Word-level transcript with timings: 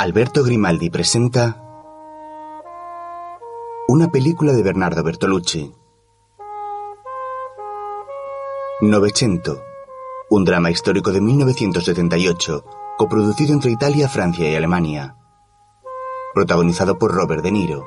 Alberto 0.00 0.44
Grimaldi 0.44 0.90
presenta 0.90 1.60
una 3.88 4.12
película 4.12 4.52
de 4.52 4.62
Bernardo 4.62 5.02
Bertolucci. 5.02 5.74
Novecento, 8.80 9.60
un 10.30 10.44
drama 10.44 10.70
histórico 10.70 11.10
de 11.10 11.20
1978, 11.20 12.64
coproducido 12.96 13.52
entre 13.52 13.72
Italia, 13.72 14.08
Francia 14.08 14.48
y 14.48 14.54
Alemania. 14.54 15.16
Protagonizado 16.32 16.96
por 16.96 17.12
Robert 17.12 17.42
De 17.42 17.50
Niro, 17.50 17.84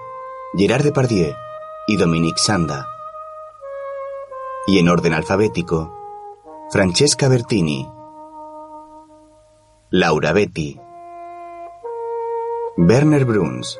Gerard 0.53 0.83
Depardieu 0.83 1.33
y 1.87 1.95
Dominique 1.95 2.41
Sanda. 2.41 2.87
Y 4.67 4.79
en 4.79 4.89
orden 4.89 5.13
alfabético, 5.13 5.97
Francesca 6.71 7.29
Bertini, 7.29 7.89
Laura 9.91 10.33
Betti, 10.33 10.77
Werner 12.77 13.25
Bruns, 13.25 13.77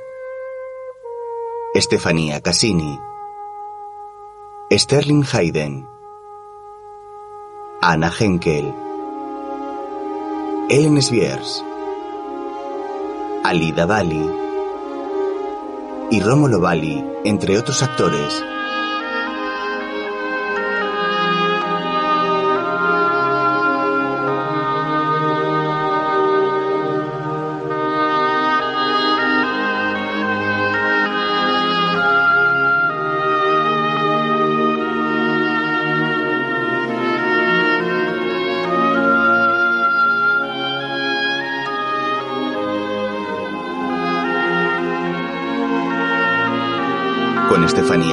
Stefania 1.74 2.42
Cassini, 2.42 3.00
Sterling 4.70 5.24
Hayden, 5.24 5.88
Anna 7.82 8.12
Henkel, 8.12 8.76
Ellen 10.70 11.02
Sviers, 11.02 11.64
Alida 13.46 13.86
Bali 13.86 14.30
y 16.12 16.20
Romolo 16.20 16.60
Bali, 16.60 17.02
entre 17.24 17.58
otros 17.58 17.82
actores. 17.84 18.44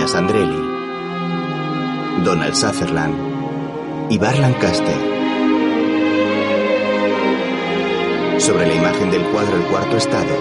Sandrelli, 0.08 0.62
Donald 2.24 2.54
Sutherland 2.54 3.14
y 4.08 4.16
Bar 4.16 4.38
Lancaster. 4.38 4.96
Sobre 8.38 8.68
la 8.68 8.74
imagen 8.74 9.10
del 9.10 9.20
cuadro 9.24 9.54
El 9.54 9.64
Cuarto 9.64 9.98
Estado, 9.98 10.34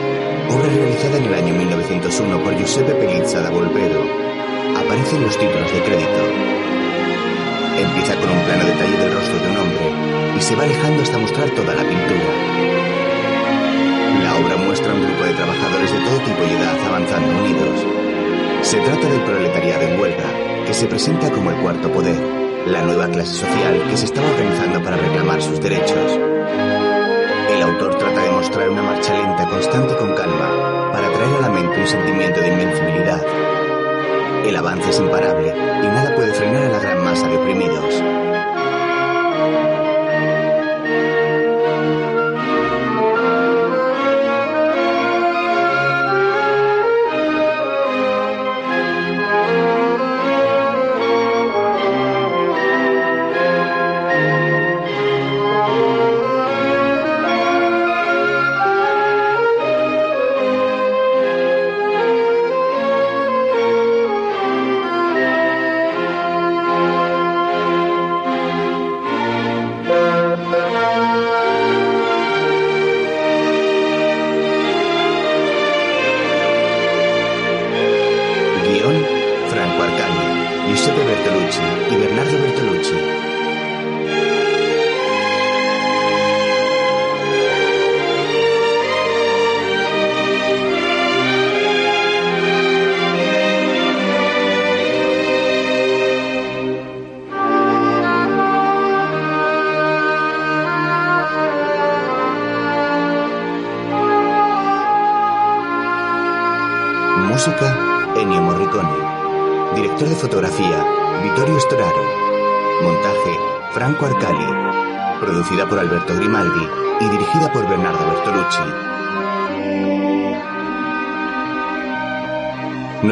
obra 0.52 0.70
realizada 0.70 1.18
en 1.18 1.26
el 1.26 1.34
año 1.34 1.54
1901 1.54 2.44
por 2.46 2.56
Giuseppe 2.56 2.94
Pelizza 2.94 3.42
da 3.42 3.50
Volpedo, 3.50 4.00
aparecen 4.78 5.22
los 5.22 5.38
títulos 5.38 5.74
de 5.74 5.84
crédito. 5.84 6.22
Empieza 7.78 8.16
con 8.16 8.30
un 8.30 8.40
plano 8.46 8.64
detalle 8.64 8.98
del 8.98 9.14
rostro 9.14 9.38
de 9.38 9.52
un 9.52 9.58
hombre 9.58 10.38
y 10.38 10.42
se 10.42 10.56
va 10.56 10.64
alejando 10.64 11.04
hasta 11.04 11.18
mostrar 11.18 11.50
toda 11.50 11.76
la 11.76 11.84
pintura. 11.84 12.30
La 14.24 14.34
obra 14.38 14.56
muestra 14.66 14.94
un 14.94 15.04
grupo 15.04 15.24
de 15.26 15.34
trabajadores 15.34 15.92
de 15.92 16.00
todo 16.00 16.20
tipo 16.20 16.40
y 16.48 16.54
edad 16.56 16.88
avanzando 16.88 17.44
unidos. 17.44 17.97
Se 18.62 18.80
trata 18.80 19.10
del 19.10 19.24
proletariado 19.24 19.84
en 19.84 20.00
huelga, 20.00 20.26
que 20.66 20.74
se 20.74 20.88
presenta 20.88 21.32
como 21.32 21.52
el 21.52 21.58
cuarto 21.58 21.92
poder, 21.92 22.20
la 22.68 22.82
nueva 22.82 23.08
clase 23.08 23.34
social 23.34 23.84
que 23.90 23.98
se 23.98 24.06
estaba 24.06 24.28
organizando 24.30 24.84
para 24.84 24.98
reclamar 24.98 25.42
sus 25.42 25.60
derechos. 25.62 26.20
El 27.50 27.62
autor 27.62 27.96
trata 27.98 28.24
de 28.24 28.32
mostrar 28.32 28.70
una 28.70 28.82
marcha 28.82 29.14
lenta, 29.14 29.48
constante 29.48 29.94
y 29.94 29.98
con 29.98 30.14
calma, 30.14 30.92
para 30.92 31.12
traer 31.12 31.36
a 31.38 31.42
la 31.42 31.50
mente 31.50 31.80
un 31.80 31.88
sentimiento 31.88 32.42
de 32.42 32.48
invencibilidad. 32.50 33.26
El 34.46 34.56
avance 34.56 34.90
es 34.90 35.00
imparable 35.00 35.50
y 35.50 35.88
nada 35.88 36.16
puede 36.16 36.34
frenar 36.34 36.64
a 36.64 36.70
la 36.70 36.80
gran 36.80 37.04
masa 37.04 37.28
de 37.28 37.38
oprimidos. 37.38 38.17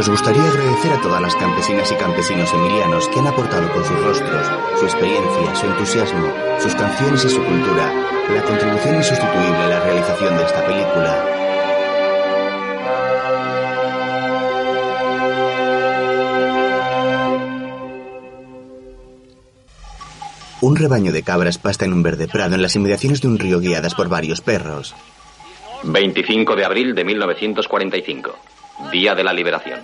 Nos 0.06 0.22
gustaría 0.22 0.44
agradecer 0.44 0.92
a 0.94 1.02
todas 1.02 1.20
las 1.20 1.36
campesinas 1.36 1.92
y 1.92 1.96
campesinos 1.96 2.54
emilianos 2.54 3.08
que 3.10 3.20
han 3.20 3.28
aportado 3.28 3.72
con 3.74 3.84
sus 3.84 4.00
rostros, 4.04 4.48
su 4.80 4.86
experiencia, 4.86 5.56
su 5.56 5.66
entusiasmo, 5.66 6.32
sus 6.60 6.76
canciones 6.76 7.26
y 7.26 7.30
su 7.30 7.44
cultura 7.44 7.92
la 8.34 8.42
contribución 8.42 8.96
insustituible 8.96 9.58
a 9.58 9.68
la 9.68 9.80
realización 9.82 10.36
de 10.38 10.44
esta 10.44 10.66
película. 10.66 11.26
Un 20.62 20.76
rebaño 20.76 21.12
de 21.12 21.22
cabras 21.22 21.60
pasta 21.60 21.86
en 21.86 21.94
un 21.94 22.02
verde 22.02 22.28
prado 22.28 22.56
en 22.56 22.64
las 22.64 22.76
inmediaciones 22.76 23.22
de 23.22 23.28
un 23.28 23.38
río 23.38 23.60
guiadas 23.60 23.94
por 23.94 24.10
varios 24.10 24.42
perros. 24.42 24.96
25 25.84 26.56
de 26.56 26.66
abril 26.66 26.96
de 26.96 27.06
1945, 27.06 28.36
Día 28.92 29.14
de 29.14 29.24
la 29.24 29.34
Liberación. 29.34 29.75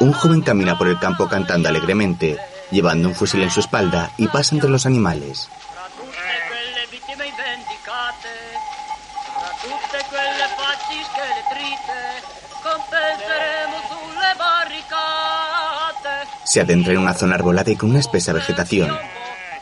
Un 0.00 0.12
joven 0.12 0.40
camina 0.40 0.78
por 0.78 0.88
el 0.88 0.98
campo 0.98 1.28
cantando 1.28 1.68
alegremente, 1.68 2.38
llevando 2.70 3.08
un 3.08 3.14
fusil 3.14 3.42
en 3.42 3.50
su 3.50 3.60
espalda 3.60 4.10
y 4.16 4.28
pasa 4.28 4.54
entre 4.54 4.70
los 4.70 4.86
animales. 4.86 5.50
Se 16.44 16.60
adentra 16.60 16.92
en 16.94 16.98
una 16.98 17.14
zona 17.14 17.34
arbolada 17.34 17.70
y 17.70 17.76
con 17.76 17.90
una 17.90 18.00
espesa 18.00 18.32
vegetación. 18.32 18.96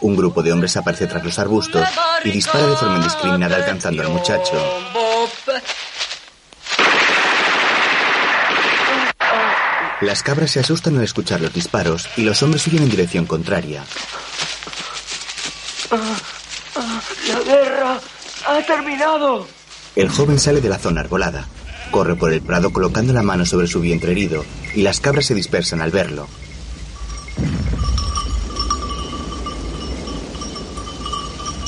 Un 0.00 0.14
grupo 0.14 0.44
de 0.44 0.52
hombres 0.52 0.76
aparece 0.76 1.08
tras 1.08 1.24
los 1.24 1.38
arbustos 1.40 1.86
y 2.22 2.30
dispara 2.30 2.64
de 2.64 2.76
forma 2.76 2.98
indiscriminada 2.98 3.56
alcanzando 3.56 4.02
al 4.02 4.08
muchacho. 4.10 4.54
Las 10.08 10.22
cabras 10.22 10.52
se 10.52 10.60
asustan 10.60 10.96
al 10.96 11.04
escuchar 11.04 11.42
los 11.42 11.52
disparos 11.52 12.08
y 12.16 12.22
los 12.22 12.42
hombres 12.42 12.66
huyen 12.66 12.84
en 12.84 12.88
dirección 12.88 13.26
contraria. 13.26 13.84
La 15.90 17.40
guerra 17.40 18.00
ha 18.46 18.62
terminado. 18.62 19.46
El 19.96 20.08
joven 20.08 20.38
sale 20.38 20.62
de 20.62 20.70
la 20.70 20.78
zona 20.78 21.02
arbolada, 21.02 21.46
corre 21.90 22.16
por 22.16 22.32
el 22.32 22.40
prado 22.40 22.72
colocando 22.72 23.12
la 23.12 23.22
mano 23.22 23.44
sobre 23.44 23.66
su 23.66 23.82
vientre 23.82 24.12
herido 24.12 24.46
y 24.74 24.80
las 24.80 24.98
cabras 25.00 25.26
se 25.26 25.34
dispersan 25.34 25.82
al 25.82 25.90
verlo. 25.90 26.26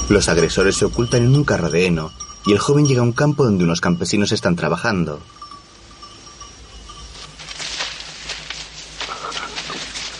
Los 0.08 0.30
agresores 0.30 0.76
se 0.76 0.86
ocultan 0.86 1.24
en 1.24 1.34
un 1.34 1.44
carro 1.44 1.68
de 1.68 1.84
heno 1.84 2.10
y 2.46 2.52
el 2.52 2.58
joven 2.58 2.86
llega 2.86 3.00
a 3.00 3.04
un 3.04 3.12
campo 3.12 3.44
donde 3.44 3.64
unos 3.64 3.82
campesinos 3.82 4.32
están 4.32 4.56
trabajando. 4.56 5.20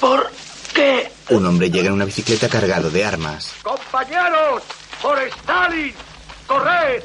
¿Por 0.01 0.31
qué? 0.75 1.13
Un 1.41 1.47
hombre 1.47 1.71
llega 1.71 1.87
en 1.87 1.95
una 1.95 2.05
bicicleta 2.05 2.51
cargado 2.51 2.91
de 2.91 3.03
armas. 3.03 3.55
¡Compañeros! 3.63 4.63
¡Por 5.01 5.19
Stalin! 5.21 5.95
¡Corred! 6.47 7.03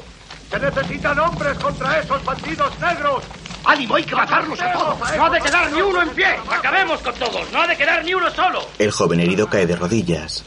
¡Se 0.50 0.58
necesitan 0.58 1.18
hombres 1.18 1.56
contra 1.56 2.00
esos 2.00 2.22
bandidos 2.22 2.78
negros! 2.78 3.24
¡Ánimo! 3.64 3.94
¡Hay 3.94 4.04
que 4.04 4.14
matarlos 4.14 4.60
a 4.60 4.72
todos! 4.74 4.98
¡No 5.16 5.24
ha 5.24 5.30
de 5.30 5.40
quedar 5.40 5.72
ni 5.72 5.80
uno 5.80 6.02
en 6.02 6.10
pie! 6.10 6.36
¡Acabemos 6.50 7.00
con 7.00 7.14
todos! 7.14 7.50
¡No 7.50 7.62
ha 7.62 7.66
de 7.66 7.78
quedar 7.78 8.04
ni 8.04 8.12
uno 8.12 8.30
solo! 8.30 8.60
El 8.78 8.90
joven 8.90 9.20
herido 9.20 9.48
cae 9.48 9.66
de 9.66 9.74
rodillas. 9.74 10.44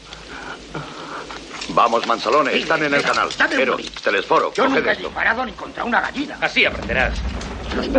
Vamos, 1.70 2.06
mansalones, 2.06 2.54
están 2.54 2.84
en 2.84 2.94
el 2.94 3.02
canal. 3.02 3.28
Pero. 3.50 3.76
Telesforo, 4.04 4.52
Yo 4.54 4.68
nunca 4.68 4.92
he 4.92 4.96
disparado 4.96 5.44
ni 5.44 5.52
contra 5.52 5.82
una 5.82 6.00
gallina. 6.00 6.38
Así 6.40 6.64
aprenderás. 6.64 7.18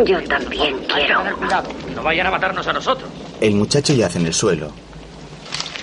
Yo 0.06 0.24
también 0.24 0.86
quiero 0.86 1.38
cuidado. 1.38 1.70
No 1.94 2.02
vayan 2.02 2.28
a 2.28 2.32
matarnos 2.32 2.66
a 2.66 2.72
nosotros. 2.72 3.10
El 3.42 3.56
muchacho 3.56 3.92
yace 3.92 4.20
en 4.20 4.28
el 4.28 4.34
suelo. 4.34 4.72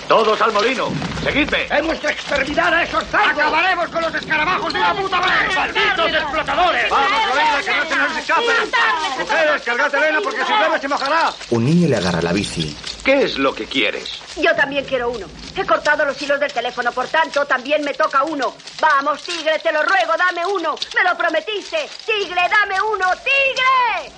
Todos 0.08 0.40
al 0.40 0.52
molino. 0.52 0.90
¡Seguidme! 1.22 1.66
¡Hemos 1.70 2.00
de 2.00 2.08
exterminar 2.08 2.72
a 2.72 2.82
esos 2.82 3.04
cerdos! 3.04 3.28
¡Acabaremos 3.28 3.88
con 3.90 4.02
los 4.02 4.14
escarabajos 4.14 4.72
de 4.72 4.78
una 4.78 4.94
puta 4.94 5.20
vez! 5.20 5.54
¡Malditos 5.54 6.12
explotadores! 6.14 6.90
¡Vamos, 6.90 7.20
oída, 7.30 7.60
que 7.62 7.76
no 7.76 7.88
se 7.88 7.96
nos 7.96 8.16
escapen! 8.16 8.70
¡Mujeres, 9.18 9.62
cargad 9.62 9.94
arena 9.94 10.20
porque 10.24 10.44
si 10.46 10.52
llueve 10.52 10.80
se 10.80 10.88
mojará! 10.88 11.32
Un 11.50 11.64
niño 11.66 11.88
le 11.88 11.96
agarra 11.98 12.22
la 12.22 12.32
bici. 12.32 12.74
¿Qué 13.04 13.22
es 13.24 13.36
lo 13.36 13.54
que 13.54 13.66
quieres? 13.66 14.18
Yo 14.36 14.54
también 14.56 14.86
quiero 14.86 15.10
uno. 15.10 15.26
He 15.54 15.66
cortado 15.66 16.06
los 16.06 16.20
hilos 16.22 16.40
del 16.40 16.52
teléfono, 16.54 16.90
por 16.90 17.06
tanto, 17.08 17.44
también 17.44 17.84
me 17.84 17.92
toca 17.92 18.24
uno. 18.24 18.54
Vamos, 18.80 19.22
tigre, 19.22 19.58
te 19.58 19.70
lo 19.72 19.82
ruego, 19.82 20.14
dame 20.16 20.46
uno. 20.46 20.74
Me 20.96 21.08
lo 21.08 21.18
prometiste. 21.18 21.86
Tigre, 22.06 22.42
dame 22.48 22.80
uno, 22.80 23.06
tigre. 23.22 24.10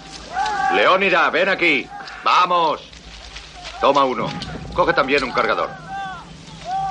Leónida, 0.73 1.29
ven 1.31 1.49
aquí. 1.49 1.89
¡Vamos! 2.23 2.81
Toma 3.81 4.05
uno. 4.05 4.31
Coge 4.75 4.93
también 4.93 5.25
un 5.25 5.33
cargador. 5.33 5.71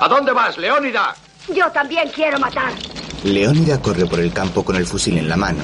¿A 0.02 0.08
dónde 0.08 0.32
vas, 0.32 0.58
Leónida? 0.58 1.16
Yo 1.54 1.70
también 1.72 2.10
quiero 2.14 2.40
matar. 2.40 2.74
Leónida 3.24 3.82
corre 3.82 4.06
por 4.06 4.20
el 4.20 4.32
campo 4.32 4.64
con 4.64 4.76
el 4.76 4.86
fusil 4.86 5.18
en 5.18 5.28
la 5.28 5.36
mano. 5.36 5.64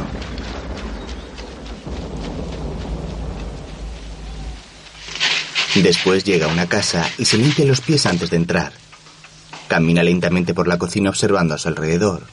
Después 5.75 6.23
llega 6.23 6.45
a 6.47 6.49
una 6.49 6.67
casa 6.67 7.09
y 7.17 7.25
se 7.25 7.37
limpia 7.37 7.65
los 7.65 7.81
pies 7.81 8.05
antes 8.05 8.29
de 8.29 8.37
entrar. 8.37 8.71
Camina 9.67 10.03
lentamente 10.03 10.53
por 10.53 10.67
la 10.67 10.77
cocina 10.77 11.09
observando 11.09 11.53
a 11.53 11.57
su 11.57 11.67
alrededor. 11.67 12.23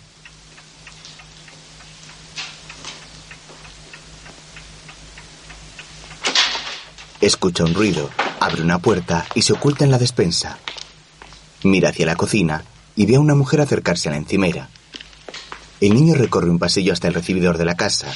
Escucha 7.20 7.64
un 7.64 7.75
ruido, 7.75 8.11
abre 8.43 8.62
una 8.62 8.81
puerta 8.81 9.25
y 9.37 9.43
se 9.43 9.53
oculta 9.53 9.85
en 9.85 9.93
la 9.93 9.99
despensa. 9.99 10.59
Mira 11.62 11.91
hacia 11.91 12.06
la 12.06 12.17
cocina 12.17 12.65
y 12.97 13.06
ve 13.06 13.15
a 13.15 13.21
una 13.21 13.37
mujer 13.37 13.61
acercarse 13.61 14.09
a 14.09 14.12
la 14.12 14.19
encimera. 14.19 14.69
El 15.81 15.94
niño 15.94 16.17
recorre 16.17 16.50
un 16.50 16.59
pasillo 16.59 16.93
hasta 16.93 17.06
el 17.06 17.15
recibidor 17.15 17.56
de 17.56 17.65
la 17.65 17.77
casa, 17.77 18.12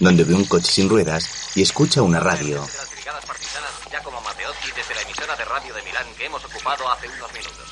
donde 0.00 0.24
ve 0.24 0.34
un 0.34 0.44
coche 0.44 0.70
sin 0.72 0.88
ruedas 0.88 1.56
y 1.56 1.62
escucha 1.62 2.02
una 2.02 2.18
radio. 2.18 2.60
las 2.60 2.90
brigadas 2.90 3.24
partisanas 3.24 3.70
Giacomo 3.88 4.20
Matteotti 4.22 4.72
desde 4.74 4.94
la 4.94 5.02
emisora 5.02 5.36
de 5.36 5.44
radio 5.44 5.74
de 5.74 5.82
Milán 5.82 6.06
que 6.18 6.26
hemos 6.26 6.44
ocupado 6.44 6.90
hace 6.90 7.08
unos 7.08 7.32
minutos. 7.32 7.70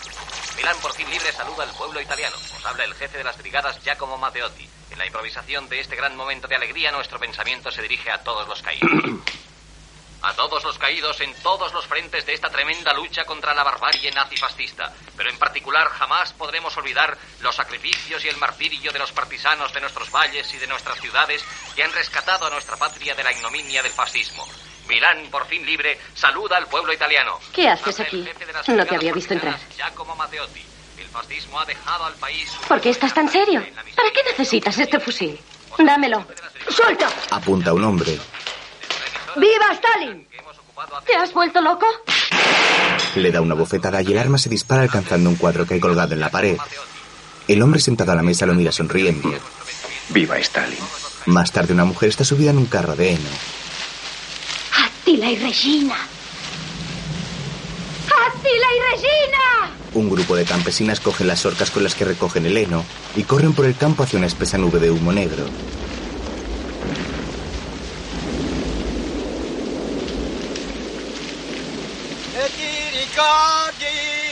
Milán 0.57 0.77
por 0.81 0.93
fin 0.93 1.11
libre 1.11 1.33
saluda 1.33 1.65
al 1.65 1.71
pueblo 1.71 2.01
italiano. 2.01 2.37
Os 2.57 2.65
habla 2.65 2.85
el 2.85 2.95
jefe 2.95 3.19
de 3.19 3.25
las 3.25 3.37
brigadas 3.39 3.77
Giacomo 3.83 4.17
Matteotti. 4.19 4.69
En 4.93 4.99
la 4.99 5.07
improvisación 5.07 5.69
de 5.69 5.81
este 5.81 5.97
gran 5.97 6.17
momento 6.17 6.47
de 6.47 6.55
alegría 6.55 6.93
nuestro 6.93 7.19
pensamiento 7.19 7.73
se 7.73 7.83
dirige 7.83 8.11
a 8.11 8.23
todos 8.23 8.47
los 8.47 8.63
caídos. 8.63 8.89
A 10.21 10.35
todos 10.35 10.65
los 10.65 10.77
caídos 10.79 11.21
en 11.21 11.33
todos 11.43 11.73
los 11.73 11.87
frentes 11.87 12.27
de 12.27 12.35
esta 12.35 12.51
tremenda 12.51 12.93
lucha 12.93 13.25
contra 13.25 13.55
la 13.55 13.63
barbarie 13.63 14.11
nazifascista. 14.11 14.93
Pero 15.17 15.31
en 15.31 15.39
particular 15.39 15.89
jamás 15.91 16.33
podremos 16.33 16.77
olvidar 16.77 17.17
los 17.41 17.55
sacrificios 17.55 18.25
y 18.25 18.29
el 18.29 18.37
martirio 18.37 18.91
de 18.91 18.99
los 18.99 19.13
partisanos 19.13 19.73
de 19.73 19.81
nuestros 19.81 20.11
valles 20.11 20.53
y 20.53 20.59
de 20.59 20.67
nuestras 20.67 21.01
ciudades 21.01 21.45
que 21.77 21.85
han 21.85 21.93
rescatado 21.93 22.47
a 22.47 22.51
nuestra 22.51 22.77
patria 22.77 23.15
de 23.15 23.23
la 23.23 23.33
ignominia 23.33 23.83
del 23.83 23.93
fascismo. 23.93 24.45
Milán, 24.89 25.29
por 25.31 25.47
fin 25.47 25.65
libre, 25.65 25.99
saluda 26.15 26.57
al 26.57 26.67
pueblo 26.67 26.93
italiano. 26.93 27.39
¿Qué 27.53 27.69
haces 27.69 28.01
aquí? 28.01 28.27
No 28.69 28.87
te 28.87 28.97
había 28.97 29.13
visto 29.13 29.35
entrar. 29.35 29.59
Giacomo 29.77 30.17
Matteotti. 30.17 30.65
El 30.99 31.07
fascismo 31.09 31.61
ha 31.61 31.65
dejado 31.65 32.07
al 32.07 32.15
país... 32.15 32.51
¿Por 32.67 32.81
qué 32.81 32.91
estás 32.91 33.15
tan 33.15 33.29
serio? 33.29 33.65
¿Para 33.95 34.11
qué 34.11 34.23
necesitas 34.25 34.77
este 34.79 34.99
fusil? 34.99 35.39
Dámelo. 35.79 36.27
Suelta. 36.71 37.09
Apunta 37.31 37.71
a 37.71 37.75
un 37.75 37.85
hombre. 37.85 38.19
¡Viva 39.37 39.73
Stalin! 39.73 40.27
¿Te 41.07 41.15
has 41.17 41.33
vuelto 41.33 41.61
loco? 41.61 41.87
Le 43.17 43.31
da 43.31 43.41
una 43.41 43.55
bofetada 43.55 44.03
y 44.03 44.13
el 44.13 44.19
arma 44.19 44.39
se 44.39 44.49
dispara 44.49 44.83
alcanzando 44.83 45.29
un 45.29 45.37
cuadro 45.37 45.67
que 45.67 45.75
hay 45.75 45.81
colgado 45.81 46.15
en 46.15 46.21
la 46.21 46.31
pared. 46.31 46.57
El 47.47 47.63
hombre 47.63 47.81
sentado 47.81 48.13
a 48.13 48.15
la 48.15 48.23
mesa 48.23 48.47
lo 48.47 48.55
mira 48.55 48.73
sonriendo. 48.73 49.33
Viva 50.11 50.39
Stalin. 50.39 50.79
Más 51.27 51.53
tarde 51.53 51.75
una 51.75 51.85
mujer 51.85 52.09
está 52.11 52.25
subida 52.25 52.51
en 52.51 52.59
un 52.59 52.67
carro 52.67 52.95
de 52.97 53.13
heno. 53.13 53.29
Attila 54.85 55.31
y 55.31 55.37
Regina. 55.37 55.97
Attila 58.07 58.67
y 58.77 58.95
Regina. 58.95 59.75
Un 59.95 60.11
grupo 60.11 60.37
de 60.37 60.45
campesinas 60.45 61.01
cogen 61.01 61.27
las 61.27 61.45
orcas 61.45 61.71
con 61.71 61.83
las 61.83 61.95
que 61.95 62.05
recogen 62.05 62.47
el 62.47 62.57
heno 62.57 62.85
y 63.17 63.25
corren 63.25 63.53
por 63.53 63.67
el 63.67 63.77
campo 63.77 64.03
hacia 64.03 64.19
una 64.19 64.27
espesa 64.27 64.59
nube 64.59 64.79
de 64.79 64.91
humo 64.91 65.13
negro. 65.13 65.45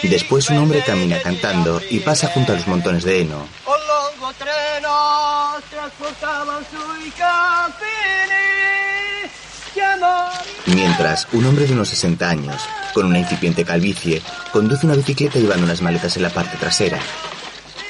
Después 0.02 0.48
un 0.50 0.58
hombre 0.58 0.82
camina 0.84 1.20
cantando 1.20 1.80
y 1.90 2.00
pasa 2.00 2.28
junto 2.28 2.52
a 2.52 2.56
los 2.56 2.66
montones 2.66 3.04
de 3.04 3.22
heno. 3.22 3.46
Mientras, 10.66 11.28
un 11.32 11.46
hombre 11.46 11.66
de 11.66 11.72
unos 11.72 11.88
60 11.88 12.28
años, 12.28 12.62
con 12.94 13.06
una 13.06 13.18
incipiente 13.18 13.64
calvicie, 13.64 14.22
conduce 14.52 14.86
una 14.86 14.94
bicicleta 14.94 15.38
llevando 15.38 15.64
unas 15.64 15.82
maletas 15.82 16.16
en 16.16 16.22
la 16.22 16.30
parte 16.30 16.56
trasera. 16.56 16.98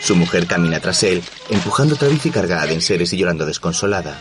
Su 0.03 0.17
mujer 0.17 0.47
camina 0.47 0.81
tras 0.81 1.03
él, 1.03 1.23
empujando 1.49 1.95
otra 1.95 2.09
bici 2.09 2.31
cargada 2.31 2.67
de 2.67 2.75
enseres 2.75 3.13
y 3.13 3.19
llorando 3.19 3.47
desconsolada. 3.47 4.21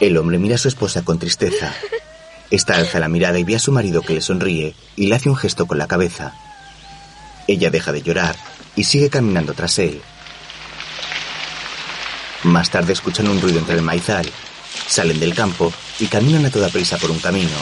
El 0.00 0.16
hombre 0.16 0.38
mira 0.38 0.54
a 0.54 0.58
su 0.58 0.68
esposa 0.68 1.02
con 1.02 1.18
tristeza. 1.18 1.74
Esta 2.50 2.76
alza 2.76 3.00
la 3.00 3.08
mirada 3.08 3.38
y 3.38 3.44
ve 3.44 3.56
a 3.56 3.58
su 3.58 3.72
marido 3.72 4.02
que 4.02 4.14
le 4.14 4.20
sonríe 4.20 4.74
y 4.94 5.06
le 5.06 5.16
hace 5.16 5.28
un 5.28 5.36
gesto 5.36 5.66
con 5.66 5.76
la 5.76 5.88
cabeza. 5.88 6.34
Ella 7.48 7.70
deja 7.70 7.90
de 7.90 8.02
llorar 8.02 8.36
y 8.76 8.84
sigue 8.84 9.10
caminando 9.10 9.54
tras 9.54 9.78
él. 9.80 10.00
Más 12.44 12.70
tarde 12.70 12.92
escuchan 12.92 13.28
un 13.28 13.40
ruido 13.40 13.58
entre 13.58 13.74
el 13.74 13.82
maizal. 13.82 14.30
Salen 14.86 15.18
del 15.18 15.34
campo 15.34 15.72
y 15.98 16.06
caminan 16.06 16.46
a 16.46 16.50
toda 16.50 16.68
prisa 16.68 16.96
por 16.96 17.10
un 17.10 17.18
camino. 17.18 17.56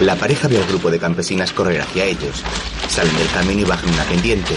La 0.00 0.14
pareja 0.14 0.46
ve 0.46 0.58
al 0.58 0.66
grupo 0.66 0.90
de 0.90 1.00
campesinas 1.00 1.52
correr 1.52 1.80
hacia 1.80 2.04
ellos. 2.04 2.44
Salen 2.88 3.16
del 3.16 3.28
camino 3.30 3.62
y 3.62 3.64
bajan 3.64 3.90
una 3.90 4.04
pendiente. 4.04 4.54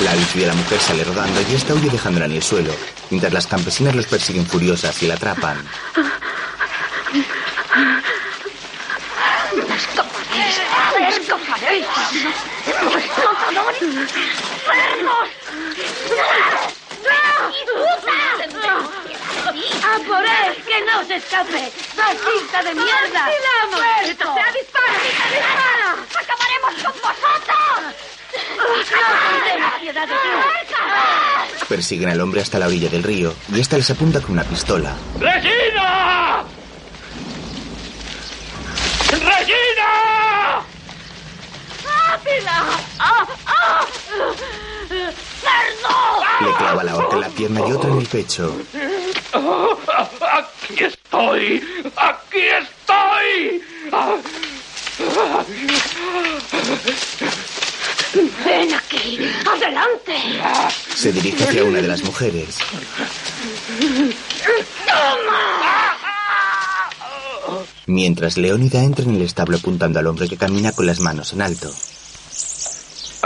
La 0.00 0.14
bici 0.14 0.40
de 0.40 0.46
la 0.46 0.54
mujer 0.54 0.78
sale 0.78 1.02
rodando 1.02 1.40
y 1.50 1.54
esta 1.54 1.72
huye 1.72 1.88
dejándola 1.88 2.26
en 2.26 2.32
el 2.32 2.42
suelo, 2.42 2.72
mientras 3.08 3.32
las 3.32 3.46
campesinas 3.46 3.94
los 3.94 4.06
persiguen 4.06 4.44
furiosas 4.44 5.02
y 5.02 5.06
la 5.06 5.14
atrapan. 5.14 5.56
¡A 19.82 19.98
por 20.06 20.24
él! 20.24 20.64
¡Que 20.64 20.80
no 20.82 21.04
se 21.06 21.16
escape! 21.16 21.72
¡Fascista 21.94 22.62
de 22.62 22.74
mierda! 22.74 23.28
¡Muerto! 23.70 24.34
¡Sea 24.34 24.52
dispara! 24.52 24.98
¡Dispara! 25.02 25.96
¡Acabaremos 26.20 26.74
con 26.82 26.92
vosotros! 26.92 27.94
¡No 29.58 29.80
piedad 29.80 30.06
de 30.08 30.14
ti! 30.14 31.64
Persiguen 31.68 32.10
al 32.10 32.20
hombre 32.20 32.40
hasta 32.42 32.58
la 32.58 32.66
orilla 32.66 32.88
del 32.88 33.02
río 33.02 33.34
y 33.52 33.60
esta 33.60 33.76
les 33.76 33.90
apunta 33.90 34.20
con 34.20 34.32
una 34.32 34.44
pistola. 34.44 34.94
¡Regina! 35.18 36.44
¡Regina! 39.10 40.62
¡Rápida! 42.08 42.64
¡Ah! 42.98 43.26
¡Ah! 43.46 43.86
¡Cerdo! 44.88 45.94
Le 46.40 46.56
clava 46.56 46.84
la 46.84 46.96
horca 46.96 47.16
en 47.16 47.20
la 47.20 47.28
pierna 47.28 47.60
y 47.60 47.72
otra 47.72 47.90
en 47.90 47.98
el 47.98 48.06
pecho. 48.06 48.56
¡Aquí 49.32 50.84
estoy! 50.84 51.62
¡Aquí 51.96 52.38
estoy! 52.38 53.62
¡Ven 58.44 58.74
aquí! 58.74 59.32
¡Adelante! 59.46 60.16
Se 60.94 61.12
dirige 61.12 61.44
hacia 61.44 61.64
una 61.64 61.80
de 61.80 61.88
las 61.88 62.02
mujeres. 62.02 62.58
Mientras 67.86 68.36
Leónida 68.36 68.82
entra 68.82 69.04
en 69.04 69.14
el 69.14 69.22
establo 69.22 69.56
apuntando 69.58 69.98
al 69.98 70.06
hombre 70.06 70.28
que 70.28 70.36
camina 70.36 70.72
con 70.72 70.86
las 70.86 71.00
manos 71.00 71.32
en 71.32 71.42
alto. 71.42 71.70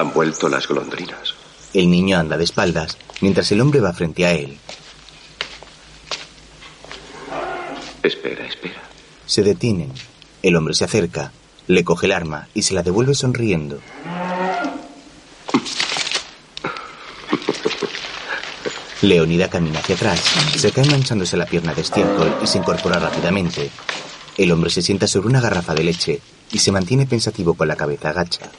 Han 0.01 0.15
vuelto 0.15 0.49
las 0.49 0.67
golondrinas. 0.67 1.35
El 1.75 1.91
niño 1.91 2.19
anda 2.19 2.39
de 2.39 2.45
espaldas, 2.45 2.97
mientras 3.21 3.53
el 3.53 3.61
hombre 3.61 3.81
va 3.81 3.93
frente 3.93 4.25
a 4.25 4.33
él. 4.33 4.57
Espera, 8.03 8.47
espera. 8.47 8.81
Se 9.27 9.43
detienen. 9.43 9.93
El 10.43 10.57
hombre 10.57 10.73
se 10.73 10.85
acerca, 10.85 11.33
le 11.67 11.85
coge 11.85 12.07
el 12.07 12.13
arma 12.13 12.49
y 12.55 12.63
se 12.63 12.73
la 12.73 12.83
devuelve 12.83 13.15
sonriendo. 13.15 13.79
Leonida 19.03 19.51
camina 19.51 19.81
hacia 19.81 19.97
atrás, 19.97 20.21
se 20.57 20.73
cae 20.73 20.87
manchándose 20.87 21.37
la 21.37 21.45
pierna 21.45 21.75
de 21.75 21.83
estiércol 21.83 22.39
y 22.43 22.47
se 22.47 22.57
incorpora 22.57 22.99
rápidamente. 22.99 23.71
El 24.39 24.51
hombre 24.51 24.71
se 24.71 24.81
sienta 24.81 25.07
sobre 25.07 25.29
una 25.29 25.43
garrafa 25.43 25.75
de 25.75 25.85
leche 25.85 26.23
y 26.53 26.59
se 26.59 26.73
mantiene 26.73 27.05
pensativo 27.05 27.53
con 27.53 27.69
la 27.69 27.77
cabeza 27.77 28.09
agacha. 28.09 28.51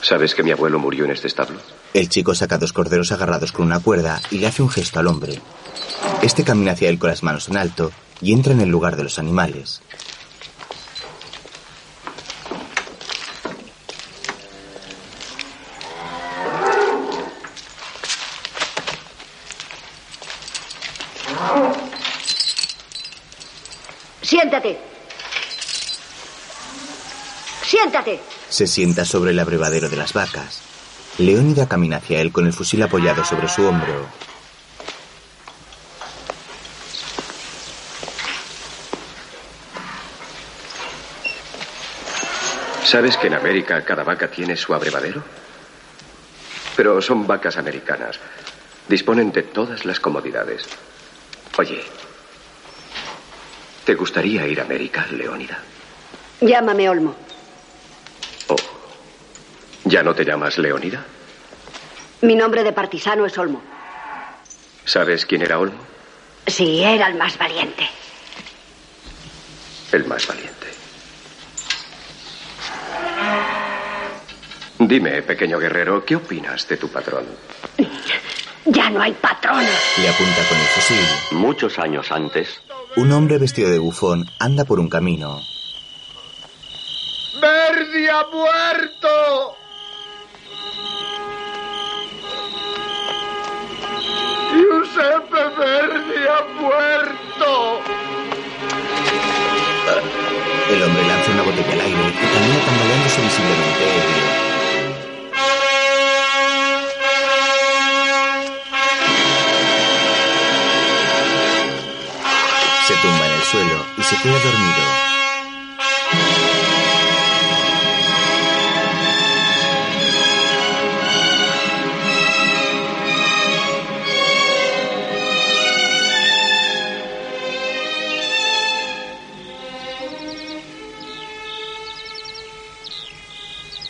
¿Sabes 0.00 0.34
que 0.34 0.42
mi 0.42 0.52
abuelo 0.52 0.78
murió 0.78 1.04
en 1.04 1.10
este 1.10 1.26
establo? 1.26 1.58
El 1.92 2.08
chico 2.08 2.34
saca 2.34 2.58
dos 2.58 2.72
corderos 2.72 3.12
agarrados 3.12 3.52
con 3.52 3.66
una 3.66 3.80
cuerda 3.80 4.20
y 4.30 4.38
le 4.38 4.46
hace 4.46 4.62
un 4.62 4.70
gesto 4.70 5.00
al 5.00 5.08
hombre. 5.08 5.40
Este 6.22 6.44
camina 6.44 6.72
hacia 6.72 6.88
él 6.88 6.98
con 6.98 7.10
las 7.10 7.22
manos 7.22 7.48
en 7.48 7.56
alto 7.56 7.90
y 8.20 8.32
entra 8.32 8.52
en 8.52 8.60
el 8.60 8.68
lugar 8.68 8.96
de 8.96 9.04
los 9.04 9.18
animales. 9.18 9.82
Siéntate. 24.22 24.78
Siéntate. 27.64 28.37
Se 28.48 28.66
sienta 28.66 29.04
sobre 29.04 29.32
el 29.32 29.38
abrevadero 29.38 29.88
de 29.88 29.96
las 29.96 30.12
vacas. 30.12 30.62
Leónida 31.18 31.68
camina 31.68 31.98
hacia 31.98 32.20
él 32.20 32.32
con 32.32 32.46
el 32.46 32.52
fusil 32.52 32.82
apoyado 32.82 33.24
sobre 33.24 33.48
su 33.48 33.66
hombro. 33.66 34.06
¿Sabes 42.84 43.18
que 43.18 43.26
en 43.26 43.34
América 43.34 43.84
cada 43.84 44.02
vaca 44.02 44.30
tiene 44.30 44.56
su 44.56 44.72
abrevadero? 44.72 45.22
Pero 46.74 47.02
son 47.02 47.26
vacas 47.26 47.58
americanas. 47.58 48.18
Disponen 48.88 49.30
de 49.30 49.42
todas 49.42 49.84
las 49.84 50.00
comodidades. 50.00 50.66
Oye, 51.58 51.82
¿te 53.84 53.94
gustaría 53.94 54.46
ir 54.46 54.60
a 54.60 54.64
América, 54.64 55.06
Leónida? 55.10 55.58
Llámame 56.40 56.88
Olmo. 56.88 57.27
Oh, 58.48 58.56
¿ya 59.84 60.02
no 60.02 60.14
te 60.14 60.24
llamas 60.24 60.58
Leónida? 60.58 61.04
Mi 62.22 62.34
nombre 62.34 62.64
de 62.64 62.72
partisano 62.72 63.26
es 63.26 63.36
Olmo. 63.38 63.62
¿Sabes 64.84 65.26
quién 65.26 65.42
era 65.42 65.58
Olmo? 65.58 65.78
Sí, 66.46 66.82
era 66.82 67.08
el 67.08 67.14
más 67.16 67.36
valiente. 67.38 67.88
El 69.92 70.04
más 70.06 70.26
valiente. 70.26 70.66
Dime, 74.78 75.22
pequeño 75.22 75.58
guerrero, 75.58 76.04
¿qué 76.04 76.16
opinas 76.16 76.66
de 76.68 76.76
tu 76.76 76.88
patrón? 76.88 77.24
Ya 78.64 78.90
no 78.90 79.02
hay 79.02 79.12
patrón. 79.12 79.64
Le 80.00 80.08
apunta 80.08 80.42
con 80.48 80.58
el 80.58 80.66
fusil. 80.66 81.06
Muchos 81.32 81.78
años 81.78 82.10
antes, 82.12 82.60
Un 82.96 83.12
hombre 83.12 83.38
vestido 83.38 83.70
de 83.70 83.78
bufón 83.78 84.24
anda 84.38 84.64
por 84.64 84.80
un 84.80 84.88
camino. 84.88 85.40
¡Verdi 87.40 88.08
ha 88.08 88.26
muerto! 88.32 89.56
¡Giuseppe 94.52 95.42
Verdi 95.56 96.26
ha 96.26 96.42
muerto! 96.60 97.80
El 100.70 100.82
hombre 100.82 101.02
lanza 101.06 101.30
una 101.30 101.42
botella 101.42 101.72
al 101.72 101.80
aire 101.80 102.08
y 102.08 102.26
camina 102.26 102.58
tambaleándose 102.66 103.20
visiblemente. 103.22 103.86
Se 112.86 112.94
tumba 112.94 113.26
en 113.26 113.32
el 113.32 113.42
suelo 113.42 113.84
y 113.96 114.02
se 114.02 114.16
queda 114.16 114.32
dormido. 114.32 115.07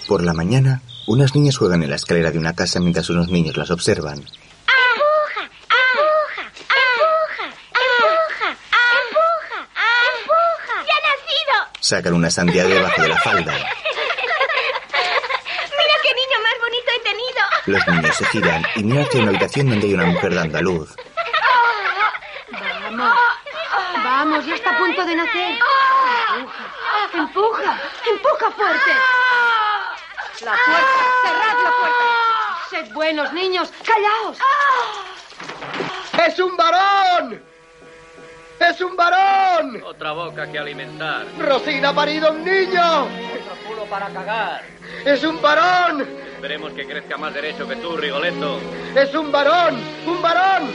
Por 0.09 0.25
la 0.25 0.33
mañana, 0.33 0.81
unas 1.07 1.35
niñas 1.35 1.59
juegan 1.59 1.83
en 1.83 1.91
la 1.91 1.97
escalera 1.97 2.31
de 2.31 2.39
una 2.39 2.55
casa 2.55 2.81
mientras 2.81 3.11
unos 3.11 3.29
niños 3.29 3.59
las 3.59 3.71
observan. 3.71 4.17
¡Empuja! 4.17 5.43
¡Empuja! 5.69 6.45
¡Empuja! 6.65 7.45
¡Empuja! 7.77 8.49
¡Empuja! 9.05 9.69
¡Empuja! 10.17 10.77
¡Ya 10.87 10.95
ha 10.97 11.03
nacido! 11.13 11.57
Sacan 11.81 12.15
una 12.15 12.31
sandía 12.31 12.65
de 12.65 12.73
debajo 12.73 13.03
de 13.03 13.09
la 13.09 13.19
falda. 13.19 13.53
¡Mira 13.53 13.69
qué 16.03 16.15
niño 16.15 16.39
más 16.43 16.57
bonito 16.59 16.91
he 16.97 17.01
tenido! 17.05 17.43
Los 17.67 17.87
niños 17.89 18.17
se 18.17 18.25
giran 18.29 18.65
y 18.77 18.85
miran 18.85 19.05
hacia 19.05 19.21
una 19.21 19.29
habitación 19.29 19.69
donde 19.69 19.87
hay 19.89 19.93
una 19.93 20.07
mujer 20.07 20.35
dando 20.35 20.57
a 20.57 20.63
luz. 20.63 20.97
Vamos. 22.51 23.15
Vamos, 24.03 24.47
ya 24.47 24.55
está 24.55 24.71
a 24.75 24.79
punto 24.79 25.05
de 25.05 25.17
nacer. 25.17 25.59
Empuja. 26.39 26.65
Empuja. 27.13 27.79
Empuja 28.11 28.51
fuerte. 28.53 28.93
La 30.45 30.53
puerta. 30.53 31.05
Cerrad 31.25 31.63
la 31.65 31.73
puerta. 31.81 32.05
Sed 32.71 32.93
buenos, 32.93 33.33
niños. 33.33 33.73
Callaos. 33.85 34.39
¡Es 36.27 36.39
un 36.39 36.57
varón! 36.57 37.43
¡Es 38.61 38.81
un 38.81 38.97
varón! 38.97 39.83
Otra 39.85 40.13
boca 40.13 40.51
que 40.51 40.59
alimentar. 40.59 41.27
¡Rosina 41.39 41.91
ha 41.91 41.95
parido 41.95 42.33
un 42.33 42.45
niño! 42.45 43.05
Otro 43.05 43.57
culo 43.67 43.85
para 43.87 44.09
cagar. 44.09 44.63
¡Es 45.05 45.25
un 45.25 45.41
varón! 45.41 46.07
Esperemos 46.35 46.73
que 46.73 46.87
crezca 46.87 47.17
más 47.17 47.35
derecho 47.35 47.67
que 47.67 47.77
tú, 47.77 47.97
Rigoletto. 47.97 48.61
¡Es 48.95 49.15
un 49.15 49.33
varón! 49.33 49.81
¡Un 50.07 50.23
varón! 50.23 50.71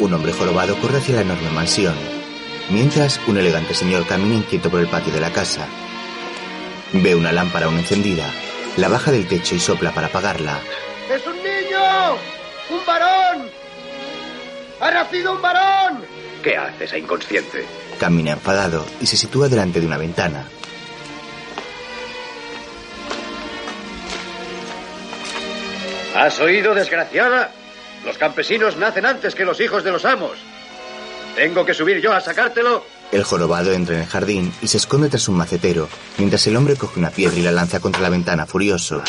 Un 0.00 0.14
hombre 0.14 0.32
jorobado 0.32 0.76
corre 0.80 0.98
hacia 0.98 1.16
la 1.16 1.20
enorme 1.22 1.50
mansión. 1.50 1.94
Mientras, 2.70 3.20
un 3.26 3.38
elegante 3.38 3.74
señor 3.74 4.06
camina 4.06 4.34
inquieto 4.34 4.70
por 4.70 4.80
el 4.80 4.88
patio 4.88 5.12
de 5.12 5.20
la 5.20 5.30
casa. 5.30 5.66
Ve 6.92 7.14
una 7.14 7.32
lámpara 7.32 7.66
aún 7.66 7.78
encendida. 7.78 8.24
La 8.76 8.88
baja 8.88 9.12
del 9.12 9.28
techo 9.28 9.54
y 9.54 9.60
sopla 9.60 9.92
para 9.92 10.06
apagarla. 10.06 10.60
¡Es 11.10 11.26
un 11.26 11.36
niño! 11.36 12.14
¡Un 12.70 12.86
varón! 12.86 13.50
¡Ha 14.80 14.90
nacido 14.90 15.32
un 15.32 15.42
varón! 15.42 16.04
¿Qué 16.42 16.56
hace 16.56 16.84
esa 16.84 16.96
inconsciente? 16.96 17.66
Camina 18.00 18.32
enfadado 18.32 18.86
y 19.00 19.06
se 19.06 19.16
sitúa 19.16 19.48
delante 19.48 19.80
de 19.80 19.86
una 19.86 19.98
ventana. 19.98 20.48
¿Has 26.16 26.40
oído, 26.40 26.74
desgraciada? 26.74 27.50
Los 28.04 28.18
campesinos 28.18 28.76
nacen 28.76 29.06
antes 29.06 29.34
que 29.34 29.44
los 29.44 29.60
hijos 29.60 29.84
de 29.84 29.92
los 29.92 30.04
amos. 30.04 30.38
¿Tengo 31.36 31.64
que 31.64 31.74
subir 31.74 32.00
yo 32.00 32.12
a 32.12 32.20
sacártelo? 32.20 32.84
El 33.12 33.24
jorobado 33.24 33.72
entra 33.72 33.96
en 33.96 34.00
el 34.02 34.08
jardín 34.08 34.54
y 34.62 34.68
se 34.68 34.78
esconde 34.78 35.10
tras 35.10 35.28
un 35.28 35.36
macetero, 35.36 35.86
mientras 36.16 36.46
el 36.46 36.56
hombre 36.56 36.76
coge 36.76 36.98
una 36.98 37.10
piedra 37.10 37.38
y 37.38 37.42
la 37.42 37.52
lanza 37.52 37.78
contra 37.78 38.00
la 38.00 38.08
ventana 38.08 38.46
furioso. 38.46 39.02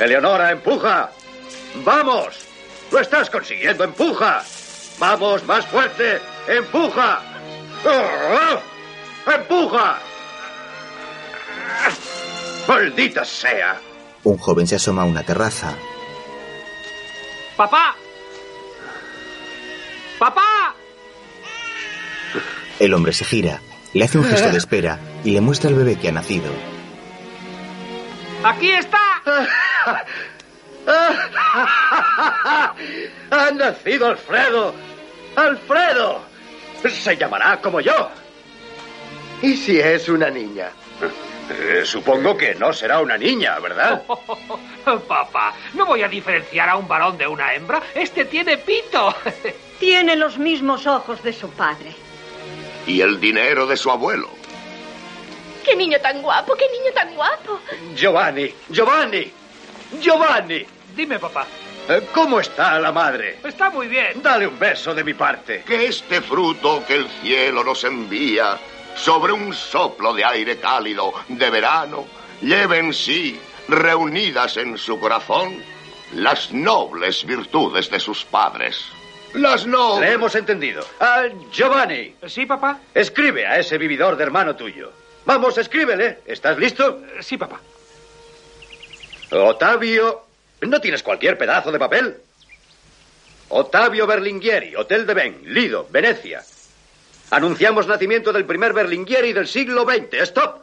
Eleonora, 0.00 0.50
empuja. 0.50 1.10
¡Vamos! 1.84 2.34
¡Lo 2.90 2.98
estás 2.98 3.30
consiguiendo! 3.30 3.84
¡Empuja! 3.84 4.42
¡Vamos, 4.98 5.44
más 5.44 5.64
fuerte! 5.66 6.20
¡Empuja! 6.48 7.20
¡Ah! 7.86 8.60
¡Empuja! 9.34 9.98
¡Maldita 12.66 13.24
sea! 13.24 13.80
Un 14.24 14.36
joven 14.38 14.66
se 14.66 14.74
asoma 14.74 15.02
a 15.02 15.04
una 15.04 15.22
terraza. 15.22 15.76
¡Papá! 17.56 17.94
¡Papá! 20.18 20.74
El 22.78 22.94
hombre 22.94 23.12
se 23.12 23.24
gira, 23.24 23.60
le 23.92 24.04
hace 24.04 24.18
un 24.18 24.24
gesto 24.28 24.50
de 24.50 24.58
espera 24.58 24.98
y 25.24 25.30
le 25.30 25.40
muestra 25.40 25.70
al 25.70 25.76
bebé 25.76 25.96
que 25.96 26.08
ha 26.08 26.12
nacido. 26.12 26.50
¡Aquí 28.44 28.70
está! 28.70 29.22
¡Ha 33.30 33.50
nacido 33.52 34.06
Alfredo! 34.06 34.74
¡Alfredo! 35.34 36.20
Se 36.88 37.16
llamará 37.16 37.60
como 37.60 37.80
yo. 37.80 38.10
¿Y 39.42 39.56
si 39.56 39.80
es 39.80 40.08
una 40.08 40.30
niña? 40.30 40.70
Eh, 41.50 41.82
supongo 41.84 42.36
que 42.36 42.54
no 42.54 42.72
será 42.72 43.00
una 43.00 43.16
niña, 43.16 43.58
¿verdad? 43.58 44.02
Papá, 45.08 45.54
no 45.74 45.86
voy 45.86 46.02
a 46.02 46.08
diferenciar 46.08 46.68
a 46.68 46.76
un 46.76 46.88
varón 46.88 47.16
de 47.18 47.26
una 47.26 47.54
hembra. 47.54 47.82
Este 47.94 48.24
tiene 48.24 48.58
pito. 48.58 49.14
Tiene 49.78 50.16
los 50.16 50.38
mismos 50.38 50.86
ojos 50.86 51.22
de 51.22 51.32
su 51.32 51.50
padre. 51.50 51.94
Y 52.86 53.00
el 53.00 53.20
dinero 53.20 53.66
de 53.66 53.76
su 53.76 53.90
abuelo. 53.90 54.30
¡Qué 55.64 55.74
niño 55.74 55.98
tan 56.00 56.22
guapo! 56.22 56.54
¡Qué 56.54 56.66
niño 56.70 56.92
tan 56.94 57.14
guapo! 57.14 57.60
Giovanni, 57.94 58.54
Giovanni, 58.70 59.32
Giovanni. 60.00 60.64
Dime, 60.94 61.18
papá. 61.18 61.46
Eh, 61.88 62.08
¿Cómo 62.12 62.40
está 62.40 62.78
la 62.78 62.92
madre? 62.92 63.38
Está 63.44 63.70
muy 63.70 63.86
bien. 63.86 64.22
Dale 64.22 64.46
un 64.46 64.58
beso 64.58 64.94
de 64.94 65.04
mi 65.04 65.14
parte. 65.14 65.62
Que 65.66 65.86
este 65.86 66.20
fruto 66.20 66.84
que 66.86 66.94
el 66.94 67.08
cielo 67.20 67.62
nos 67.62 67.84
envía 67.84 68.58
sobre 68.96 69.32
un 69.32 69.52
soplo 69.52 70.14
de 70.14 70.24
aire 70.24 70.58
cálido 70.58 71.12
de 71.28 71.50
verano 71.50 72.06
lleve 72.40 72.78
en 72.78 72.92
sí, 72.92 73.38
reunidas 73.68 74.56
en 74.56 74.78
su 74.78 74.98
corazón, 74.98 75.62
las 76.14 76.52
nobles 76.52 77.24
virtudes 77.24 77.90
de 77.90 78.00
sus 78.00 78.24
padres. 78.24 78.84
Las 79.34 79.66
nobles. 79.66 80.08
Le 80.08 80.14
hemos 80.14 80.34
entendido. 80.34 80.84
Ah, 81.00 81.24
Giovanni. 81.52 82.14
Sí, 82.26 82.46
papá. 82.46 82.80
Escribe 82.94 83.46
a 83.46 83.58
ese 83.58 83.78
vividor 83.78 84.16
de 84.16 84.24
hermano 84.24 84.56
tuyo. 84.56 84.92
Vamos, 85.24 85.58
escríbele. 85.58 86.20
¿Estás 86.26 86.56
listo? 86.58 87.02
Sí, 87.20 87.36
papá. 87.36 87.60
Otavio. 89.30 90.22
¿No 90.62 90.80
tienes 90.80 91.02
cualquier 91.02 91.36
pedazo 91.36 91.70
de 91.70 91.78
papel? 91.78 92.16
Otavio 93.48 94.06
Berlinghieri, 94.06 94.74
Hotel 94.74 95.06
de 95.06 95.14
Ben, 95.14 95.40
Lido, 95.44 95.86
Venecia. 95.90 96.42
Anunciamos 97.30 97.86
nacimiento 97.86 98.32
del 98.32 98.44
primer 98.44 98.72
Berlinghieri 98.72 99.32
del 99.32 99.46
siglo 99.46 99.84
XX. 99.84 100.14
¡Stop! 100.22 100.62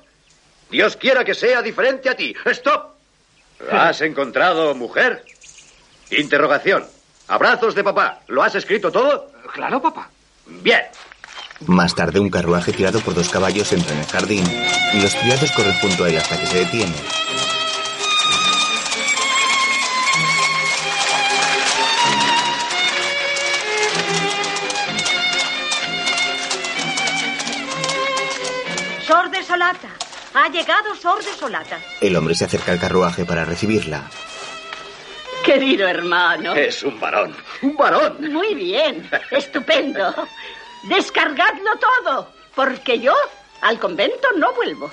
Dios 0.70 0.98
quiera 0.98 1.24
que 1.24 1.34
sea 1.34 1.62
diferente 1.62 2.10
a 2.10 2.16
ti. 2.16 2.36
¡Stop! 2.46 2.96
¿Has 3.72 4.02
encontrado 4.02 4.74
mujer? 4.76 5.24
Interrogación. 6.10 6.86
Abrazos 7.34 7.74
de 7.74 7.84
papá. 7.84 8.20
¿Lo 8.28 8.44
has 8.44 8.54
escrito 8.54 8.92
todo? 8.92 9.32
Claro, 9.56 9.82
papá. 9.82 10.08
Bien. 10.46 10.82
Más 11.66 11.96
tarde, 11.96 12.20
un 12.20 12.30
carruaje 12.30 12.72
tirado 12.72 13.00
por 13.00 13.16
dos 13.16 13.28
caballos 13.30 13.74
entra 13.74 13.92
en 13.92 14.02
el 14.02 14.06
jardín 14.06 14.44
y 14.94 15.02
los 15.02 15.16
criados 15.16 15.52
corren 15.54 15.74
junto 15.82 16.04
a 16.04 16.10
él 16.10 16.18
hasta 16.18 16.40
que 16.40 16.46
se 16.46 16.60
detiene. 16.60 16.94
Sor 29.08 29.32
de 29.32 29.44
Solata. 29.44 29.90
Ha 30.36 30.50
llegado 30.50 30.94
Sor 30.94 31.24
de 31.24 31.34
Solata. 31.34 31.80
El 32.00 32.16
hombre 32.16 32.36
se 32.36 32.46
acerca 32.46 32.74
al 32.74 32.80
carruaje 32.80 33.26
para 33.26 33.44
recibirla. 33.44 34.04
Querido 35.44 35.88
hermano. 35.88 36.54
Es 36.56 36.84
un 36.84 37.00
varón. 37.00 37.36
Un 37.62 37.76
varón. 37.76 38.18
Muy 38.32 38.54
bien. 38.56 39.10
Estupendo. 39.32 40.14
Descargadlo 40.84 41.72
todo, 41.80 42.28
porque 42.56 43.00
yo 43.00 43.14
al 43.62 43.80
convento 43.80 44.28
no 44.38 44.54
vuelvo. 44.54 44.92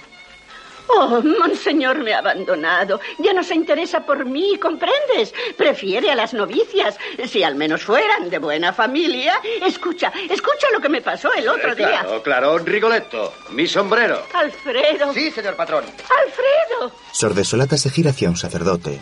Oh, 0.92 1.22
Monseñor 1.22 1.98
me 1.98 2.12
ha 2.14 2.18
abandonado. 2.18 3.00
Ya 3.18 3.32
no 3.32 3.44
se 3.44 3.54
interesa 3.54 4.04
por 4.04 4.24
mí, 4.24 4.58
¿comprendes? 4.60 5.32
Prefiere 5.56 6.10
a 6.10 6.16
las 6.16 6.34
novicias, 6.34 6.98
si 7.28 7.44
al 7.44 7.54
menos 7.54 7.82
fueran 7.84 8.28
de 8.28 8.38
buena 8.38 8.72
familia. 8.72 9.40
Escucha, 9.64 10.12
escucha 10.28 10.66
lo 10.72 10.80
que 10.80 10.88
me 10.88 11.00
pasó 11.00 11.32
el 11.32 11.48
otro 11.48 11.72
Eh, 11.72 11.76
día. 11.76 12.00
claro, 12.00 12.22
claro. 12.24 12.58
Rigoletto. 12.58 13.32
Mi 13.50 13.68
sombrero. 13.68 14.20
Alfredo. 14.34 15.12
Sí, 15.14 15.30
señor 15.30 15.54
patrón. 15.54 15.84
Alfredo. 16.24 16.92
Sordesolata 17.12 17.76
se 17.76 17.90
gira 17.90 18.10
hacia 18.10 18.28
un 18.28 18.36
sacerdote. 18.36 18.98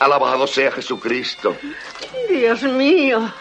Alabado 0.00 0.46
sea 0.46 0.70
Jesucristo. 0.72 1.56
Dios 2.28 2.62
mío. 2.62 3.32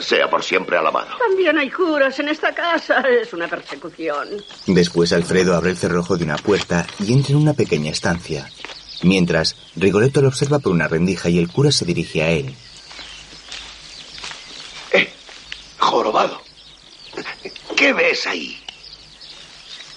Sea 0.00 0.28
por 0.28 0.44
siempre 0.44 0.76
alabado. 0.76 1.16
También 1.18 1.58
hay 1.58 1.70
curas 1.70 2.18
en 2.18 2.28
esta 2.28 2.54
casa. 2.54 3.00
Es 3.00 3.32
una 3.32 3.48
persecución. 3.48 4.28
Después 4.66 5.12
Alfredo 5.12 5.56
abre 5.56 5.70
el 5.70 5.76
cerrojo 5.78 6.16
de 6.16 6.24
una 6.24 6.36
puerta 6.36 6.86
y 7.00 7.12
entra 7.12 7.32
en 7.32 7.42
una 7.42 7.54
pequeña 7.54 7.90
estancia. 7.90 8.48
Mientras, 9.02 9.56
Rigoletto 9.76 10.20
lo 10.20 10.28
observa 10.28 10.58
por 10.58 10.72
una 10.72 10.88
rendija 10.88 11.28
y 11.28 11.38
el 11.38 11.48
cura 11.48 11.72
se 11.72 11.84
dirige 11.84 12.22
a 12.22 12.30
él. 12.30 12.54
Jorobado. 15.78 16.42
¿Qué 17.76 17.92
ves 17.92 18.26
ahí? 18.26 18.60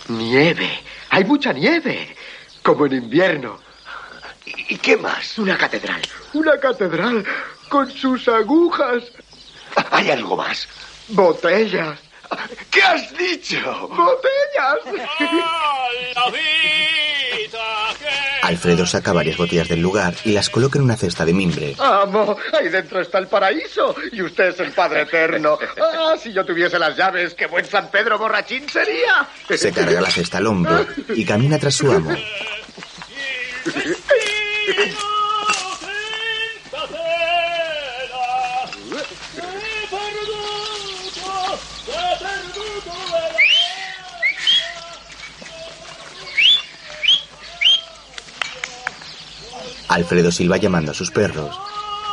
Nieve. 0.08 0.70
Hay 1.10 1.26
mucha 1.26 1.52
nieve. 1.52 2.16
Como 2.64 2.86
en 2.86 2.94
invierno. 2.94 3.60
¿Y 4.70 4.78
qué 4.78 4.98
más? 4.98 5.38
Una 5.38 5.58
catedral. 5.58 6.02
Una 6.34 6.60
catedral 6.60 7.26
con 7.70 7.90
sus 7.92 8.28
agujas. 8.28 9.04
¿Hay 9.92 10.12
algo 10.12 10.36
más? 10.36 10.68
Botellas. 11.10 12.00
¿Qué 12.70 12.82
has 12.82 13.18
dicho? 13.18 13.90
Botellas. 13.90 15.02
Alfredo 18.44 18.86
saca 18.86 19.14
varias 19.14 19.38
botellas 19.38 19.68
del 19.68 19.82
lugar 19.82 20.14
y 20.24 20.32
las 20.32 20.50
coloca 20.50 20.80
en 20.80 20.86
una 20.86 20.98
cesta 20.98 21.26
de 21.26 21.34
mimbre. 21.34 21.76
Amo, 21.78 22.38
ahí 22.60 22.70
dentro 22.70 23.02
está 23.02 23.18
el 23.20 23.28
paraíso 23.28 23.96
y 24.12 24.22
usted 24.22 24.50
es 24.50 24.60
el 24.60 24.72
Padre 24.72 25.02
Eterno. 25.04 25.58
Ah, 25.80 26.16
si 26.22 26.34
yo 26.34 26.46
tuviese 26.46 26.80
las 26.80 26.98
llaves, 26.98 27.34
qué 27.34 27.46
buen 27.48 27.66
San 27.66 27.90
Pedro 27.90 28.18
borrachín 28.18 28.68
sería. 28.68 29.28
Se 29.50 29.72
carga 29.72 30.02
la 30.02 30.10
cesta 30.10 30.40
al 30.40 30.48
hombro 30.48 30.86
y 31.16 31.24
camina 31.26 31.60
tras 31.60 31.76
su 31.76 31.92
amo. 31.92 32.12
Alfredo 49.92 50.32
silba 50.32 50.58
llamando 50.58 50.92
a 50.92 50.96
sus 50.96 51.12
perros. 51.12 51.60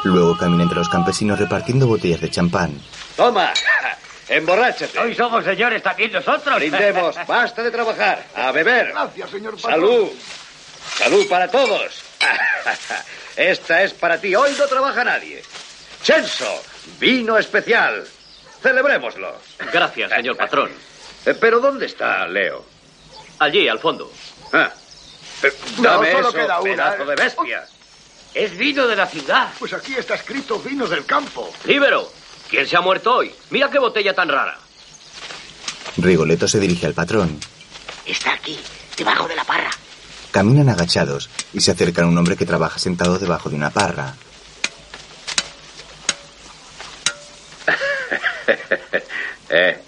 Luego 0.04 0.36
camina 0.36 0.64
entre 0.64 0.78
los 0.78 0.88
campesinos 0.88 1.38
repartiendo 1.38 1.86
botellas 1.86 2.20
de 2.20 2.30
champán. 2.30 2.80
Toma. 3.16 3.52
Emborráchate. 4.28 4.98
Hoy 4.98 5.14
somos 5.14 5.44
señores 5.44 5.82
también 5.82 6.12
nosotros. 6.12 6.56
Brindemos. 6.56 7.16
Basta 7.26 7.62
de 7.62 7.70
trabajar. 7.70 8.24
A 8.34 8.52
beber. 8.52 8.88
Gracias, 8.88 9.30
señor 9.30 9.54
patrón. 9.56 9.72
Salud. 9.72 10.08
Salud 10.96 11.28
para 11.28 11.48
todos. 11.48 12.02
Esta 13.36 13.82
es 13.82 13.94
para 13.94 14.20
ti. 14.20 14.34
Hoy 14.34 14.50
no 14.58 14.66
trabaja 14.66 15.04
nadie. 15.04 15.42
Censo. 16.02 16.62
Vino 16.98 17.38
especial. 17.38 18.04
Celebrémoslo. 18.62 19.36
Gracias, 19.72 20.10
señor 20.10 20.36
patrón. 20.36 20.70
Eh, 21.24 21.34
Pero 21.40 21.60
¿dónde 21.60 21.86
está 21.86 22.26
Leo? 22.26 22.64
Allí, 23.38 23.68
al 23.68 23.78
fondo. 23.78 24.10
Ah. 24.52 24.70
Eh, 25.42 25.52
No, 25.78 25.94
solo 25.94 26.04
eso, 26.04 26.32
queda 26.32 26.60
una. 26.60 26.70
pedazo 26.90 27.04
de 27.04 27.14
bestia. 27.16 27.66
Es 28.34 28.56
vino 28.56 28.86
de 28.86 28.96
la 28.96 29.06
ciudad. 29.06 29.48
Pues 29.58 29.72
aquí 29.72 29.94
está 29.94 30.14
escrito 30.14 30.58
vino 30.60 30.86
del 30.86 31.04
campo. 31.06 31.50
Líbero, 31.64 32.10
¿quién 32.48 32.66
se 32.66 32.76
ha 32.76 32.80
muerto 32.80 33.14
hoy? 33.16 33.34
Mira 33.50 33.70
qué 33.70 33.78
botella 33.78 34.14
tan 34.14 34.28
rara. 34.28 34.58
Rigoletto 35.96 36.46
se 36.46 36.60
dirige 36.60 36.86
al 36.86 36.94
patrón. 36.94 37.38
Está 38.04 38.34
aquí, 38.34 38.58
debajo 38.96 39.26
de 39.28 39.34
la 39.36 39.44
parra. 39.44 39.70
Caminan 40.30 40.68
agachados 40.68 41.30
y 41.52 41.60
se 41.60 41.70
acercan 41.72 42.04
a 42.04 42.08
un 42.08 42.18
hombre 42.18 42.36
que 42.36 42.44
trabaja 42.46 42.78
sentado 42.78 43.18
debajo 43.18 43.48
de 43.48 43.56
una 43.56 43.70
parra. 43.70 44.14
Eh. 49.50 49.78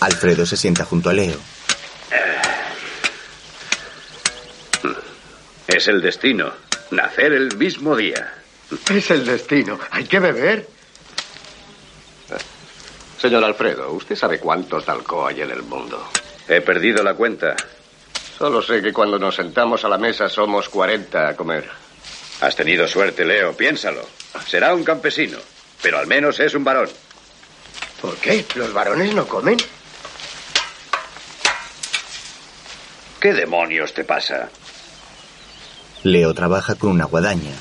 Alfredo 0.00 0.44
se 0.46 0.56
sienta 0.56 0.84
junto 0.84 1.10
a 1.10 1.12
Leo. 1.12 1.36
Es 5.70 5.86
el 5.86 6.00
destino. 6.00 6.52
Nacer 6.90 7.32
el 7.32 7.56
mismo 7.56 7.96
día. 7.96 8.34
Es 8.90 9.10
el 9.10 9.24
destino. 9.24 9.78
Hay 9.92 10.04
que 10.04 10.18
beber. 10.18 10.66
Señor 13.18 13.44
Alfredo, 13.44 13.92
¿usted 13.92 14.16
sabe 14.16 14.40
cuántos 14.40 14.84
Dalcó 14.84 15.26
hay 15.26 15.42
en 15.42 15.50
el 15.50 15.62
mundo? 15.62 16.10
He 16.48 16.60
perdido 16.60 17.02
la 17.04 17.14
cuenta. 17.14 17.54
Solo 18.36 18.60
sé 18.62 18.82
que 18.82 18.92
cuando 18.92 19.18
nos 19.18 19.36
sentamos 19.36 19.84
a 19.84 19.88
la 19.88 19.98
mesa 19.98 20.28
somos 20.28 20.68
40 20.68 21.28
a 21.28 21.36
comer. 21.36 21.70
Has 22.40 22.56
tenido 22.56 22.88
suerte, 22.88 23.24
Leo, 23.24 23.56
piénsalo. 23.56 24.02
Será 24.46 24.74
un 24.74 24.82
campesino, 24.82 25.38
pero 25.82 25.98
al 25.98 26.06
menos 26.08 26.40
es 26.40 26.54
un 26.54 26.64
varón. 26.64 26.88
¿Por 28.00 28.16
qué? 28.16 28.44
¿Los 28.56 28.72
varones 28.72 29.14
no 29.14 29.28
comen? 29.28 29.58
¿Qué 33.20 33.34
demonios 33.34 33.92
te 33.92 34.02
pasa? 34.02 34.48
Leo 36.02 36.32
trabaja 36.34 36.74
con 36.74 36.90
una 36.90 37.04
guadaña. 37.04 37.52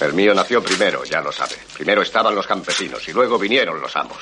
El 0.00 0.12
mío 0.12 0.34
nació 0.34 0.62
primero, 0.62 1.04
ya 1.04 1.20
lo 1.20 1.32
sabe. 1.32 1.56
Primero 1.74 2.02
estaban 2.02 2.34
los 2.34 2.46
campesinos 2.46 3.06
y 3.08 3.12
luego 3.12 3.38
vinieron 3.38 3.80
los 3.80 3.94
amos. 3.96 4.18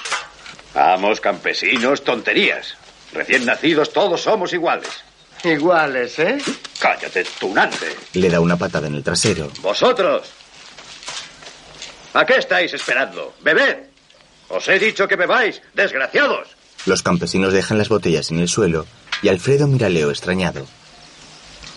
Amos, 0.74 1.20
campesinos, 1.20 2.02
tonterías. 2.04 2.76
Recién 3.12 3.44
nacidos 3.44 3.92
todos 3.92 4.22
somos 4.22 4.52
iguales. 4.52 4.88
Iguales, 5.44 6.18
¿eh? 6.18 6.38
Cállate, 6.78 7.24
tunante. 7.38 7.96
Le 8.12 8.30
da 8.30 8.40
una 8.40 8.56
patada 8.56 8.86
en 8.86 8.94
el 8.94 9.02
trasero. 9.02 9.50
Vosotros. 9.60 10.30
¿A 12.14 12.24
qué 12.26 12.36
estáis 12.36 12.72
esperando? 12.74 13.34
¡Bebed! 13.42 13.78
Os 14.48 14.68
he 14.68 14.78
dicho 14.78 15.08
que 15.08 15.16
bebáis, 15.16 15.62
desgraciados. 15.74 16.48
Los 16.86 17.02
campesinos 17.02 17.52
dejan 17.52 17.78
las 17.78 17.88
botellas 17.88 18.30
en 18.30 18.38
el 18.38 18.48
suelo 18.48 18.86
y 19.22 19.28
Alfredo 19.28 19.66
mira 19.66 19.86
a 19.86 19.90
Leo 19.90 20.10
extrañado. 20.10 20.66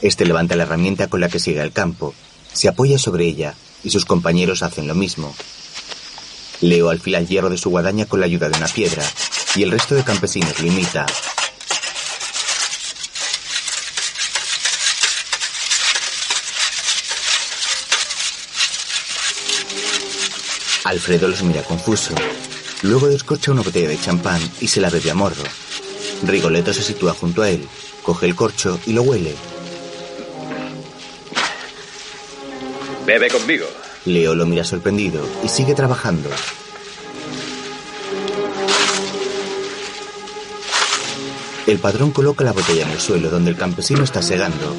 Este 0.01 0.25
levanta 0.25 0.55
la 0.55 0.63
herramienta 0.63 1.07
con 1.07 1.21
la 1.21 1.29
que 1.29 1.39
sigue 1.39 1.61
al 1.61 1.71
campo, 1.71 2.13
se 2.53 2.67
apoya 2.67 2.97
sobre 2.97 3.25
ella 3.25 3.55
y 3.83 3.89
sus 3.89 4.05
compañeros 4.05 4.63
hacen 4.63 4.87
lo 4.87 4.95
mismo. 4.95 5.35
Leo 6.61 6.89
alfila 6.89 7.19
el 7.19 7.27
hierro 7.27 7.49
de 7.49 7.57
su 7.57 7.69
guadaña 7.69 8.05
con 8.05 8.19
la 8.19 8.25
ayuda 8.25 8.49
de 8.49 8.57
una 8.57 8.67
piedra 8.67 9.03
y 9.55 9.63
el 9.63 9.71
resto 9.71 9.95
de 9.95 10.03
campesinos 10.03 10.59
lo 10.59 10.67
imita. 10.67 11.05
Alfredo 20.85 21.27
los 21.27 21.41
mira 21.41 21.63
confuso. 21.63 22.13
Luego 22.83 23.07
descorcha 23.07 23.51
una 23.51 23.63
botella 23.63 23.89
de 23.89 23.99
champán 23.99 24.39
y 24.61 24.67
se 24.67 24.81
la 24.81 24.91
bebe 24.91 25.09
a 25.09 25.15
morro. 25.15 25.43
Rigoletto 26.23 26.73
se 26.73 26.83
sitúa 26.83 27.13
junto 27.13 27.41
a 27.41 27.49
él, 27.49 27.67
coge 28.03 28.27
el 28.27 28.35
corcho 28.35 28.79
y 28.85 28.93
lo 28.93 29.01
huele. 29.01 29.35
Bebe 33.05 33.29
conmigo. 33.29 33.67
Leo 34.05 34.35
lo 34.35 34.45
mira 34.45 34.63
sorprendido 34.63 35.27
y 35.43 35.49
sigue 35.49 35.75
trabajando. 35.75 36.29
El 41.67 41.79
padrón 41.79 42.11
coloca 42.11 42.43
la 42.43 42.51
botella 42.51 42.83
en 42.83 42.91
el 42.91 42.99
suelo 42.99 43.29
donde 43.29 43.49
el 43.51 43.57
campesino 43.57 44.03
está 44.03 44.21
segando. 44.21 44.75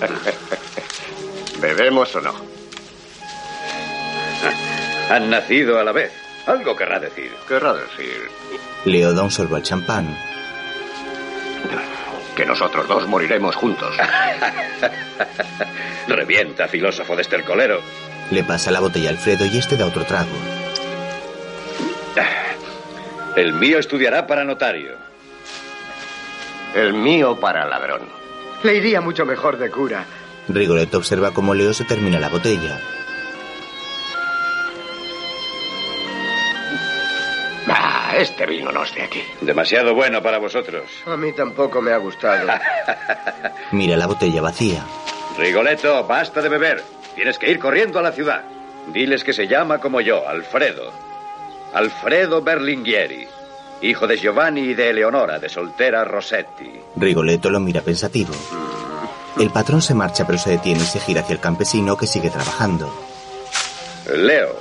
¿Bebemos 1.60 2.14
o 2.14 2.20
no? 2.20 2.34
Han 5.10 5.30
nacido 5.30 5.80
a 5.80 5.84
la 5.84 5.92
vez. 5.92 6.12
Algo 6.46 6.76
querrá 6.76 7.00
decir. 7.00 7.32
Querrá 7.48 7.74
decir 7.74 8.28
Leo 8.84 9.12
da 9.12 9.24
un 9.24 9.32
sorbo 9.32 9.56
al 9.56 9.62
champán. 9.62 10.16
Que 12.36 12.46
nosotros 12.46 12.86
dos 12.86 13.08
moriremos 13.08 13.56
juntos. 13.56 13.96
Revienta, 16.06 16.68
filósofo 16.68 17.16
de 17.16 17.22
estercolero. 17.22 17.80
Le 18.30 18.44
pasa 18.44 18.70
la 18.70 18.80
botella 18.80 19.08
a 19.08 19.12
Alfredo 19.12 19.46
y 19.46 19.58
este 19.58 19.76
da 19.76 19.86
otro 19.86 20.04
trago. 20.04 20.30
El 23.34 23.54
mío 23.54 23.78
estudiará 23.78 24.26
para 24.26 24.44
notario. 24.44 24.92
El 26.74 26.94
mío 26.94 27.38
para 27.40 27.66
ladrón. 27.66 28.02
Le 28.62 28.76
iría 28.76 29.00
mucho 29.00 29.26
mejor 29.26 29.58
de 29.58 29.70
cura. 29.70 30.04
Rigoletto 30.48 30.98
observa 30.98 31.32
cómo 31.32 31.54
Leo 31.54 31.74
se 31.74 31.84
termina 31.84 32.20
la 32.20 32.28
botella. 32.28 32.78
Este 38.16 38.46
vino 38.46 38.72
no 38.72 38.84
es 38.84 38.94
de 38.94 39.02
aquí. 39.02 39.22
Demasiado 39.40 39.94
bueno 39.94 40.22
para 40.22 40.38
vosotros. 40.38 40.84
A 41.06 41.16
mí 41.16 41.32
tampoco 41.32 41.80
me 41.80 41.92
ha 41.92 41.98
gustado. 41.98 42.48
Mira 43.72 43.96
la 43.96 44.06
botella 44.06 44.40
vacía. 44.40 44.84
Rigoletto, 45.38 46.04
basta 46.04 46.40
de 46.40 46.48
beber. 46.48 46.82
Tienes 47.14 47.38
que 47.38 47.50
ir 47.50 47.58
corriendo 47.58 47.98
a 47.98 48.02
la 48.02 48.12
ciudad. 48.12 48.44
Diles 48.88 49.24
que 49.24 49.32
se 49.32 49.46
llama 49.46 49.78
como 49.78 50.00
yo, 50.00 50.26
Alfredo. 50.28 50.92
Alfredo 51.74 52.40
Berlinghieri, 52.40 53.26
hijo 53.82 54.06
de 54.06 54.16
Giovanni 54.16 54.60
y 54.60 54.74
de 54.74 54.90
Eleonora, 54.90 55.38
de 55.38 55.48
soltera 55.48 56.04
Rossetti. 56.04 56.80
Rigoletto 56.96 57.50
lo 57.50 57.60
mira 57.60 57.82
pensativo. 57.82 58.32
El 59.38 59.50
patrón 59.50 59.82
se 59.82 59.92
marcha 59.92 60.26
pero 60.26 60.38
se 60.38 60.50
detiene 60.50 60.80
y 60.80 60.86
se 60.86 61.00
gira 61.00 61.20
hacia 61.20 61.34
el 61.34 61.40
campesino 61.40 61.96
que 61.96 62.06
sigue 62.06 62.30
trabajando. 62.30 62.90
Leo, 64.14 64.56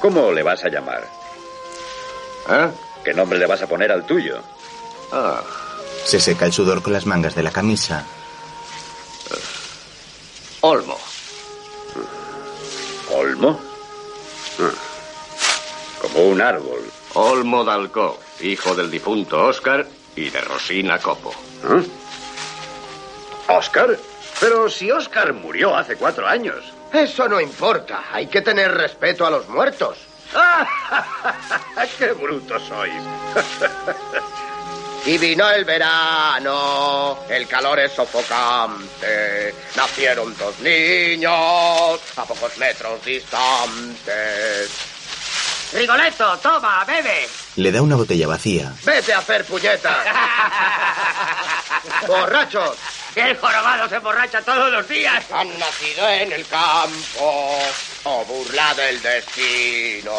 ¿cómo 0.00 0.32
le 0.32 0.42
vas 0.42 0.64
a 0.64 0.68
llamar? 0.68 1.17
¿Eh? 2.48 2.70
¿Qué 3.04 3.14
nombre 3.14 3.38
le 3.38 3.46
vas 3.46 3.62
a 3.62 3.66
poner 3.66 3.90
al 3.92 4.04
tuyo? 4.04 4.38
Ah, 5.12 5.40
Se 6.04 6.20
seca 6.20 6.46
el 6.46 6.52
sudor 6.52 6.82
con 6.82 6.92
las 6.92 7.06
mangas 7.06 7.34
de 7.34 7.42
la 7.42 7.50
camisa. 7.50 8.04
Olmo. 10.60 10.96
¿Olmo? 13.12 13.60
Como 16.00 16.24
un 16.28 16.40
árbol. 16.40 16.80
Olmo 17.14 17.64
Dalcó, 17.64 18.18
hijo 18.40 18.74
del 18.74 18.90
difunto 18.90 19.44
Oscar 19.46 19.86
y 20.16 20.30
de 20.30 20.40
Rosina 20.40 20.98
Copo. 20.98 21.32
¿Eh? 21.64 21.86
¿Oscar? 23.48 23.96
Pero 24.40 24.68
si 24.68 24.90
Oscar 24.90 25.32
murió 25.32 25.76
hace 25.76 25.96
cuatro 25.96 26.26
años. 26.26 26.72
Eso 26.92 27.28
no 27.28 27.40
importa. 27.40 28.04
Hay 28.12 28.26
que 28.26 28.40
tener 28.42 28.72
respeto 28.74 29.26
a 29.26 29.30
los 29.30 29.48
muertos. 29.48 29.98
¡Qué 31.98 32.12
bruto 32.12 32.58
sois! 32.60 32.92
Y 35.06 35.16
vino 35.16 35.48
el 35.48 35.64
verano, 35.64 37.20
el 37.30 37.46
calor 37.46 37.78
es 37.78 37.92
sofocante. 37.92 39.54
Nacieron 39.74 40.36
dos 40.36 40.58
niños 40.58 41.32
a 42.16 42.24
pocos 42.26 42.58
metros 42.58 43.02
distantes. 43.04 44.70
Rigoletto, 45.72 46.36
toma, 46.38 46.84
bebe. 46.84 47.26
Le 47.56 47.72
da 47.72 47.80
una 47.80 47.96
botella 47.96 48.26
vacía. 48.26 48.74
Vete 48.84 49.14
a 49.14 49.18
hacer 49.20 49.46
puñetas. 49.46 49.96
Borrachos. 52.06 52.76
El 53.18 53.36
jorobado 53.36 53.88
se 53.88 53.96
emborracha 53.96 54.40
todos 54.42 54.70
los 54.70 54.86
días. 54.88 55.24
Han 55.32 55.58
nacido 55.58 56.08
en 56.08 56.32
el 56.32 56.46
campo, 56.46 57.58
o 58.04 58.24
burla 58.24 58.74
del 58.74 59.02
destino. 59.02 60.12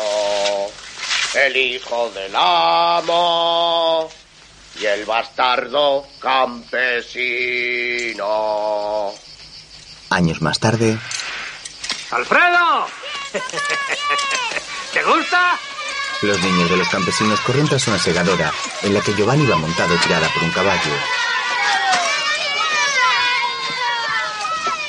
El 1.33 1.55
hijo 1.55 2.09
del 2.09 2.35
amo 2.35 4.09
y 4.79 4.85
el 4.85 5.05
bastardo 5.05 6.07
campesino. 6.19 6.63
Años 10.09 10.41
más 10.41 10.59
tarde, 10.59 10.97
¡Alfredo! 12.12 12.88
¿Te 14.93 15.03
gusta? 15.03 15.59
los 16.21 16.41
niños 16.41 16.69
de 16.69 16.75
los 16.75 16.89
campesinos 16.89 17.39
corren 17.41 17.65
tras 17.67 17.88
una 17.88 17.97
segadora 17.97 18.51
en 18.81 18.93
la 18.93 18.99
que 18.99 19.13
Giovanni 19.13 19.45
va 19.45 19.55
montado 19.55 19.95
tirada 19.97 20.27
por 20.33 20.43
un 20.43 20.51
caballo. 20.51 20.91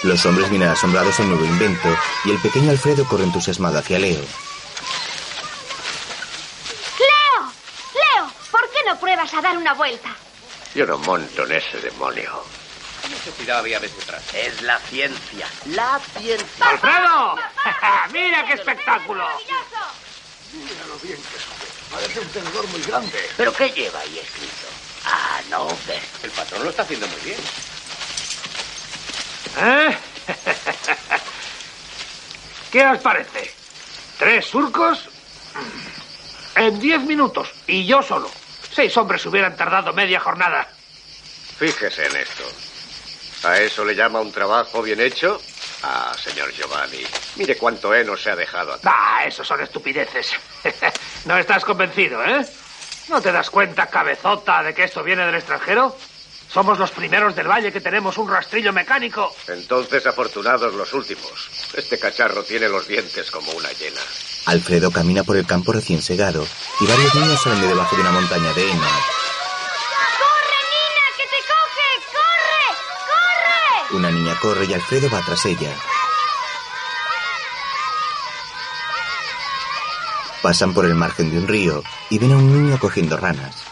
Los 0.02 0.24
hombres 0.24 0.50
miran 0.50 0.70
asombrados 0.70 1.20
el 1.20 1.28
nuevo 1.28 1.44
invento 1.44 1.88
y 2.24 2.30
el 2.30 2.38
pequeño 2.38 2.70
Alfredo 2.70 3.06
corre 3.06 3.24
entusiasmado 3.24 3.78
hacia 3.78 3.98
Leo. 3.98 4.24
¡Leo! 6.98 7.52
¡Leo! 7.94 8.32
¿Por 8.50 8.62
qué 8.70 8.78
no 8.86 8.98
pruebas 8.98 9.34
a 9.34 9.42
dar 9.42 9.58
una 9.58 9.74
vuelta? 9.74 10.08
Yo 10.74 10.86
no 10.86 10.96
monto 10.98 11.44
en 11.44 11.52
ese 11.52 11.78
demonio. 11.80 12.44
¿Qué 13.02 13.08
necesidad 13.10 13.58
había 13.58 13.78
de 13.78 13.88
detrás? 13.88 14.22
Es 14.32 14.62
la 14.62 14.78
ciencia, 14.78 15.46
la 15.66 16.00
ciencia. 16.18 16.66
¡Alfredo! 16.66 17.36
¡Mira 18.12 18.46
qué 18.46 18.54
espectáculo! 18.54 19.26
Mira 20.52 20.86
lo 20.88 20.98
bien 21.00 21.16
que 21.18 21.38
sube. 21.38 21.70
Parece 21.90 22.20
un 22.20 22.28
tenedor 22.28 22.66
muy 22.68 22.80
grande. 22.82 23.18
¿Pero 23.36 23.52
qué 23.52 23.68
lleva 23.70 24.00
ahí 24.00 24.18
escrito? 24.18 24.66
Ah, 25.04 25.40
no 25.50 25.66
ves. 25.86 26.02
El 26.22 26.30
patrón 26.30 26.64
lo 26.64 26.70
está 26.70 26.82
haciendo 26.82 27.06
muy 27.08 27.20
bien. 27.20 27.38
¿Eh? 29.58 29.96
¿Qué 32.70 32.86
os 32.86 32.98
parece? 32.98 33.52
¿Tres 34.18 34.46
surcos? 34.46 35.08
En 36.56 36.78
diez 36.78 37.00
minutos. 37.02 37.52
Y 37.66 37.86
yo 37.86 38.02
solo. 38.02 38.30
Seis 38.72 38.96
hombres 38.96 39.24
hubieran 39.26 39.56
tardado 39.56 39.92
media 39.92 40.20
jornada. 40.20 40.68
Fíjese 41.58 42.06
en 42.06 42.16
esto. 42.16 42.44
¿A 43.48 43.58
eso 43.58 43.84
le 43.84 43.94
llama 43.94 44.20
un 44.20 44.30
trabajo 44.30 44.82
bien 44.82 45.00
hecho? 45.00 45.40
Ah, 45.82 46.14
señor 46.22 46.52
Giovanni. 46.52 47.04
Mire 47.36 47.56
cuánto 47.56 47.94
heno 47.94 48.16
se 48.16 48.30
ha 48.30 48.36
dejado 48.36 48.74
aquí. 48.74 48.82
Ah, 48.84 49.24
eso 49.26 49.42
son 49.44 49.62
estupideces. 49.62 50.34
no 51.24 51.38
estás 51.38 51.64
convencido, 51.64 52.22
¿eh? 52.24 52.46
¿No 53.08 53.20
te 53.20 53.32
das 53.32 53.50
cuenta, 53.50 53.86
cabezota, 53.86 54.62
de 54.62 54.74
que 54.74 54.84
esto 54.84 55.02
viene 55.02 55.24
del 55.24 55.34
extranjero? 55.34 55.96
Somos 56.52 56.78
los 56.80 56.90
primeros 56.90 57.36
del 57.36 57.46
valle 57.46 57.70
que 57.70 57.80
tenemos 57.80 58.18
un 58.18 58.28
rastrillo 58.28 58.72
mecánico. 58.72 59.34
Entonces, 59.46 60.04
afortunados 60.04 60.74
los 60.74 60.92
últimos. 60.92 61.48
Este 61.74 61.96
cacharro 61.98 62.42
tiene 62.42 62.68
los 62.68 62.88
dientes 62.88 63.30
como 63.30 63.52
una 63.52 63.70
hiena. 63.70 64.00
Alfredo 64.46 64.90
camina 64.90 65.22
por 65.22 65.36
el 65.36 65.46
campo 65.46 65.72
recién 65.72 66.02
segado 66.02 66.44
y 66.80 66.86
varios 66.86 67.14
niños 67.14 67.40
salen 67.40 67.60
de 67.60 67.68
debajo 67.68 67.94
de 67.94 68.02
una 68.02 68.10
montaña 68.10 68.52
de 68.52 68.68
heno. 68.68 68.80
¡Corre, 70.18 70.60
Nina, 70.72 71.06
que 71.16 71.24
te 71.24 71.40
coge! 71.46 71.88
¡Corre! 72.16 72.76
¡Corre! 73.06 73.96
Una 73.96 74.10
niña 74.10 74.36
corre 74.40 74.64
y 74.64 74.74
Alfredo 74.74 75.08
va 75.08 75.20
tras 75.24 75.46
ella. 75.46 75.72
Pasan 80.42 80.74
por 80.74 80.84
el 80.86 80.96
margen 80.96 81.30
de 81.30 81.38
un 81.38 81.46
río 81.46 81.84
y 82.08 82.18
ven 82.18 82.32
a 82.32 82.36
un 82.36 82.64
niño 82.64 82.78
cogiendo 82.80 83.16
ranas. 83.16 83.69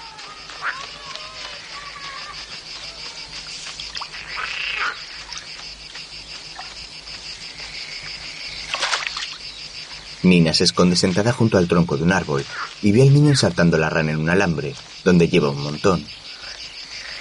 Nina 10.29 10.53
se 10.55 10.65
esconde 10.65 10.97
sentada 10.97 11.33
junto 11.33 11.59
al 11.59 11.69
tronco 11.69 11.97
de 11.97 12.05
un 12.05 12.13
árbol 12.13 12.45
y 12.83 12.93
ve 12.93 13.03
al 13.03 13.13
niño 13.13 13.31
ensartando 13.31 13.79
la 13.79 13.91
rana 13.91 14.13
en 14.13 14.19
un 14.19 14.31
alambre, 14.31 14.75
donde 15.05 15.29
lleva 15.29 15.51
un 15.51 15.63
montón. 15.63 16.05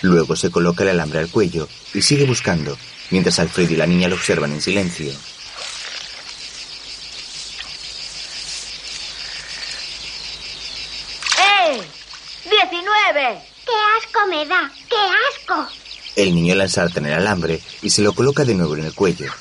Luego 0.02 0.36
se 0.36 0.52
coloca 0.52 0.84
el 0.84 0.90
alambre 0.90 1.20
al 1.20 1.30
cuello 1.30 1.68
y 1.94 2.02
sigue 2.02 2.26
buscando, 2.26 2.78
mientras 3.10 3.40
Alfredo 3.40 3.74
y 3.74 3.78
la 3.78 3.88
niña 3.88 4.08
lo 4.08 4.16
observan 4.16 4.52
en 4.52 4.62
silencio. 4.62 5.12
¡Eh! 11.40 11.82
¡19! 12.46 13.42
¡Qué 13.66 13.74
asco 13.98 14.28
me 14.30 14.46
da! 14.46 14.72
¡Qué 14.88 14.96
asco! 15.30 15.68
El 16.16 16.34
niño 16.36 16.56
la 16.56 16.64
ensarta 16.64 17.00
en 17.00 17.08
el 17.08 17.14
alambre 17.14 17.60
y 17.82 17.90
se 17.90 18.02
lo 18.02 18.14
coloca 18.14 18.44
de 18.44 18.56
nuevo 18.56 18.76
en 18.76 18.86
el 18.86 18.94
cuello. 18.94 19.32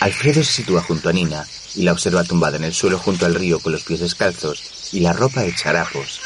Alfredo 0.00 0.42
se 0.44 0.52
sitúa 0.52 0.82
junto 0.82 1.08
a 1.08 1.12
Nina 1.12 1.46
y 1.74 1.82
la 1.82 1.92
observa 1.92 2.24
tumbada 2.24 2.56
en 2.56 2.64
el 2.64 2.74
suelo 2.74 2.98
junto 2.98 3.26
al 3.26 3.34
río 3.34 3.58
con 3.60 3.72
los 3.72 3.84
pies 3.84 4.00
descalzos 4.00 4.62
y 4.92 5.00
la 5.00 5.12
ropa 5.12 5.44
hecha 5.44 5.70
harapos. 5.70 6.20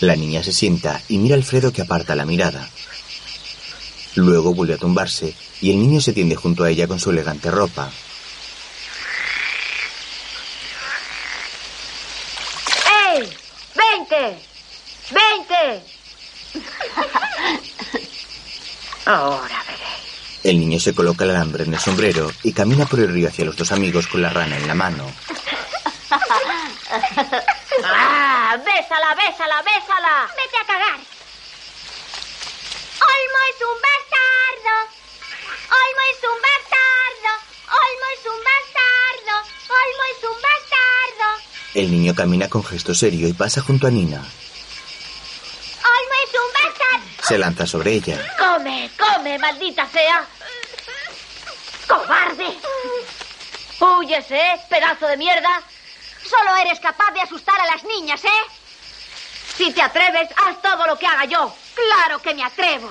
La 0.00 0.16
niña 0.16 0.42
se 0.42 0.52
sienta 0.52 1.00
y 1.08 1.18
mira 1.18 1.34
a 1.34 1.38
Alfredo 1.38 1.72
que 1.72 1.82
aparta 1.82 2.14
la 2.14 2.26
mirada. 2.26 2.68
Luego 4.16 4.54
vuelve 4.54 4.74
a 4.74 4.78
tumbarse 4.78 5.34
y 5.60 5.70
el 5.70 5.80
niño 5.80 6.00
se 6.00 6.12
tiende 6.12 6.36
junto 6.36 6.64
a 6.64 6.70
ella 6.70 6.86
con 6.86 7.00
su 7.00 7.10
elegante 7.10 7.50
ropa. 7.50 7.90
¡Eh! 13.16 13.28
¡20! 13.74 14.38
¡20! 15.10 15.93
Ahora 19.06 19.62
veré. 19.66 19.84
El 20.44 20.58
niño 20.58 20.78
se 20.80 20.94
coloca 20.94 21.24
el 21.24 21.30
alambre 21.30 21.64
en 21.64 21.74
el 21.74 21.80
sombrero 21.80 22.30
y 22.42 22.52
camina 22.52 22.86
por 22.86 23.00
el 23.00 23.12
río 23.12 23.28
hacia 23.28 23.44
los 23.44 23.56
dos 23.56 23.72
amigos 23.72 24.06
con 24.06 24.22
la 24.22 24.30
rana 24.30 24.56
en 24.56 24.66
la 24.66 24.74
mano. 24.74 25.10
¡Ah! 27.84 28.56
¡Bésala, 28.64 29.14
bésala, 29.14 29.62
bésala! 29.62 30.30
¡Vete 30.36 30.56
a 30.56 30.64
cagar! 30.66 31.00
¡Olmo 33.00 33.38
es 33.50 33.60
un 33.60 33.78
bastardo! 33.82 34.74
¡Olmo 35.68 36.02
es 36.12 36.20
un 36.24 36.38
bastardo! 36.40 37.32
¡Olmo 37.68 38.06
es 38.14 38.22
un 38.26 38.40
bastardo! 38.44 39.34
¡Olmo 39.68 40.02
es 40.12 40.20
un 40.24 40.38
bastardo! 40.40 41.28
El 41.74 41.86
niño 41.90 42.14
camina 42.14 42.48
con 42.48 42.64
gesto 42.64 42.94
serio 42.94 43.26
y 43.28 43.32
pasa 43.32 43.60
junto 43.60 43.86
a 43.86 43.90
Nina. 43.90 44.18
¡Olmo 45.82 46.14
es 46.24 46.32
un 46.34 46.52
bastardo! 46.52 47.13
Se 47.26 47.38
lanza 47.38 47.66
sobre 47.66 47.94
ella. 47.94 48.18
¡Come, 48.38 48.90
come, 48.98 49.38
maldita 49.38 49.88
sea! 49.88 50.26
¡Cobarde! 51.88 52.58
¡Huyes, 53.80 54.30
eh, 54.30 54.60
pedazo 54.68 55.06
de 55.06 55.16
mierda! 55.16 55.62
Solo 56.28 56.56
eres 56.56 56.80
capaz 56.80 57.12
de 57.12 57.20
asustar 57.20 57.58
a 57.60 57.66
las 57.66 57.84
niñas, 57.84 58.22
¿eh? 58.24 58.28
Si 59.56 59.72
te 59.72 59.82
atreves, 59.82 60.28
haz 60.44 60.60
todo 60.62 60.86
lo 60.86 60.98
que 60.98 61.06
haga 61.06 61.24
yo. 61.26 61.54
¡Claro 61.74 62.20
que 62.20 62.34
me 62.34 62.44
atrevo! 62.44 62.90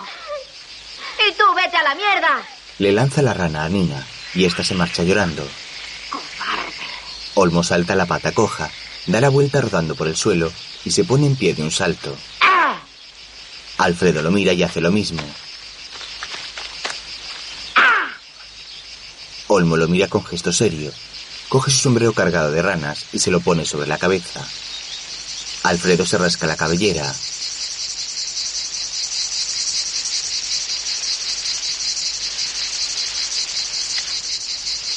Y 1.27 1.31
tú 1.33 1.43
vete 1.55 1.77
a 1.77 1.83
la 1.83 1.95
mierda. 1.95 2.41
Le 2.79 2.91
lanza 2.91 3.21
la 3.21 3.33
rana 3.33 3.65
a 3.65 3.69
Nina 3.69 4.05
y 4.33 4.45
ésta 4.45 4.63
se 4.63 4.73
marcha 4.73 5.03
llorando. 5.03 5.47
Olmo 7.35 7.63
salta 7.63 7.95
la 7.95 8.05
pata 8.05 8.31
coja, 8.31 8.69
da 9.07 9.21
la 9.21 9.29
vuelta 9.29 9.61
rodando 9.61 9.95
por 9.95 10.07
el 10.07 10.15
suelo 10.15 10.51
y 10.85 10.91
se 10.91 11.03
pone 11.03 11.27
en 11.27 11.35
pie 11.35 11.53
de 11.53 11.63
un 11.63 11.71
salto. 11.71 12.15
¡Ah! 12.41 12.79
Alfredo 13.83 14.21
lo 14.21 14.31
mira 14.31 14.53
y 14.53 14.63
hace 14.63 14.79
lo 14.79 14.93
mismo. 14.93 15.21
Olmo 19.47 19.75
lo 19.75 19.89
mira 19.89 20.07
con 20.07 20.23
gesto 20.23 20.53
serio. 20.53 20.89
Coge 21.49 21.69
su 21.69 21.79
sombrero 21.79 22.13
cargado 22.13 22.49
de 22.49 22.61
ranas 22.61 23.07
y 23.11 23.19
se 23.19 23.29
lo 23.29 23.41
pone 23.41 23.65
sobre 23.65 23.87
la 23.87 23.97
cabeza. 23.97 24.39
Alfredo 25.63 26.05
se 26.05 26.17
rasca 26.17 26.47
la 26.47 26.55
cabellera. 26.55 27.13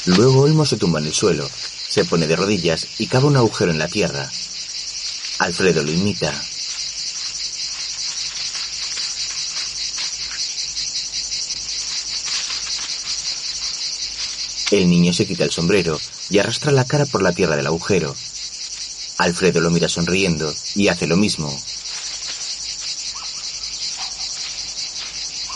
Luego 0.04 0.42
Olmo 0.42 0.64
se 0.64 0.76
tumba 0.76 1.00
en 1.00 1.06
el 1.06 1.14
suelo, 1.14 1.50
se 1.88 2.04
pone 2.04 2.28
de 2.28 2.36
rodillas 2.36 2.86
y 2.98 3.08
cava 3.08 3.26
un 3.26 3.36
agujero 3.36 3.72
en 3.72 3.80
la 3.80 3.88
tierra. 3.88 4.30
Alfredo 5.40 5.82
lo 5.82 5.90
imita. 5.90 6.32
El 14.70 14.90
niño 14.90 15.12
se 15.12 15.26
quita 15.26 15.44
el 15.44 15.52
sombrero 15.52 16.00
y 16.28 16.38
arrastra 16.38 16.72
la 16.72 16.84
cara 16.84 17.06
por 17.06 17.22
la 17.22 17.32
tierra 17.32 17.56
del 17.56 17.68
agujero. 17.68 18.14
Alfredo 19.18 19.60
lo 19.60 19.70
mira 19.70 19.88
sonriendo 19.88 20.52
y 20.74 20.88
hace 20.88 21.06
lo 21.06 21.16
mismo. 21.16 21.48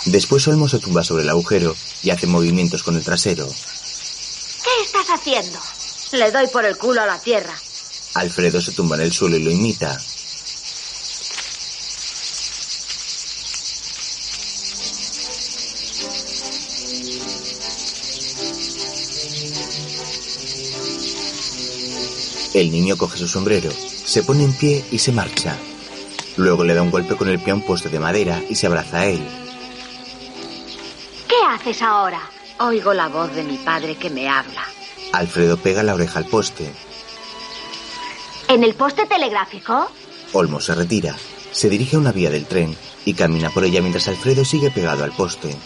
Después 0.07 0.47
Olmo 0.49 0.69
se 0.69 0.79
tumba 0.79 1.05
sobre 1.05 1.25
el 1.25 1.29
agujero 1.29 1.77
y 2.03 2.11
hace 2.11 2.27
movimientos 2.27 2.83
con 2.83 2.97
el 2.97 3.05
trasero. 3.05 3.47
¿Qué 3.47 4.85
estás 4.85 5.07
haciendo? 5.11 5.59
Le 6.13 6.31
doy 6.31 6.47
por 6.49 6.65
el 6.65 6.77
culo 6.79 7.03
a 7.03 7.07
la 7.07 7.19
tierra. 7.21 7.55
Alfredo 8.15 8.61
se 8.61 8.73
tumba 8.73 8.97
en 8.97 9.03
el 9.03 9.13
suelo 9.13 9.37
y 9.37 9.43
lo 9.43 9.51
imita. 9.51 10.01
El 22.53 22.73
niño 22.73 22.97
coge 22.97 23.17
su 23.17 23.29
sombrero, 23.29 23.71
se 23.71 24.25
pone 24.25 24.45
en 24.45 24.53
pie 24.53 24.85
y 24.91 24.99
se 24.99 25.13
marcha. 25.13 25.57
Luego 26.37 26.65
le 26.65 26.75
da 26.75 26.83
un 26.83 26.91
golpe 26.91 27.15
con 27.15 27.29
el 27.29 27.39
pie 27.39 27.53
a 27.53 27.55
un 27.55 27.63
poste 27.63 27.89
de 27.89 28.01
madera 28.01 28.43
y 28.49 28.57
se 28.57 28.67
abraza 28.67 29.01
a 29.01 29.07
él. 29.07 29.25
¿Qué 31.29 31.37
haces 31.49 31.81
ahora? 31.81 32.21
Oigo 32.59 32.93
la 32.93 33.09
voz 33.09 33.33
de 33.35 33.45
mi 33.45 33.57
padre 33.59 33.97
que 33.97 34.11
me 34.11 34.29
habla. 34.29 34.65
Alfredo 35.13 35.57
pega 35.59 35.83
la 35.83 35.95
oreja 35.95 36.19
al 36.19 36.27
poste. 36.27 36.71
¿En 38.49 38.65
el 38.65 38.75
poste 38.75 39.07
telegráfico? 39.07 39.89
Olmo 40.33 40.61
se 40.61 40.75
retira, 40.75 41.15
se 41.53 41.69
dirige 41.69 41.97
a 41.97 42.01
una 42.01 42.13
vía 42.13 42.31
del 42.31 42.47
tren 42.47 42.77
y 43.05 43.15
camina 43.15 43.51
por 43.51 43.65
ella 43.65 43.81
mientras 43.81 44.09
Alfredo 44.09 44.45
sigue 44.45 44.71
pegado 44.73 45.05
al 45.05 45.13
poste. 45.13 45.57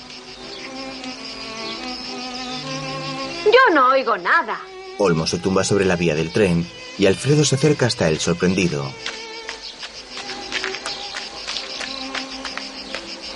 Yo 3.47 3.75
no 3.75 3.89
oigo 3.89 4.19
nada. 4.19 4.61
Olmo 4.99 5.27
se 5.27 5.39
tumba 5.39 5.65
sobre 5.65 5.85
la 5.85 5.97
vía 5.97 6.15
del 6.15 6.33
tren 6.33 6.69
y 6.99 7.07
Alfredo 7.07 7.45
se 7.45 7.57
acerca 7.57 7.87
hasta 7.87 8.09
él 8.09 8.21
sorprendido. 8.21 8.85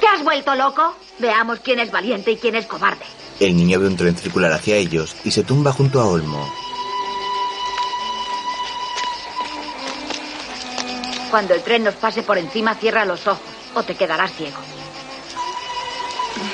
¿Te 0.01 0.07
has 0.07 0.23
vuelto 0.23 0.55
loco? 0.55 0.95
Veamos 1.19 1.59
quién 1.61 1.81
es 1.81 1.91
valiente 1.91 2.31
y 2.31 2.37
quién 2.37 2.55
es 2.55 2.67
cobarde. 2.67 3.05
El 3.41 3.57
niño 3.57 3.81
ve 3.81 3.87
un 3.89 3.97
tren 3.97 4.17
circular 4.17 4.53
hacia 4.53 4.77
ellos 4.77 5.17
y 5.25 5.31
se 5.31 5.43
tumba 5.43 5.73
junto 5.73 6.01
a 6.01 6.07
Olmo. 6.07 6.49
Cuando 11.31 11.55
el 11.55 11.63
tren 11.63 11.85
nos 11.85 11.95
pase 11.95 12.23
por 12.23 12.39
encima, 12.39 12.75
cierra 12.75 13.05
los 13.05 13.27
ojos 13.27 13.43
o 13.75 13.83
te 13.83 13.95
quedarás 13.95 14.33
ciego. 14.33 14.59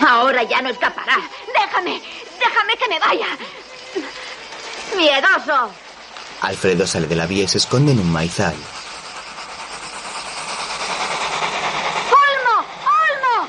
Ahora 0.06 0.42
ya 0.42 0.62
no 0.62 0.70
escaparás. 0.70 1.24
Déjame, 1.52 2.00
déjame 2.40 2.76
que 2.76 2.88
me 2.88 2.98
vaya. 2.98 3.26
Miedoso. 4.96 5.70
Alfredo 6.40 6.86
sale 6.86 7.06
de 7.06 7.16
la 7.16 7.26
vía 7.26 7.44
y 7.44 7.48
se 7.48 7.58
esconde 7.58 7.92
en 7.92 8.00
un 8.00 8.12
maizal. 8.12 8.54
¡Olmo! 12.10 12.66
¡Olmo! 12.84 13.48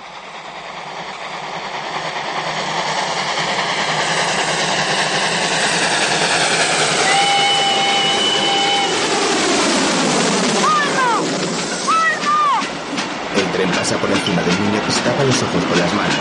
una 14.28 14.42
del 14.42 14.60
niño 14.60 14.84
que 14.86 14.92
se 14.92 15.02
tapa 15.02 15.24
los 15.24 15.44
ojos 15.44 15.64
con 15.66 15.80
las 15.80 15.94
manos. 15.94 16.16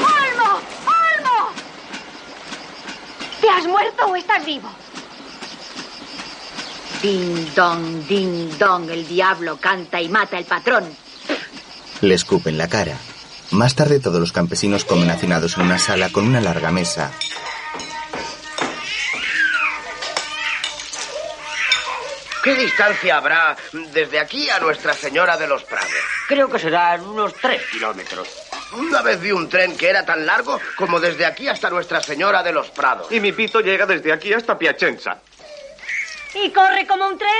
¡Olmo! 0.00 0.60
¡Olmo! 0.86 1.50
¿Te 3.40 3.48
has 3.50 3.66
muerto 3.66 4.06
o 4.06 4.16
estás 4.16 4.44
vivo? 4.46 4.68
Ding 7.02 7.52
dong, 7.54 8.06
ding 8.06 8.56
dong, 8.58 8.88
el 8.88 9.06
diablo 9.08 9.56
canta 9.60 10.00
y 10.00 10.08
mata 10.08 10.38
el 10.38 10.44
patrón. 10.44 10.84
Le 12.00 12.14
escupen 12.14 12.56
la 12.56 12.68
cara. 12.68 12.96
Más 13.50 13.74
tarde 13.74 13.98
todos 13.98 14.20
los 14.20 14.32
campesinos 14.32 14.84
comen 14.84 15.10
hacinados 15.10 15.56
en 15.56 15.64
una 15.64 15.78
sala 15.78 16.10
con 16.10 16.26
una 16.26 16.40
larga 16.40 16.70
mesa. 16.70 17.12
¿Qué 22.42 22.54
distancia 22.54 23.16
habrá 23.16 23.56
desde 23.92 24.18
aquí 24.18 24.48
a 24.50 24.58
Nuestra 24.58 24.94
Señora 24.94 25.36
de 25.36 25.46
los 25.46 25.62
Prados? 25.64 25.90
Creo 26.26 26.48
que 26.48 26.58
serán 26.58 27.00
unos 27.02 27.34
tres 27.34 27.62
kilómetros. 27.70 28.28
Una 28.72 29.02
vez 29.02 29.20
vi 29.20 29.30
un 29.32 29.48
tren 29.48 29.76
que 29.76 29.88
era 29.90 30.04
tan 30.04 30.24
largo 30.24 30.58
como 30.76 30.98
desde 30.98 31.26
aquí 31.26 31.46
hasta 31.46 31.68
Nuestra 31.68 32.00
Señora 32.00 32.42
de 32.42 32.52
los 32.52 32.70
Prados. 32.70 33.12
Y 33.12 33.20
mi 33.20 33.32
pito 33.32 33.60
llega 33.60 33.86
desde 33.86 34.12
aquí 34.12 34.32
hasta 34.32 34.58
Piacenza. 34.58 35.18
¿Y 36.34 36.50
corre 36.50 36.86
como 36.86 37.06
un 37.08 37.18
tren? 37.18 37.30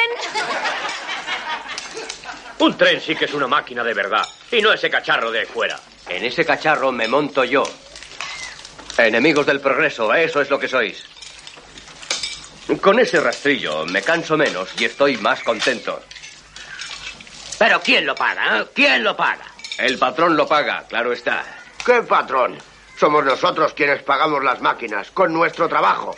Un 2.59 2.77
tren 2.77 3.01
sí 3.01 3.15
que 3.17 3.25
es 3.25 3.35
una 3.35 3.47
máquina 3.47 3.83
de 3.83 3.95
verdad. 3.95 4.27
Y 4.51 4.61
no 4.61 4.73
ese 4.73 4.91
cacharro 4.91 5.31
de 5.31 5.47
fuera. 5.47 5.79
En 6.09 6.25
ese 6.25 6.45
cacharro 6.45 6.93
me 6.93 7.09
monto 7.09 7.45
yo. 7.45 7.63
Enemigos 8.99 9.47
del 9.47 9.61
progreso, 9.61 10.13
eso 10.15 10.41
es 10.41 10.51
lo 10.51 10.59
que 10.59 10.69
sois. 10.69 11.05
Con 12.81 12.99
ese 13.01 13.21
rastrillo 13.21 13.85
me 13.87 14.03
canso 14.03 14.37
menos 14.37 14.69
y 14.79 14.85
estoy 14.85 15.17
más 15.17 15.43
contento. 15.43 16.03
Pero 17.59 17.81
¿quién 17.81 18.07
lo 18.07 18.15
paga? 18.15 18.59
eh? 18.61 18.67
¿Quién 18.75 19.03
lo 19.03 19.17
paga? 19.17 19.45
El 19.79 19.99
patrón 19.99 20.37
lo 20.37 20.47
paga, 20.47 20.85
claro 20.89 21.13
está. 21.13 21.45
¿Qué 21.85 22.03
patrón? 22.03 22.59
Somos 22.99 23.25
nosotros 23.25 23.73
quienes 23.75 24.03
pagamos 24.03 24.45
las 24.45 24.61
máquinas 24.61 25.11
con 25.11 25.33
nuestro 25.33 25.69
trabajo. 25.69 26.15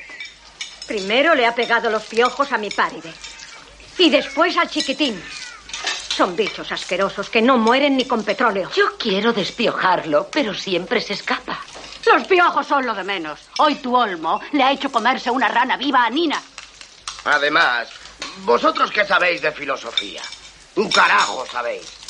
Primero 0.87 1.35
le 1.35 1.47
ha 1.47 1.55
pegado 1.55 1.91
los 1.91 2.05
piojos 2.05 2.53
a 2.53 2.59
mi 2.59 2.71
páride. 2.71 3.13
Y 3.99 4.11
después 4.11 4.57
al 4.57 4.69
chiquitín. 4.69 5.23
Son 6.15 6.37
bichos 6.37 6.71
asquerosos 6.71 7.31
que 7.31 7.43
no 7.43 7.59
mueren 7.59 7.97
ni 7.97 8.05
con 8.05 8.23
petróleo. 8.23 8.71
Yo 8.75 8.97
quiero 8.99 9.33
despiojarlo, 9.33 10.29
pero 10.31 10.55
siempre 10.55 11.01
se 11.01 11.15
escapa. 11.15 11.59
Los 12.07 12.27
piojos 12.27 12.67
son 12.67 12.87
lo 12.87 12.95
de 12.95 13.03
menos. 13.03 13.41
Hoy 13.59 13.77
tu 13.77 13.97
olmo 13.97 14.41
le 14.53 14.63
ha 14.63 14.73
hecho 14.73 14.93
comerse 14.93 15.31
una 15.31 15.49
rana 15.49 15.77
viva 15.77 16.05
a 16.05 16.11
Nina. 16.11 16.41
Además, 17.25 17.89
¿vosotros 18.45 18.91
qué 18.93 19.05
sabéis 19.07 19.41
de 19.43 19.53
filosofía? 19.53 20.23
Un 20.77 20.91
carajo 20.91 21.47
sabéis. 21.51 22.04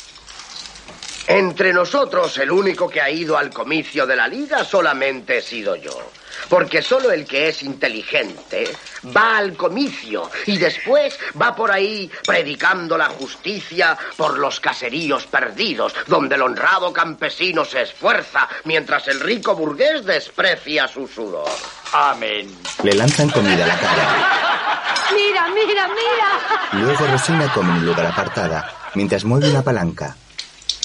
Entre 1.27 1.73
nosotros, 1.73 2.37
el 2.37 2.51
único 2.51 2.87
que 2.87 3.01
ha 3.01 3.09
ido 3.09 3.37
al 3.37 3.49
comicio 3.49 4.05
de 4.05 4.15
la 4.15 4.27
liga 4.27 4.63
solamente 4.63 5.39
he 5.39 5.41
sido 5.41 5.75
yo. 5.75 6.11
Porque 6.49 6.81
solo 6.81 7.11
el 7.11 7.25
que 7.25 7.47
es 7.47 7.63
inteligente 7.63 8.69
va 9.15 9.37
al 9.37 9.55
comicio 9.55 10.29
y 10.45 10.57
después 10.57 11.17
va 11.41 11.55
por 11.55 11.71
ahí 11.71 12.11
predicando 12.25 12.97
la 12.97 13.07
justicia 13.07 13.97
por 14.15 14.37
los 14.37 14.59
caseríos 14.59 15.25
perdidos, 15.25 15.95
donde 16.05 16.35
el 16.35 16.43
honrado 16.43 16.93
campesino 16.93 17.65
se 17.65 17.81
esfuerza 17.81 18.47
mientras 18.65 19.07
el 19.07 19.19
rico 19.19 19.55
burgués 19.55 20.05
desprecia 20.05 20.87
su 20.87 21.07
sudor. 21.07 21.49
Amén. 21.93 22.55
Le 22.83 22.93
lanzan 22.93 23.29
comida 23.29 23.63
a 23.63 23.67
la 23.67 23.79
cara. 23.79 24.85
Mira, 25.13 25.47
mira, 25.47 25.87
mira. 25.87 26.83
Luego 26.85 27.07
Rosina 27.07 27.51
come 27.53 27.71
en 27.71 27.77
un 27.77 27.85
lugar 27.85 28.05
apartada, 28.05 28.91
mientras 28.93 29.23
mueve 29.23 29.49
una 29.49 29.63
palanca. 29.63 30.15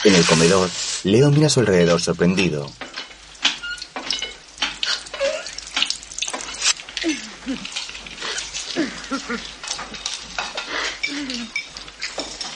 En 0.03 0.15
el 0.15 0.25
comedor, 0.25 0.71
Leo 1.05 1.31
mira 1.31 1.47
a 1.47 1.51
su 1.51 1.61
alrededor 1.61 2.01
sorprendido. 2.01 2.71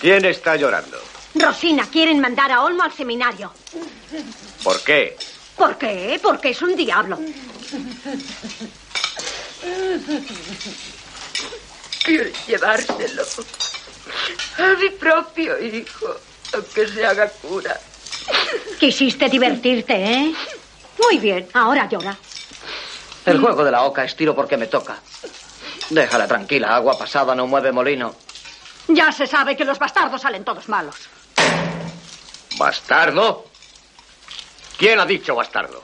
¿Quién 0.00 0.24
está 0.24 0.56
llorando? 0.56 0.98
Rosina, 1.34 1.86
quieren 1.90 2.20
mandar 2.20 2.52
a 2.52 2.62
Olmo 2.62 2.82
al 2.82 2.92
seminario. 2.92 3.52
¿Por 4.62 4.80
qué? 4.82 5.16
¿Por 5.56 5.76
qué? 5.78 6.20
Porque 6.22 6.50
es 6.50 6.62
un 6.62 6.76
diablo. 6.76 7.18
Quiero 12.04 12.30
llevárselo 12.46 13.22
a 14.58 14.74
mi 14.78 14.90
propio 14.90 15.58
hijo, 15.58 16.16
aunque 16.54 16.86
se 16.88 17.04
haga 17.04 17.28
cura. 17.28 17.78
Quisiste 18.78 19.28
divertirte, 19.28 19.94
¿eh? 19.94 20.34
Muy 21.02 21.18
bien, 21.18 21.48
ahora 21.52 21.88
llora. 21.88 22.16
El 23.26 23.40
juego 23.40 23.64
de 23.64 23.70
la 23.70 23.82
oca 23.84 24.04
es 24.04 24.14
tiro 24.14 24.34
porque 24.34 24.56
me 24.56 24.66
toca. 24.66 24.98
Déjala 25.90 26.26
tranquila, 26.26 26.74
agua 26.74 26.96
pasada 26.96 27.34
no 27.34 27.46
mueve 27.46 27.72
molino. 27.72 28.14
Ya 28.88 29.10
se 29.12 29.26
sabe 29.26 29.56
que 29.56 29.64
los 29.64 29.78
bastardos 29.78 30.20
salen 30.20 30.44
todos 30.44 30.68
malos. 30.68 30.96
¿Bastardo? 32.58 33.46
¿Quién 34.78 35.00
ha 35.00 35.06
dicho 35.06 35.34
bastardo? 35.34 35.82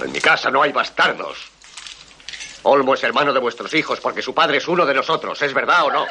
En 0.00 0.12
mi 0.12 0.20
casa 0.20 0.50
no 0.50 0.62
hay 0.62 0.72
bastardos. 0.72 1.38
Olmo 2.64 2.94
es 2.94 3.02
hermano 3.02 3.32
de 3.32 3.40
vuestros 3.40 3.72
hijos 3.74 4.00
porque 4.00 4.22
su 4.22 4.34
padre 4.34 4.58
es 4.58 4.68
uno 4.68 4.86
de 4.86 4.94
nosotros, 4.94 5.40
¿es 5.42 5.52
verdad 5.52 5.84
o 5.84 5.90
no? 5.90 6.06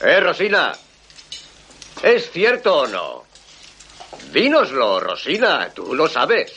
¿Eh, 0.00 0.20
Rosina? 0.20 0.76
¿Es 2.02 2.30
cierto 2.30 2.80
o 2.80 2.86
no? 2.86 3.24
Dínoslo, 4.32 5.00
Rosina, 5.00 5.70
tú 5.74 5.94
lo 5.94 6.08
sabes. 6.08 6.52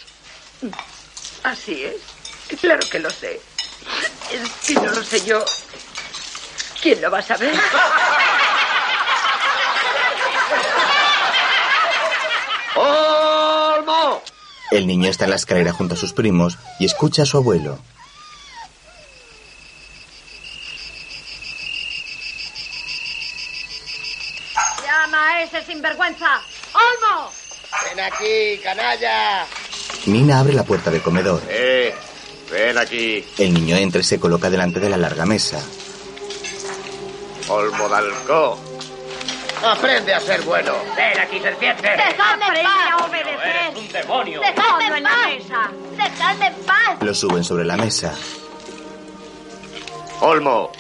Así 1.44 1.84
es. 1.84 2.60
Claro 2.60 2.88
que 2.90 3.00
lo 3.00 3.10
sé. 3.10 3.40
Es 4.32 4.50
que 4.68 4.74
no 4.76 4.92
lo 4.92 5.04
sé 5.04 5.26
yo. 5.26 5.44
¿Quién 6.82 7.02
lo 7.02 7.12
va 7.12 7.20
a 7.20 7.22
saber? 7.22 7.54
¡Olmo! 12.76 14.22
El 14.72 14.88
niño 14.88 15.10
está 15.10 15.26
en 15.26 15.32
la 15.32 15.36
escalera 15.36 15.74
junto 15.74 15.96
a 15.96 15.98
sus 15.98 16.14
primos 16.14 16.58
y 16.80 16.86
escucha 16.86 17.24
a 17.24 17.26
su 17.26 17.38
abuelo. 17.38 17.80
A 25.40 25.44
ese 25.44 25.64
sinvergüenza. 25.64 26.42
¡Olmo! 26.74 27.32
Ven 27.90 28.00
aquí, 28.00 28.60
canalla. 28.62 29.46
Nina 30.06 30.40
abre 30.40 30.54
la 30.54 30.64
puerta 30.64 30.92
del 30.92 31.02
comedor. 31.02 31.42
Eh, 31.48 31.94
ven 32.52 32.78
aquí. 32.78 33.26
El 33.38 33.54
niño 33.54 33.76
entra 33.78 34.02
y 34.02 34.04
se 34.04 34.20
coloca 34.20 34.50
delante 34.50 34.80
de 34.80 34.90
la 34.90 34.98
larga 34.98 35.26
mesa. 35.26 35.60
Olmo 37.48 37.88
Dalcó. 37.88 38.60
Aprende 39.64 40.14
a 40.14 40.20
ser 40.20 40.42
bueno. 40.42 40.74
Ven 40.96 41.20
aquí, 41.20 41.40
serpiente. 41.40 41.90
¡Dejadme 41.90 42.46
en 42.60 42.64
paz! 42.64 42.92
a 42.92 43.06
obedecer. 43.06 43.78
un 43.78 43.88
demonio. 43.92 44.42
¡Dejadme 44.42 44.88
en 44.88 44.96
en 44.96 45.04
la 45.04 45.10
paz! 45.10 45.28
mesa! 45.28 45.72
¡Dejadme 45.98 46.48
en 46.48 46.56
paz! 46.66 46.98
Lo 47.02 47.14
suben 47.14 47.44
sobre 47.44 47.66
la 47.66 47.78
mesa. 47.78 48.14
Olmo. 50.22 50.72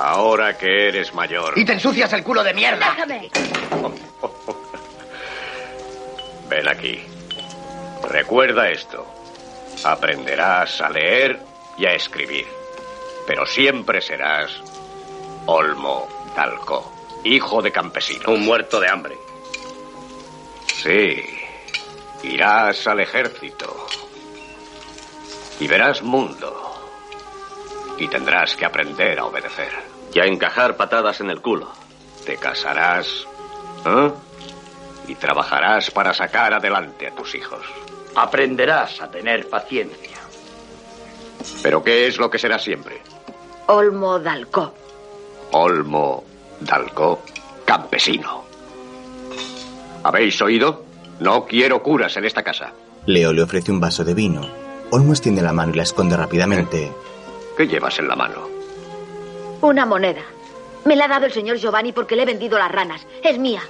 Ahora 0.00 0.56
que 0.56 0.88
eres 0.88 1.12
mayor. 1.12 1.58
Y 1.58 1.64
te 1.64 1.72
ensucias 1.72 2.12
el 2.12 2.22
culo 2.22 2.44
de 2.44 2.54
mierda. 2.54 2.90
¡Déjame! 2.90 3.30
Ven 6.48 6.68
aquí. 6.68 7.02
Recuerda 8.08 8.70
esto. 8.70 9.04
Aprenderás 9.84 10.80
a 10.80 10.88
leer 10.88 11.40
y 11.76 11.86
a 11.86 11.94
escribir. 11.94 12.46
Pero 13.26 13.44
siempre 13.44 14.00
serás 14.00 14.62
Olmo 15.46 16.06
Dalco, 16.36 16.92
hijo 17.24 17.60
de 17.60 17.72
campesino. 17.72 18.30
Un 18.30 18.44
muerto 18.44 18.78
de 18.78 18.88
hambre. 18.88 19.18
Sí. 20.80 21.24
Irás 22.22 22.86
al 22.86 23.00
ejército. 23.00 23.88
Y 25.58 25.66
verás 25.66 26.02
mundo. 26.02 26.54
Y 27.98 28.06
tendrás 28.06 28.54
que 28.54 28.64
aprender 28.64 29.18
a 29.18 29.24
obedecer. 29.24 29.87
Y 30.14 30.20
a 30.20 30.24
encajar 30.26 30.76
patadas 30.76 31.20
en 31.20 31.30
el 31.30 31.40
culo. 31.40 31.68
Te 32.24 32.36
casarás. 32.36 33.26
¿eh? 33.86 34.10
Y 35.06 35.14
trabajarás 35.14 35.90
para 35.90 36.12
sacar 36.12 36.52
adelante 36.52 37.06
a 37.06 37.14
tus 37.14 37.34
hijos. 37.34 37.64
Aprenderás 38.14 39.00
a 39.00 39.10
tener 39.10 39.48
paciencia. 39.48 40.18
¿Pero 41.62 41.82
qué 41.82 42.06
es 42.06 42.18
lo 42.18 42.28
que 42.30 42.38
será 42.38 42.58
siempre? 42.58 43.00
Olmo 43.66 44.18
Dalcó. 44.18 44.74
Olmo 45.52 46.24
Dalco, 46.60 47.22
campesino. 47.64 48.44
¿Habéis 50.02 50.40
oído? 50.42 50.84
No 51.20 51.44
quiero 51.46 51.82
curas 51.82 52.16
en 52.16 52.24
esta 52.24 52.42
casa. 52.42 52.72
Leo 53.06 53.32
le 53.32 53.42
ofrece 53.42 53.70
un 53.70 53.80
vaso 53.80 54.04
de 54.04 54.14
vino. 54.14 54.48
Olmo 54.90 55.12
extiende 55.12 55.42
la 55.42 55.52
mano 55.52 55.72
y 55.72 55.76
la 55.76 55.82
esconde 55.82 56.16
rápidamente. 56.16 56.92
¿Qué 57.56 57.66
llevas 57.66 57.98
en 57.98 58.08
la 58.08 58.16
mano? 58.16 58.57
Una 59.60 59.84
moneda. 59.86 60.22
Me 60.84 60.96
la 60.96 61.06
ha 61.06 61.08
dado 61.08 61.26
el 61.26 61.32
señor 61.32 61.56
Giovanni 61.58 61.92
porque 61.92 62.16
le 62.16 62.22
he 62.22 62.26
vendido 62.26 62.58
las 62.58 62.70
ranas. 62.70 63.06
Es 63.22 63.38
mía. 63.38 63.62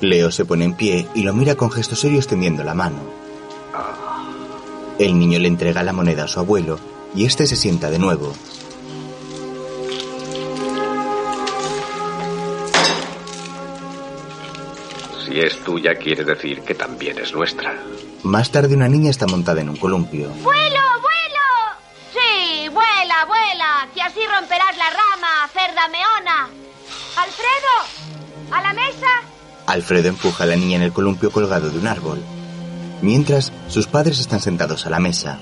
Leo 0.00 0.30
se 0.30 0.44
pone 0.44 0.64
en 0.64 0.74
pie 0.74 1.06
y 1.14 1.22
lo 1.22 1.32
mira 1.32 1.54
con 1.54 1.70
gesto 1.70 1.96
serio 1.96 2.18
extendiendo 2.18 2.62
la 2.64 2.74
mano. 2.74 2.98
El 4.98 5.18
niño 5.18 5.38
le 5.38 5.48
entrega 5.48 5.82
la 5.82 5.92
moneda 5.92 6.24
a 6.24 6.28
su 6.28 6.40
abuelo 6.40 6.78
y 7.14 7.24
este 7.24 7.46
se 7.46 7.56
sienta 7.56 7.90
de 7.90 7.98
nuevo. 7.98 8.32
Si 15.24 15.38
es 15.38 15.56
tuya, 15.64 15.94
quiere 15.94 16.24
decir 16.24 16.62
que 16.62 16.74
también 16.74 17.18
es 17.18 17.32
nuestra. 17.32 17.74
Más 18.22 18.50
tarde 18.50 18.74
una 18.74 18.88
niña 18.88 19.10
está 19.10 19.26
montada 19.26 19.60
en 19.60 19.70
un 19.70 19.76
columpio. 19.76 20.28
¡Vuelo, 20.42 20.80
romperás 24.50 24.76
la 24.76 24.90
rama, 24.90 25.48
cerda 25.52 25.88
meona. 25.88 26.48
¡Alfredo! 27.16 28.50
¡A 28.50 28.62
la 28.62 28.72
mesa! 28.72 29.06
Alfredo 29.66 30.08
empuja 30.08 30.42
a 30.42 30.46
la 30.48 30.56
niña 30.56 30.76
en 30.76 30.82
el 30.82 30.92
columpio 30.92 31.30
colgado 31.30 31.70
de 31.70 31.78
un 31.78 31.86
árbol. 31.86 32.18
Mientras, 33.00 33.52
sus 33.68 33.86
padres 33.86 34.18
están 34.18 34.40
sentados 34.40 34.86
a 34.86 34.90
la 34.90 34.98
mesa. 34.98 35.38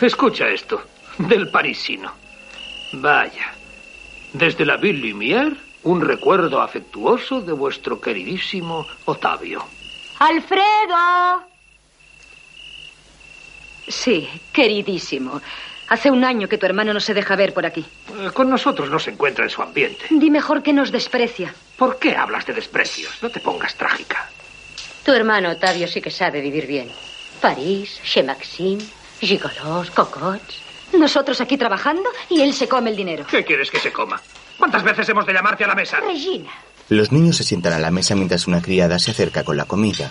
Escucha 0.00 0.48
esto, 0.48 0.82
del 1.18 1.50
parisino. 1.50 2.12
Vaya, 2.94 3.52
desde 4.32 4.64
la 4.64 4.78
Ville 4.78 5.12
Lumière, 5.12 5.54
un 5.82 6.00
recuerdo 6.00 6.62
afectuoso 6.62 7.42
de 7.42 7.52
vuestro 7.52 8.00
queridísimo 8.00 8.86
Otavio. 9.04 9.66
¡Alfredo! 10.18 11.46
Sí, 13.86 14.28
queridísimo. 14.52 15.40
Hace 15.88 16.10
un 16.10 16.22
año 16.24 16.48
que 16.48 16.58
tu 16.58 16.66
hermano 16.66 16.92
no 16.92 17.00
se 17.00 17.14
deja 17.14 17.34
ver 17.34 17.54
por 17.54 17.64
aquí. 17.64 17.84
Eh, 18.20 18.30
Con 18.34 18.50
nosotros 18.50 18.90
no 18.90 18.98
se 18.98 19.10
encuentra 19.10 19.44
en 19.44 19.50
su 19.50 19.62
ambiente. 19.62 20.04
Di 20.10 20.30
mejor 20.30 20.62
que 20.62 20.72
nos 20.72 20.92
desprecia. 20.92 21.54
¿Por 21.76 21.98
qué 21.98 22.14
hablas 22.14 22.44
de 22.46 22.52
desprecios? 22.52 23.12
No 23.22 23.30
te 23.30 23.40
pongas 23.40 23.74
trágica. 23.74 24.28
Tu 25.04 25.12
hermano 25.12 25.50
Otavio 25.50 25.88
sí 25.88 26.02
que 26.02 26.10
sabe 26.10 26.40
vivir 26.42 26.66
bien. 26.66 26.90
París, 27.40 28.00
Chez 28.04 28.24
Maxime, 28.26 28.82
gigolos, 29.20 29.90
cocots. 29.92 30.60
Nosotros 30.92 31.40
aquí 31.40 31.56
trabajando 31.56 32.04
y 32.28 32.42
él 32.42 32.52
se 32.52 32.68
come 32.68 32.90
el 32.90 32.96
dinero. 32.96 33.24
¿Qué 33.30 33.44
quieres 33.44 33.70
que 33.70 33.78
se 33.78 33.92
coma? 33.92 34.20
¿Cuántas 34.58 34.82
veces 34.82 35.08
hemos 35.08 35.24
de 35.26 35.32
llamarte 35.32 35.64
a 35.64 35.68
la 35.68 35.74
mesa? 35.74 36.00
Regina. 36.00 36.50
Los 36.90 37.12
niños 37.12 37.36
se 37.36 37.44
sientan 37.44 37.72
a 37.74 37.78
la 37.78 37.90
mesa 37.90 38.14
mientras 38.14 38.46
una 38.46 38.60
criada 38.60 38.98
se 38.98 39.10
acerca 39.12 39.44
con 39.44 39.56
la 39.56 39.66
comida. 39.66 40.10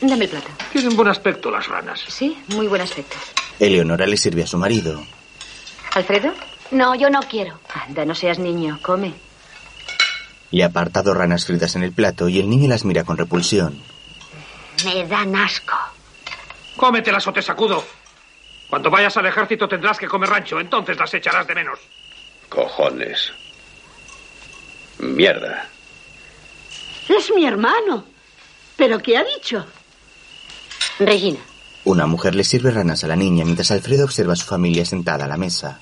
Dame 0.00 0.24
el 0.24 0.30
plato. 0.30 0.48
Tienen 0.72 0.94
buen 0.96 1.08
aspecto 1.08 1.50
las 1.50 1.66
ranas. 1.68 2.00
Sí, 2.08 2.36
muy 2.48 2.66
buen 2.66 2.82
aspecto. 2.82 3.16
Eleonora 3.58 4.06
le 4.06 4.16
sirve 4.16 4.42
a 4.42 4.46
su 4.46 4.58
marido. 4.58 5.04
¿Alfredo? 5.94 6.32
No, 6.70 6.94
yo 6.94 7.08
no 7.10 7.20
quiero. 7.22 7.58
Anda, 7.72 8.04
no 8.04 8.14
seas 8.14 8.38
niño, 8.38 8.78
come. 8.82 9.14
Le 10.50 10.64
aparta 10.64 11.02
dos 11.02 11.16
ranas 11.16 11.46
fritas 11.46 11.74
en 11.76 11.82
el 11.82 11.92
plato 11.92 12.28
y 12.28 12.38
el 12.40 12.48
niño 12.48 12.68
las 12.68 12.84
mira 12.84 13.04
con 13.04 13.16
repulsión. 13.16 13.80
Me 14.84 15.06
dan 15.06 15.34
asco. 15.36 15.76
Cómetelas 16.76 17.26
o 17.26 17.32
te 17.32 17.42
sacudo. 17.42 17.84
Cuando 18.68 18.90
vayas 18.90 19.16
al 19.16 19.26
ejército 19.26 19.68
tendrás 19.68 19.98
que 19.98 20.08
comer 20.08 20.30
rancho, 20.30 20.58
entonces 20.58 20.96
las 20.98 21.12
echarás 21.14 21.46
de 21.46 21.54
menos. 21.54 21.78
Cojones. 22.48 23.32
Mierda. 24.98 25.68
Es 27.08 27.32
mi 27.34 27.46
hermano. 27.46 28.04
¿Pero 28.76 28.98
qué 28.98 29.16
ha 29.16 29.24
dicho? 29.24 29.64
Regina. 30.98 31.38
Una 31.84 32.06
mujer 32.06 32.34
le 32.34 32.44
sirve 32.44 32.70
ranas 32.70 33.04
a 33.04 33.08
la 33.08 33.16
niña 33.16 33.44
mientras 33.44 33.70
Alfredo 33.70 34.04
observa 34.04 34.32
a 34.32 34.36
su 34.36 34.46
familia 34.46 34.86
sentada 34.86 35.26
a 35.26 35.28
la 35.28 35.36
mesa. 35.36 35.80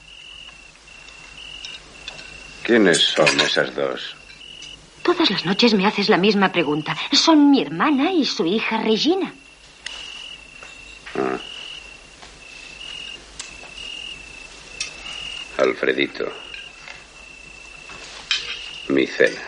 ¿Quiénes 2.64 2.98
son 2.98 3.40
esas 3.40 3.74
dos? 3.74 4.16
Todas 5.03 5.30
las 5.30 5.44
noches 5.44 5.74
me 5.74 5.86
haces 5.86 6.09
la 6.09 6.16
misma 6.16 6.50
pregunta. 6.50 6.96
Son 7.12 7.50
mi 7.50 7.62
hermana 7.62 8.12
y 8.12 8.24
su 8.24 8.46
hija 8.46 8.78
Regina. 8.78 9.32
Ah. 11.16 11.38
Alfredito. 15.59 16.24
Mi 18.88 19.07
cena. 19.07 19.40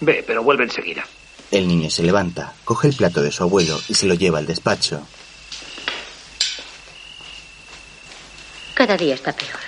Ve, 0.00 0.24
pero 0.26 0.42
vuelve 0.42 0.64
enseguida. 0.64 1.04
El 1.50 1.68
niño 1.68 1.90
se 1.90 2.02
levanta, 2.02 2.54
coge 2.64 2.88
el 2.88 2.94
plato 2.94 3.22
de 3.22 3.32
su 3.32 3.42
abuelo 3.42 3.80
y 3.88 3.94
se 3.94 4.06
lo 4.06 4.14
lleva 4.14 4.38
al 4.38 4.46
despacho. 4.46 5.06
Cada 8.76 8.94
día 8.94 9.14
está 9.14 9.32
peor. 9.32 9.58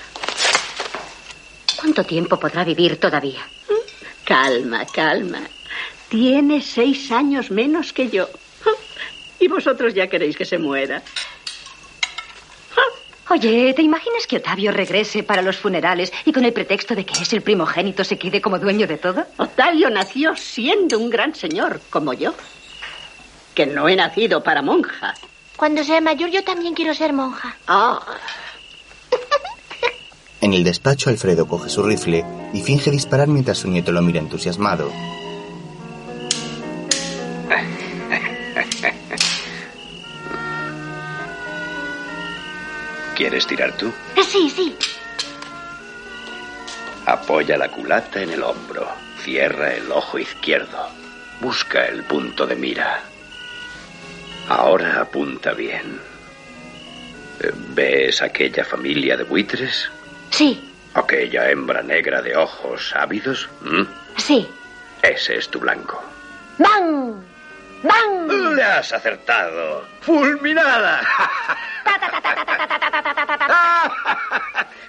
¿Cuánto 1.80 2.04
tiempo 2.04 2.38
podrá 2.38 2.62
vivir 2.62 3.00
todavía? 3.00 3.40
Calma, 4.22 4.84
calma. 4.84 5.40
Tiene 6.10 6.60
seis 6.60 7.10
años 7.10 7.50
menos 7.50 7.94
que 7.94 8.10
yo. 8.10 8.28
Y 9.40 9.48
vosotros 9.48 9.94
ya 9.94 10.08
queréis 10.08 10.36
que 10.36 10.44
se 10.44 10.58
muera. 10.58 11.02
Oye, 13.30 13.72
¿te 13.72 13.80
imaginas 13.80 14.26
que 14.26 14.36
Otavio 14.36 14.72
regrese 14.72 15.22
para 15.22 15.40
los 15.40 15.56
funerales 15.56 16.12
y 16.26 16.32
con 16.34 16.44
el 16.44 16.52
pretexto 16.52 16.94
de 16.94 17.06
que 17.06 17.22
es 17.22 17.32
el 17.32 17.40
primogénito 17.40 18.04
se 18.04 18.18
quede 18.18 18.42
como 18.42 18.58
dueño 18.58 18.86
de 18.86 18.98
todo? 18.98 19.24
Otavio 19.38 19.88
nació 19.88 20.36
siendo 20.36 20.98
un 20.98 21.08
gran 21.08 21.34
señor, 21.34 21.80
como 21.88 22.12
yo. 22.12 22.34
Que 23.54 23.64
no 23.64 23.88
he 23.88 23.96
nacido 23.96 24.42
para 24.42 24.60
monja. 24.60 25.14
Cuando 25.56 25.82
sea 25.82 26.02
mayor 26.02 26.28
yo 26.28 26.44
también 26.44 26.74
quiero 26.74 26.92
ser 26.92 27.14
monja. 27.14 27.56
Ah, 27.66 28.00
En 30.40 30.52
el 30.52 30.62
despacho, 30.62 31.10
Alfredo 31.10 31.48
coge 31.48 31.68
su 31.68 31.82
rifle 31.82 32.24
y 32.52 32.62
finge 32.62 32.90
disparar 32.90 33.26
mientras 33.28 33.58
su 33.58 33.68
nieto 33.68 33.90
lo 33.90 34.02
mira 34.02 34.20
entusiasmado. 34.20 34.90
¿Quieres 43.16 43.48
tirar 43.48 43.76
tú? 43.76 43.92
Sí, 44.24 44.48
sí. 44.48 44.76
Apoya 47.04 47.58
la 47.58 47.68
culata 47.68 48.22
en 48.22 48.30
el 48.30 48.42
hombro. 48.44 48.86
Cierra 49.24 49.74
el 49.74 49.90
ojo 49.90 50.20
izquierdo. 50.20 50.88
Busca 51.40 51.86
el 51.86 52.04
punto 52.04 52.46
de 52.46 52.54
mira. 52.54 53.02
Ahora 54.48 55.00
apunta 55.00 55.52
bien. 55.52 55.98
Eh, 57.40 57.50
¿Ves 57.74 58.22
aquella 58.22 58.64
familia 58.64 59.16
de 59.16 59.24
buitres? 59.24 59.90
Sí, 60.30 60.64
Aquella 60.94 61.50
hembra 61.50 61.82
negra 61.82 62.22
de 62.22 62.36
ojos 62.36 62.92
ávidos. 62.96 63.48
¿Mm? 63.60 63.82
sí. 64.16 64.48
Ese 65.02 65.36
es 65.36 65.48
tu 65.48 65.60
blanco. 65.60 66.02
¡Bang! 66.58 67.14
¡Bang! 67.84 68.54
Le 68.56 68.62
has 68.64 68.92
acertado. 68.92 69.84
¡Fulminada! 70.00 71.00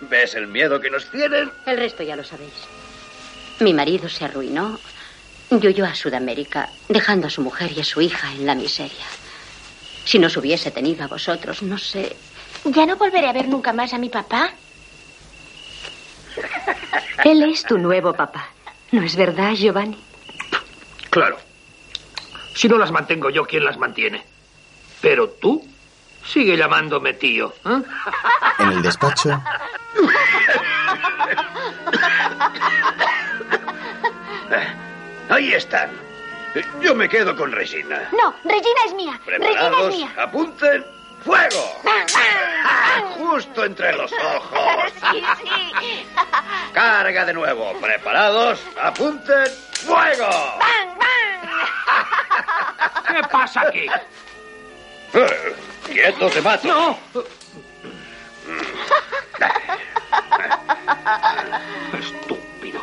¿Ves 0.02 0.34
el 0.34 0.48
miedo 0.48 0.80
que 0.82 0.90
nos 0.90 1.10
tienen? 1.12 1.52
El 1.68 1.78
resto 1.78 2.02
ya 2.02 2.16
lo 2.16 2.24
sabéis. 2.24 2.54
Mi 3.60 3.74
marido 3.74 4.10
se 4.10 4.26
arruinó 4.26 4.80
y 5.52 5.56
huyó 5.68 5.86
a 5.86 5.94
Sudamérica, 5.94 6.70
dejando 6.88 7.28
a 7.28 7.30
su 7.30 7.42
mujer 7.42 7.72
y 7.76 7.82
a 7.82 7.84
su 7.86 8.02
hija 8.02 8.32
en 8.32 8.48
la 8.48 8.56
miseria. 8.56 9.06
Si 10.06 10.18
nos 10.18 10.36
hubiese 10.38 10.72
tenido 10.72 11.04
a 11.04 11.08
vosotros, 11.08 11.62
no 11.62 11.78
sé. 11.78 12.16
¿Ya 12.66 12.86
no 12.88 12.96
volveré 12.96 13.28
a 13.28 13.34
ver 13.34 13.48
nunca 13.48 13.74
más 13.74 13.94
a 13.94 14.00
mi 14.00 14.10
papá? 14.10 14.52
Él 17.24 17.44
es 17.44 17.64
tu 17.64 17.78
nuevo 17.78 18.14
papá. 18.14 18.48
¿No 18.92 19.02
es 19.02 19.16
verdad, 19.16 19.54
Giovanni? 19.54 19.98
Claro. 21.10 21.38
Si 22.54 22.68
no 22.68 22.78
las 22.78 22.92
mantengo 22.92 23.30
yo, 23.30 23.46
¿quién 23.46 23.64
las 23.66 23.78
mantiene? 23.78 24.24
Pero 25.02 25.30
tú 25.30 25.66
sigue 26.26 26.58
llamándome 26.58 27.14
tío. 27.14 27.54
¿eh? 27.66 27.82
En 28.60 28.72
el 28.72 28.82
despacho, 28.82 29.42
Ahí 35.30 35.54
están. 35.54 35.92
Yo 36.82 36.96
me 36.96 37.08
quedo 37.08 37.36
con 37.36 37.52
Regina. 37.52 38.10
No, 38.12 38.34
Regina 38.44 38.80
es 38.88 38.94
mía. 38.96 39.20
Regina 39.26 39.72
es 39.82 39.96
mía. 39.96 40.14
Apunten. 40.18 40.99
¡Fuego! 41.24 41.82
Justo 43.18 43.66
entre 43.66 43.94
los 43.96 44.12
ojos. 44.12 44.94
Sí, 45.12 45.24
sí. 45.44 46.06
Carga 46.74 47.26
de 47.26 47.34
nuevo. 47.34 47.74
¿Preparados? 47.80 48.60
Apunten. 48.82 49.48
¡Fuego! 49.86 50.30
¿Qué 53.08 53.22
pasa 53.32 53.62
aquí? 53.68 53.88
Eh, 55.14 55.56
Quieto, 55.88 56.30
te 56.30 56.42
mato. 56.42 56.68
No. 56.68 56.98
Estúpido. 61.98 62.82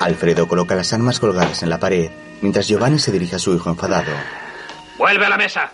Alfredo 0.00 0.46
coloca 0.48 0.74
las 0.74 0.92
armas 0.92 1.20
colgadas 1.20 1.62
en 1.62 1.70
la 1.70 1.78
pared, 1.78 2.10
mientras 2.44 2.68
Giovanni 2.68 2.98
se 2.98 3.10
dirige 3.10 3.36
a 3.36 3.38
su 3.38 3.54
hijo 3.54 3.70
enfadado. 3.70 4.12
Vuelve 4.98 5.24
a 5.24 5.30
la 5.30 5.38
mesa. 5.38 5.72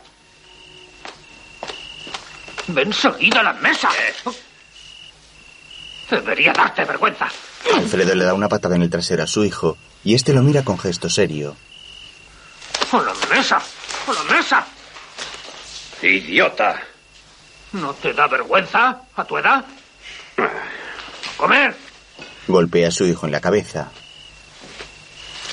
Ven 2.69 2.93
seguida 2.93 3.41
a 3.41 3.43
la 3.43 3.53
mesa. 3.55 3.89
Debería 6.09 6.53
darte 6.53 6.85
vergüenza. 6.85 7.29
Alfredo 7.75 8.15
le 8.15 8.25
da 8.25 8.35
una 8.35 8.49
patada 8.49 8.77
en 8.77 8.83
el 8.83 8.91
trasero 8.91 9.25
a 9.25 9.27
su 9.27 9.45
hijo 9.45 9.79
y 10.05 10.15
este 10.15 10.33
lo 10.33 10.43
mira 10.43 10.63
con 10.63 10.79
gesto 10.79 11.11
serio. 11.11 11.57
¡A 12.93 12.99
la 12.99 13.15
mesa! 13.35 13.57
¡A 13.57 14.13
la 14.13 14.37
mesa! 14.37 14.65
¡Idiota! 16.03 16.81
¿No 17.73 17.95
te 17.95 18.13
da 18.13 18.29
vergüenza 18.29 19.03
a 19.17 19.25
tu 19.25 19.37
edad? 19.39 19.65
¡Comer! 21.37 21.75
Golpea 22.47 22.89
a 22.89 22.93
su 22.93 23.07
hijo 23.07 23.27
en 23.27 23.33
la 23.33 23.41
cabeza. 23.41 23.91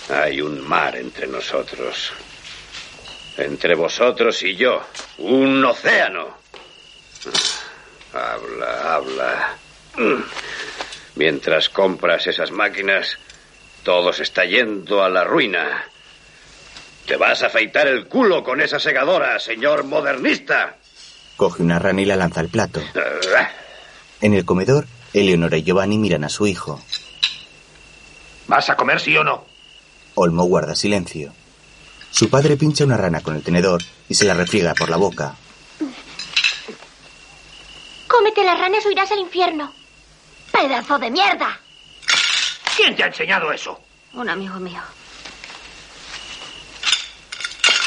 Hay 0.10 0.42
un 0.42 0.68
mar 0.68 0.96
entre 0.96 1.28
nosotros. 1.28 2.12
Entre 3.38 3.76
vosotros 3.76 4.42
y 4.44 4.56
yo. 4.56 4.82
Un 5.20 5.64
océano. 5.66 6.38
Habla, 8.14 8.96
habla. 8.96 9.58
Mientras 11.16 11.70
compras 11.70 12.28
esas 12.28 12.52
máquinas, 12.52 13.18
todo 13.84 14.14
se 14.14 14.24
está 14.24 14.46
yendo 14.46 15.04
a 15.04 15.10
la 15.10 15.24
ruina. 15.24 15.86
Te 17.06 17.16
vas 17.18 17.44
a 17.44 17.48
afeitar 17.48 17.88
el 17.88 18.08
culo 18.08 18.44
con 18.44 18.62
esa 18.62 18.80
segadora, 18.80 19.40
señor 19.40 19.84
modernista. 19.84 20.78
Coge 21.36 21.64
una 21.64 21.80
rana 21.80 22.02
y 22.02 22.06
la 22.06 22.16
lanza 22.16 22.40
al 22.40 22.50
plato. 22.50 22.82
En 24.22 24.34
el 24.34 24.46
comedor, 24.46 24.88
Eleonora 25.14 25.58
y 25.58 25.64
Giovanni 25.64 25.98
miran 25.98 26.24
a 26.24 26.30
su 26.30 26.48
hijo. 26.48 26.82
¿Vas 28.48 28.70
a 28.70 28.76
comer 28.76 29.00
sí 29.00 29.16
o 29.18 29.24
no? 29.24 29.57
Olmo 30.20 30.46
guarda 30.46 30.76
silencio. 30.76 31.32
Su 32.10 32.28
padre 32.28 32.58
pincha 32.58 32.84
una 32.84 32.98
rana 32.98 33.22
con 33.22 33.36
el 33.36 33.44
tenedor 33.44 33.84
y 34.10 34.16
se 34.16 34.26
la 34.26 34.34
refriega 34.34 34.74
por 34.74 34.90
la 34.90 34.98
boca. 34.98 35.36
Cómete 38.08 38.44
las 38.44 38.60
ranas 38.60 38.84
o 38.88 38.90
irás 38.92 39.12
al 39.12 39.20
infierno. 39.20 39.72
¡Pedazo 40.52 40.98
de 40.98 41.12
mierda! 41.12 41.60
¿Quién 42.76 42.96
te 42.96 43.04
ha 43.04 43.08
enseñado 43.08 43.52
eso? 43.52 43.80
Un 44.14 44.28
amigo 44.28 44.60
mío. 44.60 44.82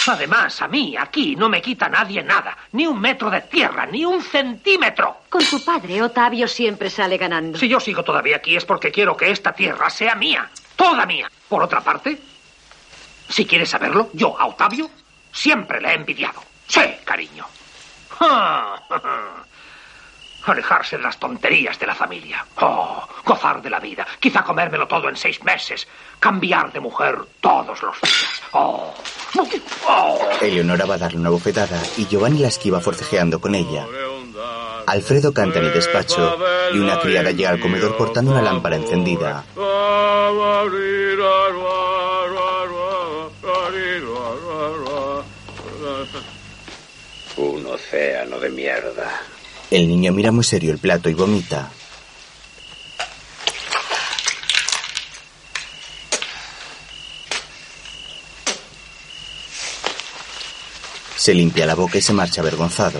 Además, 0.07 0.63
a 0.63 0.69
mí, 0.69 0.97
aquí, 0.97 1.35
no 1.35 1.49
me 1.49 1.61
quita 1.61 1.89
nadie 1.89 2.23
nada. 2.23 2.57
Ni 2.73 2.87
un 2.87 3.01
metro 3.01 3.29
de 3.29 3.41
tierra, 3.41 3.87
ni 3.87 4.05
un 4.05 4.23
centímetro. 4.23 5.23
Con 5.29 5.45
tu 5.45 5.65
padre, 5.65 6.01
Otavio 6.01 6.47
siempre 6.47 6.91
sale 6.91 7.17
ganando. 7.17 7.59
Si 7.59 7.69
yo 7.69 7.81
sigo 7.81 8.05
todavía 8.05 8.37
aquí 8.37 8.55
es 8.55 8.65
porque 8.65 8.93
quiero 8.93 9.17
que 9.17 9.33
esta 9.33 9.53
tierra 9.53 9.91
sea 9.91 10.15
mía. 10.15 10.49
Toda 10.81 11.05
mía. 11.05 11.31
Por 11.47 11.63
otra 11.63 11.83
parte, 11.83 12.19
si 13.29 13.45
quieres 13.45 13.69
saberlo, 13.69 14.09
yo 14.15 14.35
a 14.41 14.47
Octavio 14.47 14.89
siempre 15.31 15.79
le 15.79 15.91
he 15.91 15.95
envidiado. 15.95 16.43
Sí, 16.67 16.81
cariño. 17.05 17.45
Alejarse 20.47 20.97
de 20.97 21.03
las 21.03 21.19
tonterías 21.19 21.79
de 21.79 21.87
la 21.87 21.95
familia. 21.95 22.47
Oh, 22.63 23.07
gozar 23.27 23.61
de 23.61 23.69
la 23.69 23.79
vida. 23.79 24.07
Quizá 24.19 24.43
comérmelo 24.43 24.89
todo 24.89 25.11
en 25.11 25.17
seis 25.17 25.45
meses. 25.45 25.87
Cambiar 26.19 26.73
de 26.73 26.81
mujer 26.81 27.19
todos 27.43 27.83
los 27.83 28.01
días. 28.01 28.43
Oh. 28.53 28.95
Eleonora 30.41 30.87
va 30.87 30.95
a 30.95 30.99
darle 30.99 31.19
una 31.19 31.29
bofetada 31.29 31.79
y 31.99 32.07
Giovanni 32.07 32.39
la 32.39 32.49
esquiva 32.49 32.81
forcejeando 32.81 33.39
con 33.39 33.55
ella. 33.55 33.87
Alfredo 34.87 35.33
canta 35.33 35.59
en 35.59 35.67
el 35.67 35.73
despacho 35.73 36.37
y 36.75 36.79
una 36.79 37.01
criada 37.01 37.31
llega 37.31 37.51
al 37.51 37.61
comedor 37.61 37.97
portando 37.97 38.33
una 38.33 38.43
lámpara 38.43 38.77
encendida. 38.77 39.45
Un 47.37 47.67
océano 47.67 48.39
de 48.39 48.51
mierda. 48.51 49.23
El 49.71 49.87
niño 49.87 50.13
mira 50.13 50.33
muy 50.33 50.45
serio 50.45 50.73
el 50.73 50.79
plato 50.79 51.09
y 51.09 51.15
vomita. 51.15 51.71
Se 61.17 61.35
limpia 61.35 61.67
la 61.67 61.75
boca 61.75 61.99
y 61.99 62.01
se 62.01 62.15
marcha 62.15 62.41
avergonzado. 62.41 62.99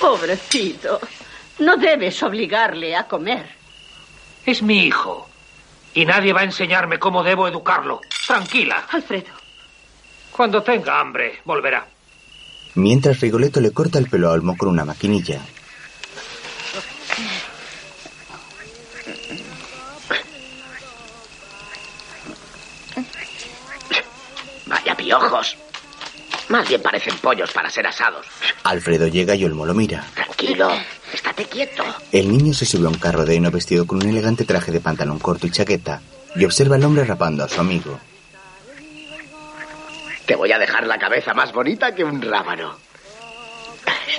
Pobrecito. 0.00 1.00
No 1.58 1.76
debes 1.76 2.22
obligarle 2.22 2.94
a 2.94 3.06
comer. 3.06 3.46
Es 4.44 4.62
mi 4.62 4.84
hijo. 4.86 5.28
Y 5.94 6.04
nadie 6.04 6.32
va 6.32 6.40
a 6.40 6.44
enseñarme 6.44 6.98
cómo 6.98 7.22
debo 7.22 7.48
educarlo. 7.48 8.00
Tranquila. 8.26 8.86
Alfredo. 8.90 9.32
Cuando 10.30 10.62
tenga 10.62 11.00
hambre, 11.00 11.40
volverá. 11.44 11.86
Mientras 12.74 13.20
Rigoletto 13.20 13.60
le 13.60 13.72
corta 13.72 13.98
el 13.98 14.08
pelo 14.08 14.28
a 14.28 14.32
Olmo 14.32 14.54
con 14.56 14.68
una 14.68 14.84
maquinilla. 14.84 15.40
Vaya 24.66 24.94
piojos. 24.94 25.56
Más 26.48 26.68
bien 26.68 26.80
parecen 26.80 27.16
pollos 27.18 27.50
para 27.52 27.70
ser 27.70 27.86
asados. 27.86 28.26
Alfredo 28.62 29.08
llega 29.08 29.34
y 29.34 29.44
Olmo 29.44 29.66
lo 29.66 29.74
mira. 29.74 30.04
Tranquilo, 30.14 30.70
estate 31.12 31.44
quieto. 31.46 31.84
El 32.12 32.30
niño 32.30 32.54
se 32.54 32.64
sube 32.64 32.86
a 32.86 32.90
un 32.90 32.98
carro 32.98 33.24
de 33.24 33.34
heno 33.34 33.50
vestido 33.50 33.86
con 33.86 33.98
un 33.98 34.08
elegante 34.08 34.44
traje 34.44 34.70
de 34.70 34.80
pantalón 34.80 35.18
corto 35.18 35.46
y 35.46 35.50
chaqueta 35.50 36.00
y 36.36 36.44
observa 36.44 36.76
al 36.76 36.84
hombre 36.84 37.04
rapando 37.04 37.44
a 37.44 37.48
su 37.48 37.60
amigo. 37.60 37.98
Te 40.26 40.36
voy 40.36 40.52
a 40.52 40.58
dejar 40.58 40.86
la 40.86 40.98
cabeza 40.98 41.34
más 41.34 41.52
bonita 41.52 41.94
que 41.94 42.04
un 42.04 42.20
rábano. 42.20 42.76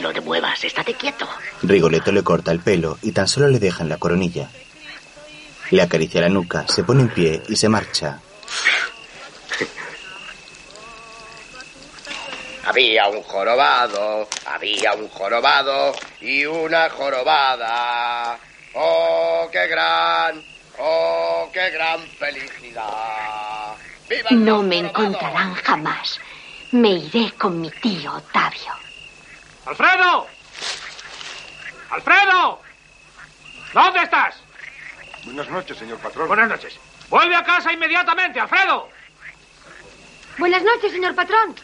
No 0.01 0.13
te 0.13 0.21
muevas, 0.21 0.63
estate 0.63 0.93
quieto. 0.93 1.27
Rigoletto 1.63 2.11
le 2.11 2.23
corta 2.23 2.51
el 2.51 2.59
pelo 2.59 2.97
y 3.01 3.11
tan 3.11 3.27
solo 3.27 3.47
le 3.47 3.59
deja 3.59 3.83
en 3.83 3.89
la 3.89 3.97
coronilla. 3.97 4.49
Le 5.71 5.81
acaricia 5.81 6.21
la 6.21 6.29
nuca, 6.29 6.65
se 6.67 6.83
pone 6.83 7.01
en 7.01 7.09
pie 7.09 7.41
y 7.49 7.55
se 7.55 7.67
marcha. 7.67 8.19
Había 12.67 13.07
un 13.07 13.23
jorobado, 13.23 14.27
había 14.45 14.93
un 14.93 15.07
jorobado 15.07 15.93
y 16.19 16.45
una 16.45 16.89
jorobada. 16.89 18.37
¡Oh, 18.73 19.47
qué 19.51 19.67
gran, 19.67 20.43
oh, 20.77 21.49
qué 21.53 21.69
gran 21.69 22.01
felicidad! 22.19 23.73
¡Viva 24.09 24.29
el 24.31 24.43
No 24.43 24.61
me 24.63 24.81
jorobado! 24.81 25.05
encontrarán 25.05 25.53
jamás. 25.55 26.19
Me 26.71 26.89
iré 26.89 27.31
con 27.37 27.61
mi 27.61 27.69
tío 27.71 28.11
Otavio. 28.13 28.73
¡Alfredo! 29.65 30.27
¡Alfredo! 31.89 32.61
¿Dónde 33.73 34.01
estás? 34.03 34.35
Buenas 35.23 35.47
noches, 35.49 35.77
señor 35.77 35.99
patrón. 35.99 36.27
Buenas 36.27 36.49
noches. 36.49 36.77
Vuelve 37.09 37.35
a 37.35 37.43
casa 37.45 37.71
inmediatamente, 37.71 38.41
Alfredo. 38.41 38.89
Buenas 40.37 40.61
noches, 40.63 40.91
señor 40.91 41.15
patrón. 41.15 41.55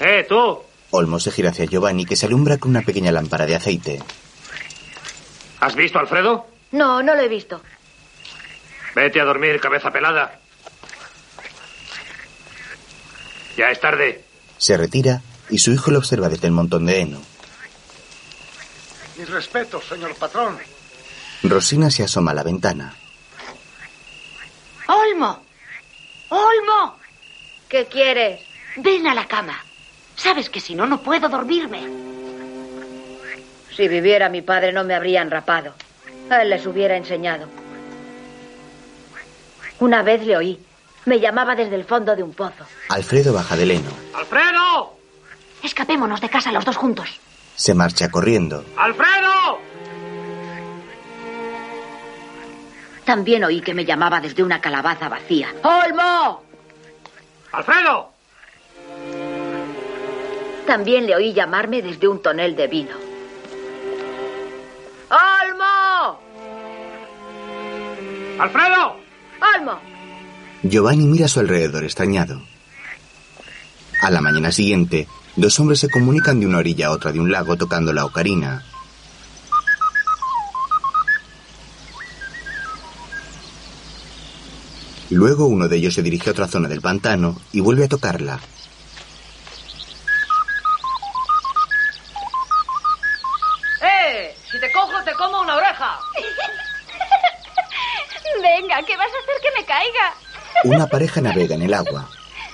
Eh, 0.00 0.24
tú. 0.28 0.62
Olmo 0.92 1.20
se 1.20 1.30
gira 1.30 1.50
hacia 1.50 1.66
Giovanni 1.66 2.04
que 2.04 2.16
se 2.16 2.26
alumbra 2.26 2.58
con 2.58 2.70
una 2.70 2.82
pequeña 2.82 3.12
lámpara 3.12 3.46
de 3.46 3.54
aceite. 3.54 4.02
¿Has 5.60 5.74
visto 5.76 5.98
a 5.98 6.00
Alfredo? 6.00 6.46
No, 6.72 7.02
no 7.02 7.14
lo 7.14 7.20
he 7.20 7.28
visto. 7.28 7.60
Vete 8.94 9.20
a 9.20 9.24
dormir, 9.24 9.60
cabeza 9.60 9.90
pelada. 9.92 10.40
Ya 13.56 13.70
es 13.70 13.78
tarde. 13.80 14.24
Se 14.56 14.76
retira 14.76 15.22
y 15.50 15.58
su 15.58 15.72
hijo 15.72 15.90
lo 15.90 15.98
observa 15.98 16.28
desde 16.28 16.46
el 16.46 16.52
montón 16.52 16.86
de 16.86 17.00
heno. 17.00 17.20
Mis 19.18 19.28
respetos, 19.28 19.84
señor 19.84 20.14
patrón. 20.16 20.58
Rosina 21.42 21.90
se 21.90 22.04
asoma 22.04 22.30
a 22.30 22.34
la 22.34 22.42
ventana. 22.42 22.94
¡Olmo! 24.88 25.44
¡Olmo! 26.30 26.98
¿Qué 27.68 27.86
quieres? 27.86 28.40
Ven 28.76 29.06
a 29.06 29.14
la 29.14 29.28
cama. 29.28 29.62
Sabes 30.20 30.50
que 30.50 30.60
si 30.60 30.74
no, 30.74 30.86
no 30.86 31.00
puedo 31.00 31.30
dormirme. 31.30 31.80
Si 33.74 33.88
viviera 33.88 34.28
mi 34.28 34.42
padre 34.42 34.70
no 34.70 34.84
me 34.84 34.94
habrían 34.94 35.30
rapado. 35.30 35.72
A 36.28 36.42
él 36.42 36.50
les 36.50 36.66
hubiera 36.66 36.94
enseñado. 36.94 37.48
Una 39.78 40.02
vez 40.02 40.26
le 40.26 40.36
oí. 40.36 40.60
Me 41.06 41.20
llamaba 41.20 41.54
desde 41.54 41.74
el 41.74 41.86
fondo 41.86 42.14
de 42.14 42.22
un 42.22 42.34
pozo. 42.34 42.66
Alfredo 42.90 43.32
baja 43.32 43.56
del 43.56 43.70
heno. 43.70 43.90
¡Alfredo! 44.14 44.94
Escapémonos 45.62 46.20
de 46.20 46.28
casa 46.28 46.52
los 46.52 46.66
dos 46.66 46.76
juntos. 46.76 47.08
Se 47.56 47.72
marcha 47.72 48.10
corriendo. 48.10 48.62
¡Alfredo! 48.76 49.58
También 53.06 53.42
oí 53.44 53.62
que 53.62 53.72
me 53.72 53.86
llamaba 53.86 54.20
desde 54.20 54.42
una 54.42 54.60
calabaza 54.60 55.08
vacía. 55.08 55.54
¡Olmo! 55.62 56.44
¡Alfredo! 57.52 58.19
También 60.70 61.04
le 61.04 61.16
oí 61.16 61.32
llamarme 61.32 61.82
desde 61.82 62.06
un 62.06 62.22
tonel 62.22 62.54
de 62.54 62.68
vino. 62.68 62.92
¡Olmo! 65.10 66.20
¡Alfredo! 68.38 68.96
¡Olmo! 69.56 69.80
Giovanni 70.62 71.08
mira 71.08 71.24
a 71.24 71.28
su 71.28 71.40
alrededor 71.40 71.82
extrañado. 71.82 72.40
A 74.00 74.12
la 74.12 74.20
mañana 74.20 74.52
siguiente, 74.52 75.08
Dos 75.34 75.58
hombres 75.58 75.80
se 75.80 75.88
comunican 75.88 76.38
de 76.38 76.46
una 76.46 76.58
orilla 76.58 76.86
a 76.86 76.90
otra 76.92 77.10
de 77.10 77.18
un 77.18 77.32
lago 77.32 77.56
tocando 77.56 77.92
la 77.92 78.04
ocarina. 78.04 78.64
Luego 85.10 85.46
uno 85.46 85.66
de 85.66 85.78
ellos 85.78 85.94
se 85.94 86.02
dirige 86.04 86.30
a 86.30 86.32
otra 86.32 86.46
zona 86.46 86.68
del 86.68 86.80
pantano 86.80 87.40
y 87.50 87.58
vuelve 87.58 87.86
a 87.86 87.88
tocarla. 87.88 88.38
Como 95.20 95.40
una 95.42 95.56
oreja. 95.56 95.98
Venga, 98.42 98.82
¿qué 98.86 98.96
vas 98.96 99.06
a 99.06 99.18
hacer 99.18 99.34
que 99.42 99.50
me 99.60 99.66
caiga? 99.66 100.14
Una 100.64 100.86
pareja 100.86 101.20
navega 101.20 101.56
en 101.56 101.62
el 101.62 101.74
agua, 101.74 102.08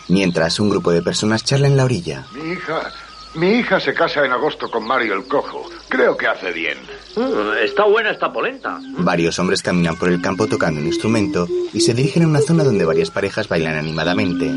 mientras 0.08 0.58
un 0.58 0.70
grupo 0.70 0.90
de 0.90 1.00
personas 1.00 1.44
charla 1.44 1.68
en 1.68 1.76
la 1.76 1.84
orilla. 1.84 2.24
Mi 2.32 2.50
hija, 2.52 2.90
mi 3.34 3.50
hija 3.60 3.78
se 3.78 3.94
casa 3.94 4.24
en 4.24 4.32
agosto 4.32 4.68
con 4.68 4.84
Mario 4.84 5.14
el 5.14 5.28
Cojo. 5.28 5.70
Creo 5.88 6.16
que 6.16 6.26
hace 6.26 6.50
bien. 6.50 6.76
Mm, 7.14 7.52
está 7.62 7.84
buena 7.84 8.10
esta 8.10 8.32
polenta. 8.32 8.80
Varios 8.98 9.38
hombres 9.38 9.62
caminan 9.62 9.94
por 9.96 10.08
el 10.08 10.20
campo 10.20 10.48
tocando 10.48 10.80
un 10.80 10.88
instrumento 10.88 11.46
y 11.72 11.80
se 11.80 11.94
dirigen 11.94 12.24
a 12.24 12.28
una 12.28 12.40
zona 12.40 12.64
donde 12.64 12.84
varias 12.84 13.12
parejas 13.12 13.46
bailan 13.48 13.76
animadamente. 13.76 14.50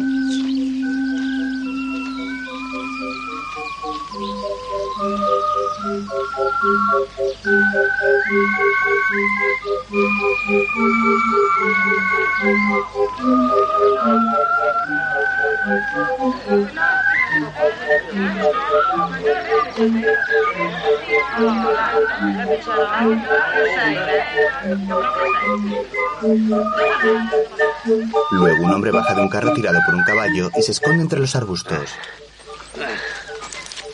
Luego 28.31 28.63
un 28.63 28.73
hombre 28.73 28.91
baja 28.91 29.15
de 29.15 29.21
un 29.21 29.29
carro 29.29 29.53
tirado 29.53 29.79
por 29.85 29.95
un 29.95 30.03
caballo 30.03 30.49
y 30.55 30.61
se 30.61 30.71
esconde 30.71 31.01
entre 31.01 31.19
los 31.19 31.35
arbustos. 31.35 31.89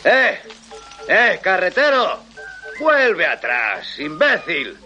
¡Eh! 0.04 0.38
¡Eh, 1.08 1.38
carretero! 1.42 2.20
¡Vuelve 2.80 3.26
atrás, 3.26 3.98
imbécil! 3.98 4.76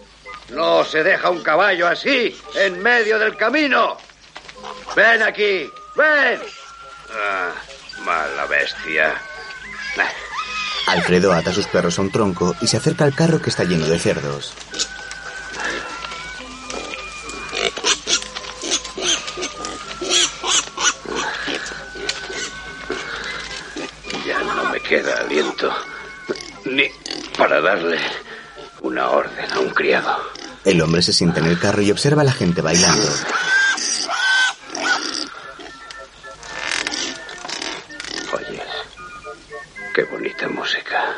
No 0.49 0.83
se 0.83 1.03
deja 1.03 1.29
un 1.29 1.41
caballo 1.41 1.87
así, 1.87 2.37
en 2.55 2.81
medio 2.83 3.17
del 3.17 3.35
camino. 3.37 3.97
Ven 4.95 5.23
aquí, 5.23 5.69
ven. 5.95 6.39
Ah, 7.13 7.51
mala 8.03 8.45
bestia. 8.45 9.15
Alfredo 10.87 11.33
ata 11.33 11.51
a 11.51 11.53
sus 11.53 11.67
perros 11.67 11.97
a 11.97 12.01
un 12.01 12.11
tronco 12.11 12.55
y 12.61 12.67
se 12.67 12.77
acerca 12.77 13.05
al 13.05 13.15
carro 13.15 13.41
que 13.41 13.49
está 13.49 13.63
lleno 13.63 13.87
de 13.87 13.99
cerdos. 13.99 14.53
Ya 24.25 24.39
no 24.43 24.69
me 24.69 24.79
queda 24.81 25.21
aliento 25.21 25.73
ni 26.65 26.89
para 27.37 27.61
darle 27.61 27.99
una 28.81 29.09
orden 29.09 29.51
a 29.51 29.59
un 29.59 29.69
criado. 29.69 30.15
El 30.63 30.81
hombre 30.81 31.01
se 31.01 31.13
sienta 31.13 31.39
en 31.39 31.47
el 31.47 31.59
carro 31.59 31.81
y 31.81 31.91
observa 31.91 32.21
a 32.21 32.25
la 32.25 32.33
gente 32.33 32.61
bailando. 32.61 33.07
Oyes, 38.33 38.61
qué 39.93 40.03
bonita 40.03 40.47
música. 40.47 41.15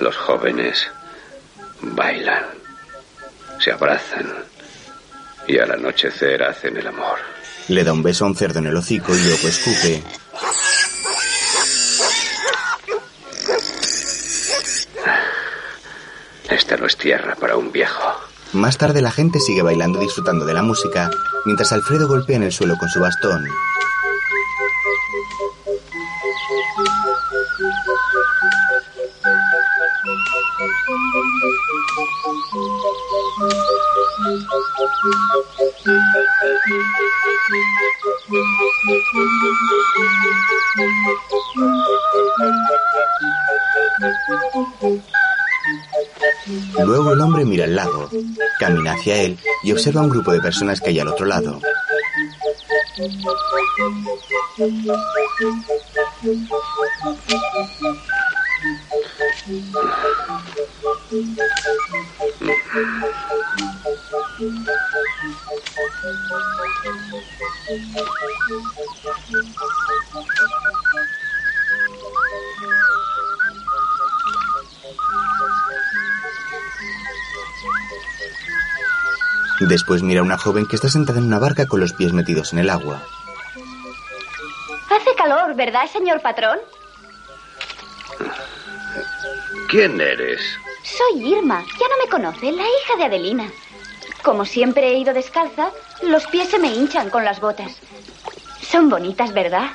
Los 0.00 0.16
jóvenes 0.16 0.86
bailan, 1.80 2.44
se 3.58 3.72
abrazan 3.72 4.44
y 5.46 5.58
al 5.58 5.72
anochecer 5.72 6.42
hacen 6.42 6.76
el 6.76 6.86
amor. 6.86 7.18
Le 7.68 7.82
da 7.82 7.92
un 7.92 8.02
beso 8.02 8.24
a 8.24 8.28
un 8.28 8.36
cerdo 8.36 8.58
en 8.58 8.66
el 8.66 8.76
hocico 8.76 9.14
y 9.14 9.20
luego 9.22 9.48
escupe. 9.48 10.02
No 16.78 16.86
es 16.86 16.96
tierra 16.96 17.36
para 17.36 17.56
un 17.56 17.70
viejo. 17.70 18.02
Más 18.52 18.78
tarde 18.78 19.00
la 19.00 19.10
gente 19.10 19.38
sigue 19.40 19.62
bailando 19.62 20.00
disfrutando 20.00 20.44
de 20.44 20.54
la 20.54 20.62
música, 20.62 21.10
mientras 21.44 21.72
Alfredo 21.72 22.08
golpea 22.08 22.36
en 22.36 22.42
el 22.42 22.52
suelo 22.52 22.76
con 22.78 22.88
su 22.88 23.00
bastón. 23.00 23.44
Luego 46.94 47.12
el 47.12 47.20
hombre 47.22 47.44
mira 47.44 47.64
el 47.64 47.74
lago, 47.74 48.08
camina 48.60 48.92
hacia 48.92 49.20
él 49.20 49.36
y 49.64 49.72
observa 49.72 50.02
un 50.02 50.10
grupo 50.10 50.30
de 50.30 50.40
personas 50.40 50.80
que 50.80 50.90
hay 50.90 51.00
al 51.00 51.08
otro 51.08 51.26
lado. 51.26 51.60
Después 79.74 80.04
mira 80.04 80.20
a 80.20 80.22
una 80.22 80.38
joven 80.38 80.66
que 80.66 80.76
está 80.76 80.88
sentada 80.88 81.18
en 81.18 81.24
una 81.24 81.40
barca 81.40 81.66
con 81.66 81.80
los 81.80 81.92
pies 81.92 82.12
metidos 82.12 82.52
en 82.52 82.60
el 82.60 82.70
agua. 82.70 83.02
Hace 84.88 85.16
calor, 85.16 85.56
¿verdad, 85.56 85.90
señor 85.92 86.20
patrón? 86.20 86.60
¿Quién 89.68 90.00
eres? 90.00 90.40
Soy 90.84 91.26
Irma. 91.26 91.60
Ya 91.80 91.88
no 91.88 92.04
me 92.04 92.08
conoce, 92.08 92.52
la 92.52 92.62
hija 92.62 92.96
de 92.98 93.04
Adelina. 93.06 93.50
Como 94.22 94.44
siempre 94.44 94.90
he 94.90 94.98
ido 94.98 95.12
descalza, 95.12 95.72
los 96.02 96.24
pies 96.28 96.50
se 96.50 96.60
me 96.60 96.72
hinchan 96.72 97.10
con 97.10 97.24
las 97.24 97.40
botas. 97.40 97.72
Son 98.62 98.88
bonitas, 98.88 99.34
¿verdad? 99.34 99.72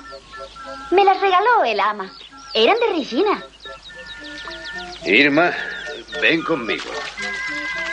Me 0.91 1.03
las 1.03 1.19
regaló 1.19 1.65
el 1.65 1.81
ama. 1.81 2.09
Eran 2.53 2.77
de 2.79 2.87
Regina. 2.97 3.43
Irma, 5.03 5.51
ven 6.21 6.41
conmigo. 6.43 6.89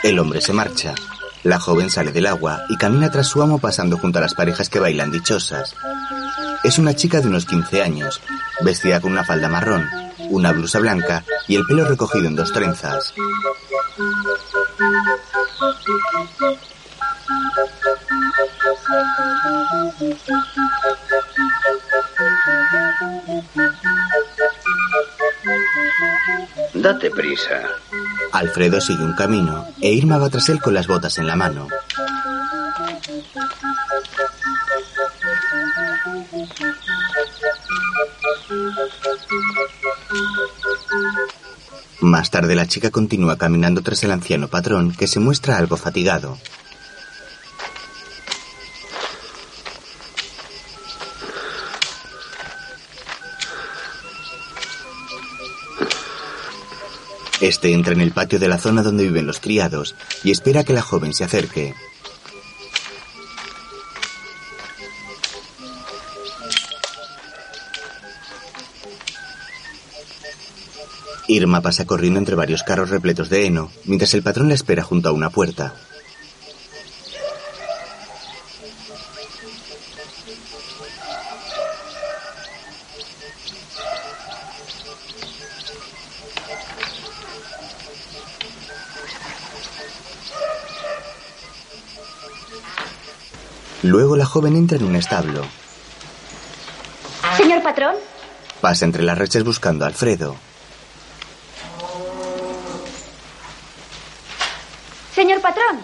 El 0.04 0.20
hombre 0.20 0.40
se 0.40 0.52
marcha. 0.52 0.94
La 1.47 1.61
joven 1.61 1.90
sale 1.90 2.11
del 2.11 2.26
agua 2.26 2.64
y 2.68 2.76
camina 2.76 3.09
tras 3.09 3.28
su 3.28 3.40
amo 3.40 3.61
pasando 3.61 3.97
junto 3.99 4.18
a 4.18 4.20
las 4.20 4.34
parejas 4.34 4.68
que 4.68 4.80
bailan 4.80 5.12
dichosas. 5.12 5.76
Es 6.64 6.76
una 6.76 6.97
chica 6.97 7.20
de 7.20 7.28
unos 7.28 7.47
15 7.47 7.82
años, 7.82 8.20
vestida 8.62 9.01
con 9.01 9.12
una 9.12 9.22
falda 9.22 9.49
marrón, 9.49 9.86
una 10.28 10.51
blusa 10.51 10.80
blanca 10.80 11.22
y 11.47 11.55
el 11.55 11.64
pelo 11.64 11.84
recogido 11.84 12.26
en 12.26 12.34
dos 12.34 12.53
trenzas. 12.53 13.14
Date 26.74 27.11
prisa. 27.12 27.62
Alfredo 28.39 28.80
sigue 28.80 29.03
un 29.03 29.14
camino 29.14 29.66
e 29.80 29.93
Irma 29.93 30.18
va 30.18 30.28
tras 30.28 30.49
él 30.51 30.61
con 30.61 30.74
las 30.74 30.87
botas 30.87 31.16
en 31.18 31.26
la 31.26 31.37
mano. 31.37 31.68
Más 42.03 42.30
tarde 42.30 42.55
la 42.55 42.66
chica 42.66 42.91
continúa 42.91 43.39
caminando 43.39 43.82
tras 43.82 44.05
el 44.05 44.12
anciano 44.12 44.49
patrón 44.49 44.93
que 44.93 45.07
se 45.07 45.18
muestra 45.18 45.57
algo 45.57 45.76
fatigado. 45.76 46.37
Este 57.47 57.72
entra 57.72 57.92
en 57.92 58.01
el 58.01 58.11
patio 58.11 58.40
de 58.40 58.49
la 58.49 58.59
zona 58.59 58.82
donde 58.82 59.05
viven 59.05 59.24
los 59.24 59.38
criados 59.38 59.94
y 60.24 60.32
espera 60.32 60.64
que 60.64 60.72
la 60.72 60.82
joven 60.82 61.14
se 61.14 61.22
acerque. 61.22 61.74
Irma 71.28 71.61
pasa 71.61 71.84
corriendo 71.84 72.18
entre 72.18 72.34
varios 72.34 72.64
carros 72.64 72.90
repletos 72.90 73.30
de 73.30 73.47
heno, 73.47 73.70
mientras 73.84 74.12
el 74.14 74.24
patrón 74.24 74.49
la 74.49 74.55
espera 74.55 74.82
junto 74.82 75.09
a 75.09 75.12
una 75.12 75.30
puerta. 75.30 75.72
Luego 93.87 94.16
la 94.16 94.26
joven 94.26 94.57
entra 94.57 94.76
en 94.78 94.84
un 94.84 94.97
establo. 94.97 95.43
Señor 97.37 97.62
patrón, 97.62 97.95
Pasa 98.61 98.84
entre 98.84 99.05
las 99.05 99.16
reches 99.16 99.45
buscando 99.45 99.84
a 99.84 99.89
Alfredo. 99.89 100.34
señor 105.14 105.41
patrón. 105.41 105.78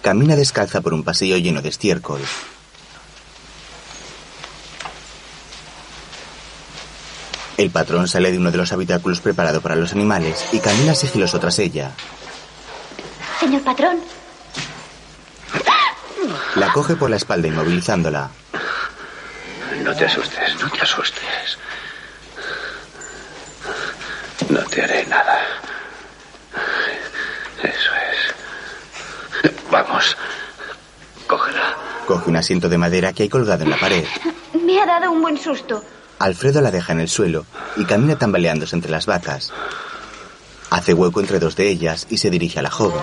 Camina 0.00 0.36
descalza 0.36 0.80
por 0.80 0.94
un 0.94 1.02
pasillo 1.02 1.36
lleno 1.38 1.60
de 1.60 1.68
estiércol. 1.70 2.20
El 7.56 7.70
patrón 7.70 8.08
sale 8.08 8.30
de 8.32 8.38
uno 8.38 8.50
de 8.50 8.56
los 8.58 8.72
habitáculos 8.72 9.20
preparado 9.20 9.60
para 9.60 9.76
los 9.76 9.92
animales 9.92 10.46
y 10.52 10.60
camina 10.60 10.94
sigiloso 10.94 11.38
tras 11.40 11.58
ella. 11.58 11.92
Señor 13.38 13.62
patrón. 13.62 13.98
La 16.56 16.72
coge 16.72 16.96
por 16.96 17.10
la 17.10 17.16
espalda 17.16 17.48
inmovilizándola. 17.48 18.30
No 19.82 19.94
te 19.94 20.04
asustes, 20.04 20.60
no 20.60 20.68
te 20.70 20.80
asustes. 20.80 21.58
No 24.48 24.60
te 24.64 24.82
haré 24.82 25.06
nada. 25.06 25.38
Eso 27.62 27.90
es. 29.42 29.52
Vamos. 29.70 30.16
Cógela. 31.26 31.76
Coge 32.06 32.28
un 32.30 32.36
asiento 32.36 32.68
de 32.68 32.78
madera 32.78 33.12
que 33.12 33.22
hay 33.22 33.28
colgado 33.28 33.62
en 33.64 33.70
la 33.70 33.78
pared. 33.78 34.04
Me 34.64 34.80
ha 34.80 34.86
dado 34.86 35.12
un 35.12 35.22
buen 35.22 35.38
susto. 35.38 35.82
Alfredo 36.18 36.60
la 36.60 36.70
deja 36.70 36.92
en 36.92 37.00
el 37.00 37.08
suelo 37.08 37.46
y 37.76 37.84
camina 37.84 38.16
tambaleándose 38.18 38.76
entre 38.76 38.90
las 38.90 39.06
vacas. 39.06 39.52
Hace 40.70 40.92
hueco 40.94 41.20
entre 41.20 41.38
dos 41.38 41.56
de 41.56 41.68
ellas 41.68 42.06
y 42.10 42.18
se 42.18 42.30
dirige 42.30 42.58
a 42.58 42.62
la 42.62 42.70
joven. 42.70 43.00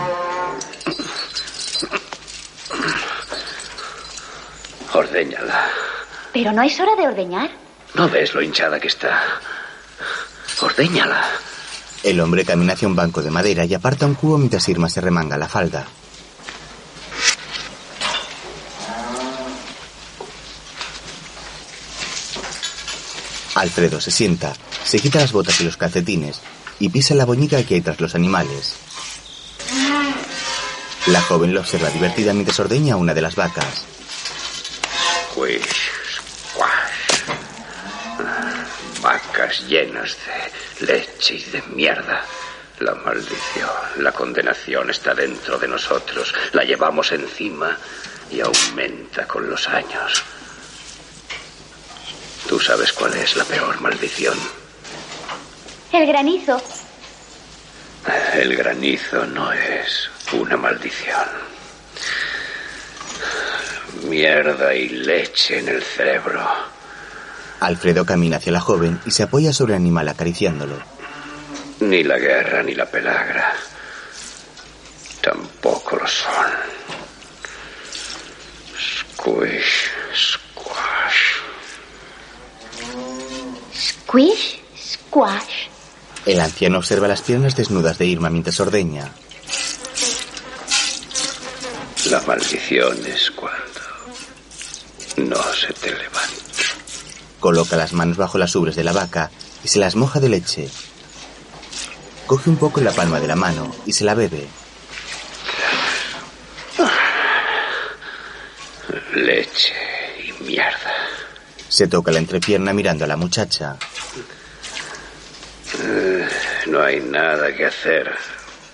Ordéñala. 4.97 5.69
Pero 6.33 6.51
no 6.51 6.63
es 6.63 6.79
hora 6.79 6.95
de 6.95 7.07
ordeñar. 7.07 7.51
¿No 7.93 8.09
ves 8.09 8.33
lo 8.33 8.41
hinchada 8.41 8.79
que 8.79 8.87
está? 8.87 9.21
Ordéñala. 10.59 11.23
El 12.01 12.19
hombre 12.19 12.43
camina 12.43 12.73
hacia 12.73 12.87
un 12.87 12.95
banco 12.95 13.21
de 13.21 13.29
madera 13.29 13.63
y 13.63 13.75
aparta 13.75 14.07
un 14.07 14.15
cubo 14.15 14.39
mientras 14.39 14.67
Irma 14.69 14.89
se 14.89 14.99
remanga 14.99 15.37
la 15.37 15.47
falda. 15.47 15.85
Alfredo 23.53 24.01
se 24.01 24.09
sienta, 24.09 24.53
se 24.83 24.99
quita 24.99 25.19
las 25.19 25.31
botas 25.31 25.61
y 25.61 25.63
los 25.63 25.77
calcetines 25.77 26.41
y 26.79 26.89
pisa 26.89 27.13
la 27.13 27.25
boñiga 27.25 27.61
que 27.61 27.75
hay 27.75 27.81
tras 27.81 28.01
los 28.01 28.15
animales. 28.15 28.73
La 31.05 31.21
joven 31.21 31.53
lo 31.53 31.59
observa 31.59 31.91
divertida 31.91 32.33
mientras 32.33 32.59
ordeña 32.59 32.95
a 32.95 32.97
una 32.97 33.13
de 33.13 33.21
las 33.21 33.35
vacas. 33.35 33.96
Squish, 35.37 35.91
squash. 36.49 37.29
Vacas 39.01 39.67
llenas 39.67 40.17
de 40.79 40.87
leche 40.87 41.35
y 41.35 41.43
de 41.51 41.61
mierda. 41.75 42.23
La 42.79 42.95
maldición, 42.95 43.69
la 43.97 44.11
condenación 44.11 44.89
está 44.89 45.13
dentro 45.13 45.59
de 45.59 45.67
nosotros. 45.67 46.33
La 46.53 46.63
llevamos 46.63 47.11
encima 47.11 47.77
y 48.31 48.39
aumenta 48.41 49.27
con 49.27 49.47
los 49.47 49.67
años. 49.69 50.23
Tú 52.49 52.59
sabes 52.59 52.91
cuál 52.93 53.13
es 53.13 53.35
la 53.35 53.43
peor 53.43 53.79
maldición. 53.79 54.39
El 55.93 56.07
granizo. 56.07 56.59
El 58.33 58.55
granizo 58.55 59.23
no 59.27 59.53
es 59.53 60.09
una 60.31 60.57
maldición. 60.57 61.27
Mierda 64.03 64.73
y 64.75 64.89
leche 64.89 65.59
en 65.59 65.69
el 65.69 65.83
cerebro. 65.83 66.41
Alfredo 67.59 68.05
camina 68.05 68.37
hacia 68.37 68.51
la 68.51 68.59
joven 68.59 68.99
y 69.05 69.11
se 69.11 69.23
apoya 69.23 69.51
sobre 69.51 69.73
el 69.73 69.81
animal 69.81 70.07
acariciándolo. 70.09 70.75
Ni 71.79 72.03
la 72.03 72.17
guerra 72.17 72.63
ni 72.63 72.75
la 72.75 72.85
pelagra. 72.85 73.53
Tampoco 75.21 75.95
lo 75.97 76.07
son. 76.07 76.51
Squish, 78.77 79.89
squash. 80.15 81.41
Squish, 83.73 84.61
squash. 84.77 85.67
El 86.25 86.39
anciano 86.39 86.77
observa 86.77 87.07
las 87.07 87.21
piernas 87.21 87.55
desnudas 87.55 87.97
de 87.97 88.05
Irma 88.05 88.29
mientras 88.29 88.59
ordeña. 88.59 89.11
La 92.09 92.21
maldición 92.21 92.97
es 93.05 93.31
cuando 93.31 93.81
no 95.17 95.41
se 95.53 95.73
te 95.73 95.89
levanta. 95.91 96.21
Coloca 97.39 97.75
las 97.75 97.93
manos 97.93 98.17
bajo 98.17 98.37
las 98.37 98.55
ubres 98.55 98.75
de 98.75 98.83
la 98.83 98.93
vaca 98.93 99.29
y 99.63 99.67
se 99.67 99.79
las 99.79 99.95
moja 99.95 100.19
de 100.19 100.29
leche. 100.29 100.69
Coge 102.25 102.49
un 102.49 102.57
poco 102.57 102.79
en 102.79 102.85
la 102.85 102.91
palma 102.91 103.19
de 103.19 103.27
la 103.27 103.35
mano 103.35 103.73
y 103.85 103.93
se 103.93 104.03
la 104.05 104.13
bebe. 104.13 104.47
Leche 109.15 109.73
y 110.23 110.43
mierda. 110.43 110.93
Se 111.67 111.87
toca 111.87 112.11
la 112.11 112.19
entrepierna 112.19 112.73
mirando 112.73 113.05
a 113.05 113.07
la 113.07 113.17
muchacha. 113.17 113.75
Eh, 115.83 116.27
No 116.67 116.81
hay 116.81 116.99
nada 117.01 117.53
que 117.55 117.65
hacer. 117.65 118.13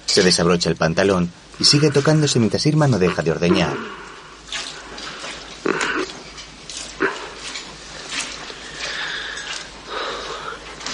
Se 0.05 0.21
desabrocha 0.21 0.69
el 0.69 0.75
pantalón 0.75 1.31
y 1.59 1.65
sigue 1.65 1.91
tocándose 1.91 2.39
mientras 2.39 2.65
Irma 2.65 2.87
no 2.87 2.99
deja 2.99 3.21
de 3.21 3.31
ordeñar. 3.31 3.75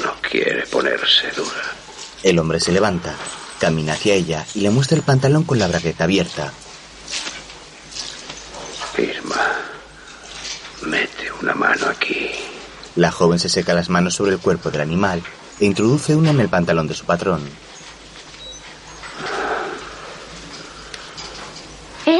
No 0.04 0.14
quiere 0.22 0.66
ponerse 0.68 1.32
dura. 1.36 1.74
El 2.24 2.40
hombre 2.40 2.60
se 2.60 2.72
levanta, 2.72 3.16
camina 3.60 3.94
hacia 3.94 4.14
ella 4.14 4.46
y 4.54 4.62
le 4.62 4.70
muestra 4.70 4.98
el 4.98 5.04
pantalón 5.04 5.44
con 5.44 5.60
la 5.60 5.68
bragueta 5.68 6.04
abierta. 6.04 6.52
Irma, 8.98 9.56
mete 10.82 11.32
una 11.42 11.56
mano 11.56 11.88
aquí. 11.88 12.32
La 12.96 13.12
joven 13.12 13.40
se 13.40 13.48
seca 13.48 13.74
las 13.74 13.90
manos 13.90 14.16
sobre 14.16 14.34
el 14.34 14.40
cuerpo 14.40 14.72
del 14.72 14.82
animal 14.82 15.24
e 15.60 15.66
introduce 15.66 16.16
una 16.16 16.32
en 16.32 16.42
el 16.42 16.50
pantalón 16.50 16.88
de 16.88 16.96
su 16.96 17.06
patrón. 17.06 17.42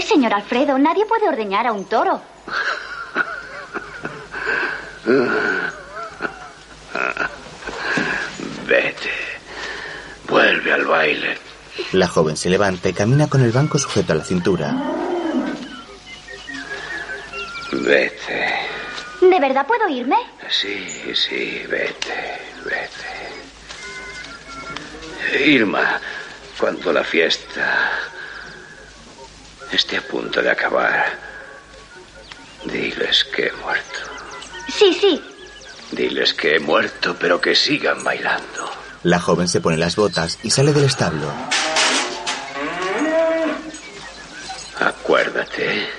Señor 0.10 0.34
Alfredo, 0.34 0.78
nadie 0.80 1.06
puede 1.06 1.30
ordeñar 1.30 1.68
a 1.68 1.72
un 1.72 1.86
toro. 1.86 2.20
Vete. 8.68 9.10
Vuelve 10.28 10.74
al 10.74 10.86
baile. 10.86 11.38
La 11.92 12.08
joven 12.08 12.36
se 12.36 12.50
levanta 12.50 12.90
y 12.90 12.94
camina 12.94 13.30
con 13.30 13.42
el 13.42 13.52
banco 13.52 13.78
sujeto 13.78 14.14
a 14.14 14.16
la 14.16 14.24
cintura. 14.24 14.74
Vete. 17.72 18.56
¿De 19.22 19.40
verdad 19.40 19.68
puedo 19.68 19.88
irme? 19.90 20.18
Sí, 20.50 21.14
sí, 21.14 21.64
vete, 21.70 22.42
vete. 22.66 23.10
Irma, 25.46 26.00
cuando 26.58 26.92
la 26.92 27.04
fiesta 27.04 27.92
esté 29.72 29.98
a 29.98 30.02
punto 30.02 30.42
de 30.42 30.50
acabar, 30.50 31.18
diles 32.66 33.26
que 33.36 33.48
he 33.48 33.52
muerto. 33.54 34.00
Sí, 34.68 34.94
sí. 35.00 35.22
Diles 35.92 36.34
que 36.34 36.56
he 36.56 36.60
muerto, 36.60 37.16
pero 37.20 37.42
que 37.42 37.56
sigan 37.56 38.04
bailando. 38.04 38.70
La 39.04 39.20
joven 39.20 39.48
se 39.48 39.62
pone 39.62 39.78
las 39.78 39.96
botas 39.96 40.38
y 40.44 40.52
sale 40.52 40.74
del 40.74 40.86
establo. 40.86 41.32
Acuérdate, 44.80 45.90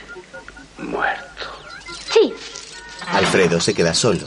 muerto. 0.78 1.46
Sí. 2.12 2.32
Alfredo 3.08 3.60
se 3.60 3.74
queda 3.74 3.94
solo. 3.94 4.26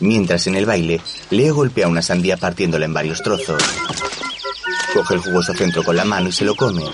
Mientras 0.00 0.46
en 0.46 0.56
el 0.56 0.66
baile, 0.66 1.00
Leo 1.30 1.54
golpea 1.54 1.88
una 1.88 2.02
sandía 2.02 2.36
partiéndola 2.36 2.86
en 2.86 2.94
varios 2.94 3.22
trozos. 3.22 3.62
Coge 4.94 5.14
el 5.14 5.20
jugoso 5.20 5.54
centro 5.54 5.84
con 5.84 5.94
la 5.94 6.04
mano 6.04 6.30
y 6.30 6.32
se 6.32 6.44
lo 6.44 6.56
come. 6.56 6.84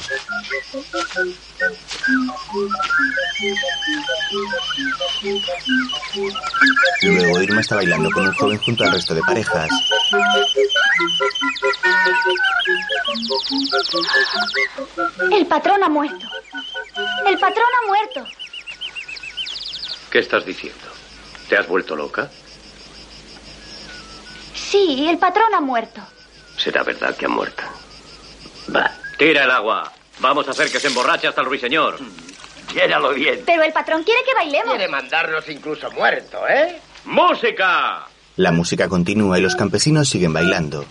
Luego 7.02 7.42
Irma 7.42 7.60
está 7.60 7.76
bailando 7.76 8.10
con 8.10 8.26
un 8.26 8.32
joven 8.34 8.58
junto 8.58 8.84
al 8.84 8.92
resto 8.92 9.14
de 9.14 9.20
parejas. 9.22 9.68
El 15.32 15.46
patrón 15.46 15.82
ha 15.82 15.88
muerto. 15.88 16.26
El 17.26 17.38
patrón 17.38 17.68
ha 17.82 17.86
muerto. 17.86 18.24
¿Qué 20.10 20.18
estás 20.20 20.44
diciendo? 20.44 20.86
¿Te 21.48 21.56
has 21.56 21.66
vuelto 21.68 21.94
loca? 21.94 22.30
Sí, 24.54 25.06
el 25.08 25.18
patrón 25.18 25.54
ha 25.54 25.60
muerto. 25.60 26.00
¿Será 26.56 26.82
verdad 26.82 27.14
que 27.16 27.26
ha 27.26 27.28
muerto? 27.28 27.62
Va, 28.74 28.90
tira 29.18 29.44
el 29.44 29.50
agua. 29.50 29.92
Vamos 30.18 30.48
a 30.48 30.52
hacer 30.52 30.70
que 30.70 30.80
se 30.80 30.88
emborrache 30.88 31.28
hasta 31.28 31.42
el 31.42 31.46
ruiseñor. 31.46 31.98
Bien. 33.14 33.42
Pero 33.46 33.62
el 33.62 33.72
patrón 33.72 34.02
quiere 34.02 34.20
que 34.24 34.34
bailemos. 34.34 34.74
Quiere 34.74 34.88
mandarnos 34.88 35.48
incluso 35.48 35.90
muerto, 35.92 36.46
¿eh? 36.46 36.78
¡Música! 37.06 38.06
La 38.36 38.52
música 38.52 38.86
continúa 38.88 39.38
y 39.38 39.42
los 39.42 39.56
campesinos 39.56 40.08
siguen 40.08 40.32
bailando. 40.32 40.84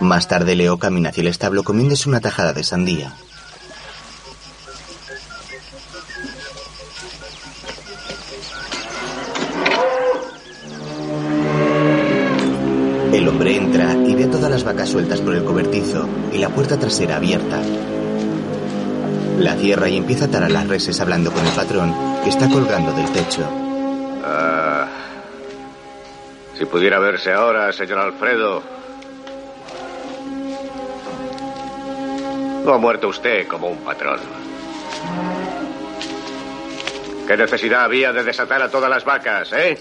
Más 0.00 0.28
tarde 0.28 0.54
Leo 0.54 0.78
camina 0.78 1.10
hacia 1.10 1.22
el 1.22 1.26
establo 1.26 1.64
comiéndose 1.64 2.08
una 2.08 2.20
tajada 2.20 2.52
de 2.52 2.62
sandía. 2.62 3.12
El 13.12 13.26
hombre 13.26 13.56
entra 13.56 13.94
y 13.94 14.14
ve 14.14 14.26
todas 14.26 14.50
las 14.50 14.62
vacas 14.62 14.88
sueltas 14.90 15.20
por 15.20 15.34
el 15.34 15.42
cobertizo 15.42 16.08
y 16.32 16.38
la 16.38 16.50
puerta 16.50 16.78
trasera 16.78 17.16
abierta. 17.16 17.60
La 19.38 19.56
cierra 19.56 19.88
y 19.88 19.96
empieza 19.96 20.26
a 20.26 20.28
atar 20.28 20.44
a 20.44 20.48
las 20.48 20.68
reses 20.68 21.00
hablando 21.00 21.32
con 21.32 21.44
el 21.44 21.52
patrón 21.52 21.92
que 22.22 22.30
está 22.30 22.48
colgando 22.48 22.92
del 22.92 23.10
techo. 23.10 23.42
Ah, 24.24 24.86
si 26.56 26.64
pudiera 26.66 27.00
verse 27.00 27.32
ahora, 27.32 27.72
señor 27.72 27.98
Alfredo. 27.98 28.77
Ha 32.68 32.76
muerto 32.76 33.08
usted 33.08 33.48
como 33.48 33.68
un 33.68 33.78
patrón. 33.78 34.20
¿Qué 37.26 37.34
necesidad 37.34 37.84
había 37.84 38.12
de 38.12 38.22
desatar 38.22 38.60
a 38.60 38.70
todas 38.70 38.90
las 38.90 39.06
vacas, 39.06 39.50
eh? 39.54 39.80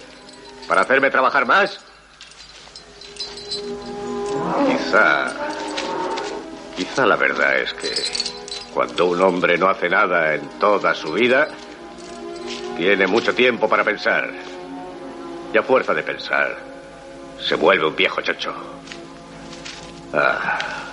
¿Para 0.69 0.81
hacerme 0.81 1.11
trabajar 1.11 1.45
más? 1.45 1.81
Quizá. 4.67 5.33
Quizá 6.77 7.05
la 7.05 7.17
verdad 7.17 7.57
es 7.59 7.73
que 7.73 7.89
cuando 8.73 9.07
un 9.07 9.21
hombre 9.21 9.57
no 9.57 9.67
hace 9.67 9.89
nada 9.89 10.35
en 10.35 10.47
toda 10.57 10.93
su 10.93 11.11
vida, 11.11 11.49
tiene 12.77 13.05
mucho 13.05 13.35
tiempo 13.35 13.67
para 13.67 13.83
pensar. 13.83 14.31
Y 15.53 15.57
a 15.57 15.63
fuerza 15.63 15.93
de 15.93 16.03
pensar, 16.03 16.57
se 17.39 17.55
vuelve 17.55 17.85
un 17.85 17.95
viejo 17.97 18.21
chocho. 18.21 18.53
Ah, 20.13 20.86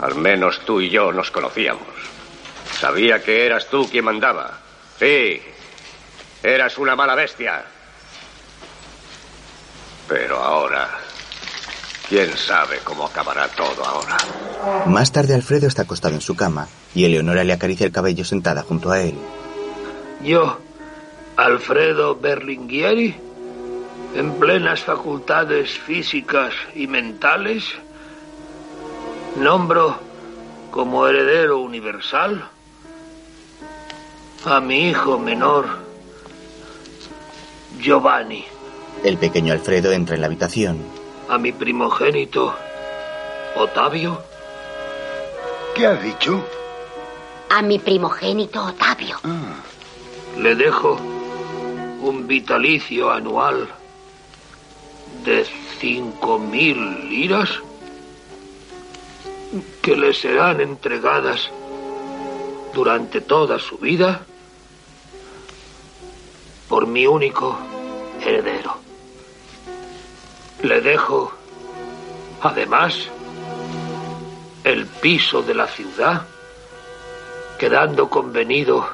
al 0.00 0.14
menos 0.14 0.60
tú 0.64 0.80
y 0.80 0.90
yo 0.90 1.12
nos 1.12 1.30
conocíamos. 1.30 1.86
Sabía 2.78 3.22
que 3.22 3.44
eras 3.44 3.66
tú 3.68 3.88
quien 3.88 4.04
mandaba. 4.04 4.58
Sí, 4.98 5.40
eras 6.42 6.78
una 6.78 6.96
mala 6.96 7.14
bestia. 7.14 7.62
Pero 10.08 10.38
ahora, 10.38 10.88
quién 12.08 12.36
sabe 12.36 12.78
cómo 12.82 13.06
acabará 13.06 13.48
todo 13.48 13.84
ahora. 13.84 14.16
Más 14.86 15.12
tarde 15.12 15.34
Alfredo 15.34 15.68
está 15.68 15.82
acostado 15.82 16.14
en 16.14 16.20
su 16.20 16.34
cama 16.34 16.68
y 16.94 17.04
Eleonora 17.04 17.44
le 17.44 17.52
acaricia 17.52 17.86
el 17.86 17.92
cabello 17.92 18.24
sentada 18.24 18.62
junto 18.62 18.90
a 18.90 19.00
él. 19.00 19.14
Yo, 20.22 20.58
Alfredo 21.36 22.16
Berlinghieri, 22.16 23.16
en 24.14 24.38
plenas 24.38 24.80
facultades 24.80 25.78
físicas 25.78 26.52
y 26.74 26.86
mentales, 26.86 27.64
nombro 29.36 29.96
como 30.70 31.06
heredero 31.06 31.58
universal 31.58 32.44
a 34.44 34.60
mi 34.60 34.88
hijo 34.88 35.18
menor, 35.18 35.66
Giovanni, 37.78 38.44
El 39.04 39.18
pequeño 39.18 39.52
Alfredo 39.52 39.92
entra 39.92 40.14
en 40.14 40.20
la 40.22 40.26
habitación. 40.28 40.78
a 41.28 41.38
mi 41.38 41.52
primogénito, 41.52 42.54
Otavio, 43.56 44.22
¿Qué 45.74 45.86
has 45.86 46.02
dicho? 46.02 46.44
A 47.50 47.62
mi 47.62 47.78
primogénito 47.78 48.64
Otavio. 48.64 49.16
le 50.36 50.54
dejo 50.54 50.98
un 52.02 52.26
vitalicio 52.26 53.10
anual 53.10 53.68
de 55.24 55.46
cinco 55.80 56.38
mil 56.38 57.08
liras 57.08 57.50
que 59.82 59.96
le 59.96 60.12
serán 60.12 60.60
entregadas 60.60 61.50
durante 62.74 63.20
toda 63.20 63.58
su 63.58 63.78
vida 63.78 64.22
por 66.68 66.86
mi 66.86 67.06
único 67.06 67.58
heredero. 68.24 68.76
Le 70.62 70.80
dejo, 70.80 71.32
además, 72.42 72.94
el 74.64 74.86
piso 74.86 75.42
de 75.42 75.54
la 75.54 75.66
ciudad, 75.66 76.26
quedando 77.58 78.08
convenido, 78.10 78.86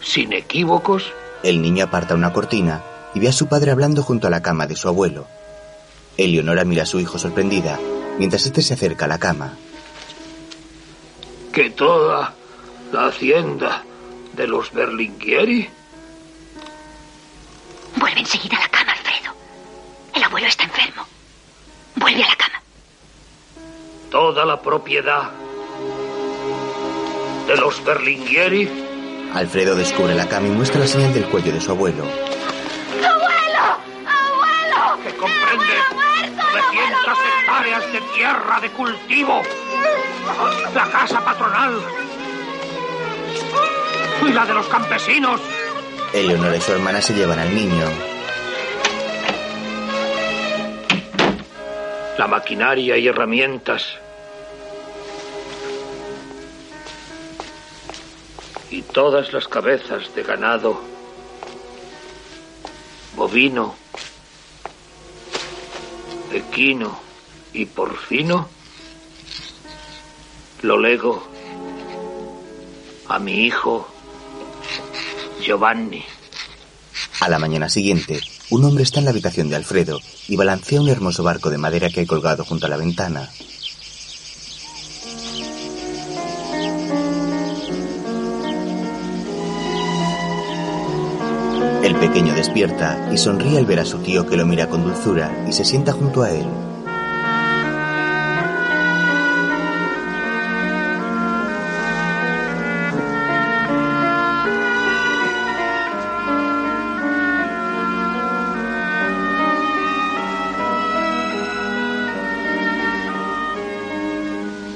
sin 0.00 0.32
equívocos, 0.32 1.12
El 1.42 1.62
niño 1.62 1.84
aparta 1.84 2.14
una 2.14 2.32
cortina 2.32 2.82
y 3.14 3.20
ve 3.20 3.28
a 3.28 3.32
su 3.32 3.46
padre 3.46 3.70
hablando 3.70 4.02
junto 4.02 4.26
a 4.26 4.30
la 4.30 4.42
cama 4.42 4.66
de 4.66 4.74
su 4.74 4.88
abuelo. 4.88 5.26
Eleonora 6.16 6.64
mira 6.64 6.84
a 6.84 6.86
su 6.86 6.98
hijo 6.98 7.18
sorprendida 7.18 7.78
mientras 8.18 8.46
este 8.46 8.62
se 8.62 8.74
acerca 8.74 9.04
a 9.04 9.08
la 9.08 9.18
cama. 9.18 9.56
Que 11.56 11.70
toda 11.70 12.34
la 12.92 13.06
hacienda 13.06 13.82
de 14.34 14.46
los 14.46 14.70
Berlinghieri 14.74 15.70
Vuelve 17.96 18.20
enseguida 18.20 18.58
a 18.58 18.60
la 18.60 18.68
cama, 18.68 18.92
Alfredo. 18.92 19.32
El 20.12 20.22
abuelo 20.22 20.46
está 20.48 20.64
enfermo. 20.64 21.06
Vuelve 21.94 22.22
a 22.24 22.28
la 22.28 22.36
cama. 22.36 22.62
toda 24.10 24.44
la 24.44 24.60
propiedad 24.60 25.30
de 27.46 27.56
los 27.56 27.82
Berlinghieri 27.82 28.68
Alfredo 29.32 29.76
descubre 29.76 30.14
la 30.14 30.28
cama 30.28 30.48
y 30.48 30.50
muestra 30.50 30.80
la 30.80 30.86
señal 30.86 31.14
del 31.14 31.24
cuello 31.24 31.54
de 31.54 31.60
su 31.62 31.70
abuelo. 31.70 32.04
¡Abuelo! 32.04 32.35
Que 35.02 35.14
comprende 35.16 35.74
900 36.36 37.18
hectáreas 37.40 37.92
de 37.92 38.00
tierra 38.14 38.60
de 38.60 38.70
cultivo, 38.70 39.42
la 40.74 40.90
casa 40.90 41.24
patronal 41.24 41.80
y 44.26 44.32
la 44.32 44.46
de 44.46 44.54
los 44.54 44.66
campesinos. 44.66 45.40
Eleonora 46.12 46.56
y 46.56 46.60
su 46.60 46.72
hermana 46.72 47.00
se 47.00 47.14
llevan 47.14 47.38
al 47.38 47.54
niño. 47.54 47.86
la 52.18 52.26
maquinaria 52.26 52.96
y 52.96 53.08
herramientas. 53.08 53.98
Y 58.70 58.82
todas 58.82 59.32
las 59.32 59.48
cabezas 59.48 60.14
de 60.14 60.22
ganado, 60.22 60.80
bovino, 63.14 63.76
equino 66.36 66.98
y 67.52 67.66
porcino, 67.66 68.48
lo 70.62 70.78
lego 70.78 71.26
a 73.08 73.18
mi 73.18 73.46
hijo 73.46 73.88
Giovanni. 75.40 76.04
A 77.20 77.28
la 77.28 77.38
mañana 77.38 77.68
siguiente, 77.68 78.20
un 78.50 78.64
hombre 78.64 78.82
está 78.82 78.98
en 78.98 79.06
la 79.06 79.10
habitación 79.10 79.48
de 79.48 79.56
Alfredo 79.56 80.00
y 80.28 80.36
balancea 80.36 80.80
un 80.80 80.88
hermoso 80.88 81.22
barco 81.22 81.50
de 81.50 81.58
madera 81.58 81.88
que 81.88 82.00
hay 82.00 82.06
colgado 82.06 82.44
junto 82.44 82.66
a 82.66 82.68
la 82.68 82.76
ventana. 82.76 83.30
Pequeño 92.08 92.34
despierta 92.34 93.10
y 93.12 93.18
sonríe 93.18 93.58
al 93.58 93.66
ver 93.66 93.80
a 93.80 93.84
su 93.84 93.98
tío 93.98 94.24
que 94.26 94.36
lo 94.36 94.46
mira 94.46 94.68
con 94.68 94.84
dulzura 94.84 95.44
y 95.48 95.52
se 95.52 95.64
sienta 95.64 95.92
junto 95.92 96.22
a 96.22 96.30
él. 96.30 96.46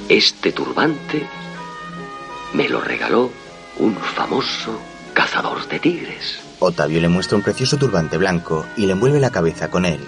Este 0.09 0.51
turbante 0.51 1.29
me 2.55 2.69
lo 2.69 2.81
regaló 2.81 3.31
un 3.79 3.95
famoso 3.95 4.81
cazador 5.15 5.69
de 5.69 5.79
tigres. 5.79 6.50
Otavio 6.63 7.01
le 7.01 7.09
muestra 7.09 7.39
un 7.39 7.43
precioso 7.43 7.79
turbante 7.79 8.19
blanco 8.19 8.67
y 8.77 8.85
le 8.85 8.93
envuelve 8.93 9.19
la 9.19 9.31
cabeza 9.31 9.71
con 9.71 9.87
él. 9.87 10.01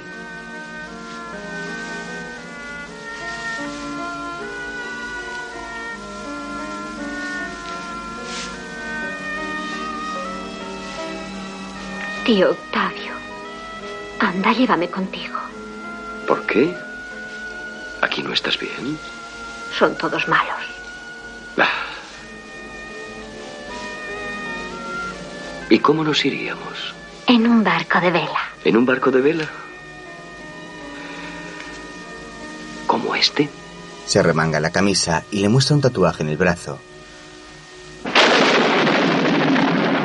Tío 12.26 12.50
Octavio, 12.50 13.14
anda, 14.20 14.52
llévame 14.52 14.88
contigo. 14.90 15.40
¿Por 16.28 16.46
qué? 16.46 16.76
¿Aquí 18.02 18.22
no 18.22 18.32
estás 18.32 18.58
bien? 18.58 18.98
Son 19.76 19.96
todos 19.96 20.28
malos. 20.28 20.60
Ah. 21.56 21.91
¿Y 25.72 25.78
cómo 25.78 26.04
nos 26.04 26.22
iríamos? 26.26 26.94
En 27.26 27.46
un 27.46 27.64
barco 27.64 27.98
de 27.98 28.10
vela. 28.10 28.50
¿En 28.62 28.76
un 28.76 28.84
barco 28.84 29.10
de 29.10 29.22
vela? 29.22 29.48
¿Como 32.86 33.14
este? 33.14 33.48
Se 34.04 34.22
remanga 34.22 34.60
la 34.60 34.68
camisa 34.68 35.24
y 35.30 35.38
le 35.38 35.48
muestra 35.48 35.74
un 35.74 35.80
tatuaje 35.80 36.24
en 36.24 36.28
el 36.28 36.36
brazo. 36.36 36.78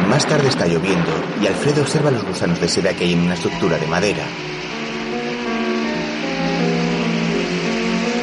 Más 0.08 0.26
tarde 0.26 0.48
está 0.48 0.68
lloviendo 0.68 1.12
y 1.42 1.48
Alfredo 1.48 1.82
observa 1.82 2.12
los 2.12 2.24
gusanos 2.24 2.62
de 2.62 2.70
seda 2.70 2.94
que 2.94 3.04
hay 3.04 3.12
en 3.12 3.24
una 3.24 3.34
estructura 3.34 3.78
de 3.78 3.88
madera. 3.88 4.24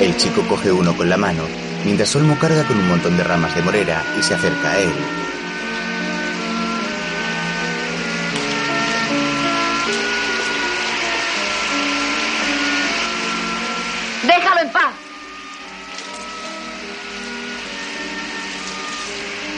El 0.00 0.16
chico 0.16 0.40
coge 0.48 0.72
uno 0.72 0.96
con 0.96 1.10
la 1.10 1.18
mano, 1.18 1.42
mientras 1.84 2.16
Olmo 2.16 2.38
carga 2.38 2.66
con 2.66 2.78
un 2.78 2.88
montón 2.88 3.18
de 3.18 3.24
ramas 3.24 3.54
de 3.54 3.60
morera 3.60 4.02
y 4.18 4.22
se 4.22 4.32
acerca 4.32 4.70
a 4.70 4.78
él. 4.78 5.23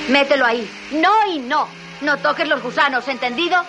Mételo 0.09 0.47
ahí. 0.47 0.69
No 0.93 1.13
y 1.27 1.39
no. 1.39 1.69
No 2.01 2.19
toques 2.19 2.47
los 2.47 2.63
gusanos, 2.63 3.09
¿entendido? 3.09 3.63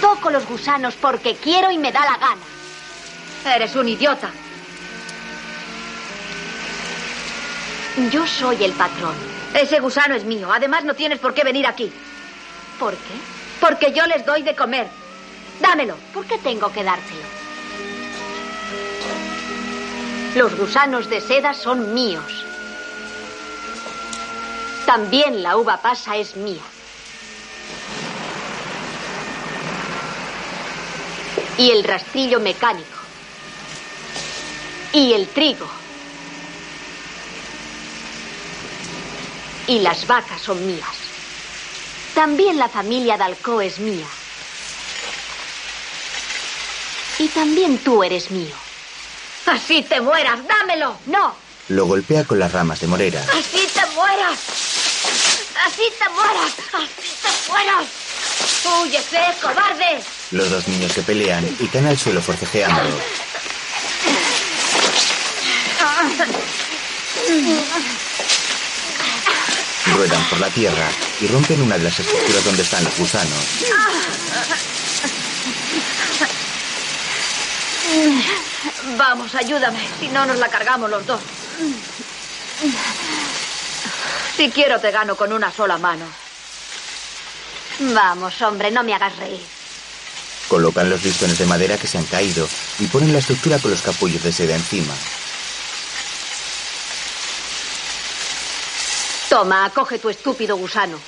Toco 0.00 0.30
los 0.30 0.46
gusanos 0.46 0.94
porque 0.94 1.36
quiero 1.36 1.70
y 1.70 1.78
me 1.78 1.92
da 1.92 2.00
la 2.00 2.16
gana. 2.18 2.42
Eres 3.54 3.74
un 3.76 3.88
idiota. 3.88 4.30
Yo 8.10 8.26
soy 8.26 8.64
el 8.64 8.72
patrón. 8.72 9.14
Ese 9.54 9.80
gusano 9.80 10.14
es 10.14 10.24
mío. 10.24 10.50
Además, 10.52 10.84
no 10.84 10.94
tienes 10.94 11.18
por 11.18 11.34
qué 11.34 11.44
venir 11.44 11.66
aquí. 11.66 11.92
¿Por 12.78 12.94
qué? 12.94 13.14
Porque 13.60 13.92
yo 13.92 14.06
les 14.06 14.24
doy 14.24 14.42
de 14.42 14.56
comer. 14.56 14.88
Dámelo. 15.60 15.96
¿Por 16.14 16.24
qué 16.26 16.38
tengo 16.38 16.72
que 16.72 16.82
dártelo? 16.82 17.20
Los 20.34 20.56
gusanos 20.56 21.10
de 21.10 21.20
seda 21.20 21.52
son 21.52 21.92
míos. 21.92 22.46
También 24.92 25.42
la 25.42 25.56
uva 25.56 25.80
pasa 25.80 26.16
es 26.18 26.36
mía. 26.36 26.60
Y 31.56 31.70
el 31.70 31.82
rastrillo 31.82 32.40
mecánico. 32.40 32.98
Y 34.92 35.14
el 35.14 35.28
trigo. 35.28 35.66
Y 39.66 39.78
las 39.78 40.06
vacas 40.06 40.42
son 40.42 40.66
mías. 40.66 40.98
También 42.14 42.58
la 42.58 42.68
familia 42.68 43.16
Dalcó 43.16 43.62
es 43.62 43.78
mía. 43.78 44.06
Y 47.18 47.28
también 47.28 47.78
tú 47.78 48.04
eres 48.04 48.30
mío. 48.30 48.54
Así 49.46 49.84
te 49.84 50.02
mueras. 50.02 50.46
Dámelo. 50.46 50.98
No. 51.06 51.41
Lo 51.68 51.86
golpea 51.86 52.24
con 52.24 52.38
las 52.38 52.52
ramas 52.52 52.80
de 52.80 52.86
morera. 52.86 53.22
Así 53.22 53.68
te 53.72 53.86
mueras. 53.94 54.38
Así 55.64 55.82
te 55.98 56.08
mueras. 56.10 56.52
Así 56.72 57.14
te 57.22 57.50
mueras. 57.50 57.86
¡Huyese, 58.64 59.34
cobarde! 59.40 60.02
Los 60.32 60.50
dos 60.50 60.66
niños 60.68 60.92
se 60.92 61.02
pelean 61.02 61.44
y 61.60 61.66
caen 61.68 61.86
al 61.86 61.98
suelo 61.98 62.20
forcejeando. 62.20 62.82
Ruedan 69.94 70.24
por 70.28 70.40
la 70.40 70.48
tierra 70.50 70.88
y 71.20 71.26
rompen 71.28 71.62
una 71.62 71.78
de 71.78 71.84
las 71.84 71.98
estructuras 72.00 72.44
donde 72.44 72.62
están 72.62 72.84
los 72.84 72.96
gusanos. 72.98 73.38
Vamos, 78.96 79.34
ayúdame. 79.34 79.78
Si 80.00 80.08
no, 80.08 80.26
nos 80.26 80.38
la 80.38 80.48
cargamos 80.48 80.90
los 80.90 81.06
dos. 81.06 81.20
Si 84.36 84.50
quiero, 84.50 84.80
te 84.80 84.90
gano 84.90 85.14
con 85.16 85.32
una 85.32 85.52
sola 85.52 85.78
mano. 85.78 86.04
Vamos, 87.78 88.40
hombre, 88.42 88.70
no 88.70 88.82
me 88.82 88.94
hagas 88.94 89.16
reír. 89.16 89.40
Colocan 90.48 90.90
los 90.90 91.02
listones 91.02 91.38
de 91.38 91.46
madera 91.46 91.78
que 91.78 91.86
se 91.86 91.98
han 91.98 92.04
caído 92.04 92.48
y 92.78 92.86
ponen 92.86 93.12
la 93.12 93.18
estructura 93.18 93.58
con 93.58 93.70
los 93.70 93.82
capullos 93.82 94.22
de 94.22 94.32
seda 94.32 94.54
encima. 94.54 94.94
Toma, 99.28 99.70
coge 99.74 99.98
tu 99.98 100.10
estúpido 100.10 100.56
gusano. 100.56 100.98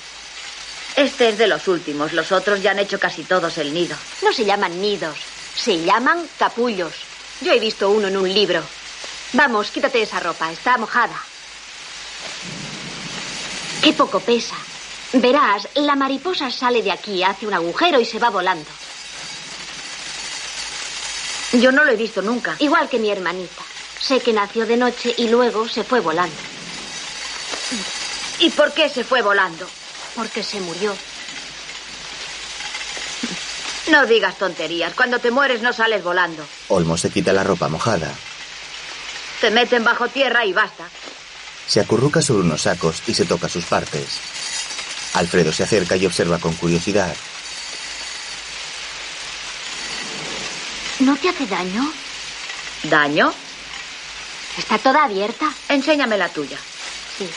Este 0.95 1.29
es 1.29 1.37
de 1.37 1.47
los 1.47 1.67
últimos. 1.67 2.13
Los 2.13 2.31
otros 2.31 2.61
ya 2.61 2.71
han 2.71 2.79
hecho 2.79 2.99
casi 2.99 3.23
todos 3.23 3.57
el 3.57 3.73
nido. 3.73 3.95
No 4.23 4.33
se 4.33 4.45
llaman 4.45 4.81
nidos, 4.81 5.17
se 5.55 5.83
llaman 5.83 6.27
capullos. 6.39 6.93
Yo 7.41 7.51
he 7.51 7.59
visto 7.59 7.89
uno 7.89 8.07
en 8.07 8.17
un 8.17 8.33
libro. 8.33 8.63
Vamos, 9.35 9.69
quítate 9.69 10.01
esa 10.01 10.21
ropa, 10.21 10.49
está 10.49 10.77
mojada. 10.77 11.15
Qué 13.83 13.91
poco 13.91 14.21
pesa. 14.21 14.55
Verás, 15.11 15.67
la 15.75 15.95
mariposa 15.95 16.49
sale 16.49 16.81
de 16.81 16.91
aquí, 16.91 17.21
hace 17.21 17.45
un 17.45 17.53
agujero 17.53 17.99
y 17.99 18.05
se 18.05 18.17
va 18.17 18.29
volando. 18.29 18.69
Yo 21.51 21.73
no 21.73 21.83
lo 21.83 21.91
he 21.91 21.97
visto 21.97 22.21
nunca. 22.21 22.55
Igual 22.59 22.87
que 22.87 22.97
mi 22.97 23.11
hermanita. 23.11 23.61
Sé 23.99 24.21
que 24.21 24.31
nació 24.31 24.65
de 24.65 24.77
noche 24.77 25.13
y 25.17 25.27
luego 25.27 25.67
se 25.67 25.83
fue 25.83 25.99
volando. 25.99 26.35
¿Y 28.39 28.49
por 28.51 28.73
qué 28.73 28.87
se 28.87 29.03
fue 29.03 29.21
volando? 29.21 29.67
Porque 30.15 30.43
se 30.43 30.61
murió. 30.61 30.95
No 33.91 34.05
digas 34.05 34.37
tonterías. 34.37 34.93
Cuando 34.93 35.19
te 35.19 35.29
mueres 35.29 35.61
no 35.61 35.73
sales 35.73 36.03
volando. 36.03 36.45
Olmo 36.69 36.97
se 36.97 37.09
quita 37.09 37.33
la 37.33 37.43
ropa 37.43 37.67
mojada. 37.67 38.13
Te 39.41 39.51
meten 39.51 39.83
bajo 39.83 40.07
tierra 40.07 40.45
y 40.45 40.53
basta. 40.53 40.87
Se 41.67 41.79
acurruca 41.79 42.21
sobre 42.21 42.43
unos 42.43 42.61
sacos 42.63 43.01
y 43.07 43.13
se 43.13 43.25
toca 43.25 43.49
sus 43.49 43.65
partes. 43.65 44.19
Alfredo 45.13 45.51
se 45.51 45.63
acerca 45.63 45.95
y 45.95 46.05
observa 46.05 46.39
con 46.39 46.53
curiosidad. 46.53 47.15
¿No 50.99 51.15
te 51.17 51.29
hace 51.29 51.45
daño? 51.47 51.91
¿Daño? 52.83 53.33
Está 54.57 54.77
toda 54.77 55.03
abierta. 55.03 55.51
Enséñame 55.69 56.17
la 56.17 56.29
tuya. 56.29 56.57
Sí. 57.17 57.29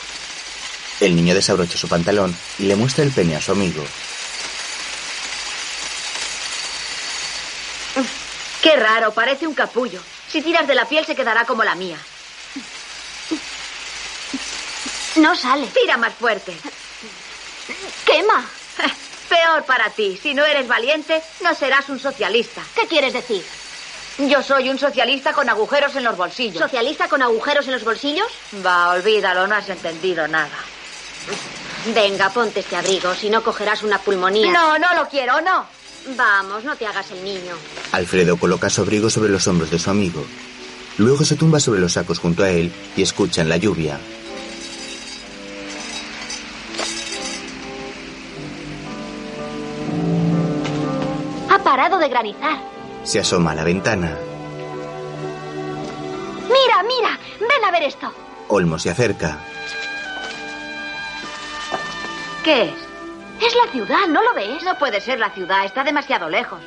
El 1.01 1.15
niño 1.15 1.33
desabrocha 1.33 1.77
su 1.77 1.87
pantalón 1.87 2.35
y 2.57 2.63
le 2.63 2.75
muestra 2.75 3.03
el 3.03 3.11
pene 3.11 3.35
a 3.35 3.41
su 3.41 3.51
amigo. 3.51 3.83
Qué 8.61 8.75
raro, 8.75 9.13
parece 9.13 9.47
un 9.47 9.53
capullo. 9.53 10.01
Si 10.27 10.41
tiras 10.41 10.67
de 10.67 10.75
la 10.75 10.85
piel 10.85 11.05
se 11.05 11.15
quedará 11.15 11.45
como 11.45 11.63
la 11.63 11.75
mía. 11.75 11.97
No 15.15 15.35
sale. 15.35 15.67
Tira 15.67 15.97
más 15.97 16.13
fuerte. 16.13 16.55
Quema. 18.05 18.45
Peor 19.29 19.63
para 19.63 19.89
ti. 19.91 20.19
Si 20.21 20.33
no 20.33 20.45
eres 20.45 20.67
valiente, 20.67 21.21
no 21.41 21.53
serás 21.53 21.89
un 21.89 21.99
socialista. 21.99 22.61
¿Qué 22.75 22.87
quieres 22.87 23.13
decir? 23.13 23.45
Yo 24.17 24.43
soy 24.43 24.69
un 24.69 24.77
socialista 24.77 25.31
con 25.33 25.49
agujeros 25.49 25.95
en 25.95 26.03
los 26.03 26.17
bolsillos. 26.17 26.61
¿Socialista 26.61 27.07
con 27.07 27.21
agujeros 27.21 27.65
en 27.67 27.73
los 27.73 27.83
bolsillos? 27.83 28.27
Va, 28.65 28.89
olvídalo, 28.89 29.47
no 29.47 29.55
has 29.55 29.69
entendido 29.69 30.27
nada. 30.27 30.57
Venga, 31.93 32.29
ponte 32.29 32.59
este 32.59 32.75
abrigo, 32.75 33.15
si 33.15 33.29
no 33.29 33.41
cogerás 33.41 33.83
una 33.83 33.99
pulmonía. 33.99 34.51
No, 34.51 34.77
no 34.77 34.93
lo 34.95 35.07
quiero, 35.07 35.39
no. 35.39 35.65
Vamos, 36.17 36.63
no 36.63 36.75
te 36.75 36.85
hagas 36.87 37.11
el 37.11 37.23
niño. 37.23 37.55
Alfredo 37.91 38.37
coloca 38.37 38.69
su 38.69 38.81
abrigo 38.81 39.09
sobre 39.09 39.29
los 39.29 39.47
hombros 39.47 39.69
de 39.69 39.79
su 39.79 39.89
amigo. 39.89 40.25
Luego 40.97 41.23
se 41.23 41.35
tumba 41.35 41.59
sobre 41.59 41.79
los 41.79 41.93
sacos 41.93 42.19
junto 42.19 42.43
a 42.43 42.49
él 42.49 42.71
y 42.95 43.01
escuchan 43.01 43.47
la 43.47 43.57
lluvia. 43.57 43.99
Ha 51.49 51.59
parado 51.63 51.97
de 51.99 52.09
granizar. 52.09 52.59
Se 53.03 53.19
asoma 53.19 53.51
a 53.51 53.55
la 53.55 53.63
ventana. 53.63 54.17
Mira, 56.43 56.83
mira, 56.83 57.19
ven 57.39 57.65
a 57.65 57.71
ver 57.71 57.83
esto. 57.83 58.13
Olmo 58.47 58.77
se 58.77 58.89
acerca. 58.89 59.39
¿Qué 62.43 62.63
es? 62.63 62.88
Es 63.41 63.55
la 63.55 63.71
ciudad, 63.71 64.07
¿no 64.07 64.21
lo 64.21 64.33
ves? 64.33 64.63
No 64.63 64.77
puede 64.77 64.99
ser 65.01 65.19
la 65.19 65.29
ciudad, 65.31 65.65
está 65.65 65.83
demasiado 65.83 66.29
lejos. 66.29 66.59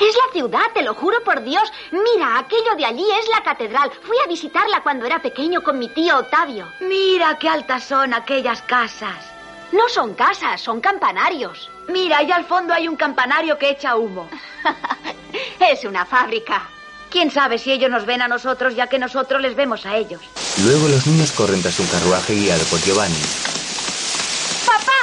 Es 0.00 0.16
la 0.16 0.32
ciudad, 0.32 0.72
te 0.74 0.82
lo 0.82 0.94
juro 0.94 1.22
por 1.22 1.42
Dios. 1.44 1.72
Mira, 1.92 2.38
aquello 2.38 2.74
de 2.76 2.84
allí 2.84 3.06
es 3.20 3.28
la 3.28 3.42
catedral. 3.42 3.90
Fui 4.02 4.16
a 4.24 4.28
visitarla 4.28 4.82
cuando 4.82 5.06
era 5.06 5.22
pequeño 5.22 5.62
con 5.62 5.78
mi 5.78 5.88
tío 5.88 6.18
Octavio. 6.18 6.66
Mira 6.80 7.38
qué 7.38 7.48
altas 7.48 7.84
son 7.84 8.12
aquellas 8.12 8.62
casas. 8.62 9.32
No 9.70 9.88
son 9.88 10.14
casas, 10.14 10.60
son 10.60 10.80
campanarios. 10.80 11.70
Mira, 11.88 12.18
allá 12.18 12.36
al 12.36 12.44
fondo 12.44 12.74
hay 12.74 12.88
un 12.88 12.96
campanario 12.96 13.56
que 13.58 13.70
echa 13.70 13.96
humo. 13.96 14.28
es 15.60 15.84
una 15.84 16.04
fábrica. 16.04 16.68
¿Quién 17.08 17.30
sabe 17.30 17.58
si 17.58 17.70
ellos 17.70 17.90
nos 17.90 18.04
ven 18.04 18.22
a 18.22 18.28
nosotros 18.28 18.74
ya 18.74 18.88
que 18.88 18.98
nosotros 18.98 19.40
les 19.40 19.54
vemos 19.54 19.86
a 19.86 19.96
ellos? 19.96 20.20
Luego 20.64 20.88
los 20.88 21.06
niños 21.06 21.30
corren 21.32 21.62
tras 21.62 21.78
un 21.78 21.86
carruaje 21.86 22.34
guiado 22.34 22.64
por 22.64 22.80
Giovanni. 22.80 23.20
¡Papá! 24.66 25.02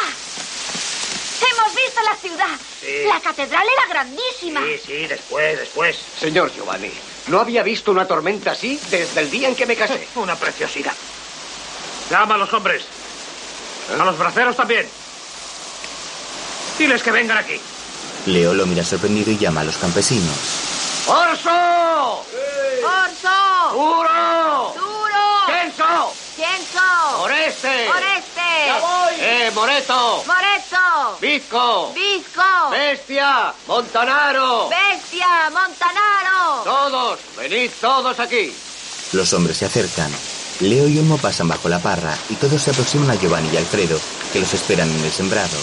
¡Hemos 1.51 1.75
visto 1.75 2.01
la 2.03 2.15
ciudad! 2.15 2.59
Sí. 2.81 2.88
La 3.07 3.19
catedral 3.19 3.65
era 3.71 3.87
grandísima. 3.87 4.61
Sí, 4.63 4.79
sí, 4.85 5.07
después, 5.07 5.59
después. 5.59 5.97
Señor 6.19 6.51
Giovanni, 6.53 6.91
no 7.27 7.39
había 7.39 7.63
visto 7.63 7.91
una 7.91 8.05
tormenta 8.05 8.51
así 8.51 8.79
desde 8.89 9.21
el 9.21 9.29
día 9.29 9.47
en 9.47 9.55
que 9.55 9.65
me 9.65 9.75
casé. 9.75 10.07
Una 10.15 10.35
preciosidad. 10.35 10.93
Llama 12.09 12.35
a 12.35 12.37
los 12.39 12.53
hombres. 12.53 12.83
A 13.93 14.03
los 14.03 14.17
braceros 14.17 14.55
también. 14.55 14.87
Diles 16.77 17.03
que 17.03 17.11
vengan 17.11 17.37
aquí. 17.37 17.59
Leo 18.25 18.53
lo 18.53 18.65
mira 18.65 18.83
sorprendido 18.83 19.31
y 19.31 19.37
llama 19.37 19.61
a 19.61 19.63
los 19.65 19.77
campesinos. 19.77 20.35
¡Orso! 21.07 22.25
¡Orso! 22.83 23.73
¡Duro! 23.73 24.73
¡Duro! 24.75 25.45
¡Tenso! 25.47 26.13
¡Cienzo! 26.35 27.21
¡Oreste! 27.21 27.89
¡Oreste! 27.89 28.65
¡Ya 28.67 28.79
voy! 28.79 29.13
¡Eh, 29.19 29.51
Moreto! 29.53 30.23
¡Moreto! 30.25 30.38
¡Vizco! 31.21 31.93
¡Visco! 31.93 32.69
¡Bestia! 32.71 33.53
¡Montanaro! 33.67 34.69
¡Bestia! 34.69 35.49
¡Montanaro! 35.51 36.63
Todos, 36.63 37.19
venid 37.37 37.71
todos 37.79 38.19
aquí. 38.19 38.53
Los 39.13 39.33
hombres 39.33 39.57
se 39.57 39.65
acercan. 39.65 40.11
Leo 40.59 40.87
y 40.87 40.99
Olmo 40.99 41.17
pasan 41.17 41.47
bajo 41.47 41.69
la 41.69 41.79
parra 41.79 42.17
y 42.29 42.35
todos 42.35 42.61
se 42.61 42.71
aproximan 42.71 43.09
a 43.09 43.15
Giovanni 43.15 43.49
y 43.53 43.57
Alfredo, 43.57 43.99
que 44.33 44.39
los 44.39 44.53
esperan 44.53 44.91
en 44.91 45.03
el 45.03 45.11
sembrado. 45.11 45.57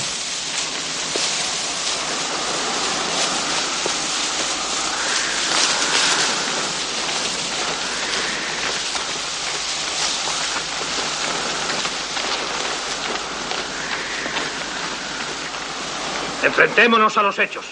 Enfrentémonos 16.47 17.17
a 17.19 17.25
los 17.25 17.41
hechos. 17.41 17.67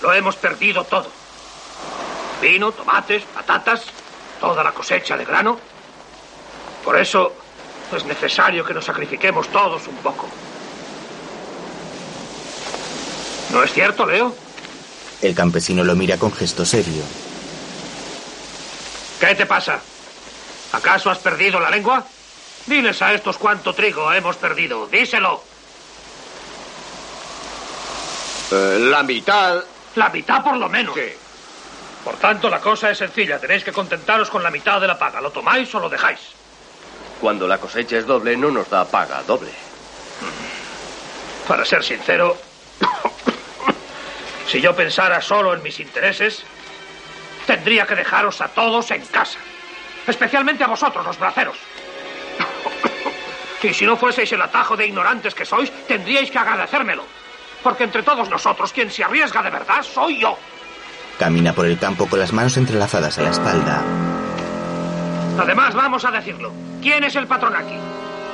Lo 0.00 0.14
hemos 0.14 0.34
perdido 0.36 0.84
todo. 0.84 1.10
Vino, 2.40 2.72
tomates, 2.72 3.24
patatas, 3.24 3.82
toda 4.40 4.64
la 4.64 4.72
cosecha 4.72 5.18
de 5.18 5.26
grano. 5.26 5.58
Por 6.82 6.98
eso 6.98 7.34
es 7.94 8.02
necesario 8.06 8.64
que 8.64 8.72
nos 8.72 8.86
sacrifiquemos 8.86 9.48
todos 9.48 9.86
un 9.86 9.96
poco. 9.96 10.26
¿No 13.52 13.62
es 13.62 13.72
cierto, 13.74 14.06
Leo? 14.06 14.34
El 15.20 15.34
campesino 15.34 15.84
lo 15.84 15.94
mira 15.94 16.16
con 16.16 16.32
gesto 16.32 16.64
serio. 16.64 17.02
¿Qué 19.20 19.34
te 19.34 19.44
pasa? 19.44 19.78
¿Acaso 20.72 21.10
has 21.10 21.18
perdido 21.18 21.60
la 21.60 21.68
lengua? 21.68 22.06
Diles 22.64 23.02
a 23.02 23.12
estos 23.12 23.36
cuánto 23.36 23.74
trigo 23.74 24.10
hemos 24.10 24.36
perdido. 24.36 24.86
Díselo. 24.86 25.49
Eh, 28.50 28.78
la 28.80 29.02
mitad. 29.02 29.62
La 29.94 30.08
mitad 30.08 30.42
por 30.42 30.56
lo 30.56 30.68
menos. 30.68 30.96
Por 32.04 32.16
tanto, 32.16 32.48
la 32.48 32.60
cosa 32.60 32.90
es 32.90 32.98
sencilla. 32.98 33.38
Tenéis 33.38 33.62
que 33.62 33.72
contentaros 33.72 34.30
con 34.30 34.42
la 34.42 34.50
mitad 34.50 34.80
de 34.80 34.86
la 34.86 34.98
paga. 34.98 35.20
¿Lo 35.20 35.30
tomáis 35.30 35.72
o 35.74 35.80
lo 35.80 35.88
dejáis? 35.88 36.20
Cuando 37.20 37.46
la 37.46 37.58
cosecha 37.58 37.98
es 37.98 38.06
doble, 38.06 38.36
no 38.36 38.50
nos 38.50 38.70
da 38.70 38.84
paga 38.84 39.22
doble. 39.22 39.50
Para 41.46 41.64
ser 41.64 41.84
sincero, 41.84 42.38
si 44.46 44.60
yo 44.60 44.74
pensara 44.74 45.20
solo 45.20 45.52
en 45.52 45.62
mis 45.62 45.78
intereses, 45.80 46.42
tendría 47.46 47.86
que 47.86 47.94
dejaros 47.94 48.40
a 48.40 48.48
todos 48.48 48.90
en 48.90 49.04
casa. 49.06 49.38
Especialmente 50.06 50.64
a 50.64 50.68
vosotros, 50.68 51.04
los 51.04 51.18
braceros. 51.18 51.58
Y 53.62 53.74
si 53.74 53.84
no 53.84 53.96
fueseis 53.96 54.32
el 54.32 54.40
atajo 54.40 54.76
de 54.76 54.86
ignorantes 54.86 55.34
que 55.34 55.44
sois, 55.44 55.70
tendríais 55.86 56.30
que 56.30 56.38
agradecérmelo. 56.38 57.04
Porque 57.62 57.84
entre 57.84 58.02
todos 58.02 58.28
nosotros, 58.30 58.72
quien 58.72 58.90
se 58.90 59.04
arriesga 59.04 59.42
de 59.42 59.50
verdad 59.50 59.82
soy 59.82 60.20
yo. 60.20 60.36
Camina 61.18 61.52
por 61.52 61.66
el 61.66 61.78
campo 61.78 62.06
con 62.06 62.18
las 62.18 62.32
manos 62.32 62.56
entrelazadas 62.56 63.18
a 63.18 63.22
la 63.22 63.30
espalda. 63.30 63.82
Además, 65.38 65.74
vamos 65.74 66.04
a 66.04 66.10
decirlo. 66.10 66.52
¿Quién 66.80 67.04
es 67.04 67.14
el 67.16 67.26
patrón 67.26 67.54
aquí? 67.54 67.76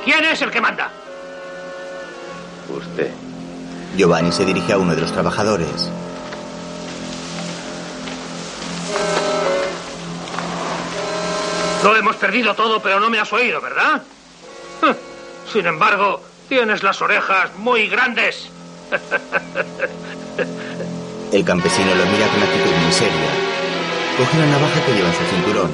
¿Quién 0.05 0.23
es 0.23 0.41
el 0.41 0.51
que 0.51 0.61
manda? 0.61 0.89
Usted. 2.69 3.11
Giovanni 3.97 4.31
se 4.31 4.45
dirige 4.45 4.73
a 4.73 4.77
uno 4.77 4.95
de 4.95 5.01
los 5.01 5.11
trabajadores. 5.11 5.89
Lo 11.83 11.95
hemos 11.95 12.15
perdido 12.15 12.53
todo, 12.55 12.81
pero 12.81 12.99
no 12.99 13.09
me 13.09 13.19
has 13.19 13.31
oído, 13.31 13.61
¿verdad? 13.61 14.01
Sin 15.51 15.65
embargo, 15.65 16.21
tienes 16.49 16.83
las 16.83 17.01
orejas 17.01 17.55
muy 17.57 17.87
grandes. 17.87 18.49
El 21.31 21.43
campesino 21.43 21.93
lo 21.93 22.05
mira 22.05 22.27
con 22.27 22.41
actitud 22.41 22.71
muy 22.83 22.93
seria. 22.93 23.29
Coge 24.17 24.37
la 24.37 24.45
navaja 24.45 24.85
que 24.85 24.93
lleva 24.93 25.09
en 25.09 25.13
su 25.13 25.23
cinturón. 25.29 25.71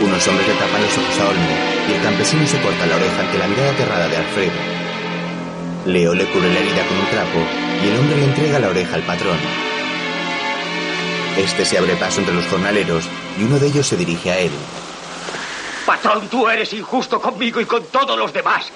Unos 0.00 0.26
hombres 0.26 0.48
le 0.48 0.54
tapan 0.54 0.82
los 0.82 0.98
ojos 0.98 1.20
a 1.20 1.28
Olmo 1.28 1.54
y 1.88 1.92
el 1.92 2.02
campesino 2.02 2.46
se 2.46 2.60
corta 2.60 2.86
la 2.86 2.96
oreja 2.96 3.20
ante 3.20 3.38
la 3.38 3.46
mirada 3.46 3.70
aterrada 3.70 4.08
de 4.08 4.16
Alfredo. 4.16 4.58
Leo 5.86 6.14
le 6.14 6.24
cubre 6.26 6.52
la 6.52 6.60
herida 6.60 6.86
con 6.86 6.98
un 6.98 7.06
trapo 7.10 7.38
y 7.82 7.88
el 7.88 7.98
hombre 7.98 8.16
le 8.16 8.24
entrega 8.24 8.58
la 8.58 8.68
oreja 8.68 8.94
al 8.96 9.02
patrón. 9.02 9.38
Este 11.36 11.64
se 11.64 11.78
abre 11.78 11.96
paso 11.96 12.20
entre 12.20 12.34
los 12.34 12.46
jornaleros 12.46 13.04
y 13.38 13.44
uno 13.44 13.58
de 13.58 13.66
ellos 13.66 13.86
se 13.86 13.96
dirige 13.96 14.30
a 14.30 14.38
él. 14.38 14.52
Patrón, 15.84 16.28
tú 16.28 16.48
eres 16.48 16.72
injusto 16.72 17.20
conmigo 17.20 17.60
y 17.60 17.66
con 17.66 17.84
todos 17.84 18.18
los 18.18 18.32
demás. 18.32 18.72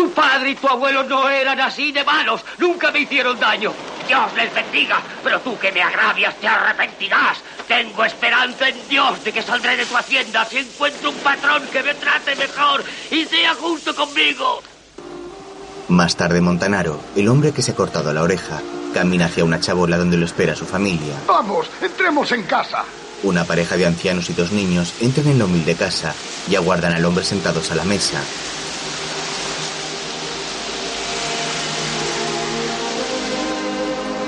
Tu 0.00 0.10
padre 0.12 0.52
y 0.52 0.54
tu 0.54 0.66
abuelo 0.66 1.04
no 1.04 1.28
eran 1.28 1.60
así 1.60 1.92
de 1.92 2.02
malos. 2.02 2.40
Nunca 2.56 2.90
me 2.90 3.00
hicieron 3.00 3.38
daño. 3.38 3.70
Dios 4.08 4.32
les 4.34 4.54
bendiga. 4.54 4.98
Pero 5.22 5.40
tú 5.40 5.58
que 5.58 5.70
me 5.72 5.82
agravias 5.82 6.34
te 6.36 6.48
arrepentirás. 6.48 7.36
Tengo 7.68 8.02
esperanza 8.06 8.70
en 8.70 8.88
Dios 8.88 9.22
de 9.22 9.30
que 9.30 9.42
saldré 9.42 9.76
de 9.76 9.84
tu 9.84 9.94
hacienda 9.94 10.46
si 10.46 10.56
encuentro 10.56 11.10
un 11.10 11.16
patrón 11.16 11.64
que 11.70 11.82
me 11.82 11.92
trate 11.92 12.34
mejor 12.34 12.82
y 13.10 13.26
sea 13.26 13.54
justo 13.56 13.94
conmigo. 13.94 14.62
Más 15.88 16.16
tarde, 16.16 16.40
Montanaro, 16.40 16.98
el 17.14 17.28
hombre 17.28 17.52
que 17.52 17.60
se 17.60 17.72
ha 17.72 17.74
cortado 17.74 18.10
la 18.14 18.22
oreja, 18.22 18.62
camina 18.94 19.26
hacia 19.26 19.44
una 19.44 19.60
chabola 19.60 19.98
donde 19.98 20.16
lo 20.16 20.24
espera 20.24 20.56
su 20.56 20.64
familia. 20.64 21.12
Vamos, 21.26 21.66
entremos 21.82 22.32
en 22.32 22.44
casa. 22.44 22.84
Una 23.22 23.44
pareja 23.44 23.76
de 23.76 23.84
ancianos 23.84 24.30
y 24.30 24.32
dos 24.32 24.50
niños 24.50 24.94
entran 25.02 25.28
en 25.28 25.38
la 25.38 25.44
humilde 25.44 25.74
casa 25.74 26.14
y 26.48 26.54
aguardan 26.54 26.94
al 26.94 27.04
hombre 27.04 27.22
sentados 27.22 27.70
a 27.70 27.74
la 27.74 27.84
mesa. 27.84 28.22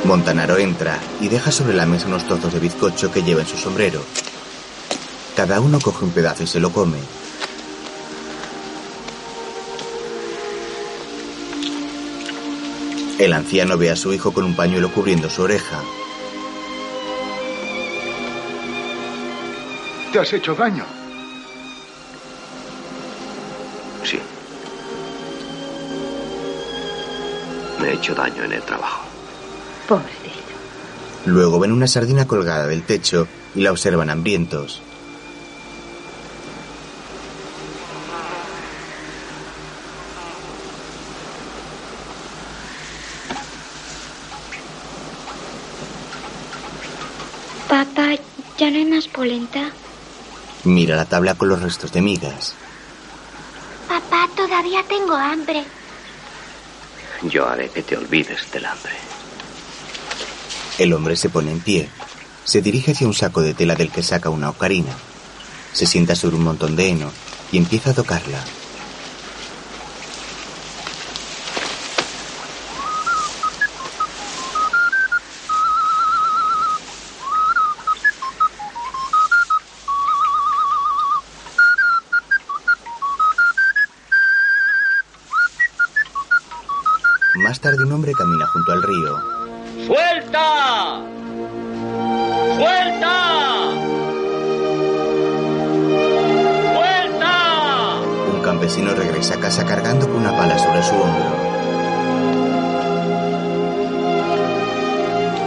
Montanaro 0.05 0.59
entra 0.59 0.99
y 1.21 1.29
deja 1.29 1.53
sobre 1.53 1.75
la 1.75 1.87
mesa 1.87 2.09
unos 2.09 2.25
trozos 2.25 2.53
de 2.53 2.59
bizcocho 2.59 3.13
que 3.13 3.23
lleva 3.23 3.43
en 3.43 3.47
su 3.47 3.57
sombrero. 3.57 4.03
Cada 5.37 5.61
uno 5.61 5.81
coge 5.81 6.05
un 6.05 6.11
pedazo 6.11 6.43
y 6.43 6.47
se 6.49 6.59
lo 6.59 6.73
come. 6.73 6.99
El 13.19 13.33
anciano 13.33 13.79
ve 13.79 13.91
a 13.91 13.97
su 13.97 14.13
hijo 14.13 14.33
con 14.33 14.45
un 14.45 14.57
pañuelo 14.57 14.93
cubriendo 14.93 15.31
su 15.31 15.43
oreja. 15.43 15.81
¿Te 20.13 20.19
has 20.19 20.33
hecho 20.33 20.55
daño? 20.57 20.85
Sí. 24.03 24.19
Me 27.81 27.91
he 27.91 27.95
hecho 27.95 28.15
daño 28.15 28.43
en 28.43 28.53
el 28.53 28.63
trabajo. 28.63 29.12
Pobrecito. 29.93 30.55
Luego 31.27 31.61
ven 31.61 31.71
una 31.71 31.87
sardina 31.87 32.27
colgada 32.27 32.67
del 32.67 32.83
techo 32.83 33.29
y 33.55 33.61
la 33.61 33.73
observan 33.73 34.09
hambrientos. 34.09 34.81
Papá, 47.69 48.15
¿ya 48.57 48.71
no 48.71 48.77
hay 48.79 48.87
más 48.87 49.09
polenta? 49.09 49.73
Mira 50.65 50.97
la 50.97 51.05
tabla 51.05 51.35
con 51.35 51.51
los 51.51 51.61
restos 51.61 51.93
de 51.93 52.01
migas. 52.01 52.55
Papá, 53.87 54.27
todavía 54.35 54.83
tengo 54.89 55.13
hambre. 55.13 55.65
Yo 57.25 57.47
haré 57.47 57.69
que 57.69 57.83
te 57.83 57.99
olvides 57.99 58.51
del 58.51 58.65
hambre. 58.65 59.12
El 60.79 60.93
hombre 60.95 61.17
se 61.17 61.29
pone 61.29 61.53
en 61.53 61.61
pie. 61.61 61.89
Se 62.45 62.63
dirige 62.63 62.93
hacia 62.93 63.07
un 63.07 63.15
saco 63.15 63.43
de 63.43 63.55
tela 63.55 63.75
del 63.75 63.91
que 63.91 64.03
saca 64.03 64.31
una 64.31 64.51
ocarina. 64.51 64.93
Se 65.73 65.87
sienta 65.87 66.17
sobre 66.17 66.37
un 66.37 66.45
montón 66.45 66.77
de 66.77 66.89
heno 66.89 67.13
y 67.53 67.59
empieza 67.59 67.91
a 67.91 67.95
tocarla. 67.95 68.43
Más 87.37 87.61
tarde 87.61 87.85
un 87.85 87.93
hombre 87.93 88.13
camina 88.13 88.47
junto 88.47 88.73
al 88.73 88.83
río. 88.83 89.42
¡Suelta! 89.87 91.01
¡Suelta! 92.57 93.15
¡Suelta! 96.75 98.01
Un 98.33 98.41
campesino 98.43 98.95
regresa 98.95 99.35
a 99.35 99.41
casa 99.41 99.67
cargando 99.67 100.07
con 100.07 100.17
una 100.17 100.37
pala 100.37 100.57
sobre 100.57 100.83
su 100.85 100.95
hombro. 100.95 101.53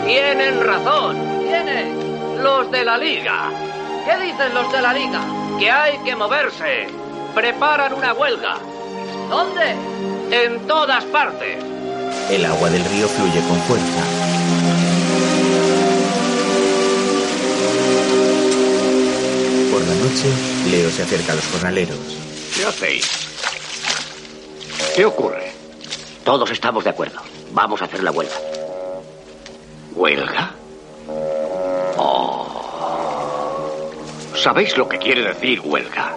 Tienen 0.06 0.62
razón. 0.62 1.18
Tienen. 1.42 2.44
Los 2.44 2.70
de 2.72 2.84
la 2.84 2.98
liga. 2.98 3.50
¿Qué 4.06 4.26
dicen 4.26 4.54
los 4.54 4.72
de 4.72 4.82
la 4.82 4.94
liga? 4.94 5.22
Que 5.58 5.72
hay 5.72 5.98
que 6.00 6.16
moverse. 6.16 6.88
Preparan 7.34 7.94
una 7.94 8.14
huelga. 8.14 8.58
¿Dónde? 9.30 9.76
En 10.32 10.68
todas 10.68 11.06
partes. 11.06 11.64
El 12.30 12.44
agua 12.46 12.70
del 12.70 12.84
río 12.86 13.08
fluye 13.08 13.40
con 13.48 13.58
fuerza. 13.62 14.25
Noche, 20.06 20.30
Leo 20.70 20.90
se 20.92 21.02
acerca 21.02 21.32
a 21.34 21.36
los 21.36 21.48
jornaleros. 21.48 21.98
¿Qué 22.56 22.66
hacéis? 22.66 23.10
¿Qué 24.96 25.04
ocurre? 25.04 25.52
Todos 26.24 26.52
estamos 26.52 26.84
de 26.84 26.92
acuerdo. 26.92 27.20
Vamos 27.52 27.82
a 27.82 27.86
hacer 27.86 28.04
la 28.04 28.12
huelga. 28.12 28.36
¿Huelga? 29.96 30.52
Oh. 31.98 32.46
¿Sabéis 34.36 34.78
lo 34.78 34.88
que 34.88 35.00
quiere 35.00 35.24
decir 35.24 35.60
huelga? 35.62 36.16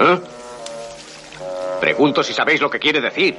¿Eh? 0.00 0.20
Pregunto 1.80 2.22
si 2.22 2.32
sabéis 2.32 2.62
lo 2.62 2.70
que 2.70 2.78
quiere 2.78 3.02
decir. 3.02 3.36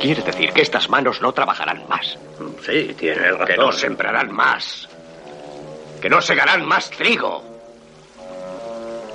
Quiere 0.00 0.22
decir 0.22 0.52
que 0.52 0.62
estas 0.62 0.88
manos 0.88 1.20
no 1.20 1.32
trabajarán 1.32 1.86
más. 1.88 2.18
Sí, 2.66 2.94
tiene 2.98 3.30
razón. 3.30 3.46
Que 3.46 3.56
no 3.56 3.70
sembrarán 3.70 4.32
más. 4.32 4.89
Que 6.00 6.08
no 6.08 6.20
segarán 6.22 6.64
más 6.66 6.90
trigo. 6.90 7.42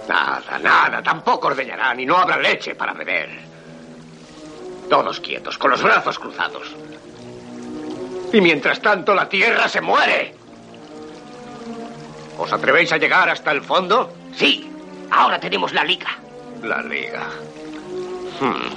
Nada, 0.07 0.59
nada. 0.59 1.01
Tampoco 1.01 1.47
ordeñarán 1.47 1.99
y 1.99 2.05
no 2.05 2.17
habrá 2.17 2.37
leche 2.37 2.75
para 2.75 2.93
beber. 2.93 3.29
Todos 4.89 5.19
quietos, 5.19 5.57
con 5.57 5.71
los 5.71 5.81
brazos 5.81 6.19
cruzados. 6.19 6.75
Y 8.31 8.39
mientras 8.41 8.81
tanto 8.81 9.15
la 9.15 9.27
tierra 9.27 9.67
se 9.67 9.81
muere. 9.81 10.35
¿Os 12.37 12.51
atrevéis 12.51 12.91
a 12.91 12.97
llegar 12.97 13.29
hasta 13.29 13.51
el 13.51 13.61
fondo? 13.61 14.13
Sí. 14.35 14.69
Ahora 15.09 15.39
tenemos 15.39 15.73
la 15.73 15.83
liga. 15.83 16.09
La 16.61 16.81
liga. 16.81 17.27
Hmm. 18.39 18.73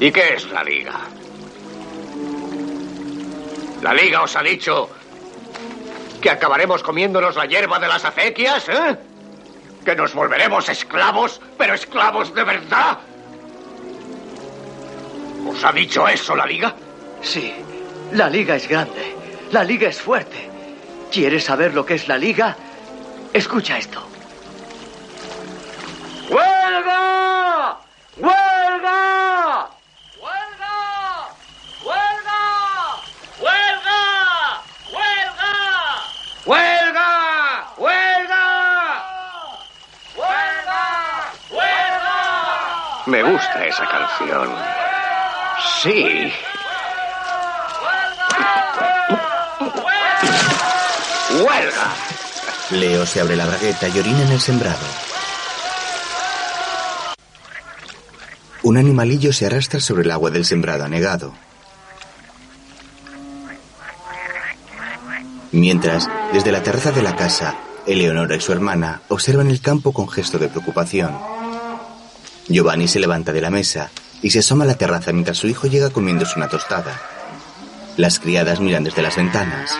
¿Y 0.00 0.10
qué 0.10 0.34
es 0.34 0.50
la 0.50 0.64
liga? 0.64 1.00
¿La 3.82 3.94
liga 3.94 4.22
os 4.22 4.36
ha 4.36 4.42
dicho 4.42 4.90
que 6.22 6.30
acabaremos 6.30 6.82
comiéndonos 6.82 7.36
la 7.36 7.44
hierba 7.44 7.78
de 7.78 7.88
las 7.88 8.04
acequias, 8.04 8.68
eh? 8.68 8.96
¿Que 9.84 9.94
nos 9.96 10.14
volveremos 10.14 10.68
esclavos, 10.68 11.40
pero 11.58 11.74
esclavos 11.74 12.32
de 12.32 12.44
verdad? 12.44 12.98
¿Os 15.46 15.64
ha 15.64 15.72
dicho 15.72 16.06
eso 16.08 16.36
la 16.36 16.46
liga? 16.46 16.74
Sí, 17.20 17.52
la 18.12 18.30
liga 18.30 18.54
es 18.54 18.68
grande, 18.68 19.16
la 19.50 19.64
liga 19.64 19.88
es 19.88 20.00
fuerte. 20.00 20.48
¿Quieres 21.10 21.44
saber 21.44 21.74
lo 21.74 21.84
que 21.84 21.94
es 21.94 22.06
la 22.08 22.16
liga? 22.16 22.56
Escucha 23.32 23.76
esto. 23.76 24.06
¡Huelga! 26.30 27.76
¡Huelga! 28.16 29.68
¡Huelga! 30.20 31.28
¡Huelga! 31.84 32.38
¡Huelga! 33.40 34.12
¡Huelga! 34.92 35.32
Me 43.12 43.22
gusta 43.22 43.66
esa 43.66 43.84
canción. 43.86 44.48
Sí. 45.82 46.32
¡Huelga! 51.34 51.94
Leo 52.70 53.04
se 53.04 53.20
abre 53.20 53.36
la 53.36 53.44
bragueta 53.44 53.86
y 53.90 53.98
orina 53.98 54.22
en 54.22 54.32
el 54.32 54.40
sembrado. 54.40 54.86
Un 58.62 58.78
animalillo 58.78 59.34
se 59.34 59.44
arrastra 59.44 59.78
sobre 59.78 60.04
el 60.04 60.10
agua 60.10 60.30
del 60.30 60.46
sembrado 60.46 60.84
anegado. 60.84 61.34
Mientras, 65.50 66.08
desde 66.32 66.50
la 66.50 66.62
terraza 66.62 66.92
de 66.92 67.02
la 67.02 67.14
casa, 67.14 67.56
Eleonora 67.86 68.36
y 68.36 68.40
su 68.40 68.52
hermana 68.52 69.02
observan 69.08 69.50
el 69.50 69.60
campo 69.60 69.92
con 69.92 70.08
gesto 70.08 70.38
de 70.38 70.48
preocupación. 70.48 71.41
Giovanni 72.48 72.88
se 72.88 73.00
levanta 73.00 73.32
de 73.32 73.40
la 73.40 73.50
mesa 73.50 73.90
y 74.22 74.30
se 74.30 74.40
asoma 74.40 74.64
a 74.64 74.68
la 74.68 74.74
terraza 74.76 75.12
mientras 75.12 75.38
su 75.38 75.48
hijo 75.48 75.66
llega 75.66 75.90
comiéndose 75.90 76.34
una 76.36 76.48
tostada. 76.48 77.00
Las 77.96 78.18
criadas 78.18 78.60
miran 78.60 78.84
desde 78.84 79.02
las 79.02 79.16
ventanas. 79.16 79.76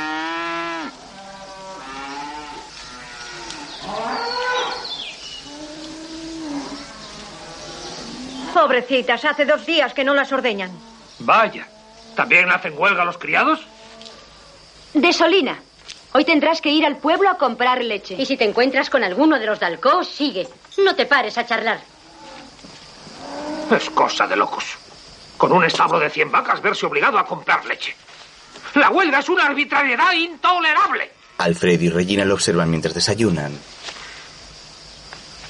Pobrecitas, 8.53 9.25
hace 9.25 9.45
dos 9.45 9.65
días 9.65 9.95
que 9.95 10.05
no 10.05 10.15
las 10.15 10.31
ordeñan. 10.31 10.71
Vaya. 11.21 11.67
¿También 12.15 12.51
hacen 12.51 12.75
huelga 12.77 13.05
los 13.05 13.17
criados? 13.17 13.61
Desolina. 14.93 15.59
Hoy 16.13 16.25
tendrás 16.25 16.61
que 16.61 16.69
ir 16.69 16.85
al 16.85 16.99
pueblo 16.99 17.31
a 17.31 17.39
comprar 17.39 17.83
leche. 17.83 18.17
Y 18.19 18.27
si 18.27 18.37
te 18.37 18.45
encuentras 18.45 18.91
con 18.91 19.03
alguno 19.03 19.39
de 19.39 19.47
los 19.47 19.59
Dalcó, 19.59 20.05
sigue. 20.05 20.47
No 20.85 20.95
te 20.95 21.07
pares 21.07 21.39
a 21.39 21.47
charlar. 21.47 21.81
Es 23.71 23.91
cosa 23.91 24.27
de 24.27 24.37
locos. 24.37 24.65
Con 25.37 25.53
un 25.53 25.65
establo 25.65 25.99
de 25.99 26.11
100 26.11 26.31
vacas 26.31 26.61
verse 26.63 26.87
obligado 26.87 27.19
a 27.19 27.27
comprar 27.27 27.65
leche. 27.65 27.97
La 28.75 28.91
huelga 28.91 29.19
es 29.19 29.29
una 29.29 29.47
arbitrariedad 29.47 30.13
intolerable. 30.13 31.11
Alfred 31.39 31.81
y 31.81 31.89
Regina 31.89 32.25
lo 32.25 32.35
observan 32.35 32.71
mientras 32.71 32.95
desayunan. 32.95 33.59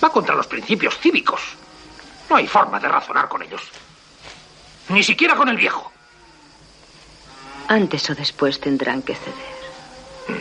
Va 0.02 0.10
contra 0.10 0.34
los 0.34 0.46
principios 0.46 0.98
cívicos. 0.98 1.40
No 2.30 2.36
hay 2.36 2.46
forma 2.46 2.80
de 2.80 2.88
razonar 2.88 3.28
con 3.28 3.42
ellos. 3.42 3.62
Ni 4.88 5.02
siquiera 5.02 5.36
con 5.36 5.48
el 5.48 5.56
viejo. 5.56 5.92
Antes 7.68 8.08
o 8.10 8.14
después 8.14 8.58
tendrán 8.58 9.02
que 9.02 9.14
ceder. 9.14 10.40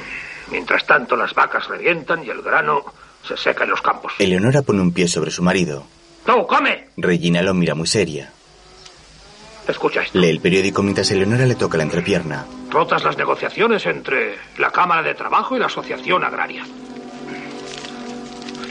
Mientras 0.49 0.85
tanto, 0.85 1.15
las 1.15 1.33
vacas 1.33 1.67
revientan 1.67 2.23
y 2.25 2.29
el 2.29 2.41
grano 2.41 2.83
se 3.27 3.37
seca 3.37 3.63
en 3.63 3.69
los 3.69 3.81
campos. 3.81 4.13
Eleonora 4.19 4.61
pone 4.61 4.81
un 4.81 4.91
pie 4.93 5.07
sobre 5.07 5.31
su 5.31 5.43
marido. 5.43 5.85
¡No, 6.25 6.45
come! 6.45 6.87
Regina 6.97 7.41
lo 7.41 7.53
mira 7.53 7.75
muy 7.75 7.87
seria. 7.87 8.31
Escucha 9.67 10.01
esto. 10.01 10.17
Lee 10.19 10.29
el 10.29 10.39
periódico 10.39 10.83
mientras 10.83 11.09
Eleonora 11.11 11.45
le 11.45 11.55
toca 11.55 11.77
la 11.77 11.83
entrepierna. 11.83 12.45
Rotas 12.69 13.03
las 13.03 13.17
negociaciones 13.17 13.85
entre 13.85 14.37
la 14.57 14.71
Cámara 14.71 15.01
de 15.03 15.13
Trabajo 15.13 15.55
y 15.55 15.59
la 15.59 15.67
Asociación 15.67 16.23
Agraria. 16.23 16.65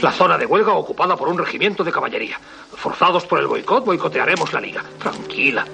La 0.01 0.11
zona 0.11 0.37
de 0.37 0.45
huelga 0.45 0.73
ocupada 0.73 1.15
por 1.15 1.27
un 1.27 1.37
regimiento 1.37 1.83
de 1.83 1.91
caballería. 1.91 2.39
Forzados 2.75 3.25
por 3.25 3.39
el 3.39 3.47
boicot, 3.47 3.85
boicotearemos 3.85 4.51
la 4.51 4.59
liga. 4.59 4.83
Tranquila. 4.99 5.65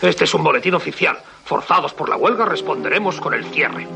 Este 0.00 0.24
es 0.24 0.34
un 0.34 0.44
boletín 0.44 0.74
oficial. 0.74 1.18
Forzados 1.44 1.92
por 1.92 2.08
la 2.08 2.16
huelga, 2.16 2.44
responderemos 2.44 3.20
con 3.20 3.34
el 3.34 3.44
cierre. 3.46 3.86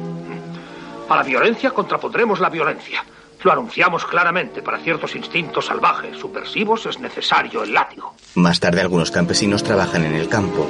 A 1.09 1.17
la 1.17 1.23
violencia 1.23 1.71
contrapondremos 1.71 2.41
la 2.41 2.51
violencia. 2.51 3.05
Lo 3.43 3.53
anunciamos 3.53 4.05
claramente. 4.05 4.63
Para 4.63 4.79
ciertos 4.79 5.15
instintos 5.15 5.67
salvajes, 5.67 6.17
subversivos, 6.17 6.87
es 6.87 6.99
necesario 6.99 7.63
el 7.63 7.73
látigo. 7.73 8.15
Más 8.35 8.61
tarde, 8.61 8.81
algunos 8.81 9.11
campesinos 9.11 9.63
trabajan 9.63 10.05
en 10.05 10.15
el 10.15 10.29
campo. 10.29 10.69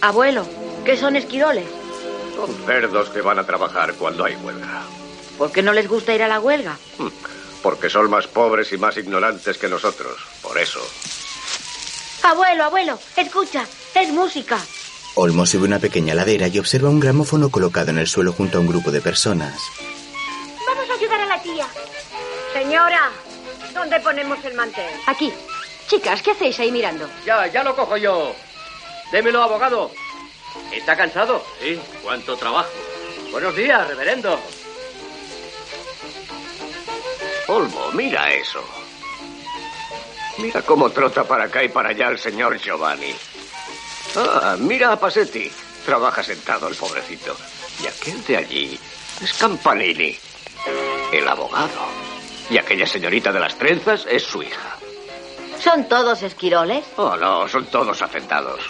Abuelo, 0.00 0.46
qué 0.84 0.96
son 0.96 1.16
esquiroles? 1.16 1.66
Son 2.34 2.50
cerdos 2.64 3.10
que 3.10 3.20
van 3.20 3.38
a 3.38 3.44
trabajar 3.44 3.94
cuando 3.94 4.24
hay 4.24 4.34
huelga. 4.36 4.82
¿Por 5.36 5.52
qué 5.52 5.62
no 5.62 5.72
les 5.72 5.88
gusta 5.88 6.14
ir 6.14 6.22
a 6.22 6.28
la 6.28 6.40
huelga? 6.40 6.76
Porque 7.62 7.90
son 7.90 8.08
más 8.08 8.26
pobres 8.26 8.72
y 8.72 8.78
más 8.78 8.96
ignorantes 8.96 9.58
que 9.58 9.68
nosotros. 9.68 10.16
Por 10.42 10.58
eso. 10.58 10.80
Abuelo, 12.22 12.64
abuelo, 12.64 12.98
escucha, 13.16 13.64
es 13.94 14.10
música. 14.10 14.58
Olmo 15.16 15.44
sube 15.44 15.64
una 15.64 15.78
pequeña 15.78 16.14
ladera 16.14 16.48
y 16.48 16.58
observa 16.58 16.88
un 16.88 17.00
gramófono 17.00 17.50
colocado 17.50 17.90
en 17.90 17.98
el 17.98 18.06
suelo 18.06 18.32
junto 18.32 18.58
a 18.58 18.60
un 18.60 18.68
grupo 18.68 18.90
de 18.90 19.00
personas. 19.00 19.60
Ayudar 21.00 21.20
a 21.22 21.26
la 21.26 21.42
tía. 21.42 21.66
Señora, 22.52 23.10
¿dónde 23.72 23.98
ponemos 24.00 24.44
el 24.44 24.52
mantel? 24.52 24.84
Aquí. 25.06 25.32
Chicas, 25.88 26.20
¿qué 26.20 26.32
hacéis 26.32 26.60
ahí 26.60 26.70
mirando? 26.70 27.08
Ya, 27.24 27.46
ya 27.46 27.64
lo 27.64 27.74
cojo 27.74 27.96
yo. 27.96 28.34
Démelo, 29.10 29.42
abogado. 29.42 29.90
¿Está 30.70 30.94
cansado? 30.98 31.42
Sí, 31.58 31.80
cuánto 32.02 32.36
trabajo. 32.36 32.68
Buenos 33.32 33.56
días, 33.56 33.88
reverendo. 33.88 34.38
Olmo, 37.48 37.90
mira 37.92 38.34
eso. 38.34 38.62
Mira 40.36 40.60
cómo 40.60 40.90
trota 40.90 41.24
para 41.24 41.44
acá 41.44 41.64
y 41.64 41.70
para 41.70 41.88
allá 41.88 42.08
el 42.08 42.18
señor 42.18 42.58
Giovanni. 42.58 43.14
Ah, 44.16 44.54
mira 44.58 44.92
a 44.92 45.00
Pasetti. 45.00 45.50
Trabaja 45.86 46.22
sentado 46.22 46.68
el 46.68 46.76
pobrecito. 46.76 47.34
Y 47.82 47.86
aquel 47.86 48.22
de 48.26 48.36
allí 48.36 48.80
es 49.22 49.32
Campanini, 49.32 50.18
el 51.12 51.28
abogado. 51.28 51.70
Y 52.48 52.58
aquella 52.58 52.86
señorita 52.86 53.32
de 53.32 53.40
las 53.40 53.56
trenzas 53.56 54.06
es 54.10 54.22
su 54.22 54.42
hija. 54.42 54.76
¿Son 55.58 55.88
todos 55.88 56.22
esquiroles? 56.22 56.84
Oh, 56.96 57.16
no, 57.16 57.46
son 57.48 57.66
todos 57.66 58.02
afectados. 58.02 58.60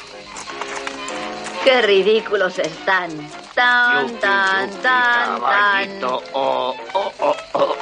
Qué 1.64 1.82
ridículos 1.82 2.58
están. 2.58 3.10
Tan, 3.54 4.18
tan, 4.18 4.70
tan, 4.70 4.70
tan. 4.82 5.40
Caballito, 5.40 6.22
oh, 6.32 6.74
oh, 6.94 7.12
oh, 7.20 7.36
oh. 7.54 7.76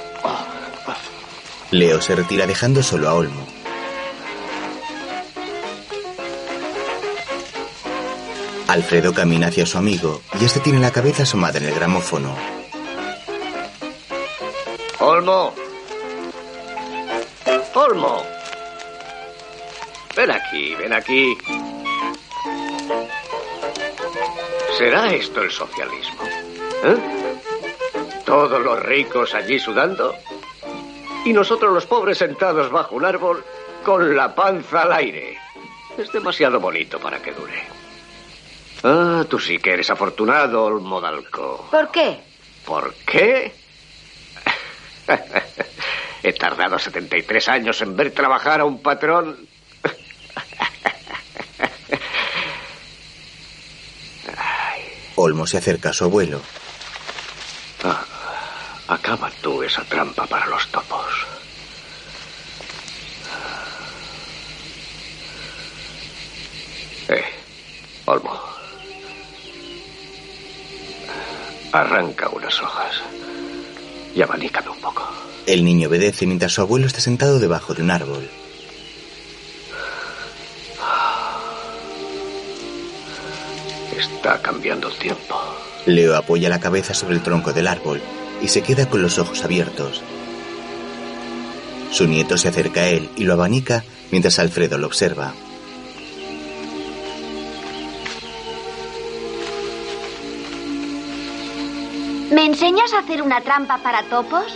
Leo 1.70 2.00
se 2.00 2.14
retira 2.16 2.46
dejando 2.46 2.82
solo 2.82 3.08
a 3.08 3.14
Olmo. 3.14 3.46
Alfredo 8.68 9.14
camina 9.14 9.46
hacia 9.46 9.64
su 9.64 9.78
amigo 9.78 10.20
y 10.38 10.44
este 10.44 10.60
tiene 10.60 10.80
la 10.80 10.90
cabeza 10.90 11.22
asomada 11.22 11.58
en 11.58 11.66
el 11.66 11.74
gramófono. 11.74 12.57
Olmo. 15.00 15.54
Olmo. 17.74 18.22
Ven 20.16 20.30
aquí, 20.32 20.74
ven 20.74 20.92
aquí. 20.92 21.38
¿Será 24.76 25.12
esto 25.12 25.42
el 25.42 25.50
socialismo? 25.52 26.22
¿Eh? 26.84 26.96
Todos 28.24 28.60
los 28.60 28.82
ricos 28.82 29.34
allí 29.34 29.58
sudando 29.60 30.14
y 31.24 31.32
nosotros 31.32 31.72
los 31.72 31.86
pobres 31.86 32.18
sentados 32.18 32.70
bajo 32.70 32.96
un 32.96 33.04
árbol 33.04 33.44
con 33.84 34.16
la 34.16 34.34
panza 34.34 34.82
al 34.82 34.92
aire. 34.92 35.38
Es 35.96 36.10
demasiado 36.12 36.58
bonito 36.58 36.98
para 36.98 37.22
que 37.22 37.32
dure. 37.32 37.62
Ah, 38.82 39.24
tú 39.28 39.38
sí 39.38 39.58
que 39.58 39.72
eres 39.74 39.90
afortunado, 39.90 40.64
Olmo 40.64 41.00
Dalco. 41.00 41.68
¿Por 41.70 41.90
qué? 41.90 42.20
¿Por 42.64 42.94
qué? 43.06 43.52
He 46.22 46.32
tardado 46.32 46.78
73 46.78 47.48
años 47.48 47.82
en 47.82 47.96
ver 47.96 48.12
trabajar 48.12 48.60
a 48.60 48.64
un 48.64 48.80
patrón. 48.82 49.36
Olmo 55.16 55.46
se 55.46 55.58
acerca 55.58 55.90
a 55.90 55.92
su 55.92 56.04
abuelo. 56.04 56.40
Ah, 57.84 58.04
acaba 58.88 59.30
tú 59.40 59.62
esa 59.62 59.84
trampa 59.84 60.26
para 60.26 60.46
los 60.46 60.66
topos. 60.68 61.06
Eh, 67.08 67.24
Olmo. 68.06 68.40
Arranca 71.72 72.28
unas 72.30 72.62
hojas 72.62 73.02
y 74.18 74.22
abanícame 74.22 74.70
un 74.70 74.80
poco. 74.80 75.08
El 75.46 75.64
niño 75.64 75.86
obedece 75.88 76.26
mientras 76.26 76.52
su 76.52 76.60
abuelo 76.60 76.88
está 76.88 77.00
sentado 77.00 77.38
debajo 77.38 77.72
de 77.72 77.82
un 77.82 77.90
árbol. 77.92 78.28
Está 83.96 84.42
cambiando 84.42 84.88
el 84.88 84.98
tiempo. 84.98 85.36
Leo 85.86 86.16
apoya 86.16 86.48
la 86.48 86.58
cabeza 86.58 86.94
sobre 86.94 87.14
el 87.14 87.22
tronco 87.22 87.52
del 87.52 87.68
árbol 87.68 88.00
y 88.42 88.48
se 88.48 88.62
queda 88.62 88.90
con 88.90 89.02
los 89.02 89.18
ojos 89.18 89.44
abiertos. 89.44 90.02
Su 91.92 92.08
nieto 92.08 92.36
se 92.36 92.48
acerca 92.48 92.80
a 92.80 92.88
él 92.88 93.08
y 93.16 93.22
lo 93.22 93.34
abanica 93.34 93.84
mientras 94.10 94.40
Alfredo 94.40 94.78
lo 94.78 94.88
observa. 94.88 95.32
¿Me 102.30 102.44
enseñas 102.44 102.92
a 102.92 102.98
hacer 102.98 103.22
una 103.22 103.40
trampa 103.40 103.78
para 103.78 104.02
topos? 104.02 104.52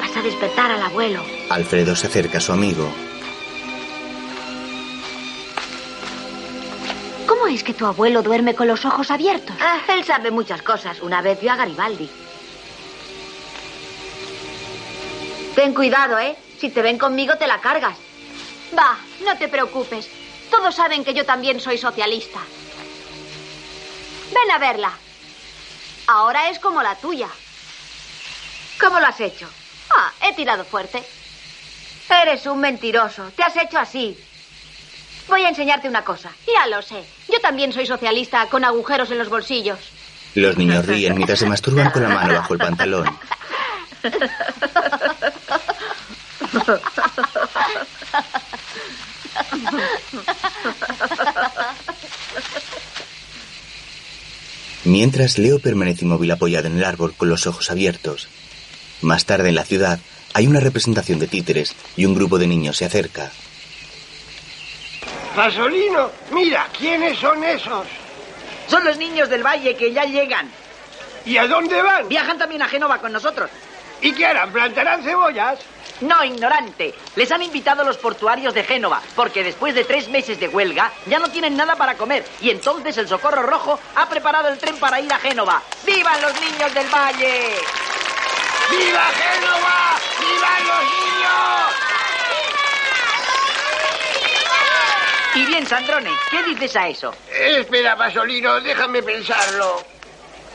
Vas 0.00 0.16
a 0.16 0.22
despertar 0.22 0.70
al 0.70 0.82
abuelo. 0.82 1.22
Alfredo 1.50 1.96
se 1.96 2.06
acerca 2.06 2.38
a 2.38 2.40
su 2.40 2.52
amigo. 2.52 2.88
¿Cómo 7.26 7.48
es 7.48 7.64
que 7.64 7.74
tu 7.74 7.84
abuelo 7.84 8.22
duerme 8.22 8.54
con 8.54 8.68
los 8.68 8.84
ojos 8.84 9.10
abiertos? 9.10 9.56
Ah, 9.60 9.80
él 9.88 10.04
sabe 10.04 10.30
muchas 10.30 10.62
cosas. 10.62 11.00
Una 11.00 11.20
vez 11.20 11.40
vio 11.40 11.50
a 11.52 11.56
Garibaldi. 11.56 12.08
Ten 15.56 15.74
cuidado, 15.74 16.18
¿eh? 16.18 16.36
Si 16.58 16.70
te 16.70 16.80
ven 16.80 16.96
conmigo, 16.96 17.34
te 17.36 17.48
la 17.48 17.60
cargas. 17.60 17.96
Va, 18.78 18.96
no 19.24 19.36
te 19.36 19.48
preocupes. 19.48 20.08
Todos 20.48 20.76
saben 20.76 21.04
que 21.04 21.12
yo 21.12 21.26
también 21.26 21.58
soy 21.60 21.76
socialista. 21.76 22.38
Ven 24.32 24.50
a 24.50 24.58
verla. 24.58 24.92
Ahora 26.06 26.48
es 26.48 26.58
como 26.58 26.82
la 26.82 26.94
tuya. 26.96 27.28
¿Cómo 28.80 29.00
lo 29.00 29.06
has 29.06 29.20
hecho? 29.20 29.48
Ah, 29.90 30.12
he 30.22 30.34
tirado 30.34 30.64
fuerte. 30.64 31.02
Eres 32.22 32.46
un 32.46 32.60
mentiroso. 32.60 33.30
Te 33.34 33.42
has 33.42 33.56
hecho 33.56 33.78
así. 33.78 34.16
Voy 35.28 35.44
a 35.44 35.48
enseñarte 35.48 35.88
una 35.88 36.04
cosa. 36.04 36.30
Ya 36.46 36.66
lo 36.66 36.82
sé. 36.82 37.02
Yo 37.28 37.40
también 37.40 37.72
soy 37.72 37.86
socialista 37.86 38.46
con 38.48 38.64
agujeros 38.64 39.10
en 39.10 39.18
los 39.18 39.28
bolsillos. 39.28 39.78
Los 40.34 40.56
niños 40.56 40.86
ríen 40.86 41.14
mientras 41.14 41.38
se 41.38 41.46
masturban 41.46 41.90
con 41.90 42.02
la 42.02 42.08
mano 42.10 42.34
bajo 42.34 42.54
el 42.54 42.58
pantalón. 42.58 43.18
Mientras 54.84 55.38
Leo 55.38 55.60
permanece 55.60 56.04
inmóvil 56.04 56.30
apoyado 56.32 56.66
en 56.66 56.76
el 56.76 56.84
árbol 56.84 57.14
con 57.16 57.28
los 57.28 57.46
ojos 57.46 57.70
abiertos. 57.70 58.28
Más 59.00 59.24
tarde 59.24 59.48
en 59.48 59.54
la 59.54 59.64
ciudad 59.64 60.00
hay 60.34 60.46
una 60.46 60.60
representación 60.60 61.18
de 61.18 61.28
títeres 61.28 61.74
y 61.96 62.04
un 62.04 62.14
grupo 62.14 62.38
de 62.38 62.46
niños 62.46 62.76
se 62.76 62.84
acerca. 62.84 63.30
Pasolino, 65.36 66.10
mira, 66.32 66.68
¿quiénes 66.76 67.18
son 67.18 67.42
esos? 67.44 67.86
Son 68.66 68.84
los 68.84 68.96
niños 68.98 69.28
del 69.28 69.42
valle 69.42 69.76
que 69.76 69.92
ya 69.92 70.04
llegan. 70.04 70.50
¿Y 71.24 71.36
a 71.36 71.46
dónde 71.46 71.80
van? 71.80 72.08
Viajan 72.08 72.38
también 72.38 72.62
a 72.62 72.68
Génova 72.68 72.98
con 72.98 73.12
nosotros. 73.12 73.48
¿Y 74.00 74.12
qué 74.12 74.26
harán? 74.26 74.52
¿Plantarán 74.52 75.02
cebollas? 75.02 75.58
No, 76.02 76.24
ignorante. 76.24 76.94
Les 77.16 77.30
han 77.30 77.42
invitado 77.42 77.84
los 77.84 77.96
portuarios 77.96 78.52
de 78.54 78.64
Génova, 78.64 79.00
porque 79.14 79.44
después 79.44 79.74
de 79.74 79.84
tres 79.84 80.08
meses 80.08 80.38
de 80.40 80.48
huelga 80.48 80.92
ya 81.06 81.18
no 81.18 81.30
tienen 81.30 81.56
nada 81.56 81.76
para 81.76 81.96
comer. 81.96 82.24
Y 82.40 82.50
entonces 82.50 82.96
el 82.98 83.08
Socorro 83.08 83.42
Rojo 83.42 83.78
ha 83.94 84.08
preparado 84.08 84.48
el 84.48 84.58
tren 84.58 84.76
para 84.78 85.00
ir 85.00 85.12
a 85.12 85.18
Génova. 85.18 85.62
¡Vivan 85.86 86.20
los 86.20 86.34
niños 86.40 86.74
del 86.74 86.88
valle! 86.88 87.56
¡Viva 88.70 89.04
Génova! 89.14 89.98
¡Vivan 90.18 90.66
los 90.66 90.82
niños! 90.84 91.72
Y 95.34 95.46
bien, 95.46 95.66
Sandrone, 95.66 96.10
¿qué 96.30 96.42
dices 96.42 96.76
a 96.76 96.88
eso? 96.88 97.14
Espera, 97.30 97.96
Pasolino, 97.96 98.60
déjame 98.60 99.02
pensarlo. 99.02 99.82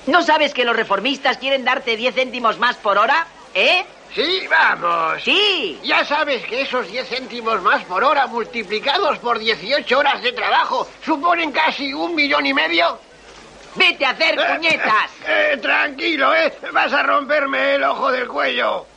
¿No 0.05 0.21
sabes 0.21 0.53
que 0.53 0.63
los 0.65 0.75
reformistas 0.75 1.37
quieren 1.37 1.65
darte 1.65 1.97
10 1.97 2.13
céntimos 2.13 2.59
más 2.59 2.75
por 2.77 2.97
hora? 2.97 3.25
¿Eh? 3.53 3.85
Sí, 4.17 4.47
vamos. 4.49 5.21
Sí. 5.21 5.79
Ya 5.83 6.03
sabes 6.03 6.43
que 6.47 6.61
esos 6.61 6.87
10 6.87 7.07
céntimos 7.07 7.61
más 7.61 7.83
por 7.85 8.03
hora 8.03 8.25
multiplicados 8.25 9.19
por 9.19 9.37
18 9.37 9.95
horas 9.95 10.23
de 10.23 10.31
trabajo 10.31 10.89
suponen 11.05 11.51
casi 11.51 11.93
un 11.93 12.15
millón 12.15 12.47
y 12.47 12.51
medio. 12.51 12.99
¡Vete 13.75 14.07
a 14.07 14.09
hacer 14.09 14.35
puñetas! 14.35 15.11
Eh, 15.23 15.59
tranquilo, 15.61 16.33
¿eh? 16.33 16.51
Vas 16.73 16.91
a 16.93 17.03
romperme 17.03 17.75
el 17.75 17.83
ojo 17.83 18.11
del 18.11 18.27
cuello. 18.27 18.87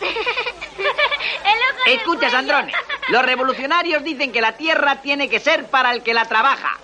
Escucha, 1.86 2.30
Sandrone. 2.30 2.72
Los 3.08 3.22
revolucionarios 3.26 4.02
dicen 4.02 4.32
que 4.32 4.40
la 4.40 4.52
tierra 4.52 5.02
tiene 5.02 5.28
que 5.28 5.38
ser 5.38 5.66
para 5.66 5.92
el 5.92 6.02
que 6.02 6.14
la 6.14 6.24
trabaja. 6.24 6.78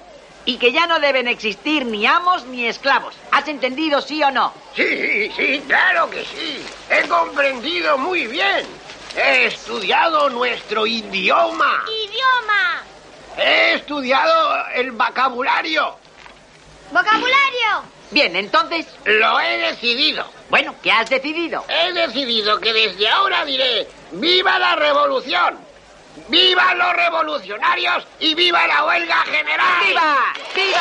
Y 0.45 0.57
que 0.57 0.73
ya 0.73 0.87
no 0.87 0.99
deben 0.99 1.29
existir 1.29 1.85
ni 1.87 2.05
amos 2.05 2.45
ni 2.47 2.67
esclavos. 2.67 3.15
¿Has 3.31 3.47
entendido, 3.47 4.01
sí 4.03 4.23
o 4.23 4.31
no? 4.31 4.53
Sí, 4.75 5.31
sí, 5.37 5.63
claro 5.67 6.11
que 6.11 6.25
sí. 6.25 6.65
He 6.91 7.07
comprendido 7.09 7.97
muy 7.97 8.27
bien. 8.27 8.67
He 9.17 9.47
estudiado 9.47 10.31
nuestro 10.31 10.87
idioma. 10.87 11.85
¡Idioma! 11.87 12.83
He 13.37 13.75
estudiado 13.75 14.67
el 14.75 14.93
vocabulario. 14.93 15.97
¡Vocabulario! 16.91 17.85
Bien, 18.11 18.35
entonces... 18.37 18.87
Lo 19.05 19.41
he 19.41 19.59
decidido. 19.59 20.27
Bueno, 20.51 20.75
¿qué 20.83 20.91
has 20.93 21.09
decidido? 21.09 21.65
He 21.69 21.93
decidido 21.93 22.61
que 22.61 22.73
desde 22.73 23.09
ahora 23.09 23.45
diré 23.45 23.89
¡Viva 24.13 24.59
la 24.59 24.77
revolución! 24.77 25.72
¡Viva 26.29 26.75
los 26.75 26.93
revolucionarios 26.95 28.07
y 28.21 28.35
viva 28.35 28.67
la 28.67 28.85
huelga 28.85 29.23
general! 29.25 29.85
¡Viva! 29.87 30.35
¡Viva! 30.55 30.55
¡Viva! 30.55 30.81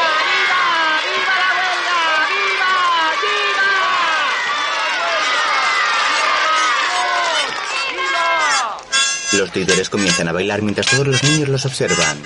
¡Viva 1.04 1.36
la 1.40 1.50
huelga! 1.58 2.00
¡Viva! 3.22 3.62
Los 9.34 9.52
títeres 9.52 9.90
comienzan 9.90 10.28
a 10.28 10.34
bailar 10.34 10.62
mientras 10.62 10.88
todos 10.88 11.08
los 11.08 11.24
niños 11.24 11.48
los 11.48 11.66
observan. 11.66 12.22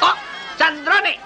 ¡Oh! 0.00 0.14
¡Sandrone! 0.56 1.20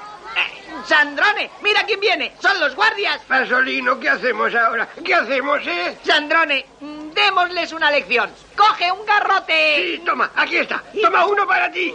¡Sandrone! 0.86 1.50
¡Mira 1.62 1.84
quién 1.84 1.98
viene! 1.98 2.32
¡Son 2.40 2.58
los 2.60 2.74
guardias! 2.76 3.20
Pasolino, 3.26 3.98
¿qué 3.98 4.08
hacemos 4.08 4.54
ahora? 4.54 4.88
¿Qué 5.04 5.14
hacemos, 5.14 5.60
eh? 5.66 5.98
Sandrone, 6.04 6.64
démosles 6.80 7.72
una 7.72 7.90
lección. 7.90 8.30
¡Coge 8.56 8.92
un 8.92 9.04
garrote! 9.04 9.96
Sí, 9.96 10.02
toma, 10.04 10.30
aquí 10.36 10.58
está. 10.58 10.82
Toma 11.02 11.26
uno 11.26 11.46
para 11.46 11.70
ti. 11.70 11.94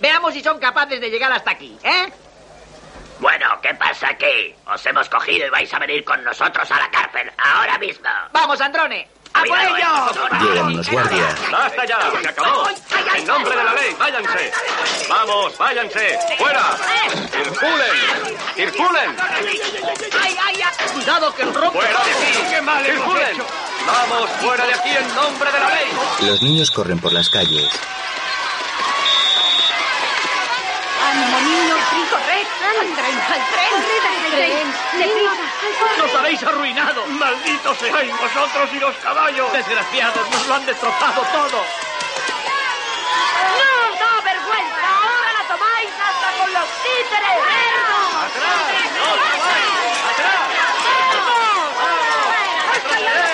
Veamos 0.00 0.34
si 0.34 0.42
son 0.42 0.58
capaces 0.58 1.00
de 1.00 1.10
llegar 1.10 1.30
hasta 1.30 1.52
aquí, 1.52 1.78
¿eh? 1.84 2.12
Bueno, 3.20 3.46
¿qué 3.62 3.72
pasa 3.74 4.08
aquí? 4.08 4.52
Os 4.66 4.84
hemos 4.84 5.08
cogido 5.08 5.46
y 5.46 5.50
vais 5.50 5.72
a 5.72 5.78
venir 5.78 6.02
con 6.04 6.24
nosotros 6.24 6.68
a 6.68 6.78
la 6.78 6.90
cárcel 6.90 7.30
ahora 7.38 7.78
mismo. 7.78 8.08
¡Vamos, 8.32 8.58
Sandrone! 8.58 9.08
¡A 9.34 9.44
por 9.44 9.58
ellos! 9.58 10.42
Llegan 10.42 10.76
los 10.76 10.90
guardias. 10.90 11.50
¡Basta 11.50 11.84
ya! 11.86 11.98
¡Se 12.20 12.28
acabó! 12.28 12.68
¡En 13.16 13.26
nombre 13.26 13.56
de 13.56 13.64
la 13.64 13.74
ley, 13.74 13.96
váyanse! 13.98 14.52
¡Vamos, 15.08 15.58
váyanse! 15.58 16.18
¡Fuera! 16.38 16.76
¡Circulen! 17.30 17.90
¡Circulen! 18.54 19.16
¡Ay, 20.20 20.36
ay, 20.44 20.62
ay! 20.62 20.86
¡Cuidado 20.92 21.34
que 21.34 21.42
el 21.42 21.54
rompe! 21.54 21.78
¡Fuera 21.78 22.04
de 22.04 22.10
aquí! 22.10 22.38
¡Qué 22.50 22.62
mal 22.62 22.84
¡Circulen! 22.84 23.42
¡Vamos, 23.86 24.30
fuera 24.40 24.66
de 24.66 24.74
aquí 24.74 24.90
en 24.90 25.14
nombre 25.14 25.50
de 25.50 25.60
la 25.60 25.68
ley! 25.68 26.28
Los 26.28 26.42
niños 26.42 26.70
corren 26.70 26.98
por 27.00 27.12
las 27.12 27.28
calles. 27.28 27.68
¡Ánimo, 31.10 31.40
niños! 31.40 31.80
¡Corred! 32.10 32.46
¡Al 32.80 32.94
tren! 32.94 33.16
¡Al 33.18 33.42
tren! 33.52 33.72
¡Al 33.74 34.30
tren! 34.30 34.66
¡Deprisa! 34.98 35.44
¡Nos 35.98 36.14
habéis 36.14 36.42
arruinado! 36.42 37.06
¡Malditos 37.06 37.78
seáis 37.78 38.12
vosotros 38.18 38.70
y 38.72 38.78
los 38.78 38.96
caballos! 38.96 39.52
¡Desgraciados! 39.52 40.30
¡Nos 40.30 40.46
lo 40.46 40.54
han 40.54 40.66
destrozado 40.66 41.22
todo! 41.32 41.64
¡No 43.58 43.70
os 43.88 43.98
da 43.98 44.20
vergüenza! 44.22 44.88
¡Ahora 45.02 45.32
la 45.32 45.44
tomáis 45.48 45.90
hasta 45.90 46.28
con 46.38 46.52
los 46.52 46.68
títeres! 46.82 47.38
¡Atrás! 48.22 48.64
¡No 48.96 49.02
os 49.02 49.18
mováis! 49.32 49.72
¡Atrás! 50.12 50.46
¡Miserables! 52.72 53.32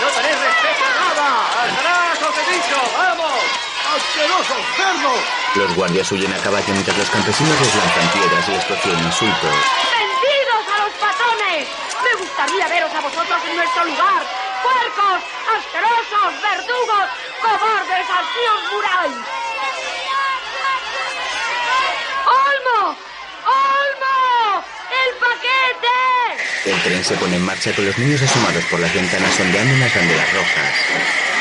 ¡No 0.00 0.06
tenéis 0.08 0.38
respeto 0.38 0.84
nada! 1.00 1.28
¡Atrás 1.62 2.16
os 2.22 2.34
he 2.38 2.44
dicho! 2.54 2.78
¡Vamos! 2.96 3.71
¡Asquerosos 3.92 4.64
cerdos! 4.74 5.20
Los 5.54 5.74
guardias 5.76 6.10
huyen 6.12 6.32
a 6.32 6.38
caballo 6.38 6.72
mientras 6.72 6.96
los 6.96 7.10
campesinos 7.10 7.60
les 7.60 7.74
lanzan 7.74 8.08
piedras 8.08 8.48
y 8.48 8.52
les 8.52 8.64
profieren 8.64 9.04
insultos. 9.04 9.56
¡Vendidos 9.92 10.64
a 10.72 10.76
los 10.80 10.92
patones! 10.96 11.68
Me 12.00 12.12
gustaría 12.16 12.68
veros 12.68 12.94
a 12.94 13.00
vosotros 13.00 13.40
en 13.50 13.56
nuestro 13.56 13.84
lugar. 13.84 14.22
¡Puercos! 14.64 15.20
¡Asquerosos! 15.44 16.32
¡Verdugos! 16.40 17.08
¡Cobardes! 17.42 18.06
¡Así 18.08 18.42
os 18.48 18.62
muráis! 18.72 19.16
¡Olmo! 22.32 22.96
¡Olmo! 23.44 24.64
¡El 24.88 25.10
paquete! 25.20 25.98
El 26.64 26.82
tren 26.82 27.04
se 27.04 27.14
pone 27.16 27.36
en 27.36 27.44
marcha 27.44 27.74
con 27.74 27.84
los 27.84 27.98
niños 27.98 28.22
asomados 28.22 28.64
por 28.70 28.80
las 28.80 28.94
ventanas 28.94 29.38
ondeando 29.38 29.74
unas 29.74 29.94
banderas 29.94 30.32
rojas. 30.32 31.31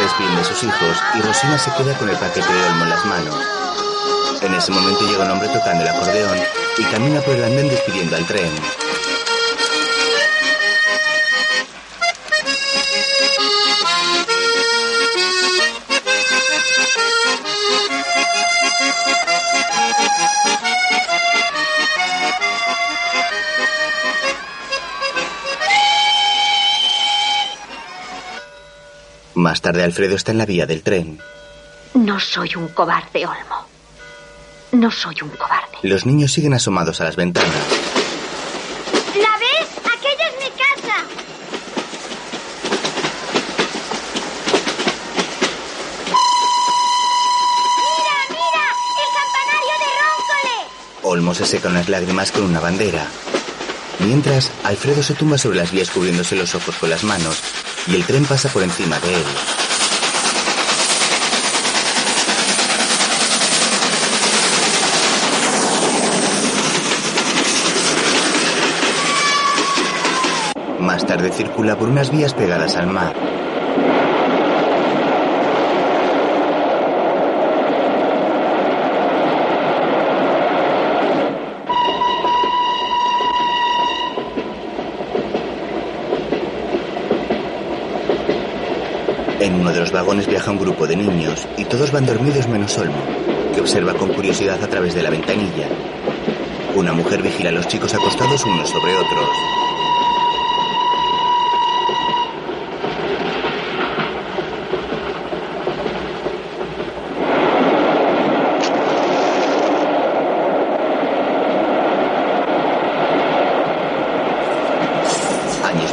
Se 0.00 0.06
despiden 0.06 0.36
de 0.36 0.44
sus 0.44 0.62
hijos 0.62 0.96
y 1.14 1.20
Rosina 1.20 1.58
se 1.58 1.70
queda 1.74 1.96
con 1.98 2.08
el 2.08 2.16
paquete 2.16 2.52
de 2.52 2.64
olmo 2.68 2.84
en 2.84 2.90
las 2.90 3.04
manos. 3.04 3.34
En 4.40 4.54
ese 4.54 4.72
momento 4.72 5.04
llega 5.06 5.24
un 5.24 5.30
hombre 5.30 5.48
tocando 5.48 5.82
el 5.82 5.88
acordeón 5.88 6.38
y 6.78 6.84
camina 6.84 7.20
por 7.20 7.34
el 7.34 7.44
andén 7.44 7.68
despidiendo 7.68 8.16
al 8.16 8.26
tren. 8.26 8.50
Más 29.40 29.62
tarde 29.62 29.82
Alfredo 29.82 30.16
está 30.16 30.32
en 30.32 30.38
la 30.38 30.44
vía 30.44 30.66
del 30.66 30.82
tren. 30.82 31.18
No 31.94 32.20
soy 32.20 32.56
un 32.56 32.68
cobarde, 32.68 33.24
Olmo. 33.24 33.66
No 34.72 34.90
soy 34.90 35.16
un 35.22 35.30
cobarde. 35.30 35.78
Los 35.82 36.04
niños 36.04 36.30
siguen 36.30 36.52
asomados 36.52 37.00
a 37.00 37.04
las 37.04 37.16
ventanas. 37.16 37.50
¿La 39.16 39.38
ves? 39.38 39.68
Aquella 39.78 40.28
es 40.28 40.34
mi 40.44 40.50
casa. 40.50 41.06
¡Mira, 47.78 48.16
mira! 48.28 48.66
¡El 49.00 49.10
campanario 49.16 49.74
de 49.80 49.88
Róncole! 50.02 50.58
Olmo 51.02 51.32
se 51.34 51.46
seca 51.46 51.70
unas 51.70 51.88
lágrimas 51.88 52.30
con 52.30 52.42
una 52.42 52.60
bandera. 52.60 53.06
Mientras, 54.00 54.52
Alfredo 54.64 55.02
se 55.02 55.14
tumba 55.14 55.38
sobre 55.38 55.56
las 55.56 55.72
vías 55.72 55.88
cubriéndose 55.88 56.36
los 56.36 56.54
ojos 56.54 56.76
con 56.76 56.90
las 56.90 57.04
manos 57.04 57.42
y 57.86 57.94
el 57.94 58.04
tren 58.04 58.24
pasa 58.24 58.48
por 58.48 58.62
encima 58.62 58.98
de 59.00 59.14
él. 59.14 59.24
Más 70.80 71.06
tarde 71.06 71.30
circula 71.30 71.76
por 71.76 71.88
unas 71.88 72.10
vías 72.10 72.34
pegadas 72.34 72.76
al 72.76 72.86
mar. 72.88 73.14
En 89.40 89.54
uno 89.54 89.72
de 89.72 89.80
los 89.80 89.90
vagones 90.10 90.26
viaja 90.26 90.50
un 90.50 90.58
grupo 90.58 90.88
de 90.88 90.96
niños 90.96 91.46
y 91.56 91.64
todos 91.66 91.92
van 91.92 92.04
dormidos 92.04 92.48
menos 92.48 92.76
Olmo, 92.78 93.00
que 93.54 93.60
observa 93.60 93.94
con 93.94 94.12
curiosidad 94.12 94.60
a 94.60 94.66
través 94.66 94.92
de 94.92 95.04
la 95.04 95.10
ventanilla. 95.10 95.68
Una 96.74 96.92
mujer 96.92 97.22
vigila 97.22 97.50
a 97.50 97.52
los 97.52 97.68
chicos 97.68 97.94
acostados 97.94 98.44
unos 98.44 98.68
sobre 98.68 98.92
otros. 98.96 99.28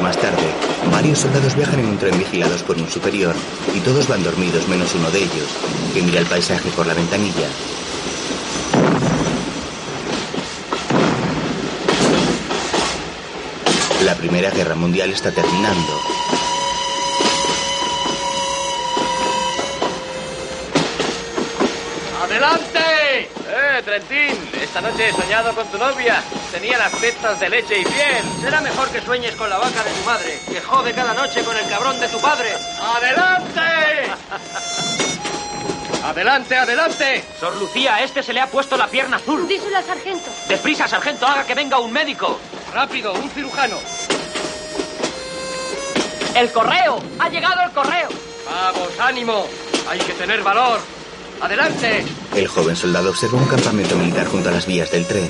más 0.02 0.18
tarde, 0.18 0.48
varios 1.18 1.34
soldados 1.34 1.56
viajan 1.56 1.80
en 1.80 1.86
un 1.88 1.98
tren 1.98 2.18
vigilados 2.18 2.62
por 2.62 2.78
un 2.78 2.88
superior 2.90 3.34
y 3.74 3.80
todos 3.80 4.08
van 4.08 4.24
dormidos 4.24 4.68
menos 4.68 4.94
uno 4.94 5.10
de 5.10 5.20
ellos, 5.20 5.50
que 5.94 6.02
mira 6.02 6.20
el 6.20 6.26
paisaje 6.28 6.70
por 6.70 6.86
la 6.86 6.94
ventanilla. 6.94 7.48
La 14.04 14.16
Primera 14.16 14.52
Guerra 14.52 14.76
Mundial 14.76 15.10
está 15.12 15.32
terminando. 15.32 16.02
¡Adelante! 22.24 22.80
¡Eh, 22.80 23.82
Trentín! 23.84 24.62
Esta 24.62 24.82
noche 24.82 25.10
he 25.10 25.14
soñado 25.14 25.54
con 25.56 25.66
tu 25.68 25.78
novia. 25.78 26.22
Tenía 26.60 26.80
las 26.80 26.92
tetas 26.94 27.40
de 27.40 27.50
leche 27.50 27.82
y 27.82 27.84
piel. 27.84 28.24
Será 28.42 28.60
mejor 28.62 28.90
que 28.90 29.00
sueñes 29.00 29.36
con 29.36 29.48
la 29.48 29.60
vaca 29.60 29.84
de 29.84 29.92
tu 29.92 30.04
madre, 30.04 30.40
que 30.52 30.60
jode 30.60 30.92
cada 30.92 31.14
noche 31.14 31.44
con 31.44 31.56
el 31.56 31.70
cabrón 31.70 32.00
de 32.00 32.08
tu 32.08 32.20
padre. 32.20 32.52
¡Adelante! 32.82 33.62
¡Adelante, 36.04 36.58
adelante! 36.58 37.24
Sor 37.40 37.56
Lucía, 37.58 37.98
a 37.98 38.04
este 38.04 38.24
se 38.24 38.34
le 38.34 38.42
ha 38.42 38.48
puesto 38.48 38.76
la 38.76 38.88
pierna 38.88 39.18
azul. 39.18 39.48
Díselo 39.48 39.78
al 39.78 39.84
sargento. 39.84 40.32
Deprisa, 40.50 40.88
sargento, 40.88 41.28
haga 41.28 41.46
que 41.46 41.54
venga 41.54 41.78
un 41.78 41.94
médico. 41.94 42.40
Rápido, 42.74 43.14
un 43.14 43.30
cirujano. 43.30 43.78
¡El 46.34 46.52
correo! 46.52 47.00
¡Ha 47.20 47.30
llegado 47.30 47.62
el 47.62 47.72
correo! 47.72 48.10
Vamos, 48.50 49.00
ánimo. 49.00 49.46
Hay 49.88 50.00
que 50.00 50.14
tener 50.14 50.42
valor. 50.42 50.80
¡Adelante! 51.40 52.04
El 52.36 52.48
joven 52.48 52.76
soldado 52.76 53.12
observa 53.12 53.38
un 53.38 53.46
campamento 53.46 53.96
militar 53.96 54.26
junto 54.26 54.50
a 54.50 54.54
las 54.54 54.66
vías 54.66 54.90
del 54.90 55.06
tren. 55.06 55.30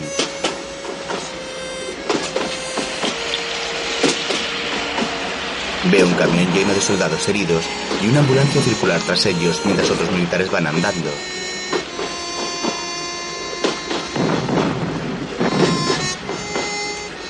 Ve 5.92 6.04
un 6.04 6.14
camión 6.16 6.54
lleno 6.54 6.74
de 6.74 6.82
soldados 6.82 7.28
heridos 7.30 7.64
y 8.04 8.08
una 8.08 8.20
ambulancia 8.20 8.62
circular 8.62 9.00
tras 9.06 9.26
ellos 9.26 9.62
mientras 9.64 9.90
otros 9.90 10.12
militares 10.12 10.52
van 10.52 10.68
andando. 10.68 11.10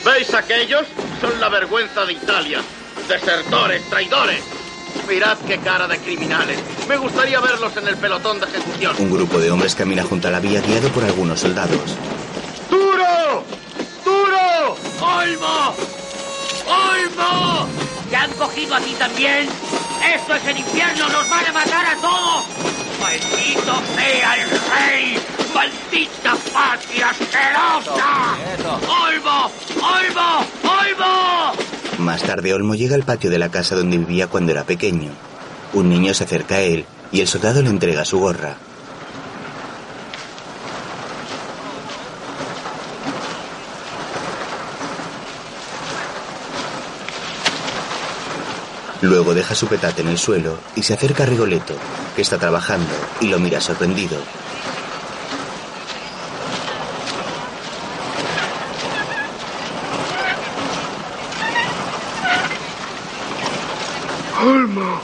¿Veis 0.04 0.34
aquellos? 0.34 0.88
Son 1.22 1.40
la 1.40 1.50
vergüenza 1.50 2.04
de 2.06 2.14
Italia. 2.14 2.62
Desertores, 3.08 3.88
traidores. 3.90 4.42
Mirad 5.08 5.38
qué 5.46 5.60
cara 5.60 5.88
de 5.88 6.00
criminales. 6.00 6.58
Me 6.90 6.98
gustaría 6.98 7.40
verlos 7.40 7.78
en 7.78 7.88
el 7.88 7.98
pelotón 7.98 8.40
de 8.40 8.48
ejecución. 8.48 8.96
Un 8.98 9.12
grupo 9.12 9.40
de 9.40 9.52
hombres 9.52 9.76
camina 9.76 10.04
junto 10.04 10.30
a 10.30 10.32
la 10.32 10.40
vía 10.40 10.62
guiado 10.62 10.90
por 10.90 11.04
algunos 11.04 11.40
soldados. 11.40 11.96
¡Duro! 12.72 13.44
¡Duro! 14.04 14.78
¡Olmo! 15.00 15.76
¡Olmo! 16.66 17.57
¿Te 18.18 18.24
han 18.24 18.32
cogido 18.32 18.74
a 18.74 18.80
ti 18.80 18.96
también? 18.98 19.48
¡Esto 20.16 20.34
es 20.34 20.48
el 20.48 20.58
infierno! 20.58 21.08
¡Nos 21.08 21.30
van 21.30 21.46
a 21.46 21.52
matar 21.52 21.86
a 21.86 21.96
todos! 22.02 22.46
¡Maldito 23.00 23.76
sea 23.96 24.36
el 24.38 24.50
rey! 24.50 25.20
¡Maldita 25.54 26.36
patria 26.52 27.10
asquerosa! 27.12 28.36
¡Olmo! 28.88 29.52
¡Olmo! 29.76 30.46
¡Olmo! 30.64 31.54
Más 32.00 32.24
tarde, 32.24 32.56
Olmo 32.56 32.74
llega 32.74 32.96
al 32.96 33.04
patio 33.04 33.30
de 33.30 33.38
la 33.38 33.50
casa 33.50 33.76
donde 33.76 34.00
vivía 34.00 34.26
cuando 34.26 34.52
era 34.52 34.64
pequeño. 34.64 35.12
Un 35.74 35.90
niño 35.90 36.16
se 36.16 36.24
acerca 36.24 36.56
a 36.56 36.62
él 36.62 36.88
y 37.12 37.22
el 37.22 37.28
soldado 37.28 37.62
le 37.62 37.70
entrega 37.70 38.04
su 38.04 38.18
gorra. 38.18 38.58
Luego 49.08 49.34
deja 49.34 49.56
su 49.56 49.68
petate 49.68 50.02
en 50.02 50.10
el 50.10 50.18
suelo 50.18 50.58
y 50.76 50.84
se 50.84 50.94
acerca 50.94 51.24
a 51.24 51.26
Rigoletto, 51.26 51.74
que 52.14 52.22
está 52.22 52.38
trabajando, 52.38 52.92
y 53.22 53.28
lo 53.28 53.40
mira 53.40 53.62
sorprendido. 53.62 54.18
Olmo. 64.42 65.00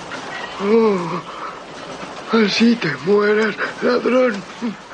Oh, 0.65 1.21
así 2.45 2.75
te 2.75 2.93
mueras, 3.05 3.55
ladrón. 3.81 4.43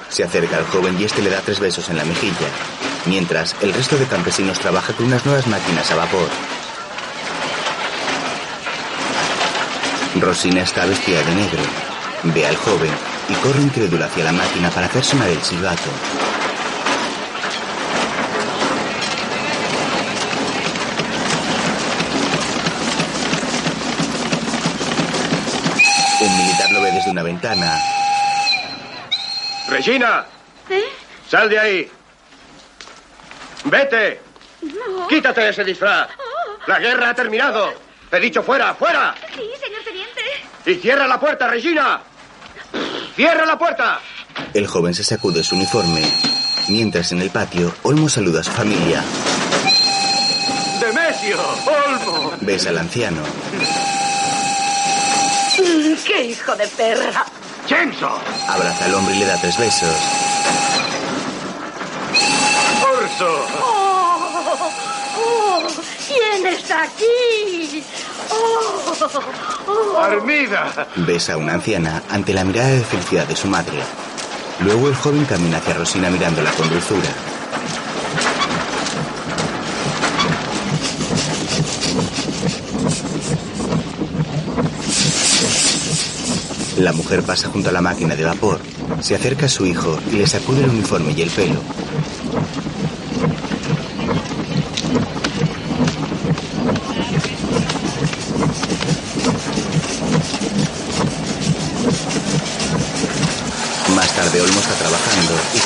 Se 0.09 0.23
acerca 0.23 0.57
al 0.57 0.65
joven 0.65 0.95
y 0.99 1.05
este 1.05 1.23
le 1.23 1.31
da 1.31 1.41
tres 1.41 1.59
besos 1.59 1.89
en 1.89 1.97
la 1.97 2.05
mejilla. 2.05 2.47
Mientras, 3.07 3.55
el 3.61 3.73
resto 3.73 3.97
de 3.97 4.05
campesinos 4.05 4.59
trabaja 4.59 4.93
con 4.93 5.07
unas 5.07 5.25
nuevas 5.25 5.47
máquinas 5.47 5.89
a 5.89 5.95
vapor. 5.95 6.27
Rosina 10.21 10.61
está 10.61 10.85
vestida 10.85 11.21
de 11.23 11.35
negro. 11.35 11.61
Ve 12.23 12.45
al 12.45 12.55
joven 12.57 12.91
y 13.29 13.33
corre 13.35 13.61
incrédula 13.61 14.05
hacia 14.07 14.25
la 14.25 14.31
máquina 14.31 14.69
para 14.69 14.87
hacer 14.87 15.03
sonar 15.03 15.29
el 15.29 15.41
silbato. 15.41 15.89
Un 26.21 26.37
militar 26.37 26.71
lo 26.71 26.81
ve 26.81 26.91
desde 26.91 27.11
una 27.11 27.23
ventana. 27.23 27.79
Regina, 29.69 30.25
¿Eh? 30.69 30.83
sal 31.29 31.49
de 31.49 31.59
ahí. 31.59 31.91
Vete. 33.65 34.21
No. 34.61 35.07
Quítate 35.07 35.49
ese 35.49 35.63
disfraz. 35.63 36.09
La 36.67 36.79
guerra 36.79 37.09
ha 37.09 37.13
terminado. 37.13 37.73
He 38.11 38.19
dicho 38.19 38.43
fuera, 38.43 38.73
fuera. 38.73 39.15
Sí, 39.35 39.49
señor. 39.61 39.79
Y 40.69 40.75
cierra 40.75 41.07
la 41.07 41.19
puerta, 41.19 41.47
Regina. 41.47 41.99
Cierra 43.15 43.43
la 43.43 43.57
puerta. 43.57 43.99
El 44.53 44.67
joven 44.67 44.93
se 44.93 45.03
sacude 45.03 45.43
su 45.43 45.55
uniforme. 45.55 46.03
Mientras 46.67 47.11
en 47.11 47.21
el 47.23 47.31
patio, 47.31 47.73
Olmo 47.81 48.07
saluda 48.07 48.41
a 48.41 48.43
su 48.43 48.51
familia. 48.51 49.03
Demesio, 50.79 51.39
Olmo. 51.65 52.33
Besa 52.41 52.69
al 52.69 52.77
anciano. 52.77 53.23
¡Qué 56.05 56.23
hijo 56.25 56.55
de 56.55 56.67
perra! 56.67 57.25
¡Chenso! 57.65 58.21
Abraza 58.47 58.85
al 58.85 58.93
hombre 58.93 59.15
y 59.15 59.19
le 59.21 59.25
da 59.25 59.41
tres 59.41 59.57
besos. 59.57 59.95
¡Urso! 63.01 63.47
¡Oh! 63.59 64.71
¡Oh! 65.17 65.98
¿Quién 66.09 66.47
está 66.47 66.83
aquí? 66.83 67.83
¡Oh! 68.31 68.93
¡Oh! 69.67 69.97
¡Armida! 69.99 70.87
Besa 70.95 71.33
a 71.33 71.37
una 71.37 71.53
anciana 71.53 72.01
ante 72.09 72.33
la 72.33 72.43
mirada 72.43 72.69
de 72.69 72.83
felicidad 72.83 73.27
de 73.27 73.35
su 73.35 73.47
madre. 73.47 73.77
Luego 74.61 74.89
el 74.89 74.95
joven 74.95 75.25
camina 75.25 75.57
hacia 75.57 75.75
Rosina 75.75 76.09
mirándola 76.09 76.51
con 76.53 76.67
dulzura. 76.69 77.09
La 86.79 86.93
mujer 86.93 87.23
pasa 87.23 87.49
junto 87.49 87.69
a 87.69 87.73
la 87.73 87.81
máquina 87.81 88.15
de 88.15 88.23
vapor, 88.23 88.59
se 89.01 89.13
acerca 89.13 89.47
a 89.47 89.49
su 89.49 89.65
hijo 89.65 89.99
y 90.11 90.15
le 90.15 90.25
sacude 90.25 90.63
el 90.63 90.69
uniforme 90.69 91.11
y 91.11 91.21
el 91.21 91.29
pelo. 91.29 91.61
Más 103.93 104.15
tarde 104.15 104.41
Olmo 104.41 104.59
está 104.61 104.73
trabajando 104.75 105.33
y 105.53 105.59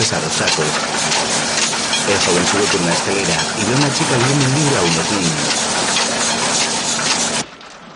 pesados 0.00 0.32
sacos. 0.32 0.64
El 2.08 2.18
joven 2.24 2.46
sube 2.46 2.64
por 2.72 2.80
una 2.80 2.92
escalera 2.94 3.36
y 3.60 3.64
ve 3.66 3.74
a 3.74 3.76
una 3.76 3.92
chica 3.92 4.16
leyendo 4.16 4.46
un 4.46 4.54
libro 4.54 4.78
a 4.78 4.82
unos 4.82 5.10
niños. 5.12 5.48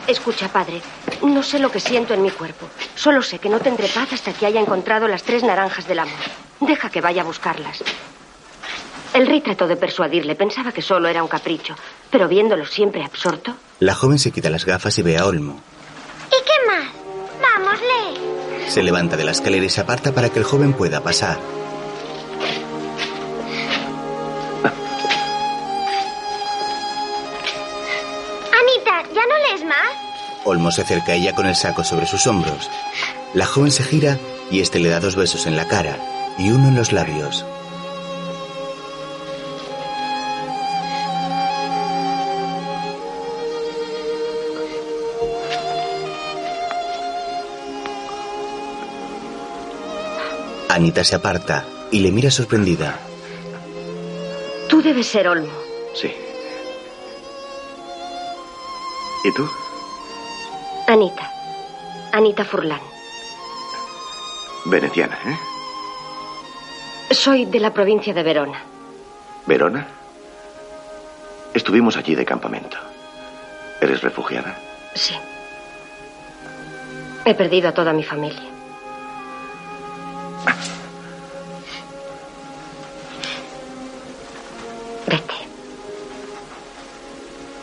Escucha, 0.06 0.48
padre. 0.48 0.82
No 1.22 1.42
sé 1.42 1.58
lo 1.58 1.70
que 1.70 1.80
siento 1.80 2.12
en 2.12 2.20
mi 2.20 2.30
cuerpo. 2.30 2.68
Solo 2.94 3.22
sé 3.22 3.38
que 3.38 3.48
no 3.48 3.58
tendré 3.58 3.88
paz 3.88 4.12
hasta 4.12 4.34
que 4.34 4.44
haya 4.44 4.60
encontrado 4.60 5.08
las 5.08 5.22
tres 5.22 5.42
naranjas 5.44 5.88
del 5.88 6.00
amor. 6.00 6.12
Deja 6.60 6.90
que 6.90 7.00
vaya 7.00 7.22
a 7.22 7.24
buscarlas. 7.24 7.82
El 9.14 9.26
rey 9.26 9.40
trató 9.40 9.66
de 9.66 9.76
persuadirle. 9.76 10.34
Pensaba 10.34 10.72
que 10.72 10.82
solo 10.82 11.08
era 11.08 11.22
un 11.22 11.28
capricho. 11.28 11.74
Pero 12.10 12.28
viéndolo 12.28 12.66
siempre 12.66 13.02
absorto. 13.02 13.54
La 13.80 13.94
joven 13.94 14.18
se 14.18 14.30
quita 14.30 14.50
las 14.50 14.66
gafas 14.66 14.98
y 14.98 15.02
ve 15.02 15.16
a 15.16 15.24
Olmo. 15.24 15.58
¿Y 16.28 16.44
qué 16.44 16.70
más? 16.70 16.84
Vamos, 17.40 17.80
lee. 17.80 18.70
Se 18.70 18.82
levanta 18.82 19.16
de 19.16 19.24
la 19.24 19.30
escalera 19.30 19.64
y 19.64 19.70
se 19.70 19.80
aparta 19.80 20.12
para 20.12 20.28
que 20.28 20.38
el 20.38 20.44
joven 20.44 20.74
pueda 20.74 21.00
pasar. 21.00 21.38
Olmo 30.44 30.70
se 30.70 30.82
acerca 30.82 31.12
a 31.12 31.14
ella 31.14 31.34
con 31.34 31.46
el 31.46 31.56
saco 31.56 31.84
sobre 31.84 32.06
sus 32.06 32.26
hombros. 32.26 32.70
La 33.32 33.46
joven 33.46 33.70
se 33.70 33.82
gira 33.82 34.18
y 34.50 34.60
este 34.60 34.78
le 34.78 34.90
da 34.90 35.00
dos 35.00 35.16
besos 35.16 35.46
en 35.46 35.56
la 35.56 35.66
cara 35.66 35.98
y 36.38 36.50
uno 36.50 36.68
en 36.68 36.76
los 36.76 36.92
labios. 36.92 37.44
Anita 50.68 51.04
se 51.04 51.14
aparta 51.14 51.64
y 51.92 52.00
le 52.00 52.10
mira 52.10 52.32
sorprendida. 52.32 52.98
Tú 54.68 54.82
debes 54.82 55.06
ser 55.06 55.28
Olmo. 55.28 55.52
Sí. 55.94 56.12
¿Y 59.24 59.32
tú? 59.34 59.48
Anita. 60.86 61.30
Anita 62.12 62.44
Furlan. 62.44 62.80
Veneciana, 64.66 65.18
¿eh? 65.26 67.14
Soy 67.14 67.46
de 67.46 67.60
la 67.60 67.72
provincia 67.72 68.12
de 68.12 68.22
Verona. 68.22 68.60
¿Verona? 69.46 69.86
Estuvimos 71.54 71.96
allí 71.96 72.14
de 72.14 72.24
campamento. 72.24 72.76
¿Eres 73.80 74.02
refugiada? 74.02 74.58
Sí. 74.94 75.14
He 77.24 77.34
perdido 77.34 77.68
a 77.68 77.72
toda 77.72 77.92
mi 77.92 78.02
familia. 78.02 78.42
Vete. 85.06 85.34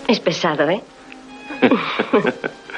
Es 0.07 0.19
pesado, 0.19 0.69
¿eh? 0.69 0.81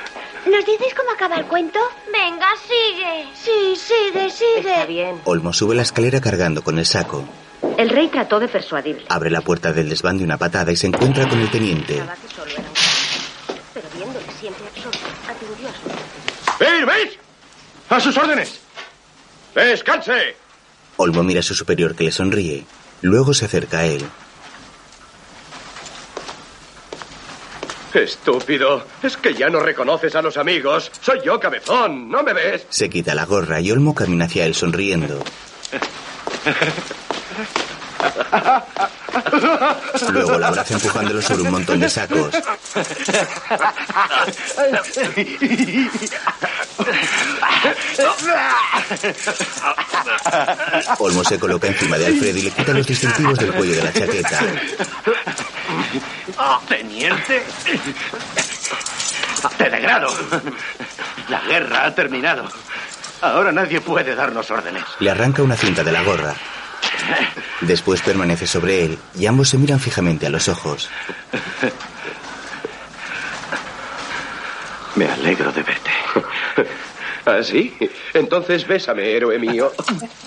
¿Nos 0.45 0.65
dices 0.65 0.94
cómo 0.95 1.11
acaba 1.11 1.38
el 1.38 1.45
cuento? 1.45 1.80
Venga, 2.11 2.48
sigue. 2.68 3.28
Sí, 3.34 3.76
sigue, 3.76 4.30
sigue. 4.30 4.72
Está 4.72 4.86
bien. 4.86 5.22
Olmo 5.26 5.53
sube 5.53 5.74
la 5.76 5.84
escalera 5.84 6.20
cargando 6.20 6.64
con 6.64 6.78
el 6.80 6.86
saco. 6.86 7.24
El 7.78 7.90
rey 7.90 8.10
trató 8.10 8.40
de 8.40 8.48
persuadirle. 8.48 9.06
Abre 9.10 9.30
la 9.30 9.41
puerta 9.41 9.72
del 9.72 9.90
desván 9.90 10.18
de 10.18 10.24
una 10.26 10.38
patada 10.38 10.72
y 10.72 10.76
se 10.76 10.88
encuentra 10.88 11.28
con 11.30 11.40
el 11.40 11.49
teniente. 11.49 11.94
Pensaba 11.95 12.15
que 12.15 12.28
solo 12.36 12.52
era 12.52 12.60
un... 12.60 12.68
Pero 13.74 13.88
viéndole 13.95 14.26
siempre 14.40 14.65
absorto, 14.68 14.99
atendió 15.28 15.70
a 15.70 15.74
su... 15.74 16.64
¡Eh, 16.64 16.86
veis! 16.86 17.18
¡A 17.90 17.99
sus 17.99 18.18
órdenes! 18.18 18.60
¡Descanse! 19.56 20.36
Olmo 20.98 21.24
mira 21.24 21.40
a 21.40 21.44
su 21.44 21.56
superior 21.56 21.95
que 21.95 22.03
le 22.03 22.11
sonríe. 22.11 22.65
Luego 23.02 23.34
se 23.34 23.45
acerca 23.45 23.80
a 23.80 23.86
él. 23.86 24.06
Estúpido. 27.94 28.86
Es 29.02 29.18
que 29.18 29.34
ya 29.34 29.49
no 29.49 29.60
reconoces 29.60 30.15
a 30.15 30.22
los 30.22 30.38
amigos. 30.38 30.91
Soy 31.02 31.22
yo, 31.24 31.40
cabezón. 31.40 32.10
¿No 32.10 32.24
me 32.24 32.34
ves? 32.34 32.65
Se 32.70 32.90
quita 32.90 33.14
la 33.14 33.26
gorra 33.26 33.61
y 33.61 33.72
Olmo 33.72 33.94
camina 33.94 34.26
hacia 34.26 34.45
él 34.45 34.56
sonriendo. 34.56 35.24
Luego 40.11 40.38
la 40.38 40.48
abraza 40.48 40.74
empujándolo 40.74 41.22
sobre 41.22 41.44
un 41.44 41.52
montón 41.52 41.80
de 41.80 41.90
sacos. 41.90 42.34
Olmo 50.99 51.24
se 51.24 51.40
coloca 51.40 51.68
encima 51.68 51.98
de 51.98 52.07
Alfredo 52.07 52.38
y 52.38 52.41
le 52.44 52.52
quita 52.52 52.74
los 52.74 52.88
distintivos 52.88 53.38
del 53.38 53.53
cuello 53.53 53.76
de 53.76 53.84
la 53.84 53.94
chaqueta. 53.94 54.40
Teniente. 56.68 57.43
Te 59.57 59.69
degrado. 59.69 60.07
La 61.30 61.41
guerra 61.41 61.85
ha 61.85 61.95
terminado. 61.95 62.49
Ahora 63.22 63.51
nadie 63.51 63.81
puede 63.81 64.15
darnos 64.15 64.49
órdenes. 64.51 64.84
Le 64.99 65.11
arranca 65.11 65.41
una 65.41 65.55
cinta 65.55 65.84
de 65.84 65.91
la 65.91 66.03
gorra. 66.03 66.35
Después 67.61 68.01
permanece 68.01 68.47
sobre 68.47 68.84
él 68.84 68.97
y 69.18 69.26
ambos 69.26 69.49
se 69.49 69.57
miran 69.57 69.80
fijamente 69.80 70.27
a 70.27 70.30
los 70.30 70.47
ojos. 70.49 70.89
Me 74.95 75.05
alegro 75.10 75.51
de 75.51 75.64
verte. 75.64 75.91
¿Ah, 77.26 77.41
sí? 77.41 77.73
Entonces 78.14 78.68
bésame, 78.68 79.11
héroe 79.11 79.39
mío. 79.39 79.72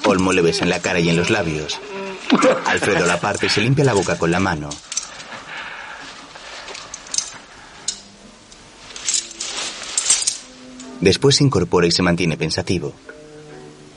Olmo 0.05 0.33
le 0.33 0.43
besa 0.43 0.65
en 0.65 0.71
la 0.71 0.81
cara 0.81 0.99
y 0.99 1.11
en 1.11 1.17
los 1.17 1.31
labios. 1.31 1.79
Alfredo 2.65 3.07
la 3.07 3.21
parte 3.21 3.47
y 3.47 3.49
se 3.51 3.61
limpia 3.61 3.85
la 3.85 3.93
boca 3.93 4.19
con 4.19 4.31
la 4.31 4.41
mano. 4.41 4.71
Después 11.01 11.37
se 11.37 11.45
incorpora 11.45 11.87
y 11.87 11.91
se 11.91 12.03
mantiene 12.03 12.37
pensativo. 12.37 12.95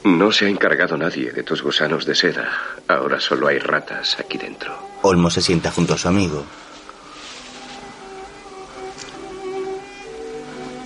No 0.03 0.31
se 0.31 0.45
ha 0.45 0.49
encargado 0.49 0.97
nadie 0.97 1.31
de 1.31 1.43
tus 1.43 1.61
gusanos 1.61 2.05
de 2.05 2.15
seda. 2.15 2.49
Ahora 2.88 3.19
solo 3.19 3.47
hay 3.47 3.59
ratas 3.59 4.17
aquí 4.19 4.38
dentro. 4.38 4.77
Olmo 5.01 5.30
se 5.30 5.41
sienta 5.41 5.71
junto 5.71 5.93
a 5.93 5.97
su 5.97 6.07
amigo. 6.07 6.45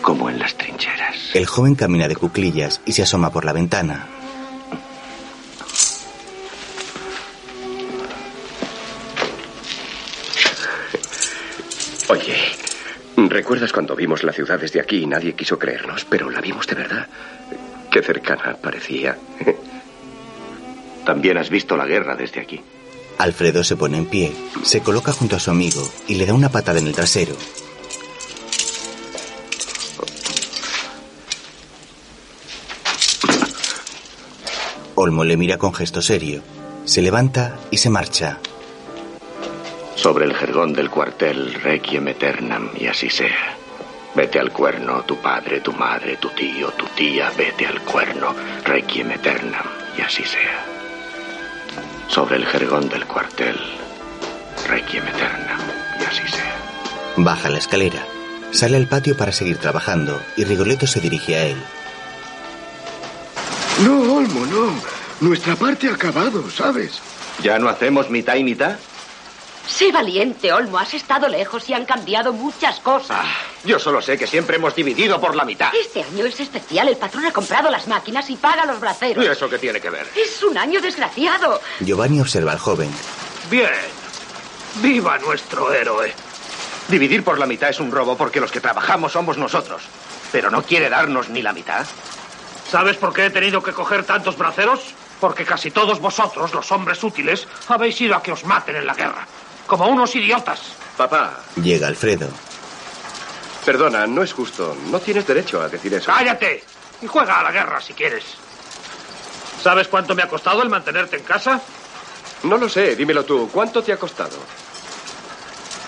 Como 0.02 0.30
en 0.30 0.40
las 0.40 0.56
trincheras. 0.56 1.16
El 1.34 1.46
joven 1.46 1.76
camina 1.76 2.08
de 2.08 2.16
cuclillas 2.16 2.82
y 2.86 2.94
se 2.94 3.04
asoma 3.04 3.32
por 3.32 3.46
la 3.46 3.54
ventana. 3.54 4.08
Oye, 12.10 12.36
¿recuerdas 13.30 13.72
cuando 13.72 13.96
vimos 13.96 14.24
la 14.24 14.34
ciudad 14.34 14.60
desde 14.60 14.80
aquí 14.80 15.04
y 15.04 15.06
nadie 15.06 15.34
quiso 15.34 15.58
creernos? 15.60 16.06
Pero 16.06 16.30
la 16.30 16.42
vimos 16.42 16.68
de 16.68 16.76
verdad. 16.76 17.08
Qué 17.92 18.02
cercana 18.02 18.56
parecía. 18.62 19.18
También 21.06 21.38
has 21.38 21.50
visto 21.50 21.76
la 21.76 21.86
guerra 21.86 22.16
desde 22.16 22.42
aquí. 22.42 22.62
Alfredo 23.18 23.64
se 23.64 23.76
pone 23.76 23.98
en 23.98 24.06
pie, 24.06 24.34
se 24.64 24.82
coloca 24.82 25.12
junto 25.12 25.36
a 25.36 25.40
su 25.40 25.52
amigo 25.52 25.88
y 26.08 26.16
le 26.16 26.26
da 26.26 26.34
una 26.34 26.50
patada 26.50 26.80
en 26.80 26.88
el 26.88 26.96
trasero. 26.96 27.36
Olmo 34.96 35.24
le 35.24 35.38
mira 35.38 35.58
con 35.58 35.74
gesto 35.74 36.02
serio. 36.02 36.42
Se 36.86 37.02
levanta 37.02 37.60
y 37.72 37.78
se 37.78 37.90
marcha. 37.90 38.40
Sobre 39.96 40.26
el 40.26 40.34
jergón 40.36 40.74
del 40.74 40.90
cuartel, 40.90 41.54
requiem 41.62 42.08
eternam, 42.08 42.70
y 42.76 42.88
así 42.88 43.10
sea. 43.10 43.56
Vete 44.16 44.40
al 44.40 44.52
cuerno, 44.52 45.04
tu 45.04 45.18
padre, 45.18 45.62
tu 45.62 45.72
madre, 45.74 46.18
tu 46.18 46.30
tío, 46.30 46.70
tu 46.72 46.86
tía, 46.88 47.32
vete 47.38 47.66
al 47.66 47.82
cuerno, 47.82 48.36
requiem 48.64 49.12
eternam, 49.12 49.66
y 49.98 50.02
así 50.02 50.24
sea. 50.24 50.66
Sobre 52.08 52.36
el 52.38 52.46
jergón 52.46 52.90
del 52.90 53.06
cuartel, 53.06 53.58
requiem 54.68 55.08
eternam, 55.08 55.62
y 56.00 56.04
así 56.04 56.28
sea. 56.28 56.56
Baja 57.18 57.50
la 57.50 57.60
escalera. 57.60 58.06
Sale 58.52 58.78
al 58.78 58.88
patio 58.88 59.18
para 59.18 59.32
seguir 59.32 59.58
trabajando 59.58 60.20
y 60.38 60.44
Rigoletto 60.44 60.86
se 60.86 61.00
dirige 61.00 61.36
a 61.36 61.46
él. 61.46 61.58
No, 63.84 64.14
Olmo, 64.14 64.46
no. 64.46 64.74
Nuestra 65.22 65.56
parte 65.56 65.90
ha 65.90 65.94
acabado, 65.94 66.50
¿sabes? 66.52 67.02
¿Ya 67.42 67.58
no 67.58 67.68
hacemos 67.68 68.10
mitad 68.12 68.36
y 68.36 68.44
mitad? 68.44 68.78
Sé 69.68 69.92
valiente, 69.92 70.52
Olmo. 70.52 70.78
Has 70.78 70.94
estado 70.94 71.28
lejos 71.28 71.68
y 71.70 71.74
han 71.74 71.86
cambiado 71.86 72.34
muchas 72.34 72.80
cosas. 72.80 73.26
Yo 73.64 73.80
solo 73.80 74.02
sé 74.02 74.18
que 74.18 74.28
siempre 74.28 74.58
hemos 74.58 74.76
dividido 74.76 75.20
por 75.20 75.36
la 75.36 75.46
mitad. 75.46 75.70
Este 75.74 76.04
año 76.04 76.26
es 76.26 76.40
especial. 76.40 76.90
El 76.90 76.98
patrón 76.98 77.26
ha 77.26 77.32
comprado 77.32 77.70
las 77.70 77.88
máquinas 77.88 78.30
y 78.30 78.36
paga 78.36 78.66
los 78.66 78.80
braceros. 78.80 79.24
¿Y 79.24 79.28
eso 79.28 79.50
qué 79.50 79.58
tiene 79.58 79.80
que 79.80 79.90
ver? 79.90 80.08
Es 80.16 80.44
un 80.44 80.58
año 80.58 80.82
desgraciado. 80.82 81.62
Giovanni 81.80 82.20
observa 82.20 82.52
al 82.52 82.60
joven. 82.60 82.92
Bien. 83.50 83.70
Viva 84.76 85.18
nuestro 85.20 85.72
héroe. 85.74 86.14
Dividir 86.90 87.24
por 87.24 87.40
la 87.40 87.46
mitad 87.46 87.70
es 87.70 87.80
un 87.80 87.92
robo 87.92 88.18
porque 88.18 88.42
los 88.42 88.52
que 88.52 88.60
trabajamos 88.60 89.14
somos 89.14 89.38
nosotros. 89.38 89.84
Pero 90.32 90.52
no 90.52 90.64
quiere 90.64 90.90
darnos 90.90 91.30
ni 91.30 91.42
la 91.42 91.54
mitad. 91.54 91.86
¿Sabes 92.70 92.98
por 92.98 93.14
qué 93.14 93.28
he 93.28 93.30
tenido 93.30 93.64
que 93.64 93.72
coger 93.72 94.04
tantos 94.04 94.38
braceros? 94.38 94.94
Porque 95.20 95.46
casi 95.46 95.72
todos 95.72 96.00
vosotros, 96.00 96.54
los 96.54 96.70
hombres 96.72 97.02
útiles, 97.04 97.48
habéis 97.70 98.02
ido 98.02 98.16
a 98.16 98.22
que 98.22 98.34
os 98.34 98.44
maten 98.44 98.76
en 98.76 98.86
la 98.86 98.94
guerra. 98.94 99.26
Como 99.68 99.88
unos 99.88 100.16
idiotas. 100.16 100.60
Papá, 100.98 101.40
Llega 101.56 101.88
Alfredo. 101.88 102.28
perdona, 103.66 104.06
no 104.06 104.22
es 104.24 104.34
justo. 104.34 104.76
No 104.92 105.00
tienes 105.00 105.26
derecho 105.26 105.62
a 105.62 105.70
decir 105.70 105.94
eso. 105.94 106.12
¡Cállate! 106.12 106.64
Y 107.02 107.08
juega 107.08 107.40
a 107.40 107.44
la 107.44 107.52
guerra 107.52 107.82
si 107.82 107.94
quieres. 107.94 108.24
¿Sabes 109.62 109.88
cuánto 109.88 110.14
me 110.14 110.24
ha 110.24 110.28
costado 110.28 110.62
el 110.62 110.70
mantenerte 110.70 111.16
en 111.18 111.24
casa? 111.24 111.60
No 112.44 112.58
lo 112.58 112.68
sé, 112.70 112.96
dímelo 112.96 113.24
tú. 113.24 113.50
¿Cuánto 113.52 113.82
te 113.82 113.94
ha 113.94 113.98
costado? 113.98 114.38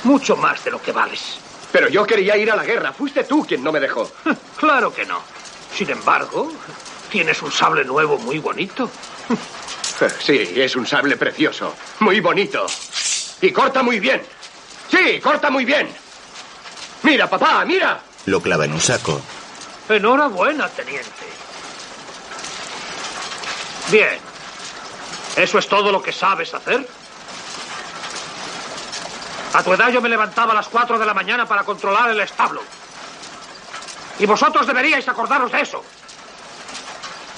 Mucho 0.05 0.35
más 0.37 0.63
de 0.63 0.71
lo 0.71 0.81
que 0.81 0.91
vales. 0.91 1.37
Pero 1.71 1.89
yo 1.89 2.05
quería 2.05 2.37
ir 2.37 2.49
a 2.51 2.55
la 2.55 2.63
guerra. 2.63 2.93
Fuiste 2.93 3.25
tú 3.25 3.45
quien 3.45 3.63
no 3.63 3.71
me 3.71 3.79
dejó. 3.79 4.09
Claro 4.57 4.93
que 4.93 5.05
no. 5.05 5.19
Sin 5.75 5.89
embargo, 5.89 6.49
tienes 7.11 7.41
un 7.41 7.51
sable 7.51 7.83
nuevo 7.83 8.17
muy 8.17 8.39
bonito. 8.39 8.89
Sí, 10.19 10.51
es 10.57 10.75
un 10.75 10.85
sable 10.85 11.15
precioso. 11.15 11.73
Muy 12.01 12.19
bonito. 12.19 12.65
Y 13.41 13.51
corta 13.51 13.83
muy 13.83 13.99
bien. 13.99 14.21
Sí, 14.89 15.19
corta 15.19 15.49
muy 15.49 15.65
bien. 15.65 15.89
Mira, 17.03 17.29
papá, 17.29 17.63
mira. 17.65 17.99
Lo 18.25 18.41
clava 18.41 18.65
en 18.65 18.73
un 18.73 18.81
saco. 18.81 19.21
Enhorabuena, 19.89 20.67
teniente. 20.69 21.09
Bien. 23.91 24.17
¿Eso 25.35 25.59
es 25.59 25.67
todo 25.67 25.91
lo 25.91 26.01
que 26.01 26.11
sabes 26.11 26.53
hacer? 26.53 26.87
A 29.53 29.63
tu 29.63 29.73
edad 29.73 29.89
yo 29.89 30.01
me 30.01 30.09
levantaba 30.09 30.53
a 30.53 30.55
las 30.55 30.67
4 30.67 30.97
de 30.97 31.05
la 31.05 31.13
mañana 31.13 31.45
para 31.45 31.63
controlar 31.63 32.09
el 32.09 32.19
establo. 32.19 32.61
Y 34.19 34.25
vosotros 34.25 34.65
deberíais 34.65 35.07
acordaros 35.07 35.51
de 35.51 35.61
eso. 35.61 35.83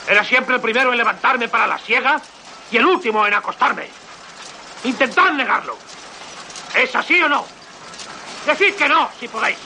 Era 0.07 0.23
siempre 0.23 0.55
el 0.55 0.61
primero 0.61 0.91
en 0.91 0.97
levantarme 0.97 1.47
para 1.47 1.67
la 1.67 1.77
siega 1.79 2.21
y 2.71 2.77
el 2.77 2.85
último 2.85 3.25
en 3.27 3.33
acostarme. 3.33 3.89
Intentad 4.83 5.31
negarlo. 5.31 5.77
¿Es 6.75 6.95
así 6.95 7.21
o 7.21 7.29
no? 7.29 7.45
Decid 8.45 8.75
que 8.75 8.87
no, 8.87 9.09
si 9.19 9.27
podéis. 9.27 9.57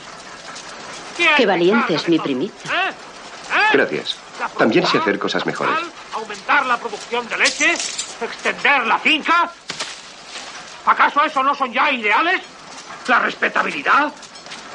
¿Quién 1.16 1.36
Qué 1.36 1.46
valiente 1.46 1.96
es 1.96 2.08
mi 2.08 2.18
todo? 2.18 2.52
¿Eh? 2.66 2.90
¿Eh? 2.90 3.70
Gracias. 3.74 4.16
También 4.58 4.88
sé 4.88 4.98
hacer 4.98 5.20
cosas 5.20 5.46
mejores. 5.46 5.76
¿Aumentar 6.14 6.66
la 6.66 6.78
producción 6.78 7.28
de 7.28 7.38
leche? 7.38 7.74
¿Extender 7.74 8.88
la 8.88 8.98
finca? 8.98 9.52
¿Acaso 10.86 11.24
eso 11.24 11.44
no 11.44 11.54
son 11.54 11.72
ya 11.72 11.92
ideales? 11.92 12.42
¿La 13.08 13.20
respetabilidad? 13.20 14.12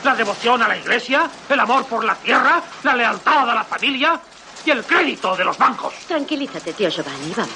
¿La 0.04 0.14
devoción 0.14 0.62
a 0.62 0.68
la 0.68 0.76
iglesia? 0.76 1.28
¿El 1.48 1.58
amor 1.58 1.86
por 1.86 2.04
la 2.04 2.14
tierra? 2.14 2.62
¿La 2.84 2.94
lealtad 2.94 3.50
a 3.50 3.54
la 3.54 3.64
familia? 3.64 4.20
¿Y 4.64 4.70
el 4.70 4.84
crédito 4.84 5.34
de 5.36 5.44
los 5.44 5.58
bancos? 5.58 5.94
Tranquilízate, 6.06 6.72
tío 6.72 6.88
Giovanni, 6.88 7.32
vamos. 7.36 7.54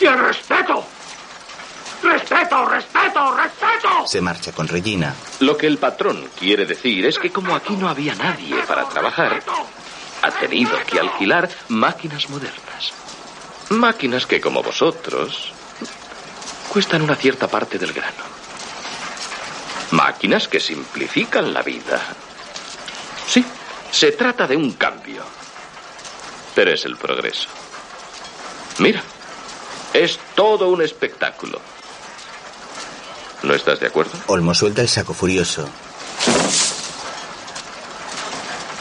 ¡Y 0.00 0.06
el 0.06 0.18
respeto! 0.18 0.84
¡Respeto, 2.04 2.66
respeto, 2.66 3.34
respeto! 3.34 4.06
Se 4.06 4.20
marcha 4.20 4.52
con 4.52 4.68
Regina. 4.68 5.14
Lo 5.40 5.56
que 5.56 5.66
el 5.66 5.78
patrón 5.78 6.28
quiere 6.38 6.66
decir 6.66 7.06
es 7.06 7.18
que 7.18 7.30
como 7.30 7.56
aquí 7.56 7.74
no 7.76 7.88
había 7.88 8.14
nadie 8.14 8.56
para 8.66 8.86
trabajar, 8.86 9.42
ha 10.20 10.30
tenido 10.32 10.72
que 10.86 11.00
alquilar 11.00 11.48
máquinas 11.68 12.28
modernas. 12.28 12.92
Máquinas 13.70 14.26
que, 14.26 14.38
como 14.38 14.62
vosotros, 14.62 15.52
cuestan 16.68 17.00
una 17.00 17.16
cierta 17.16 17.48
parte 17.48 17.78
del 17.78 17.94
grano. 17.94 18.22
Máquinas 19.92 20.46
que 20.46 20.60
simplifican 20.60 21.54
la 21.54 21.62
vida. 21.62 22.02
Sí, 23.26 23.42
se 23.90 24.12
trata 24.12 24.46
de 24.46 24.56
un 24.56 24.72
cambio. 24.72 25.22
Pero 26.54 26.70
es 26.70 26.84
el 26.84 26.96
progreso. 26.96 27.48
Mira, 28.78 29.02
es 29.94 30.18
todo 30.34 30.68
un 30.68 30.82
espectáculo. 30.82 31.60
¿No 33.44 33.52
estás 33.52 33.78
de 33.78 33.88
acuerdo? 33.88 34.12
Olmo 34.26 34.54
suelta 34.54 34.80
el 34.80 34.88
saco 34.88 35.12
furioso. 35.12 35.68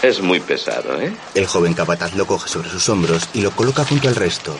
Es 0.02 0.22
muy 0.22 0.40
pesado, 0.40 0.99
¿eh? 1.02 1.14
El 1.35 1.48
joven 1.48 1.73
capataz 1.73 2.14
lo 2.15 2.26
coge 2.26 2.48
sobre 2.48 2.69
sus 2.69 2.88
hombros 2.88 3.23
y 3.34 3.41
lo 3.41 3.52
coloca 3.52 3.84
junto 3.84 4.07
al 4.07 4.15
resto. 4.15 4.56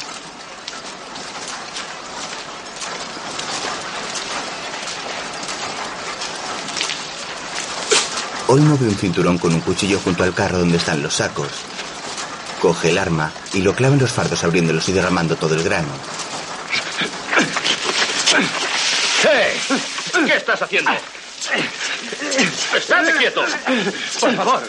Olmo 8.48 8.78
ve 8.78 8.88
un 8.88 8.96
cinturón 8.96 9.38
con 9.38 9.54
un 9.54 9.62
cuchillo 9.62 10.00
junto 10.04 10.24
al 10.24 10.34
carro 10.34 10.60
donde 10.60 10.78
están 10.78 11.02
los 11.02 11.16
sacos. 11.16 11.48
Coge 12.62 12.90
el 12.90 12.98
arma 12.98 13.32
y 13.54 13.62
lo 13.62 13.74
clava 13.74 13.94
en 13.94 14.02
los 14.02 14.12
fardos 14.12 14.44
abriéndolos 14.44 14.88
y 14.90 14.92
derramando 14.92 15.38
todo 15.38 15.56
el 15.56 15.64
grano. 15.64 15.94
¡Eh! 19.26 19.93
¿Qué 20.14 20.36
estás 20.36 20.62
haciendo? 20.62 20.92
¡Estate 22.76 23.14
quieto! 23.18 23.44
Por 24.20 24.36
favor. 24.36 24.64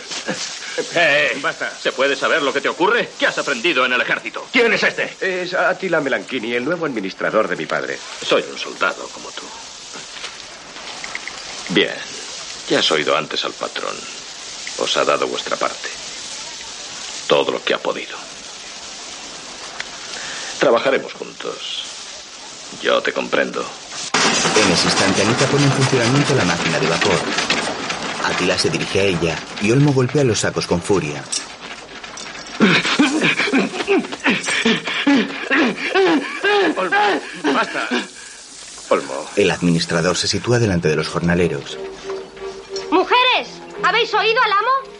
¡Eh! 0.94 1.38
Basta. 1.40 1.72
¿Se 1.80 1.92
puede 1.92 2.16
saber 2.16 2.42
lo 2.42 2.52
que 2.52 2.60
te 2.60 2.68
ocurre? 2.68 3.10
¿Qué 3.18 3.26
has 3.26 3.38
aprendido 3.38 3.84
en 3.86 3.92
el 3.92 4.00
ejército? 4.00 4.48
¿Quién 4.52 4.72
es 4.72 4.82
este? 4.82 5.16
Es 5.20 5.54
Attila 5.54 6.00
Melanchini, 6.00 6.54
el 6.54 6.64
nuevo 6.64 6.86
administrador 6.86 7.46
de 7.46 7.56
mi 7.56 7.66
padre. 7.66 7.98
Soy 8.26 8.44
un 8.50 8.58
soldado 8.58 9.08
como 9.08 9.30
tú. 9.30 9.44
Bien. 11.68 11.94
Ya 12.68 12.78
has 12.80 12.90
oído 12.90 13.16
antes 13.16 13.44
al 13.44 13.52
patrón. 13.52 13.94
Os 14.78 14.96
ha 14.96 15.04
dado 15.04 15.28
vuestra 15.28 15.56
parte. 15.56 15.88
Todo 17.28 17.52
lo 17.52 17.62
que 17.62 17.74
ha 17.74 17.78
podido. 17.78 18.16
Trabajaremos 20.58 21.12
juntos. 21.12 21.84
Yo 22.82 23.00
te 23.02 23.12
comprendo. 23.12 23.64
En 24.57 24.73
ese 24.73 24.86
instante, 24.86 25.23
Anita 25.23 25.47
pone 25.47 25.65
en 25.65 25.73
funcionamiento 25.73 26.35
la 26.35 26.45
máquina 26.45 26.78
de 26.78 26.86
vapor. 26.86 27.19
Atila 28.24 28.59
se 28.59 28.70
dirige 28.70 29.01
a 29.01 29.03
ella 29.05 29.36
y 29.61 29.70
Olmo 29.70 29.93
golpea 29.93 30.24
los 30.24 30.41
sacos 30.41 30.66
con 30.66 30.81
furia. 30.81 31.23
Olmo, 36.77 36.97
basta. 37.53 37.89
Olmo. 38.89 39.27
El 39.36 39.51
administrador 39.51 40.16
se 40.16 40.28
sitúa 40.28 40.59
delante 40.59 40.89
de 40.89 40.97
los 40.97 41.09
jornaleros. 41.09 41.78
¡Mujeres! 42.91 43.49
¿Habéis 43.82 44.12
oído 44.15 44.41
al 44.43 44.53
amo? 44.53 44.95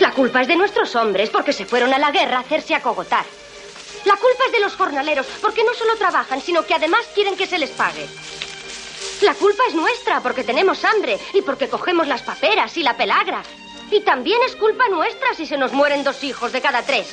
La 0.00 0.12
culpa 0.12 0.42
es 0.42 0.48
de 0.48 0.56
nuestros 0.56 0.94
hombres 0.96 1.30
porque 1.30 1.52
se 1.52 1.64
fueron 1.64 1.94
a 1.94 1.98
la 1.98 2.10
guerra 2.10 2.38
a 2.38 2.40
hacerse 2.40 2.74
acogotar. 2.74 3.24
La 4.06 4.14
culpa 4.16 4.44
es 4.46 4.52
de 4.52 4.60
los 4.60 4.76
jornaleros 4.76 5.26
porque 5.42 5.64
no 5.64 5.74
solo 5.74 5.96
trabajan, 5.96 6.40
sino 6.40 6.64
que 6.64 6.74
además 6.74 7.00
quieren 7.12 7.36
que 7.36 7.46
se 7.46 7.58
les 7.58 7.70
pague. 7.70 8.06
La 9.22 9.34
culpa 9.34 9.64
es 9.68 9.74
nuestra 9.74 10.20
porque 10.20 10.44
tenemos 10.44 10.84
hambre 10.84 11.18
y 11.34 11.42
porque 11.42 11.68
cogemos 11.68 12.06
las 12.06 12.22
paperas 12.22 12.76
y 12.76 12.84
la 12.84 12.96
pelagra. 12.96 13.42
Y 13.90 14.00
también 14.00 14.40
es 14.46 14.54
culpa 14.54 14.88
nuestra 14.88 15.34
si 15.34 15.44
se 15.44 15.56
nos 15.56 15.72
mueren 15.72 16.04
dos 16.04 16.22
hijos 16.22 16.52
de 16.52 16.60
cada 16.60 16.82
tres. 16.82 17.08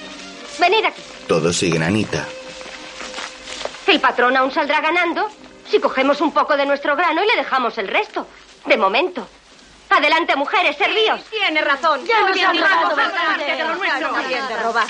Venid 0.59 0.85
aquí. 0.85 1.01
Todos 1.27 1.57
siguen 1.57 1.81
a 1.81 1.87
Anita. 1.87 2.27
El 3.87 3.99
patrón 3.99 4.37
aún 4.37 4.51
saldrá 4.51 4.79
ganando 4.79 5.29
si 5.69 5.79
cogemos 5.79 6.21
un 6.21 6.31
poco 6.31 6.55
de 6.55 6.67
nuestro 6.67 6.95
grano 6.95 7.23
y 7.23 7.27
le 7.27 7.37
dejamos 7.37 7.75
el 7.79 7.87
resto. 7.87 8.27
De 8.65 8.77
momento. 8.77 9.27
Adelante, 9.89 10.35
mujeres, 10.35 10.77
servíos. 10.77 11.23
Tiene 11.25 11.61
razón. 11.61 12.05
Ya 12.05 12.21
nos 12.21 12.33
Tiene 12.33 12.49
han 12.49 12.57
robado 14.63 14.85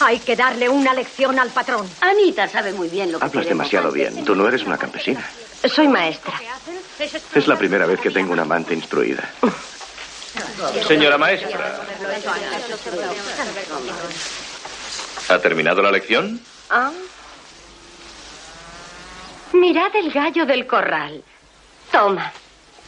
Hay 0.00 0.18
que 0.18 0.36
darle 0.36 0.68
una 0.68 0.92
lección 0.92 1.38
al 1.38 1.50
patrón. 1.50 1.88
Anita 2.00 2.48
sabe 2.48 2.72
muy 2.72 2.88
bien 2.88 3.12
lo 3.12 3.18
que 3.18 3.24
Hablas 3.24 3.46
demasiado 3.46 3.90
bien. 3.90 4.24
Tú 4.24 4.34
no 4.34 4.46
eres 4.46 4.62
una 4.64 4.76
campesina. 4.76 5.26
Soy 5.64 5.88
maestra. 5.88 6.34
Es 7.34 7.46
la 7.46 7.56
primera 7.56 7.86
vez 7.86 8.00
que 8.00 8.10
tengo 8.10 8.32
una 8.32 8.42
amante 8.42 8.74
instruida. 8.74 9.28
Señora 10.86 11.16
maestra, 11.16 11.80
¿ha 15.28 15.38
terminado 15.38 15.82
la 15.82 15.90
lección? 15.90 16.40
Ah. 16.68 16.92
Mirad 19.52 19.96
el 19.96 20.12
gallo 20.12 20.44
del 20.44 20.66
corral. 20.66 21.24
Toma, 21.90 22.32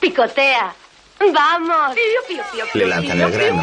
picotea. 0.00 0.74
Vamos. 1.32 1.96
Le 2.74 2.86
lanzan 2.86 3.20
el 3.20 3.30
grano. 3.32 3.62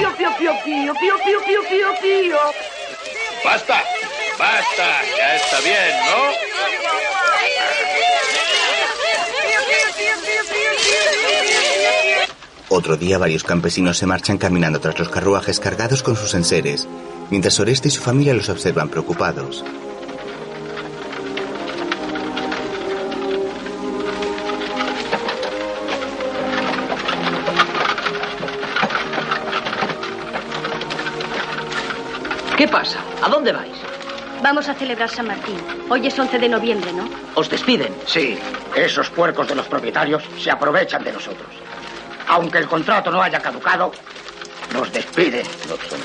¡Basta! 3.45 3.83
¡Basta! 4.39 5.01
Ya 5.15 5.35
está 5.35 5.61
bien, 5.61 5.95
¿no? 6.07 6.15
Otro 12.69 12.97
día 12.97 13.19
varios 13.19 13.43
campesinos 13.43 13.99
se 13.99 14.07
marchan 14.07 14.39
caminando 14.39 14.79
tras 14.79 14.97
los 14.97 15.09
carruajes 15.09 15.59
cargados 15.59 16.01
con 16.01 16.15
sus 16.15 16.33
enseres, 16.33 16.87
mientras 17.29 17.59
Oreste 17.59 17.89
y 17.89 17.91
su 17.91 18.01
familia 18.01 18.33
los 18.33 18.49
observan 18.49 18.89
preocupados. 18.89 19.63
¿Qué 32.57 32.67
pasa? 32.67 33.04
¿A 33.21 33.29
dónde 33.29 33.51
vais? 33.51 33.75
Vamos 34.41 34.67
a 34.67 34.73
celebrar 34.75 35.09
San 35.09 35.27
Martín. 35.27 35.57
Hoy 35.89 36.07
es 36.07 36.17
11 36.17 36.37
de 36.37 36.49
noviembre, 36.49 36.91
¿no? 36.93 37.09
¿Os 37.35 37.49
despiden? 37.49 37.95
Sí, 38.05 38.37
esos 38.75 39.09
puercos 39.09 39.47
de 39.47 39.55
los 39.55 39.65
propietarios 39.67 40.23
se 40.41 40.51
aprovechan 40.51 41.03
de 41.03 41.13
nosotros. 41.13 41.47
Aunque 42.27 42.57
el 42.57 42.67
contrato 42.67 43.11
no 43.11 43.21
haya 43.21 43.39
caducado, 43.39 43.91
nos 44.73 44.91
despiden 44.91 45.45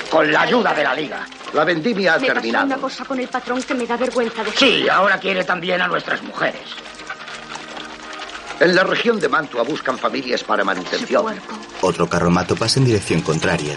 con 0.09 0.31
la 0.31 0.41
ayuda 0.41 0.73
de 0.73 0.83
la 0.83 0.93
liga. 0.93 1.25
La 1.53 1.63
vendimia 1.65 2.13
ha 2.13 2.19
me 2.19 2.27
pasó 2.27 2.33
terminado. 2.35 2.65
una 2.65 2.77
cosa 2.77 3.05
con 3.05 3.19
el 3.19 3.27
patrón 3.27 3.61
que 3.61 3.73
me 3.73 3.85
da 3.85 3.97
vergüenza 3.97 4.43
de 4.43 4.51
Sí, 4.51 4.87
ahora 4.89 5.17
quiere 5.19 5.43
también 5.43 5.81
a 5.81 5.87
nuestras 5.87 6.21
mujeres. 6.23 6.61
En 8.59 8.75
la 8.75 8.83
región 8.83 9.19
de 9.19 9.27
Mantua 9.27 9.63
buscan 9.63 9.97
familias 9.97 10.43
para 10.43 10.63
manutención. 10.63 11.25
Otro 11.81 12.07
carromato 12.07 12.55
pasa 12.55 12.79
en 12.79 12.85
dirección 12.85 13.21
contraria. 13.21 13.75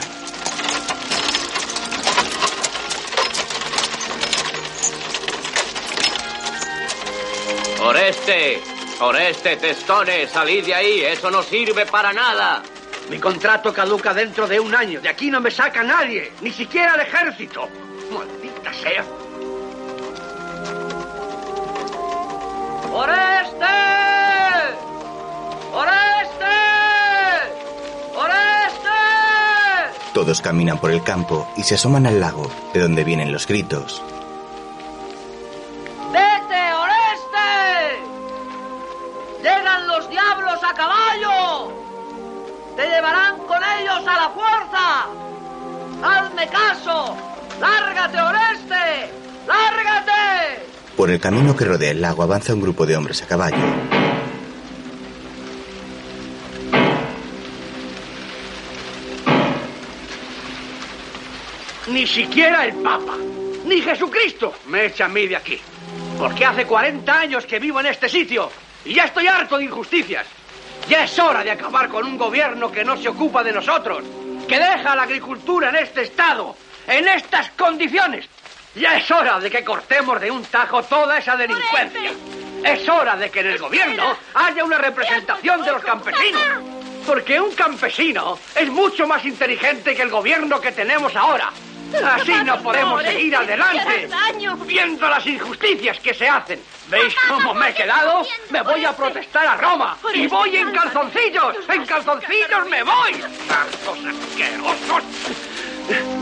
Oreste, 7.84 8.62
Oreste, 9.00 9.56
Testone, 9.56 10.26
salid 10.26 10.64
de 10.64 10.74
ahí, 10.74 11.00
eso 11.02 11.30
no 11.30 11.42
sirve 11.42 11.84
para 11.84 12.14
nada. 12.14 12.62
Mi 13.10 13.18
contrato 13.18 13.74
caduca 13.74 14.14
dentro 14.14 14.46
de 14.46 14.58
un 14.58 14.74
año. 14.74 15.02
De 15.02 15.10
aquí 15.10 15.30
no 15.30 15.38
me 15.38 15.50
saca 15.50 15.82
nadie, 15.82 16.32
ni 16.40 16.50
siquiera 16.50 16.94
el 16.94 17.02
ejército. 17.02 17.68
Maldita 18.10 18.72
sea. 18.72 19.04
¡Oreste! 22.90 23.66
¡Oreste! 25.74 26.54
¡Oreste! 28.16 28.88
Todos 30.14 30.40
caminan 30.40 30.78
por 30.78 30.90
el 30.90 31.02
campo 31.02 31.46
y 31.58 31.64
se 31.64 31.74
asoman 31.74 32.06
al 32.06 32.18
lago, 32.18 32.50
de 32.72 32.80
donde 32.80 33.04
vienen 33.04 33.30
los 33.30 33.46
gritos. 33.46 34.02
¡Llegan 39.44 39.86
los 39.86 40.08
diablos 40.08 40.58
a 40.62 40.72
caballo! 40.72 41.70
¡Te 42.76 42.86
llevarán 42.88 43.36
con 43.40 43.58
ellos 43.78 44.08
a 44.08 44.16
la 44.16 44.30
fuerza! 44.30 45.06
¡Hazme 46.02 46.48
caso! 46.48 47.14
¡Lárgate, 47.60 48.22
Oreste! 48.22 49.12
¡Lárgate! 49.46 50.66
Por 50.96 51.10
el 51.10 51.20
camino 51.20 51.54
que 51.54 51.66
rodea 51.66 51.90
el 51.90 52.00
lago 52.00 52.22
avanza 52.22 52.54
un 52.54 52.62
grupo 52.62 52.86
de 52.86 52.96
hombres 52.96 53.22
a 53.22 53.26
caballo. 53.26 53.58
Ni 61.88 62.06
siquiera 62.06 62.64
el 62.64 62.76
Papa, 62.76 63.18
ni 63.66 63.82
Jesucristo 63.82 64.54
me 64.68 64.86
echa 64.86 65.04
a 65.04 65.08
mí 65.08 65.26
de 65.26 65.36
aquí. 65.36 65.60
Porque 66.18 66.46
hace 66.46 66.64
40 66.64 67.20
años 67.20 67.44
que 67.44 67.58
vivo 67.58 67.80
en 67.80 67.86
este 67.86 68.08
sitio 68.08 68.50
y 68.84 68.94
ya 68.94 69.04
estoy 69.04 69.26
harto 69.26 69.58
de 69.58 69.64
injusticias. 69.64 70.26
Ya 70.88 71.04
es 71.04 71.18
hora 71.18 71.42
de 71.42 71.50
acabar 71.50 71.88
con 71.88 72.04
un 72.04 72.18
gobierno 72.18 72.70
que 72.70 72.84
no 72.84 72.96
se 72.96 73.08
ocupa 73.08 73.42
de 73.42 73.52
nosotros, 73.52 74.04
que 74.46 74.58
deja 74.58 74.94
la 74.94 75.02
agricultura 75.04 75.70
en 75.70 75.76
este 75.76 76.02
estado, 76.02 76.56
en 76.86 77.08
estas 77.08 77.50
condiciones. 77.52 78.28
Ya 78.74 78.96
es 78.96 79.10
hora 79.10 79.38
de 79.38 79.50
que 79.50 79.64
cortemos 79.64 80.20
de 80.20 80.30
un 80.30 80.44
tajo 80.44 80.82
toda 80.82 81.18
esa 81.18 81.36
delincuencia. 81.36 82.12
Es 82.64 82.88
hora 82.88 83.16
de 83.16 83.30
que 83.30 83.40
en 83.40 83.46
el 83.46 83.58
gobierno 83.58 84.16
haya 84.34 84.64
una 84.64 84.78
representación 84.78 85.62
de 85.62 85.72
los 85.72 85.82
campesinos. 85.82 86.42
Porque 87.06 87.40
un 87.40 87.54
campesino 87.54 88.38
es 88.54 88.68
mucho 88.70 89.06
más 89.06 89.24
inteligente 89.24 89.94
que 89.94 90.02
el 90.02 90.10
gobierno 90.10 90.60
que 90.60 90.72
tenemos 90.72 91.14
ahora. 91.14 91.50
Así 92.02 92.32
no 92.44 92.60
podemos 92.62 93.02
seguir 93.02 93.36
adelante 93.36 94.08
viendo 94.66 95.08
las 95.08 95.26
injusticias 95.26 95.98
que 96.00 96.14
se 96.14 96.28
hacen. 96.28 96.60
¿Veis 96.88 97.14
cómo 97.28 97.54
me 97.54 97.70
he 97.70 97.74
quedado? 97.74 98.26
Me 98.50 98.62
voy 98.62 98.84
a 98.84 98.94
protestar 98.94 99.46
a 99.46 99.56
Roma 99.56 99.96
y 100.12 100.26
voy 100.26 100.56
en 100.56 100.70
calzoncillos. 100.72 101.56
En 101.68 101.86
calzoncillos 101.86 102.68
me 102.68 102.82
voy. 102.82 103.12
¡Tantos 103.48 103.98
asquerosos! 103.98 105.04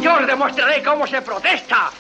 Yo 0.01 0.15
os 0.15 0.27
demostraré 0.27 0.83
cómo 0.83 1.07
se 1.07 1.23
protesta. 1.23 1.91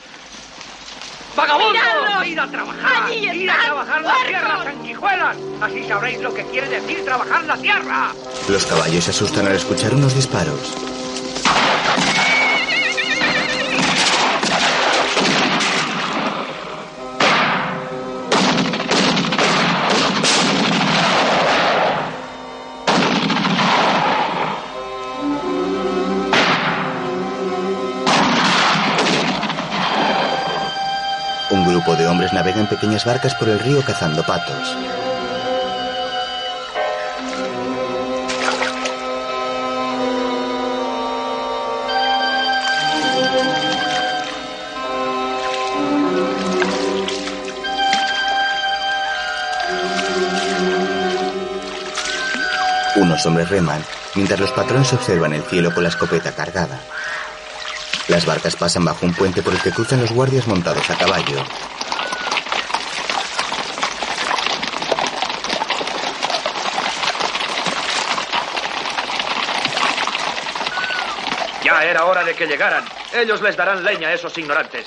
¡Vagabundos! 1.36 1.73
¡Miradlos! 1.73 2.27
¡Ir 2.27 2.40
a 2.40 2.47
trabajar! 2.47 3.05
¡Allí 3.05 3.43
¡Ir 3.43 3.51
a 3.51 3.59
trabajar 3.59 4.03
la 4.03 4.15
tierra, 4.27 4.65
sanguijuelas! 4.65 5.36
Así 5.62 5.89
sabréis 5.89 6.20
lo 6.20 6.35
que 6.35 6.44
quiere 6.44 6.69
decir 6.69 7.05
trabajar 7.05 7.44
la 7.44 7.57
tierra. 7.57 8.12
Los 8.49 8.66
caballos 8.66 9.05
se 9.05 9.11
asustan 9.11 9.47
al 9.47 9.57
escuchar 9.57 9.94
unos 9.94 10.15
disparos. 10.15 10.74
Grupo 31.82 31.96
de 31.96 32.06
hombres 32.06 32.32
navega 32.32 32.60
en 32.60 32.68
pequeñas 32.68 33.04
barcas 33.04 33.34
por 33.34 33.48
el 33.48 33.59
río 33.59 33.82
cazando 33.84 34.22
patos. 34.22 34.76
Unos 52.94 53.26
hombres 53.26 53.48
reman 53.48 53.82
mientras 54.14 54.38
los 54.38 54.52
patrones 54.52 54.92
observan 54.92 55.32
el 55.32 55.42
cielo 55.42 55.74
con 55.74 55.82
la 55.82 55.88
escopeta 55.88 56.30
cargada. 56.30 56.78
Las 58.08 58.26
barcas 58.26 58.56
pasan 58.56 58.84
bajo 58.84 59.06
un 59.06 59.14
puente 59.14 59.42
por 59.42 59.54
el 59.54 59.60
que 59.60 59.70
cruzan 59.70 60.00
los 60.00 60.10
guardias 60.10 60.46
montados 60.46 60.88
a 60.90 60.96
caballo. 60.96 61.44
Ya 71.64 71.84
era 71.84 72.04
hora 72.04 72.24
de 72.24 72.34
que 72.34 72.46
llegaran. 72.46 72.84
Ellos 73.14 73.40
les 73.40 73.56
darán 73.56 73.84
leña 73.84 74.08
a 74.08 74.14
esos 74.14 74.36
ignorantes. 74.36 74.86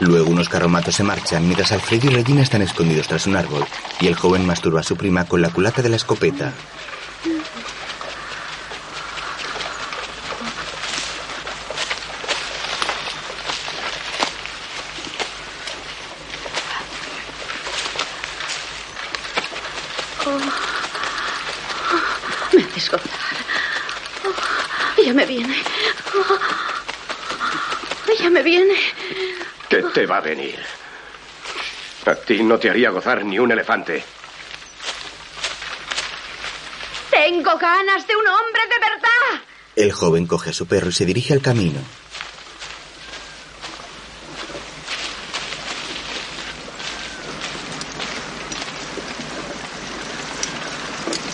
Luego 0.00 0.30
unos 0.30 0.48
carromatos 0.48 0.94
se 0.94 1.02
marchan 1.02 1.44
mientras 1.44 1.72
Alfredo 1.72 2.10
y 2.10 2.14
Regina 2.14 2.42
están 2.42 2.62
escondidos 2.62 3.08
tras 3.08 3.26
un 3.26 3.36
árbol 3.36 3.64
y 4.00 4.08
el 4.08 4.16
joven 4.16 4.46
masturba 4.46 4.80
a 4.80 4.82
su 4.82 4.96
prima 4.96 5.24
con 5.24 5.42
la 5.42 5.50
culata 5.50 5.82
de 5.82 5.88
la 5.88 5.96
escopeta. 5.96 6.52
Me 22.52 22.62
haces 22.62 22.90
gozar. 22.90 23.10
Oh, 24.26 25.02
ya 25.02 25.12
me 25.12 25.26
viene. 25.26 25.56
Oh, 26.14 26.38
ya 28.20 28.30
me 28.30 28.42
viene. 28.42 28.74
¿Qué 29.68 29.82
te 29.82 30.06
va 30.06 30.18
a 30.18 30.20
venir? 30.20 30.58
A 32.06 32.14
ti 32.14 32.38
no 32.54 32.60
te 32.60 32.70
haría 32.70 32.90
gozar 32.90 33.24
ni 33.24 33.36
un 33.36 33.50
elefante. 33.50 34.04
Tengo 37.10 37.58
ganas 37.58 38.06
de 38.06 38.14
un 38.14 38.28
hombre 38.28 38.62
de 38.62 38.78
verdad. 38.78 39.44
El 39.74 39.90
joven 39.90 40.28
coge 40.28 40.50
a 40.50 40.52
su 40.52 40.64
perro 40.68 40.90
y 40.90 40.92
se 40.92 41.04
dirige 41.04 41.32
al 41.32 41.40
camino. 41.40 41.80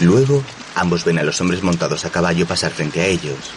Luego, 0.01 0.42
ambos 0.74 1.05
ven 1.05 1.18
a 1.18 1.22
los 1.22 1.38
hombres 1.42 1.62
montados 1.62 2.06
a 2.06 2.10
caballo 2.10 2.47
pasar 2.47 2.72
frente 2.72 3.02
a 3.02 3.06
ellos. 3.06 3.52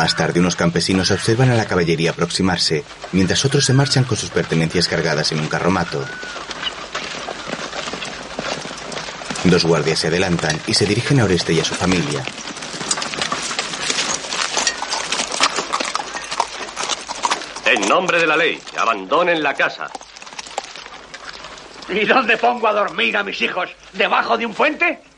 Más 0.00 0.16
tarde, 0.16 0.40
unos 0.40 0.56
campesinos 0.56 1.10
observan 1.10 1.50
a 1.50 1.56
la 1.56 1.66
caballería 1.66 2.12
aproximarse, 2.12 2.84
mientras 3.12 3.44
otros 3.44 3.66
se 3.66 3.74
marchan 3.74 4.04
con 4.04 4.16
sus 4.16 4.30
pertenencias 4.30 4.88
cargadas 4.88 5.30
en 5.30 5.40
un 5.40 5.46
carromato. 5.46 6.02
Dos 9.44 9.66
guardias 9.66 9.98
se 9.98 10.06
adelantan 10.06 10.58
y 10.66 10.72
se 10.72 10.86
dirigen 10.86 11.20
a 11.20 11.24
Oreste 11.24 11.52
y 11.52 11.60
a 11.60 11.66
su 11.66 11.74
familia. 11.74 12.24
En 17.66 17.86
nombre 17.86 18.20
de 18.20 18.26
la 18.26 18.38
ley, 18.38 18.58
abandonen 18.78 19.42
la 19.42 19.52
casa. 19.52 19.90
¿Y 21.90 22.06
dónde 22.06 22.38
pongo 22.38 22.68
a 22.68 22.72
dormir 22.72 23.18
a 23.18 23.22
mis 23.22 23.38
hijos? 23.42 23.68
¿Debajo 23.92 24.38
de 24.38 24.46
un 24.46 24.54
puente? 24.54 25.09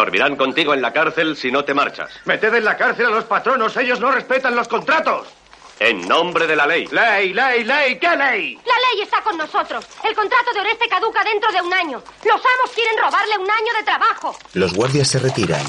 Dormirán 0.00 0.34
contigo 0.34 0.72
en 0.72 0.80
la 0.80 0.94
cárcel 0.94 1.36
si 1.36 1.52
no 1.52 1.62
te 1.62 1.74
marchas. 1.74 2.08
Meted 2.24 2.54
en 2.54 2.64
la 2.64 2.74
cárcel 2.74 3.04
a 3.04 3.10
los 3.10 3.24
patronos. 3.24 3.76
Ellos 3.76 4.00
no 4.00 4.10
respetan 4.10 4.56
los 4.56 4.66
contratos. 4.66 5.28
En 5.78 6.08
nombre 6.08 6.46
de 6.46 6.56
la 6.56 6.66
ley. 6.66 6.86
Ley, 6.90 7.34
ley, 7.34 7.64
ley. 7.64 7.98
¿Qué 7.98 8.08
ley? 8.16 8.58
La 8.64 8.74
ley 8.76 9.02
está 9.02 9.20
con 9.20 9.36
nosotros. 9.36 9.84
El 10.02 10.14
contrato 10.16 10.54
de 10.54 10.60
Oreste 10.60 10.88
caduca 10.88 11.22
dentro 11.22 11.52
de 11.52 11.60
un 11.60 11.72
año. 11.74 12.02
Los 12.24 12.34
amos 12.40 12.70
quieren 12.74 12.96
robarle 12.96 13.36
un 13.36 13.50
año 13.50 13.72
de 13.76 13.82
trabajo. 13.82 14.34
Los 14.54 14.72
guardias 14.72 15.06
se 15.06 15.18
retiran. 15.18 15.60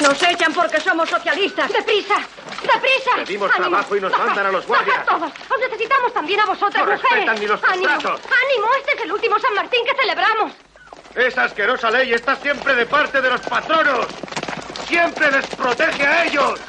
Nos 0.00 0.22
echan 0.22 0.54
porque 0.54 0.80
somos 0.80 1.10
socialistas. 1.10 1.70
¡Deprisa! 1.70 2.16
¡Deprisa! 2.62 3.10
Pedimos 3.16 3.50
¡Ánimo! 3.50 3.68
trabajo 3.68 3.96
y 3.96 4.00
nos 4.00 4.12
Bajad, 4.12 4.26
mandan 4.28 4.46
a 4.46 4.52
los 4.52 4.66
guardias. 4.66 4.96
bajad 4.96 5.18
todos! 5.18 5.32
¡Os 5.50 5.58
necesitamos 5.60 6.12
también 6.14 6.40
a 6.40 6.46
vosotras, 6.46 6.86
No 6.86 6.90
mujeres! 6.92 7.10
respetan 7.10 7.38
ni 7.40 7.46
los 7.46 7.62
¡Ánimo! 7.64 7.88
contratos. 7.92 8.20
¡Ánimo! 8.24 8.66
Este 8.78 8.92
es 8.96 9.00
el 9.02 9.12
último 9.12 9.38
San 9.38 9.54
Martín 9.54 9.80
que 9.84 9.94
celebramos. 9.94 10.52
Esa 11.16 11.44
asquerosa 11.44 11.90
ley 11.90 12.12
está 12.12 12.36
siempre 12.36 12.74
de 12.74 12.84
parte 12.84 13.22
de 13.22 13.30
los 13.30 13.40
patronos. 13.40 14.06
Siempre 14.86 15.30
les 15.30 15.46
protege 15.46 16.06
a 16.06 16.24
ellos. 16.26 16.60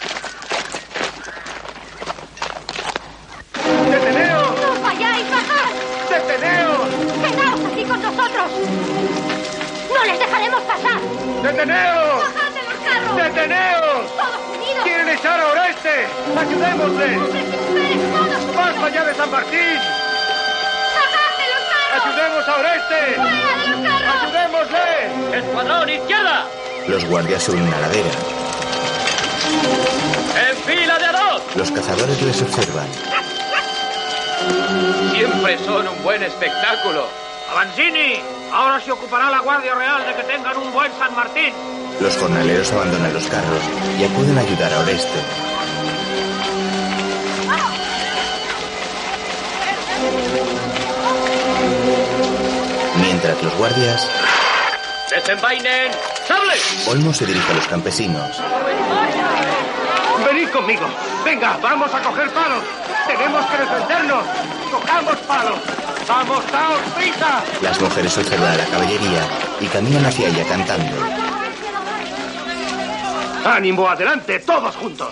¡Deteneos! 3.91 4.49
¡No 4.61 4.82
vayáis! 4.82 5.26
¡Bajad! 5.30 5.69
¡Deteneos! 6.10 6.88
¡Quedaos 7.22 7.65
aquí 7.74 7.84
con 7.84 8.02
nosotros! 8.02 8.52
¡No 9.94 10.06
les 10.06 10.18
dejaremos 10.18 10.61
pasar! 10.61 10.99
¡Deteneos! 11.44 12.24
¡Bajad 12.24 12.52
de 12.53 12.64
los 12.64 12.76
carros! 12.86 13.15
¡Deteneos! 13.18 14.15
¡Todos 14.15 14.56
unidos! 14.56 14.84
¡Quieren 14.86 15.10
echar 15.10 15.41
a 15.41 15.48
Oreste! 15.48 16.07
¡Ayudémosles! 16.40 17.18
¡Hombres 17.18 17.45
y 17.53 17.57
mujeres, 17.57 17.99
todos 18.11 18.45
unidos! 18.45 18.56
¡Basta 18.56 18.90
ya 18.90 19.03
de 19.03 19.14
San 19.14 19.30
Martín! 19.30 20.06
¡Ayudemos 21.98 22.48
a 22.48 22.56
Oreste! 22.57 23.19
¡Ayudémosle! 24.22 25.38
¡Escuadrón, 25.40 25.90
izquierda! 25.90 26.45
Los 26.88 27.06
guardias 27.06 27.44
suben 27.44 27.64
una 27.64 27.80
ladera. 27.80 28.10
¡En 30.49 30.57
fila 30.57 30.99
de 30.99 31.06
a 31.06 31.11
dos! 31.11 31.41
Los 31.56 31.72
cazadores 31.72 32.22
les 32.22 32.41
observan. 32.41 32.88
Siempre 35.11 35.57
son 35.65 35.88
un 35.88 36.03
buen 36.03 36.22
espectáculo. 36.22 37.07
Avanzini, 37.52 38.19
ahora 38.53 38.80
se 38.80 38.91
ocupará 38.91 39.32
la 39.32 39.40
Guardia 39.40 39.74
Real 39.74 40.06
de 40.06 40.14
que 40.15 40.24
tengan 40.24 40.56
un 40.57 40.72
buen 40.72 40.91
San 40.99 41.15
Martín. 41.15 41.53
Los 41.99 42.15
jornaleros 42.18 42.72
abandonan 42.74 43.14
los 43.14 43.26
carros 43.26 43.61
y 43.99 44.03
acuden 44.03 44.38
a 44.38 44.41
ayudar 44.41 44.72
a 44.74 44.80
Oreste. 44.82 45.19
Mientras 53.19 53.44
los 53.44 53.57
guardias, 53.57 54.07
¡Desenvainen! 55.10 55.91
¡Sables! 56.27 56.88
Olmo 56.88 57.11
se 57.11 57.26
dirige 57.26 57.52
a 57.52 57.56
los 57.56 57.68
campesinos. 57.68 58.38
Venid 60.23 60.49
conmigo. 60.49 60.85
Venga, 61.26 61.57
vamos 61.60 61.91
a 61.95 61.99
coger 62.03 62.30
palos. 62.30 62.64
Tenemos 63.07 63.44
que 63.48 63.57
defendernos. 63.57 64.23
Cojamos 64.69 65.15
palos. 65.22 65.60
Vamos, 66.07 66.52
daos 66.52 66.80
prisa. 66.95 67.44
Las 67.64 67.81
mujeres 67.81 68.15
observan 68.19 68.52
a 68.52 68.57
la 68.57 68.65
caballería 68.65 69.23
y 69.61 69.65
caminan 69.65 70.06
hacia 70.06 70.27
ella 70.27 70.44
cantando. 70.48 70.95
Ánimo, 73.45 73.89
adelante, 73.89 74.41
todos 74.41 74.76
juntos. 74.76 75.10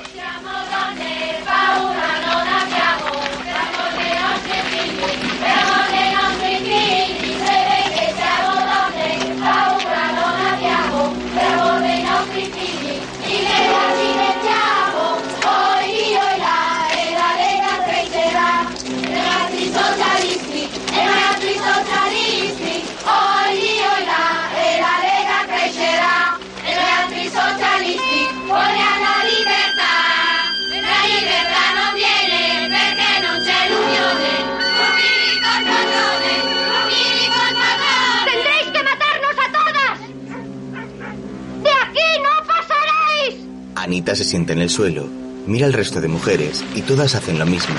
Anita 43.86 44.16
se 44.16 44.24
sienta 44.24 44.52
en 44.52 44.62
el 44.62 44.72
suelo, 44.72 45.07
mira 45.45 45.68
al 45.68 45.74
resto 45.74 46.02
de 46.02 46.07
mujeres 46.07 46.66
y 46.74 46.82
todas 46.82 47.14
hacen 47.14 47.38
lo 47.38 47.45
mismo. 47.45 47.76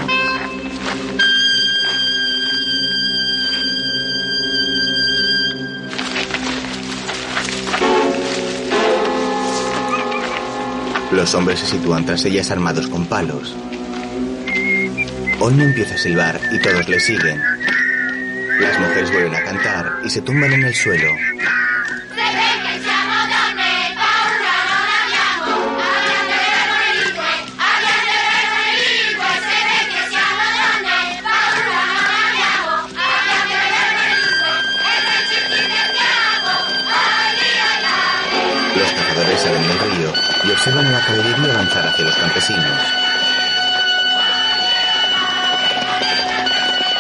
Los 11.11 11.35
hombres 11.35 11.59
se 11.59 11.67
sitúan 11.67 12.07
tras 12.07 12.25
ellas 12.25 12.53
armados 12.53 12.87
con 12.87 13.07
palos. 13.07 13.57
Olmo 15.41 15.65
empieza 15.65 15.97
a 15.97 15.99
silbar 15.99 16.41
y 16.53 16.61
todos 16.61 16.89
le 16.89 17.01
siguen. 17.01 17.43
Las 18.61 18.79
mujeres 18.79 19.11
vuelven 19.11 19.35
a 19.35 19.43
cantar 19.43 19.93
y 20.05 20.11
se 20.11 20.21
tumban 20.21 20.53
en 20.53 20.67
el 20.67 20.75
suelo. 20.77 21.11
Observan 40.67 40.87
a 40.89 40.99
la 40.99 41.01
caballería 41.01 41.53
avanzar 41.53 41.87
hacia 41.87 42.05
los 42.05 42.17
campesinos. 42.17 42.93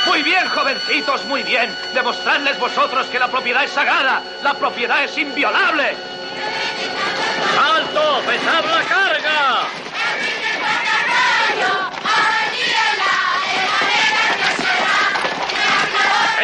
Muy 0.06 0.22
bien, 0.22 0.47
jovencitos, 0.47 1.24
muy 1.24 1.43
bien. 1.43 1.76
Demostradles 1.93 2.60
vosotros 2.60 3.09
que 3.09 3.18
la 3.18 3.26
propiedad 3.26 3.64
es 3.64 3.72
sagrada, 3.72 4.22
la 4.44 4.55
propiedad 4.55 5.02
es 5.02 5.18
inviolable. 5.18 5.97
¡Alto! 7.60 8.22
¡Pesad 8.24 8.64
la 8.64 8.84
carga! 8.84 9.66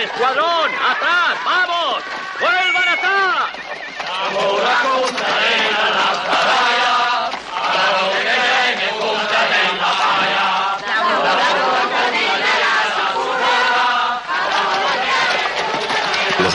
¡Escuadrón! 0.03 0.73
¡Atrás! 0.75 1.39
¡Vamos! 1.45 2.03
¡Vuelvan 2.41 2.89
atrás! 2.89 3.53
Los 4.33 6.72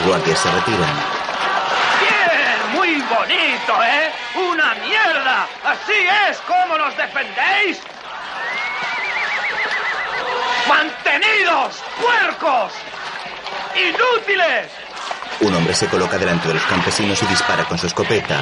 guardias 0.08 0.38
se 0.38 0.50
retiran. 0.50 0.96
Bien, 2.00 2.72
muy 2.72 2.94
bonito, 3.02 3.84
¿eh? 3.84 4.10
¡Una 4.36 4.74
mierda! 4.76 5.46
¿Así 5.64 6.08
es 6.30 6.38
como 6.38 6.78
nos 6.78 6.96
defendéis? 6.96 7.78
¡Mantenidos! 10.66 11.82
¡Puercos! 12.00 12.72
¡Inútiles! 13.76 14.68
Un 15.40 15.54
hombre 15.54 15.74
se 15.74 15.86
coloca 15.88 16.16
delante 16.16 16.48
de 16.48 16.54
los 16.54 16.62
campesinos 16.64 17.22
y 17.22 17.26
dispara 17.26 17.64
con 17.64 17.76
su 17.76 17.86
escopeta. 17.86 18.40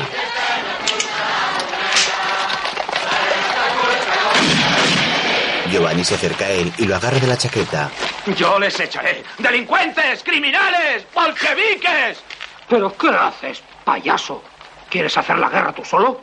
Giovanni 5.66 6.04
se 6.04 6.14
acerca 6.14 6.46
a 6.46 6.50
él 6.50 6.72
y 6.78 6.86
lo 6.86 6.96
agarra 6.96 7.18
de 7.18 7.26
la 7.26 7.36
chaqueta. 7.36 7.90
Yo 8.36 8.58
les 8.58 8.78
echaré. 8.78 9.22
¡Delincuentes! 9.38 10.22
¡Criminales! 10.22 11.06
¡Bolcheviques! 11.14 12.22
¿Pero 12.68 12.96
qué 12.96 13.08
haces, 13.08 13.62
payaso? 13.84 14.42
¿Quieres 14.90 15.16
hacer 15.16 15.38
la 15.38 15.48
guerra 15.48 15.72
tú 15.72 15.84
solo? 15.84 16.20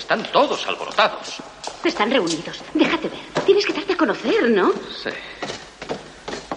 Están 0.00 0.22
todos 0.32 0.66
alborotados. 0.66 1.42
Están 1.84 2.10
reunidos. 2.10 2.62
Déjate 2.72 3.10
ver. 3.10 3.44
Tienes 3.44 3.66
que 3.66 3.74
darte 3.74 3.92
a 3.92 3.96
conocer, 3.98 4.50
¿no? 4.50 4.72
Sí. 4.72 5.10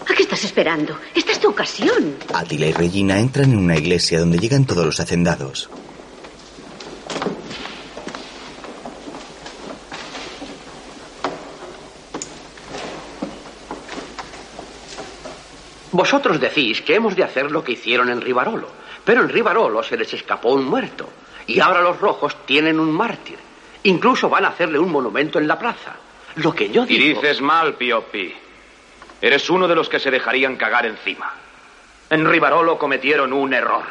¿A 0.09 0.13
qué 0.15 0.23
estás 0.23 0.45
esperando? 0.45 0.97
Esta 1.13 1.33
es 1.33 1.41
tu 1.41 1.49
ocasión. 1.49 2.15
Attila 2.33 2.67
y 2.67 2.71
Regina 2.71 3.19
entran 3.19 3.51
en 3.51 3.57
una 3.57 3.75
iglesia 3.75 4.21
donde 4.21 4.39
llegan 4.39 4.63
todos 4.65 4.85
los 4.85 4.97
hacendados. 5.01 5.69
Vosotros 15.91 16.39
decís 16.39 16.81
que 16.81 16.95
hemos 16.95 17.17
de 17.17 17.25
hacer 17.25 17.51
lo 17.51 17.61
que 17.61 17.73
hicieron 17.73 18.09
en 18.09 18.21
Rivarolo, 18.21 18.69
pero 19.03 19.21
en 19.21 19.27
Rivarolo 19.27 19.83
se 19.83 19.97
les 19.97 20.13
escapó 20.13 20.53
un 20.53 20.63
muerto 20.63 21.09
y 21.47 21.59
ahora 21.59 21.81
los 21.81 21.99
rojos 21.99 22.35
tienen 22.45 22.79
un 22.79 22.91
mártir. 22.91 23.37
Incluso 23.83 24.29
van 24.29 24.45
a 24.45 24.49
hacerle 24.49 24.79
un 24.79 24.91
monumento 24.91 25.39
en 25.39 25.47
la 25.47 25.59
plaza. 25.59 25.95
Lo 26.35 26.53
que 26.53 26.69
yo 26.69 26.83
Y 26.87 26.97
digo... 26.97 27.21
dices 27.21 27.41
mal, 27.41 27.75
Pioppi. 27.75 28.33
Eres 29.21 29.49
uno 29.49 29.67
de 29.67 29.75
los 29.75 29.89
que 29.89 29.99
se 29.99 30.11
dejarían 30.11 30.55
cagar 30.55 30.85
encima. 30.85 31.33
En 32.09 32.27
Rivarolo 32.29 32.77
cometieron 32.77 33.33
un 33.33 33.53
error. 33.53 33.83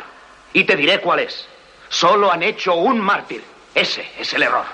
Y 0.53 0.65
te 0.65 0.77
diré 0.77 1.01
cuál 1.01 1.21
es. 1.21 1.47
Solo 1.89 2.31
han 2.33 2.43
hecho 2.43 2.75
un 2.75 3.01
mártir. 3.01 3.43
Ese 3.75 4.07
es 4.19 4.33
el 4.35 4.43
error. 4.43 4.65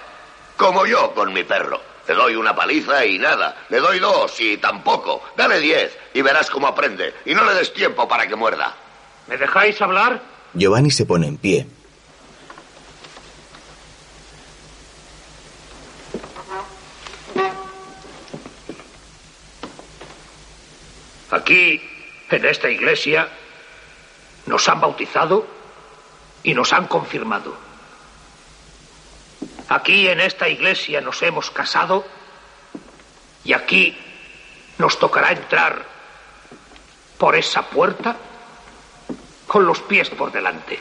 Como 0.56 0.86
yo 0.86 1.12
con 1.14 1.32
mi 1.32 1.44
perro. 1.44 1.80
Le 2.08 2.14
doy 2.14 2.36
una 2.36 2.54
paliza 2.56 3.04
y 3.04 3.18
nada. 3.18 3.64
Le 3.68 3.78
doy 3.80 3.98
dos 3.98 4.40
y 4.40 4.56
tampoco. 4.56 5.22
Dale 5.36 5.60
diez 5.60 5.96
y 6.14 6.22
verás 6.22 6.48
cómo 6.50 6.66
aprende. 6.66 7.14
Y 7.26 7.34
no 7.34 7.44
le 7.44 7.54
des 7.54 7.72
tiempo 7.72 8.08
para 8.08 8.26
que 8.26 8.34
muerda. 8.34 8.74
¿Me 9.28 9.36
dejáis 9.36 9.80
hablar? 9.82 10.20
Giovanni 10.54 10.90
se 10.90 11.04
pone 11.04 11.26
en 11.26 11.36
pie. 11.36 11.66
Aquí, 21.30 21.82
en 22.30 22.44
esta 22.44 22.70
iglesia, 22.70 23.28
nos 24.46 24.68
han 24.68 24.80
bautizado 24.80 25.46
y 26.42 26.54
nos 26.54 26.72
han 26.72 26.86
confirmado. 26.86 27.54
Aquí 29.68 30.08
en 30.08 30.20
esta 30.20 30.48
iglesia 30.48 31.00
nos 31.00 31.22
hemos 31.22 31.50
casado 31.50 32.06
y 33.44 33.52
aquí 33.52 33.96
nos 34.78 34.98
tocará 34.98 35.32
entrar 35.32 35.84
por 37.18 37.36
esa 37.36 37.68
puerta 37.68 38.16
con 39.46 39.66
los 39.66 39.80
pies 39.80 40.08
por 40.10 40.32
delante. 40.32 40.80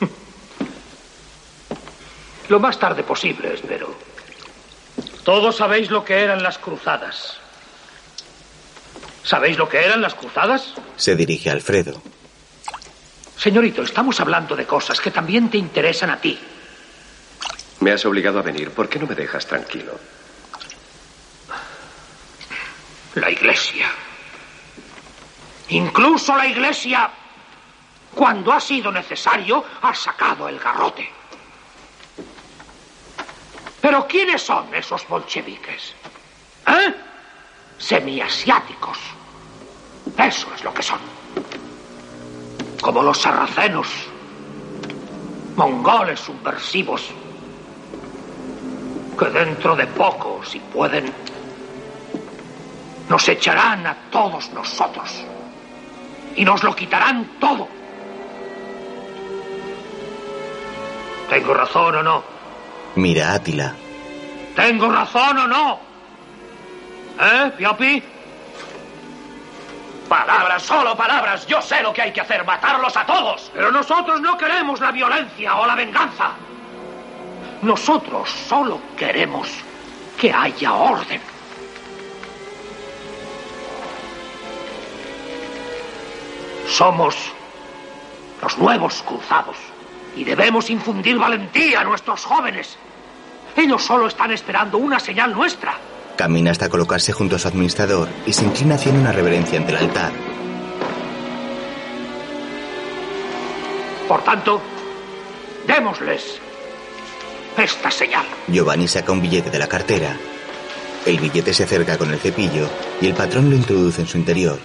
Lo 2.48 2.60
más 2.60 2.78
tarde 2.78 3.02
posible, 3.02 3.54
espero. 3.54 3.94
Todos 5.24 5.56
sabéis 5.56 5.90
lo 5.90 6.04
que 6.04 6.22
eran 6.22 6.42
las 6.42 6.58
cruzadas. 6.58 7.40
¿Sabéis 9.26 9.58
lo 9.58 9.68
que 9.68 9.84
eran 9.84 10.00
las 10.00 10.14
cruzadas? 10.14 10.74
Se 10.96 11.16
dirige 11.16 11.50
a 11.50 11.52
Alfredo. 11.54 12.00
Señorito, 13.36 13.82
estamos 13.82 14.20
hablando 14.20 14.54
de 14.54 14.64
cosas 14.66 15.00
que 15.00 15.10
también 15.10 15.50
te 15.50 15.58
interesan 15.58 16.10
a 16.10 16.20
ti. 16.20 16.38
Me 17.80 17.90
has 17.90 18.04
obligado 18.06 18.38
a 18.38 18.42
venir. 18.42 18.70
¿Por 18.70 18.88
qué 18.88 19.00
no 19.00 19.06
me 19.06 19.16
dejas 19.16 19.44
tranquilo? 19.44 19.98
La 23.16 23.28
iglesia. 23.28 23.90
Incluso 25.70 26.36
la 26.36 26.46
iglesia, 26.46 27.10
cuando 28.14 28.52
ha 28.52 28.60
sido 28.60 28.92
necesario, 28.92 29.64
ha 29.82 29.92
sacado 29.92 30.48
el 30.48 30.60
garrote. 30.60 31.10
Pero 33.80 34.06
¿quiénes 34.06 34.40
son 34.40 34.72
esos 34.72 35.06
bolcheviques? 35.08 35.94
¿Eh? 36.68 36.94
Semiasiáticos. 37.76 39.15
Eso 40.18 40.48
es 40.54 40.64
lo 40.64 40.72
que 40.72 40.82
son. 40.82 40.98
Como 42.80 43.02
los 43.02 43.18
sarracenos. 43.18 43.88
Mongoles 45.56 46.20
subversivos. 46.20 47.10
Que 49.18 49.26
dentro 49.26 49.74
de 49.74 49.86
poco, 49.86 50.42
si 50.44 50.58
pueden, 50.60 51.12
nos 53.08 53.28
echarán 53.28 53.86
a 53.86 53.96
todos 54.10 54.50
nosotros. 54.50 55.24
Y 56.36 56.44
nos 56.44 56.62
lo 56.62 56.74
quitarán 56.74 57.38
todo. 57.40 57.68
¿Tengo 61.30 61.54
razón 61.54 61.96
o 61.96 62.02
no? 62.02 62.22
Mira 62.96 63.34
Átila. 63.34 63.74
¿Tengo 64.54 64.90
razón 64.90 65.38
o 65.38 65.46
no? 65.46 65.78
¿Eh, 67.20 67.52
Piopi? 67.56 68.02
Palabras, 70.08 70.62
solo 70.62 70.96
palabras. 70.96 71.46
Yo 71.46 71.60
sé 71.60 71.82
lo 71.82 71.92
que 71.92 72.02
hay 72.02 72.12
que 72.12 72.20
hacer, 72.20 72.44
matarlos 72.44 72.96
a 72.96 73.04
todos. 73.04 73.50
Pero 73.52 73.72
nosotros 73.72 74.20
no 74.20 74.36
queremos 74.38 74.80
la 74.80 74.92
violencia 74.92 75.56
o 75.56 75.66
la 75.66 75.74
venganza. 75.74 76.30
Nosotros 77.62 78.30
solo 78.30 78.80
queremos 78.96 79.48
que 80.18 80.32
haya 80.32 80.72
orden. 80.72 81.20
Somos 86.68 87.32
los 88.42 88.58
nuevos 88.58 89.02
cruzados 89.02 89.56
y 90.14 90.24
debemos 90.24 90.70
infundir 90.70 91.18
valentía 91.18 91.80
a 91.80 91.84
nuestros 91.84 92.24
jóvenes. 92.24 92.76
Ellos 93.56 93.82
solo 93.82 94.06
están 94.06 94.30
esperando 94.32 94.78
una 94.78 95.00
señal 95.00 95.32
nuestra. 95.34 95.74
Camina 96.16 96.50
hasta 96.50 96.70
colocarse 96.70 97.12
junto 97.12 97.36
a 97.36 97.38
su 97.38 97.46
administrador 97.48 98.08
y 98.26 98.32
se 98.32 98.44
inclina 98.44 98.76
haciendo 98.76 99.00
una 99.00 99.12
reverencia 99.12 99.58
ante 99.58 99.72
el 99.72 99.78
altar. 99.78 100.12
Por 104.08 104.22
tanto, 104.22 104.62
démosles 105.66 106.40
esta 107.58 107.90
señal. 107.90 108.24
Giovanni 108.48 108.88
saca 108.88 109.12
un 109.12 109.20
billete 109.20 109.50
de 109.50 109.58
la 109.58 109.66
cartera. 109.66 110.16
El 111.04 111.18
billete 111.20 111.52
se 111.52 111.64
acerca 111.64 111.98
con 111.98 112.12
el 112.12 112.18
cepillo 112.18 112.68
y 113.00 113.06
el 113.06 113.14
patrón 113.14 113.50
lo 113.50 113.56
introduce 113.56 114.00
en 114.00 114.08
su 114.08 114.16
interior. 114.16 114.58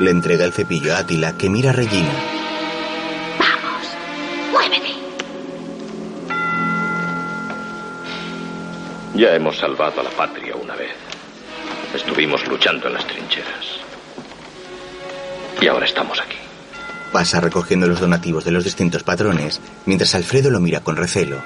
Le 0.00 0.10
entrega 0.10 0.44
el 0.44 0.52
cepillo 0.52 0.94
a 0.94 0.98
Átila, 0.98 1.36
que 1.38 1.48
mira 1.48 1.70
a 1.70 1.74
Regina. 1.74 2.41
Ya 9.14 9.34
hemos 9.34 9.58
salvado 9.58 10.00
a 10.00 10.04
la 10.04 10.10
patria 10.10 10.54
una 10.56 10.74
vez. 10.74 10.94
Estuvimos 11.94 12.46
luchando 12.46 12.88
en 12.88 12.94
las 12.94 13.06
trincheras. 13.06 13.80
Y 15.60 15.66
ahora 15.68 15.84
estamos 15.84 16.18
aquí. 16.20 16.38
Pasa 17.12 17.40
recogiendo 17.40 17.86
los 17.86 18.00
donativos 18.00 18.44
de 18.44 18.52
los 18.52 18.64
distintos 18.64 19.02
patrones, 19.02 19.60
mientras 19.84 20.14
Alfredo 20.14 20.50
lo 20.50 20.60
mira 20.60 20.80
con 20.80 20.96
recelo. 20.96 21.36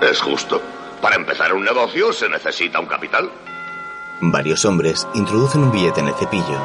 Es 0.00 0.20
justo. 0.20 0.60
Para 1.00 1.14
empezar 1.14 1.54
un 1.54 1.64
negocio 1.64 2.12
se 2.12 2.28
necesita 2.28 2.80
un 2.80 2.86
capital. 2.86 3.30
Varios 4.20 4.64
hombres 4.64 5.06
introducen 5.14 5.62
un 5.62 5.70
billete 5.70 6.00
en 6.00 6.08
el 6.08 6.14
cepillo. 6.14 6.58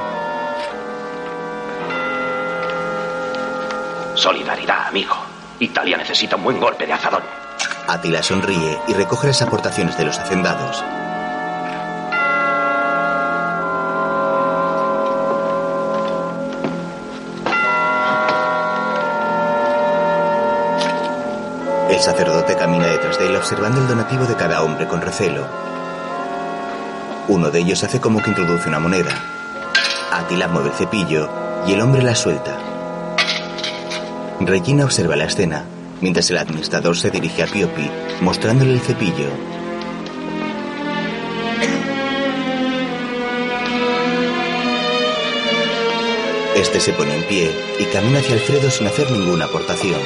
Solidaridad, 4.16 4.88
amigo. 4.88 5.16
Italia 5.60 5.98
necesita 5.98 6.36
un 6.36 6.44
buen 6.46 6.60
golpe 6.60 6.88
de 6.88 6.94
azadón. 6.94 7.43
Atila 7.88 8.24
sonríe 8.24 8.80
y 8.88 8.94
recoge 8.94 9.28
las 9.28 9.42
aportaciones 9.42 9.98
de 9.98 10.06
los 10.06 10.18
hacendados. 10.18 10.82
El 21.90 22.00
sacerdote 22.00 22.56
camina 22.56 22.88
detrás 22.88 23.20
de 23.20 23.28
él 23.28 23.36
observando 23.36 23.82
el 23.82 23.88
donativo 23.88 24.26
de 24.26 24.36
cada 24.36 24.64
hombre 24.64 24.88
con 24.88 25.02
recelo. 25.02 25.46
Uno 27.28 27.52
de 27.52 27.60
ellos 27.60 27.84
hace 27.84 28.00
como 28.00 28.22
que 28.22 28.30
introduce 28.30 28.70
una 28.70 28.80
moneda. 28.80 29.12
Atila 30.12 30.48
mueve 30.48 30.70
el 30.70 30.76
cepillo 30.76 31.30
y 31.68 31.74
el 31.74 31.82
hombre 31.82 32.02
la 32.02 32.16
suelta. 32.16 32.58
Regina 34.40 34.86
observa 34.86 35.16
la 35.16 35.26
escena, 35.26 35.66
mientras 36.02 36.30
el 36.30 36.38
administrador 36.38 36.98
se 36.98 37.10
dirige 37.10 37.44
a 37.44 37.48
Piopi, 37.48 37.90
mostrándole 38.22 38.74
el 38.74 38.80
cepillo. 38.82 39.30
Este 46.56 46.80
se 46.80 46.94
pone 46.94 47.16
en 47.16 47.24
pie 47.24 47.52
y 47.80 47.84
camina 47.86 48.20
hacia 48.20 48.36
Alfredo 48.36 48.70
sin 48.70 48.88
hacer 48.88 49.12
ninguna 49.12 49.46
aportación. 49.46 50.00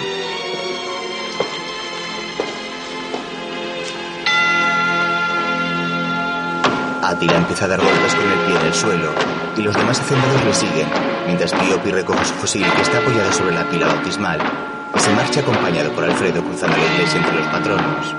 Atila 7.04 7.38
empieza 7.38 7.66
a 7.66 7.68
dar 7.70 7.80
golpes 7.82 8.16
con 8.16 8.32
el 8.32 8.40
pie 8.40 8.60
en 8.60 8.66
el 8.66 8.74
suelo 8.74 9.12
y 9.56 9.62
los 9.62 9.76
demás 9.76 10.00
hacendados 10.00 10.44
le 10.46 10.54
siguen, 10.54 10.88
mientras 11.26 11.54
Piopi 11.54 11.92
recoge 11.92 12.26
su 12.26 12.34
fusil 12.34 12.66
que 12.76 12.82
está 12.82 13.00
apoyado 13.00 13.32
sobre 13.32 13.56
la 13.56 13.70
pila 13.70 13.88
bautismal 13.88 14.77
se 14.96 15.12
marcha 15.14 15.40
acompañado 15.40 15.92
por 15.92 16.04
Alfredo 16.04 16.44
cruzando 16.44 16.78
la 16.78 16.86
iglesia 16.94 17.20
entre 17.20 17.36
los 17.36 17.48
patronos. 17.48 18.16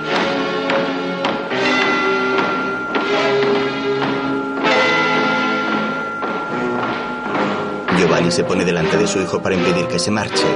Giovanni 7.98 8.30
se 8.30 8.44
pone 8.44 8.64
delante 8.64 8.96
de 8.96 9.06
su 9.06 9.20
hijo 9.20 9.42
para 9.42 9.54
impedir 9.54 9.86
que 9.86 9.98
se 9.98 10.10
marche, 10.10 10.46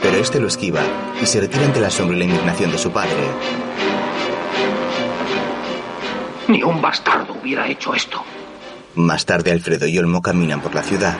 pero 0.00 0.18
este 0.18 0.38
lo 0.40 0.48
esquiva 0.48 0.82
y 1.20 1.26
se 1.26 1.40
retira 1.40 1.64
ante 1.64 1.80
la 1.80 1.88
asombro 1.88 2.16
y 2.16 2.18
la 2.18 2.24
indignación 2.26 2.70
de 2.70 2.78
su 2.78 2.90
padre. 2.90 3.16
Ni 6.48 6.62
un 6.62 6.82
bastardo 6.82 7.34
hubiera 7.40 7.66
hecho 7.66 7.94
esto. 7.94 8.22
Más 8.94 9.24
tarde 9.24 9.52
Alfredo 9.52 9.86
y 9.86 9.98
Olmo 9.98 10.20
caminan 10.20 10.60
por 10.60 10.74
la 10.74 10.82
ciudad. 10.82 11.16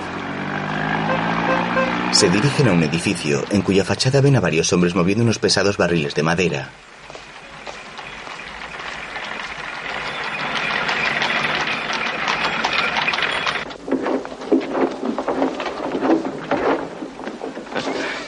Se 2.13 2.29
dirigen 2.29 2.69
a 2.69 2.73
un 2.73 2.83
edificio 2.83 3.43
en 3.51 3.63
cuya 3.63 3.85
fachada 3.85 4.21
ven 4.21 4.37
a 4.37 4.41
varios 4.41 4.73
hombres 4.73 4.95
moviendo 4.95 5.25
unos 5.25 5.39
pesados 5.39 5.77
barriles 5.77 6.15
de 6.15 6.23
madera. 6.23 6.69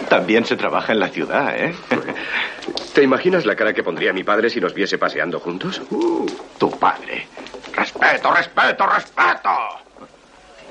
También 0.09 0.45
se 0.45 0.57
trabaja 0.57 0.93
en 0.93 1.01
la 1.01 1.09
ciudad, 1.09 1.55
¿eh? 1.55 1.75
¿Te 2.95 3.03
imaginas 3.03 3.45
la 3.45 3.55
cara 3.55 3.75
que 3.75 3.85
pondría 3.85 4.13
mi 4.13 4.25
padre 4.25 4.49
si 4.49 4.61
nos 4.61 4.73
viese 4.73 4.97
paseando 4.97 5.39
juntos? 5.39 5.83
Uh, 5.91 6.27
tu 6.59 6.71
padre. 6.71 7.29
Respeto, 7.75 8.33
respeto, 8.33 8.87
respeto. 8.87 9.51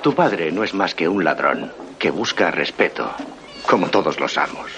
Tu 0.02 0.16
padre 0.16 0.52
no 0.52 0.64
es 0.64 0.74
más 0.74 0.96
que 0.96 1.08
un 1.08 1.24
ladrón 1.24 1.72
que 2.04 2.12
busca 2.12 2.52
respeto, 2.52 3.10
como 3.66 3.88
todos 3.88 4.20
los 4.20 4.38
amos. 4.38 4.70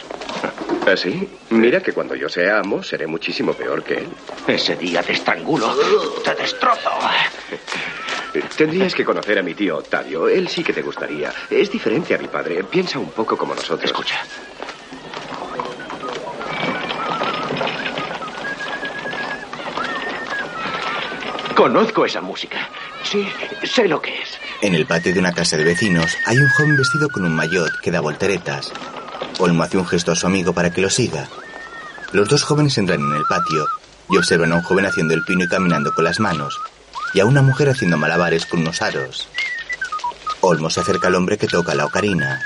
¿Así? 0.85 1.27
Mira 1.49 1.81
que 1.81 1.91
cuando 1.91 2.14
yo 2.14 2.30
sea 2.30 2.60
amo, 2.60 2.84
seré 2.84 3.07
muchísimo 3.07 3.53
peor 3.53 3.84
que 3.84 3.95
él. 3.95 4.10
Ese 4.45 4.76
día 4.76 5.02
te 5.02 5.14
estrangulo, 5.14 5.76
te 6.23 6.35
destrozo. 6.35 6.91
Tendrías 8.56 8.93
que 8.93 9.03
conocer 9.03 9.39
a 9.39 9.41
mi 9.41 9.56
tío 9.56 9.77
Octavio. 9.77 10.30
Él 10.30 10.47
sí 10.47 10.64
que 10.64 10.72
te 10.72 10.84
gustaría. 10.84 11.34
Es 11.49 11.72
diferente 11.72 12.14
a 12.14 12.19
mi 12.19 12.27
padre. 12.27 12.64
Piensa 12.64 12.99
un 12.99 13.10
poco 13.10 13.35
como 13.35 13.56
nosotros. 13.56 13.85
Escucha. 13.89 14.23
Conozco 21.56 22.06
esa 22.06 22.22
música. 22.22 22.69
Sí, 23.02 23.27
sé 23.64 23.88
lo 23.88 23.99
que 23.99 24.22
es. 24.22 24.39
En 24.61 24.73
el 24.73 24.86
patio 24.86 25.14
de 25.14 25.19
una 25.19 25.34
casa 25.34 25.57
de 25.57 25.64
vecinos 25.64 26.15
hay 26.26 26.38
un 26.38 26.49
joven 26.49 26.77
vestido 26.77 27.10
con 27.10 27.26
un 27.26 27.36
maillot 27.36 27.72
que 27.82 27.91
da 27.91 27.99
volteretas. 27.99 28.72
Olmo 29.40 29.64
hace 29.64 29.77
un 29.77 29.86
gesto 29.86 30.11
a 30.11 30.15
su 30.15 30.26
amigo 30.26 30.53
para 30.53 30.72
que 30.72 30.82
lo 30.82 30.90
siga. 30.90 31.27
Los 32.14 32.30
dos 32.30 32.44
jóvenes 32.44 32.77
entran 32.77 33.02
en 33.02 33.14
el 33.14 33.26
patio 33.26 33.68
y 34.10 34.18
observan 34.18 34.53
a 34.53 34.56
un 34.56 34.61
joven 34.61 34.86
haciendo 34.86 35.14
el 35.14 35.23
pino 35.23 35.44
y 35.44 35.48
caminando 35.48 35.94
con 35.94 36.06
las 36.06 36.19
manos, 36.19 36.57
y 37.14 37.19
a 37.19 37.26
una 37.26 37.41
mujer 37.41 37.69
haciendo 37.69 37.98
malabares 37.98 38.45
con 38.45 38.61
unos 38.61 38.82
aros. 38.82 39.27
Olmo 40.41 40.69
se 40.69 40.80
acerca 40.80 41.07
al 41.07 41.15
hombre 41.15 41.38
que 41.38 41.48
toca 41.48 41.76
la 41.76 41.86
ocarina. 41.86 42.41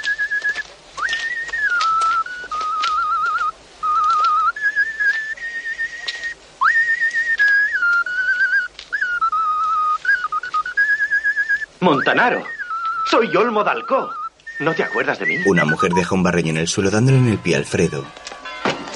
Montanaro. 11.79 12.43
Soy 13.09 13.35
Olmo 13.35 13.63
Dalcó. 13.63 14.09
¿No 14.59 14.73
te 14.73 14.83
acuerdas 14.83 15.19
de 15.19 15.25
mí? 15.25 15.37
Una 15.45 15.63
mujer 15.65 15.93
deja 15.93 16.13
un 16.13 16.23
barreño 16.23 16.49
en 16.51 16.57
el 16.57 16.67
suelo 16.67 16.89
dándole 16.91 17.17
en 17.17 17.29
el 17.29 17.37
pie 17.37 17.55
a 17.55 17.59
Alfredo. 17.59 18.05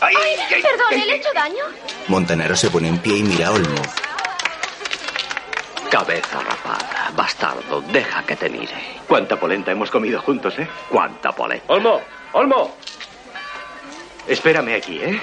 ¡Ay, 0.01 0.15
Perdón, 0.49 1.07
¿le 1.07 1.13
he 1.13 1.15
hecho 1.15 1.29
daño? 1.33 1.63
Montanaro 2.09 2.55
se 2.55 2.69
pone 2.69 2.89
en 2.89 2.97
pie 2.97 3.17
y 3.17 3.23
mira 3.23 3.47
a 3.47 3.51
Olmo. 3.51 3.81
Cabeza 5.89 6.41
rapada, 6.41 7.11
bastardo, 7.15 7.81
deja 7.93 8.23
que 8.23 8.35
te 8.35 8.49
mire. 8.49 8.73
Cuánta 9.07 9.39
polenta 9.39 9.71
hemos 9.71 9.89
comido 9.89 10.19
juntos, 10.21 10.53
¿eh? 10.57 10.67
Cuánta 10.89 11.31
polenta. 11.31 11.65
Olmo, 11.71 12.01
Olmo. 12.33 12.75
Espérame 14.27 14.75
aquí, 14.75 14.99
¿eh? 14.99 15.21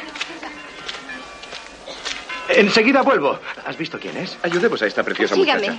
Enseguida 2.50 3.02
vuelvo. 3.02 3.38
¿Has 3.66 3.76
visto 3.76 3.98
quién 3.98 4.16
es? 4.16 4.38
Ayudemos 4.42 4.80
a 4.82 4.86
esta 4.86 5.02
preciosa 5.02 5.34
Sígame. 5.34 5.60
muchacha. 5.70 5.78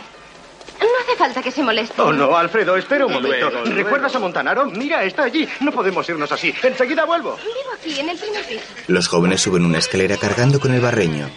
No 0.82 0.88
hace 1.03 1.16
falta 1.16 1.41
que 1.41 1.52
se 1.52 1.62
moleste. 1.64 2.02
Oh, 2.02 2.12
no, 2.12 2.36
Alfredo, 2.36 2.76
espera 2.76 3.06
un 3.06 3.14
momento. 3.14 3.49
Luego, 3.49 3.66
luego. 3.66 3.76
¿Recuerdas 3.76 4.16
a 4.16 4.20
Montanaro? 4.20 4.66
Mira, 4.66 5.03
está 5.03 5.24
allí. 5.24 5.48
No 5.60 5.72
podemos 5.72 6.08
irnos 6.10 6.32
así. 6.32 6.53
Enseguida 6.64 7.06
vuelvo. 7.06 7.36
Vivo 7.38 7.72
aquí, 7.80 7.99
en 7.99 8.10
el 8.10 8.18
primer 8.18 8.44
piso. 8.45 8.64
Los 8.88 9.08
jóvenes 9.08 9.41
suben 9.41 9.64
una 9.66 9.78
escalera 9.78 10.18
cargando 10.18 10.60
con 10.60 10.74
el 10.74 10.82
barreño. 10.82 11.30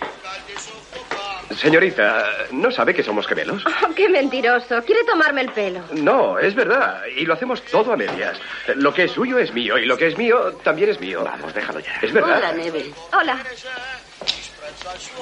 Señorita, 1.61 2.27
¿no 2.53 2.71
sabe 2.73 2.95
que 2.95 3.03
somos 3.03 3.27
gemelos? 3.27 3.62
Oh, 3.87 3.95
qué 3.95 4.09
mentiroso. 4.09 4.83
Quiere 4.85 5.05
tomarme 5.05 5.43
el 5.43 5.53
pelo. 5.53 5.81
No, 5.93 6.39
es 6.39 6.55
verdad. 6.55 7.03
Y 7.16 7.25
lo 7.27 7.35
hacemos 7.35 7.62
todo 7.62 7.93
a 7.93 7.97
medias. 7.97 8.39
Lo 8.77 8.93
que 8.95 9.05
es 9.05 9.12
suyo 9.12 9.39
es 9.39 9.53
mío 9.53 9.77
y 9.79 9.85
lo 9.87 9.97
que 9.97 10.09
es 10.09 10.16
mío 10.19 10.53
también 10.65 10.89
es 10.91 10.99
mío. 11.01 11.23
Vamos, 11.23 11.53
déjalo 11.55 11.81
ya. 11.81 11.93
Es 12.03 12.12
verdad. 12.12 12.39
Hola, 12.39 12.53
Neville. 12.53 12.93
Hola. 13.12 13.39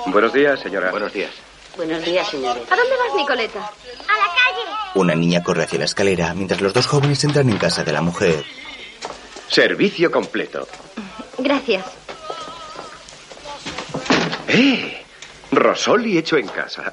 Buenos 0.07 0.33
días, 0.33 0.61
señora. 0.61 0.91
Buenos 0.91 1.13
días. 1.13 1.31
Buenos 1.77 2.05
días, 2.05 2.29
señores. 2.29 2.63
¿A 2.71 2.77
dónde 2.77 2.97
vas, 2.97 3.15
Nicoleta? 3.17 3.59
A 3.61 4.17
la 4.19 4.27
calle. 4.27 4.91
Una 4.95 5.15
niña 5.15 5.43
corre 5.43 5.65
hacia 5.65 5.79
la 5.79 5.87
escalera 5.87 6.35
mientras 6.35 6.61
los 6.61 6.73
dos 6.75 6.87
jóvenes 6.87 7.23
entran 7.25 7.49
en 7.49 7.59
casa 7.59 7.83
de 7.85 7.93
la 7.93 8.03
mujer. 8.03 8.45
Servicio 9.49 10.11
completo. 10.11 10.69
Gracias. 11.39 11.85
¡Eh! 14.49 15.03
Rosoli 15.51 16.19
hecho 16.19 16.37
en 16.37 16.49
casa. 16.49 16.93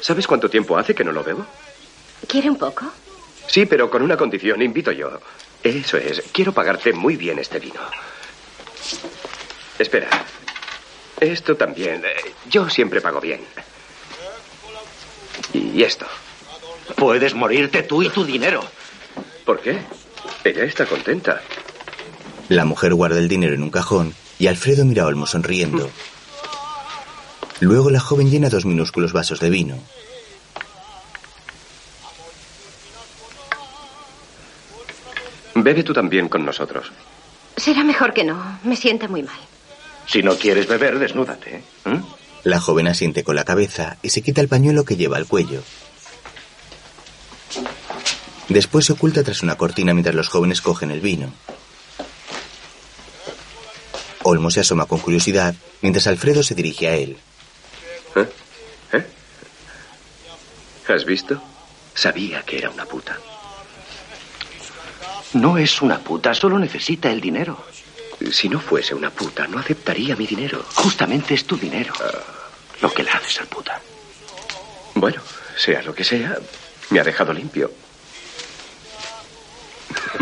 ¿Sabes 0.00 0.26
cuánto 0.26 0.48
tiempo 0.48 0.76
hace 0.76 0.94
que 0.94 1.04
no 1.04 1.12
lo 1.12 1.22
bebo? 1.22 1.46
¿Quiere 2.26 2.50
un 2.50 2.56
poco? 2.56 2.86
Sí, 3.46 3.66
pero 3.66 3.90
con 3.90 4.02
una 4.02 4.16
condición, 4.16 4.62
invito 4.62 4.92
yo. 4.92 5.10
Eso 5.62 5.96
es, 5.96 6.22
quiero 6.32 6.52
pagarte 6.52 6.92
muy 6.92 7.16
bien 7.16 7.38
este 7.38 7.58
vino. 7.58 7.80
Espera. 9.78 10.08
Esto 11.20 11.56
también. 11.56 12.02
eh, 12.04 12.32
Yo 12.48 12.68
siempre 12.70 13.00
pago 13.00 13.20
bien. 13.20 13.40
Y 15.52 15.82
esto. 15.82 16.06
Puedes 16.96 17.34
morirte 17.34 17.82
tú 17.82 18.02
y 18.02 18.08
tu 18.08 18.24
dinero. 18.24 18.62
¿Por 19.44 19.60
qué? 19.60 19.78
Ella 20.44 20.64
está 20.64 20.86
contenta. 20.86 21.40
La 22.48 22.64
mujer 22.64 22.94
guarda 22.94 23.18
el 23.18 23.28
dinero 23.28 23.54
en 23.54 23.62
un 23.62 23.70
cajón 23.70 24.14
y 24.38 24.46
Alfredo 24.48 24.84
mira 24.84 25.04
a 25.04 25.06
Olmo 25.06 25.26
sonriendo. 25.26 25.88
Luego 27.60 27.90
la 27.90 28.00
joven 28.00 28.30
llena 28.30 28.48
dos 28.48 28.64
minúsculos 28.64 29.12
vasos 29.12 29.38
de 29.40 29.50
vino. 29.50 29.78
Bebe 35.54 35.82
tú 35.82 35.92
también 35.92 36.28
con 36.28 36.44
nosotros. 36.44 36.90
Será 37.56 37.84
mejor 37.84 38.14
que 38.14 38.24
no. 38.24 38.58
Me 38.64 38.76
sienta 38.76 39.08
muy 39.08 39.22
mal. 39.22 39.38
Si 40.06 40.22
no 40.22 40.36
quieres 40.36 40.66
beber, 40.66 40.98
desnúdate. 40.98 41.56
¿eh? 41.84 42.00
La 42.44 42.60
joven 42.60 42.88
asiente 42.88 43.22
con 43.22 43.36
la 43.36 43.44
cabeza 43.44 43.98
y 44.02 44.10
se 44.10 44.22
quita 44.22 44.40
el 44.40 44.48
pañuelo 44.48 44.84
que 44.84 44.96
lleva 44.96 45.16
al 45.16 45.26
cuello. 45.26 45.62
Después 48.48 48.86
se 48.86 48.94
oculta 48.94 49.22
tras 49.22 49.42
una 49.42 49.56
cortina 49.56 49.92
mientras 49.94 50.14
los 50.14 50.28
jóvenes 50.28 50.60
cogen 50.60 50.90
el 50.90 51.00
vino. 51.00 51.32
Olmo 54.22 54.50
se 54.50 54.60
asoma 54.60 54.86
con 54.86 54.98
curiosidad 54.98 55.54
mientras 55.82 56.06
Alfredo 56.06 56.42
se 56.42 56.54
dirige 56.54 56.88
a 56.88 56.96
él. 56.96 57.16
¿Has 60.88 61.04
visto? 61.04 61.40
Sabía 61.94 62.42
que 62.42 62.58
era 62.58 62.70
una 62.70 62.84
puta. 62.84 63.16
No 65.34 65.56
es 65.56 65.80
una 65.80 66.00
puta, 66.00 66.34
solo 66.34 66.58
necesita 66.58 67.10
el 67.12 67.20
dinero. 67.20 67.64
Si 68.32 68.48
no 68.48 68.60
fuese 68.60 68.94
una 68.94 69.10
puta, 69.10 69.46
no 69.46 69.58
aceptaría 69.58 70.14
mi 70.16 70.26
dinero. 70.26 70.64
Justamente 70.74 71.34
es 71.34 71.46
tu 71.46 71.56
dinero. 71.56 71.92
Lo 72.80 72.92
que 72.92 73.02
le 73.02 73.10
hace 73.10 73.30
ser 73.30 73.46
puta. 73.46 73.80
Bueno, 74.94 75.22
sea 75.56 75.82
lo 75.82 75.94
que 75.94 76.04
sea, 76.04 76.36
me 76.90 77.00
ha 77.00 77.04
dejado 77.04 77.32
limpio. 77.32 77.72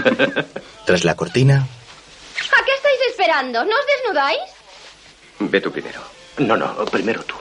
Tras 0.87 1.05
la 1.05 1.17
cortina, 1.17 1.57
¿A 1.57 2.65
qué 2.65 2.73
estáis 2.73 3.01
esperando? 3.11 3.65
¿No 3.65 3.71
os 3.71 3.87
desnudáis? 3.87 4.41
Ve 5.41 5.61
tú 5.61 5.71
primero. 5.73 6.01
No, 6.39 6.57
no, 6.57 6.85
primero 6.87 7.23
tú. 7.25 7.35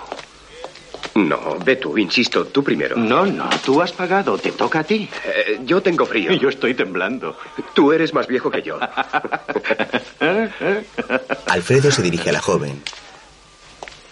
No, 1.18 1.58
ve 1.66 1.78
tú, 1.78 1.98
insisto, 1.98 2.46
tú 2.46 2.64
primero. 2.64 2.96
No, 2.96 3.26
no, 3.26 3.50
tú 3.66 3.82
has 3.82 3.92
pagado, 3.92 4.38
te 4.38 4.52
toca 4.52 4.82
a 4.82 4.84
ti. 4.84 5.10
Eh, 5.26 5.62
yo 5.66 5.82
tengo 5.82 6.06
frío. 6.06 6.32
Y 6.32 6.38
yo 6.40 6.50
estoy 6.50 6.76
temblando. 6.76 7.36
Tú 7.74 7.92
eres 7.92 8.14
más 8.14 8.28
viejo 8.28 8.52
que 8.52 8.62
yo. 8.62 8.78
Alfredo 11.48 11.90
se 11.92 12.04
dirige 12.04 12.30
a 12.30 12.34
la 12.34 12.40
joven. 12.42 12.84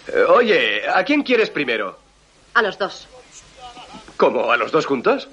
Eh, 0.08 0.24
Oye, 0.28 0.88
¿a 0.88 1.04
quién 1.04 1.22
quieres 1.22 1.48
primero? 1.50 1.96
A 2.54 2.62
los 2.62 2.76
dos. 2.76 3.06
¿Cómo? 4.16 4.50
¿A 4.50 4.56
los 4.56 4.72
dos 4.72 4.84
juntos? 4.86 5.28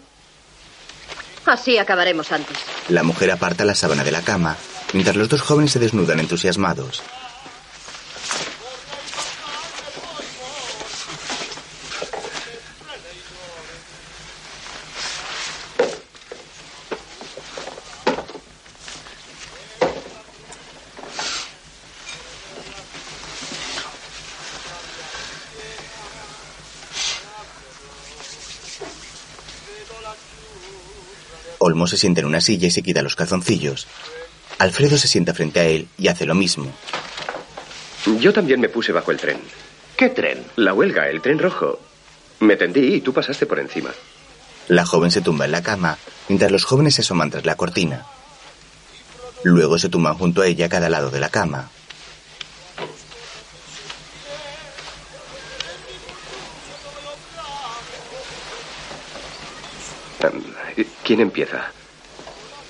Así 1.46 1.80
acabaremos 1.80 2.32
antes. 2.32 2.58
La 2.90 3.02
mujer 3.02 3.32
aparta 3.32 3.66
la 3.66 3.74
sábana 3.74 4.04
de 4.04 4.12
la 4.12 4.22
cama 4.22 4.56
mientras 4.94 5.16
los 5.16 5.28
dos 5.30 5.42
jóvenes 5.42 5.72
se 5.72 5.80
desnudan 5.80 6.20
entusiasmados. 6.20 7.02
Olmo 31.74 31.88
se 31.88 31.98
sienta 31.98 32.22
en 32.22 32.28
una 32.28 32.40
silla 32.40 32.68
y 32.68 32.72
se 32.72 32.84
quita 32.84 33.02
los 33.02 33.16
calzoncillos. 33.16 33.88
Alfredo 34.60 34.96
se 34.96 35.08
sienta 35.08 35.34
frente 35.34 35.60
a 35.60 35.64
él 35.64 35.88
y 35.98 36.08
hace 36.08 36.28
lo 36.28 36.36
mismo. 36.36 36.72
Yo 38.20 38.32
también 38.32 38.60
me 38.60 38.70
puse 38.70 38.92
bajo 38.92 39.10
el 39.10 39.18
tren. 39.18 39.40
¿Qué 39.98 40.10
tren? 40.10 40.46
La 40.56 40.76
huelga, 40.76 41.10
el 41.10 41.20
tren 41.20 41.40
rojo. 41.40 41.80
Me 42.42 42.58
tendí 42.58 42.94
y 42.94 43.02
tú 43.02 43.12
pasaste 43.12 43.48
por 43.48 43.58
encima. 43.58 43.90
La 44.68 44.86
joven 44.86 45.10
se 45.10 45.22
tumba 45.22 45.46
en 45.46 45.52
la 45.52 45.64
cama 45.64 45.98
mientras 46.30 46.52
los 46.52 46.64
jóvenes 46.64 46.94
se 46.94 47.02
asoman 47.02 47.32
tras 47.32 47.46
la 47.46 47.56
cortina. 47.56 48.06
Luego 49.44 49.80
se 49.80 49.90
tumban 49.90 50.14
junto 50.14 50.44
a 50.44 50.48
ella 50.48 50.68
a 50.68 50.70
cada 50.70 50.90
lado 50.90 51.10
de 51.10 51.20
la 51.20 51.30
cama. 51.30 51.72
Em, 60.20 60.53
¿Quién 61.04 61.20
empieza? 61.20 61.72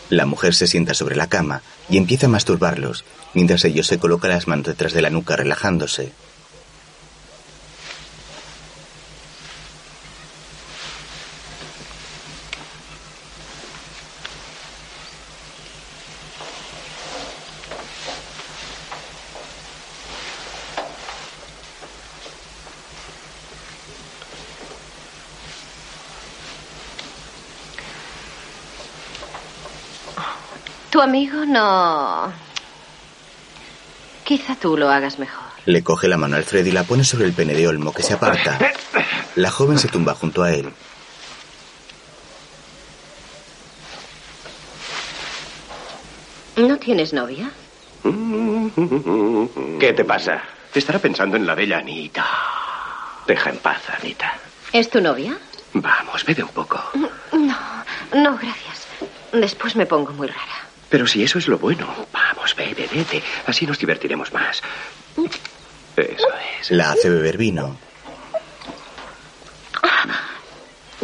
La 0.09 0.25
mujer 0.25 0.53
se 0.53 0.67
sienta 0.67 0.93
sobre 0.93 1.15
la 1.15 1.27
cama 1.27 1.61
y 1.89 1.97
empieza 1.97 2.27
a 2.27 2.30
masturbarlos, 2.30 3.05
mientras 3.34 3.65
ellos 3.65 3.88
se 3.88 3.99
coloca 3.99 4.27
las 4.27 4.47
manos 4.47 4.65
detrás 4.65 4.93
de 4.93 5.01
la 5.01 5.09
nuca 5.09 5.35
relajándose. 5.35 6.11
Amigo 31.03 31.45
no... 31.45 32.31
Quizá 34.23 34.55
tú 34.55 34.77
lo 34.77 34.89
hagas 34.89 35.19
mejor. 35.19 35.43
Le 35.65 35.84
coge 35.84 36.07
la 36.07 36.17
mano 36.17 36.35
a 36.35 36.39
Alfredo 36.39 36.69
y 36.69 36.71
la 36.71 36.84
pone 36.84 37.03
sobre 37.03 37.25
el 37.25 37.34
pene 37.34 37.53
de 37.53 37.67
Olmo, 37.67 37.93
que 37.93 38.03
se 38.03 38.13
aparta. 38.13 38.57
La 39.35 39.51
joven 39.51 39.77
se 39.77 39.88
tumba 39.88 40.13
junto 40.15 40.43
a 40.43 40.51
él. 40.53 40.73
¿No 46.55 46.77
tienes 46.77 47.13
novia? 47.13 47.51
¿Qué 49.80 49.93
te 49.93 50.05
pasa? 50.05 50.41
Estará 50.73 50.99
pensando 50.99 51.38
en 51.38 51.45
la 51.45 51.55
bella 51.55 51.80
Anita. 51.80 52.25
Deja 53.27 53.49
en 53.49 53.57
paz, 53.57 53.81
Anita. 53.99 54.34
¿Es 54.71 54.89
tu 54.89 55.01
novia? 55.01 55.38
Vamos, 55.73 56.23
bebe 56.25 56.43
un 56.43 56.49
poco. 56.49 56.80
No, 57.31 57.57
no, 58.13 58.38
gracias. 58.38 58.88
Después 59.31 59.75
me 59.75 59.85
pongo 59.85 60.11
muy 60.13 60.27
rara. 60.27 60.72
Pero 60.94 61.07
si 61.07 61.24
eso 61.24 61.40
es 61.40 61.48
lo 61.48 61.57
bueno. 61.57 61.91
Vamos, 62.11 62.56
bebe, 62.56 62.88
vete. 62.94 63.24
Así 63.48 63.65
nos 63.65 63.80
divertiremos 63.80 64.32
más. 64.32 64.61
Eso 65.98 66.28
es. 66.61 66.70
La 66.70 66.91
hace 66.91 67.10
beber 67.10 67.36
vino. 67.36 67.80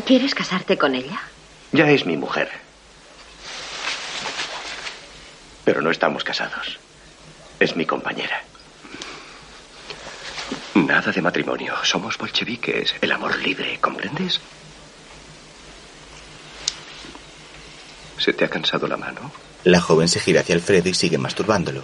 ¿Quieres 0.05 0.35
casarte 0.35 0.77
con 0.77 0.93
ella? 0.93 1.19
Ya 1.71 1.89
es 1.89 2.05
mi 2.05 2.17
mujer. 2.17 2.51
Pero 5.65 5.81
no 5.81 5.89
estamos 5.89 6.23
casados. 6.23 6.77
Es 7.59 7.75
mi 7.75 7.87
compañera. 7.87 8.43
Nada 10.75 11.11
de 11.11 11.21
matrimonio. 11.23 11.73
Somos 11.81 12.15
bolcheviques. 12.15 12.93
El 13.01 13.11
amor 13.11 13.39
libre, 13.39 13.79
¿comprendes? 13.81 14.39
¿Se 18.19 18.33
te 18.33 18.45
ha 18.45 18.49
cansado 18.49 18.87
la 18.87 18.97
mano? 18.97 19.31
La 19.63 19.81
joven 19.81 20.07
se 20.07 20.19
gira 20.19 20.41
hacia 20.41 20.55
Alfredo 20.55 20.89
y 20.89 20.93
sigue 20.93 21.17
masturbándolo. 21.17 21.83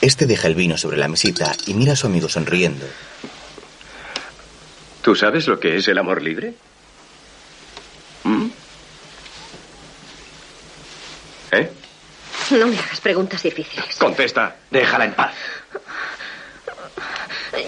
Este 0.00 0.26
deja 0.26 0.48
el 0.48 0.54
vino 0.54 0.76
sobre 0.76 0.96
la 0.96 1.08
mesita 1.08 1.52
y 1.66 1.74
mira 1.74 1.94
a 1.94 1.96
su 1.96 2.06
amigo 2.06 2.28
sonriendo. 2.28 2.86
¿Tú 5.02 5.14
sabes 5.14 5.46
lo 5.46 5.58
que 5.58 5.76
es 5.76 5.88
el 5.88 5.98
amor 5.98 6.22
libre? 6.22 6.54
¿Mm? 8.24 8.46
¿Eh? 11.52 11.70
No 12.50 12.66
me 12.66 12.78
hagas 12.78 13.00
preguntas 13.00 13.42
difíciles. 13.42 13.96
Contesta. 13.96 14.56
Déjala 14.70 15.06
en 15.06 15.14
paz. 15.14 15.34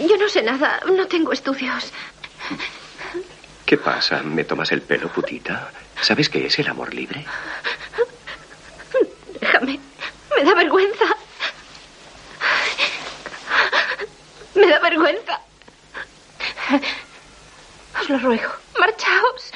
Yo 0.08 0.16
no 0.16 0.28
sé 0.28 0.42
nada, 0.42 0.80
no 0.86 1.06
tengo 1.06 1.32
estudios. 1.32 1.92
¿Qué 3.64 3.78
pasa? 3.78 4.22
¿Me 4.22 4.44
tomas 4.44 4.70
el 4.72 4.82
pelo, 4.82 5.08
putita? 5.08 5.70
¿Sabes 6.02 6.28
qué 6.28 6.46
es 6.46 6.58
el 6.58 6.68
amor 6.68 6.92
libre? 6.92 7.24
Déjame. 9.40 9.78
Me 10.36 10.44
da 10.44 10.54
vergüenza. 10.54 11.04
Me 14.54 14.66
da 14.66 14.78
vergüenza. 14.80 15.40
Os 18.00 18.08
lo 18.08 18.18
ruego. 18.18 18.50
Marchaos. 18.78 19.52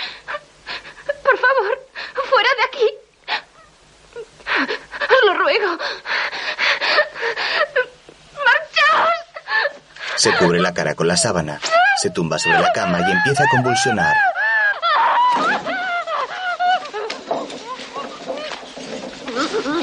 Por 1.25 1.39
favor, 1.39 1.87
fuera 2.31 2.49
de 2.57 2.63
aquí. 2.65 2.89
Os 5.03 5.27
lo 5.27 5.35
ruego. 5.35 5.79
Marchaos. 8.45 9.11
Se 10.15 10.33
cubre 10.37 10.61
la 10.61 10.73
cara 10.73 10.95
con 10.95 11.09
la 11.09 11.17
sábana, 11.17 11.61
se 12.01 12.11
tumba 12.11 12.39
sobre 12.39 12.61
la 12.61 12.73
cama 12.73 13.01
y 13.01 13.11
empieza 13.11 13.43
a 13.43 13.49
convulsionar. 13.51 14.15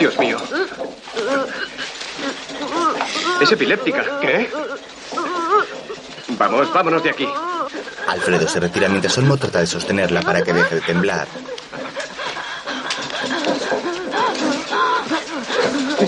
Dios 0.03 0.19
mío. 0.19 0.37
Es 3.39 3.51
epiléptica. 3.53 4.19
¿Qué? 4.19 4.51
Vamos, 6.37 6.73
vámonos 6.73 7.01
de 7.03 7.09
aquí. 7.09 7.29
Alfredo 8.09 8.45
se 8.49 8.59
retira 8.59 8.89
mientras 8.89 9.17
Olmo 9.17 9.37
trata 9.37 9.61
de 9.61 9.67
sostenerla 9.67 10.21
para 10.21 10.43
que 10.43 10.51
deje 10.51 10.75
de 10.75 10.81
temblar. 10.81 11.25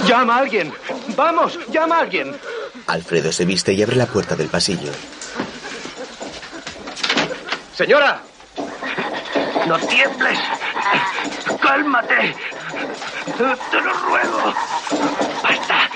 ¡Llama 0.05 0.35
a 0.35 0.39
alguien! 0.39 0.73
¡Vamos! 1.15 1.57
¡Llama 1.71 1.95
a 1.95 2.01
alguien! 2.01 2.35
Alfredo 2.87 3.31
se 3.31 3.45
viste 3.45 3.71
y 3.71 3.81
abre 3.81 3.95
la 3.95 4.07
puerta 4.07 4.35
del 4.35 4.49
pasillo. 4.49 4.91
¡Señora! 7.73 8.21
¡No 9.65 9.79
tiembles! 9.79 10.39
¡Cálmate! 11.61 12.35
¡Te 13.25 13.81
lo 13.81 13.93
ruego! 13.93 14.53
¡Basta! 15.43 15.89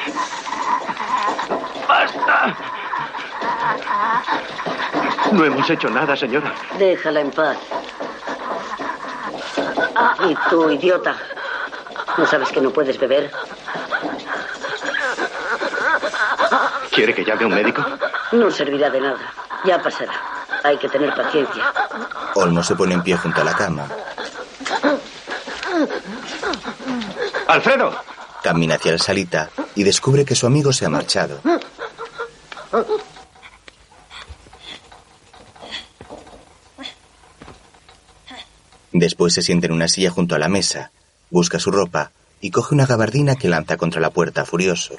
¡Basta! 1.88 2.56
No 5.32 5.46
hemos 5.46 5.70
hecho 5.70 5.90
nada, 5.90 6.16
señora. 6.16 6.54
Déjala 6.78 7.22
en 7.22 7.32
paz. 7.32 7.58
Y 10.28 10.36
tú, 10.50 10.70
idiota. 10.72 11.16
¿No 12.18 12.26
sabes 12.26 12.50
que 12.52 12.62
no 12.62 12.72
puedes 12.72 13.00
beber? 13.00 13.32
¿Quiere 16.92 17.14
que 17.14 17.24
llame 17.24 17.44
a 17.44 17.48
un 17.48 17.54
médico? 17.54 17.86
No 18.32 18.50
servirá 18.50 18.90
de 18.90 19.02
nada. 19.02 19.20
Ya 19.66 19.82
pasará. 19.82 20.14
Hay 20.64 20.78
que 20.78 20.90
tener 20.90 21.14
paciencia. 21.16 21.72
Olmo 22.36 22.64
se 22.64 22.76
pone 22.76 22.96
en 22.96 23.04
pie 23.04 23.16
junto 23.18 23.42
a 23.42 23.44
la 23.44 23.54
cama. 23.54 23.88
¡Alfredo! 27.50 27.92
Camina 28.44 28.76
hacia 28.76 28.92
la 28.92 29.00
salita 29.00 29.50
y 29.74 29.82
descubre 29.84 30.24
que 30.24 30.36
su 30.36 30.46
amigo 30.46 30.72
se 30.72 30.86
ha 30.86 30.90
marchado. 30.90 31.42
Después 38.92 39.34
se 39.34 39.42
sienta 39.42 39.66
en 39.66 39.74
una 39.74 39.88
silla 39.88 40.12
junto 40.12 40.36
a 40.36 40.40
la 40.40 40.48
mesa, 40.48 40.92
busca 41.32 41.58
su 41.58 41.72
ropa 41.72 42.12
y 42.40 42.52
coge 42.52 42.76
una 42.76 42.86
gabardina 42.86 43.36
que 43.36 43.50
lanza 43.50 43.78
contra 43.78 44.00
la 44.00 44.12
puerta 44.12 44.46
furioso. 44.46 44.94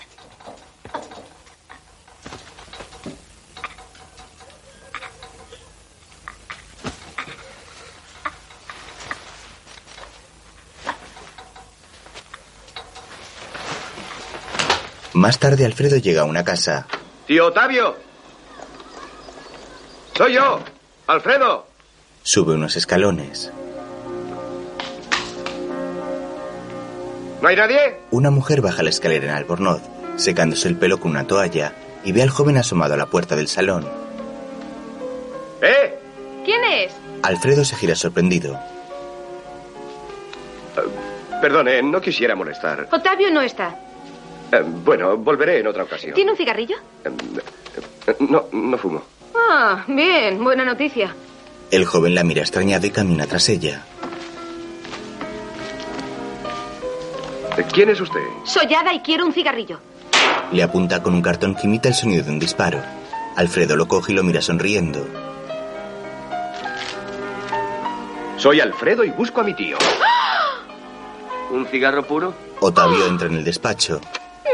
Más 15.21 15.39
tarde 15.39 15.67
Alfredo 15.67 15.99
llega 15.99 16.23
a 16.23 16.25
una 16.25 16.45
casa. 16.45 16.87
Tío 17.27 17.49
Otavio. 17.49 17.95
Soy 20.17 20.33
yo, 20.33 20.61
Alfredo. 21.09 21.67
Sube 22.23 22.55
unos 22.55 22.75
escalones. 22.77 23.53
¿No 27.43 27.49
hay 27.49 27.55
nadie? 27.55 27.99
Una 28.11 28.31
mujer 28.31 28.63
baja 28.63 28.83
la 28.83 28.89
escalera 28.89 29.27
en 29.27 29.33
albornoz, 29.33 29.83
secándose 30.17 30.69
el 30.69 30.77
pelo 30.79 30.99
con 30.99 31.11
una 31.11 31.27
toalla, 31.27 31.75
y 32.03 32.13
ve 32.13 32.23
al 32.23 32.31
joven 32.31 32.57
asomado 32.57 32.95
a 32.95 32.97
la 32.97 33.05
puerta 33.05 33.37
del 33.37 33.49
salón. 33.49 33.87
¿Eh? 35.61 35.99
¿Quién 36.47 36.65
es? 36.65 36.93
Alfredo 37.23 37.67
se 37.67 37.77
gira 37.77 37.95
sorprendido. 37.95 38.59
Perdone, 41.43 41.83
no 41.83 42.01
quisiera 42.01 42.35
molestar. 42.35 42.89
Otavio 42.91 43.31
no 43.31 43.43
está. 43.43 43.90
Eh, 44.53 44.63
bueno, 44.85 45.17
volveré 45.17 45.61
en 45.61 45.67
otra 45.69 45.85
ocasión. 45.85 46.15
¿Tiene 46.15 46.33
un 46.33 46.37
cigarrillo? 46.37 46.77
Eh, 47.05 48.17
No, 48.21 48.47
no 48.53 48.79
fumo. 48.79 49.03
Ah, 49.35 49.85
bien, 49.87 50.43
buena 50.43 50.65
noticia. 50.65 51.15
El 51.71 51.85
joven 51.85 52.15
la 52.15 52.25
mira 52.25 52.41
extrañado 52.43 52.87
y 52.87 52.91
camina 52.91 53.27
tras 53.27 53.49
ella. 53.49 53.83
Eh, 57.57 57.65
¿Quién 57.73 57.91
es 57.91 58.01
usted? 58.01 58.21
Soy 58.45 58.73
Ada 58.75 58.93
y 58.93 59.01
quiero 59.01 59.25
un 59.27 59.33
cigarrillo. 59.33 59.79
Le 60.53 60.63
apunta 60.63 61.03
con 61.03 61.15
un 61.15 61.23
cartón 61.23 61.55
que 61.55 61.67
imita 61.67 61.89
el 61.89 61.95
sonido 61.95 62.25
de 62.25 62.31
un 62.31 62.39
disparo. 62.39 62.81
Alfredo 63.37 63.77
lo 63.77 63.87
coge 63.87 64.13
y 64.13 64.17
lo 64.17 64.23
mira 64.25 64.43
sonriendo. 64.43 65.07
Soy 68.37 68.61
Alfredo 68.61 69.05
y 69.05 69.11
busco 69.11 69.41
a 69.43 69.45
mi 69.45 69.55
tío. 69.55 69.77
¿Un 71.51 71.67
cigarro 71.67 72.03
puro? 72.05 72.33
Otavio 72.61 73.07
entra 73.07 73.29
en 73.29 73.35
el 73.35 73.45
despacho. 73.45 74.01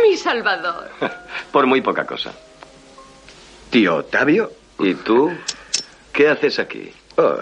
Mi 0.03 0.17
salvador. 0.17 0.91
Por 1.53 1.67
muy 1.67 1.81
poca 1.81 2.05
cosa. 2.05 2.33
Tío 3.71 3.97
Octavio. 3.97 4.53
¿Y 4.79 4.95
tú? 4.95 5.33
¿Qué 6.13 6.29
haces 6.29 6.59
aquí? 6.59 6.93
Oh, 7.17 7.37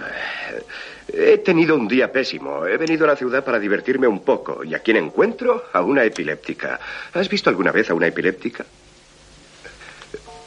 he 1.13 1.39
tenido 1.39 1.75
un 1.75 1.89
día 1.89 2.11
pésimo. 2.11 2.67
He 2.67 2.77
venido 2.77 3.05
a 3.05 3.09
la 3.09 3.17
ciudad 3.17 3.45
para 3.45 3.59
divertirme 3.59 4.07
un 4.07 4.21
poco. 4.21 4.65
¿Y 4.65 4.75
a 4.75 4.81
quién 4.81 4.97
encuentro? 4.97 5.65
A 5.73 5.83
una 5.83 6.05
epiléptica. 6.05 6.79
¿Has 7.13 7.29
visto 7.29 7.51
alguna 7.51 7.73
vez 7.73 7.91
a 7.91 7.95
una 7.95 8.07
epiléptica? 8.07 8.65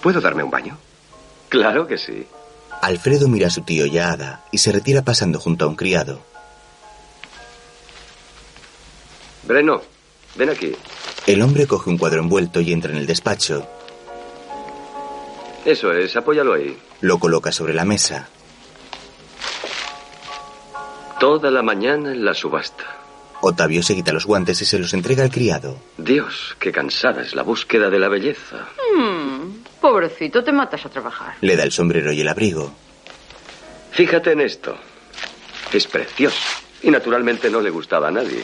¿Puedo 0.02 0.22
darme 0.22 0.44
un 0.44 0.52
baño? 0.52 0.78
Claro 1.50 1.88
que 1.88 1.98
sí. 1.98 2.26
Alfredo 2.82 3.28
mira 3.28 3.48
a 3.48 3.50
su 3.50 3.62
tío 3.62 3.86
y 3.86 3.98
a 3.98 4.12
Ada 4.12 4.46
y 4.52 4.60
se 4.60 4.72
retira 4.72 5.02
pasando 5.02 5.40
junto 5.40 5.66
a 5.66 5.68
un 5.68 5.76
criado. 5.76 6.22
Breno, 9.44 9.82
ven 10.38 10.50
aquí. 10.50 10.74
El 11.26 11.42
hombre 11.42 11.68
coge 11.68 11.90
un 11.90 11.98
cuadro 11.98 12.22
envuelto 12.22 12.62
y 12.62 12.72
entra 12.72 12.92
en 12.92 12.98
el 12.98 13.06
despacho. 13.06 13.68
Eso 15.66 15.92
es, 15.92 16.16
apóyalo 16.16 16.54
ahí. 16.54 16.78
Lo 17.02 17.20
coloca 17.20 17.52
sobre 17.52 17.74
la 17.74 17.84
mesa. 17.84 18.30
Toda 21.20 21.52
la 21.52 21.62
mañana 21.62 22.12
en 22.12 22.24
la 22.24 22.34
subasta. 22.34 22.86
Otavio 23.42 23.84
se 23.84 23.96
quita 23.96 24.14
los 24.14 24.26
guantes 24.26 24.62
y 24.62 24.66
se 24.66 24.80
los 24.80 24.94
entrega 24.94 25.24
al 25.24 25.30
criado. 25.32 25.78
Dios, 25.98 26.56
qué 26.60 26.72
cansada 26.72 27.22
es 27.22 27.36
la 27.36 27.44
búsqueda 27.44 27.90
de 27.90 28.00
la 28.00 28.08
belleza. 28.08 28.68
Hmm, 28.96 29.64
pobrecito, 29.82 30.44
te 30.44 30.52
matas 30.52 30.86
a 30.86 30.90
trabajar. 30.90 31.36
Le 31.42 31.56
da 31.56 31.64
el 31.64 31.72
sombrero 31.72 32.12
y 32.12 32.22
el 32.22 32.28
abrigo. 32.28 32.72
Fíjate 33.92 34.32
en 34.32 34.42
esto. 34.42 34.78
Es 35.74 35.86
precioso. 35.88 36.38
Y 36.82 36.92
naturalmente 36.92 37.50
no 37.50 37.62
le 37.62 37.70
gustaba 37.70 38.08
a 38.08 38.12
nadie. 38.12 38.44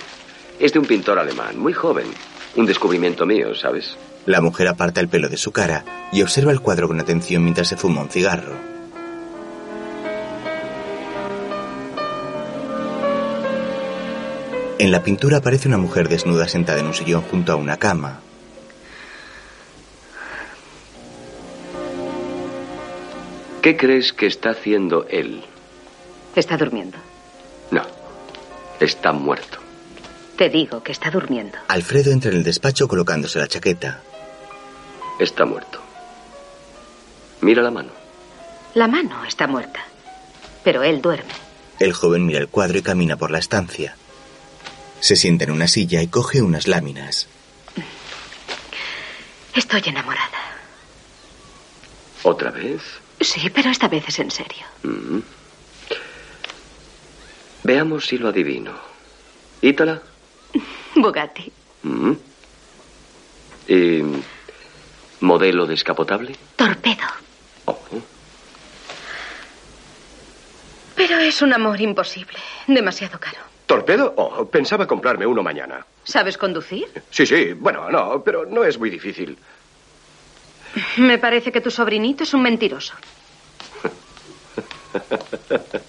Es 0.59 0.73
de 0.73 0.79
un 0.79 0.85
pintor 0.85 1.19
alemán, 1.19 1.57
muy 1.57 1.73
joven. 1.73 2.07
Un 2.55 2.65
descubrimiento 2.65 3.25
mío, 3.25 3.55
¿sabes? 3.55 3.97
La 4.25 4.41
mujer 4.41 4.67
aparta 4.67 5.01
el 5.01 5.09
pelo 5.09 5.27
de 5.27 5.37
su 5.37 5.51
cara 5.51 5.83
y 6.11 6.21
observa 6.21 6.51
el 6.51 6.61
cuadro 6.61 6.87
con 6.87 6.99
atención 6.99 7.43
mientras 7.43 7.67
se 7.67 7.75
fuma 7.75 8.01
un 8.01 8.09
cigarro. 8.09 8.55
En 14.79 14.91
la 14.91 15.03
pintura 15.03 15.37
aparece 15.37 15.67
una 15.67 15.77
mujer 15.77 16.09
desnuda 16.09 16.47
sentada 16.47 16.79
en 16.79 16.87
un 16.87 16.93
sillón 16.93 17.21
junto 17.21 17.53
a 17.53 17.55
una 17.55 17.77
cama. 17.77 18.19
¿Qué 23.61 23.77
crees 23.77 24.11
que 24.11 24.27
está 24.27 24.49
haciendo 24.49 25.05
él? 25.09 25.41
Está 26.35 26.57
durmiendo. 26.57 26.97
No, 27.71 27.83
está 28.81 29.13
muerto. 29.13 29.62
Te 30.37 30.49
digo 30.49 30.81
que 30.81 30.91
está 30.91 31.11
durmiendo. 31.11 31.57
Alfredo 31.67 32.11
entra 32.11 32.31
en 32.31 32.37
el 32.37 32.43
despacho 32.43 32.87
colocándose 32.87 33.39
la 33.39 33.47
chaqueta. 33.47 34.01
Está 35.19 35.45
muerto. 35.45 35.79
Mira 37.41 37.61
la 37.61 37.71
mano. 37.71 37.91
La 38.73 38.87
mano 38.87 39.23
está 39.25 39.47
muerta. 39.47 39.81
Pero 40.63 40.81
él 40.81 41.01
duerme. 41.01 41.33
El 41.79 41.93
joven 41.93 42.25
mira 42.25 42.39
el 42.39 42.47
cuadro 42.47 42.77
y 42.77 42.81
camina 42.81 43.17
por 43.17 43.29
la 43.29 43.39
estancia. 43.39 43.95
Se 45.01 45.15
sienta 45.15 45.43
en 45.43 45.51
una 45.51 45.67
silla 45.67 46.01
y 46.01 46.07
coge 46.07 46.41
unas 46.41 46.67
láminas. 46.67 47.27
Estoy 49.53 49.83
enamorada. 49.85 50.39
¿Otra 52.23 52.51
vez? 52.51 52.81
Sí, 53.19 53.49
pero 53.49 53.69
esta 53.69 53.87
vez 53.87 54.05
es 54.07 54.19
en 54.19 54.31
serio. 54.31 54.65
Mm. 54.83 55.19
Veamos 57.63 58.07
si 58.07 58.17
lo 58.17 58.29
adivino. 58.29 58.73
¿Ítala? 59.61 60.01
Bugatti. 60.95 61.51
Mm. 61.83 62.11
¿Y 63.67 64.03
modelo 65.21 65.65
descapotable? 65.65 66.35
Torpedo. 66.55 67.07
Oh. 67.65 67.79
Pero 70.95 71.17
es 71.19 71.41
un 71.41 71.53
amor 71.53 71.79
imposible. 71.81 72.37
Demasiado 72.67 73.19
caro. 73.19 73.39
¿Torpedo? 73.65 74.13
Oh, 74.17 74.45
pensaba 74.45 74.85
comprarme 74.85 75.25
uno 75.25 75.41
mañana. 75.41 75.85
¿Sabes 76.03 76.37
conducir? 76.37 76.85
Sí, 77.09 77.25
sí, 77.25 77.53
bueno, 77.53 77.89
no, 77.89 78.21
pero 78.23 78.45
no 78.45 78.63
es 78.63 78.77
muy 78.77 78.89
difícil. 78.89 79.37
Me 80.97 81.17
parece 81.17 81.51
que 81.51 81.61
tu 81.61 81.71
sobrinito 81.71 82.23
es 82.23 82.33
un 82.33 82.41
mentiroso. 82.41 82.93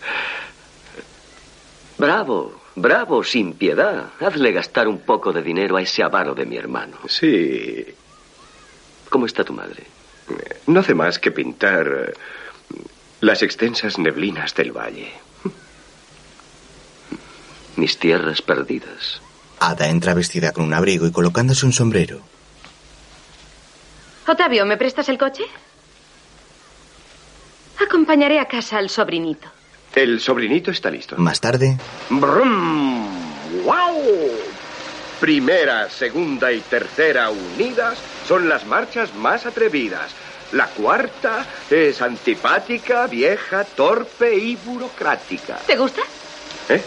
Bravo, 1.98 2.60
bravo, 2.74 3.22
sin 3.24 3.54
piedad. 3.54 4.10
Hazle 4.20 4.52
gastar 4.52 4.88
un 4.88 5.00
poco 5.00 5.32
de 5.32 5.42
dinero 5.42 5.76
a 5.76 5.82
ese 5.82 6.02
avaro 6.02 6.34
de 6.34 6.46
mi 6.46 6.56
hermano. 6.56 6.98
Sí. 7.08 7.84
¿Cómo 9.10 9.26
está 9.26 9.44
tu 9.44 9.52
madre? 9.52 9.84
No 10.66 10.80
hace 10.80 10.94
más 10.94 11.18
que 11.18 11.30
pintar 11.30 11.86
eh, 11.86 12.14
las 13.20 13.42
extensas 13.42 13.98
neblinas 13.98 14.54
del 14.54 14.72
valle. 14.72 15.12
Mis 17.76 17.98
tierras 17.98 18.40
perdidas. 18.40 19.20
Ada 19.60 19.88
entra 19.88 20.14
vestida 20.14 20.52
con 20.52 20.64
un 20.64 20.74
abrigo 20.74 21.06
y 21.06 21.12
colocándose 21.12 21.66
un 21.66 21.72
sombrero. 21.72 22.20
Otavio, 24.26 24.64
¿me 24.64 24.76
prestas 24.76 25.08
el 25.08 25.18
coche? 25.18 25.44
Acompañaré 27.78 28.38
a 28.40 28.46
casa 28.46 28.78
al 28.78 28.88
sobrinito. 28.88 29.48
El 29.94 30.20
sobrinito 30.20 30.70
está 30.70 30.90
listo. 30.90 31.16
Más 31.16 31.40
tarde, 31.40 31.76
¡Brum! 32.10 33.06
¡Wow! 33.64 34.30
Primera, 35.20 35.88
segunda 35.88 36.52
y 36.52 36.60
tercera 36.60 37.30
unidas 37.30 37.98
son 38.26 38.48
las 38.48 38.66
marchas 38.66 39.14
más 39.14 39.46
atrevidas. 39.46 40.10
La 40.52 40.66
cuarta 40.66 41.46
es 41.70 42.02
antipática, 42.02 43.06
vieja, 43.06 43.64
torpe 43.64 44.34
y 44.34 44.56
burocrática. 44.56 45.58
¿Te 45.66 45.76
gusta? 45.76 46.02
¿Eh? 46.68 46.82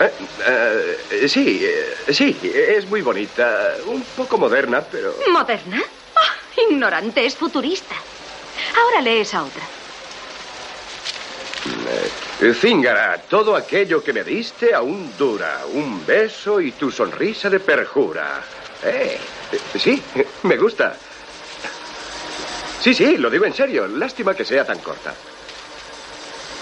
Eh, 0.00 0.98
eh, 1.10 1.28
sí, 1.28 1.60
eh, 1.62 2.12
sí, 2.12 2.36
es 2.42 2.88
muy 2.88 3.02
bonita. 3.02 3.74
Un 3.86 4.02
poco 4.16 4.38
moderna, 4.38 4.80
pero... 4.80 5.14
¿Moderna? 5.30 5.82
Ah, 6.16 6.60
ignorante, 6.68 7.26
es 7.26 7.34
futurista. 7.36 7.94
Ahora 8.76 9.02
lee 9.02 9.20
esa 9.20 9.42
otra. 9.42 9.62
Eh, 12.40 12.52
Zíngara, 12.52 13.18
todo 13.28 13.56
aquello 13.56 14.02
que 14.02 14.12
me 14.12 14.22
diste 14.22 14.74
aún 14.74 15.12
dura. 15.16 15.60
Un 15.72 16.04
beso 16.04 16.60
y 16.60 16.72
tu 16.72 16.90
sonrisa 16.90 17.48
de 17.48 17.60
perjura. 17.60 18.42
Eh, 18.82 19.18
eh, 19.52 19.78
sí, 19.78 20.02
me 20.42 20.56
gusta. 20.56 20.96
Sí, 22.80 22.92
sí, 22.92 23.16
lo 23.16 23.30
digo 23.30 23.46
en 23.46 23.54
serio. 23.54 23.86
Lástima 23.86 24.34
que 24.34 24.44
sea 24.44 24.64
tan 24.64 24.78
corta. 24.78 25.14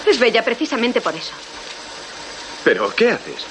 Es 0.07 0.19
bella 0.19 0.45
precisamente 0.45 1.01
por 1.01 1.15
eso. 1.15 1.33
¿Pero 2.65 2.95
qué 2.95 3.11
haces? 3.11 3.45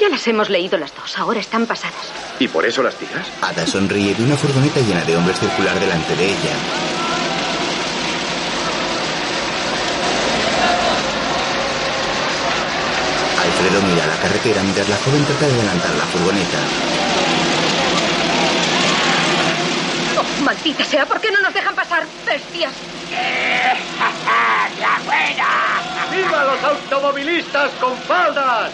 Ya 0.00 0.08
las 0.08 0.26
hemos 0.26 0.48
leído 0.48 0.78
las 0.78 0.94
dos, 0.94 1.18
ahora 1.18 1.40
están 1.40 1.66
pasadas. 1.66 2.06
¿Y 2.38 2.48
por 2.48 2.64
eso 2.64 2.82
las 2.82 2.94
tiras? 2.94 3.26
Ada 3.42 3.66
sonríe 3.66 4.12
y 4.12 4.14
ve 4.14 4.22
una 4.24 4.36
furgoneta 4.36 4.80
llena 4.80 5.04
de 5.04 5.16
hombres 5.16 5.38
circular 5.38 5.78
delante 5.78 6.16
de 6.16 6.24
ella. 6.26 6.54
Alfredo 13.72 13.94
mira 13.94 14.06
la 14.06 14.16
carretera 14.16 14.62
mientras 14.62 14.86
la 14.86 14.96
joven 14.96 15.24
trata 15.24 15.46
de 15.46 15.52
adelantar 15.54 15.90
la 15.94 16.04
furgoneta. 16.04 16.58
Oh, 20.18 20.44
maldita 20.44 20.84
sea, 20.84 21.06
¿por 21.06 21.18
qué 21.20 21.30
no 21.30 21.40
nos 21.40 21.54
dejan 21.54 21.74
pasar, 21.74 22.04
bestias? 22.26 22.72
¡La 24.78 25.00
buena! 25.06 26.10
¡Viva 26.10 26.44
los 26.44 26.62
automovilistas 26.62 27.70
con 27.80 27.96
faldas! 27.96 28.72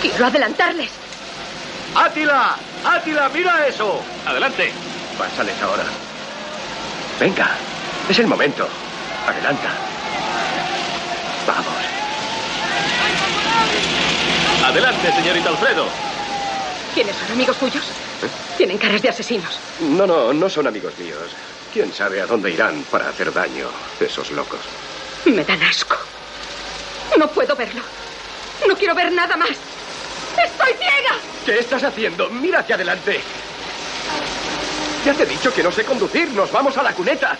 Quiero 0.00 0.26
adelantarles. 0.26 0.90
¡Átila! 1.96 2.56
¡Átila, 2.84 3.28
mira 3.30 3.66
eso! 3.66 4.00
Adelante. 4.24 4.72
Pásales 5.18 5.60
ahora. 5.60 5.84
Venga, 7.18 7.50
es 8.08 8.18
el 8.20 8.28
momento. 8.28 8.68
Adelanta. 9.26 9.70
Vamos. 11.48 11.97
Adelante, 14.64 15.12
señorita 15.12 15.48
Alfredo. 15.50 15.86
¿Quiénes 16.94 17.16
son 17.16 17.30
amigos 17.32 17.56
tuyos? 17.58 17.84
Tienen 18.56 18.78
caras 18.78 19.00
de 19.02 19.08
asesinos. 19.08 19.58
No, 19.80 20.06
no, 20.06 20.32
no 20.32 20.48
son 20.48 20.66
amigos 20.66 20.92
míos. 20.98 21.30
¿Quién 21.72 21.92
sabe 21.92 22.20
a 22.20 22.26
dónde 22.26 22.50
irán 22.50 22.84
para 22.90 23.08
hacer 23.08 23.32
daño 23.32 23.68
esos 24.00 24.30
locos? 24.32 24.60
Me 25.26 25.44
dan 25.44 25.62
asco. 25.62 25.96
No 27.16 27.28
puedo 27.28 27.54
verlo. 27.54 27.82
No 28.66 28.76
quiero 28.76 28.94
ver 28.94 29.12
nada 29.12 29.36
más. 29.36 29.50
¡Estoy 29.50 30.72
ciega! 30.74 31.16
¿Qué 31.44 31.58
estás 31.58 31.82
haciendo? 31.84 32.28
Mira 32.30 32.60
hacia 32.60 32.74
adelante. 32.74 33.20
Ya 35.04 35.14
te 35.14 35.22
he 35.22 35.26
dicho 35.26 35.52
que 35.52 35.62
no 35.62 35.70
sé 35.70 35.84
conducir. 35.84 36.28
Nos 36.30 36.50
vamos 36.50 36.76
a 36.76 36.82
la 36.82 36.92
cuneta. 36.92 37.36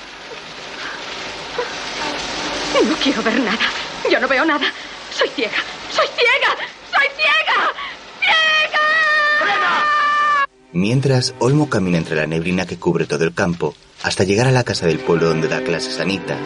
No 2.86 2.96
quiero 2.96 3.22
ver 3.22 3.40
nada. 3.40 3.66
Yo 4.10 4.20
no 4.20 4.28
veo 4.28 4.44
nada. 4.44 4.66
Soy 5.12 5.28
ciega. 5.28 5.58
Soy 5.90 6.06
ciega. 6.16 6.56
¡Soy 6.90 7.06
ciega! 7.16 7.72
¡Ciega! 8.20 10.46
Mientras, 10.72 11.34
Olmo 11.38 11.68
camina 11.68 11.98
entre 11.98 12.16
la 12.16 12.26
neblina 12.26 12.66
que 12.66 12.78
cubre 12.78 13.04
todo 13.06 13.24
el 13.24 13.34
campo 13.34 13.74
hasta 14.02 14.24
llegar 14.24 14.46
a 14.46 14.52
la 14.52 14.64
casa 14.64 14.86
del 14.86 15.00
pueblo 15.00 15.28
donde 15.28 15.48
da 15.48 15.62
clases 15.62 16.00
Anita. 16.00 16.38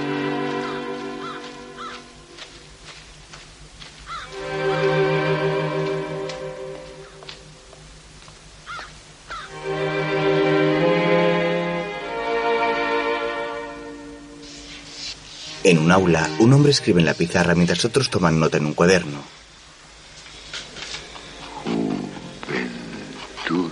En 15.65 15.79
un 15.79 15.93
aula, 15.93 16.29
un 16.41 16.53
hombre 16.53 16.73
escribe 16.73 16.99
en 16.99 17.07
la 17.07 17.15
pizarra 17.15 17.55
mientras 17.55 17.85
otros 17.85 18.11
toman 18.11 18.41
nota 18.41 18.57
en 18.57 18.67
un 18.67 18.75
cuaderno. 18.75 19.23
Juventud 21.65 23.71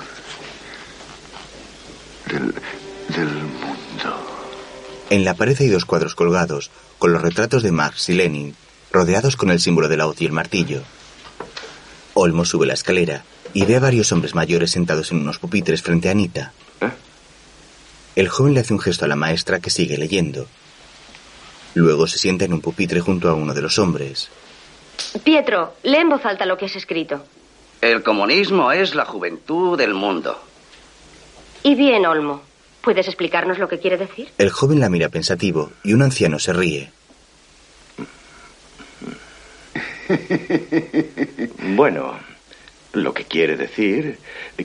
del, 2.26 2.54
del 3.08 3.34
mundo. 3.34 4.26
En 5.10 5.24
la 5.24 5.34
pared 5.34 5.60
hay 5.60 5.66
dos 5.66 5.84
cuadros 5.84 6.14
colgados, 6.14 6.70
con 7.00 7.12
los 7.12 7.22
retratos 7.22 7.64
de 7.64 7.72
Marx 7.72 8.08
y 8.08 8.14
Lenin, 8.14 8.54
rodeados 8.92 9.34
con 9.34 9.50
el 9.50 9.58
símbolo 9.58 9.88
de 9.88 9.96
la 9.96 10.06
hoz 10.06 10.20
y 10.20 10.26
el 10.26 10.32
martillo. 10.32 10.82
Olmo 12.14 12.44
sube 12.44 12.66
la 12.66 12.74
escalera 12.74 13.24
y 13.52 13.64
ve 13.64 13.74
a 13.74 13.80
varios 13.80 14.12
hombres 14.12 14.36
mayores 14.36 14.70
sentados 14.70 15.10
en 15.10 15.18
unos 15.18 15.40
pupitres 15.40 15.82
frente 15.82 16.06
a 16.06 16.12
Anita. 16.12 16.52
El 18.14 18.28
joven 18.28 18.54
le 18.54 18.60
hace 18.60 18.74
un 18.74 18.80
gesto 18.80 19.06
a 19.06 19.08
la 19.08 19.16
maestra 19.16 19.58
que 19.58 19.70
sigue 19.70 19.98
leyendo. 19.98 20.46
Luego 21.74 22.06
se 22.06 22.18
sienta 22.18 22.44
en 22.44 22.52
un 22.52 22.60
pupitre 22.60 23.00
junto 23.00 23.28
a 23.28 23.34
uno 23.34 23.54
de 23.54 23.62
los 23.62 23.78
hombres. 23.78 24.28
Pietro, 25.24 25.74
lee 25.82 25.96
en 25.96 26.08
voz 26.08 26.24
alta 26.24 26.46
lo 26.46 26.56
que 26.56 26.66
has 26.66 26.76
escrito. 26.76 27.24
El 27.80 28.02
comunismo 28.02 28.72
es 28.72 28.94
la 28.94 29.04
juventud 29.04 29.78
del 29.78 29.94
mundo. 29.94 30.38
Y 31.62 31.74
bien, 31.74 32.06
Olmo. 32.06 32.42
¿Puedes 32.82 33.06
explicarnos 33.06 33.58
lo 33.58 33.68
que 33.68 33.78
quiere 33.78 33.98
decir? 33.98 34.30
El 34.38 34.50
joven 34.50 34.80
la 34.80 34.88
mira 34.88 35.08
pensativo 35.10 35.70
y 35.84 35.92
un 35.92 36.02
anciano 36.02 36.38
se 36.38 36.52
ríe. 36.52 36.90
Bueno, 41.76 42.18
lo 42.92 43.14
que 43.14 43.24
quiere 43.24 43.56
decir, 43.56 44.18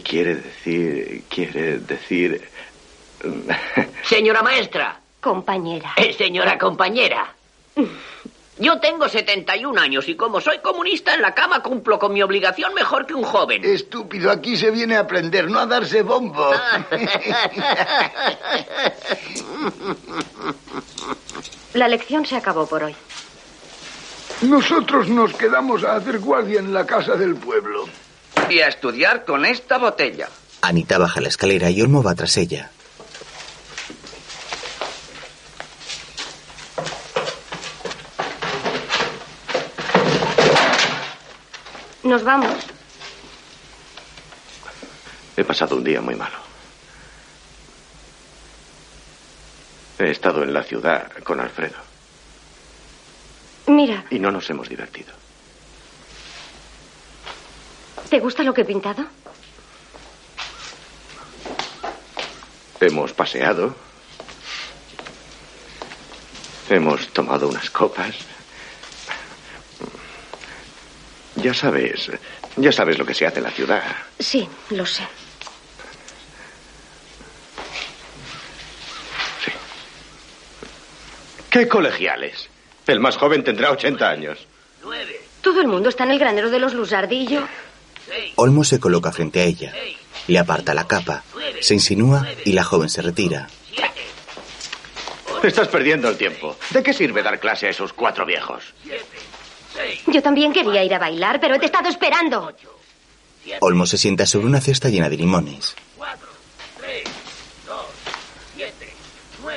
quiere 0.03 0.35
decir, 0.35 1.23
quiere 1.29 1.79
decir... 1.79 2.41
Señora 4.03 4.41
maestra. 4.41 4.99
Compañera. 5.25 5.89
Eh, 5.97 6.13
señora 6.13 6.55
compañera. 6.59 7.33
Yo 8.59 8.79
tengo 8.79 9.09
71 9.09 9.81
años 9.81 10.07
y 10.07 10.13
como 10.13 10.39
soy 10.39 10.59
comunista 10.59 11.15
en 11.15 11.23
la 11.23 11.33
cama 11.33 11.63
cumplo 11.63 11.97
con 11.97 12.13
mi 12.13 12.21
obligación 12.21 12.75
mejor 12.75 13.07
que 13.07 13.15
un 13.15 13.23
joven. 13.23 13.65
Estúpido, 13.65 14.29
aquí 14.29 14.55
se 14.55 14.69
viene 14.69 14.97
a 14.97 14.99
aprender, 14.99 15.49
no 15.49 15.57
a 15.57 15.65
darse 15.65 16.03
bombo. 16.03 16.51
La 21.73 21.87
lección 21.87 22.23
se 22.27 22.35
acabó 22.35 22.67
por 22.67 22.83
hoy. 22.83 22.95
Nosotros 24.43 25.07
nos 25.09 25.33
quedamos 25.33 25.83
a 25.83 25.95
hacer 25.95 26.19
guardia 26.19 26.59
en 26.59 26.71
la 26.71 26.85
casa 26.85 27.15
del 27.15 27.35
pueblo. 27.35 27.89
Y 28.47 28.59
a 28.59 28.67
estudiar 28.67 29.25
con 29.25 29.43
esta 29.43 29.79
botella. 29.79 30.29
Anita 30.61 30.99
baja 30.99 31.19
la 31.19 31.29
escalera 31.29 31.71
y 31.71 31.81
Olmo 31.81 32.03
va 32.03 32.13
tras 32.13 32.37
ella. 32.37 32.69
Nos 42.05 42.23
vamos. 42.23 42.55
He 45.35 45.43
pasado 45.43 45.75
un 45.75 45.83
día 45.83 45.99
muy 46.01 46.15
malo. 46.15 46.37
He 49.97 50.11
estado 50.11 50.43
en 50.43 50.53
la 50.53 50.63
ciudad 50.63 51.11
con 51.23 51.39
Alfredo 51.39 51.77
Mira, 53.67 54.05
y 54.11 54.19
no 54.19 54.29
nos 54.29 54.49
hemos 54.49 54.69
divertido. 54.69 55.13
¿te 58.09 58.19
gusta 58.19 58.43
lo 58.43 58.53
que 58.53 58.61
he 58.61 58.65
pintado? 58.65 59.03
Hemos 62.79 63.13
paseado. 63.13 63.75
Hemos 66.69 67.07
tomado 67.09 67.49
unas 67.49 67.69
copas. 67.71 68.15
Ya 71.35 71.53
sabes, 71.53 72.11
ya 72.55 72.71
sabes 72.71 72.97
lo 72.97 73.05
que 73.05 73.13
se 73.13 73.25
hace 73.25 73.39
en 73.39 73.43
la 73.43 73.51
ciudad. 73.51 73.83
Sí, 74.19 74.47
lo 74.69 74.85
sé. 74.85 75.03
¿Qué 81.49 81.67
colegiales? 81.67 82.49
El 82.87 82.99
más 82.99 83.17
joven 83.17 83.43
tendrá 83.43 83.71
80 83.71 84.09
años. 84.09 84.47
Todo 85.41 85.61
el 85.61 85.67
mundo 85.67 85.89
está 85.89 86.03
en 86.03 86.11
el 86.11 86.19
granero 86.19 86.49
de 86.49 86.59
los 86.59 86.73
yo. 86.73 87.47
Olmo 88.35 88.63
se 88.63 88.79
coloca 88.79 89.11
frente 89.11 89.41
a 89.41 89.43
ella. 89.43 89.73
Le 90.27 90.39
aparta 90.39 90.73
la 90.73 90.87
capa, 90.87 91.23
se 91.61 91.73
insinúa 91.75 92.27
y 92.43 92.53
la 92.53 92.63
joven 92.63 92.89
se 92.89 93.01
retira. 93.01 93.47
Estás 95.43 95.67
perdiendo 95.67 96.09
el 96.09 96.17
tiempo. 96.17 96.57
¿De 96.71 96.81
qué 96.81 96.91
sirve 96.91 97.21
dar 97.21 97.39
clase 97.39 97.67
a 97.67 97.69
esos 97.69 97.93
cuatro 97.93 98.25
viejos? 98.25 98.73
Yo 100.07 100.21
también 100.21 100.53
quería 100.53 100.83
ir 100.83 100.93
a 100.93 100.99
bailar, 100.99 101.39
pero 101.39 101.57
te 101.57 101.63
he 101.63 101.65
estado 101.65 101.89
esperando. 101.89 102.53
Olmo 103.59 103.85
se 103.85 103.97
sienta 103.97 104.25
sobre 104.25 104.47
una 104.47 104.61
cesta 104.61 104.89
llena 104.89 105.09
de 105.09 105.17
limones. 105.17 105.75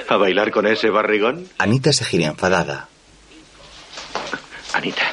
¿A 0.09 0.17
bailar 0.17 0.51
con 0.51 0.67
ese 0.67 0.91
barrigón? 0.91 1.49
Anita 1.59 1.93
se 1.93 2.05
gira 2.05 2.27
enfadada. 2.27 2.89
Anita. 4.73 5.13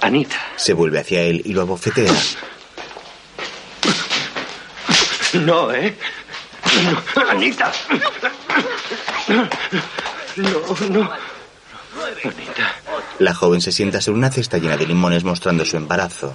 Anita. 0.00 0.36
Se 0.56 0.72
vuelve 0.74 1.00
hacia 1.00 1.22
él 1.22 1.42
y 1.44 1.52
lo 1.52 1.62
abofetea. 1.62 2.12
No, 5.34 5.72
¿eh? 5.72 5.96
No. 7.14 7.30
Anita. 7.30 7.72
No, 10.36 10.60
no. 10.90 11.10
Anita. 12.24 12.74
La 13.18 13.34
joven 13.34 13.60
se 13.60 13.72
sienta 13.72 14.00
sobre 14.00 14.18
una 14.18 14.30
cesta 14.30 14.58
llena 14.58 14.76
de 14.76 14.86
limones 14.86 15.24
mostrando 15.24 15.64
su 15.64 15.76
embarazo. 15.76 16.34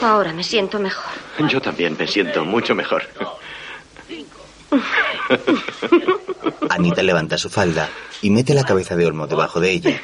Ahora 0.00 0.32
me 0.32 0.44
siento 0.44 0.78
mejor. 0.78 1.12
Yo 1.48 1.60
también 1.60 1.96
me 1.98 2.06
siento 2.06 2.44
mucho 2.44 2.74
mejor. 2.74 3.02
Anita 6.70 7.02
levanta 7.02 7.38
su 7.38 7.50
falda 7.50 7.88
y 8.22 8.30
mete 8.30 8.54
la 8.54 8.64
cabeza 8.64 8.96
de 8.96 9.06
Olmo 9.06 9.26
debajo 9.26 9.60
de 9.60 9.70
ella, 9.70 10.00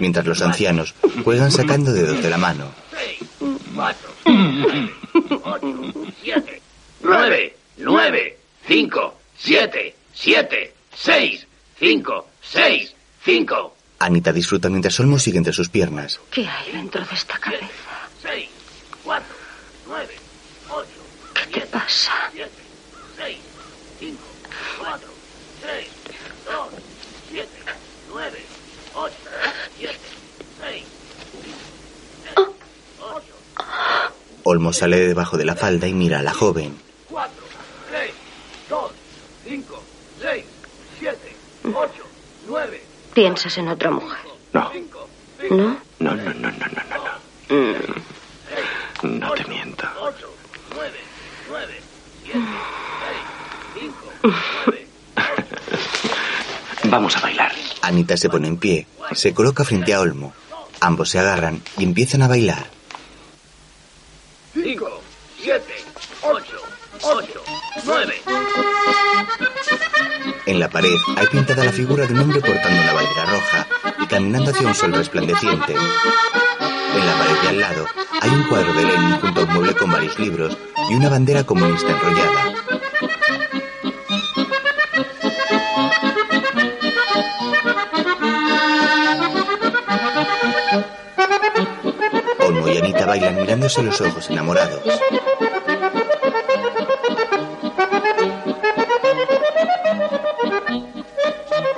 mientras 0.00 0.26
los 0.26 0.42
ancianos 0.42 0.94
juegan 1.24 1.50
sacando 1.50 1.92
dedos 1.92 2.22
de 2.22 2.30
la 2.30 2.38
mano. 2.38 2.72
Nueve, 7.02 7.56
nueve, 7.78 8.38
cinco, 8.66 9.14
siete, 9.38 9.94
siete, 10.12 10.74
seis, 10.94 11.46
cinco, 11.78 12.28
seis, 12.42 12.94
cinco. 13.24 13.74
Anita 13.98 14.32
disfruta 14.32 14.68
mientras 14.68 14.98
Olmo 15.00 15.18
sigue 15.18 15.38
entre 15.38 15.52
sus 15.52 15.68
piernas. 15.68 16.20
¿Qué 16.30 16.46
hay 16.46 16.72
dentro 16.72 17.04
de 17.04 17.14
esta 17.14 17.38
cabeza? 17.38 17.66
Seis, 18.20 18.48
cuatro, 19.04 19.34
nueve, 19.86 20.14
ocho, 20.68 20.88
¿Qué 21.52 21.60
te 21.60 21.66
pasa? 21.66 22.12
siete, 22.32 22.50
seis, 23.16 23.38
cinco, 24.00 24.22
cuatro, 24.78 25.08
tres, 25.60 25.86
dos, 26.44 26.68
siete, 27.30 27.48
nueve, 28.10 28.38
ocho, 28.94 29.14
siete, 29.78 29.98
seis, 30.60 30.84
cinco, 32.34 32.54
ocho, 33.00 33.34
Olmo 34.44 34.72
sale 34.72 34.98
de 34.98 35.08
debajo 35.08 35.36
de 35.36 35.44
la 35.44 35.54
falda 35.54 35.86
y 35.86 35.94
mira 35.94 36.18
a 36.18 36.22
la 36.24 36.34
joven. 36.34 36.76
cuatro, 37.08 37.44
tres, 37.88 38.10
dos, 38.68 38.90
cinco, 39.46 39.80
seis, 40.20 40.44
siete, 40.98 41.36
ocho, 41.72 42.01
Piensas 43.14 43.58
en 43.58 43.68
otra 43.68 43.90
mujer. 43.90 44.20
No. 44.52 44.70
¿No? 45.50 45.76
No, 45.98 46.14
no, 46.14 46.16
no, 46.16 46.32
no, 46.34 46.50
no, 46.50 46.50
no. 47.48 47.56
no. 47.56 49.08
No 49.08 49.32
te 49.32 49.44
miento. 49.46 49.86
ocho, 50.00 50.32
nueve, 50.74 50.98
nueve, 51.48 51.80
siete, 52.22 52.38
seis, 53.02 53.20
cinco, 53.80 54.12
nueve. 54.66 54.88
Vamos 56.84 57.16
a 57.16 57.20
bailar. 57.20 57.52
Anita 57.82 58.16
se 58.16 58.28
pone 58.30 58.48
en 58.48 58.58
pie, 58.58 58.86
se 59.12 59.34
coloca 59.34 59.64
frente 59.64 59.92
a 59.92 60.00
Olmo. 60.00 60.32
Ambos 60.80 61.10
se 61.10 61.18
agarran 61.18 61.62
y 61.78 61.84
empiezan 61.84 62.22
a 62.22 62.28
bailar. 62.28 62.66
Cinco, 64.54 65.02
siete, 65.40 65.74
ocho, 66.22 66.62
ocho, 67.02 67.42
nueve. 67.84 68.20
En 70.44 70.58
la 70.58 70.68
pared 70.68 70.96
hay 71.16 71.26
pintada 71.28 71.64
la 71.64 71.72
figura 71.72 72.04
de 72.04 72.14
un 72.14 72.20
hombre 72.20 72.40
portando 72.40 72.82
una 72.82 72.92
bandera 72.92 73.24
roja 73.26 73.66
y 74.02 74.06
caminando 74.06 74.50
hacia 74.50 74.66
un 74.66 74.74
sol 74.74 74.92
resplandeciente. 74.92 75.74
En 75.74 77.06
la 77.06 77.18
pared 77.18 77.42
de 77.42 77.48
al 77.48 77.60
lado 77.60 77.86
hay 78.20 78.30
un 78.30 78.42
cuadro 78.48 78.72
de 78.72 78.84
Lenin 78.84 79.20
junto 79.20 79.40
a 79.40 79.44
un 79.44 79.52
mueble 79.52 79.74
con 79.74 79.92
varios 79.92 80.18
libros 80.18 80.58
y 80.90 80.94
una 80.94 81.08
bandera 81.08 81.44
comunista 81.44 81.92
enrollada. 81.92 82.54
Olmo 92.40 92.68
y 92.68 92.78
Anita 92.78 93.06
bailan 93.06 93.36
mirándose 93.36 93.82
los 93.82 94.00
ojos 94.00 94.28
enamorados. 94.28 94.82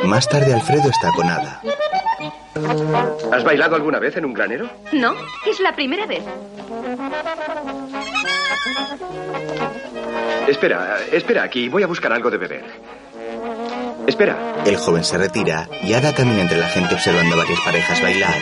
Más 0.07 0.29
tarde 0.29 0.53
Alfredo 0.53 0.91
está 0.91 1.11
con 1.13 1.29
Ada. 1.29 1.61
¿Has 3.33 3.45
bailado 3.45 3.77
alguna 3.77 3.99
vez 3.99 4.17
en 4.17 4.25
un 4.25 4.35
granero? 4.35 4.69
No, 4.93 5.15
es 5.47 5.61
la 5.61 5.75
primera 5.75 6.07
vez. 6.07 6.23
Espera, 10.49 10.99
espera 11.11 11.43
aquí. 11.43 11.69
Voy 11.69 11.83
a 11.83 11.87
buscar 11.87 12.13
algo 12.13 12.31
de 12.31 12.39
beber. 12.39 12.65
Espera. 14.07 14.37
El 14.65 14.77
joven 14.77 15.05
se 15.05 15.19
retira 15.19 15.69
y 15.83 15.95
Ada 15.95 16.15
camina 16.15 16.43
entre 16.43 16.59
la 16.59 16.69
gente 16.69 16.95
observando 16.95 17.35
a 17.35 17.39
varias 17.39 17.61
parejas 17.61 18.03
bailar. 18.03 18.35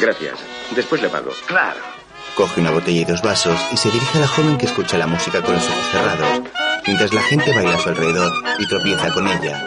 Gracias. 0.00 0.59
Después 0.70 1.02
le 1.02 1.08
pago. 1.08 1.32
Claro. 1.46 1.80
Coge 2.34 2.60
una 2.60 2.70
botella 2.70 3.00
y 3.00 3.04
dos 3.04 3.22
vasos 3.22 3.58
y 3.72 3.76
se 3.76 3.90
dirige 3.90 4.18
a 4.18 4.20
la 4.22 4.28
joven 4.28 4.56
que 4.56 4.66
escucha 4.66 4.96
la 4.96 5.06
música 5.06 5.42
con 5.42 5.54
los 5.54 5.64
ojos 5.64 5.86
cerrados, 5.90 6.42
mientras 6.86 7.12
la 7.12 7.22
gente 7.22 7.52
baila 7.52 7.74
a 7.74 7.80
su 7.80 7.88
alrededor 7.88 8.32
y 8.58 8.66
tropieza 8.66 9.12
con 9.12 9.26
ella. 9.26 9.66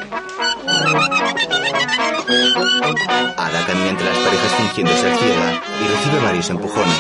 Ada 3.38 3.66
camina 3.66 3.90
entre 3.90 4.06
las 4.06 4.18
parejas 4.18 4.52
fingiendo 4.58 4.96
ser 4.96 5.16
ciega 5.18 5.62
y 5.82 5.88
recibe 5.88 6.20
varios 6.24 6.50
empujones. 6.50 6.98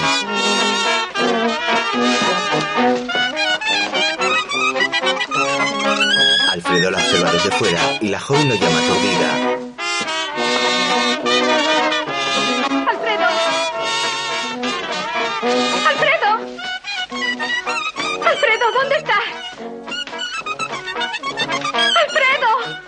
Alfredo 6.51 6.91
la 6.91 6.97
observa 6.97 7.31
desde 7.31 7.51
fuera 7.51 7.79
y 8.01 8.09
la 8.09 8.19
joven 8.19 8.49
lo 8.49 8.55
llama 8.55 8.79
aturdida. 8.79 9.52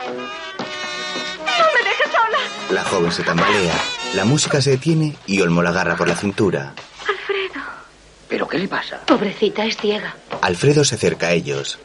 ¡No 0.07 1.65
me 1.73 1.83
dejes 1.89 2.11
sola! 2.11 2.37
La 2.71 2.83
joven 2.83 3.11
se 3.11 3.23
tambalea, 3.23 3.73
la 4.13 4.25
música 4.25 4.61
se 4.61 4.71
detiene 4.71 5.15
y 5.25 5.41
Olmo 5.41 5.61
la 5.63 5.69
agarra 5.69 5.95
por 5.95 6.07
la 6.07 6.15
cintura. 6.15 6.73
Alfredo. 7.07 7.63
¿Pero 8.27 8.47
qué 8.47 8.57
le 8.59 8.67
pasa? 8.67 8.99
Pobrecita, 9.05 9.65
es 9.65 9.77
ciega. 9.77 10.15
Alfredo 10.41 10.83
se 10.83 10.95
acerca 10.95 11.27
a 11.27 11.31
ellos. 11.31 11.79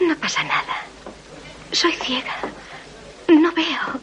No 0.00 0.16
pasa 0.16 0.42
nada. 0.44 0.76
Soy 1.72 1.92
ciega. 1.92 2.34
No 3.28 3.52
veo. 3.52 4.00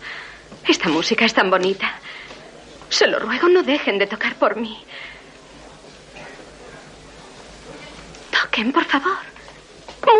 Esta 0.68 0.90
música 0.90 1.26
es 1.26 1.34
tan 1.34 1.50
bonita. 1.50 1.94
Se 2.90 3.08
lo 3.08 3.20
ruego, 3.20 3.48
no 3.48 3.64
dejen 3.64 3.98
de 3.98 4.08
tocar 4.08 4.36
por 4.36 4.56
mí. 4.58 4.84
Toquen, 8.32 8.72
por 8.72 8.86
favor. 8.86 9.18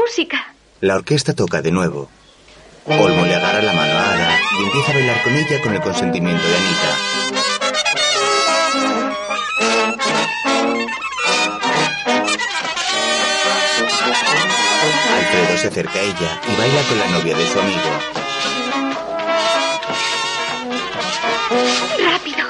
Música. 0.02 0.54
La 0.80 0.96
orquesta 0.96 1.34
toca 1.34 1.62
de 1.62 1.72
nuevo. 1.72 2.10
Olmo 2.86 3.26
le 3.26 3.36
agarra 3.36 3.62
la 3.62 3.74
mano 3.74 3.94
a 3.94 4.14
Ada 4.14 4.40
y 4.60 4.64
empieza 4.64 4.92
a 4.92 4.96
bailar 4.96 5.22
con 5.24 5.36
ella 5.36 5.62
con 5.62 5.74
el 5.74 5.82
consentimiento 5.82 6.44
de 6.44 6.56
Anita. 6.58 6.98
Alfredo 15.16 15.58
se 15.58 15.68
acerca 15.68 16.00
a 16.00 16.02
ella 16.02 16.42
y 16.48 16.56
baila 16.60 16.82
con 16.84 16.98
la 16.98 17.08
novia 17.08 17.38
de 17.38 17.48
su 17.48 17.60
amigo. 17.60 17.90
Rápido. 22.04 22.46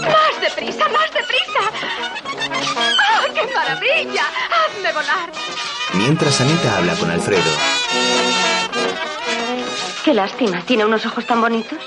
Más 0.00 0.40
deprisa, 0.40 0.88
más 0.88 1.10
deprisa. 1.12 1.60
¡Oh, 3.10 3.13
qué 3.46 3.54
maravilla! 3.54 4.22
Hazme 4.50 4.92
volar. 4.92 5.30
Mientras 5.94 6.40
Anita 6.40 6.76
habla 6.78 6.94
con 6.94 7.10
Alfredo. 7.10 7.42
Qué 10.04 10.12
lástima. 10.14 10.60
¿Tiene 10.66 10.84
unos 10.84 11.04
ojos 11.06 11.26
tan 11.26 11.40
bonitos? 11.40 11.78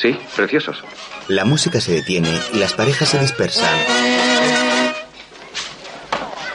Sí, 0.00 0.16
preciosos. 0.36 0.82
La 1.28 1.44
música 1.44 1.80
se 1.80 1.92
detiene 1.92 2.28
y 2.52 2.58
las 2.58 2.74
parejas 2.74 3.08
se 3.08 3.18
dispersan. 3.18 3.74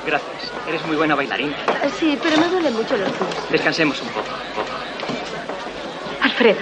Gracias. 0.05 0.51
Eres 0.67 0.85
muy 0.85 0.95
buena 0.95 1.15
bailarina. 1.15 1.55
Sí, 1.99 2.17
pero 2.21 2.37
me 2.37 2.47
duelen 2.47 2.73
mucho 2.73 2.95
los 2.95 3.09
pies. 3.09 3.29
Descansemos 3.51 4.01
un 4.01 4.07
poco. 4.09 4.27
Alfredo, 6.21 6.59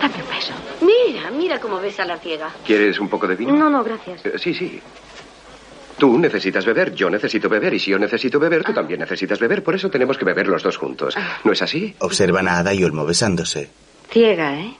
dame 0.00 0.14
un 0.22 0.28
beso. 0.28 0.52
Mira, 0.80 1.30
mira 1.30 1.60
cómo 1.60 1.78
besa 1.80 2.02
a 2.02 2.06
la 2.06 2.18
ciega. 2.18 2.50
¿Quieres 2.66 2.98
un 2.98 3.08
poco 3.08 3.26
de 3.28 3.36
vino? 3.36 3.54
No, 3.54 3.70
no, 3.70 3.84
gracias. 3.84 4.24
Eh, 4.26 4.32
Sí, 4.38 4.52
sí. 4.54 4.80
Tú 6.00 6.18
necesitas 6.18 6.64
beber, 6.64 6.94
yo 6.94 7.10
necesito 7.10 7.46
beber, 7.46 7.74
y 7.74 7.78
si 7.78 7.90
yo 7.90 7.98
necesito 7.98 8.40
beber, 8.40 8.64
tú 8.64 8.72
también 8.72 9.00
necesitas 9.00 9.38
beber. 9.38 9.62
Por 9.62 9.74
eso 9.74 9.90
tenemos 9.90 10.16
que 10.16 10.24
beber 10.24 10.48
los 10.48 10.62
dos 10.62 10.78
juntos. 10.78 11.14
¿No 11.44 11.52
es 11.52 11.60
así? 11.60 11.94
Observan 11.98 12.48
a 12.48 12.60
Ada 12.60 12.72
y 12.72 12.82
Olmo 12.82 13.04
besándose. 13.04 13.68
Ciega, 14.10 14.54
¿eh? 14.58 14.74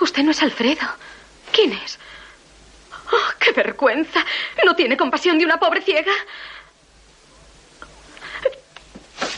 Usted 0.00 0.22
no 0.22 0.30
es 0.30 0.42
Alfredo. 0.42 0.86
¿Quién 1.52 1.74
es? 1.74 1.98
¡Oh, 3.12 3.30
qué 3.38 3.52
vergüenza! 3.52 4.24
¿No 4.64 4.74
tiene 4.74 4.96
compasión 4.96 5.38
de 5.38 5.44
una 5.44 5.58
pobre 5.60 5.82
ciega? 5.82 6.12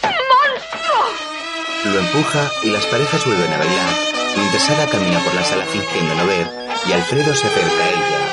¡Monstruo! 0.04 1.92
Lo 1.92 1.98
empuja 1.98 2.50
y 2.62 2.70
las 2.70 2.86
parejas 2.86 3.26
vuelven 3.26 3.52
a 3.52 3.58
bailar, 3.58 3.94
mientras 4.36 4.70
Ada 4.70 4.86
camina 4.86 5.18
por 5.24 5.34
la 5.34 5.42
sala 5.42 5.64
fingiendo 5.64 6.14
no 6.14 6.24
ver 6.24 6.46
y 6.88 6.92
Alfredo 6.92 7.34
se 7.34 7.48
acerca 7.48 7.84
a 7.84 7.88
ella. 7.90 8.29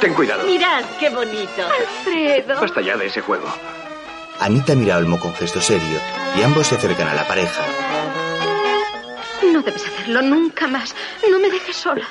Ten 0.00 0.14
cuidado. 0.14 0.44
Mirad 0.44 0.84
qué 0.98 1.10
bonito. 1.10 1.66
Alfredo. 1.66 2.60
Basta 2.60 2.80
ya 2.80 2.96
de 2.96 3.06
ese 3.06 3.20
juego. 3.20 3.46
Anita 4.38 4.74
mira 4.74 4.94
a 4.94 4.98
Olmo 4.98 5.18
con 5.20 5.34
gesto 5.34 5.60
serio 5.60 6.00
y 6.36 6.42
ambos 6.42 6.68
se 6.68 6.76
acercan 6.76 7.08
a 7.08 7.14
la 7.14 7.28
pareja. 7.28 7.62
No 9.52 9.60
debes 9.62 9.84
hacerlo 9.86 10.22
nunca 10.22 10.66
más. 10.66 10.94
No 11.30 11.38
me 11.38 11.50
dejes 11.50 11.76
sola. 11.76 12.06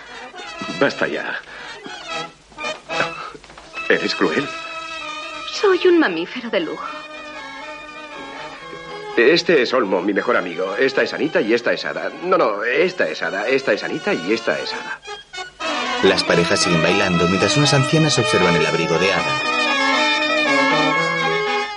Basta 0.80 1.08
ya. 1.08 1.40
Eres 3.90 4.14
cruel. 4.14 4.48
Soy 5.52 5.88
un 5.88 6.00
mamífero 6.00 6.50
de 6.52 6.60
lujo. 6.60 6.86
Este 9.18 9.64
es 9.64 9.74
Olmo, 9.74 10.02
mi 10.02 10.14
mejor 10.14 10.38
amigo. 10.38 10.76
Esta 10.78 11.02
es 11.02 11.14
Anita 11.14 11.42
y 11.42 11.54
esta 11.54 11.74
es 11.74 11.84
Ada. 11.84 12.12
No, 12.24 12.38
no, 12.38 12.64
esta 12.64 13.10
es 13.10 13.22
Ada. 13.24 13.48
Esta 13.48 13.74
es 13.74 13.84
Anita 13.84 14.14
y 14.14 14.32
esta 14.32 14.58
es 14.60 14.72
Ada. 14.74 15.02
Las 16.04 16.24
parejas 16.24 16.62
siguen 16.62 16.82
bailando 16.82 17.28
mientras 17.28 17.58
unas 17.58 17.74
ancianas 17.74 18.18
observan 18.18 18.56
el 18.56 18.66
abrigo 18.66 18.98
de 18.98 19.12
Ada. 19.12 19.42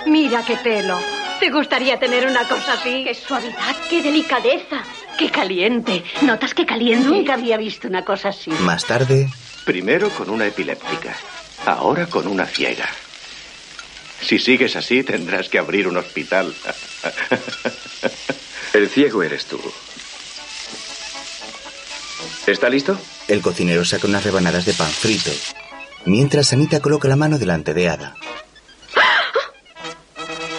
Mira 0.06 0.44
qué 0.44 0.56
pelo. 0.56 0.98
¿Te 1.40 1.50
gustaría 1.50 1.98
tener 1.98 2.26
una 2.26 2.46
cosa 2.46 2.74
así? 2.74 3.02
Qué 3.04 3.14
suavidad, 3.14 3.76
qué 3.90 4.00
delicadeza. 4.02 4.82
Qué 5.18 5.30
caliente. 5.30 6.04
¿Notas 6.22 6.54
qué 6.54 6.64
caliente? 6.64 7.08
Nunca 7.08 7.34
había 7.34 7.56
visto 7.56 7.88
una 7.88 8.04
cosa 8.04 8.28
así. 8.28 8.50
Más 8.60 8.84
tarde, 8.86 9.28
Primero 9.64 10.10
con 10.10 10.28
una 10.28 10.46
epiléptica, 10.46 11.14
ahora 11.66 12.06
con 12.06 12.26
una 12.26 12.46
ciega. 12.46 12.88
Si 14.20 14.38
sigues 14.38 14.74
así, 14.74 15.04
tendrás 15.04 15.48
que 15.48 15.58
abrir 15.58 15.86
un 15.86 15.96
hospital. 15.96 16.52
El 18.72 18.88
ciego 18.88 19.22
eres 19.22 19.46
tú. 19.46 19.60
¿Está 22.46 22.68
listo? 22.68 22.98
El 23.28 23.40
cocinero 23.42 23.84
saca 23.84 24.06
unas 24.06 24.24
rebanadas 24.24 24.64
de 24.64 24.74
pan 24.74 24.90
frito, 24.90 25.30
mientras 26.04 26.52
Anita 26.52 26.80
coloca 26.80 27.08
la 27.08 27.16
mano 27.16 27.38
delante 27.38 27.74
de 27.74 27.88
Ada. 27.88 28.16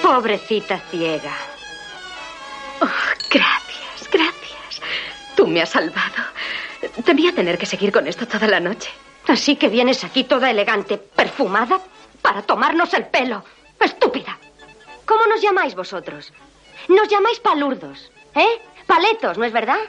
Pobrecita 0.01 0.79
ciega. 0.91 1.35
Oh, 2.81 2.87
gracias, 3.29 4.09
gracias. 4.11 4.81
Tú 5.35 5.47
me 5.47 5.61
has 5.61 5.69
salvado. 5.69 6.23
Debía 7.05 7.33
tener 7.33 7.57
que 7.57 7.65
seguir 7.65 7.91
con 7.91 8.07
esto 8.07 8.27
toda 8.27 8.47
la 8.47 8.59
noche. 8.59 8.89
Así 9.27 9.55
que 9.55 9.69
vienes 9.69 10.03
aquí 10.03 10.25
toda 10.25 10.51
elegante, 10.51 10.97
perfumada, 10.97 11.79
para 12.21 12.41
tomarnos 12.41 12.93
el 12.93 13.05
pelo. 13.05 13.43
Estúpida. 13.79 14.37
¿Cómo 15.05 15.25
nos 15.27 15.41
llamáis 15.41 15.75
vosotros? 15.75 16.31
Nos 16.87 17.07
llamáis 17.07 17.39
palurdos, 17.39 18.11
¿eh? 18.35 18.61
Paletos, 18.85 19.37
¿no 19.37 19.45
es 19.45 19.53
verdad? 19.53 19.79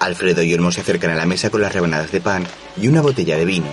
Alfredo 0.00 0.42
y 0.42 0.54
Olmo 0.54 0.72
se 0.72 0.80
acercan 0.80 1.10
a 1.10 1.14
la 1.14 1.26
mesa 1.26 1.50
con 1.50 1.60
las 1.62 1.72
rebanadas 1.72 2.10
de 2.10 2.20
pan 2.20 2.46
y 2.76 2.88
una 2.88 3.00
botella 3.00 3.36
de 3.36 3.44
vino. 3.44 3.68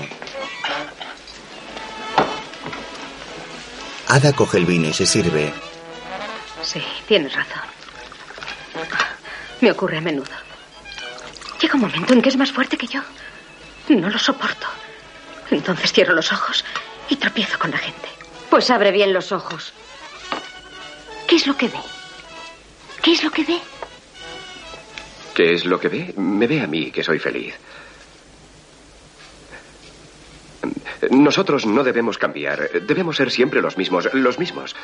Ada 4.07 4.33
coge 4.33 4.57
el 4.57 4.65
vino 4.65 4.87
y 4.87 4.93
se 4.93 5.05
sirve. 5.05 5.53
Sí, 6.63 6.81
tienes 7.07 7.33
razón. 7.33 7.61
Me 9.61 9.71
ocurre 9.71 9.97
a 9.97 10.01
menudo. 10.01 10.31
Llega 11.61 11.75
un 11.75 11.81
momento 11.81 12.13
en 12.13 12.21
que 12.21 12.29
es 12.29 12.37
más 12.37 12.51
fuerte 12.51 12.77
que 12.77 12.87
yo. 12.87 13.01
No 13.89 14.09
lo 14.09 14.17
soporto. 14.17 14.67
Entonces 15.51 15.91
cierro 15.91 16.13
los 16.13 16.31
ojos 16.31 16.63
y 17.09 17.15
tropiezo 17.17 17.57
con 17.59 17.71
la 17.71 17.77
gente. 17.77 18.07
Pues 18.49 18.69
abre 18.69 18.91
bien 18.91 19.13
los 19.13 19.31
ojos. 19.31 19.73
¿Qué 21.27 21.35
es 21.35 21.45
lo 21.45 21.55
que 21.55 21.67
ve? 21.67 21.79
¿Qué 23.03 23.11
es 23.11 23.23
lo 23.23 23.31
que 23.31 23.43
ve? 23.43 23.59
¿Qué 25.39 25.53
es 25.53 25.63
lo 25.63 25.79
que 25.79 25.87
ve? 25.87 26.13
Me 26.17 26.47
ve 26.47 26.59
a 26.59 26.67
mí, 26.67 26.91
que 26.91 27.01
soy 27.01 27.17
feliz. 27.17 27.55
Nosotros 31.11 31.65
no 31.65 31.85
debemos 31.85 32.17
cambiar. 32.17 32.69
Debemos 32.81 33.15
ser 33.15 33.31
siempre 33.31 33.61
los 33.61 33.77
mismos, 33.77 34.09
los 34.11 34.37
mismos. 34.37 34.75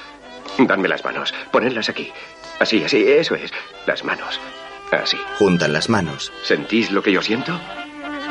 Dadme 0.57 0.87
las 0.87 1.03
manos. 1.03 1.33
Ponedlas 1.51 1.89
aquí. 1.89 2.09
Así, 2.57 2.81
así, 2.85 3.03
eso 3.05 3.35
es. 3.35 3.51
Las 3.85 4.05
manos. 4.05 4.39
Así. 4.91 5.17
Juntan 5.37 5.73
las 5.73 5.89
manos. 5.89 6.31
¿Sentís 6.43 6.89
lo 6.89 7.03
que 7.03 7.11
yo 7.11 7.21
siento? 7.21 7.59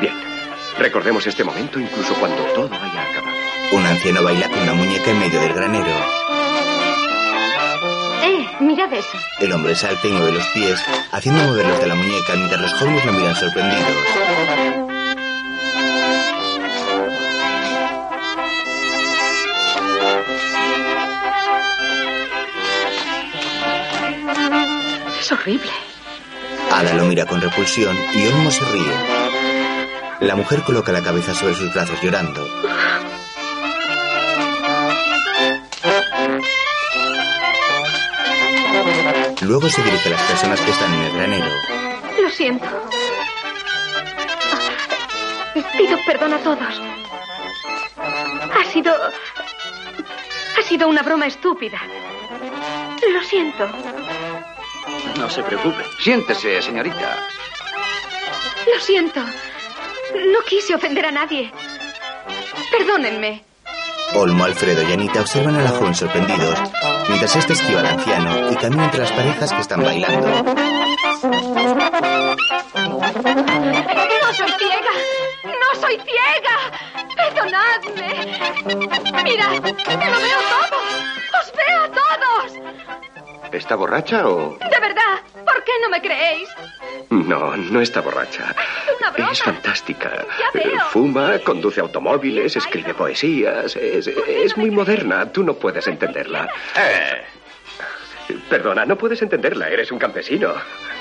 Bien. 0.01 0.15
Recordemos 0.79 1.27
este 1.27 1.45
momento 1.45 1.79
incluso 1.79 2.15
cuando 2.15 2.43
todo 2.55 2.75
haya 2.75 3.03
acabado. 3.03 3.37
Un 3.73 3.85
anciano 3.85 4.23
baila 4.23 4.49
con 4.49 4.61
una 4.61 4.73
muñeca 4.73 5.11
en 5.11 5.21
medio 5.21 5.43
del 5.43 5.53
granero. 5.53 6.24
Eh, 8.27 8.49
mirad 8.61 8.91
eso. 8.91 9.19
El 9.39 9.53
hombre 9.53 9.75
salta 9.75 10.09
y 10.09 10.13
mueve 10.13 10.33
los 10.33 10.47
pies, 10.55 10.81
haciendo 11.13 11.45
mover 11.45 11.67
los 11.67 11.79
de 11.79 11.87
la 11.87 11.95
muñeca 11.95 12.35
mientras 12.35 12.59
los 12.59 12.73
jóvenes 12.73 13.05
lo 13.05 13.13
miran 13.13 13.37
sorprendidos. 13.37 13.85
Es 25.21 25.33
horrible. 25.33 25.71
Ada 26.73 26.95
lo 26.95 27.05
mira 27.05 27.27
con 27.27 27.43
repulsión 27.43 27.95
y 28.15 28.27
Olmo 28.27 28.51
se 28.51 28.65
ríe. 28.65 28.95
La 30.21 30.35
mujer 30.35 30.63
coloca 30.63 30.93
la 30.93 31.03
cabeza 31.03 31.35
sobre 31.35 31.55
sus 31.55 31.75
brazos 31.75 32.01
llorando. 32.03 32.43
Luego 39.47 39.69
se 39.69 39.83
dirige 39.83 40.09
a 40.09 40.13
las 40.13 40.23
personas 40.23 40.61
que 40.61 40.71
están 40.71 40.95
en 40.95 41.01
el 41.01 41.13
granero. 41.13 41.47
Lo 42.23 42.31
siento. 42.31 42.67
Pido 45.77 45.99
perdón 46.07 46.33
a 46.33 46.39
todos. 46.39 46.81
Ha 47.99 48.65
sido... 48.73 48.95
Ha 50.59 50.63
sido 50.63 50.89
una 50.89 51.03
broma 51.03 51.27
estúpida. 51.27 51.79
Lo 53.13 53.23
siento. 53.23 53.69
No 55.19 55.29
se 55.29 55.43
preocupe. 55.43 55.85
Siéntese, 56.01 56.63
señorita. 56.63 57.29
Lo 58.73 58.81
siento. 58.81 59.21
No 59.21 60.41
quise 60.49 60.75
ofender 60.75 61.05
a 61.05 61.11
nadie. 61.11 61.53
Perdónenme. 62.71 63.45
Olmo, 64.15 64.45
Alfredo 64.45 64.83
y 64.89 64.93
Anita 64.93 65.21
observan 65.21 65.57
a 65.57 65.63
la 65.63 65.71
joven 65.71 65.95
sorprendidos, 65.95 66.59
mientras 67.09 67.37
este 67.37 67.53
esquiva 67.55 67.81
al 67.81 67.87
anciano 67.87 68.51
y 68.53 68.57
camina 68.57 68.85
entre 68.85 69.01
las 69.01 69.13
parejas 69.13 69.53
que 69.53 69.61
están 69.61 69.83
bailando. 69.83 70.29
No 74.21 74.33
soy 74.33 74.51
ciega. 74.59 74.95
No 75.45 75.81
soy 75.81 75.97
ciega. 76.01 76.57
Perdonadme. 77.17 78.11
Mira, 79.25 79.47
lo 79.53 79.61
veo 80.21 80.41
todo. 80.51 80.79
Os 81.41 81.53
veo 81.53 81.81
a 81.83 81.89
todos. 81.89 82.49
¿Está 83.55 83.77
borracha 83.77 84.27
o...? 84.29 84.59
De 84.59 84.81
verdad. 84.81 85.21
¿Por 85.33 85.63
qué 85.65 85.73
no 85.83 85.89
me 85.89 86.01
creéis? 86.01 86.49
No, 87.11 87.57
no 87.57 87.81
está 87.81 88.01
borracha. 88.01 88.55
Una 88.99 89.11
broma. 89.11 89.31
Es 89.33 89.43
fantástica. 89.43 90.11
Ya 90.39 90.51
veo. 90.53 90.81
Fuma, 90.91 91.39
conduce 91.39 91.81
automóviles, 91.81 92.57
escribe 92.57 92.95
poesías. 92.95 93.77
Es, 93.77 94.09
es 94.09 94.57
muy 94.57 94.71
moderna. 94.71 95.31
Tú 95.31 95.45
no 95.45 95.55
puedes 95.55 95.87
entenderla. 95.87 96.49
Eh. 96.77 97.25
Perdona, 98.49 98.85
no 98.85 98.97
puedes 98.97 99.23
entenderla. 99.23 99.69
Eres 99.69 99.93
un 99.93 99.99
campesino. 99.99 100.49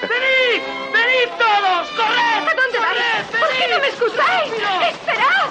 ¡Venid! 0.02 0.62
¡Venid 0.94 1.30
todos! 1.40 1.88
¡Corred! 1.98 2.48
¿A 2.48 2.56
dónde 2.56 2.80
vais? 2.80 3.28
¿Por 3.32 3.50
qué 3.58 3.68
no 3.72 3.80
me 3.80 3.88
escucháis? 3.88 4.54
¡Esperad! 4.92 5.50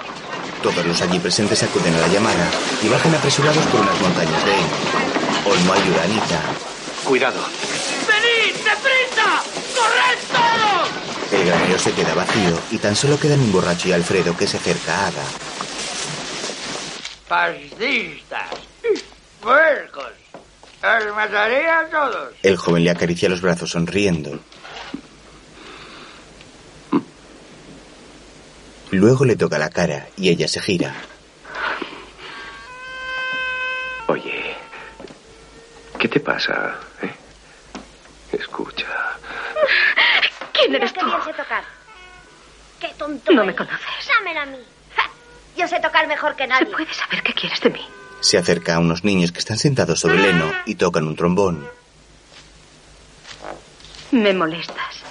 Todos 0.62 0.86
los 0.86 1.02
allí 1.02 1.18
presentes 1.18 1.62
acuden 1.64 1.94
a 1.94 1.98
la 1.98 2.08
llamada 2.08 2.48
y 2.82 2.88
bajan 2.88 3.14
apresurados 3.14 3.64
por 3.66 3.80
unas 3.80 4.00
montañas 4.00 4.44
de. 4.44 5.50
Olmo 5.50 5.72
ayuda 5.72 6.00
a 6.02 6.04
Anita. 6.04 6.71
Cuidado. 7.04 7.40
¡Venid! 8.06 8.54
¡Deprisa! 8.56 9.42
¡Corred 9.76 10.18
todos! 10.30 10.88
El 11.32 11.46
granero 11.46 11.78
se 11.78 11.92
queda 11.92 12.14
vacío 12.14 12.58
y 12.70 12.78
tan 12.78 12.94
solo 12.94 13.18
quedan 13.18 13.40
un 13.40 13.52
borracho 13.52 13.88
y 13.88 13.92
Alfredo 13.92 14.36
que 14.36 14.46
se 14.46 14.56
acerca 14.58 14.96
a 14.96 15.06
Ada. 15.08 15.24
¡Fascistas! 17.26 18.50
¡Puercos! 19.40 20.12
¡Os 20.82 21.14
mataré 21.14 21.68
a 21.68 21.88
todos! 21.90 22.34
El 22.42 22.56
joven 22.56 22.84
le 22.84 22.90
acaricia 22.90 23.28
los 23.28 23.40
brazos 23.40 23.70
sonriendo. 23.70 24.38
Luego 28.90 29.24
le 29.24 29.36
toca 29.36 29.58
la 29.58 29.70
cara 29.70 30.08
y 30.16 30.28
ella 30.28 30.46
se 30.46 30.60
gira. 30.60 30.94
Oye, 34.06 34.54
¿qué 35.98 36.08
te 36.08 36.20
pasa? 36.20 36.78
Escucha. 38.32 38.86
¿Quién 40.52 40.74
eres 40.74 40.92
tú? 40.92 41.00
sé 41.24 41.32
tocar. 41.32 41.64
Qué 42.80 42.88
tonto. 42.98 43.32
No 43.32 43.44
me 43.44 43.54
conoces. 43.54 44.08
Dámela 44.08 44.42
a 44.42 44.46
mí. 44.46 44.58
Yo 45.56 45.68
sé 45.68 45.78
tocar 45.80 46.06
mejor 46.08 46.34
que 46.34 46.46
nadie. 46.46 46.66
¿Se 46.66 46.72
puede 46.72 46.94
saber 46.94 47.22
qué 47.22 47.34
quieres 47.34 47.60
de 47.60 47.70
mí? 47.70 47.86
Se 48.20 48.38
acerca 48.38 48.76
a 48.76 48.78
unos 48.78 49.04
niños 49.04 49.32
que 49.32 49.38
están 49.38 49.58
sentados 49.58 50.00
sobre 50.00 50.16
el 50.16 50.24
heno 50.24 50.52
y 50.64 50.76
tocan 50.76 51.06
un 51.06 51.16
trombón. 51.16 51.68
Me 54.12 54.32
molestas. 54.32 55.02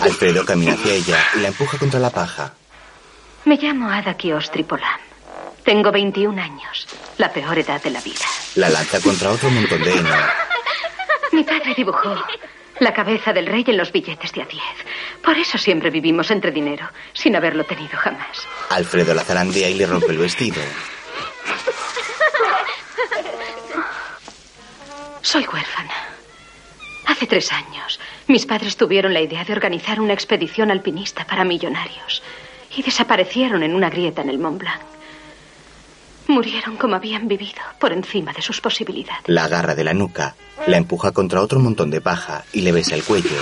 Alfredo 0.00 0.44
camina 0.44 0.72
hacia 0.74 0.92
ella 0.92 1.24
y 1.34 1.40
la 1.40 1.48
empuja 1.48 1.78
contra 1.78 2.00
la 2.00 2.10
paja. 2.10 2.54
Me 3.44 3.56
llamo 3.56 3.90
Ada 3.90 4.14
Kiostripolam. 4.14 5.00
Tengo 5.64 5.90
21 5.90 6.40
años. 6.40 6.86
La 7.18 7.32
peor 7.32 7.58
edad 7.58 7.82
de 7.82 7.90
la 7.90 8.00
vida. 8.00 8.24
La 8.56 8.68
lanza 8.68 9.00
contra 9.00 9.30
otro 9.30 9.50
montón 9.50 9.82
de 9.82 9.92
heno. 9.92 10.10
Mi 11.36 11.44
padre 11.44 11.74
dibujó 11.76 12.16
la 12.80 12.94
cabeza 12.94 13.30
del 13.30 13.44
rey 13.44 13.62
en 13.66 13.76
los 13.76 13.92
billetes 13.92 14.32
de 14.32 14.40
a 14.40 14.46
10. 14.46 14.62
Por 15.22 15.36
eso 15.36 15.58
siempre 15.58 15.90
vivimos 15.90 16.30
entre 16.30 16.50
dinero, 16.50 16.88
sin 17.12 17.36
haberlo 17.36 17.62
tenido 17.64 17.98
jamás. 17.98 18.48
Alfredo 18.70 19.12
la 19.12 19.22
zarandea 19.22 19.68
y 19.68 19.74
le 19.74 19.84
rompe 19.84 20.12
el 20.12 20.16
vestido. 20.16 20.62
Soy 25.20 25.44
huérfana. 25.44 25.92
Hace 27.04 27.26
tres 27.26 27.52
años, 27.52 28.00
mis 28.28 28.46
padres 28.46 28.78
tuvieron 28.78 29.12
la 29.12 29.20
idea 29.20 29.44
de 29.44 29.52
organizar 29.52 30.00
una 30.00 30.14
expedición 30.14 30.70
alpinista 30.70 31.26
para 31.26 31.44
millonarios 31.44 32.22
y 32.74 32.82
desaparecieron 32.82 33.62
en 33.62 33.74
una 33.74 33.90
grieta 33.90 34.22
en 34.22 34.30
el 34.30 34.38
Mont 34.38 34.60
Blanc. 34.60 34.95
Murieron 36.28 36.76
como 36.76 36.96
habían 36.96 37.28
vivido, 37.28 37.62
por 37.78 37.92
encima 37.92 38.32
de 38.32 38.42
sus 38.42 38.60
posibilidades. 38.60 39.22
La 39.26 39.44
agarra 39.44 39.74
de 39.74 39.84
la 39.84 39.94
nuca, 39.94 40.34
la 40.66 40.76
empuja 40.76 41.12
contra 41.12 41.40
otro 41.40 41.60
montón 41.60 41.90
de 41.90 42.00
paja 42.00 42.44
y 42.52 42.62
le 42.62 42.72
besa 42.72 42.94
el 42.94 43.04
cuello. 43.04 43.36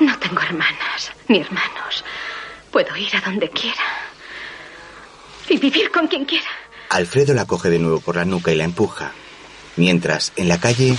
No 0.00 0.18
tengo 0.18 0.40
hermanas 0.42 1.12
ni 1.28 1.38
hermanos. 1.38 2.04
Puedo 2.70 2.96
ir 2.96 3.14
a 3.16 3.20
donde 3.20 3.48
quiera 3.50 3.82
y 5.48 5.56
vivir 5.58 5.90
con 5.90 6.06
quien 6.08 6.24
quiera. 6.24 6.48
Alfredo 6.90 7.32
la 7.34 7.46
coge 7.46 7.70
de 7.70 7.78
nuevo 7.78 8.00
por 8.00 8.16
la 8.16 8.24
nuca 8.24 8.52
y 8.52 8.56
la 8.56 8.64
empuja. 8.64 9.12
Mientras, 9.76 10.32
en 10.36 10.48
la 10.48 10.58
calle, 10.58 10.96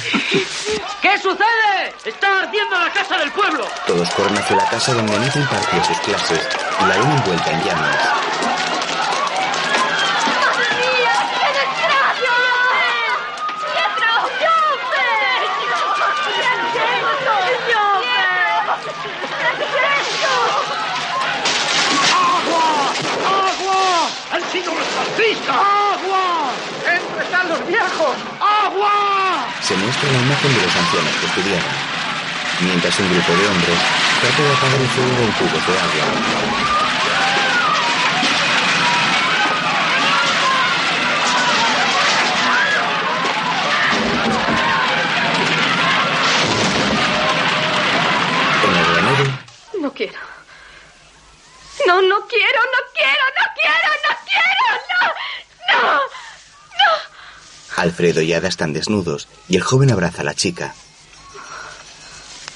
¿Qué 1.02 1.18
sucede? 1.20 1.94
¡Está 2.04 2.40
ardiendo 2.42 2.78
la 2.78 2.92
casa 2.92 3.18
del 3.18 3.32
pueblo! 3.32 3.66
todos 3.88 4.10
corren 4.12 4.38
hacia 4.38 4.56
la 4.58 4.66
casa 4.70 4.94
donde 4.94 5.16
Anita 5.16 5.40
impartió 5.40 5.84
sus 5.84 5.98
clases 6.00 6.48
y 6.82 6.86
la 6.86 6.98
ven 6.98 7.12
envuelta 7.12 7.52
en 7.52 7.64
llamas. 7.64 7.98
¡Madre 10.42 10.68
mía! 10.82 11.16
¡Qué 11.40 11.48
desgracia! 11.60 12.36
¡Pietro! 13.72 14.12
¡Llope! 14.42 15.08
¡Agua! 22.14 22.68
¡Agua! 23.26 24.10
¡Han 24.34 24.44
sido 24.52 24.74
los! 24.74 24.86
¡Agua! 25.50 26.52
¡Entre 26.86 27.24
están 27.24 27.50
los 27.50 27.68
viejos! 27.68 28.16
¡Agua! 28.40 28.55
se 29.66 29.76
muestra 29.78 30.12
la 30.12 30.20
imagen 30.20 30.54
de 30.54 30.62
los 30.62 30.76
ancianos 30.76 31.12
que 31.20 31.26
estudiaron, 31.26 31.72
mientras 32.62 33.00
un 33.00 33.12
grupo 33.12 33.32
de 33.32 33.48
hombres 33.48 33.80
trata 34.22 34.44
de 34.44 34.54
apagar 34.54 34.80
el 34.80 34.88
fuego 34.90 35.16
con 35.16 35.32
cubos 35.32 35.66
de 35.66 35.80
agua. 35.80 36.06
No 49.82 49.92
quiero. 49.92 50.20
No, 51.88 52.02
no 52.04 52.28
quiero, 52.28 52.60
no 52.62 52.82
quiero, 52.94 53.26
no 53.40 53.46
quiero, 53.56 53.90
no 54.06 54.14
quiero, 54.28 54.68
no, 55.72 55.96
no. 55.96 56.25
Alfredo 57.76 58.22
y 58.22 58.34
Ada 58.34 58.48
están 58.48 58.74
desnudos 58.74 59.28
y 59.50 59.56
el 59.56 59.62
joven 59.62 59.92
abraza 59.92 60.22
a 60.22 60.26
la 60.26 60.34
chica. 60.34 60.76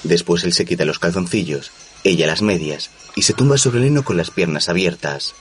Después 0.04 0.44
él 0.44 0.54
se 0.54 0.66
quita 0.66 0.86
los 0.86 1.00
calzoncillos, 1.00 1.72
ella 2.04 2.26
las 2.28 2.42
medias 2.42 2.90
y 3.16 3.24
se 3.24 3.34
tumba 3.34 3.58
sobre 3.58 3.80
el 3.80 3.88
heno 3.88 4.04
con 4.04 4.16
las 4.16 4.32
piernas 4.32 4.70
abiertas. 4.70 5.36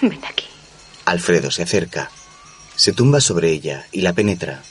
Ven 0.00 0.24
aquí. 0.24 0.46
Alfredo 1.04 1.50
se 1.50 1.62
acerca, 1.62 2.10
se 2.74 2.92
tumba 2.92 3.20
sobre 3.20 3.50
ella 3.50 3.86
y 3.92 4.00
la 4.00 4.14
penetra. 4.14 4.62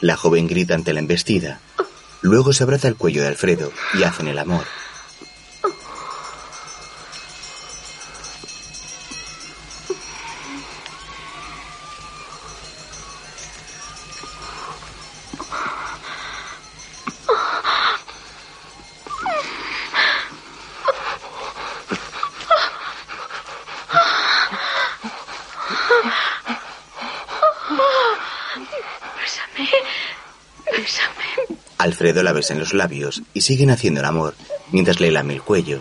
La 0.00 0.16
joven 0.16 0.46
grita 0.46 0.74
ante 0.74 0.92
la 0.92 1.00
embestida. 1.00 1.60
Luego 2.20 2.52
se 2.52 2.62
abraza 2.62 2.86
el 2.86 2.94
cuello 2.94 3.22
de 3.22 3.28
Alfredo 3.28 3.72
y 3.94 4.04
hacen 4.04 4.28
el 4.28 4.38
amor. 4.38 4.64
Alfredo 31.88 32.22
la 32.22 32.32
besa 32.32 32.52
en 32.52 32.60
los 32.60 32.74
labios 32.74 33.22
y 33.34 33.40
siguen 33.40 33.70
haciendo 33.70 34.00
el 34.00 34.06
amor 34.06 34.34
mientras 34.70 35.00
le 35.00 35.10
lame 35.10 35.34
el 35.34 35.42
cuello. 35.42 35.80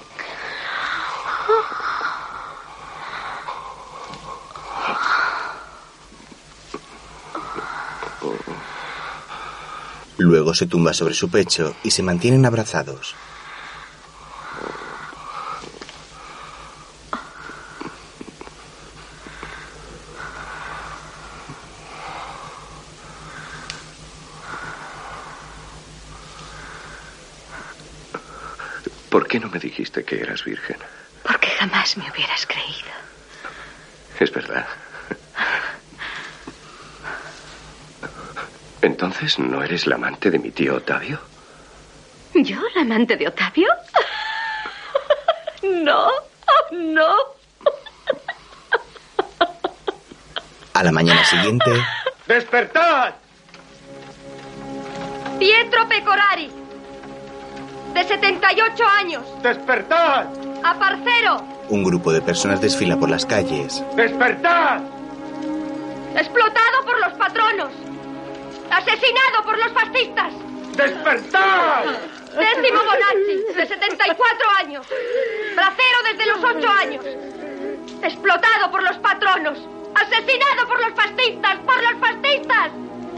Luego 10.18 10.54
se 10.54 10.66
tumba 10.66 10.94
sobre 10.94 11.14
su 11.14 11.30
pecho 11.30 11.76
y 11.84 11.92
se 11.92 12.04
mantienen 12.04 12.46
abrazados. 12.46 13.16
¿Por 29.10 29.28
qué 29.28 29.40
no 29.40 29.50
me 29.50 29.60
dijiste 29.60 30.04
que 30.04 30.20
eras 30.22 30.44
virgen? 30.44 30.78
Porque 31.24 31.48
jamás 31.50 31.98
me 31.98 32.10
hubieras 32.12 32.46
creído. 32.46 32.92
Es 34.20 34.32
verdad. 34.32 34.66
Entonces, 38.82 39.40
¿no 39.40 39.64
eres 39.64 39.88
la 39.88 39.96
amante 39.96 40.32
de 40.32 40.40
mi 40.40 40.52
tío 40.52 40.76
Otavio? 40.76 41.20
¿Yo, 42.34 42.58
la 42.76 42.82
amante 42.82 43.16
de 43.16 43.28
Otavio? 43.28 43.70
No, 45.64 46.10
no. 46.72 47.16
A 50.74 50.84
la 50.84 50.92
mañana 50.92 51.26
siguiente, 51.26 51.72
¡Despertad! 52.28 53.16
Pietro 55.40 55.88
Pecorari, 55.90 56.52
de 57.98 58.04
78 58.04 58.84
años, 59.00 59.24
¡Despertad! 59.42 60.28
aparcero, 60.64 61.44
un 61.70 61.84
grupo 61.84 62.14
de 62.14 62.22
personas 62.22 62.62
desfila 62.62 62.96
por 62.96 63.10
las 63.10 63.26
calles. 63.26 63.84
¡Despertad! 63.96 64.82
explotado 66.16 66.86
por 66.86 67.00
los 67.00 67.14
patronos, 67.14 67.72
asesinado 68.70 69.44
por 69.44 69.58
los 69.58 69.72
fascistas. 69.72 70.32
¡Despertad! 70.76 71.86
Décimo 72.38 72.80
Bonacci, 72.84 73.56
de 73.56 73.66
74 73.66 74.48
años, 74.60 74.86
bracero 75.56 75.98
desde 76.12 76.26
los 76.28 76.44
8 76.56 76.70
años, 76.70 77.06
explotado 78.04 78.70
por 78.70 78.84
los 78.84 78.98
patronos, 78.98 79.58
asesinado 79.96 80.68
por 80.68 80.80
los 80.82 80.94
fascistas, 80.94 81.58
por 81.66 81.82
los 81.82 82.00
fascistas. 82.00 82.72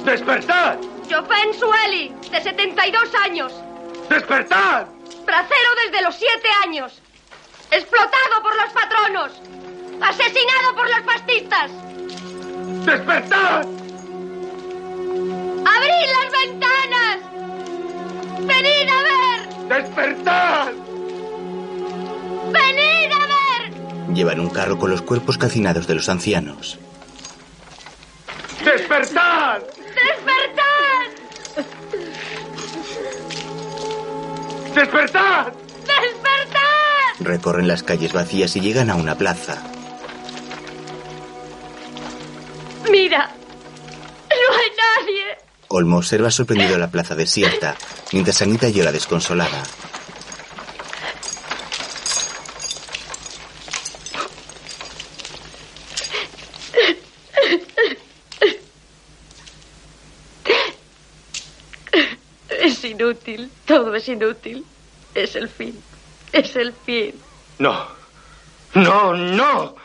¡Despertad! 0.05 0.77
Chopin 1.09 1.53
Sueli, 1.53 2.15
de 2.31 2.41
72 2.41 3.15
años, 3.25 3.51
¡Despertad! 4.09 4.87
bracero 5.25 5.69
desde 5.85 6.01
los 6.03 6.15
7 6.15 6.33
años, 6.63 7.01
explotado 7.69 8.41
por 8.41 8.55
los 8.55 8.69
patronos, 8.73 9.31
asesinado 10.01 10.75
por 10.75 10.89
los 10.89 11.01
fascistas. 11.05 11.71
¡Despertad! 12.85 13.65
¡Abrid 15.65 16.09
las 16.17 16.31
ventanas! 16.31 17.17
¡Venid 18.39 18.89
a 18.89 19.03
ver! 19.03 19.49
¡Despertad! 19.67 20.71
¡Venid 22.51 23.11
a 23.11 23.25
ver! 23.27 24.13
Llevan 24.15 24.39
un 24.39 24.49
carro 24.49 24.79
con 24.79 24.89
los 24.89 25.03
cuerpos 25.03 25.37
calcinados 25.37 25.85
de 25.85 25.93
los 25.95 26.09
ancianos. 26.09 26.79
¡Despertad! 28.65 29.61
¡Despertad! 29.77 30.78
¡Despertad! 34.73 35.47
¡Despertad! 35.79 36.59
Recorren 37.19 37.67
las 37.67 37.83
calles 37.83 38.13
vacías 38.13 38.55
y 38.55 38.61
llegan 38.61 38.89
a 38.89 38.95
una 38.95 39.15
plaza. 39.15 39.61
Mira, 42.89 43.27
no 44.29 44.55
hay 44.55 44.69
nadie. 44.77 45.37
Olmo 45.67 45.97
observa 45.97 46.31
sorprendido 46.31 46.77
la 46.77 46.89
plaza 46.89 47.15
desierta, 47.15 47.75
mientras 48.11 48.41
Anita 48.41 48.69
llora 48.69 48.91
desconsolada. 48.91 49.63
Es 62.49 62.83
inútil, 62.99 63.49
todo 63.65 63.95
es 63.95 64.07
inútil. 64.07 64.65
Es 65.15 65.35
el 65.35 65.49
fin, 65.49 65.81
es 66.33 66.55
el 66.55 66.73
fin. 66.73 67.15
No. 67.57 67.87
No, 68.75 69.13
no. 69.15 69.75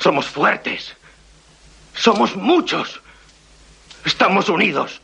Somos 0.00 0.26
fuertes. 0.26 0.96
Somos 1.94 2.34
muchos. 2.34 3.00
Estamos 4.04 4.48
unidos. 4.48 5.00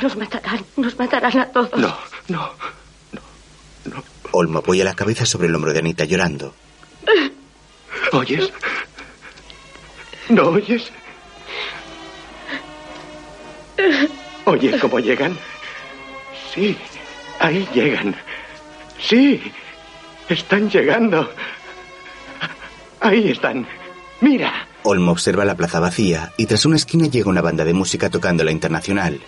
Nos 0.00 0.16
matarán, 0.16 0.64
nos 0.76 0.98
matarán 0.98 1.38
a 1.38 1.46
todos. 1.46 1.78
No, 1.78 1.96
no. 2.28 2.50
Olmo 4.32 4.60
apoya 4.60 4.84
la 4.84 4.94
cabeza 4.94 5.26
sobre 5.26 5.48
el 5.48 5.54
hombro 5.54 5.72
de 5.72 5.80
Anita 5.80 6.04
llorando. 6.04 6.54
¿Oyes? 8.12 8.50
¿No 10.28 10.48
oyes? 10.48 10.90
¿Oyes 14.44 14.80
cómo 14.80 14.98
llegan? 14.98 15.36
Sí, 16.52 16.76
ahí 17.38 17.66
llegan. 17.74 18.14
Sí, 18.98 19.40
están 20.28 20.68
llegando. 20.68 21.30
Ahí 23.00 23.30
están. 23.30 23.66
Mira. 24.20 24.68
Olmo 24.84 25.12
observa 25.12 25.44
la 25.44 25.54
plaza 25.54 25.80
vacía 25.80 26.32
y 26.36 26.46
tras 26.46 26.66
una 26.66 26.76
esquina 26.76 27.06
llega 27.06 27.30
una 27.30 27.40
banda 27.40 27.64
de 27.64 27.72
música 27.72 28.10
tocando 28.10 28.44
la 28.44 28.52
internacional. 28.52 29.20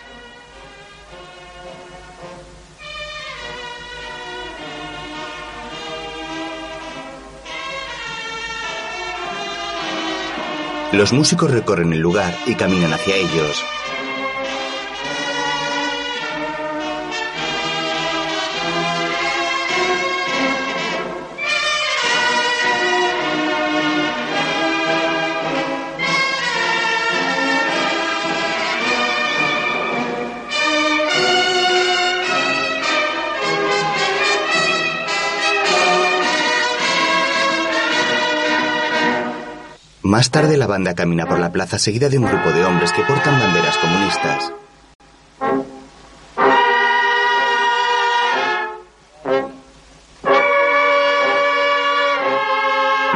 Los 10.93 11.13
músicos 11.13 11.51
recorren 11.51 11.93
el 11.93 11.99
lugar 11.99 12.37
y 12.47 12.55
caminan 12.55 12.93
hacia 12.93 13.17
ellos. 13.17 13.65
Más 40.15 40.31
tarde 40.31 40.57
la 40.57 40.69
banda 40.69 40.95
camina 40.95 41.27
por 41.27 41.41
la 41.41 41.51
plaza 41.51 41.77
seguida 41.77 42.09
de 42.09 42.19
un 42.19 42.25
grupo 42.25 42.53
de 42.53 42.65
hombres 42.65 42.93
que 42.93 43.03
portan 43.03 43.37
banderas 43.37 43.77
comunistas. 43.79 44.53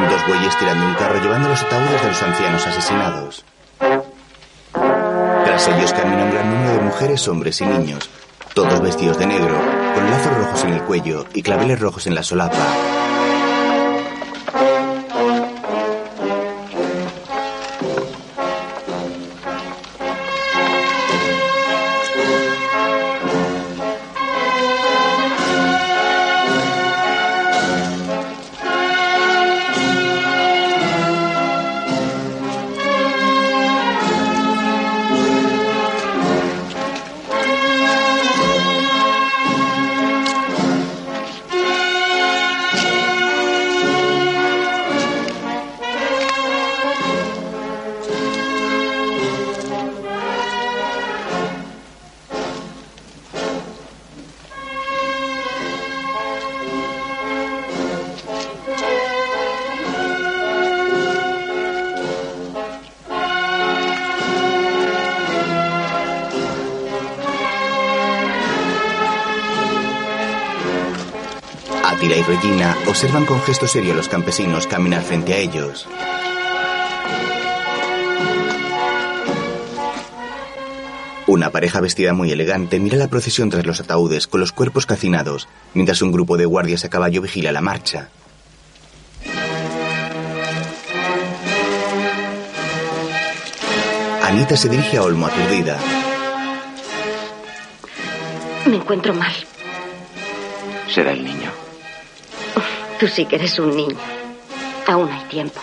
Dos 0.09 0.27
bueyes 0.27 0.57
tirando 0.59 0.87
un 0.87 0.93
carro 0.95 1.21
llevando 1.23 1.47
los 1.47 1.63
ataúdes 1.63 2.01
de 2.01 2.07
los 2.09 2.21
ancianos 2.21 2.67
asesinados. 2.67 3.45
Tras 5.45 5.67
ellos 5.69 5.93
camina 5.93 6.25
un 6.25 6.31
gran 6.31 6.49
número 6.53 6.73
de 6.73 6.81
mujeres, 6.81 7.25
hombres 7.29 7.61
y 7.61 7.65
niños, 7.65 8.09
todos 8.53 8.81
vestidos 8.81 9.17
de 9.17 9.25
negro, 9.25 9.57
con 9.95 10.11
lazos 10.11 10.35
rojos 10.35 10.65
en 10.65 10.73
el 10.73 10.81
cuello 10.81 11.25
y 11.33 11.43
claveles 11.43 11.79
rojos 11.79 12.07
en 12.07 12.15
la 12.15 12.23
solapa. 12.23 12.98
Observan 72.99 73.25
con 73.25 73.41
gesto 73.43 73.65
serio 73.65 73.93
a 73.93 73.95
los 73.95 74.09
campesinos 74.09 74.67
caminar 74.67 75.01
frente 75.01 75.33
a 75.33 75.37
ellos. 75.37 75.87
Una 81.25 81.49
pareja 81.49 81.79
vestida 81.79 82.11
muy 82.11 82.29
elegante 82.29 82.77
mira 82.77 82.97
la 82.97 83.07
procesión 83.07 83.49
tras 83.49 83.65
los 83.65 83.79
ataúdes 83.79 84.27
con 84.27 84.41
los 84.41 84.51
cuerpos 84.51 84.85
calcinados, 84.85 85.47
mientras 85.73 86.01
un 86.01 86.11
grupo 86.11 86.35
de 86.35 86.43
guardias 86.43 86.83
a 86.83 86.89
caballo 86.89 87.21
vigila 87.21 87.53
la 87.53 87.61
marcha. 87.61 88.09
Anita 94.23 94.57
se 94.57 94.67
dirige 94.67 94.97
a 94.97 95.03
Olmo 95.03 95.27
aturdida. 95.27 95.79
Me 98.65 98.75
encuentro 98.75 99.13
mal. 99.13 99.33
Será 100.93 101.13
el 101.13 101.23
niño. 101.23 101.68
Tú 102.99 103.07
sí 103.07 103.25
que 103.25 103.37
eres 103.37 103.57
un 103.59 103.73
niño. 103.75 103.95
Aún 104.85 105.09
hay 105.09 105.23
tiempo. 105.29 105.61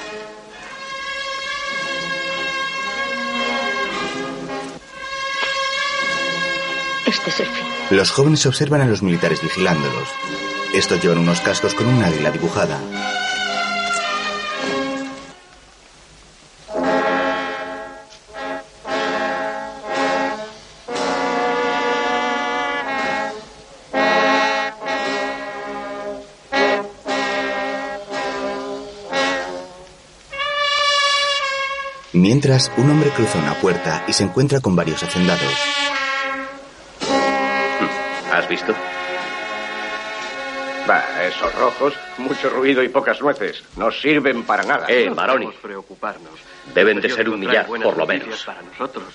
Este 7.07 7.31
es 7.31 7.41
el 7.41 7.47
fin. 7.47 7.67
Los 7.91 8.11
jóvenes 8.11 8.47
observan 8.47 8.81
a 8.81 8.87
los 8.87 9.03
militares 9.03 9.43
vigilándolos. 9.43 10.09
Estos 10.73 11.03
llevan 11.03 11.19
unos 11.19 11.41
cascos 11.43 11.75
con 11.75 11.87
un 11.87 12.03
águila 12.03 12.31
dibujada. 12.31 12.81
Mientras, 32.47 32.71
un 32.77 32.89
hombre 32.89 33.11
cruza 33.11 33.41
una 33.41 33.55
puerta 33.55 34.05
y 34.07 34.13
se 34.13 34.23
encuentra 34.23 34.61
con 34.61 34.77
varios 34.77 35.03
hacendados. 35.03 35.53
¿Has 38.33 38.49
visto? 38.49 38.73
Va, 40.89 41.03
esos 41.27 41.53
rojos, 41.57 41.95
mucho 42.19 42.49
ruido 42.51 42.85
y 42.85 42.89
pocas 42.89 43.21
nueces. 43.21 43.65
No 43.77 43.91
sirven 43.91 44.45
para 44.45 44.63
nada. 44.63 44.87
Eh, 44.89 45.11
Maroni. 45.11 45.49
preocuparnos. 45.61 46.39
Deben 46.73 47.01
de 47.01 47.11
ser 47.11 47.29
un 47.29 47.41
millar, 47.41 47.67
por 47.67 47.97
lo 47.97 48.07
menos. 48.07 48.45
Para 48.45 48.63
nosotros. 48.63 49.07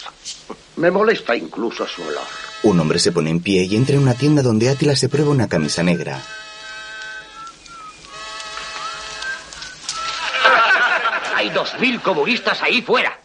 Me 0.76 0.92
molesta 0.92 1.34
incluso 1.34 1.88
su 1.88 2.02
olor. 2.02 2.28
Un 2.64 2.82
hombre 2.82 3.00
se 3.00 3.14
pone 3.14 3.30
en 3.30 3.40
pie 3.40 3.64
y 3.64 3.78
entra 3.78 3.96
en 3.96 4.02
una 4.02 4.16
tienda 4.16 4.42
donde 4.42 4.68
Átila 4.68 4.98
se 4.98 5.08
prueba 5.08 5.32
una 5.32 5.48
camisa 5.48 5.84
negra. 5.84 6.20
Hay 11.38 11.50
dos 11.52 11.80
mil 11.80 12.02
comunistas 12.02 12.62
ahí 12.62 12.82
fuera. 12.82 13.21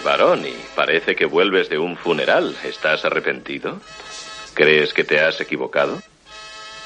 Baroni, 0.00 0.54
parece 0.74 1.14
que 1.14 1.26
vuelves 1.26 1.68
de 1.68 1.78
un 1.78 1.96
funeral. 1.96 2.56
¿Estás 2.64 3.04
arrepentido? 3.04 3.80
¿Crees 4.54 4.92
que 4.92 5.04
te 5.04 5.20
has 5.20 5.40
equivocado? 5.40 6.00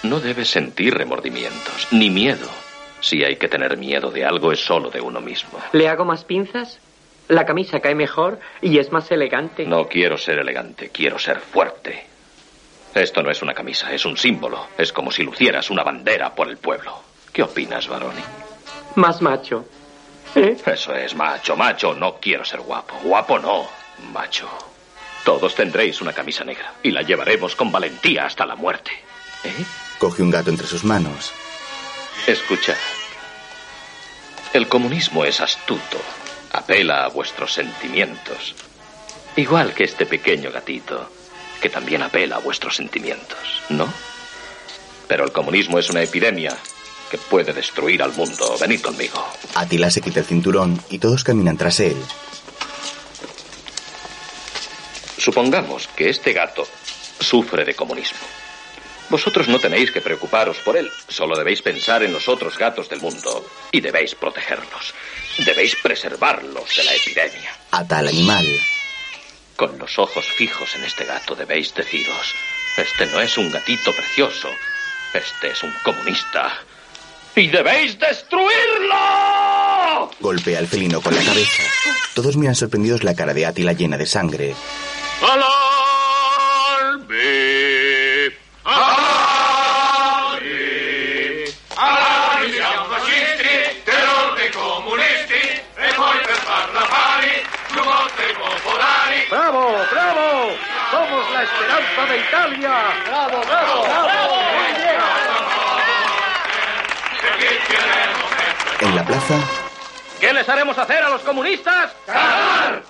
No 0.03 0.21
debes 0.21 0.49
sentir 0.49 0.95
remordimientos, 0.95 1.89
ni 1.91 2.11
miedo. 2.11 2.49
Si 3.01 3.25
hay 3.25 3.37
que 3.37 3.49
tener 3.49 3.77
miedo 3.77 4.11
de 4.11 4.25
algo, 4.25 4.53
es 4.53 4.61
solo 4.61 4.91
de 4.91 5.01
uno 5.01 5.21
mismo. 5.21 5.59
¿Le 5.73 5.89
hago 5.89 6.05
más 6.05 6.25
pinzas? 6.25 6.81
La 7.29 7.47
camisa 7.47 7.81
cae 7.81 7.95
mejor 7.95 8.41
y 8.61 8.79
es 8.79 8.93
más 8.93 9.11
elegante. 9.11 9.65
No 9.65 9.89
quiero 9.89 10.19
ser 10.19 10.39
elegante, 10.39 10.91
quiero 10.91 11.19
ser 11.19 11.41
fuerte. 11.41 12.07
Esto 12.95 13.23
no 13.23 13.31
es 13.31 13.41
una 13.43 13.55
camisa, 13.55 13.93
es 13.93 14.05
un 14.05 14.17
símbolo. 14.17 14.67
Es 14.77 14.93
como 14.93 15.11
si 15.11 15.23
lucieras 15.23 15.71
una 15.71 15.83
bandera 15.83 16.35
por 16.35 16.49
el 16.49 16.59
pueblo. 16.59 16.95
¿Qué 17.33 17.43
opinas, 17.43 17.89
Baroni? 17.89 18.21
Más 18.97 19.23
macho. 19.23 19.65
Eso 20.35 20.95
es, 20.95 21.15
macho, 21.15 21.57
macho. 21.57 21.95
No 21.95 22.19
quiero 22.21 22.45
ser 22.45 22.61
guapo. 22.61 22.95
Guapo 23.03 23.39
no, 23.39 23.69
macho. 24.13 24.49
Todos 25.25 25.55
tendréis 25.55 26.01
una 26.01 26.13
camisa 26.13 26.45
negra 26.45 26.75
y 26.83 26.91
la 26.91 27.03
llevaremos 27.03 27.55
con 27.55 27.71
valentía 27.71 28.27
hasta 28.27 28.47
la 28.47 28.57
muerte. 28.57 28.91
¿Eh? 29.45 29.65
Coge 29.99 30.23
un 30.23 30.31
gato 30.31 30.51
entre 30.51 30.67
sus 30.67 30.85
manos. 30.85 31.33
Escucha. 32.27 32.77
El 34.53 34.69
comunismo 34.69 35.25
es 35.25 35.41
astuto. 35.41 35.99
Apela 36.53 37.05
a 37.05 37.09
vuestros 37.09 37.53
sentimientos. 37.53 38.55
Igual 39.37 39.73
que 39.75 39.85
este 39.85 40.05
pequeño 40.05 40.51
gatito, 40.51 41.11
que 41.61 41.71
también 41.71 42.03
apela 42.03 42.37
a 42.37 42.41
vuestros 42.41 42.77
sentimientos, 42.77 43.63
¿no? 43.71 43.93
Pero 45.09 45.25
el 45.25 45.33
comunismo 45.33 45.79
es 45.79 45.89
una 45.89 46.03
epidemia 46.03 46.57
que 47.13 47.19
puede 47.19 47.53
destruir 47.53 48.03
al 48.03 48.15
mundo. 48.15 48.57
Venid 48.59 48.81
conmigo. 48.81 49.23
Atila 49.55 49.91
se 49.91 50.01
quita 50.01 50.21
el 50.21 50.25
cinturón 50.25 50.83
y 50.89 50.99
todos 50.99 51.23
caminan 51.23 51.59
tras 51.59 51.79
él. 51.81 51.97
Supongamos 55.19 55.89
que 55.89 56.09
este 56.09 56.33
gato 56.33 56.67
sufre 57.21 57.67
de 57.67 57.75
comunismo. 57.75 58.19
Vosotros 59.11 59.47
no 59.47 59.59
tenéis 59.59 59.91
que 59.91 60.01
preocuparos 60.01 60.57
por 60.65 60.75
él, 60.75 60.91
solo 61.07 61.37
debéis 61.37 61.61
pensar 61.61 62.03
en 62.03 62.15
los 62.15 62.29
otros 62.29 62.57
gatos 62.57 62.89
del 62.89 63.03
mundo 63.03 63.47
y 63.71 63.83
debéis 63.83 64.15
protegerlos. 64.15 64.95
Debéis 65.45 65.77
preservarlos 65.83 66.75
de 66.75 66.85
la 66.85 66.95
epidemia. 66.95 67.55
Ata 67.73 67.99
al 67.99 68.09
animal. 68.09 68.47
Con 69.55 69.79
los 69.79 69.99
ojos 69.99 70.25
fijos 70.25 70.75
en 70.77 70.85
este 70.85 71.05
gato 71.05 71.35
debéis 71.35 71.75
deciros, 71.75 72.35
este 72.79 73.05
no 73.05 73.21
es 73.21 73.37
un 73.37 73.53
gatito 73.53 73.93
precioso, 73.93 74.49
este 75.13 75.51
es 75.51 75.63
un 75.63 75.75
comunista. 75.85 76.65
¡Y 77.35 77.47
debéis 77.49 77.99
destruirlo! 77.99 80.11
Golpea 80.21 80.59
al 80.59 80.67
felino 80.67 81.01
con 81.01 81.15
la 81.15 81.23
cabeza. 81.23 81.63
Todos 82.15 82.37
miran 82.37 82.55
sorprendidos 82.55 83.05
la 83.05 83.15
cara 83.15 83.33
de 83.33 83.47
Átila 83.47 83.73
llena 83.73 83.97
de 83.97 84.05
sangre. 84.07 84.55
Allarme! 85.23 85.47
Allarme 91.77 92.53
siamo 92.53 92.85
fascisti, 92.85 93.81
terrore 93.85 94.51
comunisti, 94.51 95.63
e 95.79 95.93
poi 95.97 96.19
per 96.27 96.37
farla 96.37 96.83
popolari. 98.43 99.21
¡Bravo, 99.31 99.79
bravo! 99.91 100.53
¡Somos 100.91 101.31
la 101.33 101.43
esperanza 101.45 102.05
de 102.13 102.19
Italia! 102.19 102.75
¡Bravo, 103.07 103.41
bravo, 103.47 103.83
bravo! 103.83 104.37
¡Muy 104.53 104.73
bien! 104.77 105.01
En 108.81 108.97
la 108.97 109.05
plaza, 109.05 109.37
¿Qué 110.23 110.33
les 110.33 110.49
haremos 110.49 110.79
hacer 110.79 111.03
a 111.03 111.11
los 111.11 111.21
comunistas? 111.23 111.91
¡Cagar! 112.07 112.85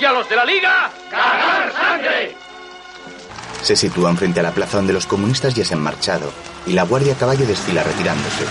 ¿Y 0.00 0.04
a 0.04 0.10
los 0.10 0.28
de 0.28 0.34
la 0.34 0.44
Liga? 0.44 0.90
¡Cagar 1.08 1.72
sangre! 1.72 2.36
Se 3.62 3.76
sitúan 3.76 4.16
frente 4.16 4.40
a 4.40 4.42
la 4.42 4.50
plaza 4.50 4.78
donde 4.78 4.92
los 4.92 5.06
comunistas 5.06 5.54
ya 5.54 5.64
se 5.64 5.74
han 5.74 5.80
marchado 5.80 6.32
y 6.66 6.72
la 6.72 6.82
guardia 6.82 7.12
a 7.12 7.16
caballo 7.16 7.46
desfila 7.46 7.84
retirándose. 7.84 8.44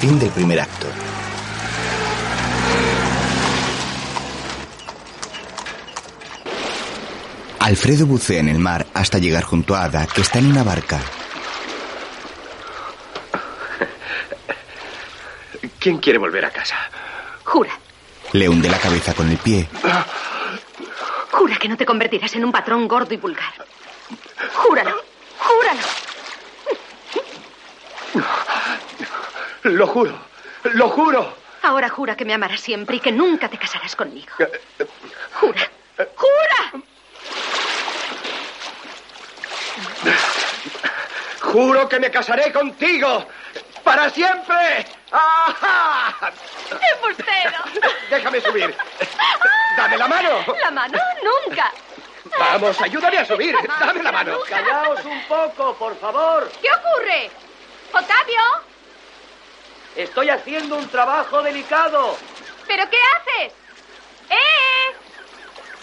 Fin 0.00 0.16
del 0.20 0.30
primer 0.30 0.60
acto. 0.60 0.86
Alfredo 7.58 8.06
bucea 8.06 8.38
en 8.38 8.48
el 8.48 8.60
mar 8.60 8.86
hasta 8.94 9.18
llegar 9.18 9.42
junto 9.42 9.74
a 9.74 9.82
Ada, 9.82 10.06
que 10.06 10.20
está 10.20 10.38
en 10.38 10.46
una 10.46 10.62
barca. 10.62 11.00
¿Quién 15.78 15.98
quiere 15.98 16.18
volver 16.18 16.44
a 16.44 16.50
casa? 16.50 16.76
Jura, 17.44 17.72
Le 18.32 18.48
hunde 18.48 18.68
la 18.68 18.78
cabeza 18.78 19.14
con 19.14 19.30
el 19.30 19.38
pie. 19.38 19.68
jura 21.30 21.56
que 21.56 21.68
no 21.68 21.76
te 21.76 21.86
convertirás 21.86 22.34
en 22.34 22.44
un 22.44 22.52
patrón 22.52 22.86
gordo 22.88 23.14
y 23.14 23.16
vulgar. 23.16 23.52
Júralo, 24.54 25.02
júralo. 25.38 25.80
Lo 29.62 29.86
juro, 29.86 30.18
lo 30.64 30.88
juro. 30.90 31.36
Ahora 31.62 31.88
jura 31.88 32.16
que 32.16 32.24
me 32.24 32.34
amarás 32.34 32.60
siempre 32.60 32.96
y 32.96 33.00
que 33.00 33.12
nunca 33.12 33.48
te 33.48 33.58
casarás 33.58 33.94
conmigo. 33.96 34.28
Jura, 35.40 35.70
jura. 36.16 36.82
Juro 41.40 41.88
que 41.88 41.98
me 42.00 42.10
casaré 42.10 42.52
contigo. 42.52 43.26
¡Para 43.82 44.10
siempre! 44.10 44.86
¡Ajá! 45.10 46.32
¡Embustero! 46.70 47.58
Déjame 48.10 48.40
subir. 48.40 48.76
Dame 49.76 49.96
la 49.96 50.08
mano. 50.08 50.30
La 50.60 50.70
mano 50.70 50.98
nunca. 51.22 51.72
Vamos, 52.38 52.80
ayúdame 52.80 53.18
a 53.18 53.24
subir. 53.24 53.56
Dame 53.80 54.02
la 54.02 54.12
mano. 54.12 54.40
Callaos 54.48 55.04
un 55.04 55.22
poco, 55.24 55.74
por 55.74 55.98
favor. 55.98 56.50
¿Qué 56.60 56.68
ocurre? 56.70 57.30
¿Octavio? 57.92 58.42
Estoy 59.96 60.30
haciendo 60.30 60.76
un 60.76 60.88
trabajo 60.88 61.42
delicado. 61.42 62.16
¿Pero 62.66 62.88
qué 62.90 62.98
haces? 63.16 63.52
¡Eh! 64.30 64.94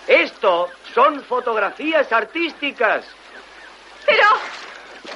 Esto 0.07 0.69
son 0.93 1.23
fotografías 1.23 2.11
artísticas. 2.11 3.05
Pero... 4.05 4.23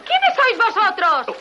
¿Quiénes 0.05 0.35
sois 0.35 0.57
vosotros? 0.57 1.38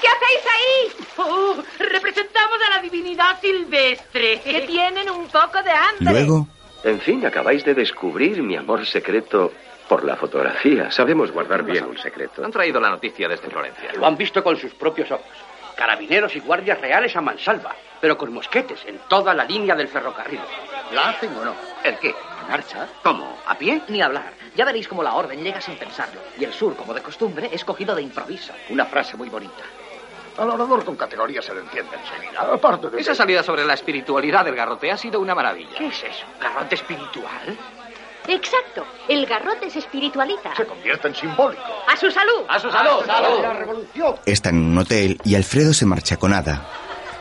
¿Qué 0.00 0.06
hacéis 0.08 0.46
ahí? 0.54 1.04
Oh, 1.18 1.56
representamos 1.78 2.58
a 2.66 2.76
la 2.76 2.82
divinidad 2.82 3.40
silvestre. 3.40 4.40
Que 4.40 4.60
tienen 4.62 5.10
un 5.10 5.26
poco 5.28 5.62
de 5.62 5.70
hambre. 5.70 6.12
Luego, 6.12 6.46
En 6.84 7.00
fin, 7.00 7.24
acabáis 7.26 7.64
de 7.64 7.74
descubrir 7.74 8.42
mi 8.42 8.56
amor 8.56 8.86
secreto 8.86 9.52
por 9.88 10.04
la 10.04 10.16
fotografía. 10.16 10.90
Sabemos 10.90 11.32
guardar 11.32 11.62
bien 11.64 11.84
un 11.84 11.98
secreto. 11.98 12.44
Han 12.44 12.52
traído 12.52 12.80
la 12.80 12.90
noticia 12.90 13.28
desde 13.28 13.48
Florencia. 13.50 13.92
Lo 13.94 14.06
han 14.06 14.16
visto 14.16 14.44
con 14.44 14.56
sus 14.56 14.72
propios 14.74 15.10
ojos. 15.10 15.26
Carabineros 15.76 16.34
y 16.34 16.40
guardias 16.40 16.80
reales 16.80 17.14
a 17.16 17.20
mansalva, 17.20 17.74
pero 18.00 18.18
con 18.18 18.32
mosquetes 18.32 18.80
en 18.86 18.98
toda 19.08 19.32
la 19.32 19.44
línea 19.44 19.76
del 19.76 19.86
ferrocarril. 19.88 20.40
¿La 20.92 21.10
hacen 21.10 21.30
o 21.36 21.44
no? 21.44 21.54
¿El 21.84 21.96
qué? 21.98 22.08
¿En 22.08 22.48
marcha? 22.50 22.88
¿Cómo? 23.02 23.38
¿A 23.46 23.56
pie? 23.56 23.80
Ni 23.88 24.02
hablar. 24.02 24.32
Ya 24.56 24.64
veréis 24.64 24.88
cómo 24.88 25.02
la 25.04 25.14
orden 25.14 25.42
llega 25.42 25.60
sin 25.60 25.76
pensarlo. 25.76 26.20
Y 26.38 26.44
el 26.44 26.52
sur, 26.52 26.74
como 26.74 26.94
de 26.94 27.00
costumbre, 27.02 27.48
es 27.52 27.64
cogido 27.64 27.94
de 27.94 28.02
improviso. 28.02 28.52
Una 28.70 28.86
frase 28.86 29.16
muy 29.16 29.28
bonita. 29.28 29.62
Al 30.38 30.50
orador 30.50 30.84
con 30.84 30.96
categoría 30.96 31.42
se 31.42 31.52
le 31.52 31.60
entiende 31.60 31.96
enseguida. 31.96 32.40
Aparte 32.40 32.90
de 32.90 33.00
Esa 33.00 33.14
salida 33.14 33.42
sobre 33.42 33.64
la 33.64 33.74
espiritualidad 33.74 34.44
del 34.44 34.54
garrote 34.54 34.90
ha 34.90 34.96
sido 34.96 35.18
una 35.20 35.34
maravilla. 35.34 35.76
¿Qué 35.76 35.88
es 35.88 36.04
eso? 36.04 36.24
¿Garrote 36.40 36.76
espiritual? 36.76 37.58
Exacto. 38.28 38.86
El 39.08 39.26
garrote 39.26 39.68
se 39.70 39.80
espiritualiza. 39.80 40.54
Se 40.54 40.64
convierte 40.64 41.08
en 41.08 41.14
simbólico. 41.16 41.62
¡A 41.88 41.96
su 41.96 42.10
salud! 42.10 42.44
¡A 42.48 42.58
su 42.60 42.70
salud! 42.70 43.04
La 43.06 43.52
revolución. 43.54 44.16
están 44.26 44.54
en 44.56 44.68
un 44.72 44.78
hotel 44.78 45.20
y 45.24 45.34
Alfredo 45.34 45.72
se 45.72 45.86
marcha 45.86 46.16
con 46.18 46.32
Ada. 46.32 46.62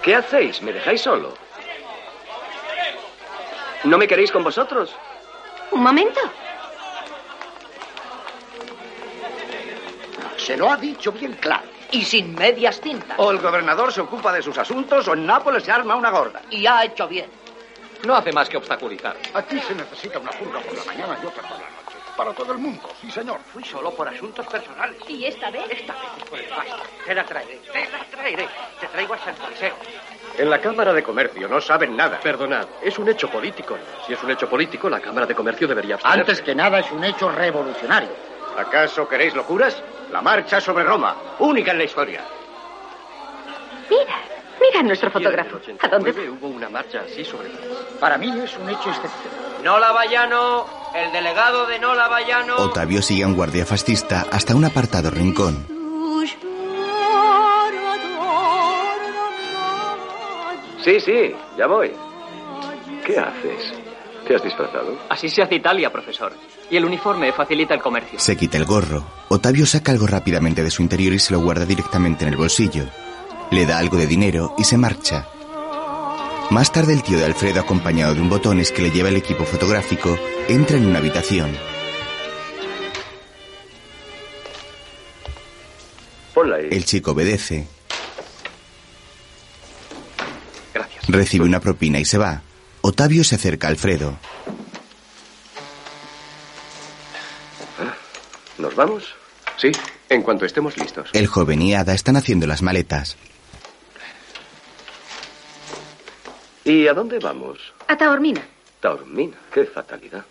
¿Qué 0.04 0.14
hacéis? 0.16 0.62
¿Me 0.62 0.72
dejáis 0.72 1.02
solo? 1.02 1.34
¿No 3.84 3.98
me 3.98 4.08
queréis 4.08 4.32
con 4.32 4.44
vosotros? 4.44 4.94
Un 5.72 5.82
momento. 5.82 6.20
Se 10.38 10.56
lo 10.56 10.70
ha 10.70 10.78
dicho 10.78 11.12
bien 11.12 11.34
claro. 11.34 11.77
Y 11.92 12.04
sin 12.04 12.36
medias 12.36 12.82
tintas. 12.82 13.18
O 13.18 13.32
el 13.32 13.40
gobernador 13.40 13.92
se 13.94 14.02
ocupa 14.02 14.34
de 14.34 14.42
sus 14.42 14.58
asuntos 14.58 15.08
o 15.08 15.14
en 15.14 15.26
Nápoles 15.26 15.64
se 15.64 15.72
arma 15.72 15.96
una 15.96 16.10
gorda. 16.10 16.42
Y 16.50 16.66
ha 16.66 16.84
hecho 16.84 17.08
bien. 17.08 17.30
No 18.06 18.16
hace 18.16 18.32
más 18.32 18.50
que 18.50 18.58
obstaculizar. 18.58 19.16
Aquí 19.34 19.60
se 19.60 19.74
necesita 19.74 20.20
una 20.20 20.32
purga 20.32 20.60
por 20.60 20.76
la 20.76 20.86
mañana 20.86 21.18
y 21.22 21.26
otra 21.26 21.42
por 21.44 21.52
la 21.52 21.58
noche. 21.58 21.98
Para 22.16 22.34
todo 22.34 22.52
el 22.54 22.58
mundo, 22.58 22.90
sí, 23.00 23.12
señor. 23.12 23.40
Fui 23.54 23.64
solo 23.64 23.92
por 23.92 24.08
asuntos 24.08 24.46
personales. 24.48 24.98
¿Y 25.08 25.26
esta 25.26 25.52
vez? 25.52 25.64
Esta 25.70 25.94
vez 25.94 26.04
es 26.18 26.24
por 26.26 26.40
el 26.40 26.46
pasta. 26.46 26.78
Te 27.06 27.14
la 27.14 27.24
traeré, 27.24 27.60
te 27.72 27.90
la 27.90 28.04
traeré. 28.12 28.48
Te 28.80 28.88
traigo 28.88 29.14
a 29.14 29.18
San 29.20 29.36
Coliseo. 29.36 29.76
En 30.38 30.50
la 30.50 30.60
Cámara 30.60 30.94
de 30.94 31.04
Comercio 31.04 31.48
no 31.48 31.62
saben 31.62 31.96
nada. 31.96 32.20
Perdonad, 32.20 32.68
es 32.82 32.98
un 32.98 33.08
hecho 33.08 33.30
político. 33.30 33.78
Si 34.06 34.14
es 34.14 34.24
un 34.24 34.32
hecho 34.32 34.50
político, 34.50 34.90
la 34.90 35.00
Cámara 35.00 35.28
de 35.28 35.36
Comercio 35.36 35.68
debería 35.68 35.96
abstenerse. 35.96 36.22
Antes 36.32 36.42
que 36.42 36.56
nada 36.56 36.80
es 36.80 36.92
un 36.92 37.04
hecho 37.04 37.30
revolucionario. 37.30 38.10
¿Acaso 38.58 39.08
queréis 39.08 39.36
locuras? 39.36 39.82
La 40.12 40.22
marcha 40.22 40.62
sobre 40.62 40.84
Roma, 40.84 41.16
única 41.40 41.72
en 41.72 41.78
la 41.80 41.84
historia. 41.84 42.24
Mira, 43.90 44.16
mira 44.60 44.80
a 44.80 44.84
nuestro 44.84 45.12
fotógrafo. 45.12 45.60
¿A 45.80 45.88
dónde 45.88 46.12
va? 46.12 46.22
hubo 46.32 46.48
una 46.48 46.70
marcha 46.70 47.02
así 47.02 47.24
sobre 47.24 47.50
Para 48.00 48.18
mí 48.18 48.28
es 48.30 48.58
un 48.58 48.70
hecho 48.70 48.90
excepcional. 48.90 49.64
Nola 49.64 49.92
Vallano, 49.92 50.66
el 50.96 51.12
delegado 51.12 51.66
de 51.66 51.80
Nola 51.80 52.08
Vallano. 52.08 52.56
Otavio 52.58 53.02
sigue 53.02 53.24
a 53.24 53.28
un 53.28 53.36
guardia 53.36 53.66
fascista 53.66 54.28
hasta 54.32 54.56
un 54.56 54.66
apartado 54.66 55.10
rincón. 55.10 55.66
Sí, 60.84 61.02
sí, 61.02 61.36
ya 61.58 61.68
voy. 61.68 61.92
¿Qué 63.06 63.20
haces? 63.20 63.74
¿Te 64.26 64.36
has 64.36 64.44
disfrazado? 64.44 64.98
Así 65.10 65.28
se 65.28 65.42
hace 65.42 65.56
Italia, 65.56 65.92
profesor. 65.92 66.32
Y 66.70 66.76
el 66.78 66.86
uniforme 66.86 67.32
facilita 67.32 67.74
el 67.74 67.82
comercio. 67.82 68.20
Se 68.20 68.36
quita 68.36 68.58
el 68.58 68.66
gorro. 68.66 69.06
Otavio 69.30 69.66
saca 69.66 69.92
algo 69.92 70.06
rápidamente 70.06 70.64
de 70.64 70.72
su 70.72 70.82
interior 70.82 71.14
y 71.14 71.20
se 71.20 71.34
lo 71.34 71.40
guarda 71.40 71.66
directamente 71.66 72.26
en 72.26 72.32
el 72.32 72.38
bolsillo. 72.38 72.86
Le 73.52 73.66
da 73.66 73.78
algo 73.78 73.98
de 73.98 74.08
dinero 74.08 74.54
y 74.58 74.66
se 74.66 74.78
marcha. 74.78 75.28
Más 76.50 76.72
tarde 76.72 76.94
el 76.94 77.04
tío 77.04 77.18
de 77.18 77.26
Alfredo, 77.26 77.60
acompañado 77.60 78.16
de 78.16 78.22
un 78.22 78.30
botones 78.30 78.72
que 78.72 78.82
le 78.82 78.92
lleva 78.92 79.10
el 79.10 79.18
equipo 79.18 79.44
fotográfico, 79.44 80.18
entra 80.48 80.78
en 80.78 80.86
una 80.86 81.00
habitación. 81.00 81.52
Ponla 86.34 86.58
ahí. 86.58 86.68
El 86.72 86.86
chico 86.86 87.12
obedece. 87.12 87.68
Gracias. 90.74 91.08
Recibe 91.08 91.46
una 91.46 91.60
propina 91.60 92.00
y 92.00 92.06
se 92.06 92.18
va. 92.18 92.42
Otavio 92.82 93.24
se 93.24 93.36
acerca 93.36 93.68
a 93.68 93.72
Alfredo. 93.72 94.18
¿Nos 98.58 98.76
vamos? 98.76 99.16
Sí, 99.58 99.72
en 100.10 100.22
cuanto 100.22 100.46
estemos 100.46 100.78
listos. 100.78 101.10
El 101.14 101.28
joven 101.28 101.62
y 101.62 101.74
Ada 101.74 101.94
están 101.94 102.16
haciendo 102.16 102.48
las 102.48 102.62
maletas. 102.62 103.18
¿Y 106.64 106.88
a 106.88 106.94
dónde 106.94 107.20
vamos? 107.20 107.74
A 107.88 107.98
Taormina. 107.98 108.42
Taormina, 108.82 109.38
qué 109.54 109.66
fatalidad. 109.66 110.26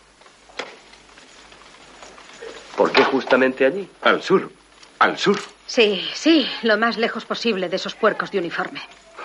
¿Por 2.76 2.92
qué 2.92 3.05
justamente 3.05 3.64
allí? 3.64 3.88
Al 4.02 4.22
sur, 4.22 4.50
al 4.98 5.18
sur. 5.18 5.40
Sí, 5.66 6.06
sí, 6.14 6.46
lo 6.62 6.76
más 6.76 6.98
lejos 6.98 7.24
posible 7.24 7.68
de 7.68 7.76
esos 7.76 7.94
puercos 7.94 8.30
de 8.30 8.38
uniforme. 8.38 8.82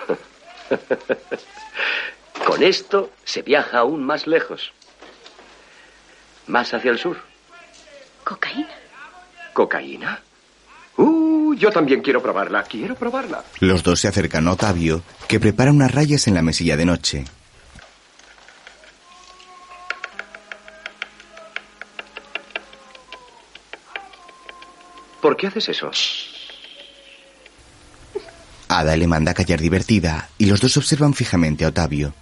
Con 2.46 2.62
esto 2.62 3.10
se 3.24 3.42
viaja 3.42 3.78
aún 3.78 4.04
más 4.04 4.26
lejos. 4.26 4.72
Más 6.46 6.72
hacia 6.72 6.90
el 6.90 6.98
sur. 6.98 7.18
¿Cocaína? 8.24 8.70
¿Cocaína? 9.52 10.20
Uh, 10.96 11.54
yo 11.54 11.70
también 11.70 12.02
quiero 12.02 12.22
probarla. 12.22 12.62
Quiero 12.64 12.94
probarla. 12.94 13.44
Los 13.60 13.82
dos 13.82 14.00
se 14.00 14.08
acercan 14.08 14.48
a 14.48 14.52
Otavio, 14.52 15.02
que 15.28 15.40
prepara 15.40 15.70
unas 15.70 15.92
rayas 15.92 16.26
en 16.26 16.34
la 16.34 16.42
mesilla 16.42 16.76
de 16.76 16.84
noche. 16.84 17.24
¿Por 25.20 25.36
qué 25.36 25.46
haces 25.46 25.68
eso? 25.68 25.90
Ada 28.68 28.96
le 28.96 29.06
manda 29.06 29.30
a 29.30 29.34
callar 29.34 29.60
divertida 29.60 30.28
y 30.36 30.46
los 30.46 30.60
dos 30.60 30.76
observan 30.76 31.14
fijamente 31.14 31.64
a 31.64 31.68
Otavio. 31.68 32.12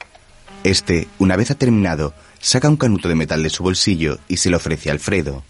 Este, 0.64 1.08
una 1.18 1.36
vez 1.36 1.50
ha 1.50 1.54
terminado, 1.54 2.12
saca 2.40 2.68
un 2.68 2.76
canuto 2.76 3.08
de 3.08 3.14
metal 3.14 3.42
de 3.42 3.48
su 3.48 3.62
bolsillo 3.62 4.18
y 4.28 4.36
se 4.36 4.50
lo 4.50 4.58
ofrece 4.58 4.90
a 4.90 4.92
Alfredo. 4.92 5.42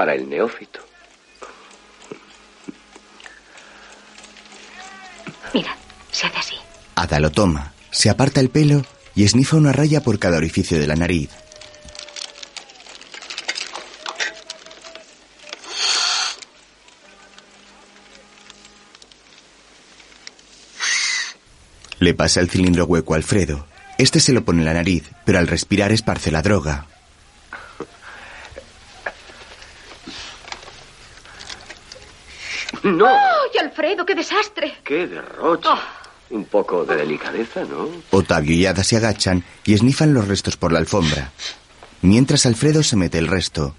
para 0.00 0.14
el 0.14 0.30
neófito. 0.30 0.80
Mira, 5.52 5.76
se 6.10 6.26
hace 6.26 6.38
así. 6.38 6.54
Ada 6.94 7.20
lo 7.20 7.30
toma, 7.30 7.74
se 7.90 8.08
aparta 8.08 8.40
el 8.40 8.48
pelo 8.48 8.82
y 9.14 9.24
esnifa 9.24 9.58
una 9.58 9.72
raya 9.72 10.00
por 10.00 10.18
cada 10.18 10.38
orificio 10.38 10.80
de 10.80 10.86
la 10.86 10.96
nariz. 10.96 11.28
Le 21.98 22.14
pasa 22.14 22.40
el 22.40 22.48
cilindro 22.48 22.86
hueco 22.86 23.12
a 23.12 23.18
Alfredo. 23.18 23.66
Este 23.98 24.18
se 24.20 24.32
lo 24.32 24.46
pone 24.46 24.60
en 24.60 24.64
la 24.64 24.72
nariz, 24.72 25.10
pero 25.26 25.38
al 25.38 25.46
respirar 25.46 25.92
esparce 25.92 26.30
la 26.30 26.40
droga. 26.40 26.86
No. 32.82 33.06
¡Ay, 33.06 33.58
Alfredo, 33.60 34.06
qué 34.06 34.14
desastre! 34.14 34.78
¡Qué 34.84 35.06
derroche! 35.06 35.68
Un 36.30 36.44
poco 36.44 36.84
de 36.84 36.96
delicadeza, 36.96 37.64
¿no? 37.64 37.88
Otavio 38.10 38.54
y 38.54 38.64
Ada 38.64 38.84
se 38.84 38.96
agachan 38.96 39.44
y 39.64 39.74
esnifan 39.74 40.14
los 40.14 40.28
restos 40.28 40.56
por 40.56 40.72
la 40.72 40.78
alfombra. 40.78 41.32
Mientras 42.02 42.46
Alfredo 42.46 42.82
se 42.82 42.96
mete 42.96 43.18
el 43.18 43.26
resto. 43.26 43.74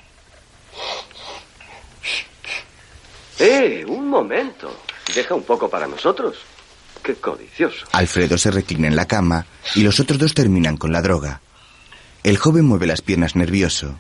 ¡Eh! 3.40 3.84
Un 3.88 4.08
momento. 4.10 4.82
Deja 5.16 5.34
un 5.34 5.44
poco 5.44 5.70
para 5.70 5.88
nosotros. 5.88 6.38
¡Qué 7.02 7.16
codicioso! 7.16 7.88
Alfredo 7.94 8.38
se 8.38 8.52
reclina 8.52 8.88
en 8.88 8.96
la 8.96 9.08
cama 9.08 9.46
y 9.74 9.82
los 9.82 10.00
otros 10.00 10.20
dos 10.20 10.34
terminan 10.34 10.78
con 10.78 10.92
la 10.92 11.02
droga. 11.02 11.42
El 12.24 12.38
joven 12.38 12.66
mueve 12.66 12.86
las 12.86 13.02
piernas 13.02 13.36
nervioso. 13.36 13.98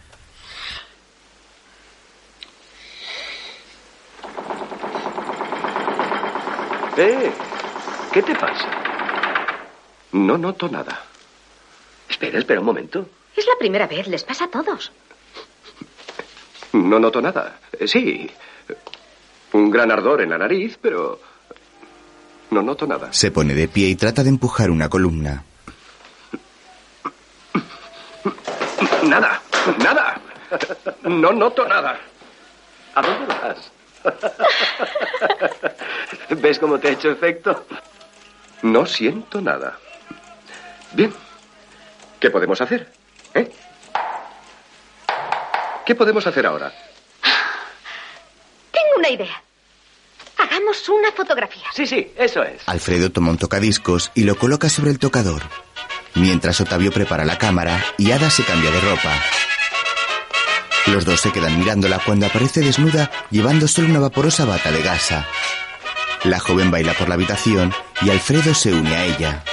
¡Eh! 7.01 7.31
¿Qué 8.13 8.21
te 8.21 8.35
pasa? 8.35 8.67
No 10.11 10.37
noto 10.37 10.69
nada. 10.69 11.03
Espera, 12.07 12.37
espera 12.37 12.59
un 12.59 12.65
momento. 12.67 13.09
Es 13.35 13.47
la 13.47 13.55
primera 13.57 13.87
vez, 13.87 14.07
les 14.07 14.23
pasa 14.23 14.45
a 14.45 14.49
todos. 14.49 14.91
No 16.73 16.99
noto 16.99 17.21
nada. 17.21 17.57
Eh, 17.79 17.87
Sí. 17.87 18.29
Un 19.53 19.69
gran 19.71 19.91
ardor 19.91 20.21
en 20.21 20.29
la 20.29 20.37
nariz, 20.37 20.77
pero 20.81 21.19
no 22.51 22.61
noto 22.61 22.85
nada. 22.87 23.11
Se 23.11 23.31
pone 23.31 23.53
de 23.53 23.67
pie 23.67 23.87
y 23.89 23.95
trata 23.95 24.23
de 24.23 24.29
empujar 24.29 24.69
una 24.71 24.87
columna. 24.87 25.43
Nada, 29.03 29.41
nada. 29.83 30.21
No 31.03 31.33
noto 31.33 31.67
nada. 31.67 31.99
¿A 32.95 33.01
dónde 33.01 33.25
vas? 33.25 33.71
¿Ves 36.29 36.59
cómo 36.59 36.79
te 36.79 36.89
ha 36.89 36.91
hecho 36.91 37.11
efecto? 37.11 37.65
No 38.63 38.85
siento 38.85 39.41
nada. 39.41 39.77
Bien. 40.93 41.13
¿Qué 42.19 42.29
podemos 42.29 42.61
hacer? 42.61 42.91
¿Eh? 43.33 43.51
¿Qué 45.85 45.95
podemos 45.95 46.25
hacer 46.27 46.45
ahora? 46.45 46.71
Tengo 48.71 48.87
una 48.97 49.09
idea. 49.09 49.41
Hagamos 50.37 50.87
una 50.89 51.11
fotografía. 51.11 51.63
Sí, 51.73 51.85
sí, 51.85 52.11
eso 52.17 52.43
es. 52.43 52.67
Alfredo 52.67 53.11
toma 53.11 53.31
un 53.31 53.37
tocadiscos 53.37 54.11
y 54.15 54.23
lo 54.23 54.35
coloca 54.35 54.69
sobre 54.69 54.91
el 54.91 54.99
tocador. 54.99 55.43
Mientras 56.15 56.59
Otavio 56.61 56.91
prepara 56.91 57.25
la 57.25 57.37
cámara 57.37 57.83
y 57.97 58.11
Ada 58.11 58.29
se 58.29 58.43
cambia 58.43 58.71
de 58.71 58.81
ropa. 58.81 59.13
Los 60.87 61.05
dos 61.05 61.21
se 61.21 61.31
quedan 61.31 61.59
mirándola 61.59 61.99
cuando 62.05 62.25
aparece 62.25 62.61
desnuda 62.61 63.11
llevando 63.29 63.67
solo 63.67 63.89
una 63.89 63.99
vaporosa 63.99 64.45
bata 64.45 64.71
de 64.71 64.81
gasa. 64.81 65.27
La 66.23 66.39
joven 66.39 66.71
baila 66.71 66.93
por 66.93 67.07
la 67.07 67.15
habitación 67.15 67.73
y 68.01 68.09
Alfredo 68.09 68.53
se 68.53 68.73
une 68.73 68.95
a 68.95 69.05
ella. 69.05 69.43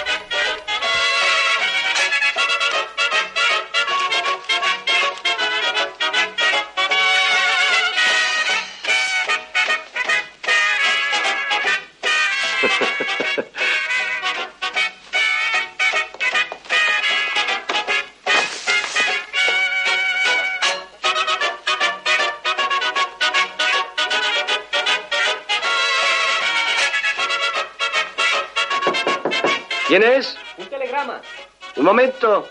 Momento. 31.88 32.48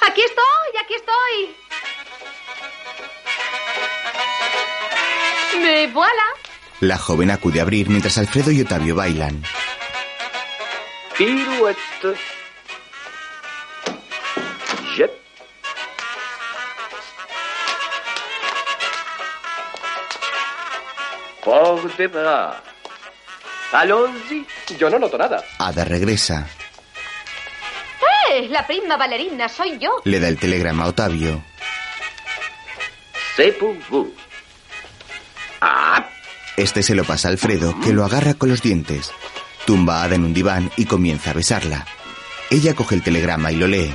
Aquí 0.00 0.22
estoy, 0.22 0.68
aquí 0.82 0.94
estoy. 0.94 1.56
Me 5.62 5.86
voilà. 5.92 6.26
La 6.80 6.98
joven 6.98 7.30
acude 7.30 7.60
a 7.60 7.62
abrir 7.62 7.88
mientras 7.88 8.18
Alfredo 8.18 8.50
y 8.50 8.60
Otavio 8.62 8.96
bailan. 8.96 9.40
Pirouette. 11.16 12.16
Jet. 14.96 15.12
Por 21.44 21.96
de 21.96 22.06
bras. 22.08 22.56
Allons-y. 23.72 24.44
Yo 24.76 24.90
no 24.90 24.98
noto 24.98 25.16
nada. 25.16 25.44
Ada 25.58 25.84
regresa. 25.84 26.48
¡Eh! 28.30 28.48
La 28.50 28.66
prima 28.66 28.96
bailarina 28.96 29.48
soy 29.48 29.78
yo. 29.78 30.00
Le 30.04 30.20
da 30.20 30.28
el 30.28 30.38
telegrama 30.38 30.84
a 30.84 30.88
Otavio. 30.88 31.44
Vous. 33.88 34.08
Ah, 35.60 36.06
Este 36.56 36.82
se 36.82 36.94
lo 36.94 37.04
pasa 37.04 37.28
a 37.28 37.30
Alfredo, 37.30 37.74
que 37.80 37.92
lo 37.92 38.04
agarra 38.04 38.34
con 38.34 38.48
los 38.50 38.62
dientes. 38.62 39.10
Tumba 39.64 40.00
a 40.00 40.04
Ada 40.04 40.16
en 40.16 40.24
un 40.24 40.34
diván 40.34 40.70
y 40.76 40.84
comienza 40.86 41.30
a 41.30 41.34
besarla. 41.34 41.86
Ella 42.50 42.74
coge 42.74 42.94
el 42.96 43.02
telegrama 43.02 43.50
y 43.52 43.56
lo 43.56 43.66
lee. 43.68 43.94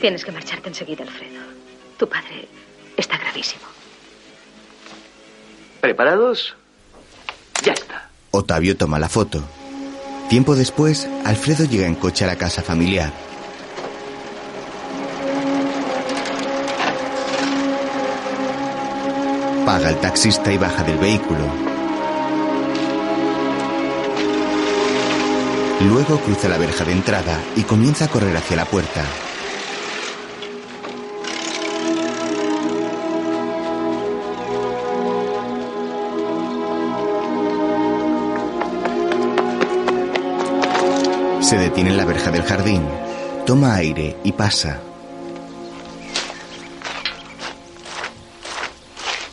Tienes 0.00 0.24
que 0.24 0.32
marcharte 0.32 0.68
enseguida, 0.68 1.04
Alfredo. 1.04 1.40
Tu 1.98 2.08
padre 2.08 2.48
está 2.96 3.18
gravísimo. 3.18 3.62
¿Preparados? 5.80 6.56
Ya 7.62 7.72
está. 7.72 8.08
Otavio 8.34 8.78
toma 8.78 8.98
la 8.98 9.10
foto. 9.10 9.42
Tiempo 10.30 10.56
después, 10.56 11.06
Alfredo 11.26 11.66
llega 11.66 11.86
en 11.86 11.94
coche 11.94 12.24
a 12.24 12.28
la 12.28 12.36
casa 12.36 12.62
familiar. 12.62 13.12
Paga 19.66 19.88
al 19.88 20.00
taxista 20.00 20.50
y 20.50 20.56
baja 20.56 20.82
del 20.82 20.96
vehículo. 20.96 21.40
Luego 25.82 26.18
cruza 26.20 26.48
la 26.48 26.56
verja 26.56 26.86
de 26.86 26.92
entrada 26.92 27.38
y 27.54 27.64
comienza 27.64 28.06
a 28.06 28.08
correr 28.08 28.34
hacia 28.34 28.56
la 28.56 28.64
puerta. 28.64 29.04
Se 41.52 41.58
detiene 41.58 41.90
en 41.90 41.98
la 41.98 42.06
verja 42.06 42.30
del 42.30 42.44
jardín, 42.44 42.82
toma 43.44 43.74
aire 43.74 44.16
y 44.24 44.32
pasa. 44.32 44.80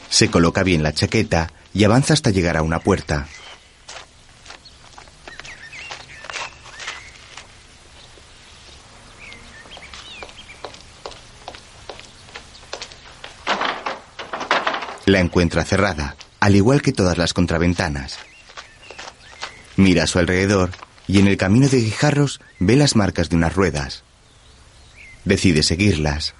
Se 0.09 0.29
coloca 0.29 0.63
bien 0.63 0.83
la 0.83 0.91
chaqueta 0.91 1.49
y 1.73 1.85
avanza 1.85 2.13
hasta 2.13 2.31
llegar 2.31 2.57
a 2.57 2.61
una 2.61 2.81
puerta. 2.81 3.29
La 15.05 15.21
encuentra 15.21 15.63
cerrada, 15.63 16.17
al 16.41 16.57
igual 16.57 16.81
que 16.81 16.91
todas 16.91 17.17
las 17.17 17.33
contraventanas. 17.33 18.19
Mira 19.77 20.03
a 20.03 20.07
su 20.07 20.19
alrededor 20.19 20.71
y 21.09 21.17
en 21.17 21.27
el 21.27 21.37
camino 21.37 21.67
de 21.67 21.81
guijarros 21.81 22.39
ve 22.59 22.75
las 22.75 22.95
marcas 22.95 23.29
de 23.29 23.35
unas 23.35 23.55
ruedas. 23.55 24.03
Decide 25.25 25.63
seguirlas. 25.63 26.35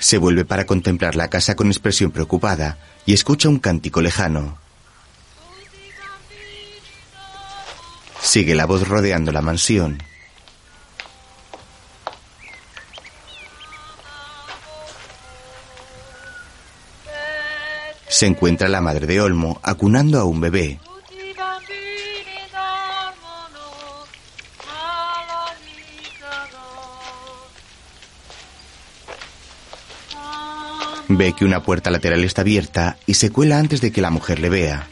Se 0.00 0.18
vuelve 0.18 0.44
para 0.44 0.66
contemplar 0.66 1.14
la 1.14 1.30
casa 1.30 1.54
con 1.54 1.68
expresión 1.68 2.10
preocupada 2.10 2.78
y 3.06 3.14
escucha 3.14 3.48
un 3.48 3.60
cántico 3.60 4.00
lejano. 4.00 4.58
Sigue 8.20 8.56
la 8.56 8.66
voz 8.66 8.88
rodeando 8.88 9.30
la 9.30 9.40
mansión. 9.40 10.02
Se 18.08 18.26
encuentra 18.26 18.68
la 18.68 18.80
madre 18.80 19.06
de 19.06 19.20
Olmo 19.20 19.60
acunando 19.62 20.18
a 20.18 20.24
un 20.24 20.40
bebé. 20.40 20.80
Ve 31.10 31.32
que 31.32 31.44
una 31.44 31.62
puerta 31.62 31.90
lateral 31.90 32.22
está 32.24 32.42
abierta 32.42 32.98
y 33.06 33.14
se 33.14 33.30
cuela 33.30 33.58
antes 33.58 33.80
de 33.80 33.92
que 33.92 34.02
la 34.02 34.10
mujer 34.10 34.40
le 34.40 34.50
vea. 34.50 34.88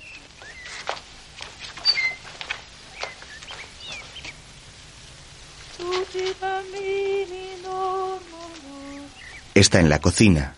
Está 9.54 9.80
en 9.80 9.88
la 9.88 10.00
cocina. 10.00 10.54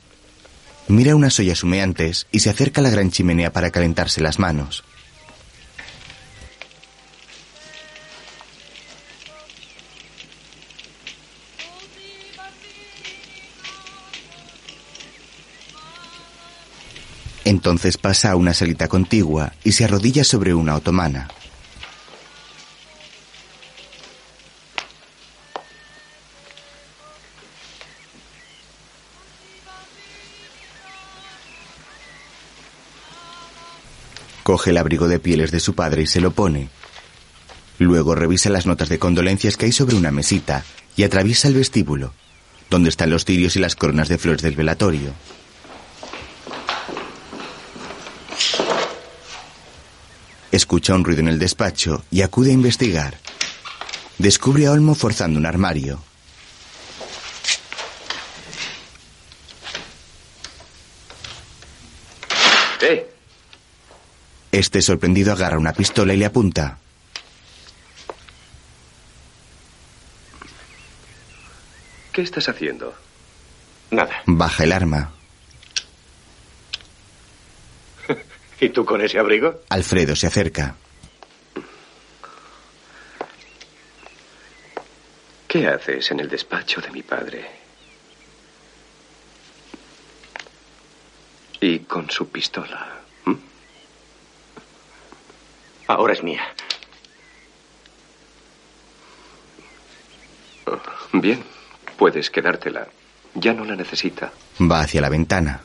Mira 0.88 1.14
unas 1.14 1.38
ollas 1.38 1.62
humeantes 1.62 2.26
y 2.32 2.40
se 2.40 2.48
acerca 2.48 2.80
a 2.80 2.84
la 2.84 2.90
gran 2.90 3.10
chimenea 3.10 3.52
para 3.52 3.70
calentarse 3.70 4.22
las 4.22 4.38
manos. 4.38 4.84
Entonces 17.44 17.96
pasa 17.96 18.30
a 18.30 18.36
una 18.36 18.52
salita 18.52 18.88
contigua 18.88 19.52
y 19.64 19.72
se 19.72 19.84
arrodilla 19.84 20.24
sobre 20.24 20.54
una 20.54 20.74
otomana. 20.74 21.28
Coge 34.48 34.70
el 34.70 34.78
abrigo 34.78 35.08
de 35.08 35.18
pieles 35.18 35.50
de 35.50 35.60
su 35.60 35.74
padre 35.74 36.00
y 36.00 36.06
se 36.06 36.22
lo 36.22 36.30
pone. 36.30 36.70
Luego 37.78 38.14
revisa 38.14 38.48
las 38.48 38.64
notas 38.64 38.88
de 38.88 38.98
condolencias 38.98 39.58
que 39.58 39.66
hay 39.66 39.72
sobre 39.72 39.94
una 39.94 40.10
mesita 40.10 40.64
y 40.96 41.02
atraviesa 41.02 41.48
el 41.48 41.54
vestíbulo, 41.54 42.14
donde 42.70 42.88
están 42.88 43.10
los 43.10 43.26
tirios 43.26 43.56
y 43.56 43.58
las 43.58 43.76
coronas 43.76 44.08
de 44.08 44.16
flores 44.16 44.40
del 44.40 44.56
velatorio. 44.56 45.12
Escucha 50.50 50.94
un 50.94 51.04
ruido 51.04 51.20
en 51.20 51.28
el 51.28 51.38
despacho 51.38 52.02
y 52.10 52.22
acude 52.22 52.48
a 52.48 52.54
investigar. 52.54 53.18
Descubre 54.16 54.64
a 54.64 54.72
Olmo 54.72 54.94
forzando 54.94 55.38
un 55.38 55.44
armario. 55.44 56.02
¡Eh! 62.80 63.17
Este 64.50 64.80
sorprendido 64.80 65.32
agarra 65.32 65.58
una 65.58 65.72
pistola 65.72 66.14
y 66.14 66.16
le 66.16 66.26
apunta. 66.26 66.78
¿Qué 72.12 72.22
estás 72.22 72.48
haciendo? 72.48 72.94
Nada. 73.90 74.22
Baja 74.26 74.64
el 74.64 74.72
arma. 74.72 75.12
¿Y 78.60 78.70
tú 78.70 78.84
con 78.84 79.00
ese 79.02 79.18
abrigo? 79.18 79.62
Alfredo 79.68 80.16
se 80.16 80.26
acerca. 80.26 80.74
¿Qué 85.46 85.66
haces 85.66 86.10
en 86.10 86.20
el 86.20 86.28
despacho 86.28 86.80
de 86.80 86.90
mi 86.90 87.02
padre? 87.02 87.48
Y 91.60 91.80
con 91.80 92.10
su 92.10 92.28
pistola. 92.28 92.97
Ahora 95.88 96.12
es 96.12 96.22
mía. 96.22 96.42
Oh, 100.66 100.78
Bien, 101.12 101.42
puedes 101.96 102.30
quedártela. 102.30 102.88
Ya 103.34 103.54
no 103.54 103.64
la 103.64 103.74
necesita. 103.74 104.30
Va 104.60 104.80
hacia 104.80 105.00
la 105.00 105.08
ventana. 105.08 105.60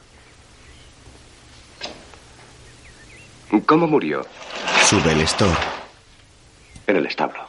¿Cómo 3.66 3.88
murió? 3.88 4.26
Sube 4.86 5.12
el 5.12 5.22
store. 5.22 5.56
En 6.88 6.96
el 6.98 7.06
establo. 7.06 7.48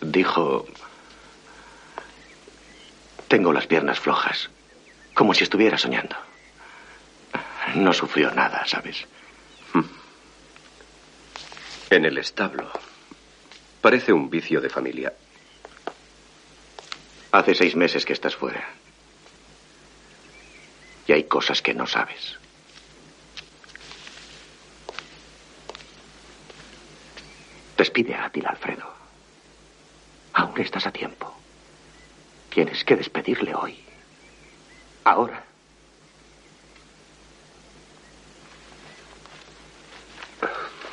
Dijo... 0.00 0.66
Tengo 3.28 3.52
las 3.52 3.66
piernas 3.66 3.98
flojas. 4.00 4.48
Como 5.14 5.34
si 5.34 5.44
estuviera 5.44 5.76
soñando. 5.76 6.16
No 7.74 7.92
sufrió 7.92 8.30
nada, 8.30 8.64
¿sabes? 8.66 9.06
En 11.90 12.04
el 12.04 12.18
establo. 12.18 12.70
Parece 13.80 14.12
un 14.12 14.28
vicio 14.28 14.60
de 14.60 14.68
familia. 14.68 15.12
Hace 17.32 17.54
seis 17.54 17.74
meses 17.76 18.04
que 18.04 18.12
estás 18.12 18.36
fuera. 18.36 18.68
Y 21.06 21.12
hay 21.12 21.24
cosas 21.24 21.62
que 21.62 21.72
no 21.72 21.86
sabes. 21.86 22.36
Despide 27.78 28.14
a 28.14 28.26
Atila, 28.26 28.50
Alfredo. 28.50 28.92
Aún 30.34 30.60
estás 30.60 30.86
a 30.86 30.92
tiempo. 30.92 31.34
Tienes 32.50 32.84
que 32.84 32.96
despedirle 32.96 33.54
hoy. 33.54 33.78
Ahora. 35.04 35.42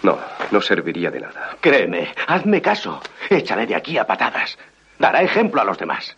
No, 0.04 0.35
no 0.52 0.62
serviría 0.62 1.12
de 1.12 1.20
nada. 1.22 1.58
Créeme, 1.60 2.14
hazme 2.28 2.62
caso. 2.62 3.02
Échale 3.30 3.66
de 3.68 3.76
aquí 3.76 3.98
a 3.98 4.06
patadas. 4.06 4.58
Dará 5.00 5.22
ejemplo 5.22 5.62
a 5.62 5.66
los 5.66 5.78
demás. 5.78 6.16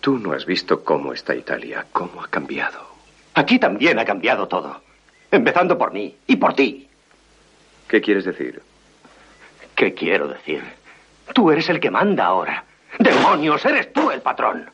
Tú 0.00 0.18
no 0.18 0.32
has 0.32 0.46
visto 0.46 0.82
cómo 0.82 1.12
está 1.12 1.34
Italia, 1.34 1.86
cómo 1.92 2.22
ha 2.22 2.28
cambiado. 2.28 2.88
Aquí 3.34 3.58
también 3.58 3.98
ha 3.98 4.04
cambiado 4.04 4.48
todo. 4.48 4.82
Empezando 5.30 5.78
por 5.78 5.92
mí 5.92 6.16
y 6.26 6.36
por 6.36 6.54
ti. 6.54 6.88
¿Qué 7.86 8.00
quieres 8.00 8.24
decir? 8.24 8.62
¿Qué 9.74 9.94
quiero 9.94 10.28
decir? 10.28 10.62
Tú 11.34 11.50
eres 11.50 11.68
el 11.68 11.80
que 11.80 11.90
manda 11.90 12.26
ahora. 12.26 12.64
¡Demonios! 12.98 13.64
Eres 13.64 13.92
tú 13.92 14.10
el 14.10 14.20
patrón. 14.20 14.70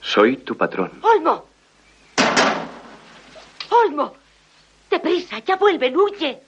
Soy 0.00 0.36
tu 0.38 0.56
patrón. 0.56 0.92
Olmo. 1.02 1.46
Olmo. 3.70 4.14
Deprisa, 4.88 5.40
ya 5.40 5.56
vuelven, 5.56 5.96
huye. 5.96 6.40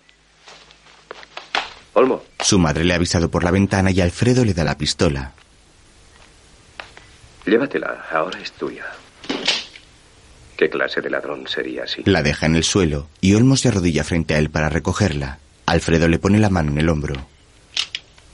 Olmo. 1.98 2.22
Su 2.38 2.60
madre 2.60 2.84
le 2.84 2.92
ha 2.92 2.96
avisado 2.96 3.28
por 3.28 3.42
la 3.42 3.50
ventana 3.50 3.90
y 3.90 4.00
Alfredo 4.00 4.44
le 4.44 4.54
da 4.54 4.62
la 4.62 4.78
pistola. 4.78 5.32
Llévatela, 7.44 8.06
ahora 8.12 8.38
es 8.38 8.52
tuya. 8.52 8.84
¿Qué 10.56 10.70
clase 10.70 11.00
de 11.00 11.10
ladrón 11.10 11.48
sería 11.48 11.82
así? 11.82 12.02
La 12.04 12.22
deja 12.22 12.46
en 12.46 12.54
el 12.54 12.62
suelo 12.62 13.08
y 13.20 13.34
Olmo 13.34 13.56
se 13.56 13.68
arrodilla 13.68 14.04
frente 14.04 14.34
a 14.34 14.38
él 14.38 14.48
para 14.48 14.68
recogerla. 14.68 15.40
Alfredo 15.66 16.06
le 16.06 16.20
pone 16.20 16.38
la 16.38 16.50
mano 16.50 16.70
en 16.70 16.78
el 16.78 16.88
hombro. 16.88 17.14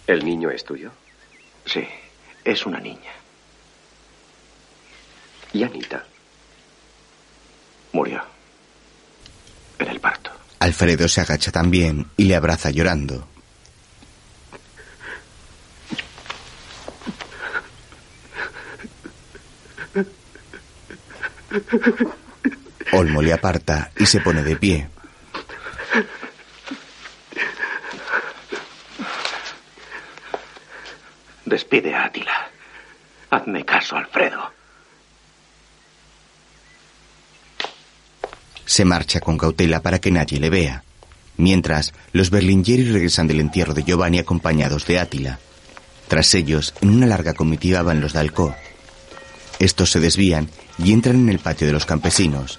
¿El 0.07 0.23
niño 0.27 0.51
es 0.51 0.63
tuyo? 0.63 0.91
Sí, 1.65 1.87
es 2.45 2.67
una 2.67 2.81
niña. 2.81 3.13
¿Y 5.55 5.63
Anita? 5.63 6.05
Murió. 7.93 8.23
En 9.79 9.89
el 9.89 10.01
parto. 10.01 10.31
Alfredo 10.59 11.09
se 11.09 11.23
agacha 11.23 11.51
también 11.51 12.09
y 12.19 12.25
le 12.25 12.37
abraza 12.37 12.71
llorando. 12.71 13.27
Olmo 22.93 23.23
le 23.23 23.33
aparta 23.33 23.91
y 23.99 24.07
se 24.07 24.21
pone 24.21 24.43
de 24.43 24.57
pie. 24.57 24.89
Despide 31.45 31.95
a 31.95 32.05
Atila. 32.05 32.51
Hazme 33.31 33.65
caso, 33.65 33.97
Alfredo. 33.97 34.53
Se 38.65 38.85
marcha 38.85 39.21
con 39.21 39.39
cautela 39.39 39.81
para 39.81 40.01
que 40.01 40.11
nadie 40.11 40.41
le 40.41 40.51
vea. 40.51 40.83
Mientras, 41.37 41.93
los 42.13 42.31
Berlingeri 42.31 42.91
regresan 42.91 43.27
del 43.27 43.41
entierro 43.41 43.75
de 43.75 43.83
Giovanni 43.83 44.19
acompañados 44.19 44.87
de 44.87 44.99
Átila. 44.99 45.39
Tras 46.09 46.35
ellos, 46.35 46.75
en 46.81 46.91
una 46.91 47.07
larga 47.07 47.35
comitiva 47.35 47.83
van 47.83 48.01
los 48.01 48.13
Dalcó. 48.13 48.55
Estos 49.59 49.91
se 49.91 50.01
desvían 50.01 50.49
y 50.79 50.93
entran 50.93 51.17
en 51.17 51.29
el 51.29 51.39
patio 51.39 51.67
de 51.67 51.73
los 51.73 51.87
campesinos. 51.87 52.59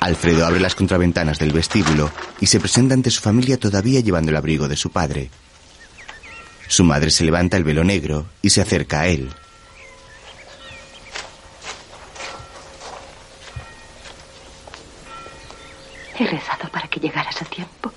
Alfredo 0.00 0.46
abre 0.46 0.60
las 0.60 0.74
contraventanas 0.74 1.38
del 1.38 1.52
vestíbulo 1.52 2.10
y 2.40 2.46
se 2.46 2.60
presenta 2.60 2.94
ante 2.94 3.10
su 3.10 3.20
familia 3.20 3.58
todavía 3.58 4.00
llevando 4.00 4.30
el 4.30 4.36
abrigo 4.36 4.68
de 4.68 4.76
su 4.76 4.90
padre. 4.90 5.30
Su 6.68 6.84
madre 6.84 7.10
se 7.10 7.24
levanta 7.24 7.56
el 7.56 7.64
velo 7.64 7.82
negro 7.82 8.26
y 8.42 8.50
se 8.50 8.60
acerca 8.60 9.00
a 9.00 9.06
él. 9.08 9.30
He 16.18 16.26
rezado 16.26 16.68
para 16.70 16.88
que 16.88 17.00
llegaras 17.00 17.40
a 17.40 17.44
tiempo. 17.44 17.92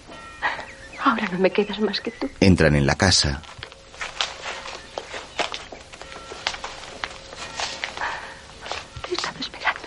Ahora 1.03 1.27
no 1.31 1.39
me 1.39 1.51
quedas 1.51 1.79
más 1.79 1.99
que 1.99 2.11
tú. 2.11 2.29
Entran 2.39 2.75
en 2.75 2.85
la 2.85 2.95
casa. 2.95 3.41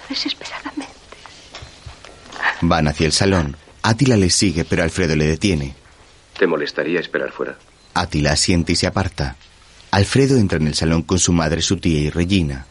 Desesperadamente. 0.08 0.92
Van 2.60 2.89
hacia 2.89 3.07
el 3.07 3.12
salón. 3.12 3.57
Átila 3.83 4.16
les 4.16 4.34
sigue, 4.34 4.65
pero 4.65 4.83
Alfredo 4.83 5.15
le 5.16 5.26
detiene. 5.26 5.74
¿Te 6.39 6.47
molestaría 6.47 7.00
esperar 7.00 7.33
fuera? 7.33 7.57
Átila 7.94 8.33
asiente 8.33 8.73
y 8.73 8.76
se 8.76 8.86
aparta. 8.86 9.36
Alfredo 9.91 10.36
entra 10.36 10.58
en 10.58 10.66
el 10.66 10.74
salón 10.74 11.02
con 11.02 11.18
su 11.18 11.33
madre, 11.33 11.62
su 11.62 11.76
tía 11.76 12.00
y 12.00 12.10
Regina. 12.10 12.66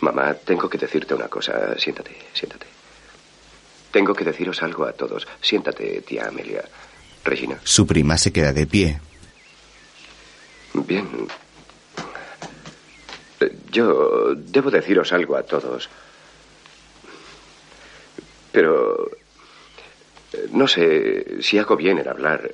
Mamá, 0.00 0.34
tengo 0.34 0.68
que 0.68 0.78
decirte 0.78 1.14
una 1.14 1.28
cosa. 1.28 1.78
Siéntate, 1.78 2.16
siéntate. 2.32 2.66
Tengo 3.90 4.14
que 4.14 4.24
deciros 4.24 4.62
algo 4.62 4.84
a 4.84 4.92
todos. 4.92 5.26
Siéntate, 5.40 6.02
tía 6.02 6.28
Amelia. 6.28 6.62
Regina. 7.24 7.58
Su 7.64 7.86
prima 7.86 8.16
se 8.16 8.32
queda 8.32 8.52
de 8.52 8.66
pie. 8.66 9.00
Bien. 10.74 11.26
Eh, 13.40 13.56
Yo 13.70 14.34
debo 14.34 14.70
deciros 14.70 15.12
algo 15.12 15.36
a 15.36 15.42
todos. 15.42 15.88
Pero 18.52 19.10
eh, 20.32 20.48
no 20.52 20.66
sé 20.66 21.42
si 21.42 21.58
hago 21.58 21.76
bien 21.76 21.98
en 21.98 22.08
hablar. 22.08 22.50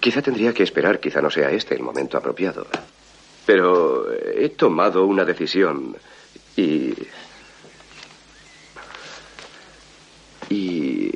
Quizá 0.00 0.20
tendría 0.22 0.52
que 0.52 0.62
esperar, 0.62 1.00
quizá 1.00 1.20
no 1.20 1.30
sea 1.30 1.50
este 1.50 1.74
el 1.74 1.82
momento 1.82 2.18
apropiado. 2.18 2.66
Pero 3.46 4.12
he 4.12 4.50
tomado 4.50 5.04
una 5.06 5.24
decisión 5.24 5.96
y... 6.56 6.92
Y... 10.50 11.12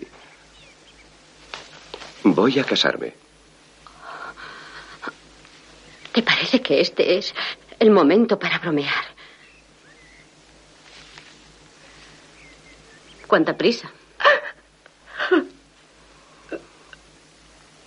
Voy 2.24 2.58
a 2.58 2.64
casarme. 2.64 3.14
¿Te 6.12 6.22
parece 6.22 6.60
que 6.60 6.80
este 6.80 7.16
es 7.16 7.34
el 7.78 7.90
momento 7.90 8.38
para 8.38 8.58
bromear? 8.58 9.04
¿Cuánta 13.26 13.56
prisa? 13.56 13.90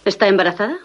¿Está 0.04 0.28
embarazada? 0.28 0.80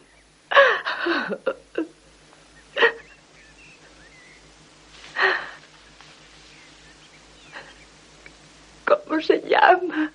¿Cómo 8.85 9.21
se 9.23 9.41
llama? 9.49 10.13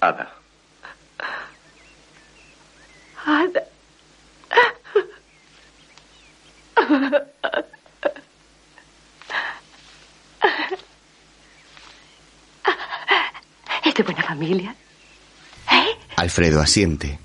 Ada. 0.00 0.30
Ada. 3.24 3.69
¿Es 13.84 13.94
de 13.94 14.02
buena 14.02 14.22
familia? 14.22 14.74
Alfredo 16.16 16.60
asiente. 16.60 17.18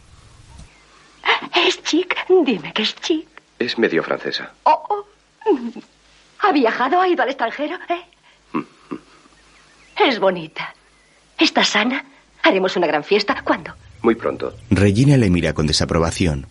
¿Es 1.54 1.84
chic? 1.84 2.16
Dime 2.46 2.72
que 2.74 2.84
es 2.84 2.96
chic. 2.96 3.28
Es 3.60 3.78
medio 3.78 4.02
francesa. 4.04 4.54
Oh, 4.64 4.82
oh. 4.90 5.06
¿Ha 6.40 6.52
viajado? 6.54 7.02
¿Ha 7.02 7.08
ido 7.08 7.24
al 7.24 7.30
extranjero? 7.30 7.78
¿Eh? 7.90 8.06
Es 10.08 10.20
bonita. 10.20 10.74
¿Está 11.38 11.64
sana? 11.64 12.06
Haremos 12.44 12.76
una 12.78 12.88
gran 12.88 13.04
fiesta. 13.04 13.42
¿Cuándo? 13.44 13.74
Muy 14.02 14.16
pronto. 14.16 14.56
Regina 14.70 15.18
le 15.18 15.30
mira 15.30 15.54
con 15.54 15.68
desaprobación. 15.68 16.48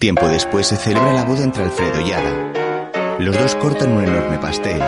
Tiempo 0.00 0.26
después 0.28 0.66
se 0.66 0.78
celebra 0.78 1.12
la 1.12 1.24
boda 1.24 1.44
entre 1.44 1.62
Alfredo 1.62 2.00
y 2.00 2.10
Ada. 2.10 3.18
Los 3.18 3.38
dos 3.38 3.54
cortan 3.56 3.92
un 3.92 4.02
enorme 4.02 4.38
pastel. 4.38 4.78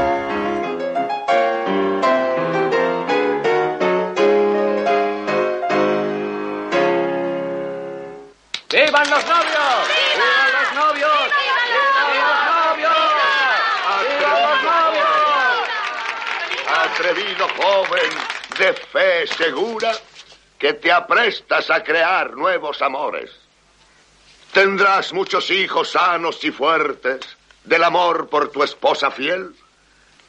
¡Vivan 8.70 9.10
los 9.10 9.26
novios! 9.26 9.84
¡Vivan 10.16 10.52
los 10.56 10.72
novios! 10.82 11.28
¡Vivan 11.68 12.16
los 12.16 12.40
novios! 12.56 12.96
¡Vivan 14.08 14.42
los 14.48 14.62
novios! 14.64 15.68
Atrevido 16.86 17.48
joven 17.58 18.10
de 18.58 18.72
fe 18.72 19.26
segura 19.26 19.92
que 20.58 20.72
te 20.72 20.90
aprestas 20.90 21.68
a 21.68 21.84
crear 21.84 22.32
nuevos 22.32 22.80
amores. 22.80 23.41
Tendrás 24.52 25.14
muchos 25.14 25.50
hijos 25.50 25.92
sanos 25.92 26.44
y 26.44 26.50
fuertes 26.50 27.20
del 27.64 27.82
amor 27.84 28.28
por 28.28 28.50
tu 28.50 28.62
esposa 28.62 29.10
fiel 29.10 29.54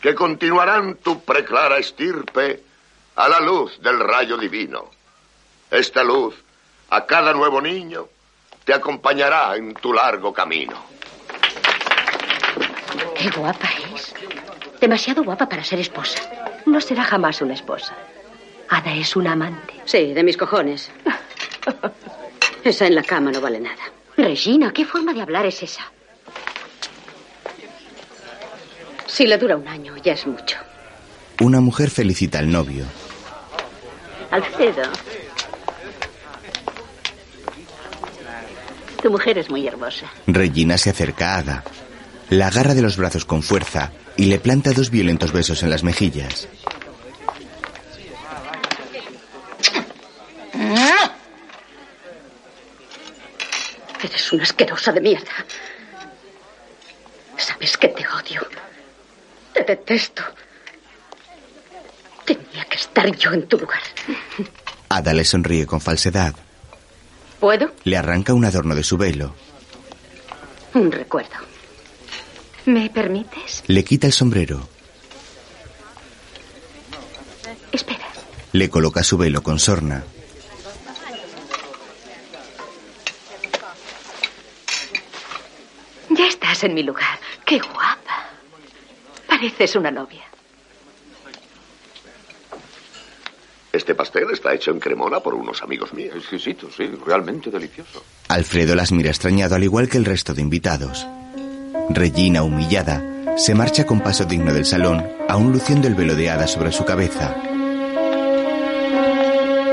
que 0.02 0.16
continuarán 0.16 0.96
tu 0.96 1.24
preclara 1.24 1.78
estirpe 1.78 2.64
a 3.16 3.28
la 3.28 3.42
luz 3.42 3.80
del 3.82 4.00
rayo 4.00 4.38
divino. 4.38 4.90
Esta 5.70 6.04
luz 6.04 6.36
a 6.90 7.06
cada 7.06 7.34
nuevo 7.34 7.60
niño 7.62 8.08
te 8.64 8.74
acompañará 8.74 9.56
en 9.58 9.74
tu 9.74 9.92
largo 9.94 10.34
camino. 10.34 10.82
Qué 13.16 13.30
guapa 13.30 13.70
es. 13.94 14.14
Demasiado 14.80 15.24
guapa 15.24 15.50
para 15.50 15.64
ser 15.64 15.80
esposa. 15.80 16.22
No 16.66 16.80
será 16.80 17.04
jamás 17.04 17.42
una 17.42 17.56
esposa. 17.56 17.94
Ada 18.70 18.94
es 18.94 19.16
una 19.16 19.34
amante. 19.34 19.82
Sí, 19.86 20.14
de 20.14 20.24
mis 20.24 20.38
cojones. 20.38 20.92
Esa 22.64 22.88
en 22.88 22.96
la 22.96 23.04
cama 23.04 23.32
no 23.32 23.42
vale 23.42 23.60
nada. 23.60 23.93
Regina, 24.18 24.72
¿qué 24.72 24.86
forma 24.86 25.14
de 25.14 25.22
hablar 25.22 25.46
es 25.46 25.64
esa? 25.64 25.92
Si 29.08 29.26
le 29.26 29.38
dura 29.38 29.58
un 29.58 29.68
año, 29.68 29.96
ya 29.98 30.14
es 30.14 30.26
mucho. 30.26 30.58
Una 31.42 31.62
mujer 31.62 31.90
felicita 31.90 32.40
al 32.40 32.52
novio. 32.52 32.86
Alfredo. 34.32 34.84
Tu 39.02 39.12
mujer 39.12 39.38
es 39.38 39.50
muy 39.50 39.68
hermosa. 39.68 40.08
Regina 40.28 40.78
se 40.78 40.90
acerca 40.90 41.36
a 41.36 41.38
Ada. 41.40 41.64
La 42.30 42.48
agarra 42.48 42.74
de 42.74 42.82
los 42.82 42.98
brazos 42.98 43.26
con 43.26 43.44
fuerza 43.44 43.92
y 44.16 44.26
le 44.26 44.40
planta 44.40 44.72
dos 44.72 44.90
violentos 44.90 45.32
besos 45.32 45.62
en 45.64 45.70
las 45.70 45.84
mejillas. 45.84 46.48
Eres 54.04 54.34
una 54.34 54.44
asquerosa 54.44 54.92
de 54.92 55.02
mierda. 55.02 55.32
Sabes 57.38 57.78
que 57.78 57.88
te 57.88 58.06
odio. 58.08 58.46
Te 59.54 59.64
detesto. 59.64 60.24
Tenía 62.26 62.66
que 62.66 62.76
estar 62.78 63.16
yo 63.16 63.32
en 63.32 63.48
tu 63.48 63.58
lugar. 63.58 63.82
Ada 64.90 65.14
le 65.14 65.24
sonríe 65.26 65.66
con 65.66 65.82
falsedad. 65.82 66.34
¿Puedo? 67.40 67.74
Le 67.84 67.98
arranca 67.98 68.34
un 68.34 68.46
adorno 68.46 68.76
de 68.76 68.84
su 68.84 68.98
velo. 68.98 69.34
Un 70.74 70.92
recuerdo. 70.92 71.36
¿Me 72.66 72.90
permites? 72.90 73.64
Le 73.68 73.84
quita 73.84 74.08
el 74.08 74.14
sombrero. 74.14 74.68
Espera. 77.72 78.08
Le 78.54 78.70
coloca 78.70 79.04
su 79.04 79.18
velo 79.18 79.44
con 79.44 79.60
sorna. 79.60 80.04
Ya 86.10 86.28
estás 86.54 86.70
en 86.70 86.76
mi 86.76 86.84
lugar. 86.84 87.20
Qué 87.46 87.60
guapa. 87.60 88.30
Pareces 89.28 89.76
una 89.76 89.92
novia. 89.92 90.24
Este 93.72 93.96
pastel 93.96 94.30
está 94.32 94.54
hecho 94.54 94.70
en 94.70 94.80
Cremona 94.80 95.20
por 95.20 95.34
unos 95.34 95.64
amigos 95.64 95.94
míos. 95.94 96.16
Exquisito, 96.16 96.70
sí, 96.70 96.86
realmente 97.06 97.50
delicioso. 97.50 98.04
Alfredo 98.28 98.76
las 98.76 98.92
mira 98.92 99.10
extrañado 99.10 99.56
al 99.56 99.64
igual 99.64 99.90
que 99.90 99.98
el 99.98 100.06
resto 100.06 100.36
de 100.36 100.42
invitados. 100.42 101.08
Regina, 101.90 102.44
humillada, 102.44 103.36
se 103.36 103.56
marcha 103.56 103.86
con 103.86 104.02
paso 104.02 104.26
digno 104.26 104.54
del 104.54 104.66
salón, 104.66 105.04
aún 105.28 105.52
luciendo 105.52 105.88
el 105.88 105.96
velo 105.96 106.14
de 106.14 106.30
hada 106.30 106.46
sobre 106.46 106.72
su 106.72 106.86
cabeza. 106.86 107.36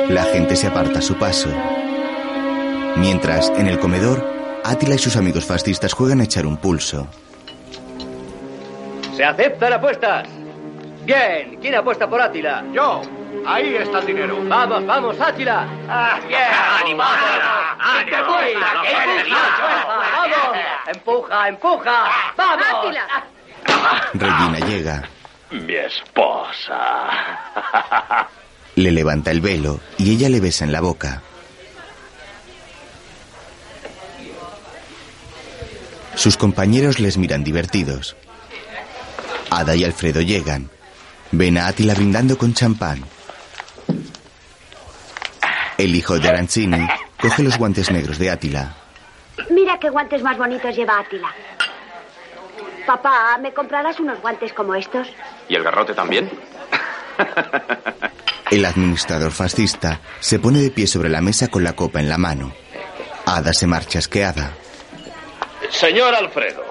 La 0.08 0.24
gente 0.32 0.56
se 0.56 0.66
aparta 0.66 1.00
a 1.00 1.02
su 1.02 1.16
paso. 1.16 1.50
Mientras, 2.96 3.50
en 3.50 3.66
el 3.66 3.78
comedor, 3.78 4.39
Átila 4.64 4.94
y 4.94 4.98
sus 4.98 5.16
amigos 5.16 5.44
fascistas 5.44 5.92
juegan 5.92 6.20
a 6.20 6.24
echar 6.24 6.46
un 6.46 6.56
pulso. 6.56 7.06
¿Se 9.16 9.24
aceptan 9.24 9.72
apuestas? 9.72 10.28
Bien, 11.04 11.58
¿quién 11.60 11.74
apuesta 11.74 12.08
por 12.08 12.20
Átila? 12.20 12.64
Yo. 12.72 13.02
Ahí 13.46 13.74
está 13.74 14.00
el 14.00 14.06
dinero. 14.06 14.38
Vamos, 14.46 14.86
vamos, 14.86 15.18
Átila. 15.20 15.66
bien, 16.28 16.40
ánimo, 16.80 17.02
ánimo. 17.78 18.26
Vamos, 20.16 20.58
empuja, 20.94 21.48
empuja. 21.48 22.04
Vamos. 22.36 22.66
Átila. 22.72 23.06
Regina 24.14 24.58
llega. 24.66 25.08
Mi 25.50 25.74
esposa. 25.74 27.08
Le 28.76 28.90
levanta 28.92 29.30
el 29.30 29.40
velo 29.40 29.80
y 29.98 30.12
ella 30.14 30.28
le 30.28 30.40
besa 30.40 30.64
en 30.64 30.72
la 30.72 30.80
boca. 30.80 31.22
Sus 36.14 36.36
compañeros 36.36 37.00
les 37.00 37.16
miran 37.16 37.44
divertidos. 37.44 38.16
Ada 39.50 39.74
y 39.74 39.84
Alfredo 39.84 40.20
llegan. 40.20 40.70
Ven 41.32 41.58
a 41.58 41.66
Attila 41.68 41.94
brindando 41.94 42.36
con 42.36 42.54
champán. 42.54 43.04
El 45.78 45.94
hijo 45.94 46.18
de 46.18 46.28
Arancini 46.28 46.86
coge 47.20 47.42
los 47.42 47.56
guantes 47.56 47.90
negros 47.90 48.18
de 48.18 48.30
Attila. 48.30 48.76
Mira 49.50 49.78
qué 49.78 49.88
guantes 49.88 50.22
más 50.22 50.36
bonitos 50.36 50.76
lleva 50.76 50.98
Átila. 50.98 51.32
Papá, 52.86 53.38
¿me 53.40 53.52
comprarás 53.54 53.98
unos 54.00 54.20
guantes 54.20 54.52
como 54.52 54.74
estos? 54.74 55.08
¿Y 55.48 55.54
el 55.54 55.62
garrote 55.62 55.94
también? 55.94 56.30
El 58.50 58.64
administrador 58.64 59.30
fascista 59.30 60.00
se 60.18 60.38
pone 60.38 60.60
de 60.60 60.70
pie 60.70 60.86
sobre 60.86 61.08
la 61.08 61.20
mesa 61.20 61.48
con 61.48 61.62
la 61.62 61.74
copa 61.74 62.00
en 62.00 62.08
la 62.08 62.18
mano. 62.18 62.52
Ada 63.24 63.52
se 63.52 63.66
marcha 63.66 64.00
asqueada. 64.00 64.52
Señor 65.70 66.14
Alfredo, 66.14 66.64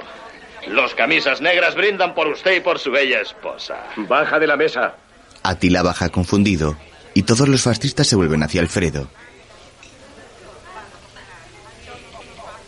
los 0.68 0.94
camisas 0.94 1.42
negras 1.42 1.76
brindan 1.76 2.14
por 2.14 2.28
usted 2.28 2.58
y 2.58 2.60
por 2.60 2.80
su 2.80 2.92
bella 2.92 3.22
esposa. 3.22 3.86
Baja 3.96 4.40
de 4.40 4.48
la 4.48 4.58
mesa. 4.58 4.96
Attila 5.44 5.82
baja 5.84 6.10
confundido 6.10 6.78
y 7.14 7.24
todos 7.24 7.48
los 7.48 7.64
fascistas 7.64 8.08
se 8.08 8.16
vuelven 8.16 8.44
hacia 8.44 8.62
Alfredo. 8.62 9.10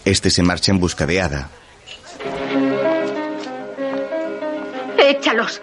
Este 0.06 0.30
se 0.30 0.42
marcha 0.42 0.72
en 0.72 0.80
busca 0.80 1.06
de 1.06 1.22
Ada. 1.22 1.50
Échalos. 4.98 5.62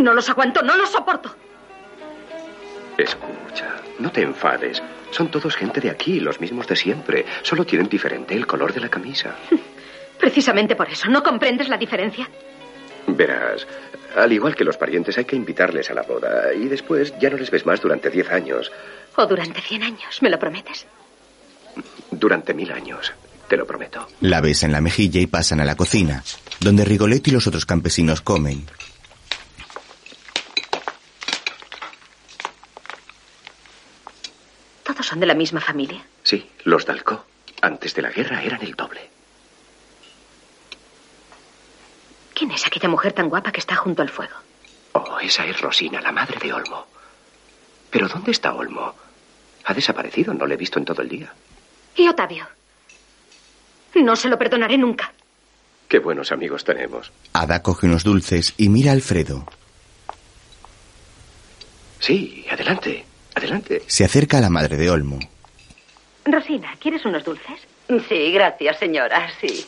No 0.00 0.14
los 0.14 0.28
aguanto, 0.28 0.62
no 0.62 0.76
los 0.76 0.90
soporto. 0.90 1.34
Escucha, 2.96 3.74
no 3.98 4.12
te 4.12 4.22
enfades. 4.22 4.80
Son 5.10 5.30
todos 5.30 5.56
gente 5.56 5.80
de 5.80 5.90
aquí, 5.90 6.20
los 6.20 6.40
mismos 6.40 6.66
de 6.66 6.76
siempre. 6.76 7.24
Solo 7.42 7.64
tienen 7.64 7.88
diferente 7.88 8.34
el 8.34 8.46
color 8.46 8.72
de 8.72 8.80
la 8.80 8.88
camisa. 8.88 9.36
Precisamente 10.18 10.76
por 10.76 10.88
eso, 10.88 11.08
¿no 11.08 11.22
comprendes 11.22 11.68
la 11.68 11.78
diferencia? 11.78 12.28
Verás, 13.06 13.66
al 14.16 14.32
igual 14.32 14.54
que 14.54 14.64
los 14.64 14.76
parientes 14.76 15.16
hay 15.18 15.24
que 15.24 15.34
invitarles 15.36 15.90
a 15.90 15.94
la 15.94 16.02
boda 16.02 16.52
y 16.54 16.68
después 16.68 17.14
ya 17.18 17.30
no 17.30 17.38
les 17.38 17.50
ves 17.50 17.64
más 17.66 17.80
durante 17.80 18.10
diez 18.10 18.30
años, 18.30 18.70
O 19.16 19.26
durante 19.26 19.60
cien 19.60 19.82
años, 19.82 20.20
¿me 20.20 20.30
lo 20.30 20.38
prometes? 20.38 20.86
durante 22.10 22.52
mil 22.52 22.70
años, 22.72 23.12
te 23.48 23.56
lo 23.56 23.66
prometo. 23.66 24.06
La 24.20 24.40
besa 24.40 24.66
en 24.66 24.72
la 24.72 24.80
mejilla 24.80 25.20
y 25.20 25.26
pasan 25.26 25.60
a 25.60 25.64
la 25.64 25.76
cocina, 25.76 26.22
donde 26.60 26.84
Rigoletto 26.84 27.30
y 27.30 27.32
los 27.32 27.46
otros 27.46 27.64
campesinos 27.64 28.20
comen. 28.20 28.66
Todos 34.90 35.06
son 35.06 35.20
de 35.20 35.26
la 35.26 35.34
misma 35.34 35.60
familia. 35.60 36.04
Sí, 36.24 36.50
los 36.64 36.84
Dalcó, 36.84 37.24
antes 37.62 37.94
de 37.94 38.02
la 38.02 38.10
guerra 38.10 38.42
eran 38.42 38.60
el 38.60 38.74
doble. 38.74 39.08
¿Quién 42.34 42.50
es 42.50 42.66
aquella 42.66 42.88
mujer 42.88 43.12
tan 43.12 43.28
guapa 43.28 43.52
que 43.52 43.60
está 43.60 43.76
junto 43.76 44.02
al 44.02 44.08
fuego? 44.08 44.34
Oh, 44.94 45.20
esa 45.20 45.46
es 45.46 45.60
Rosina, 45.60 46.00
la 46.00 46.10
madre 46.10 46.40
de 46.40 46.52
Olmo. 46.52 46.88
Pero 47.88 48.08
¿dónde 48.08 48.32
está 48.32 48.52
Olmo? 48.52 48.92
Ha 49.64 49.74
desaparecido, 49.74 50.34
no 50.34 50.44
le 50.44 50.54
he 50.54 50.58
visto 50.58 50.80
en 50.80 50.84
todo 50.86 51.02
el 51.02 51.08
día. 51.08 51.32
¿Y 51.94 52.08
Otavio? 52.08 52.48
No 53.94 54.16
se 54.16 54.28
lo 54.28 54.36
perdonaré 54.38 54.76
nunca. 54.76 55.12
Qué 55.88 56.00
buenos 56.00 56.32
amigos 56.32 56.64
tenemos. 56.64 57.12
Ada 57.32 57.62
coge 57.62 57.86
unos 57.86 58.02
dulces 58.02 58.54
y 58.56 58.68
mira 58.70 58.90
a 58.90 58.94
Alfredo. 58.94 59.46
Sí, 62.00 62.44
adelante, 62.50 63.04
adelante. 63.34 63.82
Se 63.86 64.04
acerca 64.04 64.38
a 64.38 64.40
la 64.40 64.50
madre 64.50 64.76
de 64.76 64.90
Olmo. 64.90 65.18
Rosina, 66.24 66.74
¿quieres 66.80 67.04
unos 67.04 67.24
dulces? 67.24 67.60
Sí, 68.08 68.32
gracias, 68.32 68.78
señora, 68.78 69.28
sí. 69.40 69.66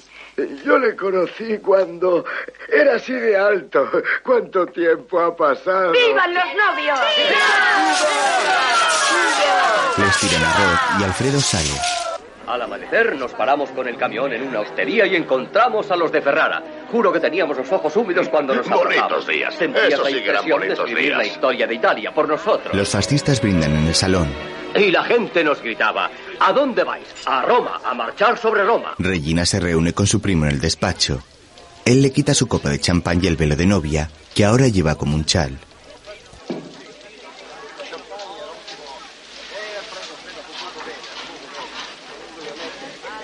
Yo 0.64 0.78
le 0.78 0.96
conocí 0.96 1.58
cuando 1.58 2.24
era 2.72 2.94
así 2.96 3.12
de 3.12 3.36
alto. 3.36 3.90
¿Cuánto 4.24 4.66
tiempo 4.66 5.20
ha 5.20 5.36
pasado? 5.36 5.92
¡Vivan 5.92 6.32
los 6.32 6.44
novios! 6.44 6.98
Les 9.98 10.20
tiran 10.20 10.42
arroz 10.42 10.80
y 11.00 11.04
Alfredo 11.04 11.40
sale. 11.40 12.11
Al 12.52 12.60
amanecer 12.60 13.16
nos 13.16 13.32
paramos 13.32 13.70
con 13.70 13.88
el 13.88 13.96
camión 13.96 14.30
en 14.30 14.42
una 14.46 14.60
hostería 14.60 15.06
y 15.06 15.16
encontramos 15.16 15.90
a 15.90 15.96
los 15.96 16.12
de 16.12 16.20
Ferrara. 16.20 16.62
Juro 16.90 17.10
que 17.10 17.18
teníamos 17.18 17.56
los 17.56 17.72
ojos 17.72 17.96
húmedos 17.96 18.28
cuando 18.28 18.54
nos 18.54 18.68
Bonitos 18.68 18.92
abrazamos. 18.94 19.26
días. 19.26 19.54
Sentías 19.54 19.86
Eso 19.94 20.02
la 20.02 20.08
sí 20.10 20.14
que 20.16 20.28
eran 20.28 20.42
impresión 20.44 20.60
de 20.60 20.72
escribir 20.74 21.04
días. 21.06 21.16
la 21.18 21.24
historia 21.24 21.66
de 21.66 21.74
Italia 21.74 22.12
por 22.14 22.28
nosotros. 22.28 22.74
Los 22.74 22.90
fascistas 22.90 23.40
brindan 23.40 23.74
en 23.74 23.86
el 23.86 23.94
salón. 23.94 24.28
Y 24.76 24.90
la 24.90 25.02
gente 25.02 25.42
nos 25.42 25.62
gritaba, 25.62 26.10
¿a 26.40 26.52
dónde 26.52 26.84
vais? 26.84 27.06
A 27.24 27.40
Roma, 27.40 27.80
a 27.82 27.94
marchar 27.94 28.36
sobre 28.36 28.64
Roma. 28.64 28.96
Regina 28.98 29.46
se 29.46 29.58
reúne 29.58 29.94
con 29.94 30.06
su 30.06 30.20
primo 30.20 30.44
en 30.44 30.50
el 30.50 30.60
despacho. 30.60 31.22
Él 31.86 32.02
le 32.02 32.12
quita 32.12 32.34
su 32.34 32.48
copa 32.48 32.68
de 32.68 32.78
champán 32.78 33.18
y 33.24 33.28
el 33.28 33.36
velo 33.36 33.56
de 33.56 33.64
novia, 33.64 34.10
que 34.34 34.44
ahora 34.44 34.68
lleva 34.68 34.94
como 34.96 35.16
un 35.16 35.24
chal. 35.24 35.56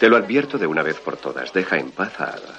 Te 0.00 0.08
lo 0.08 0.16
advierto 0.16 0.58
de 0.58 0.66
una 0.66 0.82
vez 0.82 0.96
por 1.00 1.16
todas. 1.16 1.52
Deja 1.52 1.76
en 1.76 1.90
paz 1.90 2.20
a 2.20 2.24
Ada. 2.24 2.54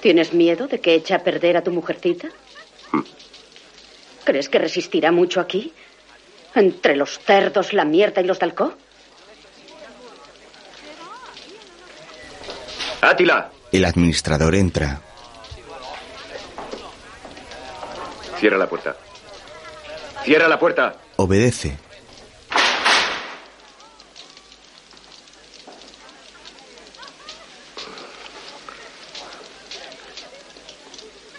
¿Tienes 0.00 0.34
miedo 0.34 0.66
de 0.66 0.80
que 0.80 0.94
eche 0.94 1.14
a 1.14 1.24
perder 1.24 1.56
a 1.56 1.62
tu 1.62 1.70
mujercita? 1.70 2.28
¿Crees 4.24 4.48
que 4.48 4.58
resistirá 4.58 5.12
mucho 5.12 5.40
aquí? 5.40 5.72
¿Entre 6.54 6.96
los 6.96 7.18
cerdos, 7.18 7.72
la 7.72 7.84
mierda 7.84 8.20
y 8.20 8.24
los 8.24 8.38
dalcó? 8.38 8.74
¡Átila! 13.00 13.50
El 13.72 13.84
administrador 13.84 14.54
entra. 14.54 15.00
Cierra 18.38 18.58
la 18.58 18.68
puerta. 18.68 18.96
Cierra 20.24 20.48
la 20.48 20.58
puerta. 20.58 20.96
Obedece. 21.16 21.78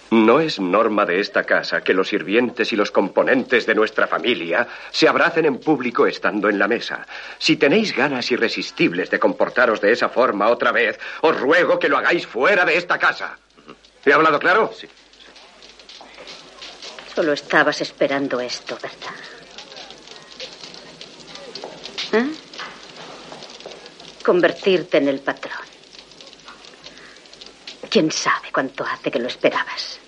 No 0.10 0.40
es 0.40 0.60
norma 0.60 1.06
de 1.06 1.20
esta 1.20 1.44
casa 1.44 1.82
que 1.82 1.94
los 1.94 2.08
sirvientes 2.08 2.72
y 2.72 2.78
los 2.78 2.92
componentes 2.92 3.66
de 3.66 3.76
nuestra 3.76 4.08
familia 4.08 4.68
se 4.90 5.08
abracen 5.08 5.46
en 5.46 5.60
público 5.60 6.08
estando 6.08 6.48
en 6.48 6.58
la 6.58 6.68
mesa. 6.68 7.06
Si 7.38 7.58
tenéis 7.58 7.96
ganas 7.96 8.32
irresistibles 8.32 9.10
de 9.10 9.20
comportaros 9.20 9.82
de 9.82 9.92
esa 9.92 10.08
forma 10.08 10.48
otra 10.48 10.72
vez, 10.72 10.98
os 11.22 11.38
ruego 11.38 11.78
que 11.78 11.90
lo 11.90 11.98
hagáis 11.98 12.26
fuera 12.26 12.64
de 12.64 12.78
esta 12.78 12.98
casa. 12.98 13.38
¿He 14.06 14.14
hablado 14.14 14.40
claro? 14.40 14.72
Sí. 14.74 14.88
Solo 17.14 17.34
estabas 17.34 17.82
esperando 17.82 18.40
esto, 18.40 18.78
¿verdad? 18.82 19.16
¿Eh? 22.14 22.32
Convertirte 24.24 24.98
en 24.98 25.10
el 25.10 25.20
patrón. 25.20 25.67
¿Quién 27.98 28.12
sabe 28.12 28.52
cuánto 28.54 28.86
hace 28.86 29.10
que 29.10 29.18
lo 29.18 29.28
esperabas? 29.28 30.00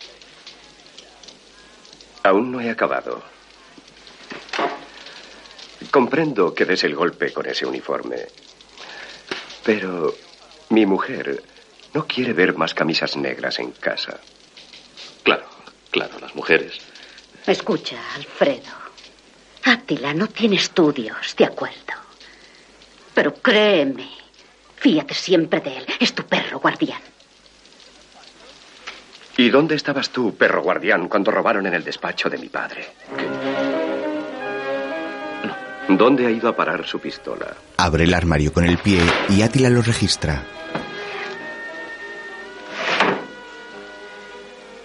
Aún 2.22 2.51
no 2.51 2.61
he 2.61 2.69
acabado. 2.69 3.24
Comprendo 5.90 6.53
que 6.53 6.66
des 6.66 6.84
el 6.84 6.93
golpe 6.93 7.34
con 7.34 7.48
ese 7.48 7.66
uniforme. 7.66 8.27
Pero 9.64 10.14
mi 10.69 10.85
mujer 10.85 11.42
no 11.95 12.06
quiere 12.06 12.34
ver 12.34 12.56
más 12.56 12.76
camisas 12.76 13.18
negras 13.18 13.58
en 13.58 13.72
casa. 13.72 14.19
Claro, 15.24 15.50
claro, 15.90 16.19
las 16.19 16.35
mujeres. 16.35 16.77
Escucha, 17.48 17.98
Alfredo. 18.14 18.76
Átila 19.64 20.14
no 20.14 20.27
tiene 20.27 20.58
estudios, 20.58 21.35
de 21.35 21.45
acuerdo. 21.45 21.95
Pero 23.16 23.34
créeme, 23.34 24.11
fíate 24.76 25.16
siempre 25.16 25.59
de 25.61 25.77
él. 25.77 25.85
Es 26.00 26.14
tu 26.14 26.22
perro 26.22 26.59
guardián. 26.59 27.01
¿Y 29.40 29.50
dónde 29.51 29.76
estabas 29.76 30.09
tú, 30.09 30.35
perro 30.35 30.61
guardián, 30.61 31.08
cuando 31.08 31.32
robaron 31.32 31.66
en 31.66 31.74
el 31.74 31.82
despacho 31.82 32.30
de 32.30 32.38
mi 32.38 32.50
padre? 32.50 32.85
¿Dónde 35.88 36.27
ha 36.27 36.30
ido 36.30 36.50
a 36.50 36.56
parar 36.58 36.85
su 36.85 37.00
pistola? 37.00 37.56
Abre 37.77 38.03
el 38.03 38.14
armario 38.14 38.51
con 38.51 38.66
el 38.66 38.77
pie 38.80 39.00
y 39.30 39.42
Átila 39.42 39.69
lo 39.69 39.82
registra. 39.82 40.43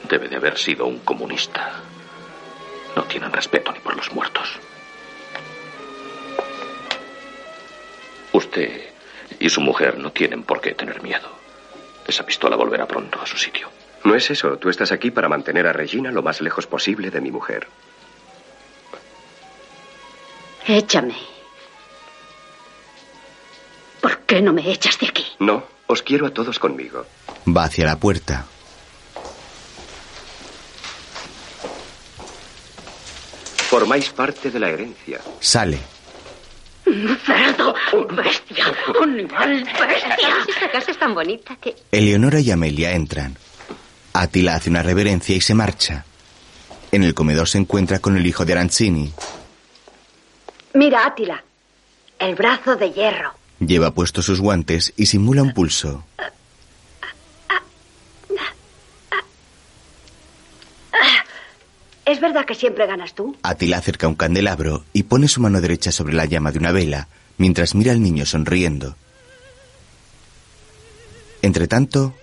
Debe 0.08 0.28
de 0.28 0.36
haber 0.36 0.57
sido 0.57 0.86
un 0.86 1.00
comunista. 1.00 1.73
No 2.94 3.02
tienen 3.02 3.33
respeto 3.33 3.73
ni 3.73 3.81
por 3.81 3.97
los 3.97 4.12
muertos. 4.12 4.60
Usted 8.31 8.83
y 9.41 9.49
su 9.49 9.60
mujer 9.60 9.99
no 9.99 10.12
tienen 10.12 10.44
por 10.44 10.60
qué 10.60 10.74
tener 10.74 11.02
miedo. 11.02 11.28
Esa 12.07 12.24
pistola 12.24 12.55
volverá 12.55 12.86
pronto 12.86 13.20
a 13.20 13.26
su 13.26 13.36
sitio. 13.36 13.68
No 14.05 14.15
es 14.15 14.31
eso. 14.31 14.58
Tú 14.58 14.68
estás 14.68 14.92
aquí 14.92 15.10
para 15.10 15.28
mantener 15.28 15.66
a 15.66 15.73
Regina 15.73 16.10
lo 16.10 16.23
más 16.23 16.41
lejos 16.41 16.66
posible 16.66 17.10
de 17.10 17.20
mi 17.20 17.31
mujer. 17.31 17.66
Échame. 20.66 21.15
¿Por 24.00 24.18
qué 24.20 24.41
no 24.41 24.52
me 24.52 24.70
echas 24.70 24.99
de 24.99 25.07
aquí? 25.08 25.26
No, 25.39 25.65
os 25.86 26.02
quiero 26.02 26.26
a 26.26 26.31
todos 26.31 26.58
conmigo. 26.58 27.07
Va 27.47 27.65
hacia 27.65 27.86
la 27.86 27.97
puerta. 27.99 28.47
Formáis 33.68 34.10
parte 34.10 34.50
de 34.50 34.60
la 34.60 34.68
herencia. 34.70 35.20
Sale. 35.41 35.78
¡Cerdo! 36.84 37.74
¡Bestia! 38.10 38.66
¡Animal 39.02 39.65
bestia! 39.65 40.36
Esta 40.49 40.70
casa 40.70 40.91
es 40.91 40.99
tan 40.99 41.15
bonita 41.15 41.57
que... 41.57 41.74
Eleonora 41.91 42.41
y 42.41 42.50
Amelia 42.50 42.92
entran. 42.92 43.36
Atila 44.15 44.55
hace 44.55 44.70
una 44.70 44.83
reverencia 44.83 45.34
y 45.34 45.41
se 45.41 45.55
marcha. 45.55 46.05
En 46.93 47.02
el 47.02 47.15
comedor 47.15 47.49
se 47.49 47.59
encuentra 47.59 47.99
con 47.99 48.17
el 48.17 48.25
hijo 48.25 48.44
de 48.44 48.52
Arancini. 48.52 49.12
Mira, 50.73 51.05
Átila. 51.05 51.43
El 52.20 52.36
brazo 52.36 52.76
de 52.76 52.93
hierro. 52.93 53.34
Lleva 53.59 53.91
puestos 53.93 54.25
sus 54.25 54.41
guantes 54.41 54.93
y 54.97 55.07
simula 55.07 55.43
un 55.43 55.52
pulso. 55.52 56.05
¿Es 62.05 62.20
verdad 62.20 62.44
que 62.44 62.55
siempre 62.55 62.86
ganas 62.86 63.15
tú? 63.15 63.36
Atila 63.43 63.78
acerca 63.78 64.07
un 64.07 64.15
candelabro 64.15 64.84
y 64.93 65.05
pone 65.05 65.26
su 65.26 65.41
mano 65.41 65.60
derecha 65.60 65.91
sobre 65.91 66.15
la 66.15 66.26
llama 66.26 66.52
de 66.52 66.59
una 66.59 66.70
vela 66.70 67.09
mientras 67.39 67.75
mira 67.75 67.91
al 67.93 68.02
niño 68.02 68.26
sonriendo. 68.26 68.94
Entre 71.43 71.67
tanto, 71.67 72.15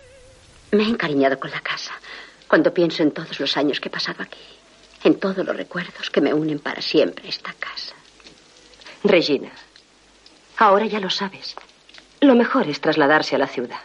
Me 0.72 0.84
he 0.84 0.88
encariñado 0.88 1.40
con 1.40 1.52
la 1.52 1.62
casa 1.62 1.92
cuando 2.48 2.74
pienso 2.74 3.04
en 3.04 3.12
todos 3.12 3.40
los 3.40 3.56
años 3.58 3.80
que 3.80 3.90
he 3.90 3.92
pasado 3.92 4.24
aquí, 4.24 4.40
en 5.04 5.20
todos 5.20 5.46
los 5.46 5.56
recuerdos 5.56 6.10
que 6.10 6.22
me 6.22 6.34
unen 6.34 6.60
para 6.60 6.82
siempre 6.82 7.26
a 7.26 7.30
esta 7.30 7.54
casa. 7.54 7.96
Regina, 9.04 9.52
ahora 10.58 10.86
ya 10.86 11.00
lo 11.00 11.10
sabes. 11.10 11.56
Lo 12.20 12.36
mejor 12.36 12.68
es 12.68 12.80
trasladarse 12.80 13.36
a 13.36 13.40
la 13.40 13.48
ciudad. 13.48 13.80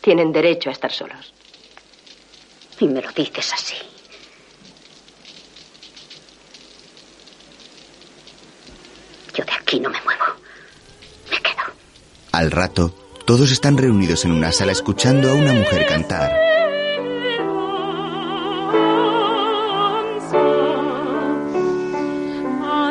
Tienen 0.00 0.32
derecho 0.32 0.68
a 0.68 0.72
estar 0.72 0.92
solos. 0.92 1.32
Y 2.80 2.86
me 2.88 3.00
lo 3.00 3.10
dices 3.12 3.52
así. 3.52 3.76
Yo 9.34 9.44
de 9.44 9.52
aquí 9.52 9.80
no 9.80 9.90
me 9.90 10.00
muevo. 10.02 10.24
al 12.34 12.50
rato, 12.50 12.92
todos 13.24 13.50
están 13.50 13.78
reunidos 13.78 14.24
en 14.26 14.32
una 14.32 14.52
sala 14.52 14.72
escuchando 14.72 15.30
a 15.30 15.34
una 15.34 15.52
mujer 15.52 15.86
cantar. 15.86 16.30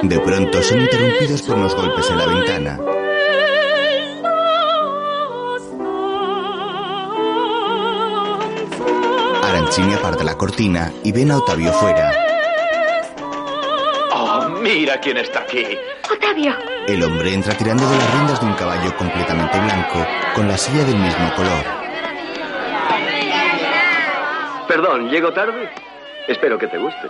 De 0.02 0.20
pronto 0.20 0.62
son 0.64 0.82
interrumpidos 0.82 1.42
por 1.44 1.56
unos 1.56 1.76
golpes 1.76 2.10
en 2.10 2.18
la 2.18 2.26
ventana. 2.26 2.80
Arancini 9.44 9.94
aparta 9.94 10.24
la 10.24 10.36
cortina 10.36 10.92
y 11.04 11.12
ven 11.12 11.32
a 11.32 11.38
Otavio 11.38 11.72
fuera. 11.74 12.23
¡Oh, 14.64 14.66
mira 14.66 14.98
quién 14.98 15.18
está 15.18 15.42
aquí! 15.42 15.78
¡Otavio! 16.10 16.56
El 16.88 17.04
hombre 17.04 17.34
entra 17.34 17.54
tirando 17.54 17.86
de 17.86 17.98
las 17.98 18.14
riendas 18.14 18.40
de 18.40 18.46
un 18.46 18.54
caballo 18.54 18.96
completamente 18.96 19.60
blanco, 19.60 20.08
con 20.34 20.48
la 20.48 20.58
silla 20.58 20.86
del 20.86 20.96
mismo 20.96 21.34
color. 21.36 21.66
Perdón, 24.66 25.10
¿llego 25.10 25.34
tarde? 25.34 25.70
Espero 26.30 26.58
que 26.58 26.68
te 26.68 26.78
guste. 26.78 27.10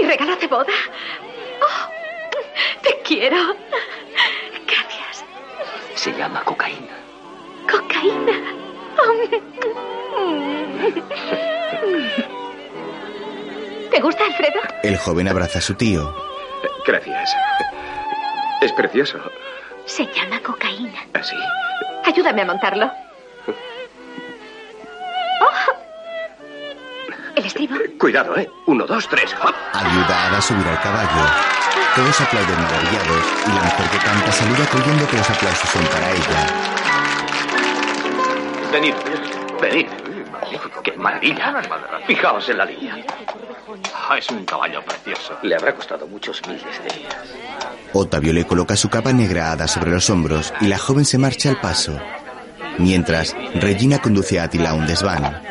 Mi 0.00 0.06
regalo 0.08 0.34
de 0.36 0.46
boda. 0.46 0.72
Oh, 1.60 1.90
te 2.82 2.98
quiero. 3.04 3.54
Gracias. 4.66 5.26
Se 5.94 6.10
llama 6.14 6.42
cocaína. 6.42 6.96
Cocaína. 7.70 8.32
¿Te 13.90 14.00
gusta, 14.00 14.24
Alfredo? 14.24 14.60
El 14.82 14.96
joven 14.96 15.28
abraza 15.28 15.58
a 15.58 15.62
su 15.62 15.74
tío. 15.74 16.27
Gracias. 16.86 17.34
Es 18.60 18.72
precioso. 18.72 19.18
Se 19.86 20.06
llama 20.06 20.40
cocaína. 20.42 21.00
¿Así? 21.14 21.36
Ayúdame 22.04 22.42
a 22.42 22.44
montarlo. 22.46 22.90
Oh. 25.40 25.72
El 27.36 27.44
estribo. 27.44 27.76
Cuidado, 27.98 28.36
¿eh? 28.36 28.50
Uno, 28.66 28.86
dos, 28.86 29.08
tres. 29.08 29.34
¡hop! 29.42 29.54
Ayuda 29.72 30.24
a 30.24 30.26
Ada 30.28 30.38
a 30.38 30.42
subir 30.42 30.66
al 30.66 30.80
caballo. 30.80 31.58
Todos 31.94 32.20
aplauden 32.20 32.62
maravillados 32.62 33.24
y 33.46 33.48
la 33.48 33.62
mujer 33.62 33.90
que 33.90 33.98
canta 33.98 34.32
saluda 34.32 34.66
creyendo 34.70 35.08
que 35.08 35.16
los 35.16 35.30
aplausos 35.30 35.70
son 35.70 35.84
para 35.86 36.10
ella. 36.10 36.46
Venid, 38.72 38.94
venid. 39.60 40.07
¡Qué 40.82 40.92
maravilla! 40.96 41.62
Fijaos 42.06 42.48
en 42.48 42.58
la 42.58 42.64
línea. 42.64 42.96
Ah, 44.08 44.16
es 44.18 44.28
un 44.30 44.44
caballo 44.44 44.82
precioso. 44.82 45.36
Le 45.42 45.54
habrá 45.54 45.74
costado 45.74 46.06
muchos 46.06 46.40
miles 46.46 46.62
de 46.82 46.98
días. 46.98 47.16
Otavio 47.92 48.32
le 48.32 48.46
coloca 48.46 48.76
su 48.76 48.88
capa 48.88 49.12
negra 49.12 49.48
a 49.48 49.52
Ada 49.52 49.68
sobre 49.68 49.90
los 49.90 50.08
hombros 50.10 50.52
y 50.60 50.66
la 50.66 50.78
joven 50.78 51.04
se 51.04 51.18
marcha 51.18 51.50
al 51.50 51.60
paso. 51.60 51.98
Mientras, 52.78 53.34
Regina 53.54 53.98
conduce 53.98 54.38
a 54.38 54.44
Atila 54.44 54.70
a 54.70 54.74
un 54.74 54.86
desván. 54.86 55.42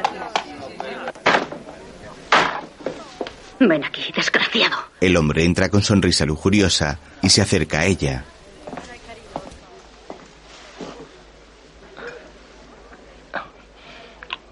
Ven 3.60 3.84
aquí, 3.84 4.12
desgraciado. 4.16 4.78
El 5.02 5.18
hombre 5.18 5.44
entra 5.44 5.70
con 5.70 5.82
sonrisa 5.82 6.26
lujuriosa 6.26 7.00
y 7.22 7.30
se 7.30 7.42
acerca 7.42 7.80
a 7.80 7.86
ella. 7.86 8.24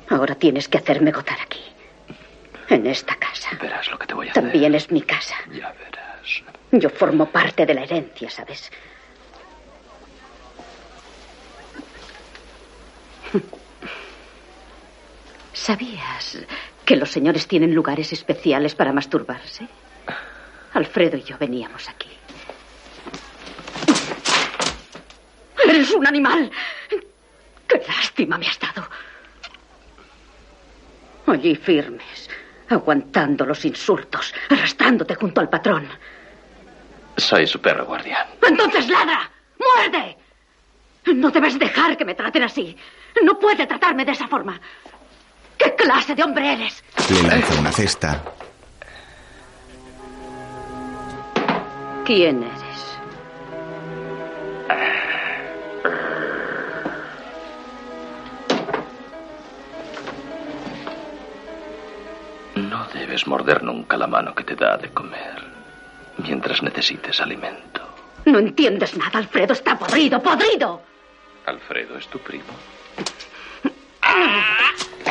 Ahora 0.09 0.35
tienes 0.35 0.67
que 0.67 0.77
hacerme 0.77 1.11
gozar 1.11 1.38
aquí. 1.42 1.61
En 2.69 2.85
esta 2.88 3.16
casa. 3.16 3.50
Verás 3.61 3.90
lo 3.90 3.98
que 3.98 4.08
te 4.08 4.14
voy 4.14 4.27
a 4.27 4.32
hacer. 4.32 4.43
También 4.43 4.75
es 4.75 4.92
mi 4.92 5.01
casa. 5.01 5.35
Ya 5.51 5.72
verás. 5.74 6.43
Yo 6.72 6.90
formo 6.90 7.27
parte 7.27 7.66
de 7.66 7.74
la 7.74 7.84
herencia, 7.84 8.30
¿sabes? 8.30 8.72
¿Sabías 15.53 16.38
que 16.84 16.95
los 16.95 17.11
señores 17.11 17.48
tienen 17.48 17.74
lugares 17.74 18.14
especiales 18.14 18.75
para 18.75 18.93
masturbarse? 18.93 19.67
Alfredo 20.74 21.17
y 21.17 21.24
yo 21.24 21.38
veníamos 21.38 21.88
aquí. 21.90 22.09
¡Eres 25.67 25.92
un 25.92 26.06
animal! 26.06 26.51
¡Qué 27.67 27.82
lástima 27.88 28.38
me 28.38 28.48
has 28.48 28.59
dado! 28.59 28.88
Allí 31.28 31.56
firmes, 31.56 32.30
aguantando 32.70 33.45
los 33.45 33.66
insultos, 33.66 34.34
arrastrándote 34.50 35.16
junto 35.16 35.42
al 35.42 35.50
patrón. 35.50 35.88
Soy 37.18 37.48
su 37.48 37.60
perro 37.60 37.86
guardián. 37.86 38.28
¡Entonces 38.48 38.88
ladra! 38.90 39.30
¡Muerde! 39.58 40.18
No 41.16 41.30
debes 41.32 41.58
dejar 41.58 41.98
que 41.98 42.06
me 42.06 42.16
traten 42.16 42.44
así. 42.44 42.76
No 43.24 43.40
puede 43.40 43.66
tratarme 43.68 44.06
de 44.06 44.12
esa 44.12 44.28
forma. 44.28 44.60
¿Qué 45.58 45.74
clase 45.76 46.16
de 46.16 46.24
hombre 46.24 46.54
eres? 46.54 46.84
Le 47.10 47.24
lanza 47.24 47.60
una 47.60 47.72
cesta. 47.72 48.22
¿Quién 52.06 52.44
eres? 52.44 52.66
No 62.56 62.85
debes 62.93 63.27
morder 63.27 63.64
nunca 63.64 63.98
la 63.98 64.08
mano 64.08 64.34
que 64.34 64.43
te 64.43 64.56
da 64.56 64.77
de 64.77 64.90
comer 64.90 65.43
mientras 66.17 66.64
necesites 66.64 67.19
alimento. 67.19 67.82
No 68.25 68.40
entiendes 68.40 68.95
nada, 68.98 69.19
Alfredo. 69.19 69.53
Está 69.53 69.77
podrido, 69.77 70.22
podrido. 70.22 70.82
Alfredo 71.45 71.98
es 71.98 72.08
tu 72.08 72.19
primo. 72.19 72.43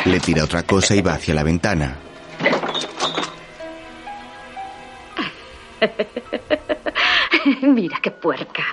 Le 0.06 0.20
tira 0.20 0.44
otra 0.44 0.62
cosa 0.64 0.94
y 0.94 1.02
va 1.02 1.14
hacia 1.14 1.34
la 1.34 1.42
ventana. 1.42 1.96
Mira 7.62 7.98
qué 8.02 8.10
puerca. 8.10 8.64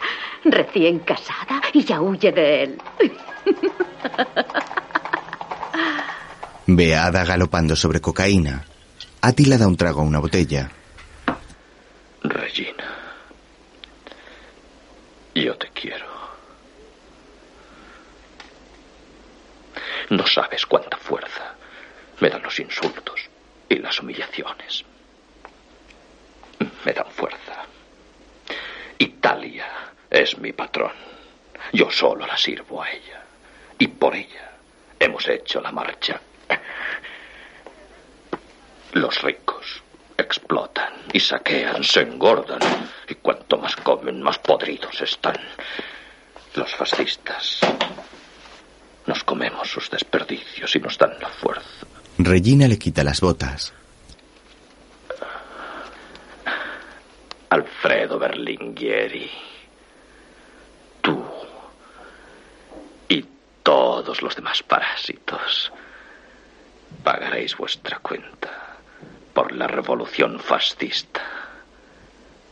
Recién 0.46 1.00
casada 1.00 1.62
y 1.74 1.84
ya 1.84 2.02
huye 2.02 2.32
de 2.32 2.64
él. 2.64 2.82
Ve 6.74 6.96
a 6.96 7.06
Ada 7.08 7.26
galopando 7.26 7.76
sobre 7.76 8.00
cocaína. 8.00 8.64
Atila 9.22 9.58
da 9.58 9.68
un 9.68 9.76
trago 9.76 10.00
a 10.00 10.08
una 10.08 10.20
botella. 10.20 10.72
Regina. 12.24 12.88
Yo 15.36 15.58
te 15.58 15.68
quiero. 15.70 16.08
No 20.12 20.26
sabes 20.26 20.66
cuánta 20.66 20.96
fuerza 20.96 21.56
me 22.22 22.30
dan 22.30 22.42
los 22.42 22.58
insultos 22.60 23.20
y 23.68 23.76
las 23.76 24.00
humillaciones. 24.00 24.86
Me 26.86 26.94
dan 26.94 27.12
fuerza. 27.12 27.66
Italia 28.98 29.68
es 30.10 30.38
mi 30.38 30.54
patrón. 30.54 30.94
Yo 31.74 31.92
solo 31.92 32.26
la 32.26 32.38
sirvo 32.38 32.82
a 32.82 32.90
ella. 32.90 33.26
Y 33.78 33.88
por 33.88 34.16
ella 34.16 34.52
hemos 35.00 35.28
hecho 35.28 35.60
la 35.60 35.72
marcha. 35.74 36.22
Los 38.94 39.22
ricos 39.22 39.82
explotan 40.18 40.94
y 41.14 41.20
saquean, 41.20 41.84
se 41.84 42.02
engordan. 42.02 42.60
Y 43.08 43.16
cuanto 43.16 43.58
más 43.58 43.76
comen, 43.78 44.22
más 44.22 44.38
podridos 44.40 45.02
están. 45.02 45.38
Los 46.56 46.74
fascistas. 46.76 47.60
Nos 49.06 49.24
comemos 49.24 49.70
sus 49.70 49.90
desperdicios 49.90 50.76
y 50.76 50.80
nos 50.80 50.98
dan 50.98 51.18
la 51.20 51.30
fuerza. 51.30 51.86
Regina 52.18 52.68
le 52.68 52.78
quita 52.78 53.04
las 53.04 53.20
botas. 53.22 53.74
Alfredo 57.50 58.20
Berlinghieri. 58.20 59.30
Tú. 61.02 61.26
Y 63.10 63.26
todos 63.64 64.22
los 64.22 64.36
demás 64.36 64.64
parásitos. 64.64 65.72
Pagaréis 67.04 67.58
vuestra 67.58 68.00
cuenta 68.00 68.78
por 69.34 69.52
la 69.52 69.68
revolución 69.68 70.40
fascista. 70.40 71.22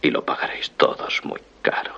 Y 0.01 0.11
lo 0.11 0.23
pagaréis 0.23 0.71
todos 0.71 1.23
muy 1.23 1.41
caro. 1.61 1.93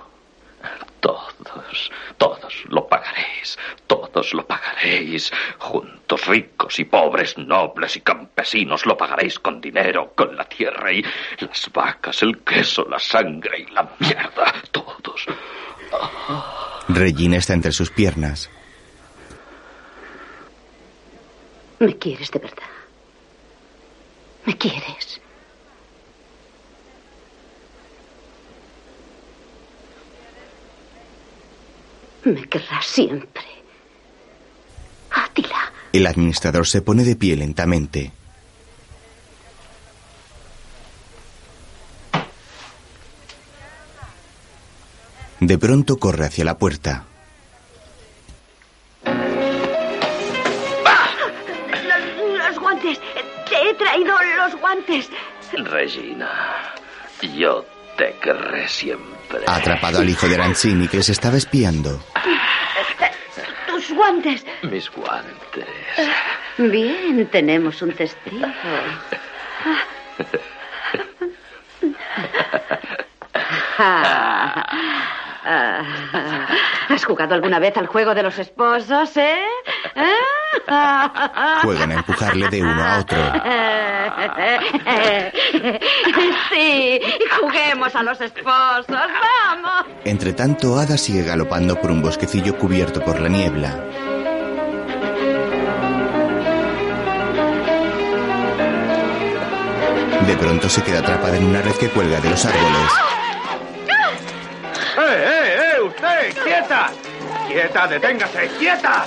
Todos, 1.00 1.90
todos 2.16 2.64
lo 2.68 2.86
pagaréis, 2.86 3.58
todos 3.88 4.34
lo 4.34 4.46
pagaréis. 4.46 5.32
Juntos, 5.58 6.26
ricos 6.26 6.78
y 6.78 6.84
pobres, 6.84 7.36
nobles 7.38 7.96
y 7.96 8.00
campesinos, 8.02 8.86
lo 8.86 8.96
pagaréis 8.96 9.40
con 9.40 9.60
dinero, 9.60 10.12
con 10.14 10.36
la 10.36 10.44
tierra 10.44 10.92
y 10.92 11.04
las 11.40 11.70
vacas, 11.72 12.22
el 12.22 12.38
queso, 12.40 12.86
la 12.88 13.00
sangre 13.00 13.60
y 13.60 13.72
la 13.72 13.90
mierda. 13.98 14.54
Todos. 14.70 15.26
Regina 16.88 17.38
está 17.38 17.54
entre 17.54 17.72
sus 17.72 17.90
piernas. 17.90 18.48
¿Me 21.82 21.98
quieres 21.98 22.30
de 22.30 22.38
verdad? 22.38 22.62
¿Me 24.46 24.56
quieres? 24.56 25.20
Me 32.22 32.48
querrás 32.48 32.86
siempre. 32.86 33.42
Átila. 35.10 35.72
El 35.92 36.06
administrador 36.06 36.68
se 36.68 36.82
pone 36.82 37.02
de 37.02 37.16
pie 37.16 37.36
lentamente. 37.36 38.12
De 45.40 45.58
pronto 45.58 45.96
corre 45.96 46.26
hacia 46.26 46.44
la 46.44 46.58
puerta. 46.58 47.06
Regina, 55.52 56.72
yo 57.34 57.64
te 57.96 58.14
querré 58.22 58.68
siempre. 58.68 59.40
Ha 59.46 59.56
atrapado 59.56 59.98
al 59.98 60.08
hijo 60.08 60.28
de 60.28 60.34
Arancini 60.36 60.88
que 60.88 60.98
les 60.98 61.08
estaba 61.08 61.36
espiando. 61.36 62.00
Tus 63.66 63.92
guantes. 63.92 64.44
Mis 64.62 64.90
guantes. 64.90 65.66
Bien, 66.58 67.26
tenemos 67.30 67.80
un 67.82 67.92
testigo. 67.92 68.46
Ah, 75.44 75.82
¿Has 76.88 77.04
jugado 77.04 77.34
alguna 77.34 77.58
vez 77.58 77.76
al 77.76 77.86
juego 77.86 78.14
de 78.14 78.22
los 78.22 78.38
esposos, 78.38 79.16
eh? 79.16 79.44
Juegan 81.62 81.90
a 81.90 81.94
empujarle 81.94 82.48
de 82.48 82.62
uno 82.62 82.82
a 82.82 82.98
otro. 82.98 83.18
Sí, 86.50 87.00
juguemos 87.40 87.94
a 87.94 88.02
los 88.02 88.20
esposos, 88.20 88.86
vamos. 88.88 89.86
Entre 90.04 90.32
tanto, 90.32 90.78
Ada 90.78 90.98
sigue 90.98 91.22
galopando 91.22 91.76
por 91.80 91.90
un 91.90 92.02
bosquecillo 92.02 92.58
cubierto 92.58 93.00
por 93.00 93.20
la 93.20 93.28
niebla. 93.28 93.76
De 100.26 100.36
pronto 100.36 100.68
se 100.68 100.82
queda 100.82 100.98
atrapada 101.00 101.36
en 101.36 101.44
una 101.44 101.62
red 101.62 101.74
que 101.76 101.88
cuelga 101.88 102.20
de 102.20 102.30
los 102.30 102.44
árboles. 102.44 102.90
¡Eh, 104.98 105.00
eh, 105.00 105.56
eh! 105.56 105.80
¡Usted! 105.82 106.42
¡Quieta! 106.44 106.90
¡Quieta! 107.48 107.86
¡Deténgase! 107.88 108.48
¡Quieta! 108.58 109.06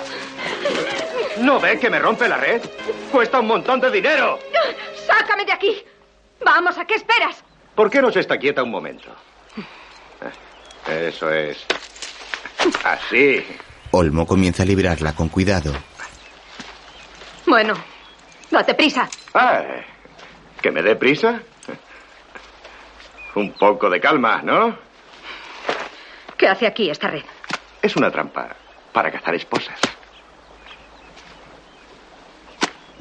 ¿No 1.40 1.60
ve 1.60 1.80
que 1.80 1.90
me 1.90 2.00
rompe 2.00 2.28
la 2.28 2.38
red? 2.38 2.62
Cuesta 3.12 3.40
un 3.40 3.48
montón 3.48 3.80
de 3.80 3.92
dinero. 3.92 4.40
¡Sácame 5.06 5.46
de 5.46 5.52
aquí! 5.52 5.84
Vamos, 6.44 6.78
¿a 6.78 6.86
qué 6.86 6.96
esperas? 6.96 7.44
¿Por 7.76 7.90
qué 7.90 8.02
no 8.02 8.12
se 8.12 8.22
está 8.22 8.38
quieta 8.38 8.64
un 8.64 8.72
momento? 8.72 9.10
Eso 10.88 11.32
es. 11.32 11.66
Así. 12.84 13.46
Olmo 13.92 14.26
comienza 14.26 14.64
a 14.64 14.66
liberarla 14.66 15.14
con 15.14 15.30
cuidado. 15.30 15.74
Bueno, 17.46 17.74
date 18.50 18.74
prisa. 18.74 19.08
Ah, 19.34 19.62
¿Que 20.62 20.72
me 20.72 20.82
dé 20.82 20.96
prisa? 20.96 21.42
Un 23.36 23.52
poco 23.54 23.90
de 23.90 24.00
calma, 24.00 24.42
¿no? 24.42 24.78
¿Qué 26.38 26.48
hace 26.48 26.66
aquí 26.68 26.90
esta 26.90 27.08
red? 27.08 27.24
Es 27.82 27.96
una 27.96 28.10
trampa 28.10 28.56
para 28.92 29.12
cazar 29.12 29.36
esposas. 29.36 29.80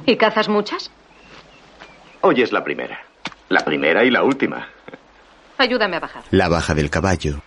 ¿Y 0.06 0.16
cazas 0.16 0.48
muchas? 0.48 0.90
Hoy 2.20 2.42
es 2.42 2.52
la 2.52 2.62
primera. 2.62 3.00
La 3.48 3.60
primera 3.64 4.04
y 4.04 4.10
la 4.10 4.22
última. 4.22 4.68
Ayúdame 5.58 5.96
a 5.96 6.00
bajar. 6.00 6.22
La 6.30 6.48
baja 6.48 6.74
del 6.74 6.90
caballo. 6.90 7.40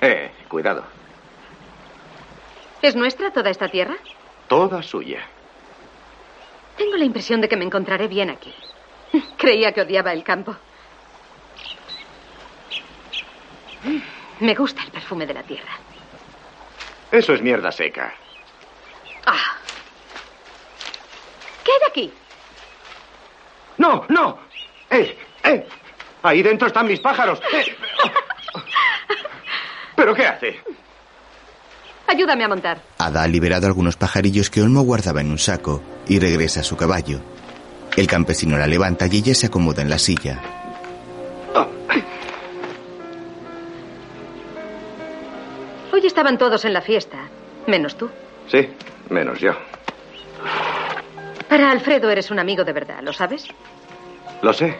Eh, 0.00 0.30
cuidado. 0.48 0.84
¿Es 2.82 2.96
nuestra 2.96 3.30
toda 3.32 3.50
esta 3.50 3.68
tierra? 3.68 3.96
Toda 4.48 4.82
suya. 4.82 5.20
Tengo 6.78 6.96
la 6.96 7.04
impresión 7.04 7.40
de 7.40 7.48
que 7.48 7.56
me 7.56 7.64
encontraré 7.64 8.08
bien 8.08 8.30
aquí. 8.30 8.54
Creía 9.36 9.72
que 9.72 9.82
odiaba 9.82 10.12
el 10.12 10.24
campo. 10.24 10.56
Me 14.40 14.54
gusta 14.54 14.82
el 14.82 14.90
perfume 14.90 15.26
de 15.26 15.34
la 15.34 15.42
tierra. 15.42 15.72
Eso 17.12 17.34
es 17.34 17.42
mierda 17.42 17.70
seca. 17.70 18.14
Ah. 19.26 19.56
¿Qué 21.64 21.70
hay 21.72 21.88
aquí? 21.90 22.12
¡No, 23.78 24.04
no! 24.08 24.38
¡Eh, 24.90 25.16
eh! 25.44 25.68
Ahí 26.22 26.42
dentro 26.42 26.68
están 26.68 26.86
mis 26.86 27.00
pájaros. 27.00 27.40
¡Eh! 27.52 27.76
¿Pero 29.96 30.14
qué 30.14 30.26
hace? 30.26 30.60
Ayúdame 32.06 32.44
a 32.44 32.48
montar. 32.48 32.80
Ada 32.98 33.22
ha 33.22 33.28
liberado 33.28 33.66
algunos 33.66 33.96
pajarillos 33.96 34.50
que 34.50 34.62
Olmo 34.62 34.82
guardaba 34.82 35.20
en 35.20 35.30
un 35.30 35.38
saco 35.38 35.82
y 36.08 36.18
regresa 36.18 36.60
a 36.60 36.64
su 36.64 36.76
caballo. 36.76 37.20
El 37.96 38.06
campesino 38.06 38.56
la 38.58 38.66
levanta 38.66 39.06
y 39.06 39.16
ella 39.18 39.34
se 39.34 39.46
acomoda 39.46 39.82
en 39.82 39.90
la 39.90 39.98
silla. 39.98 40.40
Hoy 45.92 46.06
estaban 46.06 46.38
todos 46.38 46.64
en 46.64 46.72
la 46.72 46.80
fiesta, 46.80 47.28
menos 47.66 47.96
tú. 47.96 48.08
Sí, 48.50 48.68
menos 49.10 49.38
yo. 49.38 49.52
Para 51.48 51.70
Alfredo 51.70 52.10
eres 52.10 52.30
un 52.30 52.38
amigo 52.38 52.64
de 52.64 52.72
verdad, 52.72 53.00
¿lo 53.02 53.12
sabes? 53.12 53.46
Lo 54.42 54.52
sé. 54.52 54.76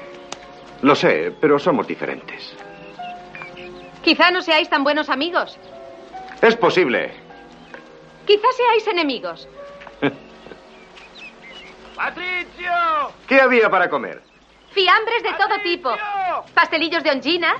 Lo 0.82 0.94
sé, 0.94 1.32
pero 1.40 1.58
somos 1.58 1.86
diferentes. 1.86 2.54
Quizá 4.02 4.30
no 4.30 4.40
seáis 4.42 4.68
tan 4.68 4.82
buenos 4.82 5.08
amigos. 5.08 5.56
Es 6.40 6.56
posible. 6.56 7.12
Quizá 8.26 8.46
seáis 8.56 8.86
enemigos. 8.88 9.48
¡Patricio! 11.96 12.72
¿Qué 13.28 13.40
había 13.40 13.68
para 13.68 13.90
comer? 13.90 14.22
Fiambres 14.70 15.22
de 15.22 15.32
todo 15.34 15.60
tipo. 15.62 15.94
Pastelillos 16.54 17.04
de 17.04 17.10
ongina. 17.10 17.56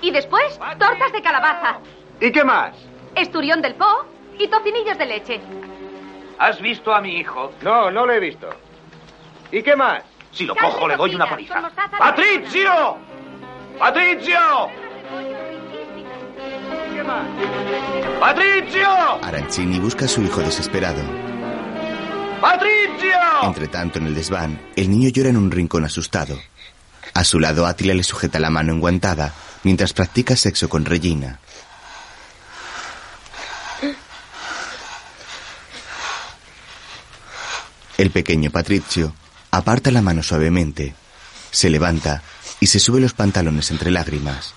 Y 0.00 0.10
después, 0.10 0.58
tortas 0.78 1.12
de 1.12 1.22
calabaza. 1.22 1.78
¿Y 2.20 2.32
qué 2.32 2.42
más? 2.42 2.74
Esturión 3.14 3.60
del 3.60 3.74
Po 3.74 4.15
y 4.38 4.48
tocinillos 4.48 4.98
de 4.98 5.06
leche. 5.06 5.40
¿Has 6.38 6.60
visto 6.60 6.94
a 6.94 7.00
mi 7.00 7.16
hijo? 7.18 7.52
No, 7.62 7.90
no 7.90 8.06
lo 8.06 8.12
he 8.12 8.20
visto. 8.20 8.48
¿Y 9.50 9.62
qué 9.62 9.74
más? 9.76 10.02
Si 10.32 10.44
lo 10.44 10.54
cojo, 10.54 10.86
le 10.86 10.96
doy 10.96 11.14
una 11.14 11.28
paliza. 11.28 11.70
¡Patricio! 11.98 12.98
¡Patricio! 13.78 14.38
¿Qué 16.94 17.02
más? 17.02 17.26
¡Patricio! 18.20 18.88
Arancini 19.22 19.78
busca 19.78 20.04
a 20.04 20.08
su 20.08 20.22
hijo 20.22 20.40
desesperado. 20.40 21.02
¡Patricio! 22.40 23.16
Entre 23.44 23.68
tanto, 23.68 23.98
en 23.98 24.06
el 24.06 24.14
desván, 24.14 24.60
el 24.76 24.90
niño 24.90 25.08
llora 25.08 25.30
en 25.30 25.38
un 25.38 25.50
rincón 25.50 25.84
asustado. 25.84 26.38
A 27.14 27.24
su 27.24 27.40
lado, 27.40 27.64
Átila 27.64 27.94
le 27.94 28.02
sujeta 28.02 28.38
la 28.38 28.50
mano 28.50 28.74
enguantada 28.74 29.32
mientras 29.62 29.94
practica 29.94 30.36
sexo 30.36 30.68
con 30.68 30.84
Regina. 30.84 31.40
El 37.98 38.10
pequeño 38.10 38.50
Patricio 38.50 39.14
aparta 39.50 39.90
la 39.90 40.02
mano 40.02 40.22
suavemente, 40.22 40.94
se 41.50 41.70
levanta 41.70 42.22
y 42.60 42.66
se 42.66 42.78
sube 42.78 43.00
los 43.00 43.14
pantalones 43.14 43.70
entre 43.70 43.90
lágrimas. 43.90 44.52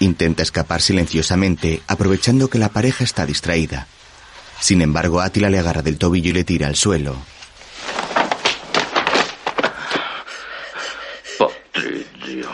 Intenta 0.00 0.42
escapar 0.42 0.82
silenciosamente, 0.82 1.80
aprovechando 1.86 2.50
que 2.50 2.58
la 2.58 2.68
pareja 2.68 3.04
está 3.04 3.24
distraída. 3.24 3.86
Sin 4.60 4.82
embargo, 4.82 5.20
Átila 5.20 5.48
le 5.48 5.60
agarra 5.60 5.80
del 5.80 5.96
tobillo 5.96 6.30
y 6.30 6.34
le 6.34 6.44
tira 6.44 6.66
al 6.66 6.76
suelo. 6.76 7.16
Patricio. 11.48 12.50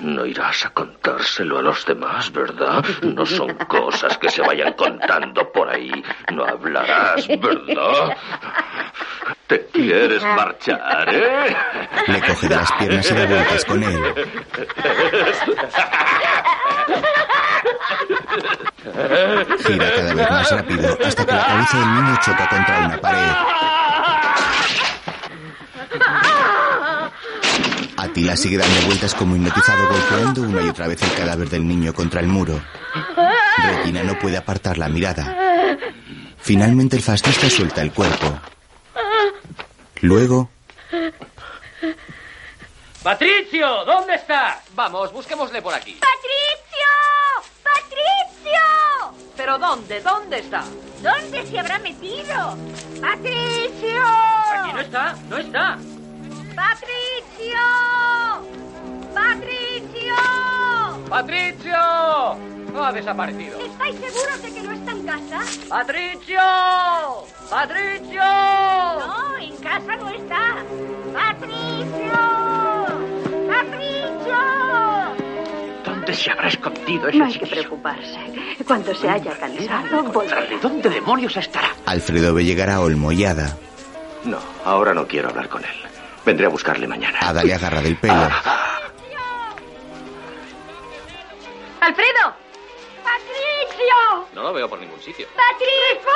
No 0.00 0.26
irás 0.26 0.66
a 0.66 0.70
contárselo 0.70 1.58
a 1.58 1.62
los 1.62 1.86
demás, 1.86 2.32
¿verdad? 2.32 2.84
No 3.02 3.24
son 3.24 3.54
cosas 3.66 4.18
que 4.18 4.28
se 4.28 4.42
vayan 4.42 4.72
contando 4.72 5.50
por 5.52 5.68
ahí. 5.68 5.92
No 6.32 6.44
hablarás, 6.44 7.26
¿verdad? 7.28 8.16
Te 9.46 9.66
quieres 9.66 10.22
marchar, 10.24 11.08
¿eh? 11.08 11.56
Le 12.08 12.20
coge 12.20 12.48
de 12.48 12.56
las 12.56 12.72
piernas 12.72 13.10
y 13.10 13.14
da 13.14 13.26
vueltas 13.26 13.64
con 13.64 13.82
él. 13.82 14.14
Gira 19.64 19.90
cada 19.94 20.14
vez 20.14 20.30
más 20.30 20.50
rápido 20.50 20.98
hasta 21.04 21.26
que 21.26 21.32
la 21.32 21.46
cabeza 21.46 21.78
del 21.78 21.94
niño 21.94 22.16
choca 22.24 22.48
contra 22.48 22.78
una 22.78 23.00
pared. 23.00 23.91
Atila 28.12 28.36
sigue 28.36 28.58
dando 28.58 28.82
vueltas 28.82 29.14
como 29.14 29.34
hipnotizado, 29.36 29.88
golpeando 29.88 30.42
una 30.42 30.60
y 30.60 30.68
otra 30.68 30.86
vez 30.86 31.00
el 31.02 31.14
cadáver 31.14 31.48
del 31.48 31.66
niño 31.66 31.94
contra 31.94 32.20
el 32.20 32.26
muro. 32.26 32.60
Regina 33.56 34.02
no 34.02 34.18
puede 34.18 34.36
apartar 34.36 34.76
la 34.76 34.86
mirada. 34.90 35.34
Finalmente 36.36 36.96
el 36.96 37.02
fascista 37.02 37.48
suelta 37.48 37.80
el 37.80 37.90
cuerpo. 37.90 38.38
Luego, 40.02 40.50
¡Patricio! 43.02 43.82
¿Dónde 43.86 44.16
está? 44.16 44.60
Vamos, 44.74 45.10
busquémosle 45.10 45.62
por 45.62 45.72
aquí. 45.72 45.98
¡Patricio! 45.98 46.90
¡Patricio! 47.64 49.32
¿Pero 49.38 49.58
dónde? 49.58 50.02
¿Dónde 50.02 50.38
está? 50.40 50.64
¿Dónde 51.02 51.46
se 51.46 51.58
habrá 51.58 51.78
metido? 51.78 52.58
¡Patricio! 53.00 54.04
Aquí 54.04 54.72
no 54.74 54.80
está, 54.80 55.16
no 55.30 55.38
está. 55.38 55.78
¡Patricio! 56.54 58.01
¡Patricio! 59.14 60.14
¡Patricio! 61.08 61.72
No 62.72 62.84
ha 62.84 62.92
desaparecido. 62.92 63.58
¿Estáis 63.60 63.96
seguros 63.96 64.42
de 64.42 64.52
que 64.52 64.62
no 64.62 64.72
está 64.72 64.92
en 64.92 65.06
casa? 65.06 65.40
¡Patricio! 65.68 66.40
¡Patricio! 67.50 68.22
No, 68.22 69.38
en 69.38 69.56
casa 69.58 69.96
no 69.96 70.08
está. 70.08 70.56
¡Patricio! 71.12 72.12
¡Patricio! 73.46 74.36
¿Dónde 75.84 76.14
se 76.14 76.30
habrá 76.30 76.48
escondido 76.48 77.08
ese 77.08 77.18
No 77.18 77.24
hay 77.26 77.38
que 77.38 77.46
preocuparse. 77.46 78.18
Cuando 78.66 78.94
se 78.94 79.08
haya 79.08 79.32
cansado, 79.38 80.02
volverá. 80.04 80.46
¿Dónde 80.62 80.88
demonios 80.88 81.36
estará? 81.36 81.68
Alfredo 81.84 82.32
ve 82.32 82.44
llegar 82.44 82.70
a 82.70 82.80
Olmo 82.80 83.12
y 83.12 83.24
Ada. 83.24 83.56
No, 84.24 84.38
ahora 84.64 84.94
no 84.94 85.06
quiero 85.06 85.28
hablar 85.28 85.48
con 85.48 85.62
él. 85.62 85.70
Vendré 86.24 86.46
a 86.46 86.48
buscarle 86.48 86.86
mañana. 86.86 87.18
Ada 87.20 87.44
le 87.44 87.52
agarra 87.54 87.82
del 87.82 87.96
pelo. 87.96 88.28
¡Alfredo! 91.82 92.32
¡Patricio! 93.02 94.28
No 94.34 94.42
lo 94.44 94.52
veo 94.52 94.68
por 94.68 94.78
ningún 94.78 95.02
sitio. 95.02 95.26
¡Patricio! 95.34 96.12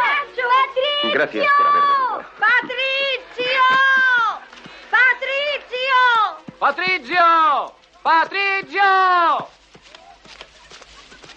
¡Patricio! 0.00 1.12
Gracias 1.12 1.46
por 1.58 1.66
haber 1.66 1.82
venido. 1.82 2.24
¡Patricio! 2.40 3.62
¡Patricio! 4.90 5.94
¡Patricio! 6.58 7.74
¡Patricio! 8.02 9.48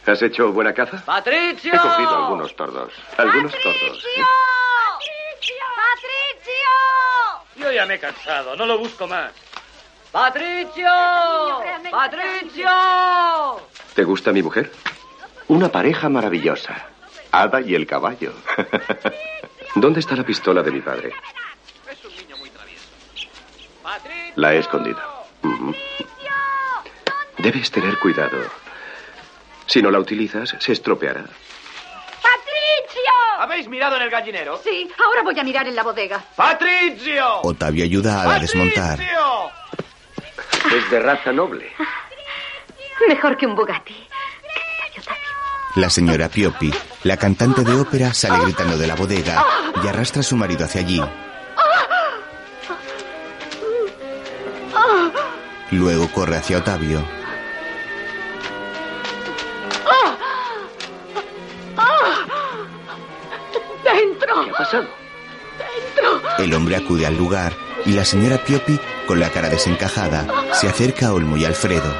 ¿Has 0.05 0.21
hecho 0.21 0.53
buena 0.53 0.73
caza? 0.73 1.03
¡Patricio! 1.05 1.73
He 1.73 1.77
cogido 1.77 2.15
algunos 2.15 2.55
tordos. 2.55 2.93
Algunos 3.17 3.51
tordos. 3.51 4.05
¡Patricio! 4.05 5.65
¡Patricio! 5.75 6.69
Yo 7.57 7.71
ya 7.73 7.85
me 7.85 7.95
he 7.95 7.99
cansado, 7.99 8.55
no 8.55 8.65
lo 8.65 8.77
busco 8.77 9.07
más. 9.07 9.33
¡Patricio! 10.11 10.89
¡Patricio! 11.91 12.69
¿Te 13.93 14.03
gusta 14.03 14.31
mi 14.31 14.41
mujer? 14.41 14.71
Una 15.47 15.69
pareja 15.69 16.09
maravillosa. 16.09 16.87
Ada 17.31 17.61
y 17.61 17.75
el 17.75 17.85
caballo. 17.85 18.33
¿Dónde 19.75 19.99
está 19.99 20.15
la 20.15 20.23
pistola 20.23 20.63
de 20.63 20.71
mi 20.71 20.81
padre? 20.81 21.13
La 24.35 24.53
he 24.53 24.59
escondido. 24.59 24.99
Ujú. 25.43 25.73
Debes 27.37 27.69
tener 27.71 27.97
cuidado. 27.99 28.37
Si 29.65 29.81
no 29.81 29.91
la 29.91 29.99
utilizas, 29.99 30.55
se 30.59 30.71
estropeará. 30.71 31.21
¡Patricio! 31.21 33.13
¿Habéis 33.39 33.67
mirado 33.67 33.95
en 33.97 34.03
el 34.03 34.09
gallinero? 34.09 34.59
Sí, 34.63 34.89
ahora 35.03 35.21
voy 35.23 35.39
a 35.39 35.43
mirar 35.43 35.67
en 35.67 35.75
la 35.75 35.83
bodega. 35.83 36.23
¡Patricio! 36.35 37.41
Otavio 37.43 37.83
ayuda 37.83 38.19
a 38.19 38.21
Ada 38.23 38.35
a 38.35 38.39
desmontar. 38.39 38.99
Es 40.75 40.91
de 40.91 40.99
raza 40.99 41.31
noble. 41.31 41.71
Mejor 43.07 43.37
que 43.37 43.45
un 43.45 43.55
Bugatti. 43.55 44.07
La 45.75 45.89
señora 45.89 46.27
Piopi, 46.27 46.73
la 47.03 47.17
cantante 47.17 47.63
de 47.63 47.73
ópera, 47.73 48.13
sale 48.13 48.43
gritando 48.43 48.77
de 48.77 48.87
la 48.87 48.95
bodega 48.95 49.45
y 49.83 49.87
arrastra 49.87 50.21
a 50.21 50.23
su 50.23 50.35
marido 50.35 50.65
hacia 50.65 50.81
allí. 50.81 51.01
Luego 55.71 56.11
corre 56.11 56.37
hacia 56.37 56.57
Otavio. 56.57 57.03
¡Dentro! 63.83 64.43
¿Qué 64.43 64.49
ha 64.49 64.53
pasado? 64.53 65.06
¡Dentro! 65.85 66.21
El 66.39 66.53
hombre 66.53 66.75
acude 66.75 67.05
al 67.05 67.17
lugar 67.17 67.53
y 67.85 67.91
la 67.93 68.05
señora 68.05 68.37
Piopi, 68.43 68.79
con 69.05 69.19
la 69.19 69.29
cara 69.29 69.49
desencajada, 69.49 70.27
se 70.53 70.67
acerca 70.67 71.07
a 71.07 71.13
Olmo 71.13 71.37
y 71.37 71.45
Alfredo. 71.45 71.95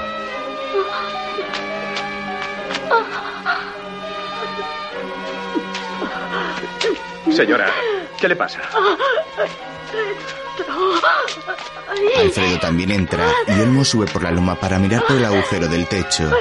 Señora, 7.32 7.72
¿qué 8.20 8.28
le 8.28 8.36
pasa? 8.36 8.60
Alfredo 12.20 12.60
también 12.60 12.92
entra 12.92 13.26
y 13.48 13.60
Olmo 13.60 13.86
sube 13.86 14.08
por 14.08 14.24
la 14.24 14.32
loma 14.32 14.56
para 14.56 14.80
mirar 14.80 15.04
por 15.06 15.16
el 15.16 15.26
agujero 15.26 15.68
del 15.68 15.88
techo. 15.88 16.32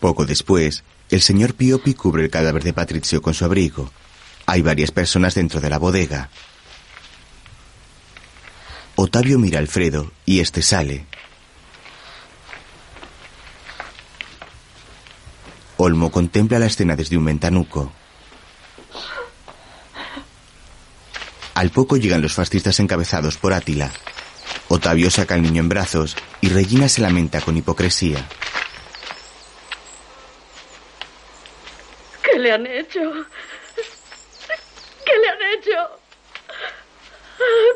Poco 0.00 0.24
después, 0.24 0.82
el 1.10 1.20
señor 1.20 1.54
Piopi 1.54 1.94
cubre 1.94 2.24
el 2.24 2.30
cadáver 2.30 2.64
de 2.64 2.72
Patricio 2.72 3.20
con 3.20 3.34
su 3.34 3.44
abrigo. 3.44 3.92
Hay 4.46 4.62
varias 4.62 4.90
personas 4.90 5.34
dentro 5.34 5.60
de 5.60 5.68
la 5.68 5.78
bodega. 5.78 6.30
Otavio 8.96 9.38
mira 9.38 9.58
a 9.58 9.60
Alfredo 9.60 10.10
y 10.24 10.40
este 10.40 10.62
sale. 10.62 11.06
Olmo 15.76 16.10
contempla 16.10 16.58
la 16.58 16.66
escena 16.66 16.96
desde 16.96 17.16
un 17.16 17.24
ventanuco. 17.24 17.92
Al 21.54 21.70
poco 21.70 21.96
llegan 21.96 22.22
los 22.22 22.34
fascistas 22.34 22.80
encabezados 22.80 23.36
por 23.36 23.52
Átila. 23.52 23.90
Otavio 24.68 25.10
saca 25.10 25.34
al 25.34 25.42
niño 25.42 25.60
en 25.60 25.68
brazos 25.68 26.16
y 26.40 26.48
Regina 26.48 26.88
se 26.88 27.02
lamenta 27.02 27.40
con 27.40 27.56
hipocresía. 27.56 28.26
Le 32.40 32.52
han 32.52 32.66
hecho? 32.66 33.00
¿Qué 35.04 35.18
le 35.18 35.28
han 35.28 35.42
hecho? 35.58 36.00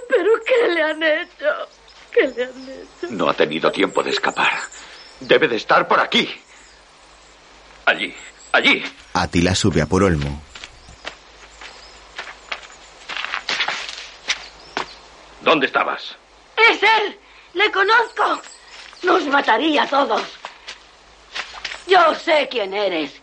¿Pero 0.09 0.31
qué 0.47 0.69
le 0.69 0.83
han 0.83 1.03
hecho? 1.03 1.69
¿Qué 2.11 2.29
le 2.29 2.45
han 2.45 2.69
hecho? 2.69 3.07
No 3.11 3.29
ha 3.29 3.35
tenido 3.35 3.71
tiempo 3.71 4.03
de 4.03 4.11
escapar. 4.11 4.53
Debe 5.21 5.49
de 5.49 5.57
estar 5.57 5.87
por 5.87 6.01
aquí. 6.01 6.29
Allí, 7.87 8.15
allí. 8.53 8.85
Átila 9.15 9.55
sube 9.55 9.83
a 9.83 9.87
por 9.87 10.03
Olmo. 10.03 10.43
¿Dónde 15.43 15.67
estabas? 15.67 16.17
¡Es 16.57 16.83
él! 16.83 17.19
¡Le 17.53 17.71
conozco! 17.71 18.41
Nos 19.03 19.25
mataría 19.27 19.83
a 19.83 19.87
todos. 19.87 20.23
Yo 21.87 22.15
sé 22.15 22.49
quién 22.51 22.73
eres. 22.73 23.21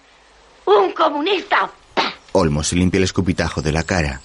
Un 0.65 0.93
comunista. 0.93 1.71
Olmo 2.33 2.63
se 2.63 2.75
limpia 2.75 2.97
el 2.97 3.03
escupitajo 3.03 3.61
de 3.61 3.71
la 3.71 3.83
cara. 3.83 4.21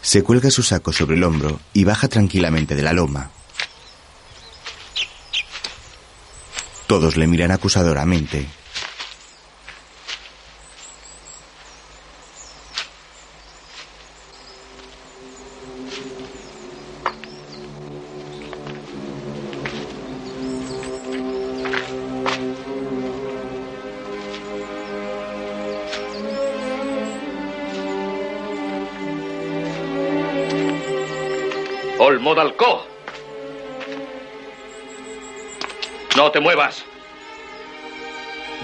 Se 0.00 0.22
cuelga 0.22 0.50
su 0.50 0.62
saco 0.62 0.92
sobre 0.92 1.16
el 1.16 1.24
hombro 1.24 1.60
y 1.72 1.84
baja 1.84 2.08
tranquilamente 2.08 2.74
de 2.74 2.82
la 2.82 2.92
loma. 2.92 3.30
Todos 6.86 7.16
le 7.16 7.26
miran 7.26 7.50
acusadoramente. 7.50 8.46
Te 36.34 36.40
muevas. 36.40 36.84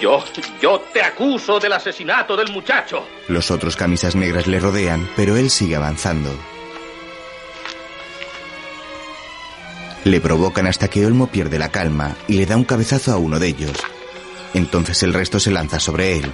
Yo, 0.00 0.24
yo 0.60 0.80
te 0.92 1.02
acuso 1.02 1.60
del 1.60 1.72
asesinato 1.72 2.36
del 2.36 2.50
muchacho. 2.50 3.06
Los 3.28 3.52
otros 3.52 3.76
camisas 3.76 4.16
negras 4.16 4.48
le 4.48 4.58
rodean, 4.58 5.08
pero 5.14 5.36
él 5.36 5.50
sigue 5.50 5.76
avanzando. 5.76 6.30
Le 10.02 10.20
provocan 10.20 10.66
hasta 10.66 10.88
que 10.88 11.06
Olmo 11.06 11.28
pierde 11.28 11.60
la 11.60 11.68
calma 11.68 12.16
y 12.26 12.38
le 12.38 12.46
da 12.46 12.56
un 12.56 12.64
cabezazo 12.64 13.12
a 13.12 13.18
uno 13.18 13.38
de 13.38 13.46
ellos. 13.46 13.76
Entonces 14.52 15.04
el 15.04 15.14
resto 15.14 15.38
se 15.38 15.52
lanza 15.52 15.78
sobre 15.78 16.18
él. 16.18 16.32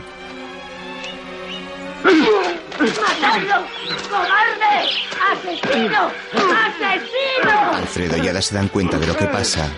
¡Matadlo! 2.81 3.67
¡Cobarde! 4.09 4.89
¡Asesino! 5.33 6.11
¡Asesino! 6.33 7.75
Alfredo 7.75 8.25
y 8.25 8.29
Ada 8.29 8.41
se 8.41 8.55
dan 8.55 8.69
cuenta 8.69 8.99
de 8.99 9.07
lo 9.07 9.15
que 9.15 9.27
pasa. 9.27 9.71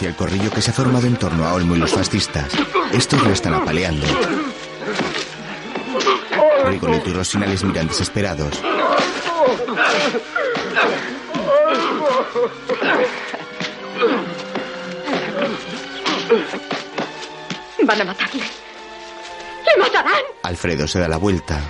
Hacia 0.00 0.08
el 0.08 0.16
corrillo 0.16 0.50
que 0.50 0.62
se 0.62 0.70
ha 0.70 0.72
formado 0.72 1.06
en 1.06 1.16
torno 1.16 1.44
a 1.44 1.52
Olmo 1.52 1.76
y 1.76 1.78
los 1.78 1.92
fascistas. 1.92 2.50
Estos 2.90 3.22
le 3.22 3.34
están 3.34 3.52
apaleando. 3.52 4.06
Rigoletto 6.64 7.10
y 7.10 7.12
Rosina 7.12 7.44
les 7.44 7.62
miran 7.62 7.86
desesperados. 7.86 8.62
Van 17.84 18.00
a 18.00 18.04
matarle. 18.04 18.44
¡Le 19.66 19.82
matarán! 19.82 20.22
Alfredo 20.44 20.88
se 20.88 20.98
da 20.98 21.08
la 21.08 21.18
vuelta. 21.18 21.60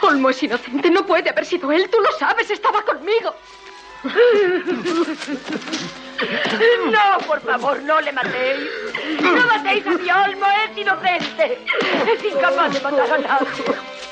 Olmo 0.00 0.30
es 0.30 0.42
inocente. 0.42 0.90
No 0.90 1.04
puede 1.04 1.28
haber 1.28 1.44
sido 1.44 1.70
él. 1.70 1.90
Tú 1.90 1.98
lo 2.00 2.18
sabes. 2.18 2.48
Estaba 2.48 2.82
conmigo. 2.82 3.34
No, 6.90 7.26
por 7.26 7.40
favor, 7.40 7.82
no 7.82 8.00
le 8.00 8.12
matéis. 8.12 8.58
No 9.20 9.46
matéis 9.46 9.86
a 9.86 9.90
mi 9.90 10.10
Olmo, 10.10 10.46
es 10.64 10.78
inocente. 10.78 11.58
Es 12.12 12.24
incapaz 12.24 12.72
de 12.72 12.80
matar 12.80 13.12
a 13.12 13.18
nadie. 13.18 13.64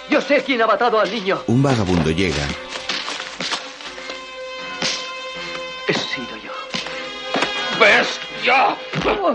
Yo 0.09 0.21
sé 0.21 0.43
quién 0.43 0.63
ha 0.63 0.67
matado 0.67 1.01
al 1.01 1.11
niño. 1.11 1.43
Un 1.47 1.63
vagabundo 1.63 2.11
llega. 2.11 2.43
He 5.87 5.95
sido 5.95 6.37
yo. 6.37 6.53
¡Bestia! 7.79 8.77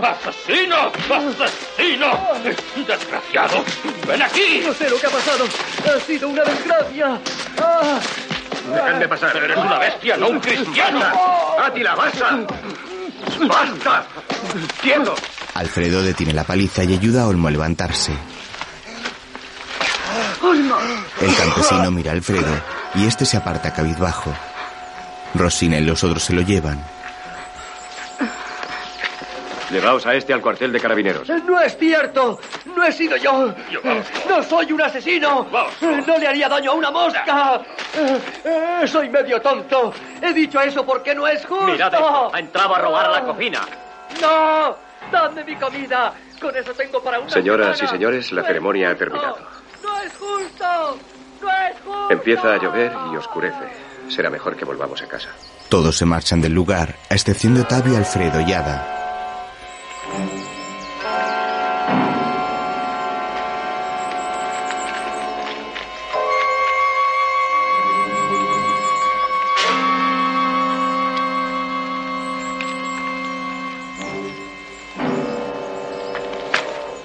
¡Asesino! 0.02 0.92
¡Asesino! 1.10 2.28
¡Desgraciado! 2.86 3.64
¡Ven 4.06 4.22
aquí! 4.22 4.62
No 4.64 4.72
sé 4.74 4.90
lo 4.90 4.98
que 4.98 5.06
ha 5.06 5.10
pasado. 5.10 5.44
Ha 5.86 6.00
sido 6.00 6.28
una 6.28 6.44
desgracia. 6.44 7.20
Ah. 7.58 7.98
Déjenme 8.66 9.08
pasar. 9.08 9.36
Eres 9.36 9.56
una 9.56 9.78
bestia, 9.78 10.16
no 10.16 10.28
un 10.28 10.40
cristiano. 10.40 11.00
¡Átila, 11.60 11.94
basta! 11.94 12.46
¡Basta! 13.48 14.06
¡Quieto! 14.80 15.14
Alfredo 15.54 16.02
detiene 16.02 16.32
la 16.32 16.44
paliza 16.44 16.84
y 16.84 16.94
ayuda 16.94 17.22
a 17.22 17.26
Olmo 17.28 17.48
a 17.48 17.50
levantarse. 17.50 18.12
Olmo. 20.42 20.76
El 21.20 21.34
campesino 21.34 21.90
mira 21.90 22.10
a 22.10 22.14
Alfredo 22.14 22.62
y 22.94 23.06
este 23.06 23.24
se 23.24 23.36
aparta 23.36 23.72
cabizbajo. 23.72 24.34
Rosina 25.34 25.78
y 25.78 25.84
los 25.84 26.02
otros 26.04 26.24
se 26.24 26.32
lo 26.32 26.42
llevan. 26.42 26.95
Llevaos 29.70 30.06
a 30.06 30.14
este 30.14 30.32
al 30.32 30.40
cuartel 30.40 30.72
de 30.72 30.80
carabineros. 30.80 31.28
No 31.28 31.60
es 31.60 31.76
cierto. 31.76 32.38
No 32.74 32.84
he 32.84 32.92
sido 32.92 33.16
yo. 33.16 33.52
No 34.28 34.42
soy 34.42 34.72
un 34.72 34.82
asesino. 34.82 35.46
No 35.80 36.18
le 36.18 36.28
haría 36.28 36.48
daño 36.48 36.72
a 36.72 36.74
una 36.74 36.90
mosca. 36.90 37.60
Soy 38.86 39.08
medio 39.08 39.40
tonto. 39.40 39.92
He 40.22 40.32
dicho 40.32 40.60
eso 40.60 40.84
porque 40.84 41.14
no 41.14 41.26
es 41.26 41.44
justo. 41.44 41.66
Mirad 41.66 41.92
esto. 41.92 42.34
Ha 42.34 42.38
entrado 42.38 42.76
a 42.76 42.78
robar 42.78 43.10
la 43.10 43.22
cocina. 43.24 43.60
No. 44.20 44.76
Dame 45.10 45.44
mi 45.44 45.56
comida. 45.56 46.12
Con 46.40 46.54
eso 46.56 46.72
tengo 46.74 47.02
para 47.02 47.18
una 47.18 47.30
Señoras 47.30 47.82
y 47.82 47.86
señores, 47.86 48.30
la 48.32 48.42
ceremonia 48.42 48.90
ha 48.90 48.94
terminado. 48.94 49.38
No 49.82 50.00
es 50.00 50.12
justo. 50.12 50.98
No 51.40 51.48
es 51.48 51.76
justo. 51.84 52.10
Empieza 52.10 52.54
a 52.54 52.58
llover 52.58 52.92
y 53.12 53.16
oscurece. 53.16 53.64
Será 54.08 54.30
mejor 54.30 54.56
que 54.56 54.64
volvamos 54.64 55.02
a 55.02 55.08
casa. 55.08 55.30
Todos 55.68 55.96
se 55.96 56.04
marchan 56.04 56.40
del 56.40 56.52
lugar, 56.52 56.94
a 57.10 57.14
excepción 57.14 57.54
de 57.54 57.62
Otavio, 57.62 57.96
Alfredo 57.96 58.40
y 58.40 58.52
Ada. 58.52 59.05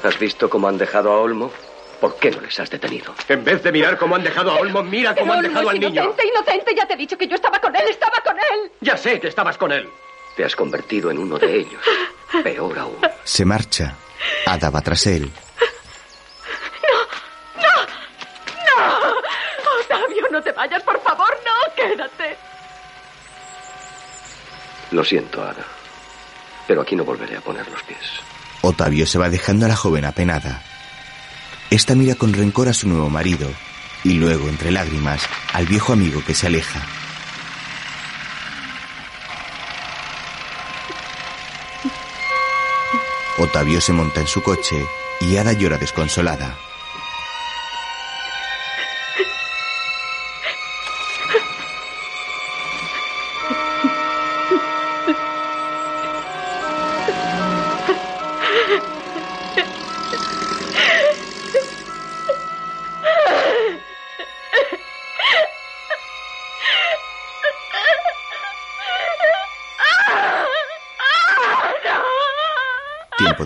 ¿Has 0.03 0.17
visto 0.19 0.49
cómo 0.49 0.67
han 0.67 0.77
dejado 0.77 1.11
a 1.11 1.19
Olmo? 1.19 1.51
¿Por 1.99 2.15
qué 2.17 2.31
no 2.31 2.41
les 2.41 2.59
has 2.59 2.69
detenido? 2.69 3.13
En 3.30 3.43
vez 3.43 3.61
de 3.61 3.71
mirar 3.71 3.97
cómo 3.97 4.15
han 4.15 4.23
dejado 4.23 4.51
a 4.51 4.55
Olmo, 4.55 4.81
mira 4.81 5.13
cómo 5.15 5.33
han 5.33 5.39
Olmo 5.39 5.49
dejado 5.49 5.69
es 5.69 5.75
al 5.75 5.80
niño. 5.80 6.01
inocente, 6.03 6.27
inocente. 6.27 6.75
Ya 6.75 6.88
te 6.88 6.93
he 6.93 6.97
dicho 6.97 7.17
que 7.17 7.27
yo 7.27 7.35
estaba 7.35 7.59
con 7.59 7.75
él. 7.75 7.88
Estaba 7.88 8.17
con 8.25 8.35
él. 8.38 8.71
Ya 8.81 8.97
sé 8.97 9.19
que 9.19 9.27
estabas 9.27 9.57
con 9.57 9.71
él. 9.71 9.88
Te 10.35 10.43
has 10.43 10.55
convertido 10.55 11.11
en 11.11 11.19
uno 11.19 11.38
de 11.38 11.57
ellos. 11.59 11.83
Peor 12.43 12.80
aún. 12.80 12.97
Se 13.23 13.45
marcha. 13.45 13.95
Ada 14.47 14.69
va 14.71 14.81
tras 14.81 15.05
él. 15.07 15.30
¡No! 17.57 18.88
Otavio, 19.81 20.27
no 20.31 20.41
te 20.41 20.51
vayas, 20.53 20.81
por 20.83 20.99
favor. 21.01 21.38
No, 21.45 21.75
quédate. 21.75 22.38
Lo 24.91 25.03
siento, 25.03 25.41
Ada. 25.43 25.65
Pero 26.67 26.81
aquí 26.81 26.95
no 26.95 27.03
volveré 27.03 27.38
a 27.38 27.41
poner 27.41 27.67
los 27.69 27.83
pies. 27.83 27.99
Otavio 28.61 29.07
se 29.07 29.17
va 29.17 29.30
dejando 29.30 29.65
a 29.65 29.69
la 29.69 29.75
joven 29.75 30.06
apenada. 30.06 30.61
Esta 31.69 31.95
mira 31.95 32.15
con 32.15 32.33
rencor 32.33 32.69
a 32.69 32.73
su 32.73 32.88
nuevo 32.88 33.09
marido 33.09 33.49
y 34.03 34.14
luego, 34.14 34.49
entre 34.49 34.72
lágrimas, 34.72 35.22
al 35.53 35.65
viejo 35.65 35.93
amigo 35.93 36.23
que 36.25 36.35
se 36.35 36.48
aleja. 36.48 36.81
Otavio 43.38 43.81
se 43.81 43.93
monta 43.93 44.22
en 44.22 44.27
su 44.27 44.43
coche 44.43 44.85
y 45.19 45.38
Ada 45.38 45.53
llora 45.53 45.77
desconsolada. 45.77 46.57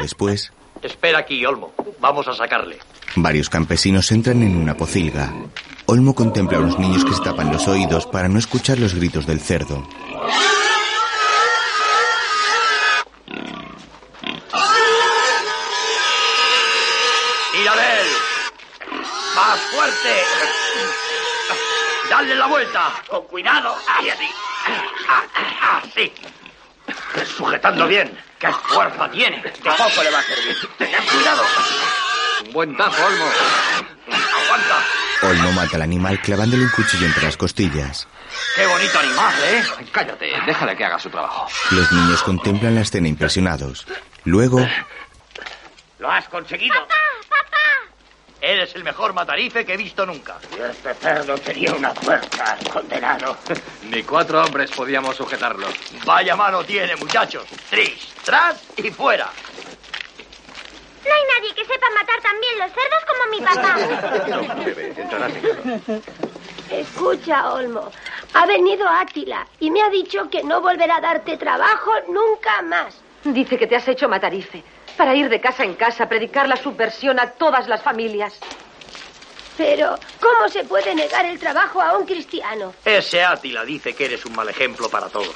Después, 0.05 0.51
Espera 0.81 1.19
aquí, 1.19 1.43
Olmo. 1.45 1.73
Vamos 1.99 2.27
a 2.27 2.33
sacarle. 2.33 2.77
varios 3.15 3.49
campesinos 3.49 4.11
entran 4.11 4.43
en 4.43 4.55
una 4.55 4.75
pocilga. 4.75 5.33
Olmo 5.87 6.13
contempla 6.13 6.57
a 6.57 6.61
los 6.61 6.77
niños 6.77 7.03
que 7.05 7.13
se 7.13 7.23
tapan 7.23 7.51
los 7.51 7.67
oídos 7.67 8.05
para 8.05 8.27
no 8.27 8.37
escuchar 8.37 8.77
los 8.79 8.93
gritos 8.93 9.25
del 9.25 9.39
cerdo. 9.39 9.87
¡Tira 17.51 17.75
de 17.75 18.01
él! 18.01 18.07
¡Más 19.35 19.59
fuerte! 19.73 20.13
¡Dale 22.09 22.35
la 22.35 22.47
vuelta! 22.47 22.93
¡Con 23.09 23.23
cuidado! 23.23 23.75
¡Ahí, 23.87 24.09
así! 24.09 24.29
¡Ah, 25.07 25.23
ah, 25.35 25.81
¡Así! 25.83 26.11
Sujetando 27.37 27.87
bien. 27.87 28.17
¡Qué 28.39 28.51
fuerza 28.51 29.09
tiene! 29.11 29.41
De 29.41 29.49
poco 29.51 30.03
le 30.03 30.11
va 30.11 30.19
a 30.19 30.23
servir. 30.23 30.55
¡Tened 30.77 31.03
cuidado! 31.11 31.43
Un 32.45 32.53
buen 32.53 32.77
tajo, 32.77 33.05
Olmo. 33.05 33.25
¡Aguanta! 34.07 34.83
Olmo 35.23 35.51
mata 35.53 35.77
al 35.77 35.81
animal 35.83 36.19
clavándole 36.21 36.63
un 36.63 36.69
cuchillo 36.69 37.05
entre 37.05 37.23
las 37.23 37.37
costillas. 37.37 38.07
¡Qué 38.55 38.65
bonito 38.67 38.99
animal, 38.99 39.33
eh! 39.45 39.63
Cállate, 39.91 40.33
déjale 40.45 40.75
que 40.75 40.85
haga 40.85 40.99
su 40.99 41.09
trabajo. 41.09 41.47
Los 41.71 41.91
niños 41.91 42.21
contemplan 42.23 42.75
la 42.75 42.81
escena 42.81 43.07
impresionados. 43.07 43.87
Luego, 44.25 44.67
¡Lo 45.99 46.11
has 46.11 46.27
conseguido! 46.27 46.75
¡Papá! 46.75 46.95
¡Papá! 47.29 47.94
Eres 48.45 48.75
el 48.75 48.83
mejor 48.83 49.11
matarife 49.13 49.65
que 49.65 49.73
he 49.73 49.77
visto 49.77 50.05
nunca. 50.05 50.37
Y 50.55 50.61
este 50.61 50.93
cerdo 50.93 51.33
tenía 51.33 51.73
una 51.73 51.91
fuerza, 51.95 52.55
condenado. 52.71 53.35
Ni 53.89 54.03
cuatro 54.03 54.39
hombres 54.39 54.71
podíamos 54.71 55.15
sujetarlo. 55.15 55.65
Vaya 56.05 56.35
mano 56.35 56.63
tiene, 56.63 56.95
muchachos. 56.95 57.43
Tris, 57.71 58.13
tras 58.23 58.63
y 58.77 58.91
fuera. 58.91 59.31
No 61.03 61.11
hay 61.11 61.23
nadie 61.33 61.55
que 61.55 61.65
sepa 61.65 61.87
matar 61.95 62.21
también 62.21 62.59
los 62.59 62.71
cerdos 62.71 63.03
como 63.09 63.25
mi 63.31 63.41
papá. 65.89 66.01
Escucha, 66.69 67.51
Olmo. 67.51 67.91
Ha 68.35 68.45
venido 68.45 68.87
Átila 68.87 69.47
y 69.59 69.71
me 69.71 69.81
ha 69.81 69.89
dicho 69.89 70.29
que 70.29 70.43
no 70.43 70.61
volverá 70.61 70.97
a 70.97 71.01
darte 71.01 71.37
trabajo 71.37 71.93
nunca 72.09 72.61
más. 72.61 73.01
Dice 73.23 73.57
que 73.57 73.65
te 73.65 73.75
has 73.75 73.87
hecho 73.87 74.07
matarife 74.07 74.63
para 74.95 75.15
ir 75.15 75.29
de 75.29 75.39
casa 75.39 75.63
en 75.63 75.75
casa 75.75 76.05
a 76.05 76.09
predicar 76.09 76.47
la 76.47 76.57
subversión 76.57 77.19
a 77.19 77.31
todas 77.31 77.67
las 77.67 77.81
familias. 77.81 78.33
Pero, 79.57 79.97
¿cómo 80.19 80.49
se 80.49 80.63
puede 80.65 80.93
negar 80.93 81.25
el 81.25 81.39
trabajo 81.39 81.81
a 81.81 81.97
un 81.97 82.05
cristiano? 82.05 82.73
Ese 82.83 83.23
Átila 83.23 83.63
dice 83.63 83.93
que 83.93 84.05
eres 84.05 84.25
un 84.25 84.35
mal 84.35 84.49
ejemplo 84.49 84.89
para 84.89 85.07
todos. 85.07 85.35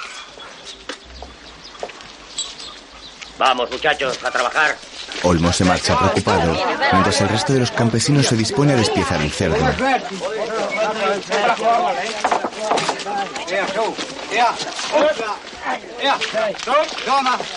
Vamos, 3.37 3.71
muchachos, 3.71 4.21
a 4.23 4.31
trabajar. 4.31 4.75
Olmo 5.23 5.51
se 5.51 5.65
marcha 5.65 5.97
preocupado, 5.97 6.57
mientras 6.91 7.21
el 7.21 7.29
resto 7.29 7.53
de 7.53 7.59
los 7.59 7.71
campesinos 7.71 8.27
se 8.27 8.37
dispone 8.37 8.73
a 8.73 8.77
despiezar 8.77 9.21
el 9.21 9.31
cerdo. 9.31 9.57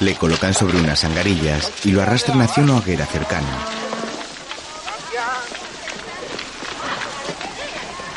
Le 0.00 0.14
colocan 0.16 0.55
sobre 0.55 0.78
unas 0.78 1.05
angarillas 1.05 1.72
y 1.84 1.92
lo 1.92 2.02
arrastran 2.02 2.40
hacia 2.40 2.62
una 2.62 2.76
hoguera 2.76 3.06
cercana. 3.06 3.47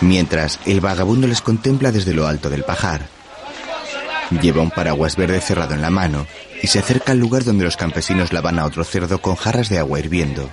Mientras, 0.02 0.60
el 0.66 0.82
vagabundo 0.82 1.28
les 1.28 1.42
contempla 1.42 1.92
desde 1.92 2.14
lo 2.14 2.28
alto 2.28 2.50
del 2.50 2.64
pajar. 2.64 3.08
Lleva 4.42 4.62
un 4.62 4.72
paraguas 4.72 5.16
verde 5.16 5.40
cerrado 5.40 5.74
en 5.74 5.82
la 5.82 5.90
mano 5.90 6.26
y 6.66 6.68
se 6.68 6.80
acerca 6.80 7.12
al 7.12 7.20
lugar 7.20 7.44
donde 7.44 7.64
los 7.64 7.78
campesinos 7.78 8.34
lavan 8.34 8.58
a 8.58 8.66
otro 8.66 8.84
cerdo 8.84 9.22
con 9.22 9.36
jarras 9.36 9.70
de 9.70 9.78
agua 9.78 10.00
hirviendo. 10.00 10.50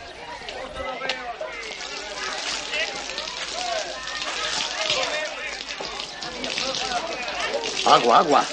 Agua, 7.87 8.19
agua. 8.19 8.45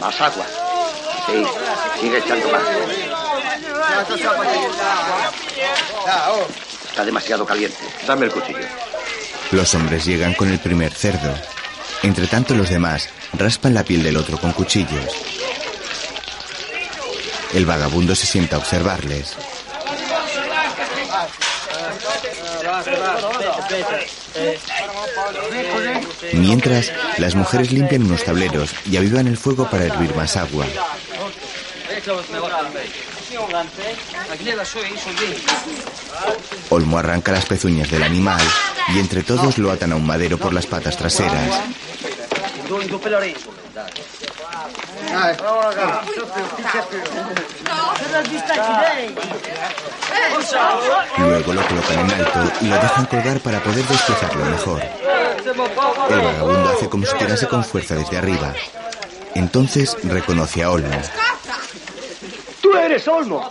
Más 0.00 0.18
agua. 0.18 0.46
Sí, 1.26 1.44
sigue 2.00 2.16
echando 2.16 2.50
más. 2.50 2.62
Está 6.88 7.04
demasiado 7.04 7.44
caliente. 7.44 7.76
Dame 8.06 8.24
el 8.24 8.32
cuchillo. 8.32 8.66
Los 9.50 9.74
hombres 9.74 10.06
llegan 10.06 10.32
con 10.32 10.50
el 10.50 10.58
primer 10.58 10.94
cerdo. 10.94 11.34
Entre 12.02 12.26
tanto, 12.28 12.54
los 12.54 12.70
demás 12.70 13.10
raspan 13.34 13.74
la 13.74 13.84
piel 13.84 14.02
del 14.02 14.16
otro 14.16 14.38
con 14.38 14.52
cuchillos. 14.52 15.32
El 17.52 17.66
vagabundo 17.66 18.14
se 18.14 18.26
sienta 18.26 18.56
a 18.56 18.58
observarles. 18.58 19.36
Mientras, 26.34 26.92
las 27.18 27.34
mujeres 27.34 27.72
limpian 27.72 28.04
unos 28.04 28.24
tableros 28.24 28.74
y 28.86 28.96
avivan 28.96 29.26
el 29.26 29.36
fuego 29.36 29.68
para 29.68 29.84
hervir 29.84 30.14
más 30.14 30.36
agua. 30.36 30.66
Olmo 36.70 36.98
arranca 36.98 37.32
las 37.32 37.46
pezuñas 37.46 37.90
del 37.90 38.02
animal 38.02 38.42
y 38.94 38.98
entre 38.98 39.22
todos 39.22 39.58
lo 39.58 39.70
atan 39.70 39.92
a 39.92 39.96
un 39.96 40.06
madero 40.06 40.38
por 40.38 40.52
las 40.52 40.66
patas 40.66 40.96
traseras. 40.96 41.60
Luego 51.18 51.52
lo 51.52 51.66
colocan 51.66 51.98
en 51.98 52.10
alto 52.10 52.52
y 52.60 52.66
lo 52.66 52.76
dejan 52.76 53.06
colgar 53.06 53.40
para 53.40 53.60
poder 53.60 53.84
desplazarlo 53.86 54.44
mejor. 54.44 54.82
El 56.10 56.20
vagabundo 56.20 56.70
hace 56.70 56.88
como 56.88 57.06
si 57.06 57.16
tirase 57.16 57.48
con 57.48 57.64
fuerza 57.64 57.94
desde 57.94 58.18
arriba. 58.18 58.54
Entonces 59.34 59.96
reconoce 60.04 60.62
a 60.62 60.70
Olmo. 60.70 61.00
¡Tú 62.60 62.76
eres 62.76 63.06
Olmo! 63.08 63.50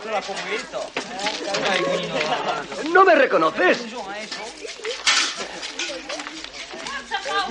¿No 2.91 3.03
me 3.03 3.15
reconoces? 3.15 3.79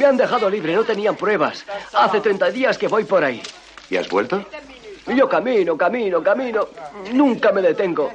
Me 0.01 0.07
han 0.07 0.17
dejado 0.17 0.49
libre, 0.49 0.75
no 0.75 0.83
tenían 0.83 1.15
pruebas. 1.15 1.63
Hace 1.93 2.23
30 2.23 2.51
días 2.51 2.79
que 2.79 2.89
voy 2.89 3.05
por 3.05 3.23
ahí. 3.23 3.43
¿Y 3.91 3.99
has 3.99 4.09
vuelto? 4.09 4.43
Yo 5.07 5.29
camino, 5.29 5.77
camino, 5.77 6.23
camino. 6.23 6.69
Nunca 7.13 7.53
me 7.53 7.61
detengo. 7.61 8.11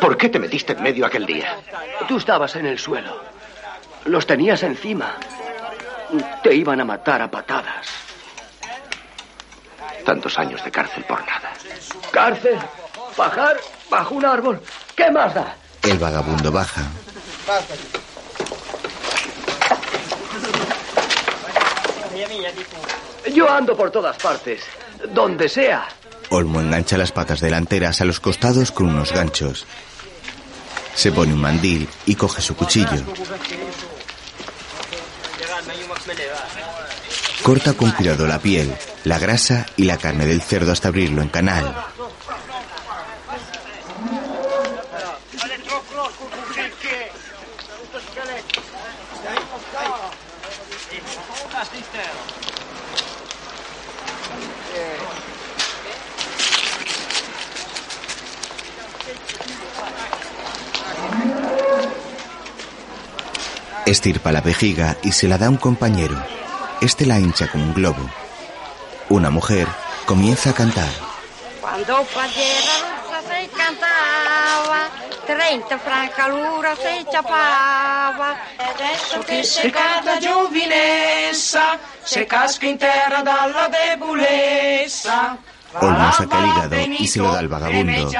¿Por 0.00 0.16
qué 0.16 0.30
te 0.30 0.38
metiste 0.38 0.72
en 0.72 0.82
medio 0.82 1.04
aquel 1.04 1.26
día? 1.26 1.54
Tú 2.08 2.16
estabas 2.16 2.56
en 2.56 2.64
el 2.64 2.78
suelo. 2.78 3.20
Los 4.06 4.26
tenías 4.26 4.62
encima. 4.62 5.16
Te 6.42 6.54
iban 6.54 6.80
a 6.80 6.84
matar 6.86 7.20
a 7.20 7.30
patadas. 7.30 7.86
Tantos 10.02 10.38
años 10.38 10.64
de 10.64 10.70
cárcel 10.70 11.04
por 11.04 11.20
nada. 11.26 11.52
Cárcel, 12.10 12.56
pajar, 13.14 13.58
bajo 13.90 14.14
un 14.14 14.24
árbol. 14.24 14.62
¿Qué 14.96 15.10
más 15.10 15.34
da? 15.34 15.56
El 15.82 15.98
vagabundo 15.98 16.50
baja. 16.50 16.84
Yo 23.34 23.50
ando 23.50 23.76
por 23.76 23.90
todas 23.90 24.16
partes, 24.16 24.62
donde 25.12 25.48
sea. 25.48 25.86
Olmo 26.30 26.60
engancha 26.60 26.98
las 26.98 27.12
patas 27.12 27.40
delanteras 27.40 28.00
a 28.00 28.04
los 28.04 28.20
costados 28.20 28.70
con 28.70 28.86
unos 28.88 29.12
ganchos. 29.12 29.66
Se 30.94 31.12
pone 31.12 31.32
un 31.32 31.40
mandil 31.40 31.88
y 32.06 32.14
coge 32.14 32.42
su 32.42 32.56
cuchillo. 32.56 33.04
Corta 37.42 37.72
con 37.74 37.90
cuidado 37.92 38.26
la 38.26 38.38
piel, 38.38 38.74
la 39.04 39.18
grasa 39.18 39.66
y 39.76 39.84
la 39.84 39.96
carne 39.96 40.26
del 40.26 40.42
cerdo 40.42 40.72
hasta 40.72 40.88
abrirlo 40.88 41.22
en 41.22 41.28
canal. 41.28 41.74
Estirpa 63.88 64.32
la 64.32 64.42
vejiga 64.42 64.98
y 65.02 65.12
se 65.12 65.26
la 65.28 65.38
da 65.38 65.48
un 65.48 65.56
compañero. 65.56 66.22
Este 66.82 67.06
la 67.06 67.18
hincha 67.18 67.48
como 67.48 67.64
un 67.64 67.72
globo. 67.72 68.10
Una 69.08 69.30
mujer 69.30 69.66
comienza 70.04 70.50
a 70.50 70.52
cantar. 70.52 70.90
Quando 71.62 72.04
pradera 72.12 72.74
rossa 72.84 73.22
se 73.26 73.48
cantava, 73.48 74.90
30 75.26 75.78
franca 75.78 76.28
l'ora 76.28 76.76
se 76.76 77.06
ciapava. 77.10 78.36
Adesso 78.58 79.20
che 79.20 79.42
sei 79.42 79.70
cata 79.70 80.18
giovinessa, 80.18 81.78
se 82.02 82.26
casca 82.26 82.66
in 82.66 82.76
terra 82.76 83.22
dalla 83.22 83.68
debolezza. 83.68 85.38
Olmo 85.74 86.12
saca 86.12 86.38
el 86.38 86.46
hígado 86.46 86.76
y 86.98 87.06
se 87.06 87.18
lo 87.18 87.32
da 87.32 87.38
al 87.40 87.48
vagabundo. 87.48 88.10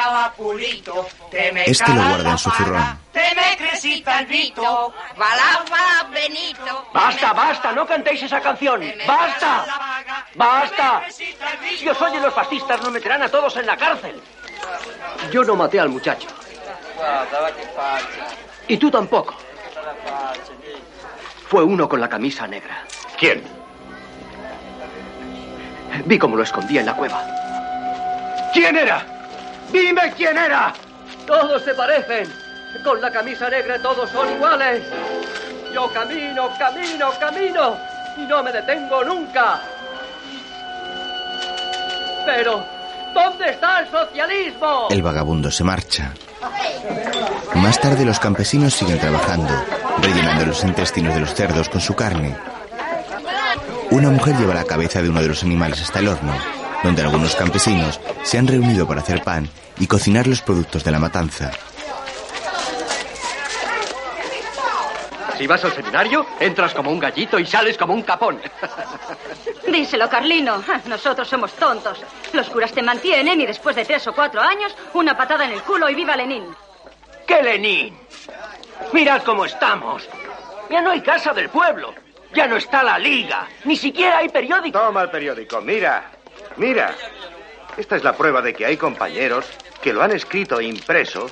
Este 1.67 1.95
lo 1.95 2.03
guarda 2.09 2.31
en 2.33 2.39
su 2.39 2.51
zurrón. 2.51 2.99
Basta, 6.93 7.33
basta, 7.33 7.73
no 7.73 7.87
cantéis 7.87 8.23
esa 8.23 8.41
canción. 8.41 8.83
Basta. 9.07 9.65
Basta. 10.35 11.03
Si 11.79 11.89
os 11.89 12.03
oyen 12.03 12.23
los 12.23 12.35
fascistas, 12.35 12.81
nos 12.83 12.93
meterán 12.93 13.23
a 13.23 13.29
todos 13.29 13.57
en 13.57 13.67
la 13.67 13.77
cárcel. 13.77 14.21
Yo 15.33 15.43
no 15.45 15.57
maté 15.57 15.81
al 15.81 15.89
muchacho. 15.89 16.29
Y 18.69 18.77
tú 18.77 18.91
tampoco. 18.91 19.35
Fue 21.49 21.65
uno 21.65 21.89
con 21.89 22.01
la 22.01 22.09
camisa 22.09 22.47
negra. 22.47 22.85
¿Quién? 23.19 23.43
Vi 26.05 26.19
cómo 26.19 26.37
lo 26.37 26.43
escondía 26.43 26.81
en 26.81 26.87
la 26.87 26.95
cueva. 26.95 27.38
¿Quién 28.53 28.77
era? 28.77 29.05
Dime 29.73 30.13
quién 30.17 30.37
era. 30.37 30.73
Todos 31.27 31.63
se 31.63 31.75
parecen. 31.75 32.33
Con 32.85 33.01
la 33.01 33.11
camisa 33.11 33.49
negra 33.49 33.81
todos 33.81 34.11
son 34.11 34.31
iguales. 34.33 34.83
Yo 35.73 35.93
camino, 35.93 36.51
camino, 36.59 37.11
camino. 37.19 37.77
Y 38.17 38.23
no 38.23 38.43
me 38.43 38.53
detengo 38.53 39.05
nunca. 39.05 39.61
Pero, 42.25 42.65
¿dónde 43.15 43.51
está 43.51 43.81
el 43.81 43.91
socialismo? 43.91 44.89
El 44.91 45.03
vagabundo 45.03 45.51
se 45.51 45.65
marcha. 45.65 46.13
Más 47.55 47.81
tarde 47.81 48.05
los 48.05 48.19
campesinos 48.19 48.75
siguen 48.75 48.99
trabajando, 48.99 49.53
rellenando 50.01 50.47
los 50.47 50.63
intestinos 50.65 51.15
de 51.15 51.21
los 51.21 51.35
cerdos 51.35 51.69
con 51.69 51.81
su 51.81 51.95
carne. 51.95 52.37
Una 53.91 54.11
mujer 54.11 54.37
lleva 54.37 54.55
la 54.55 54.65
cabeza 54.65 55.01
de 55.01 55.09
uno 55.09 55.23
de 55.23 55.29
los 55.29 55.43
animales 55.43 55.81
hasta 55.81 56.01
el 56.01 56.09
horno, 56.09 56.35
donde 56.89 57.03
algunos 57.03 57.37
campesinos 57.37 58.01
se 58.23 58.39
han 58.39 58.47
reunido 58.47 58.89
para 58.89 59.03
hacer 59.03 59.23
pan 59.23 59.47
y 59.79 59.87
cocinar 59.87 60.27
los 60.27 60.41
productos 60.41 60.83
de 60.85 60.91
la 60.91 60.99
matanza. 60.99 61.51
Si 65.37 65.47
vas 65.47 65.63
al 65.67 65.73
seminario, 65.73 66.25
entras 66.41 66.73
como 66.73 66.91
un 66.91 66.99
gallito 66.99 67.39
y 67.39 67.45
sales 67.45 67.77
como 67.77 67.93
un 67.93 68.01
capón. 68.01 68.41
Díselo, 69.71 70.09
Carlino. 70.09 70.65
Nosotros 70.87 71.29
somos 71.29 71.53
tontos. 71.53 72.01
Los 72.33 72.49
curas 72.49 72.73
te 72.73 72.83
mantienen 72.83 73.39
y 73.39 73.45
después 73.45 73.77
de 73.77 73.85
tres 73.85 74.07
o 74.07 74.15
cuatro 74.15 74.41
años, 74.41 74.75
una 74.95 75.15
patada 75.15 75.45
en 75.45 75.53
el 75.53 75.63
culo 75.63 75.91
y 75.91 75.95
viva 75.95 76.17
Lenin. 76.17 76.47
¿Qué 77.27 77.43
Lenin? 77.43 77.99
Mirad 78.95 79.23
cómo 79.25 79.45
estamos. 79.45 80.09
Ya 80.71 80.81
no 80.81 80.93
hay 80.93 81.03
casa 81.03 81.35
del 81.35 81.51
pueblo. 81.51 81.93
Ya 82.35 82.47
no 82.47 82.57
está 82.57 82.83
la 82.83 82.99
liga. 82.99 83.47
Ni 83.65 83.77
siquiera 83.77 84.19
hay 84.19 84.31
periódico. 84.31 84.79
Toma 84.79 85.03
el 85.03 85.11
periódico, 85.11 85.61
mira. 85.61 86.13
Mira. 86.57 86.95
Esta 87.77 87.97
es 87.97 88.03
la 88.03 88.13
prueba 88.13 88.43
de 88.43 88.53
que 88.53 88.67
hay 88.67 88.77
compañeros 88.77 89.47
que 89.81 89.93
lo 89.93 90.03
han 90.03 90.11
escrito 90.13 90.59
e 90.59 90.65
impreso 90.65 91.31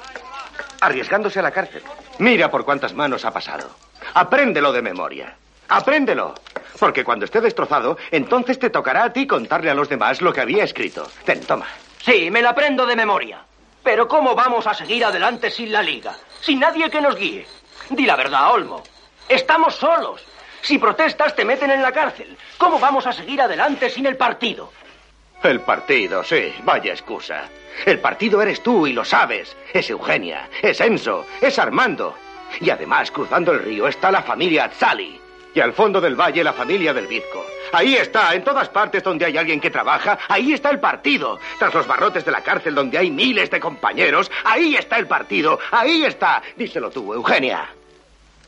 arriesgándose 0.80 1.40
a 1.40 1.42
la 1.42 1.50
cárcel. 1.50 1.82
Mira 2.18 2.50
por 2.50 2.64
cuántas 2.64 2.94
manos 2.94 3.24
ha 3.24 3.32
pasado. 3.32 3.68
Apréndelo 4.14 4.72
de 4.72 4.82
memoria. 4.82 5.34
Apréndelo. 5.68 6.34
Porque 6.78 7.04
cuando 7.04 7.24
esté 7.24 7.40
destrozado, 7.40 7.98
entonces 8.10 8.58
te 8.58 8.70
tocará 8.70 9.04
a 9.04 9.12
ti 9.12 9.26
contarle 9.26 9.70
a 9.70 9.74
los 9.74 9.88
demás 9.88 10.20
lo 10.20 10.32
que 10.32 10.40
había 10.40 10.64
escrito. 10.64 11.10
Ten, 11.24 11.40
toma. 11.40 11.66
Sí, 12.02 12.30
me 12.30 12.42
la 12.42 12.50
aprendo 12.50 12.86
de 12.86 12.94
memoria. 12.94 13.40
Pero 13.82 14.06
¿cómo 14.06 14.34
vamos 14.34 14.66
a 14.66 14.74
seguir 14.74 15.04
adelante 15.04 15.50
sin 15.50 15.72
la 15.72 15.82
liga? 15.82 16.14
Sin 16.40 16.60
nadie 16.60 16.90
que 16.90 17.00
nos 17.00 17.16
guíe. 17.16 17.46
Di 17.90 18.04
la 18.04 18.16
verdad, 18.16 18.52
Olmo. 18.52 18.82
Estamos 19.28 19.74
solos. 19.74 20.22
Si 20.62 20.78
protestas, 20.78 21.34
te 21.34 21.44
meten 21.44 21.70
en 21.70 21.82
la 21.82 21.92
cárcel. 21.92 22.36
¿Cómo 22.58 22.78
vamos 22.78 23.06
a 23.06 23.12
seguir 23.12 23.40
adelante 23.40 23.88
sin 23.90 24.06
el 24.06 24.16
partido? 24.16 24.72
El 25.46 25.60
partido, 25.60 26.24
sí. 26.24 26.52
Vaya 26.64 26.92
excusa. 26.92 27.48
El 27.84 28.00
partido 28.00 28.42
eres 28.42 28.62
tú 28.62 28.86
y 28.86 28.92
lo 28.92 29.04
sabes. 29.04 29.56
Es 29.72 29.88
Eugenia, 29.90 30.48
es 30.60 30.80
Enzo, 30.80 31.24
es 31.40 31.58
Armando. 31.58 32.14
Y 32.60 32.70
además, 32.70 33.10
cruzando 33.10 33.52
el 33.52 33.60
río 33.60 33.86
está 33.86 34.10
la 34.10 34.22
familia 34.22 34.64
Atzali. 34.64 35.20
Y 35.54 35.60
al 35.60 35.72
fondo 35.72 36.00
del 36.00 36.16
valle 36.16 36.42
la 36.42 36.52
familia 36.52 36.92
del 36.92 37.06
Vizco. 37.06 37.44
Ahí 37.72 37.94
está, 37.94 38.34
en 38.34 38.44
todas 38.44 38.68
partes 38.68 39.02
donde 39.02 39.24
hay 39.24 39.36
alguien 39.36 39.60
que 39.60 39.70
trabaja, 39.70 40.18
ahí 40.28 40.52
está 40.52 40.70
el 40.70 40.80
partido. 40.80 41.38
Tras 41.58 41.72
los 41.72 41.86
barrotes 41.86 42.24
de 42.24 42.32
la 42.32 42.42
cárcel 42.42 42.74
donde 42.74 42.98
hay 42.98 43.10
miles 43.10 43.50
de 43.50 43.60
compañeros, 43.60 44.30
ahí 44.44 44.76
está 44.76 44.98
el 44.98 45.06
partido, 45.06 45.58
ahí 45.70 46.04
está. 46.04 46.42
Díselo 46.56 46.90
tú, 46.90 47.14
Eugenia. 47.14 47.68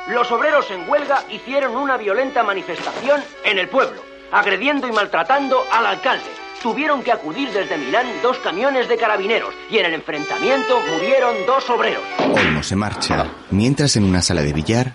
Los 0.08 0.32
obreros 0.32 0.70
en 0.72 0.88
huelga 0.90 1.24
hicieron 1.30 1.76
una 1.76 1.98
violenta 1.98 2.44
manifestación 2.44 3.24
en 3.46 3.58
el 3.58 3.70
pueblo, 3.70 4.02
agrediendo 4.32 4.88
y 4.88 4.92
maltratando 4.92 5.64
al 5.72 5.86
alcalde. 5.86 6.26
Tuvieron 6.62 7.04
que 7.04 7.12
acudir 7.12 7.52
desde 7.52 7.78
Milán 7.78 8.08
dos 8.22 8.38
camiones 8.40 8.88
de 8.88 8.98
carabineros 8.98 9.54
y 9.70 9.80
en 9.80 9.86
el 9.86 9.94
enfrentamiento 9.94 10.80
murieron 10.92 11.46
dos 11.46 11.70
obreros. 11.70 12.04
Olmo 12.20 12.64
se 12.64 12.76
marcha, 12.76 13.26
mientras 13.50 13.96
en 13.96 14.04
una 14.06 14.22
sala 14.22 14.42
de 14.42 14.54
billar, 14.54 14.94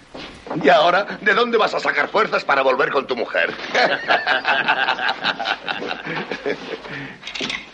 ¿Y 0.63 0.69
ahora 0.71 1.05
de 1.21 1.35
dónde 1.35 1.59
vas 1.59 1.75
a 1.75 1.81
sacar 1.81 2.09
fuerzas 2.09 2.43
para 2.43 2.63
volver 2.63 2.91
con 2.91 3.07
tu 3.07 3.15
mujer? 3.15 3.55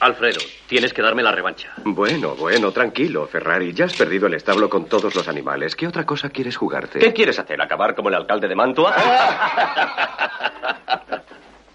Alfredo, 0.00 0.40
tienes 0.66 0.94
que 0.94 1.02
darme 1.02 1.22
la 1.22 1.30
revancha. 1.30 1.72
Bueno, 1.84 2.34
bueno, 2.34 2.72
tranquilo, 2.72 3.26
Ferrari. 3.26 3.74
Ya 3.74 3.84
has 3.84 3.92
perdido 3.94 4.28
el 4.28 4.34
establo 4.34 4.70
con 4.70 4.86
todos 4.86 5.14
los 5.14 5.28
animales. 5.28 5.76
¿Qué 5.76 5.86
otra 5.86 6.06
cosa 6.06 6.30
quieres 6.30 6.56
jugarte? 6.56 6.98
¿Qué 6.98 7.12
quieres 7.12 7.38
hacer? 7.38 7.60
¿Acabar 7.60 7.94
como 7.94 8.08
el 8.08 8.14
alcalde 8.14 8.48
de 8.48 8.54
Mantua? 8.54 8.94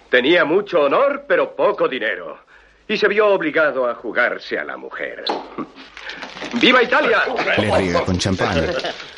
Tenía 0.10 0.44
mucho 0.44 0.82
honor, 0.82 1.26
pero 1.28 1.56
poco 1.56 1.88
dinero. 1.88 2.40
Y 2.88 2.98
se 2.98 3.08
vio 3.08 3.28
obligado 3.28 3.88
a 3.88 3.96
jugarse 3.96 4.58
a 4.58 4.64
la 4.64 4.78
mujer. 4.78 5.24
¡Viva 6.54 6.82
Italia! 6.82 7.24
le 7.58 7.78
riega 7.78 8.06
con 8.06 8.18
champán. 8.18 8.66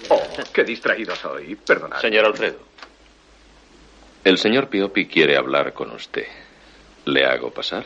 Oh, 0.10 0.24
qué 0.53 0.64
distraído 0.64 1.14
soy. 1.18 1.56
Perdonad. 1.56 2.00
Señor 2.00 2.24
Alfredo. 2.24 2.60
El 4.24 4.38
señor 4.38 4.69
Piopi 4.69 5.06
quiere 5.06 5.36
hablar 5.36 5.74
con 5.74 5.92
usted. 5.92 6.26
¿Le 7.03 7.26
hago 7.26 7.52
pasar? 7.52 7.84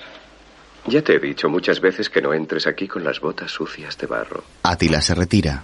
Ya 0.88 1.02
te 1.02 1.16
he 1.16 1.20
dicho 1.20 1.48
muchas 1.48 1.80
veces 1.80 2.10
que 2.10 2.22
no 2.22 2.34
entres 2.34 2.66
aquí 2.68 2.88
con 2.88 3.04
las 3.04 3.20
botas 3.20 3.52
sucias 3.52 3.98
de 3.98 4.08
barro. 4.08 4.44
Atila 4.64 5.02
se 5.02 5.14
retira. 5.14 5.64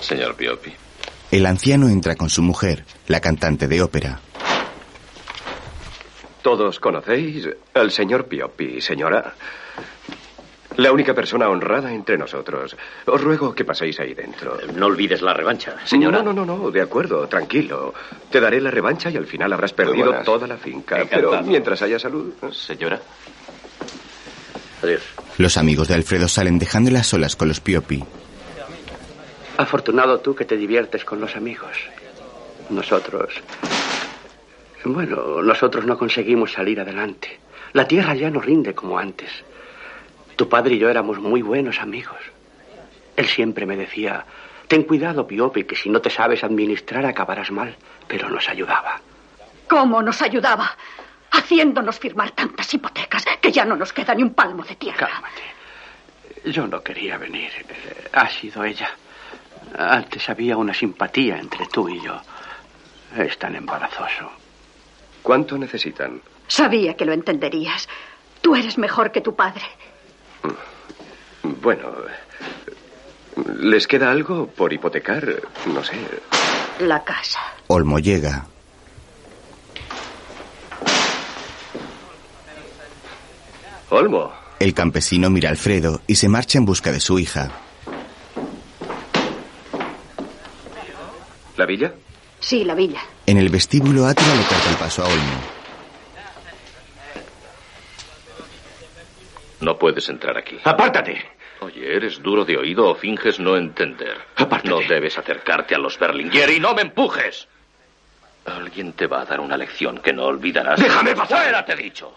Señor 0.00 0.34
Piopi. 0.36 0.72
El 1.30 1.46
anciano 1.46 1.88
entra 1.88 2.16
con 2.16 2.28
su 2.28 2.42
mujer, 2.42 2.84
la 3.06 3.20
cantante 3.20 3.68
de 3.68 3.82
ópera. 3.82 4.20
Todos 6.42 6.78
conocéis 6.78 7.48
al 7.72 7.90
señor 7.90 8.26
Piopi, 8.26 8.80
señora. 8.80 9.34
La 10.76 10.90
única 10.90 11.14
persona 11.14 11.48
honrada 11.48 11.92
entre 11.92 12.18
nosotros. 12.18 12.76
Os 13.06 13.20
ruego 13.20 13.54
que 13.54 13.64
paséis 13.64 14.00
ahí 14.00 14.14
dentro. 14.14 14.58
No 14.74 14.86
olvides 14.86 15.22
la 15.22 15.32
revancha, 15.32 15.76
señora. 15.84 16.18
No, 16.18 16.32
no, 16.32 16.44
no, 16.44 16.56
no, 16.56 16.70
de 16.70 16.82
acuerdo, 16.82 17.26
tranquilo. 17.28 17.94
Te 18.30 18.40
daré 18.40 18.60
la 18.60 18.70
revancha 18.70 19.10
y 19.10 19.16
al 19.16 19.26
final 19.26 19.52
habrás 19.52 19.72
perdido 19.72 20.12
toda 20.24 20.46
la 20.46 20.56
finca. 20.56 20.96
Encantado. 20.96 21.30
Pero 21.30 21.42
mientras 21.42 21.80
haya 21.82 21.98
salud. 21.98 22.32
Señora. 22.50 23.00
Adiós. 24.82 25.02
Los 25.38 25.56
amigos 25.56 25.88
de 25.88 25.94
Alfredo 25.94 26.28
salen 26.28 26.58
dejándola 26.58 27.00
a 27.00 27.04
solas 27.04 27.36
con 27.36 27.48
los 27.48 27.60
Piopi. 27.60 28.02
Afortunado 29.56 30.18
tú 30.18 30.34
que 30.34 30.44
te 30.44 30.56
diviertes 30.56 31.04
con 31.04 31.20
los 31.20 31.36
amigos. 31.36 31.78
Nosotros. 32.70 33.32
Bueno, 34.84 35.40
nosotros 35.42 35.86
no 35.86 35.96
conseguimos 35.96 36.52
salir 36.52 36.80
adelante. 36.80 37.38
La 37.72 37.86
tierra 37.86 38.14
ya 38.14 38.30
no 38.30 38.40
rinde 38.40 38.74
como 38.74 38.98
antes. 38.98 39.30
Tu 40.36 40.48
padre 40.48 40.74
y 40.74 40.78
yo 40.78 40.88
éramos 40.88 41.18
muy 41.18 41.42
buenos 41.42 41.80
amigos. 41.80 42.18
Él 43.16 43.26
siempre 43.26 43.66
me 43.66 43.76
decía, 43.76 44.24
ten 44.66 44.82
cuidado, 44.82 45.26
Piopi, 45.26 45.64
que 45.64 45.76
si 45.76 45.88
no 45.88 46.00
te 46.00 46.10
sabes 46.10 46.42
administrar 46.42 47.06
acabarás 47.06 47.50
mal. 47.50 47.76
Pero 48.08 48.28
nos 48.28 48.48
ayudaba. 48.48 49.00
¿Cómo 49.68 50.02
nos 50.02 50.20
ayudaba? 50.22 50.76
Haciéndonos 51.30 51.98
firmar 51.98 52.32
tantas 52.32 52.72
hipotecas 52.74 53.24
que 53.40 53.52
ya 53.52 53.64
no 53.64 53.76
nos 53.76 53.92
queda 53.92 54.14
ni 54.14 54.22
un 54.22 54.34
palmo 54.34 54.64
de 54.64 54.76
tierra. 54.76 55.08
Cálmate. 55.08 55.42
Yo 56.50 56.66
no 56.66 56.82
quería 56.82 57.16
venir. 57.16 57.50
Ha 58.12 58.28
sido 58.28 58.64
ella. 58.64 58.90
Antes 59.76 60.28
había 60.28 60.56
una 60.56 60.74
simpatía 60.74 61.38
entre 61.38 61.66
tú 61.66 61.88
y 61.88 62.00
yo. 62.00 62.20
Es 63.16 63.38
tan 63.38 63.56
embarazoso. 63.56 64.30
¿Cuánto 65.22 65.56
necesitan? 65.56 66.20
Sabía 66.46 66.94
que 66.94 67.06
lo 67.06 67.12
entenderías. 67.12 67.88
Tú 68.42 68.54
eres 68.54 68.76
mejor 68.76 69.10
que 69.10 69.22
tu 69.22 69.34
padre. 69.34 69.62
Bueno, 71.42 71.92
¿les 73.60 73.86
queda 73.86 74.10
algo 74.10 74.46
por 74.46 74.72
hipotecar? 74.72 75.26
No 75.66 75.82
sé. 75.82 75.94
La 76.80 77.02
casa. 77.04 77.40
Olmo 77.68 77.98
llega. 77.98 78.46
Olmo. 83.90 84.32
El 84.58 84.74
campesino 84.74 85.30
mira 85.30 85.48
a 85.48 85.52
Alfredo 85.52 86.00
y 86.06 86.16
se 86.16 86.28
marcha 86.28 86.58
en 86.58 86.64
busca 86.64 86.90
de 86.90 87.00
su 87.00 87.18
hija. 87.18 87.50
¿La 91.56 91.66
villa? 91.66 91.94
Sí, 92.40 92.64
la 92.64 92.74
villa. 92.74 93.00
En 93.26 93.38
el 93.38 93.48
vestíbulo, 93.48 94.06
Átila 94.06 94.34
le 94.34 94.42
corta 94.42 94.70
el 94.70 94.76
paso 94.76 95.02
a 95.02 95.06
Olmo. 95.06 95.63
No 99.64 99.78
puedes 99.78 100.06
entrar 100.10 100.36
aquí. 100.36 100.58
¡Apártate! 100.62 101.24
Oye, 101.60 101.96
¿eres 101.96 102.22
duro 102.22 102.44
de 102.44 102.58
oído 102.58 102.86
o 102.86 102.94
finges 102.94 103.40
no 103.40 103.56
entender? 103.56 104.18
No 104.64 104.80
debes 104.80 105.16
acercarte 105.16 105.74
a 105.74 105.78
los 105.78 105.98
Berlinguer 105.98 106.50
y 106.50 106.60
no 106.60 106.74
me 106.74 106.82
empujes. 106.82 107.48
Alguien 108.44 108.92
te 108.92 109.06
va 109.06 109.22
a 109.22 109.24
dar 109.24 109.40
una 109.40 109.56
lección 109.56 109.98
que 109.98 110.12
no 110.12 110.24
olvidarás. 110.24 110.78
¡Déjame 110.78 111.14
pasar! 111.14 111.44
¡Fuera, 111.44 111.64
te 111.64 111.72
he 111.72 111.76
dicho! 111.76 112.12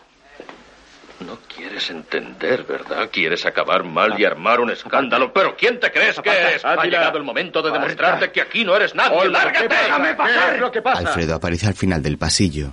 No 1.22 1.38
quieres 1.48 1.90
entender, 1.90 2.64
¿verdad? 2.64 3.10
Quieres 3.12 3.46
acabar 3.46 3.86
mal 3.86 4.20
y 4.20 4.26
armar 4.26 4.60
un 4.60 4.70
escándalo. 4.70 5.32
Pero 5.32 5.56
¿quién 5.56 5.80
te 5.80 5.90
crees 5.90 6.20
que 6.20 6.30
eres? 6.30 6.66
Ha 6.66 6.84
llegado 6.84 7.18
el 7.18 7.24
momento 7.24 7.62
de 7.62 7.72
demostrarte 7.72 8.30
que 8.32 8.42
aquí 8.42 8.66
no 8.66 8.76
eres 8.76 8.94
nadie. 8.94 9.30
¡Lárgate! 9.30 9.70
¡Déjame 9.70 10.16
pasar! 10.16 10.50
¿Qué 10.50 10.56
es 10.56 10.62
lo 10.62 10.72
que 10.72 10.82
pasa? 10.82 11.00
Alfredo 11.00 11.36
aparece 11.36 11.68
al 11.68 11.76
final 11.76 12.04
del 12.04 12.18
pasillo. 12.18 12.72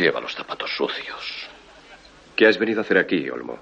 Lleva 0.00 0.18
los 0.18 0.34
zapatos 0.34 0.70
sucios. 0.74 1.46
¿Qué 2.34 2.46
has 2.46 2.56
venido 2.56 2.80
a 2.80 2.84
hacer 2.84 2.96
aquí, 2.96 3.28
Olmo? 3.28 3.58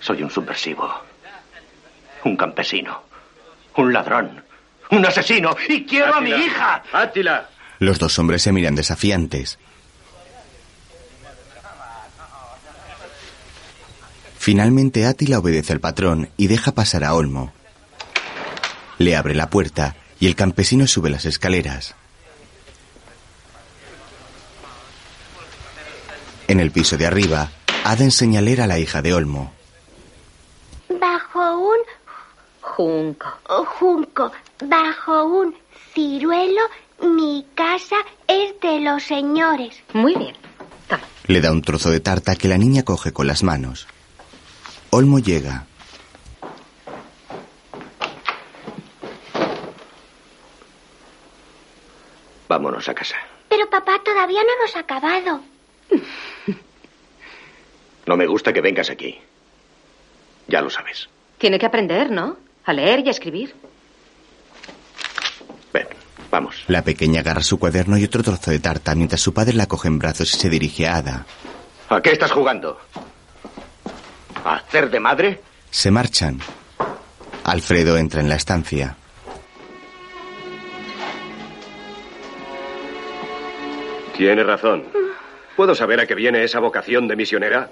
Soy 0.00 0.22
un 0.22 0.30
subversivo. 0.30 0.90
Un 2.24 2.38
campesino. 2.38 3.02
Un 3.76 3.92
ladrón. 3.92 4.42
Un 4.90 5.04
asesino. 5.04 5.54
Y 5.68 5.84
quiero 5.84 6.14
a 6.14 6.22
mi 6.22 6.30
hija. 6.30 6.84
¡Átila! 6.90 7.50
Los 7.80 7.98
dos 7.98 8.18
hombres 8.18 8.40
se 8.40 8.50
miran 8.50 8.76
desafiantes. 8.76 9.58
Finalmente 14.38 15.04
Átila 15.04 15.38
obedece 15.38 15.74
al 15.74 15.80
patrón 15.80 16.30
y 16.38 16.46
deja 16.46 16.72
pasar 16.72 17.04
a 17.04 17.12
Olmo. 17.12 17.52
Le 18.96 19.16
abre 19.16 19.34
la 19.34 19.50
puerta 19.50 19.96
y 20.18 20.28
el 20.28 20.34
campesino 20.34 20.86
sube 20.86 21.10
las 21.10 21.26
escaleras. 21.26 21.94
En 26.48 26.60
el 26.60 26.70
piso 26.70 26.96
de 26.96 27.06
arriba, 27.06 27.50
Ada 27.84 28.04
enseña 28.04 28.38
a 28.38 28.42
leer 28.42 28.62
a 28.62 28.66
la 28.66 28.78
hija 28.78 29.02
de 29.02 29.12
Olmo. 29.12 29.52
Bajo 30.88 31.58
un 31.58 31.78
Junco. 32.60 33.28
junco, 33.66 34.32
bajo 34.64 35.24
un 35.26 35.54
ciruelo, 35.92 36.62
mi 37.02 37.46
casa 37.54 37.96
es 38.26 38.58
de 38.60 38.80
los 38.80 39.02
señores. 39.02 39.76
Muy 39.92 40.14
bien. 40.16 40.34
Le 41.26 41.40
da 41.40 41.52
un 41.52 41.62
trozo 41.62 41.90
de 41.90 42.00
tarta 42.00 42.36
que 42.36 42.48
la 42.48 42.58
niña 42.58 42.82
coge 42.82 43.12
con 43.12 43.26
las 43.26 43.42
manos. 43.42 43.86
Olmo 44.90 45.18
llega. 45.18 45.66
Vámonos 52.48 52.88
a 52.88 52.94
casa. 52.94 53.16
Pero 53.48 53.68
papá, 53.68 54.00
todavía 54.04 54.40
no 54.42 54.48
hemos 54.58 54.76
acabado. 54.76 55.40
No 58.06 58.18
me 58.18 58.26
gusta 58.26 58.52
que 58.52 58.60
vengas 58.60 58.90
aquí. 58.90 59.18
Ya 60.46 60.60
lo 60.60 60.68
sabes. 60.68 61.08
Tiene 61.38 61.58
que 61.58 61.64
aprender, 61.64 62.10
¿no? 62.10 62.36
A 62.66 62.72
leer 62.74 63.00
y 63.00 63.08
a 63.08 63.12
escribir. 63.12 63.54
Vamos. 66.34 66.64
La 66.66 66.82
pequeña 66.82 67.20
agarra 67.20 67.42
su 67.42 67.60
cuaderno 67.60 67.96
y 67.96 68.02
otro 68.02 68.24
trozo 68.24 68.50
de 68.50 68.58
tarta 68.58 68.96
mientras 68.96 69.20
su 69.20 69.32
padre 69.32 69.54
la 69.54 69.66
coge 69.66 69.86
en 69.86 70.00
brazos 70.00 70.34
y 70.34 70.36
se 70.36 70.50
dirige 70.50 70.88
a 70.88 70.96
Ada. 70.96 71.26
¿A 71.88 72.00
qué 72.02 72.10
estás 72.10 72.32
jugando? 72.32 72.76
¿A 74.44 74.56
hacer 74.56 74.90
de 74.90 74.98
madre? 74.98 75.40
Se 75.70 75.92
marchan. 75.92 76.40
Alfredo 77.44 77.96
entra 77.96 78.20
en 78.20 78.28
la 78.28 78.34
estancia. 78.34 78.96
Tiene 84.16 84.42
razón. 84.42 84.82
¿Puedo 85.56 85.74
saber 85.74 86.00
a 86.00 86.06
qué 86.06 86.14
viene 86.14 86.42
esa 86.44 86.58
vocación 86.58 87.06
de 87.08 87.16
misionera? 87.16 87.70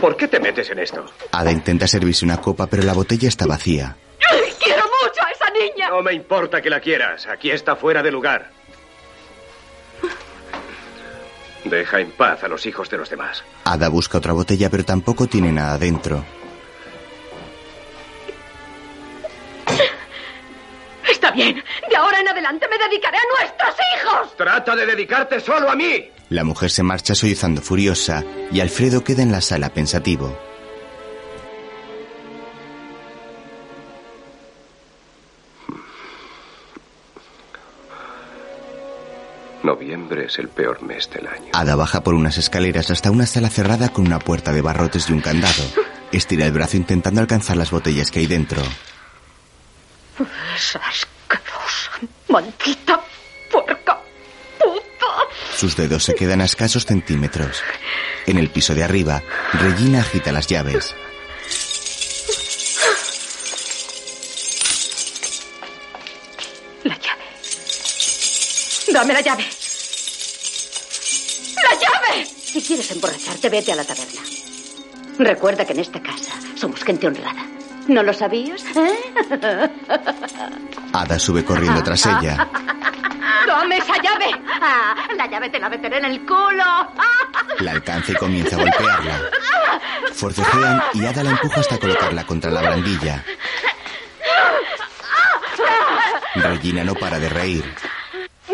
¿Por 0.00 0.16
qué 0.16 0.28
te 0.28 0.40
metes 0.40 0.70
en 0.70 0.78
esto? 0.78 1.04
Ada 1.30 1.50
intenta 1.50 1.86
servirse 1.86 2.24
una 2.24 2.40
copa, 2.40 2.66
pero 2.66 2.82
la 2.82 2.92
botella 2.92 3.28
está 3.28 3.46
vacía. 3.46 3.96
¡Quiero 4.58 4.82
mucho 4.82 5.24
a 5.24 5.30
esa 5.30 5.50
niña! 5.50 5.88
No 5.90 6.02
me 6.02 6.12
importa 6.12 6.60
que 6.60 6.70
la 6.70 6.80
quieras. 6.80 7.26
Aquí 7.26 7.50
está 7.50 7.76
fuera 7.76 8.02
de 8.02 8.10
lugar. 8.10 8.50
Deja 11.64 12.00
en 12.00 12.10
paz 12.12 12.42
a 12.42 12.48
los 12.48 12.66
hijos 12.66 12.90
de 12.90 12.98
los 12.98 13.08
demás. 13.08 13.44
Ada 13.64 13.88
busca 13.88 14.18
otra 14.18 14.32
botella, 14.32 14.68
pero 14.68 14.84
tampoco 14.84 15.26
tiene 15.26 15.52
nada 15.52 15.78
dentro. 15.78 16.24
Está 21.10 21.30
bien. 21.30 21.62
De 21.88 21.96
ahora 21.96 22.20
en 22.20 22.28
adelante 22.28 22.66
me 22.70 22.78
dedicaré 22.78 23.16
a 23.18 23.40
nuestros 23.40 23.76
hijos. 23.94 24.36
Trata 24.36 24.76
de 24.76 24.86
dedicarte 24.86 25.40
solo 25.40 25.70
a 25.70 25.76
mí. 25.76 26.10
La 26.28 26.44
mujer 26.44 26.70
se 26.70 26.82
marcha 26.82 27.14
sollozando 27.14 27.60
furiosa 27.60 28.24
y 28.50 28.60
Alfredo 28.60 29.04
queda 29.04 29.22
en 29.22 29.32
la 29.32 29.40
sala 29.40 29.70
pensativo. 29.70 30.36
Noviembre 39.62 40.26
es 40.26 40.38
el 40.38 40.48
peor 40.48 40.82
mes 40.82 41.08
del 41.10 41.26
año. 41.28 41.50
Ada 41.52 41.76
baja 41.76 42.02
por 42.02 42.14
unas 42.14 42.36
escaleras 42.36 42.90
hasta 42.90 43.10
una 43.10 43.26
sala 43.26 43.48
cerrada 43.48 43.90
con 43.90 44.06
una 44.06 44.18
puerta 44.18 44.52
de 44.52 44.60
barrotes 44.60 45.08
y 45.08 45.12
un 45.12 45.20
candado. 45.20 45.62
Estira 46.10 46.46
el 46.46 46.52
brazo 46.52 46.76
intentando 46.76 47.20
alcanzar 47.20 47.56
las 47.56 47.70
botellas 47.70 48.10
que 48.10 48.20
hay 48.20 48.26
dentro. 48.26 48.60
Es 50.18 50.76
asquerosa, 50.76 51.90
maldita 52.28 53.00
puerca, 53.50 54.00
puta. 54.58 55.06
Sus 55.56 55.76
dedos 55.76 56.04
se 56.04 56.14
quedan 56.14 56.40
a 56.40 56.44
escasos 56.44 56.84
centímetros. 56.84 57.62
En 58.26 58.38
el 58.38 58.50
piso 58.50 58.74
de 58.74 58.84
arriba, 58.84 59.22
Regina 59.54 60.00
agita 60.00 60.30
las 60.30 60.46
llaves. 60.46 60.94
La 66.84 66.96
llave. 66.98 67.24
Dame 68.92 69.14
la 69.14 69.20
llave. 69.20 69.44
¡La 71.56 71.74
llave! 71.74 72.26
Si 72.26 72.60
quieres 72.60 72.90
emborracharte, 72.90 73.48
vete 73.48 73.72
a 73.72 73.76
la 73.76 73.84
taberna. 73.84 74.20
Recuerda 75.18 75.64
que 75.64 75.72
en 75.72 75.80
esta 75.80 76.02
casa 76.02 76.32
somos 76.56 76.82
gente 76.82 77.06
honrada. 77.06 77.46
¿No 77.88 78.02
lo 78.02 78.12
sabías? 78.12 78.64
¿Eh? 78.76 78.98
Ada 80.92 81.18
sube 81.18 81.44
corriendo 81.44 81.82
tras 81.82 82.06
ella. 82.06 82.46
¡Dame 83.46 83.76
esa 83.78 83.94
llave! 84.00 84.30
Ah, 84.60 84.94
la 85.16 85.26
llave 85.26 85.50
te 85.50 85.58
la 85.58 85.68
meteré 85.68 85.98
en 85.98 86.04
el 86.04 86.20
culo. 86.24 86.64
La 87.58 87.72
alcanza 87.72 88.12
y 88.12 88.14
comienza 88.14 88.56
a 88.56 88.60
golpearla. 88.60 89.20
Forcejean 90.12 90.82
y 90.94 91.04
Ada 91.04 91.24
la 91.24 91.30
empuja 91.30 91.60
hasta 91.60 91.78
colocarla 91.78 92.24
contra 92.24 92.50
la 92.50 92.62
barandilla. 92.62 93.24
Regina 96.34 96.82
no 96.84 96.94
para 96.94 97.18
de 97.18 97.28
reír. 97.28 97.64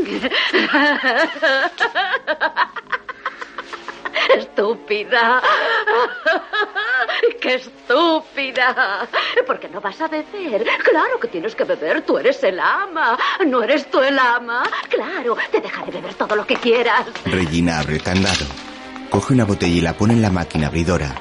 Estúpida. 4.36 5.40
¡Qué 7.48 7.54
estúpida! 7.54 9.08
¿Por 9.46 9.58
qué 9.58 9.70
no 9.70 9.80
vas 9.80 9.98
a 10.02 10.08
beber? 10.08 10.66
Claro 10.84 11.18
que 11.18 11.28
tienes 11.28 11.54
que 11.54 11.64
beber. 11.64 12.02
Tú 12.02 12.18
eres 12.18 12.44
el 12.44 12.60
ama. 12.60 13.18
¿No 13.46 13.62
eres 13.62 13.90
tú 13.90 14.00
el 14.00 14.18
ama? 14.18 14.64
Claro, 14.90 15.34
te 15.50 15.58
dejaré 15.58 15.90
beber 15.92 16.12
todo 16.12 16.36
lo 16.36 16.46
que 16.46 16.56
quieras. 16.56 17.06
Regina 17.24 17.78
abre 17.78 17.94
el 17.94 18.02
candado. 18.02 18.44
Coge 19.08 19.32
una 19.32 19.46
botella 19.46 19.74
y 19.74 19.80
la 19.80 19.94
pone 19.94 20.12
en 20.12 20.20
la 20.20 20.28
máquina 20.28 20.66
abridora. 20.66 21.14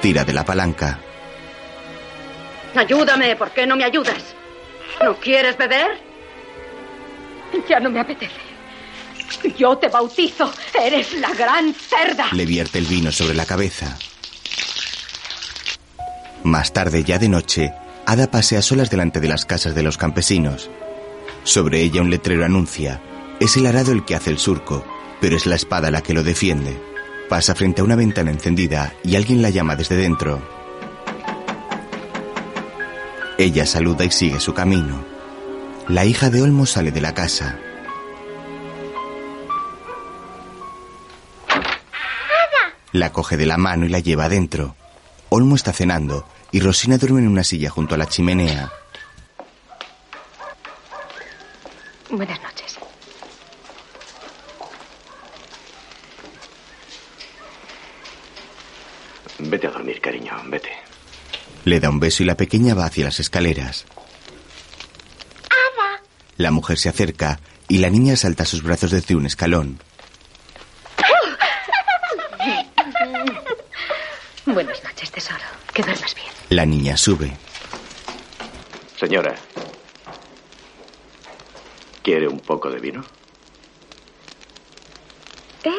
Tira 0.00 0.24
de 0.24 0.32
la 0.32 0.46
palanca. 0.46 0.98
Ayúdame, 2.74 3.36
¿por 3.36 3.50
qué 3.50 3.66
no 3.66 3.76
me 3.76 3.84
ayudas? 3.84 4.34
¿No 5.04 5.14
quieres 5.16 5.58
beber? 5.58 6.00
Ya 7.68 7.80
no 7.80 7.90
me 7.90 8.00
apetece. 8.00 8.40
Yo 9.58 9.76
te 9.76 9.88
bautizo. 9.88 10.50
Eres 10.72 11.12
la 11.20 11.34
gran 11.34 11.74
cerda. 11.74 12.28
Le 12.32 12.46
vierte 12.46 12.78
el 12.78 12.86
vino 12.86 13.12
sobre 13.12 13.34
la 13.34 13.44
cabeza. 13.44 13.98
Más 16.48 16.72
tarde, 16.72 17.04
ya 17.04 17.18
de 17.18 17.28
noche, 17.28 17.74
Ada 18.06 18.30
pasea 18.30 18.62
solas 18.62 18.88
delante 18.88 19.20
de 19.20 19.28
las 19.28 19.44
casas 19.44 19.74
de 19.74 19.82
los 19.82 19.98
campesinos. 19.98 20.70
Sobre 21.44 21.82
ella 21.82 22.00
un 22.00 22.08
letrero 22.08 22.42
anuncia. 22.42 23.02
Es 23.38 23.58
el 23.58 23.66
arado 23.66 23.92
el 23.92 24.06
que 24.06 24.14
hace 24.14 24.30
el 24.30 24.38
surco, 24.38 24.82
pero 25.20 25.36
es 25.36 25.44
la 25.44 25.56
espada 25.56 25.90
la 25.90 26.00
que 26.00 26.14
lo 26.14 26.24
defiende. 26.24 26.80
Pasa 27.28 27.54
frente 27.54 27.82
a 27.82 27.84
una 27.84 27.96
ventana 27.96 28.30
encendida 28.30 28.94
y 29.04 29.16
alguien 29.16 29.42
la 29.42 29.50
llama 29.50 29.76
desde 29.76 29.96
dentro. 29.96 30.40
Ella 33.36 33.66
saluda 33.66 34.06
y 34.06 34.10
sigue 34.10 34.40
su 34.40 34.54
camino. 34.54 35.04
La 35.86 36.06
hija 36.06 36.30
de 36.30 36.40
Olmo 36.40 36.64
sale 36.64 36.92
de 36.92 37.02
la 37.02 37.12
casa. 37.12 37.58
La 42.92 43.12
coge 43.12 43.36
de 43.36 43.44
la 43.44 43.58
mano 43.58 43.84
y 43.84 43.90
la 43.90 43.98
lleva 43.98 44.24
adentro. 44.24 44.76
Olmo 45.28 45.54
está 45.54 45.74
cenando 45.74 46.24
y 46.52 46.60
Rosina 46.60 46.98
duerme 46.98 47.20
en 47.20 47.28
una 47.28 47.44
silla 47.44 47.70
junto 47.70 47.94
a 47.94 47.98
la 47.98 48.06
chimenea. 48.06 48.70
Buenas 52.10 52.40
noches. 52.40 52.78
Vete 59.38 59.66
a 59.66 59.70
dormir, 59.70 60.00
cariño, 60.00 60.32
vete. 60.46 60.70
Le 61.64 61.80
da 61.80 61.90
un 61.90 62.00
beso 62.00 62.22
y 62.22 62.26
la 62.26 62.36
pequeña 62.36 62.74
va 62.74 62.86
hacia 62.86 63.04
las 63.04 63.20
escaleras. 63.20 63.84
La 66.38 66.50
mujer 66.50 66.78
se 66.78 66.88
acerca 66.88 67.40
y 67.66 67.78
la 67.78 67.90
niña 67.90 68.16
salta 68.16 68.44
a 68.44 68.46
sus 68.46 68.62
brazos 68.62 68.90
desde 68.92 69.16
un 69.16 69.26
escalón. 69.26 69.80
Buenas 74.46 74.82
noches, 74.82 75.10
tesoro. 75.10 75.44
Que 75.74 75.82
duermas 75.82 76.14
bien. 76.14 76.37
La 76.50 76.64
niña 76.64 76.96
sube. 76.96 77.30
Señora, 78.96 79.34
¿quiere 82.02 82.26
un 82.26 82.40
poco 82.40 82.70
de 82.70 82.80
vino? 82.80 83.04
Eh, 85.64 85.70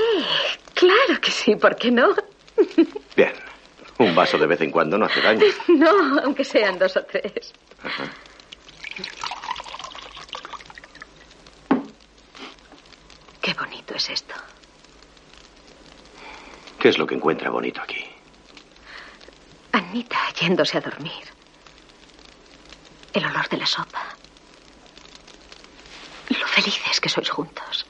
claro 0.73 1.19
que 1.21 1.31
sí, 1.31 1.55
¿por 1.55 1.75
qué 1.75 1.91
no? 1.91 2.15
Bien. 3.15 3.33
Un 3.97 4.15
vaso 4.15 4.37
de 4.37 4.47
vez 4.47 4.61
en 4.61 4.71
cuando 4.71 4.97
no 4.97 5.05
hace 5.05 5.21
daño. 5.21 5.45
No, 5.67 6.19
aunque 6.23 6.45
sean 6.45 6.77
dos 6.79 6.95
o 6.97 7.03
tres. 7.03 7.53
Qué 13.41 13.53
bonito 13.53 13.93
es 13.95 14.09
esto. 14.09 14.35
¿Qué 16.79 16.89
es 16.89 16.97
lo 16.97 17.05
que 17.07 17.15
encuentra 17.15 17.49
bonito 17.49 17.81
aquí? 17.81 18.05
Anita 19.71 20.17
yéndose 20.39 20.77
a 20.77 20.81
dormir. 20.81 21.23
El 23.13 23.25
olor 23.25 23.47
de 23.49 23.57
la 23.57 23.65
sopa. 23.65 24.03
Lo 26.29 26.47
felices 26.47 26.99
que 26.99 27.09
sois 27.09 27.29
juntos. 27.29 27.85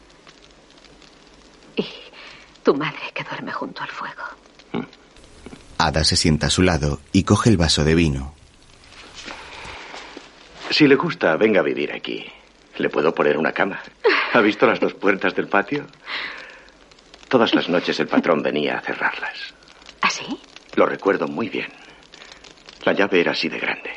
Y 1.75 1.85
tu 2.63 2.73
madre 2.75 3.11
que 3.13 3.23
duerme 3.23 3.51
junto 3.51 3.81
al 3.83 3.89
fuego. 3.89 4.23
Ada 5.77 6.03
se 6.03 6.15
sienta 6.15 6.47
a 6.47 6.49
su 6.49 6.61
lado 6.61 6.99
y 7.11 7.23
coge 7.23 7.49
el 7.49 7.57
vaso 7.57 7.83
de 7.83 7.95
vino. 7.95 8.35
Si 10.69 10.87
le 10.87 10.95
gusta, 10.95 11.35
venga 11.35 11.61
a 11.61 11.63
vivir 11.63 11.91
aquí. 11.91 12.25
Le 12.77 12.89
puedo 12.89 13.13
poner 13.13 13.37
una 13.37 13.51
cama. 13.51 13.81
¿Ha 14.33 14.39
visto 14.41 14.67
las 14.67 14.79
dos 14.79 14.93
puertas 14.93 15.35
del 15.35 15.47
patio? 15.47 15.87
Todas 17.27 17.53
las 17.53 17.67
noches 17.69 17.99
el 17.99 18.07
patrón 18.07 18.41
venía 18.41 18.77
a 18.77 18.81
cerrarlas. 18.81 19.53
¿Ah, 20.01 20.09
sí? 20.09 20.39
Lo 20.79 20.85
recuerdo 20.85 21.27
muy 21.27 21.49
bien. 21.49 21.67
La 22.85 22.93
llave 22.93 23.19
era 23.19 23.33
así 23.33 23.49
de 23.49 23.59
grande. 23.59 23.91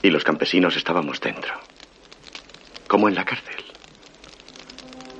Y 0.00 0.10
los 0.10 0.22
campesinos 0.22 0.76
estábamos 0.76 1.20
dentro. 1.20 1.52
Como 2.86 3.08
en 3.08 3.16
la 3.16 3.24
cárcel. 3.24 3.64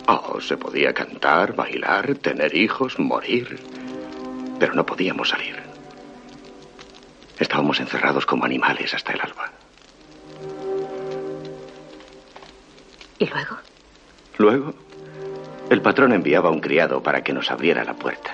Oh, 0.07 0.41
se 0.41 0.57
podía 0.57 0.95
cantar, 0.95 1.57
bailar, 1.57 2.15
tener 2.19 2.55
hijos, 2.55 3.01
morir. 3.01 3.59
Pero 4.61 4.75
no 4.75 4.87
podíamos 4.87 5.31
salir. 5.31 5.61
Estábamos 7.41 7.81
encerrados 7.81 8.25
como 8.27 8.45
animales 8.45 8.95
hasta 8.95 9.13
el 9.13 9.21
alba. 9.23 9.51
¿Y 13.19 13.27
luego? 13.27 13.57
Luego, 14.37 14.75
el 15.71 15.83
patrón 15.83 16.13
enviaba 16.13 16.49
a 16.49 16.53
un 16.53 16.61
criado 16.61 17.03
para 17.03 17.23
que 17.23 17.33
nos 17.33 17.51
abriera 17.51 17.85
la 17.85 17.95
puerta. 17.95 18.33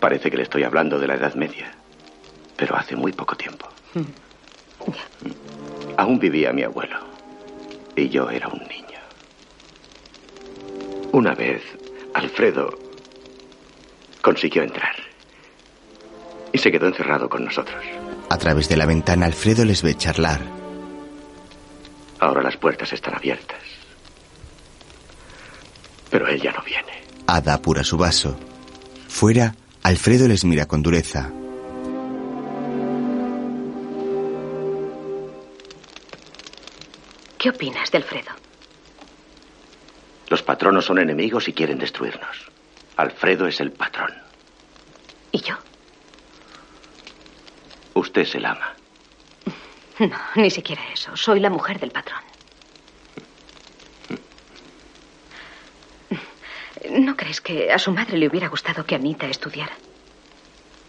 Parece 0.00 0.30
que 0.30 0.36
le 0.36 0.42
estoy 0.42 0.64
hablando 0.64 0.98
de 0.98 1.06
la 1.06 1.14
Edad 1.14 1.34
Media, 1.34 1.72
pero 2.56 2.76
hace 2.76 2.96
muy 2.96 3.12
poco 3.12 3.36
tiempo. 3.36 3.68
Aún 5.96 6.18
vivía 6.18 6.52
mi 6.52 6.62
abuelo 6.62 6.98
y 7.94 8.08
yo 8.08 8.28
era 8.30 8.48
un 8.48 8.60
niño. 8.60 8.98
Una 11.12 11.34
vez, 11.34 11.62
Alfredo 12.14 12.76
consiguió 14.20 14.62
entrar 14.62 14.96
y 16.52 16.58
se 16.58 16.70
quedó 16.70 16.86
encerrado 16.86 17.28
con 17.28 17.44
nosotros. 17.44 17.82
A 18.28 18.38
través 18.38 18.68
de 18.68 18.76
la 18.76 18.86
ventana 18.86 19.26
Alfredo 19.26 19.64
les 19.64 19.82
ve 19.82 19.94
charlar. 19.94 20.40
Ahora 22.18 22.42
las 22.42 22.56
puertas 22.56 22.92
están 22.92 23.14
abiertas. 23.14 23.71
Pero 26.12 26.28
él 26.28 26.40
ya 26.40 26.52
no 26.52 26.62
viene. 26.62 26.92
Ada 27.26 27.54
apura 27.54 27.82
su 27.82 27.96
vaso. 27.96 28.38
Fuera, 29.08 29.54
Alfredo 29.82 30.28
les 30.28 30.44
mira 30.44 30.66
con 30.66 30.82
dureza. 30.82 31.30
¿Qué 37.38 37.48
opinas 37.48 37.90
de 37.90 37.98
Alfredo? 37.98 38.30
Los 40.28 40.42
patronos 40.42 40.84
son 40.84 40.98
enemigos 40.98 41.48
y 41.48 41.54
quieren 41.54 41.78
destruirnos. 41.78 42.50
Alfredo 42.96 43.46
es 43.48 43.58
el 43.60 43.72
patrón. 43.72 44.12
¿Y 45.32 45.40
yo? 45.40 45.54
Usted 47.94 48.22
es 48.22 48.34
el 48.34 48.44
ama. 48.44 48.74
No, 49.98 50.18
ni 50.36 50.50
siquiera 50.50 50.82
eso. 50.92 51.16
Soy 51.16 51.38
la 51.38 51.50
mujer 51.50 51.78
del 51.78 51.90
patrón. 51.90 52.20
¿No 56.90 57.16
crees 57.16 57.40
que 57.40 57.70
a 57.72 57.78
su 57.78 57.92
madre 57.92 58.18
le 58.18 58.28
hubiera 58.28 58.48
gustado 58.48 58.84
que 58.84 58.94
Anita 58.94 59.26
estudiara? 59.26 59.72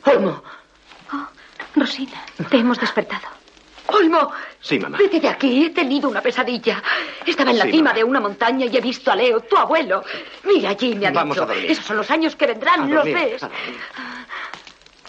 Olmo. 0.06 0.44
Oh, 1.14 1.28
Rosina, 1.76 2.24
te 2.50 2.58
hemos 2.58 2.80
despertado. 2.80 3.28
Olmo. 3.88 4.32
Sí, 4.62 4.80
mamá. 4.80 4.98
Vete 4.98 5.20
de 5.20 5.28
aquí, 5.28 5.66
he 5.66 5.70
tenido 5.72 6.10
una 6.10 6.22
pesadilla. 6.22 6.82
Estaba 7.26 7.52
en 7.52 7.60
la 7.60 7.66
Sí, 7.66 7.72
cima 7.72 7.84
mamá. 7.90 7.94
de 7.96 8.04
una 8.04 8.20
montaña 8.22 8.66
y 8.66 8.76
he 8.76 8.82
visto 8.82 9.12
a 9.12 9.16
Leo, 9.16 9.42
tu 9.42 9.58
abuelo. 9.58 10.04
Mira, 10.46 10.70
allí 10.72 10.96
me 10.96 11.08
ha 11.08 11.12
Vamos 11.12 11.36
dicho. 11.36 11.44
a 11.44 11.48
dormir. 11.48 11.72
Esos 11.72 11.86
son 11.86 11.98
los 11.98 12.10
años 12.10 12.36
que 12.36 12.48
vendrán, 12.48 12.82
A 12.82 12.86
¿los 12.88 12.96
dormir, 13.06 13.14
ves? 13.16 13.44
a 13.44 13.48
dormir. 13.50 13.78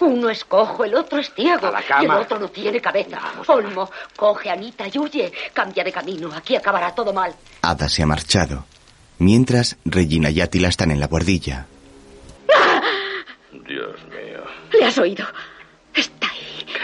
Uno 0.01 0.29
es 0.29 0.45
cojo, 0.45 0.85
el 0.85 0.95
otro 0.97 1.21
es 1.21 1.33
ciego. 1.33 1.69
A 1.69 1.71
la 1.71 2.03
Y 2.03 2.05
el 2.05 2.11
otro 2.11 2.39
no 2.39 2.49
tiene 2.49 2.81
cabeza. 2.81 3.21
Olmo, 3.47 3.89
coge 4.17 4.51
a 4.51 4.55
Anita 4.55 4.85
y 4.93 4.99
huye. 4.99 5.33
Cambia 5.53 5.85
de 5.85 5.93
camino. 5.93 6.31
Aquí 6.35 6.57
acabará 6.57 6.93
todo 6.95 7.13
mal. 7.13 7.33
Ada 7.63 7.89
se 7.89 8.03
ha 8.03 8.07
marchado. 8.07 8.67
Mientras, 9.19 9.77
Regina 9.85 10.31
y 10.31 10.41
Átila 10.41 10.69
están 10.69 10.91
en 10.91 11.01
la 11.01 11.07
guardilla. 11.07 11.67
Dios 13.67 13.97
mío. 14.09 14.45
¿Le 14.73 14.85
has 14.85 14.99
oído? 14.99 15.25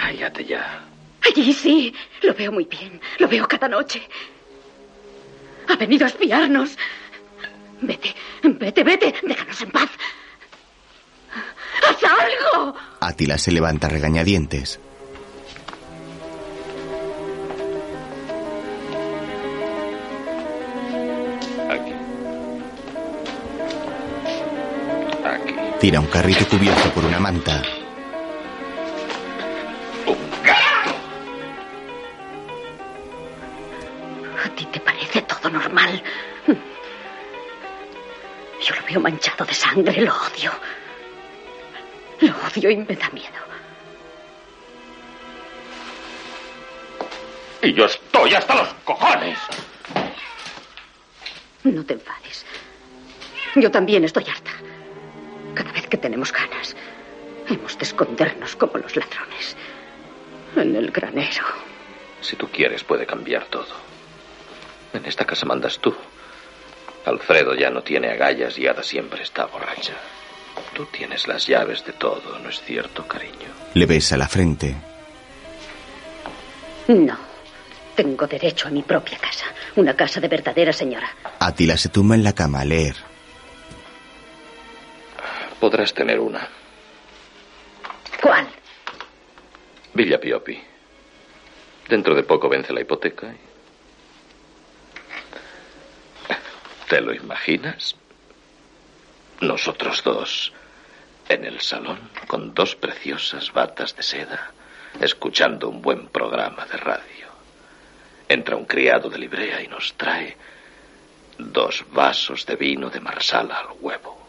Cállate 0.01 0.45
ya. 0.45 0.85
Allí 1.23 1.53
sí. 1.53 1.95
Lo 2.23 2.35
veo 2.35 2.53
muy 2.53 2.65
bien. 2.65 3.01
Lo 3.19 3.29
veo 3.29 3.47
cada 3.47 3.69
noche. 3.69 4.03
Ha 5.69 5.77
venido 5.77 6.05
a 6.05 6.09
espiarnos. 6.09 6.77
Vete, 7.81 8.15
vete, 8.43 8.83
vete. 8.83 9.15
Déjanos 9.23 9.61
en 9.63 9.71
paz. 9.71 9.91
¡Haz 11.89 12.05
algo! 12.05 12.77
Átila 13.01 13.39
se 13.39 13.53
levanta 13.53 13.89
regañadientes. 13.89 14.81
Tira 25.81 25.99
un 25.99 26.09
carrito 26.09 26.47
cubierto 26.47 26.91
por 26.91 27.07
una 27.07 27.19
manta. 27.19 27.63
¿A 34.45 34.49
ti 34.55 34.67
te 34.67 34.79
parece 34.81 35.23
todo 35.23 35.49
normal? 35.49 36.03
Yo 38.63 38.75
lo 38.75 38.83
veo 38.87 39.01
manchado 39.01 39.47
de 39.47 39.55
sangre, 39.55 40.03
lo 40.03 40.15
odio. 40.15 40.53
Lo 42.21 42.35
odio 42.47 42.71
y 42.71 42.77
me 42.77 42.95
da 42.95 43.09
miedo. 43.09 43.41
Y 47.63 47.73
yo 47.73 47.87
estoy 47.87 48.35
hasta 48.35 48.55
los 48.55 48.69
cojones. 48.85 49.39
No 51.65 51.83
te 51.87 51.95
enfades. 51.95 52.45
Yo 53.55 53.71
también 53.71 54.05
estoy 54.05 54.27
harta. 54.29 54.51
Cada 55.55 55.73
vez 55.73 55.87
que 55.87 55.97
tenemos 55.97 56.33
ganas. 56.33 56.77
Hemos 57.49 57.77
de 57.79 57.85
escondernos 57.85 58.57
como 58.57 58.79
los 58.79 58.95
ladrones. 58.97 59.57
En 60.57 60.77
el 60.77 60.91
granero. 60.91 61.45
Si 62.21 62.37
tú 62.37 62.49
quieres, 62.49 62.85
puede 62.85 63.07
cambiar 63.07 63.47
todo. 63.47 63.75
En 64.93 65.05
esta 65.07 65.25
casa 65.25 65.47
mandas 65.47 65.79
tú. 65.79 65.95
Alfredo 67.07 67.55
ya 67.55 67.71
no 67.71 67.83
tiene 67.83 68.11
agallas 68.11 68.59
y 68.59 68.67
Ada 68.67 68.83
siempre 68.83 69.23
está 69.23 69.47
borracha. 69.47 69.95
Tú 70.75 70.87
tienes 70.87 71.27
las 71.27 71.47
llaves 71.47 71.85
de 71.85 71.93
todo, 71.93 72.39
¿no 72.39 72.51
es 72.51 72.61
cierto, 72.63 73.07
cariño? 73.07 73.49
Le 73.75 73.87
besa 73.87 74.17
la 74.17 74.29
frente. 74.29 74.77
No. 76.89 77.17
Tengo 77.95 78.27
derecho 78.27 78.69
a 78.69 78.71
mi 78.71 78.83
propia 78.83 79.19
casa. 79.19 79.47
Una 79.77 79.95
casa 79.95 80.21
de 80.21 80.29
verdadera 80.29 80.73
señora. 80.73 81.09
Atila 81.39 81.77
se 81.77 81.89
tumba 81.89 82.15
en 82.15 82.25
la 82.25 82.33
cama 82.33 82.61
a 82.61 82.65
leer. 82.65 82.97
Podrás 85.61 85.93
tener 85.93 86.19
una. 86.19 86.49
¿Cuál? 88.23 88.49
Villa 89.95 90.19
Piopi. 90.19 90.61
Dentro 91.89 92.15
de 92.15 92.23
poco 92.23 92.49
vence 92.49 92.73
la 92.73 92.81
hipoteca. 92.81 93.27
y- 93.33 93.51
¿Te 96.89 97.01
lo 97.01 97.13
imaginas? 97.15 97.95
Nosotros 99.41 100.03
dos 100.03 100.53
en 101.29 101.45
el 101.45 101.61
salón 101.61 102.11
con 102.27 102.53
dos 102.55 102.75
preciosas 102.75 103.53
batas 103.53 103.95
de 103.97 104.03
seda, 104.03 104.51
escuchando 105.01 105.69
un 105.69 105.81
buen 105.83 106.09
programa 106.09 106.67
de 106.67 106.77
radio. 106.77 107.29
Entra 108.29 108.57
un 108.57 108.65
criado 108.65 109.09
de 109.09 109.19
librea 109.19 109.63
y 109.63 109.69
nos 109.69 109.95
trae 109.95 110.37
dos 111.39 111.85
vasos 111.93 112.45
de 112.47 112.57
vino 112.57 112.91
de 112.91 113.01
marsala 113.01 113.61
al 113.61 113.69
huevo. 113.81 114.20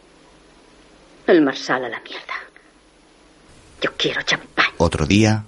El 1.32 1.44
marsal 1.44 1.86
a 1.86 1.88
la 1.88 2.02
mierda. 2.02 2.36
Yo 3.80 3.90
quiero 3.96 4.22
champán. 4.24 4.66
Otro 4.76 5.06
día, 5.06 5.46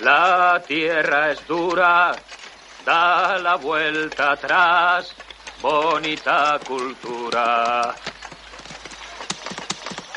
La 0.00 0.62
tierra 0.68 1.32
es 1.32 1.46
dura, 1.46 2.14
da 2.84 3.38
la 3.38 3.54
vuelta 3.54 4.32
atrás, 4.32 5.14
bonita 5.62 6.60
cultura. 6.68 7.94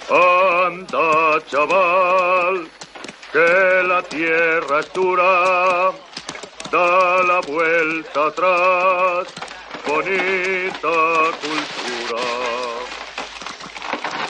Anda, 0.09 1.45
chaval, 1.47 2.67
que 3.31 3.83
la 3.87 4.01
tierra 4.01 4.81
es 4.81 4.91
dura. 4.91 5.91
Da 6.69 7.23
la 7.23 7.39
vuelta 7.47 8.27
atrás, 8.27 9.27
bonita 9.87 10.97
cultura. 11.39 12.59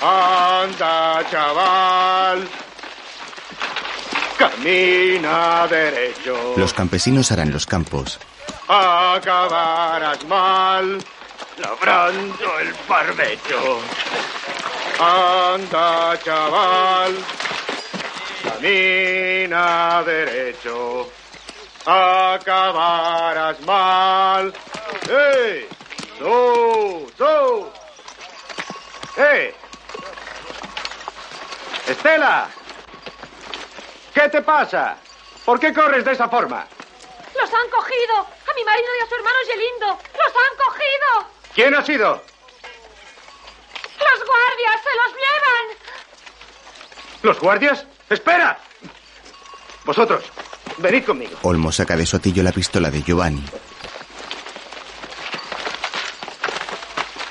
Anda, 0.01 1.23
chaval, 1.29 2.47
camina 4.37 5.67
derecho. 5.67 6.53
los 6.55 6.73
campesinos 6.73 7.31
harán 7.31 7.51
los 7.51 7.65
campos. 7.65 8.17
Acabarás 8.67 10.23
mal, 10.25 10.99
labrando 11.57 12.59
el 12.59 12.73
barbecho. 12.87 13.79
Anda, 14.99 16.17
chaval, 16.23 17.17
camina 18.43 20.03
derecho. 20.05 21.09
Acabarás 21.85 23.59
mal. 23.61 24.53
¡Eh! 25.09 25.67
¡Tú! 26.19 27.11
¡Tú! 27.17 27.67
¡Eh! 29.17 29.53
¡Estela! 31.89 32.47
¿Qué 34.13 34.29
te 34.29 34.43
pasa? 34.43 34.95
¿Por 35.43 35.59
qué 35.59 35.73
corres 35.73 36.05
de 36.05 36.11
esa 36.11 36.29
forma? 36.29 36.67
¡Los 37.35 37.51
han 37.51 37.69
cogido! 37.71 38.15
¡A 38.19 38.53
mi 38.53 38.63
marido 38.63 38.87
y 38.99 39.03
a 39.03 39.09
su 39.09 39.15
hermano 39.15 39.37
Gelindo! 39.47 39.87
¡Los 39.87 40.33
han 40.35 40.57
cogido! 40.57 41.31
¿Quién 41.55 41.73
ha 41.73 41.83
sido? 41.83 42.21
¡Los 43.97 44.27
guardias 44.27 44.81
se 44.83 44.95
los 44.95 45.15
llevan! 45.15 45.77
¿Los 47.23 47.39
guardias? 47.39 47.85
¡Espera! 48.07 48.59
Vosotros, 49.83 50.25
venid 50.77 51.05
conmigo. 51.05 51.39
Olmo 51.41 51.71
saca 51.71 51.95
de 51.95 52.05
su 52.05 52.17
atillo 52.17 52.43
la 52.43 52.51
pistola 52.51 52.91
de 52.91 53.01
Giovanni. 53.01 53.43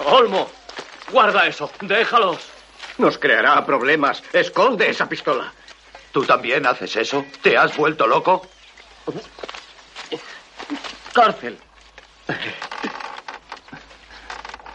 Olmo, 0.04 0.50
guarda 1.12 1.46
eso, 1.46 1.70
déjalos. 1.80 2.57
Nos 2.98 3.16
creará 3.18 3.64
problemas. 3.64 4.22
Esconde 4.32 4.90
esa 4.90 5.08
pistola. 5.08 5.52
¿Tú 6.12 6.24
también 6.24 6.66
haces 6.66 6.96
eso? 6.96 7.24
¿Te 7.42 7.56
has 7.56 7.76
vuelto 7.76 8.06
loco? 8.06 8.46
Cárcel. 11.12 11.58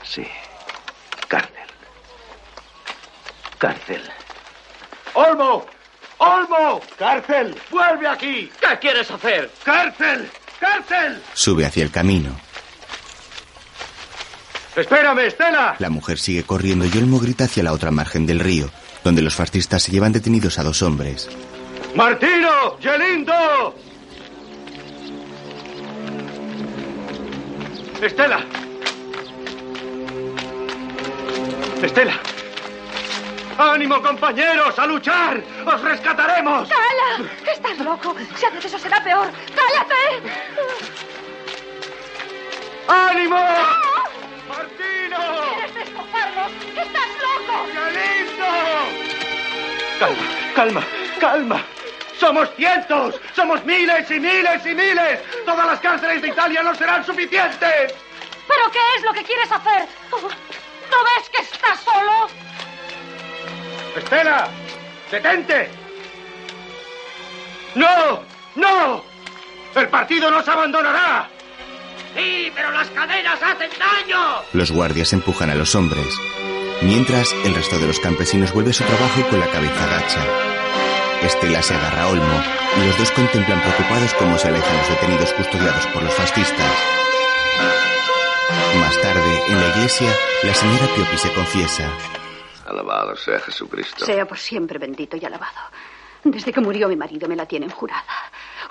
Sí. 0.03 0.27
Cárcel. 1.27 1.67
Cárcel. 3.57 4.01
¡Olmo! 5.13 5.65
¡Olmo! 6.17 6.81
¡Cárcel! 6.97 7.59
¡Vuelve 7.69 8.07
aquí! 8.07 8.51
¿Qué 8.59 8.79
quieres 8.79 9.09
hacer? 9.11 9.51
¡Cárcel! 9.63 10.29
¡Cárcel! 10.59 11.21
Sube 11.33 11.65
hacia 11.65 11.83
el 11.83 11.91
camino. 11.91 12.35
¡Espérame, 14.75 15.27
Estela! 15.27 15.75
La 15.79 15.89
mujer 15.89 16.17
sigue 16.17 16.43
corriendo 16.43 16.85
y 16.85 16.97
Olmo 16.97 17.19
grita 17.19 17.43
hacia 17.45 17.63
la 17.63 17.73
otra 17.73 17.91
margen 17.91 18.25
del 18.25 18.39
río, 18.39 18.69
donde 19.03 19.21
los 19.21 19.35
fascistas 19.35 19.83
se 19.83 19.91
llevan 19.91 20.11
detenidos 20.11 20.57
a 20.57 20.63
dos 20.63 20.81
hombres. 20.81 21.29
¡Martino! 21.95 22.77
¡Gelindo! 22.81 23.75
Estela. 28.01 28.39
Estela. 31.81 32.19
¡Ánimo, 33.57 34.01
compañeros! 34.01 34.79
¡A 34.79 34.87
luchar! 34.87 35.43
¡Os 35.65 35.81
rescataremos! 35.81 36.67
¡Cala! 36.67 37.29
¡Estás 37.53 37.77
loco! 37.79 38.15
Si 38.35 38.45
haces 38.45 38.65
eso 38.65 38.79
será 38.79 39.03
peor. 39.03 39.29
¡Cállate! 39.55 40.31
¡Ánimo! 42.87 43.37
¡Martino! 44.55 45.17
¡Quieres 45.55 45.73
despojarnos! 45.73 46.51
¡Estás 46.77 47.09
loco! 47.23 47.55
Calma, 49.99 50.23
calma, 50.55 50.83
calma. 51.19 51.65
¡Somos 52.19 52.49
cientos! 52.55 53.19
¡Somos 53.35 53.65
miles 53.65 54.09
y 54.11 54.19
miles 54.19 54.65
y 54.65 54.75
miles! 54.75 55.19
¡Todas 55.45 55.65
las 55.65 55.79
cárceles 55.79 56.21
de 56.21 56.27
Italia 56.27 56.61
no 56.61 56.75
serán 56.75 57.03
suficientes! 57.03 57.93
¿Pero 58.47 58.71
qué 58.71 58.79
es 58.97 59.03
lo 59.03 59.13
que 59.13 59.23
quieres 59.23 59.51
hacer? 59.51 59.87
¿No 60.11 61.03
ves 61.03 61.29
que 61.31 61.41
estás 61.41 61.79
solo? 61.79 62.27
¡Estela! 63.95 64.47
¡Detente! 65.09 65.69
¡No! 67.73 68.23
¡No! 68.55 69.03
¡El 69.75 69.89
partido 69.89 70.29
nos 70.29 70.47
abandonará! 70.47 71.27
Sí, 72.15 72.51
pero 72.55 72.71
las 72.71 72.89
cadenas 72.89 73.41
hacen 73.41 73.69
daño. 73.79 74.41
Los 74.53 74.71
guardias 74.71 75.13
empujan 75.13 75.49
a 75.49 75.55
los 75.55 75.75
hombres. 75.75 76.07
Mientras, 76.81 77.33
el 77.45 77.55
resto 77.55 77.79
de 77.79 77.87
los 77.87 77.99
campesinos 77.99 78.53
vuelve 78.53 78.71
a 78.71 78.73
su 78.73 78.83
trabajo 78.83 79.21
con 79.29 79.39
la 79.39 79.47
cabeza 79.47 79.87
gacha. 79.87 80.21
Estela 81.23 81.61
se 81.61 81.73
agarra 81.73 82.03
a 82.03 82.07
Olmo 82.09 82.43
y 82.77 82.85
los 82.87 82.97
dos 82.97 83.11
contemplan 83.11 83.61
preocupados 83.61 84.13
cómo 84.15 84.37
se 84.37 84.49
alejan 84.49 84.77
los 84.77 84.89
detenidos 84.89 85.33
custodiados 85.33 85.85
por 85.87 86.03
los 86.03 86.13
fascistas. 86.13 86.73
Más 88.79 89.01
tarde, 89.01 89.43
en 89.47 89.61
la 89.61 89.67
iglesia, 89.69 90.09
la 90.43 90.53
señora 90.53 90.87
Piopi 90.93 91.17
se 91.17 91.33
confiesa. 91.33 91.89
Alabado 92.65 93.15
sea 93.15 93.39
Jesucristo. 93.39 94.05
Sea 94.05 94.25
por 94.25 94.37
siempre 94.37 94.79
bendito 94.79 95.15
y 95.15 95.23
alabado. 95.25 95.61
Desde 96.23 96.51
que 96.51 96.61
murió 96.61 96.87
mi 96.87 96.95
marido 96.95 97.27
me 97.27 97.35
la 97.35 97.45
tienen 97.45 97.69
jurada. 97.69 98.03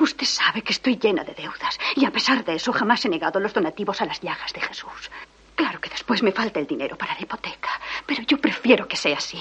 Usted 0.02 0.26
sabe 0.26 0.62
que 0.62 0.72
estoy 0.72 0.96
llena 0.96 1.22
de 1.22 1.32
deudas 1.32 1.78
y 1.94 2.04
a 2.04 2.10
pesar 2.10 2.44
de 2.44 2.56
eso 2.56 2.72
jamás 2.72 3.04
he 3.04 3.08
negado 3.08 3.38
los 3.38 3.54
donativos 3.54 4.02
a 4.02 4.04
las 4.04 4.20
llagas 4.20 4.52
de 4.52 4.60
Jesús. 4.60 5.10
Claro 5.54 5.80
que 5.80 5.88
después 5.88 6.24
me 6.24 6.32
falta 6.32 6.58
el 6.58 6.66
dinero 6.66 6.98
para 6.98 7.14
la 7.14 7.20
hipoteca, 7.20 7.80
pero 8.04 8.24
yo 8.24 8.36
prefiero 8.38 8.88
que 8.88 8.96
sea 8.96 9.18
así. 9.18 9.40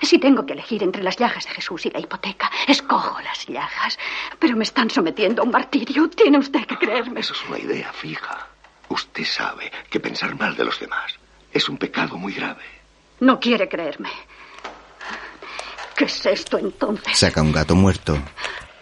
Si 0.00 0.18
tengo 0.18 0.46
que 0.46 0.54
elegir 0.54 0.82
entre 0.82 1.02
las 1.02 1.18
llagas 1.18 1.44
de 1.44 1.50
Jesús 1.50 1.84
y 1.84 1.90
la 1.90 2.00
hipoteca, 2.00 2.50
escojo 2.66 3.20
las 3.20 3.46
llagas. 3.46 3.98
Pero 4.38 4.56
me 4.56 4.64
están 4.64 4.88
sometiendo 4.88 5.42
a 5.42 5.44
un 5.44 5.50
martirio. 5.50 6.08
Tiene 6.08 6.38
usted 6.38 6.64
que 6.64 6.78
creerme. 6.78 7.20
Eso 7.20 7.34
es 7.34 7.44
una 7.46 7.58
idea 7.58 7.92
fija. 7.92 8.48
Usted 8.88 9.24
sabe 9.24 9.70
que 9.90 10.00
pensar 10.00 10.34
mal 10.36 10.56
de 10.56 10.64
los 10.64 10.80
demás 10.80 11.16
es 11.52 11.68
un 11.68 11.76
pecado 11.76 12.16
muy 12.16 12.32
grave. 12.32 12.64
No 13.20 13.38
quiere 13.38 13.68
creerme. 13.68 14.08
¿Qué 15.94 16.04
es 16.06 16.24
esto 16.24 16.56
entonces? 16.56 17.18
Saca 17.18 17.42
un 17.42 17.52
gato 17.52 17.74
muerto. 17.74 18.16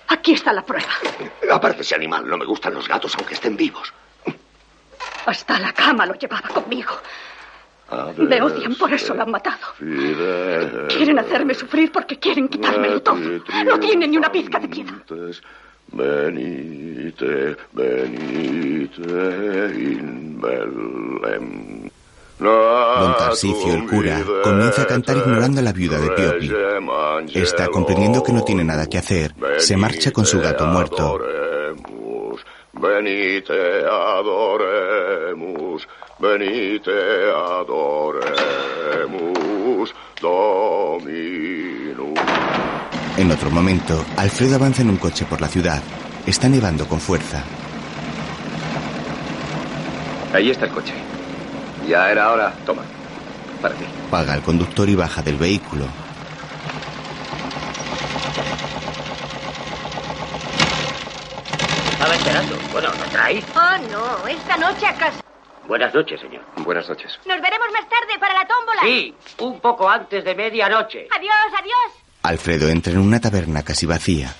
Aquí 0.08 0.32
está 0.32 0.52
la 0.52 0.62
prueba. 0.62 0.92
Aparte 1.50 1.82
ese 1.82 1.94
animal, 1.94 2.26
no 2.28 2.36
me 2.36 2.44
gustan 2.44 2.74
los 2.74 2.88
gatos 2.88 3.14
aunque 3.16 3.34
estén 3.34 3.56
vivos. 3.56 3.92
Hasta 5.26 5.58
la 5.58 5.72
cama 5.72 6.06
lo 6.06 6.14
llevaba 6.14 6.48
conmigo. 6.48 6.92
Me 8.16 8.42
odian, 8.42 8.74
por 8.74 8.92
eso 8.92 9.14
lo 9.14 9.22
han 9.22 9.30
matado. 9.30 9.74
Quieren 9.78 11.18
hacerme 11.18 11.54
sufrir 11.54 11.92
porque 11.92 12.18
quieren 12.18 12.48
quitármelo 12.48 13.00
todo. 13.02 13.16
No 13.64 13.78
tienen 13.78 14.10
ni 14.10 14.16
una 14.16 14.30
pizca 14.30 14.58
de 14.58 14.68
piedad. 14.68 14.94
Venite, 15.92 17.56
venite 17.72 19.02
in. 19.72 20.36
Don 22.38 23.16
Tarsicio, 23.16 23.72
el 23.72 23.86
cura, 23.86 24.22
comienza 24.42 24.82
a 24.82 24.86
cantar 24.86 25.16
ignorando 25.16 25.60
a 25.60 25.62
la 25.62 25.72
viuda 25.72 25.98
de 25.98 26.10
Piopi. 26.10 26.52
Esta, 27.34 27.68
comprendiendo 27.68 28.22
que 28.22 28.32
no 28.32 28.44
tiene 28.44 28.62
nada 28.62 28.86
que 28.86 28.98
hacer, 28.98 29.34
se 29.58 29.76
marcha 29.76 30.10
con 30.10 30.26
su 30.26 30.40
gato 30.40 30.66
muerto. 30.66 31.18
Venite, 32.74 33.84
adoremus, 33.90 35.88
venite, 36.18 36.92
adoremus, 37.34 38.34
Dominus. 40.20 42.18
En 43.16 43.30
otro 43.30 43.50
momento, 43.50 44.04
Alfredo 44.18 44.56
avanza 44.56 44.82
en 44.82 44.90
un 44.90 44.98
coche 44.98 45.24
por 45.24 45.40
la 45.40 45.48
ciudad. 45.48 45.82
Está 46.26 46.50
nevando 46.50 46.86
con 46.86 47.00
fuerza. 47.00 47.42
Ahí 50.34 50.50
está 50.50 50.66
el 50.66 50.72
coche. 50.72 51.05
Ya 51.86 52.10
era 52.10 52.32
hora. 52.32 52.52
Toma. 52.64 52.82
Para 53.62 53.74
ti. 53.74 53.84
Paga 54.10 54.34
al 54.34 54.42
conductor 54.42 54.88
y 54.88 54.94
baja 54.94 55.22
del 55.22 55.36
vehículo. 55.36 55.86
Estaba 61.92 62.14
esperando. 62.14 62.56
Bueno, 62.72 62.88
¿no 62.92 63.04
traéis? 63.10 63.44
Oh, 63.54 63.78
no. 63.90 64.26
Esta 64.28 64.56
noche 64.56 64.86
acaso. 64.86 65.20
Buenas 65.66 65.92
noches, 65.94 66.20
señor. 66.20 66.42
Buenas 66.58 66.88
noches. 66.88 67.12
Nos 67.26 67.40
veremos 67.40 67.66
más 67.72 67.88
tarde 67.88 68.18
para 68.20 68.34
la 68.34 68.46
tómbola. 68.46 68.80
Sí, 68.82 69.14
un 69.38 69.60
poco 69.60 69.88
antes 69.88 70.24
de 70.24 70.34
medianoche. 70.34 71.08
Adiós, 71.10 71.34
adiós. 71.58 72.02
Alfredo 72.22 72.68
entra 72.68 72.92
en 72.92 72.98
una 72.98 73.20
taberna 73.20 73.62
casi 73.62 73.86
vacía. 73.86 74.32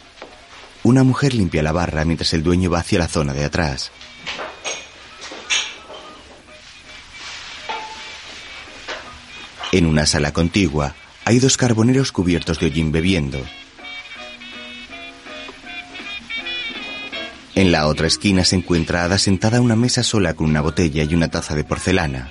Una 0.85 1.03
mujer 1.03 1.35
limpia 1.35 1.63
la 1.63 1.73
barra 1.73 2.05
mientras 2.05 2.33
el 2.35 2.45
dueño 2.45 2.71
va 2.71 2.79
hacia 2.79 3.01
la 3.01 3.09
zona 3.09 3.33
de 3.33 3.45
atrás. 3.45 3.91
En 9.73 9.87
una 9.87 10.07
sala 10.07 10.33
contigua 10.33 10.95
hay 11.25 11.41
dos 11.41 11.57
carboneros 11.57 12.13
cubiertos 12.13 12.61
de 12.61 12.67
hollín 12.67 12.93
bebiendo. 12.93 13.45
En 17.57 17.73
la 17.73 17.87
otra 17.87 18.07
esquina 18.07 18.45
se 18.45 18.57
encuentra 18.57 19.05
Ada 19.05 19.19
sentada 19.19 19.61
una 19.61 19.77
mesa 19.77 20.03
sola 20.03 20.35
con 20.35 20.47
una 20.47 20.61
botella 20.61 21.03
y 21.03 21.15
una 21.15 21.29
taza 21.29 21.55
de 21.55 21.65
porcelana. 21.65 22.31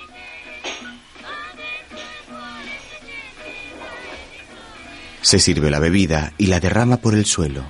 Se 5.20 5.40
sirve 5.40 5.70
la 5.70 5.80
bebida 5.80 6.32
y 6.38 6.46
la 6.46 6.60
derrama 6.60 6.98
por 6.98 7.14
el 7.14 7.26
suelo. 7.26 7.64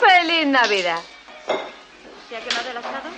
¡Feliz 0.00 0.46
Navidad! 0.48 1.15
¿Se 2.28 2.36
ha 2.36 2.40
quemado 2.40 2.70
el 2.70 2.76
asado? 2.76 3.10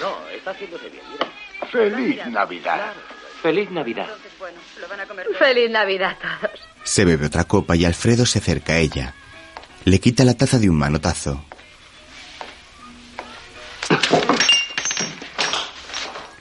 No, 0.00 0.28
está 0.28 0.50
haciéndose 0.50 0.88
bien, 0.88 1.04
mira. 1.12 1.26
Feliz 1.70 2.26
Navidad. 2.26 2.92
Feliz 3.42 3.70
Navidad. 3.70 4.08
¡Feliz 5.38 5.70
Navidad 5.70 6.16
a 6.22 6.40
todos! 6.40 6.60
Se 6.82 7.04
bebe 7.04 7.26
otra 7.26 7.44
copa 7.44 7.76
y 7.76 7.84
Alfredo 7.84 8.26
se 8.26 8.38
acerca 8.38 8.74
a 8.74 8.78
ella. 8.78 9.14
Le 9.84 10.00
quita 10.00 10.24
la 10.24 10.34
taza 10.34 10.58
de 10.58 10.70
un 10.70 10.78
manotazo. 10.78 11.44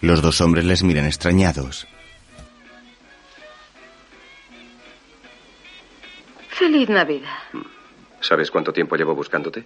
Los 0.02 0.22
dos 0.22 0.42
hombres 0.42 0.66
les 0.66 0.84
miran 0.84 1.06
extrañados. 1.06 1.88
¡Feliz 6.50 6.90
Navidad! 6.90 7.40
¿Sabes 8.22 8.52
cuánto 8.52 8.72
tiempo 8.72 8.96
llevo 8.96 9.16
buscándote? 9.16 9.66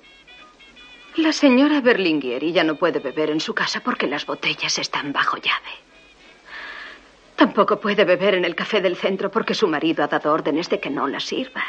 La 1.17 1.33
señora 1.33 1.81
Berlinguieri 1.81 2.51
ya 2.51 2.63
no 2.63 2.75
puede 2.75 2.99
beber 2.99 3.31
en 3.31 3.39
su 3.39 3.53
casa 3.53 3.79
porque 3.79 4.05
las 4.05 4.25
botellas 4.25 4.77
están 4.77 5.11
bajo 5.11 5.37
llave. 5.37 5.73
Tampoco 7.35 7.79
puede 7.79 8.05
beber 8.05 8.35
en 8.35 8.45
el 8.45 8.55
café 8.55 8.81
del 8.81 8.95
centro 8.95 9.31
porque 9.31 9.55
su 9.55 9.67
marido 9.67 10.03
ha 10.03 10.07
dado 10.07 10.31
órdenes 10.31 10.69
de 10.69 10.79
que 10.79 10.91
no 10.91 11.07
la 11.07 11.19
sirvan. 11.19 11.63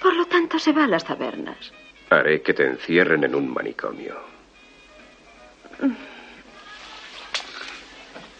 Por 0.00 0.14
lo 0.14 0.26
tanto, 0.26 0.58
se 0.58 0.72
va 0.72 0.84
a 0.84 0.88
las 0.88 1.04
tabernas. 1.04 1.72
Haré 2.08 2.40
que 2.40 2.54
te 2.54 2.66
encierren 2.66 3.24
en 3.24 3.34
un 3.34 3.52
manicomio. 3.52 4.16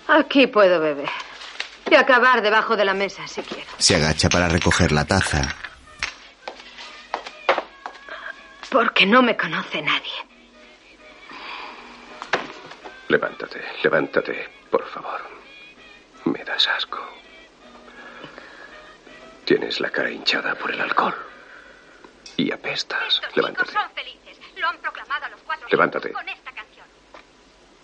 Aquí 0.06 0.46
puedo 0.46 0.80
beber. 0.80 1.10
Y 1.90 1.96
acabar 1.96 2.42
debajo 2.42 2.76
de 2.76 2.84
la 2.84 2.94
mesa 2.94 3.26
si 3.26 3.42
quiero. 3.42 3.70
Se 3.78 3.96
agacha 3.96 4.28
para 4.28 4.48
recoger 4.48 4.92
la 4.92 5.04
taza. 5.04 5.69
Porque 8.70 9.04
no 9.06 9.22
me 9.22 9.36
conoce 9.36 9.82
nadie. 9.82 10.12
Levántate, 13.08 13.60
levántate, 13.82 14.48
por 14.70 14.86
favor. 14.88 15.20
Me 16.26 16.44
das 16.44 16.68
asco. 16.68 16.98
Tienes 19.44 19.80
la 19.80 19.90
cara 19.90 20.10
hinchada 20.10 20.54
por 20.54 20.70
el 20.70 20.80
alcohol. 20.80 21.14
Y 22.36 22.52
apestas. 22.52 23.20
Levántate, 23.34 23.72
Son 23.72 23.90
felices. 23.94 24.38
Lo 24.56 24.68
han 24.68 24.78
proclamado 24.78 25.24
a 25.24 25.28
los 25.30 25.40
cuatro 25.42 25.66
levántate. 25.70 26.12
con 26.12 26.28
esta 26.28 26.52
canción. 26.52 26.86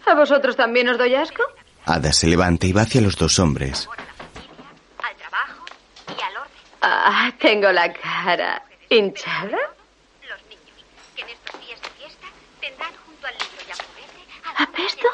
¿A 0.06 0.14
vosotros 0.14 0.54
también 0.56 0.88
os 0.88 0.98
doy 0.98 1.14
asco? 1.16 1.42
Ada 1.86 2.12
se 2.12 2.28
levanta 2.28 2.66
y 2.66 2.72
va 2.72 2.82
hacia 2.82 3.00
los 3.00 3.16
dos 3.16 3.38
hombres. 3.40 3.88
Al 5.02 5.16
trabajo 5.16 5.64
y 6.16 6.22
al 6.22 6.36
orden. 6.36 6.52
Ah, 6.82 7.32
tengo 7.40 7.72
la 7.72 7.92
cara 7.92 8.62
hinchada. 8.88 9.58
Los 10.28 10.42
niños, 10.46 10.84
que 11.16 11.22
en 11.22 11.28
estos 11.30 11.60
días 11.60 11.80
de 11.82 11.88
fiesta 11.90 12.26
tendrán 12.60 12.92
junto 13.04 13.26
al 13.26 13.34
libro 13.34 13.62
y 13.66 13.70
a 13.70 13.74
juguete 13.74 14.32
a 14.44 14.45
¿Apesto? 14.56 15.08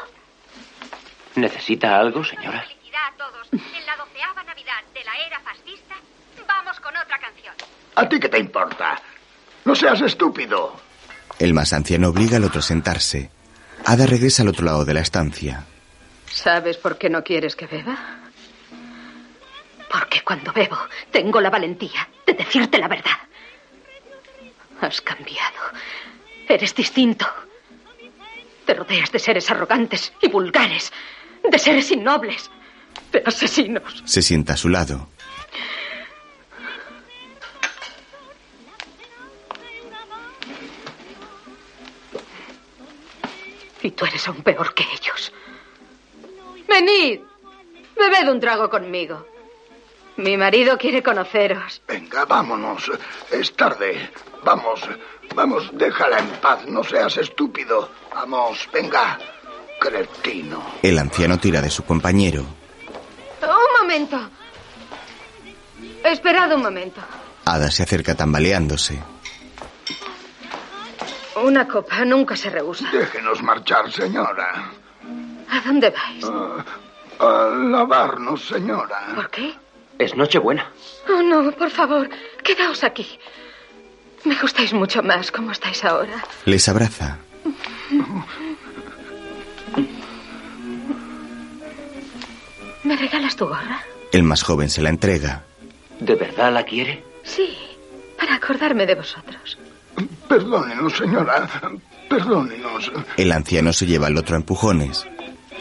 ¿Necesita 1.37 1.99
algo, 1.99 2.25
señora? 2.25 2.62
felicidad 2.62 3.01
a 3.12 3.17
todos. 3.17 3.49
En 3.53 3.87
la 3.87 3.97
doceava 3.97 4.43
Navidad 4.45 4.83
de 4.95 5.05
la 5.05 5.17
era 5.27 5.41
fascista, 5.41 5.95
vamos 6.47 6.79
con 6.81 6.97
otra 6.97 7.19
canción. 7.19 7.55
¿A 7.97 8.09
ti 8.09 8.21
qué 8.21 8.29
te 8.29 8.39
importa? 8.39 9.01
No 9.65 9.75
seas 9.75 10.01
estúpido. 10.01 10.77
El 11.39 11.55
más 11.55 11.73
anciano 11.73 12.09
obliga 12.09 12.37
al 12.37 12.45
otro 12.45 12.61
a 12.61 12.62
sentarse. 12.62 13.31
Ada 13.85 14.07
regresa 14.07 14.43
al 14.43 14.49
otro 14.49 14.65
lado 14.65 14.85
de 14.85 14.95
la 14.95 15.01
estancia. 15.01 15.65
¿Sabes 16.31 16.77
por 16.77 16.99
qué 16.99 17.11
no 17.11 17.23
quieres 17.25 17.57
que 17.57 17.67
beba? 17.67 17.97
Porque 19.91 20.23
cuando 20.23 20.53
bebo 20.53 20.79
tengo 21.11 21.41
la 21.41 21.51
valentía 21.51 22.09
de 22.27 22.35
decirte 22.35 22.79
la 22.79 22.89
verdad. 22.89 23.19
Has 24.81 25.01
cambiado. 25.01 25.59
Eres 26.49 26.75
distinto. 26.75 27.27
Te 28.67 28.75
rodeas 28.75 29.11
de 29.11 29.19
seres 29.19 29.51
arrogantes 29.51 30.13
y 30.21 30.29
vulgares, 30.29 30.93
de 31.49 31.59
seres 31.59 31.91
innobles, 31.91 32.51
de 33.11 33.23
asesinos. 33.25 34.03
Se 34.05 34.23
sienta 34.23 34.55
a 34.55 34.57
su 34.57 34.69
lado. 34.69 35.09
Y 43.83 43.91
tú 43.91 44.05
eres 44.05 44.29
aún 44.29 44.43
peor 44.43 44.75
que 44.75 44.85
ellos. 44.85 45.33
Venid, 46.69 47.21
bebed 47.97 48.31
un 48.31 48.41
trago 48.41 48.71
conmigo. 48.71 49.32
Mi 50.17 50.37
marido 50.37 50.77
quiere 50.79 51.03
conoceros. 51.03 51.83
Venga, 51.89 52.25
vámonos. 52.25 52.91
Es 53.31 53.55
tarde. 53.57 54.11
Vamos, 54.45 54.81
vamos, 55.35 55.71
déjala 55.73 56.19
en 56.19 56.29
paz. 56.41 56.67
No 56.67 56.85
seas 56.85 57.17
estúpido. 57.17 57.91
Vamos, 58.15 58.69
venga. 58.73 59.19
Cretino. 59.81 60.63
El 60.83 60.99
anciano 60.99 61.39
tira 61.39 61.61
de 61.61 61.71
su 61.71 61.85
compañero. 61.85 62.45
Un 63.43 63.81
momento. 63.81 64.19
Esperad 66.05 66.53
un 66.53 66.63
momento. 66.63 67.01
Ada 67.45 67.71
se 67.71 67.83
acerca 67.83 68.15
tambaleándose. 68.15 69.03
Una 71.43 71.67
copa 71.67 72.05
nunca 72.05 72.37
se 72.37 72.51
rehúsa. 72.51 72.89
Déjenos 72.93 73.43
marchar, 73.43 73.91
señora. 73.91 74.71
¿A 75.51 75.61
dónde 75.63 75.91
vais? 75.91 76.25
A 77.19 77.49
lavarnos, 77.71 78.47
señora. 78.47 79.07
¿Por 79.15 79.31
qué? 79.31 79.55
Es 79.99 80.15
Nochebuena. 80.17 80.71
Oh, 81.09 81.23
no, 81.23 81.53
por 81.53 81.71
favor, 81.71 82.09
quedaos 82.43 82.83
aquí. 82.85 83.07
Me 84.25 84.35
gustáis 84.41 84.73
mucho 84.73 85.03
más 85.03 85.31
como 85.31 85.53
estáis 85.53 85.85
ahora. 85.85 86.25
Les 86.45 86.69
abraza. 86.69 87.19
¿Me 92.85 92.97
regalas 92.97 93.37
tu 93.37 93.47
gorra? 93.47 93.81
El 94.12 94.23
más 94.25 94.43
joven 94.43 94.69
se 94.69 94.83
la 94.83 94.91
entrega. 94.91 95.45
¿De 96.01 96.15
verdad 96.15 96.53
la 96.53 96.65
quiere? 96.65 97.05
Sí, 97.23 97.57
para 98.19 98.35
acordarme 98.35 98.87
de 98.87 98.97
vosotros. 98.97 99.59
Perdónenos, 100.29 100.97
señora. 100.97 101.49
Perdónenos. 102.09 102.91
El 103.17 103.33
anciano 103.33 103.73
se 103.73 103.87
lleva 103.87 104.09
al 104.09 104.17
otro 104.17 104.35
a 104.35 104.39
empujones. 104.39 105.07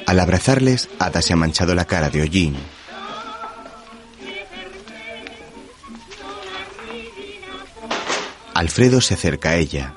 Al 0.08 0.20
abrazarles, 0.20 0.90
Ada 1.00 1.22
se 1.22 1.34
ha 1.34 1.36
manchado 1.36 1.76
la 1.76 1.86
cara 1.86 2.10
de 2.10 2.22
hollín. 2.22 2.56
Alfredo 8.62 9.02
se 9.02 9.16
acerca 9.16 9.50
a 9.50 9.56
ella. 9.56 9.96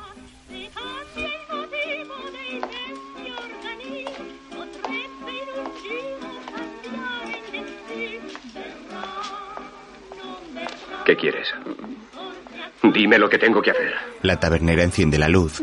¿Qué 11.05 11.15
quieres? 11.15 11.49
Dime 12.83 13.19
lo 13.19 13.29
que 13.29 13.37
tengo 13.37 13.61
que 13.61 13.73
hacer. 13.73 13.93
La 14.23 14.41
tabernera 14.41 14.83
enciende 14.83 15.19
la 15.19 15.29
luz. 15.29 15.63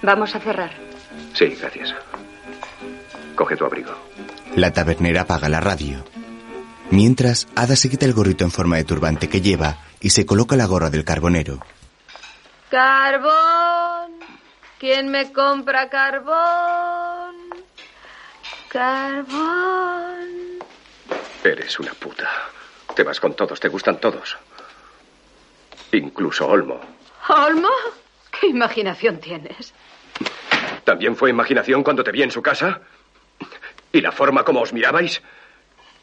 Vamos 0.00 0.34
a 0.34 0.40
cerrar. 0.40 0.70
Sí, 1.34 1.48
gracias. 1.60 1.94
Coge 3.34 3.54
tu 3.54 3.66
abrigo. 3.66 3.92
La 4.56 4.72
tabernera 4.72 5.20
apaga 5.20 5.50
la 5.50 5.60
radio. 5.60 6.02
Mientras, 6.90 7.48
Ada 7.54 7.76
se 7.76 7.90
quita 7.90 8.06
el 8.06 8.14
gorrito 8.14 8.44
en 8.44 8.50
forma 8.50 8.76
de 8.76 8.84
turbante 8.84 9.28
que 9.28 9.42
lleva 9.42 9.76
y 10.00 10.08
se 10.08 10.24
coloca 10.24 10.56
la 10.56 10.64
gorra 10.64 10.88
del 10.88 11.04
carbonero. 11.04 11.60
Carbón. 12.72 14.12
¿Quién 14.78 15.10
me 15.10 15.30
compra 15.30 15.90
carbón? 15.90 17.36
Carbón. 18.68 20.30
Eres 21.44 21.78
una 21.78 21.92
puta. 21.92 22.30
Te 22.96 23.02
vas 23.02 23.20
con 23.20 23.34
todos, 23.34 23.60
te 23.60 23.68
gustan 23.68 23.98
todos. 23.98 24.38
Incluso 25.92 26.48
Olmo. 26.48 26.80
¿Olmo? 27.28 27.68
¿Qué 28.40 28.46
imaginación 28.46 29.20
tienes? 29.20 29.74
¿También 30.84 31.14
fue 31.14 31.28
imaginación 31.28 31.82
cuando 31.82 32.02
te 32.02 32.10
vi 32.10 32.22
en 32.22 32.30
su 32.30 32.40
casa? 32.40 32.80
¿Y 33.92 34.00
la 34.00 34.12
forma 34.12 34.44
como 34.46 34.62
os 34.62 34.72
mirabais? 34.72 35.20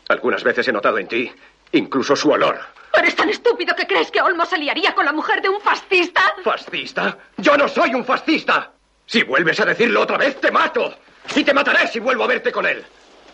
Algunas 0.08 0.44
veces 0.44 0.68
he 0.68 0.72
notado 0.72 1.00
en 1.00 1.08
ti 1.08 1.32
incluso 1.72 2.16
su 2.16 2.30
olor. 2.30 2.60
¿Eres 2.98 3.16
tan 3.16 3.30
estúpido 3.30 3.76
que 3.76 3.88
crees 3.88 4.12
que 4.12 4.22
Olmo 4.22 4.46
se 4.46 4.58
liaría 4.58 4.94
con 4.94 5.06
la 5.06 5.14
mujer 5.14 5.42
de 5.42 5.50
un 5.50 5.62
fascista? 5.62 6.22
¿Fascista? 6.44 7.18
Yo 7.38 7.56
no 7.58 7.68
soy 7.68 7.94
un 7.94 8.04
fascista. 8.04 8.72
Si 9.06 9.24
vuelves 9.24 9.60
a 9.60 9.66
decirlo 9.66 10.02
otra 10.02 10.18
vez, 10.18 10.40
te 10.40 10.52
mato. 10.52 10.96
Y 11.36 11.44
te 11.44 11.54
mataré 11.54 11.88
si 11.88 12.00
vuelvo 12.00 12.24
a 12.24 12.28
verte 12.28 12.52
con 12.52 12.66
él. 12.66 12.84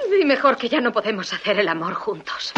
Di 0.09 0.25
mejor 0.25 0.58
que 0.58 0.69
ya 0.69 0.82
no 0.82 0.92
podemos 0.92 1.32
hacer 1.34 1.59
el 1.59 1.67
amor 1.67 1.93
juntos. 1.93 2.51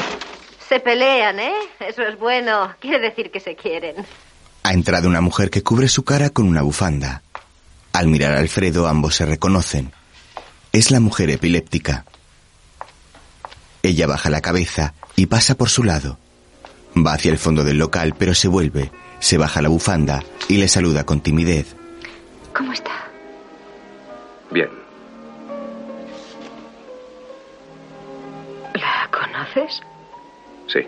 Se 0.67 0.79
pelean, 0.79 1.39
¿eh? 1.39 1.53
Eso 1.79 2.01
es 2.01 2.17
bueno. 2.17 2.75
Quiere 2.79 2.99
decir 2.99 3.31
que 3.31 3.39
se 3.39 3.55
quieren. 3.55 3.95
Ha 4.63 4.73
entrado 4.73 5.07
una 5.07 5.21
mujer 5.21 5.49
que 5.49 5.63
cubre 5.63 5.87
su 5.87 6.03
cara 6.03 6.29
con 6.29 6.47
una 6.47 6.61
bufanda. 6.61 7.21
Al 7.93 8.07
mirar 8.07 8.33
a 8.33 8.39
Alfredo, 8.39 8.87
ambos 8.87 9.15
se 9.15 9.25
reconocen. 9.25 9.93
Es 10.73 10.91
la 10.91 10.99
mujer 10.99 11.29
epiléptica. 11.29 12.05
Ella 13.81 14.07
baja 14.07 14.29
la 14.29 14.41
cabeza 14.41 14.93
y 15.15 15.27
pasa 15.27 15.55
por 15.55 15.69
su 15.69 15.83
lado. 15.83 16.19
Va 17.05 17.13
hacia 17.13 17.31
el 17.31 17.37
fondo 17.37 17.63
del 17.63 17.77
local, 17.77 18.15
pero 18.17 18.33
se 18.33 18.47
vuelve, 18.47 18.91
se 19.19 19.37
baja 19.37 19.61
la 19.61 19.69
bufanda 19.69 20.23
y 20.47 20.57
le 20.57 20.67
saluda 20.67 21.05
con 21.05 21.21
timidez. 21.21 21.75
¿Cómo 22.53 22.73
está? 22.73 22.91
Bien. 24.51 24.69
¿La 28.73 29.09
conoces? 29.11 29.81
Sí. 30.67 30.79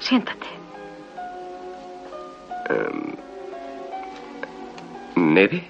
Siéntate. 0.00 0.46
Em, 2.68 3.14
¿Neve? 5.34 5.64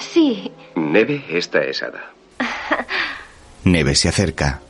Sí. 0.00 0.50
Neve, 0.74 1.24
esta 1.28 1.62
es 1.64 1.82
Ada. 1.82 2.12
Neve 3.64 3.94
se 3.94 4.08
acerca. 4.08 4.60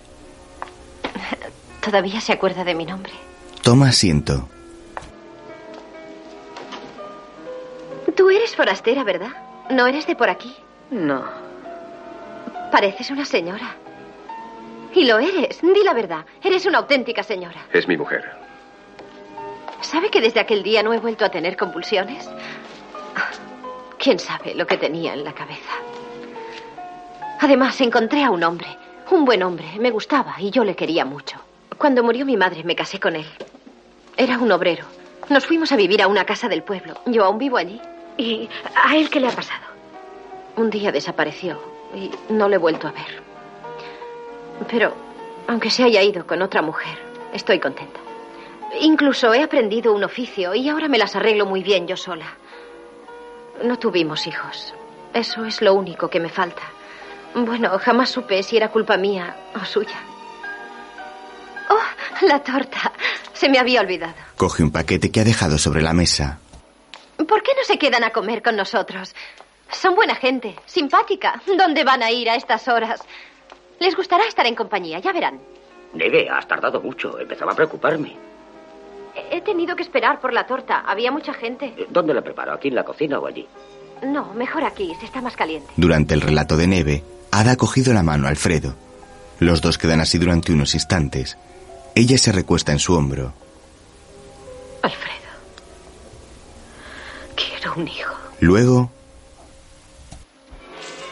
Todavía 1.80 2.20
se 2.20 2.32
acuerda 2.32 2.64
de 2.64 2.74
mi 2.74 2.84
nombre. 2.84 3.12
Toma 3.62 3.88
asiento. 3.88 4.48
Tú 8.16 8.30
eres 8.30 8.54
forastera, 8.56 9.04
¿verdad? 9.04 9.30
¿No 9.70 9.86
eres 9.86 10.06
de 10.06 10.16
por 10.16 10.28
aquí? 10.28 10.54
No. 10.90 11.24
Pareces 12.72 13.10
una 13.10 13.24
señora. 13.24 13.76
Y 14.94 15.04
lo 15.04 15.18
eres. 15.18 15.60
Di 15.62 15.84
la 15.84 15.94
verdad. 15.94 16.24
Eres 16.42 16.66
una 16.66 16.78
auténtica 16.78 17.22
señora. 17.22 17.66
Es 17.72 17.86
mi 17.86 17.96
mujer. 17.96 18.24
¿Sabe 19.80 20.10
que 20.10 20.20
desde 20.20 20.40
aquel 20.40 20.62
día 20.62 20.82
no 20.82 20.92
he 20.92 20.98
vuelto 20.98 21.24
a 21.24 21.30
tener 21.30 21.56
convulsiones? 21.56 22.28
¿Quién 23.98 24.18
sabe 24.18 24.54
lo 24.54 24.66
que 24.66 24.76
tenía 24.76 25.12
en 25.14 25.24
la 25.24 25.32
cabeza? 25.32 25.70
Además, 27.40 27.80
encontré 27.80 28.24
a 28.24 28.30
un 28.30 28.42
hombre. 28.42 28.68
Un 29.10 29.24
buen 29.24 29.42
hombre. 29.42 29.66
Me 29.78 29.90
gustaba 29.90 30.34
y 30.38 30.50
yo 30.50 30.64
le 30.64 30.74
quería 30.74 31.04
mucho. 31.04 31.38
Cuando 31.78 32.02
murió 32.02 32.26
mi 32.26 32.36
madre, 32.36 32.64
me 32.64 32.74
casé 32.74 32.98
con 32.98 33.14
él. 33.14 33.26
Era 34.16 34.38
un 34.38 34.50
obrero. 34.50 34.84
Nos 35.28 35.46
fuimos 35.46 35.70
a 35.70 35.76
vivir 35.76 36.02
a 36.02 36.08
una 36.08 36.24
casa 36.24 36.48
del 36.48 36.64
pueblo. 36.64 36.94
Yo 37.06 37.24
aún 37.24 37.38
vivo 37.38 37.56
allí. 37.56 37.80
¿Y 38.16 38.48
a 38.74 38.96
él 38.96 39.08
qué 39.10 39.20
le 39.20 39.28
ha 39.28 39.32
pasado? 39.32 39.64
Un 40.56 40.70
día 40.70 40.90
desapareció 40.90 41.60
y 41.94 42.10
no 42.32 42.48
le 42.48 42.56
he 42.56 42.58
vuelto 42.58 42.88
a 42.88 42.92
ver. 42.92 43.22
Pero, 44.68 44.92
aunque 45.46 45.70
se 45.70 45.84
haya 45.84 46.02
ido 46.02 46.26
con 46.26 46.42
otra 46.42 46.62
mujer, 46.62 46.98
estoy 47.32 47.60
contenta. 47.60 48.00
Incluso 48.80 49.32
he 49.32 49.42
aprendido 49.42 49.94
un 49.94 50.02
oficio 50.02 50.54
y 50.54 50.68
ahora 50.68 50.88
me 50.88 50.98
las 50.98 51.14
arreglo 51.14 51.46
muy 51.46 51.62
bien 51.62 51.86
yo 51.86 51.96
sola. 51.96 52.26
No 53.62 53.78
tuvimos 53.78 54.26
hijos. 54.26 54.74
Eso 55.14 55.44
es 55.44 55.62
lo 55.62 55.74
único 55.74 56.08
que 56.10 56.18
me 56.18 56.28
falta. 56.28 56.62
Bueno, 57.34 57.78
jamás 57.78 58.08
supe 58.10 58.42
si 58.42 58.56
era 58.56 58.70
culpa 58.70 58.96
mía 58.96 59.36
o 59.54 59.64
suya. 59.64 59.96
La 62.26 62.42
torta. 62.42 62.92
Se 63.32 63.48
me 63.48 63.58
había 63.58 63.80
olvidado. 63.80 64.14
Coge 64.36 64.62
un 64.62 64.70
paquete 64.70 65.10
que 65.10 65.20
ha 65.20 65.24
dejado 65.24 65.58
sobre 65.58 65.82
la 65.82 65.92
mesa. 65.92 66.38
¿Por 67.16 67.42
qué 67.42 67.52
no 67.56 67.64
se 67.64 67.78
quedan 67.78 68.04
a 68.04 68.10
comer 68.10 68.42
con 68.42 68.56
nosotros? 68.56 69.14
Son 69.70 69.94
buena 69.94 70.14
gente, 70.14 70.56
simpática. 70.66 71.42
¿Dónde 71.46 71.84
van 71.84 72.02
a 72.02 72.10
ir 72.10 72.30
a 72.30 72.36
estas 72.36 72.68
horas? 72.68 73.00
Les 73.80 73.94
gustará 73.94 74.26
estar 74.26 74.46
en 74.46 74.54
compañía, 74.54 74.98
ya 74.98 75.12
verán. 75.12 75.40
Neve, 75.94 76.28
has 76.30 76.46
tardado 76.48 76.80
mucho. 76.80 77.18
Empezaba 77.18 77.52
a 77.52 77.56
preocuparme. 77.56 78.16
He 79.30 79.40
tenido 79.40 79.74
que 79.76 79.82
esperar 79.82 80.20
por 80.20 80.32
la 80.32 80.46
torta. 80.46 80.80
Había 80.86 81.10
mucha 81.10 81.34
gente. 81.34 81.74
¿Dónde 81.90 82.14
la 82.14 82.22
preparo? 82.22 82.52
¿Aquí 82.52 82.68
en 82.68 82.74
la 82.74 82.84
cocina 82.84 83.18
o 83.18 83.26
allí? 83.26 83.46
No, 84.02 84.32
mejor 84.34 84.64
aquí. 84.64 84.94
Se 85.00 85.06
está 85.06 85.20
más 85.20 85.36
caliente. 85.36 85.72
Durante 85.76 86.14
el 86.14 86.20
relato 86.20 86.56
de 86.56 86.66
Neve, 86.66 87.04
Ada 87.30 87.52
ha 87.52 87.56
cogido 87.56 87.92
la 87.92 88.02
mano 88.02 88.26
a 88.26 88.30
Alfredo. 88.30 88.74
Los 89.40 89.60
dos 89.60 89.76
quedan 89.76 90.00
así 90.00 90.18
durante 90.18 90.52
unos 90.52 90.74
instantes. 90.74 91.36
Ella 91.98 92.16
se 92.16 92.30
recuesta 92.30 92.70
en 92.70 92.78
su 92.78 92.94
hombro. 92.94 93.32
Alfredo. 94.82 95.30
Quiero 97.34 97.74
un 97.74 97.88
hijo. 97.88 98.14
Luego, 98.38 98.88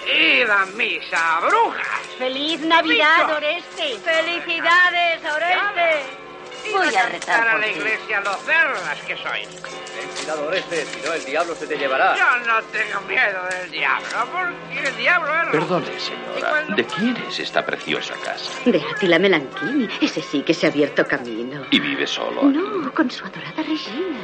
¡Id 0.06 0.48
a 0.48 0.64
misa, 0.76 1.40
brujas! 1.40 2.00
¡Feliz 2.18 2.60
Navidad. 2.60 3.34
Oreste! 3.36 3.98
¡Felicidades, 3.98 5.22
Oreste! 5.24 6.25
Voy 6.72 6.94
a 6.94 7.06
rezar 7.08 7.48
a 7.48 7.58
la 7.58 7.68
iglesia 7.68 8.20
los 8.20 8.36
cerdas 8.42 9.00
que 9.06 9.16
sois. 9.16 9.48
Ten 9.48 10.08
cuidado, 10.16 10.46
Oreste, 10.48 10.84
si 10.86 11.00
no 11.06 11.12
el 11.14 11.24
diablo 11.24 11.54
se 11.54 11.66
te 11.66 11.76
llevará. 11.76 12.16
Yo 12.16 12.46
no 12.46 12.62
tengo 12.64 13.00
miedo 13.02 13.40
del 13.50 13.70
diablo, 13.70 14.06
porque 14.32 14.88
el 14.88 14.96
diablo 14.96 15.42
es... 15.42 15.48
Perdone, 15.50 16.00
señora. 16.00 16.64
¿De 16.74 16.84
quién 16.84 17.16
es 17.28 17.38
esta 17.38 17.64
preciosa 17.64 18.14
casa? 18.24 18.50
De 18.64 18.82
Attila 18.94 19.18
Melanchini. 19.18 19.88
Ese 20.00 20.22
sí 20.22 20.42
que 20.42 20.54
se 20.54 20.66
ha 20.66 20.70
abierto 20.70 21.06
camino. 21.06 21.64
¿Y 21.70 21.80
vive 21.80 22.06
solo? 22.06 22.42
No, 22.42 22.92
con 22.92 23.10
su 23.10 23.24
adorada 23.24 23.62
Regina. 23.62 24.20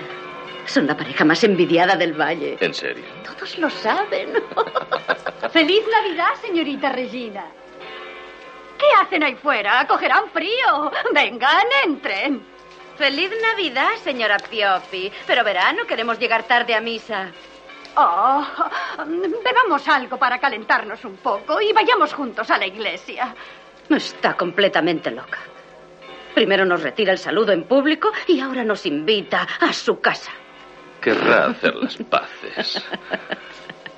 Son 0.67 0.87
la 0.87 0.97
pareja 0.97 1.25
más 1.25 1.43
envidiada 1.45 1.97
del 1.97 2.13
valle. 2.13 2.57
¿En 2.61 2.75
serio? 2.75 3.05
Todos 3.25 3.59
lo 3.59 3.69
saben. 3.69 4.35
¡Feliz 5.53 5.83
Navidad, 5.91 6.35
señorita 6.41 6.93
Regina! 6.93 7.45
¿Qué 8.83 8.89
hacen 9.01 9.23
ahí 9.23 9.37
fuera? 9.37 9.87
Cogerán 9.87 10.29
frío. 10.31 10.91
Vengan, 11.15 11.67
entren. 11.85 12.45
¡Feliz 12.99 13.31
Navidad, 13.41 13.93
señora 14.03 14.39
Piopi! 14.39 15.13
Pero 15.25 15.45
verá, 15.45 15.73
no 15.73 15.87
queremos 15.87 16.19
llegar 16.19 16.43
tarde 16.43 16.75
a 16.75 16.81
misa. 16.81 17.31
Oh, 17.95 18.45
bebamos 19.45 19.87
algo 19.87 20.17
para 20.17 20.39
calentarnos 20.39 21.05
un 21.05 21.17
poco 21.19 21.61
y 21.61 21.73
vayamos 21.73 22.13
juntos 22.13 22.51
a 22.51 22.59
la 22.59 22.67
iglesia. 22.67 23.33
Está 23.89 24.35
completamente 24.35 25.13
loca. 25.13 25.39
Primero 26.35 26.65
nos 26.65 26.83
retira 26.83 27.13
el 27.13 27.19
saludo 27.19 27.53
en 27.53 27.63
público 27.65 28.11
y 28.27 28.41
ahora 28.41 28.65
nos 28.65 28.85
invita 28.85 29.47
a 29.61 29.73
su 29.73 30.01
casa. 30.01 30.33
Querrá 31.01 31.47
hacer 31.47 31.77
las 31.77 31.97
paces. 31.99 32.83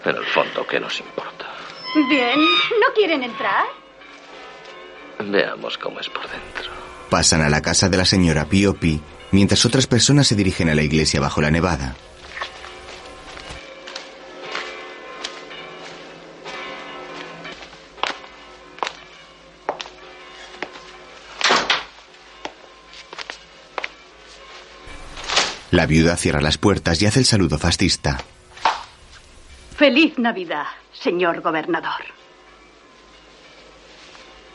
En 0.04 0.14
el 0.16 0.24
fondo, 0.26 0.66
¿qué 0.66 0.78
nos 0.78 1.00
importa? 1.00 1.46
Bien, 2.10 2.38
¿no 2.38 2.92
quieren 2.94 3.22
entrar? 3.22 3.64
Veamos 5.18 5.78
cómo 5.78 6.00
es 6.00 6.08
por 6.08 6.22
dentro. 6.22 6.72
pasan 7.10 7.42
a 7.42 7.48
la 7.48 7.62
casa 7.62 7.88
de 7.88 7.96
la 7.96 8.04
señora 8.04 8.46
Piopi, 8.46 9.00
mientras 9.30 9.64
otras 9.64 9.86
personas 9.86 10.26
se 10.26 10.34
dirigen 10.34 10.68
a 10.68 10.74
la 10.74 10.82
iglesia 10.82 11.20
bajo 11.20 11.40
la 11.40 11.50
nevada. 11.50 11.94
La 25.70 25.86
viuda 25.86 26.16
cierra 26.16 26.40
las 26.40 26.56
puertas 26.56 27.02
y 27.02 27.06
hace 27.06 27.18
el 27.20 27.24
saludo 27.24 27.58
fascista. 27.58 28.18
Feliz 29.76 30.18
Navidad, 30.18 30.66
señor 30.92 31.40
gobernador. 31.40 32.23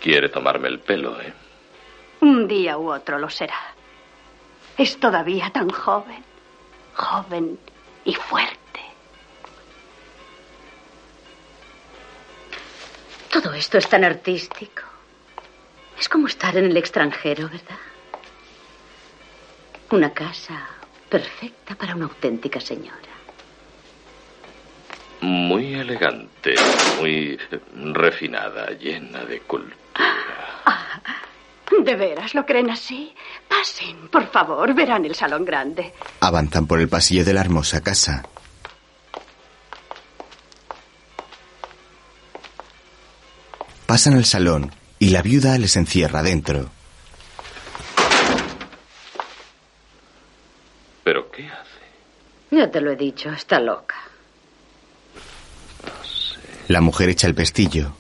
Quiere 0.02 0.30
tomarme 0.30 0.70
el 0.70 0.80
pelo, 0.80 1.20
¿eh? 1.22 1.34
Un 2.22 2.48
día 2.48 2.78
u 2.78 2.92
otro 2.92 3.20
lo 3.20 3.30
será. 3.30 3.60
Es 4.78 4.98
todavía 5.00 5.50
tan 5.50 5.70
joven, 5.70 6.24
joven 6.94 7.60
y 8.06 8.14
fuerte. 8.14 8.60
Todo 13.30 13.54
esto 13.54 13.78
es 13.78 13.88
tan 13.88 14.04
artístico. 14.04 14.84
Es 16.00 16.08
como 16.08 16.28
estar 16.28 16.56
en 16.56 16.66
el 16.66 16.78
extranjero, 16.78 17.50
¿verdad? 17.50 17.78
Una 19.92 20.14
casa 20.14 20.66
perfecta 21.10 21.76
para 21.76 21.96
una 21.96 22.06
auténtica 22.06 22.60
señora. 22.62 22.98
Muy 25.22 25.74
elegante, 25.74 26.56
muy 26.98 27.38
refinada, 27.94 28.72
llena 28.72 29.26
de 29.26 29.42
cultura. 29.42 29.79
¿De 31.84 31.96
veras 31.96 32.36
lo 32.36 32.46
creen 32.46 32.70
así? 32.70 33.16
Pasen, 33.48 34.10
por 34.10 34.30
favor, 34.32 34.74
verán 34.76 35.06
el 35.06 35.16
salón 35.16 35.46
grande. 35.46 35.94
Avanzan 36.20 36.68
por 36.68 36.80
el 36.80 36.90
pasillo 36.90 37.24
de 37.26 37.34
la 37.34 37.42
hermosa 37.42 37.82
casa. 37.82 38.24
Pasan 43.86 44.14
al 44.16 44.26
salón 44.26 44.72
y 45.00 45.10
la 45.10 45.22
viuda 45.22 45.58
les 45.58 45.76
encierra 45.78 46.22
dentro. 46.22 46.70
¿Pero 51.04 51.32
qué 51.32 51.48
hace? 51.48 51.80
Ya 52.52 52.70
te 52.70 52.82
lo 52.82 52.92
he 52.92 52.96
dicho, 52.96 53.32
está 53.32 53.60
loca. 53.60 53.96
La 56.68 56.82
mujer 56.82 57.10
echa 57.10 57.26
el 57.26 57.34
pestillo. 57.34 57.94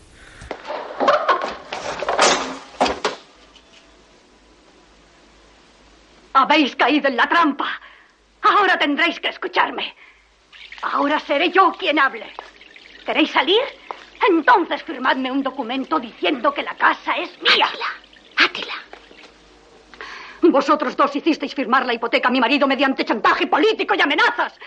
Habéis 6.40 6.74
caído 6.78 7.10
en 7.10 7.18
la 7.18 7.28
trampa. 7.28 7.82
Ahora 8.44 8.80
tendréis 8.80 9.20
que 9.20 9.28
escucharme. 9.28 9.94
Ahora 10.84 11.20
seré 11.20 11.52
yo 11.52 11.74
quien 11.74 12.00
hable. 12.00 12.32
¿Queréis 13.06 13.32
salir? 13.32 13.62
Entonces 14.26 14.82
firmadme 14.84 15.30
un 15.30 15.44
documento 15.44 16.00
diciendo 16.00 16.54
que 16.54 16.64
la 16.64 16.76
casa 16.76 17.18
es 17.18 17.30
mía. 17.42 17.70
Átila. 18.38 18.76
Vosotros 20.44 20.96
dos 20.96 21.14
hicisteis 21.14 21.54
firmar 21.54 21.86
la 21.86 21.94
hipoteca 21.94 22.30
a 22.30 22.32
mi 22.32 22.40
marido 22.40 22.66
mediante 22.68 23.04
chantaje 23.04 23.48
político 23.48 23.94
y 23.96 24.02
amenazas. 24.02 24.58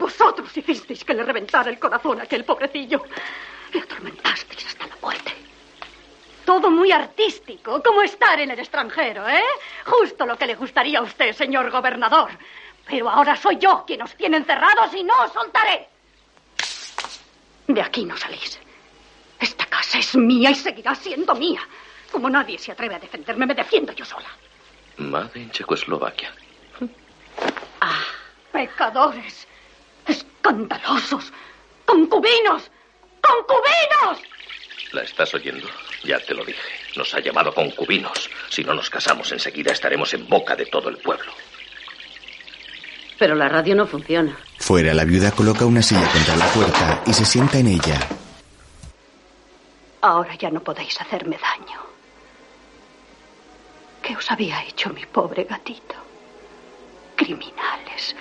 Vosotros 0.00 0.56
hicisteis 0.56 1.04
que 1.04 1.14
le 1.14 1.22
reventara 1.22 1.70
el 1.70 1.78
corazón 1.78 2.18
a 2.18 2.24
aquel 2.24 2.44
pobrecillo. 2.44 3.04
Le 3.72 3.78
atormentasteis 3.78 4.66
hasta 4.66 4.88
la 4.88 4.96
muerte. 5.00 5.32
Todo 6.44 6.70
muy 6.70 6.90
artístico, 6.90 7.82
como 7.82 8.02
estar 8.02 8.40
en 8.40 8.50
el 8.50 8.58
extranjero, 8.58 9.28
¿eh? 9.28 9.44
Justo 9.86 10.26
lo 10.26 10.36
que 10.36 10.46
le 10.46 10.54
gustaría 10.54 10.98
a 10.98 11.02
usted, 11.02 11.32
señor 11.32 11.70
gobernador. 11.70 12.30
Pero 12.86 13.08
ahora 13.08 13.36
soy 13.36 13.58
yo 13.58 13.84
quien 13.86 14.02
os 14.02 14.14
tiene 14.16 14.38
encerrados 14.38 14.92
y 14.94 15.04
no 15.04 15.14
os 15.22 15.32
soltaré. 15.32 15.88
De 17.68 17.80
aquí 17.80 18.04
no 18.04 18.16
salís. 18.16 18.58
Esta 19.38 19.66
casa 19.66 19.98
es 19.98 20.14
mía 20.16 20.50
y 20.50 20.54
seguirá 20.54 20.94
siendo 20.94 21.34
mía. 21.34 21.60
Como 22.10 22.28
nadie 22.28 22.58
se 22.58 22.72
atreve 22.72 22.96
a 22.96 22.98
defenderme, 22.98 23.46
me 23.46 23.54
defiendo 23.54 23.92
yo 23.92 24.04
sola. 24.04 24.28
Made 24.98 25.30
en 25.40 25.50
Checoslovaquia. 25.50 26.32
Pecadores, 28.52 29.48
escandalosos, 30.06 31.32
concubinos, 31.86 32.70
concubinos. 33.22 34.22
¿La 34.92 35.02
estás 35.02 35.32
oyendo? 35.34 35.66
Ya 36.04 36.18
te 36.18 36.34
lo 36.34 36.44
dije. 36.44 36.60
Nos 36.96 37.14
ha 37.14 37.20
llamado 37.20 37.54
concubinos. 37.54 38.28
Si 38.48 38.64
no 38.64 38.74
nos 38.74 38.90
casamos 38.90 39.30
enseguida 39.32 39.72
estaremos 39.72 40.12
en 40.14 40.28
boca 40.28 40.56
de 40.56 40.66
todo 40.66 40.88
el 40.88 40.98
pueblo. 40.98 41.32
Pero 43.18 43.34
la 43.34 43.48
radio 43.48 43.74
no 43.76 43.86
funciona. 43.86 44.36
Fuera, 44.58 44.92
la 44.94 45.04
viuda 45.04 45.30
coloca 45.30 45.64
una 45.64 45.82
silla 45.82 46.08
contra 46.12 46.36
la 46.36 46.46
puerta 46.46 47.02
y 47.06 47.12
se 47.12 47.24
sienta 47.24 47.58
en 47.58 47.68
ella. 47.68 48.00
Ahora 50.00 50.34
ya 50.34 50.50
no 50.50 50.60
podéis 50.60 51.00
hacerme 51.00 51.38
daño. 51.38 51.80
¿Qué 54.02 54.16
os 54.16 54.28
había 54.30 54.64
hecho 54.64 54.90
mi 54.90 55.06
pobre 55.06 55.44
gatito? 55.44 55.94
Criminales. 57.14 58.16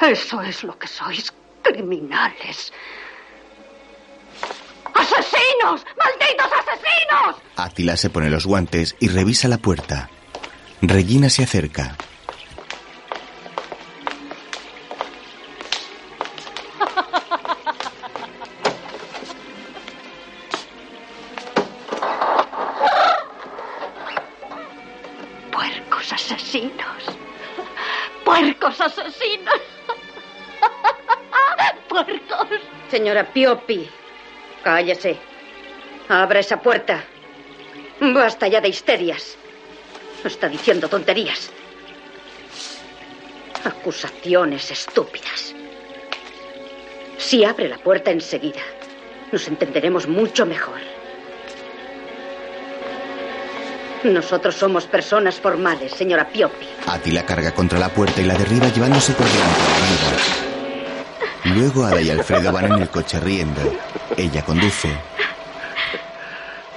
Eso 0.00 0.42
es 0.42 0.64
lo 0.64 0.76
que 0.76 0.88
sois, 0.88 1.32
criminales. 1.62 2.72
¡Asesinos! 4.94 5.84
¡Malditos 5.96 6.50
asesinos! 6.52 7.36
Átila 7.56 7.96
se 7.96 8.10
pone 8.10 8.30
los 8.30 8.46
guantes 8.46 8.96
y 9.00 9.08
revisa 9.08 9.48
la 9.48 9.58
puerta. 9.58 10.10
Regina 10.82 11.28
se 11.28 11.44
acerca. 11.44 11.96
Puercos 25.52 26.12
asesinos. 26.12 27.02
Puercos 28.24 28.80
asesinos. 28.80 29.60
Puercos. 31.88 32.48
Señora 32.90 33.24
Piopi, 33.32 33.88
cállese. 34.62 35.16
Abra 36.08 36.40
esa 36.40 36.60
puerta. 36.60 37.04
Basta 38.00 38.48
ya 38.48 38.60
de 38.60 38.68
histerias. 38.68 39.36
Está 40.24 40.48
diciendo 40.48 40.88
tonterías. 40.88 41.50
Acusaciones 43.64 44.70
estúpidas. 44.70 45.54
Si 47.18 47.44
abre 47.44 47.68
la 47.68 47.78
puerta 47.78 48.10
enseguida, 48.10 48.62
nos 49.30 49.46
entenderemos 49.46 50.08
mucho 50.08 50.46
mejor. 50.46 50.80
Nosotros 54.02 54.54
somos 54.54 54.86
personas 54.86 55.38
formales, 55.38 55.92
señora 55.92 56.26
Piopi. 56.26 56.66
Átila 56.86 57.26
carga 57.26 57.52
contra 57.52 57.78
la 57.78 57.90
puerta 57.90 58.22
y 58.22 58.24
la 58.24 58.34
derriba 58.34 58.68
llevándose 58.68 59.12
por 59.12 59.26
delante 59.26 59.60
la. 59.60 60.49
Luego 61.44 61.84
Ada 61.84 62.00
y 62.00 62.10
Alfredo 62.10 62.52
van 62.52 62.66
en 62.72 62.82
el 62.82 62.88
coche 62.90 63.18
riendo. 63.20 63.60
Ella 64.16 64.42
conduce. 64.44 64.88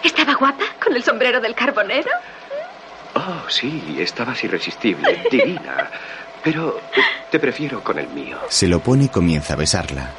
¿Estaba 0.04 0.34
guapa 0.36 0.64
con 0.84 0.96
el 0.96 1.04
sombrero 1.04 1.40
del 1.42 1.56
carbonero? 1.56 2.10
Oh, 3.16 3.50
sí, 3.50 3.98
estabas 4.00 4.44
irresistible, 4.44 5.24
divina. 5.32 5.90
Pero 6.44 6.80
te 7.30 7.40
prefiero 7.40 7.84
con 7.84 8.00
el 8.00 8.08
mío. 8.10 8.38
Se 8.50 8.68
lo 8.68 8.80
pone 8.80 9.06
y 9.06 9.10
comienza 9.10 9.54
a 9.54 9.58
besarla. 9.58 10.10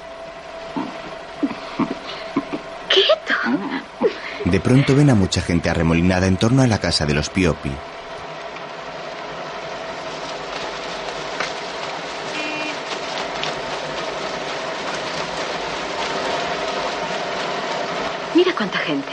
¡Quieto! 2.88 3.34
De 4.44 4.60
pronto 4.60 4.94
ven 4.94 5.10
a 5.10 5.14
mucha 5.14 5.40
gente 5.42 5.70
arremolinada 5.70 6.26
en 6.26 6.36
torno 6.36 6.62
a 6.62 6.66
la 6.66 6.78
casa 6.78 7.06
de 7.06 7.14
los 7.14 7.30
Piopi. 7.30 7.70
Gente. 18.74 19.12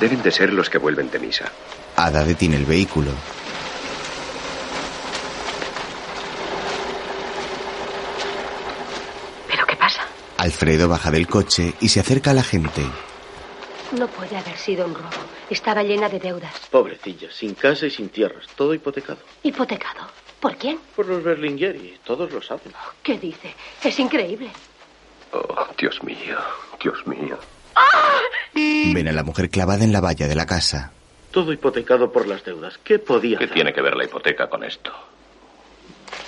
Deben 0.00 0.22
de 0.22 0.30
ser 0.30 0.52
los 0.52 0.70
que 0.70 0.78
vuelven 0.78 1.10
de 1.10 1.18
misa. 1.18 1.52
Ada 1.96 2.24
detiene 2.24 2.56
el 2.56 2.64
vehículo. 2.64 3.10
¿Pero 9.48 9.66
qué 9.66 9.76
pasa? 9.76 10.02
Alfredo 10.38 10.88
baja 10.88 11.10
del 11.10 11.26
coche 11.26 11.74
y 11.80 11.88
se 11.88 12.00
acerca 12.00 12.30
a 12.30 12.34
la 12.34 12.42
gente. 12.42 12.82
No 13.98 14.08
puede 14.08 14.36
haber 14.36 14.56
sido 14.56 14.86
un 14.86 14.94
robo. 14.94 15.10
Estaba 15.50 15.82
llena 15.82 16.08
de 16.08 16.18
deudas. 16.18 16.52
Pobrecilla, 16.70 17.30
sin 17.30 17.54
casa 17.54 17.86
y 17.86 17.90
sin 17.90 18.08
tierras, 18.08 18.46
todo 18.56 18.74
hipotecado. 18.74 19.18
¿Hipotecado? 19.42 20.08
¿Por 20.40 20.56
quién? 20.56 20.78
Por 20.94 21.06
los 21.06 21.22
Berlingueri, 21.22 21.98
todos 22.04 22.32
lo 22.32 22.42
saben. 22.42 22.72
¿Qué 23.02 23.18
dice? 23.18 23.54
Es 23.84 23.98
increíble. 23.98 24.50
Oh, 25.32 25.66
Dios 25.78 26.02
mío, 26.02 26.38
Dios 26.82 27.06
mío. 27.06 27.38
Ven 28.54 29.08
a 29.08 29.12
la 29.12 29.22
mujer 29.22 29.50
clavada 29.50 29.84
en 29.84 29.92
la 29.92 30.00
valla 30.00 30.26
de 30.28 30.34
la 30.34 30.46
casa. 30.46 30.92
Todo 31.30 31.52
hipotecado 31.52 32.10
por 32.10 32.26
las 32.26 32.44
deudas. 32.44 32.78
¿Qué 32.82 32.98
podía 32.98 33.36
¿Qué 33.38 33.44
hacer? 33.44 33.54
tiene 33.54 33.72
que 33.74 33.82
ver 33.82 33.94
la 33.94 34.04
hipoteca 34.04 34.48
con 34.48 34.64
esto? 34.64 34.92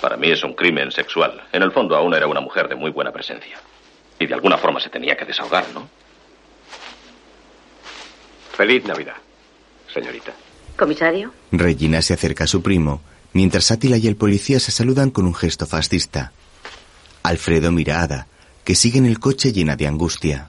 Para 0.01 0.17
mí 0.17 0.29
es 0.29 0.43
un 0.43 0.53
crimen 0.53 0.91
sexual. 0.91 1.41
En 1.51 1.63
el 1.63 1.71
fondo 1.71 1.95
aún 1.95 2.13
era 2.13 2.27
una 2.27 2.41
mujer 2.41 2.67
de 2.67 2.75
muy 2.75 2.91
buena 2.91 3.11
presencia. 3.11 3.59
Y 4.19 4.27
de 4.27 4.33
alguna 4.33 4.57
forma 4.57 4.79
se 4.79 4.89
tenía 4.89 5.15
que 5.17 5.25
desahogar, 5.25 5.65
¿no? 5.73 5.89
Feliz 8.55 8.85
Navidad, 8.85 9.15
señorita. 9.93 10.33
Comisario. 10.77 11.33
Regina 11.51 12.01
se 12.01 12.13
acerca 12.13 12.43
a 12.43 12.47
su 12.47 12.61
primo, 12.61 13.01
mientras 13.33 13.71
Átila 13.71 13.97
y 13.97 14.07
el 14.07 14.15
policía 14.15 14.59
se 14.59 14.71
saludan 14.71 15.09
con 15.11 15.25
un 15.25 15.33
gesto 15.33 15.65
fascista. 15.65 16.33
Alfredo 17.23 17.71
mira 17.71 17.99
a 17.99 18.03
Ada, 18.03 18.27
que 18.63 18.75
sigue 18.75 18.99
en 18.99 19.05
el 19.05 19.19
coche 19.19 19.51
llena 19.53 19.75
de 19.75 19.87
angustia. 19.87 20.48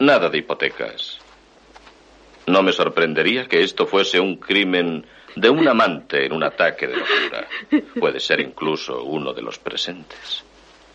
Nada 0.00 0.30
de 0.30 0.38
hipotecas. 0.38 1.18
No 2.46 2.62
me 2.62 2.72
sorprendería 2.72 3.46
que 3.46 3.62
esto 3.62 3.86
fuese 3.86 4.18
un 4.18 4.36
crimen 4.36 5.06
de 5.36 5.50
un 5.50 5.68
amante 5.68 6.24
en 6.24 6.32
un 6.32 6.42
ataque 6.42 6.86
de 6.86 6.96
locura. 6.96 7.46
Puede 8.00 8.18
ser 8.18 8.40
incluso 8.40 9.02
uno 9.04 9.34
de 9.34 9.42
los 9.42 9.58
presentes. 9.58 10.42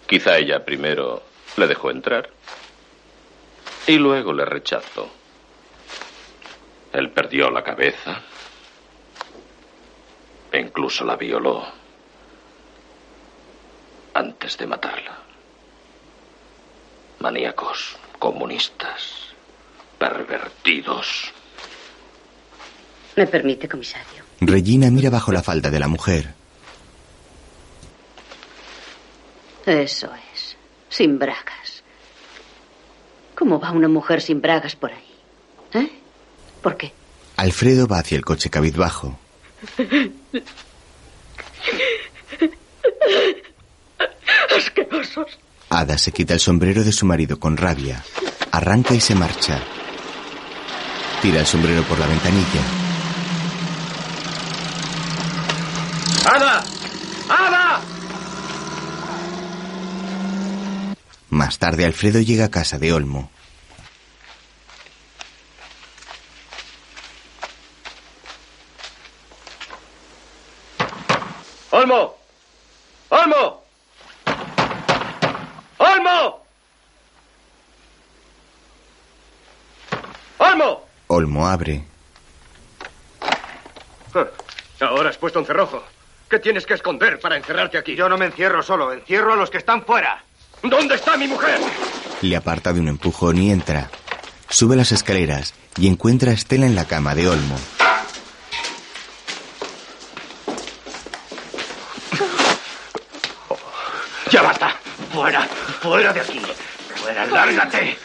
Quizá 0.08 0.40
ella 0.40 0.66
primero 0.66 1.22
le 1.56 1.68
dejó 1.68 1.92
entrar 1.92 2.32
y 3.86 4.00
luego 4.00 4.34
le 4.34 4.44
rechazó. 4.44 5.08
Él 6.92 7.12
perdió 7.12 7.52
la 7.52 7.64
cabeza 7.64 8.24
e 10.52 10.60
incluso 10.60 11.06
la 11.06 11.16
violó 11.16 11.64
antes 14.16 14.58
de 14.58 14.66
matarla. 14.66 15.20
Maníacos, 17.20 18.00
comunistas, 18.20 19.34
pervertidos. 19.98 21.34
¿Me 23.16 23.28
permite, 23.28 23.68
comisario? 23.68 24.24
Regina 24.42 24.92
mira 24.92 25.10
bajo 25.10 25.32
la 25.32 25.42
falda 25.42 25.70
de 25.70 25.80
la 25.80 25.88
mujer. 25.88 26.34
Eso 29.66 30.10
es. 30.34 30.58
Sin 30.90 31.18
bragas. 31.18 31.84
¿Cómo 33.36 33.60
va 33.60 33.72
una 33.72 33.88
mujer 33.88 34.22
sin 34.22 34.42
bragas 34.42 34.76
por 34.76 34.92
ahí? 34.92 35.16
¿Eh? 35.74 35.90
¿Por 36.62 36.78
qué? 36.78 36.94
Alfredo 37.38 37.88
va 37.88 38.00
hacia 38.00 38.18
el 38.18 38.24
coche 38.24 38.50
cabizbajo. 38.50 39.18
Asquerosos. 44.56 45.40
Ada 45.70 45.98
se 45.98 46.12
quita 46.12 46.34
el 46.34 46.40
sombrero 46.40 46.84
de 46.84 46.92
su 46.92 47.06
marido 47.06 47.40
con 47.40 47.58
rabia. 47.58 48.04
Arranca 48.52 48.94
y 48.94 49.02
se 49.02 49.16
marcha. 49.16 49.60
Tira 51.22 51.40
el 51.40 51.46
sombrero 51.46 51.84
por 51.84 52.00
la 52.00 52.08
ventanilla. 52.08 52.62
¡Ada! 56.26 56.64
¡Ada! 57.30 57.82
Más 61.30 61.60
tarde 61.60 61.86
Alfredo 61.86 62.22
llega 62.22 62.46
a 62.46 62.52
casa 62.52 62.80
de 62.80 62.94
Olmo. 62.94 63.30
¡Olmo! 71.72 72.16
¡Olmo! 73.10 73.65
¡Olmo! 76.06 76.46
¡Olmo! 80.38 80.86
Olmo 81.08 81.48
abre. 81.48 81.84
Ah, 84.14 84.28
Ahora 84.82 85.10
has 85.10 85.18
puesto 85.18 85.40
un 85.40 85.46
cerrojo. 85.48 85.84
¿Qué 86.30 86.38
tienes 86.40 86.66
que 86.66 86.76
esconder 86.76 87.20
para 87.20 87.38
encerrarte 87.38 87.78
aquí? 87.80 87.96
Yo 87.96 88.08
no 88.08 88.18
me 88.18 88.26
encierro 88.28 88.62
solo, 88.62 88.94
encierro 88.94 89.34
a 89.34 89.36
los 89.36 89.50
que 89.50 89.58
están 89.58 89.84
fuera. 89.84 90.24
¿Dónde 90.62 90.96
está 90.96 91.18
mi 91.18 91.28
mujer? 91.28 91.60
Le 92.22 92.36
aparta 92.36 92.72
de 92.72 92.80
un 92.82 92.88
empujón 92.90 93.38
y 93.40 93.52
entra. 93.52 93.90
Sube 94.50 94.76
las 94.76 94.92
escaleras 94.92 95.54
y 95.78 95.88
encuentra 95.88 96.32
a 96.32 96.34
Estela 96.36 96.66
en 96.68 96.76
la 96.76 96.86
cama 96.86 97.16
de 97.16 97.28
Olmo. 97.30 97.58
¡Ya 104.32 104.42
basta! 104.42 104.76
¡Fuera! 105.16 105.42
¡Fuera 105.82 106.12
de 106.12 106.20
aquí! 106.20 106.42
¡Fuera! 106.96 107.26
¡Lárgate! 107.26 107.98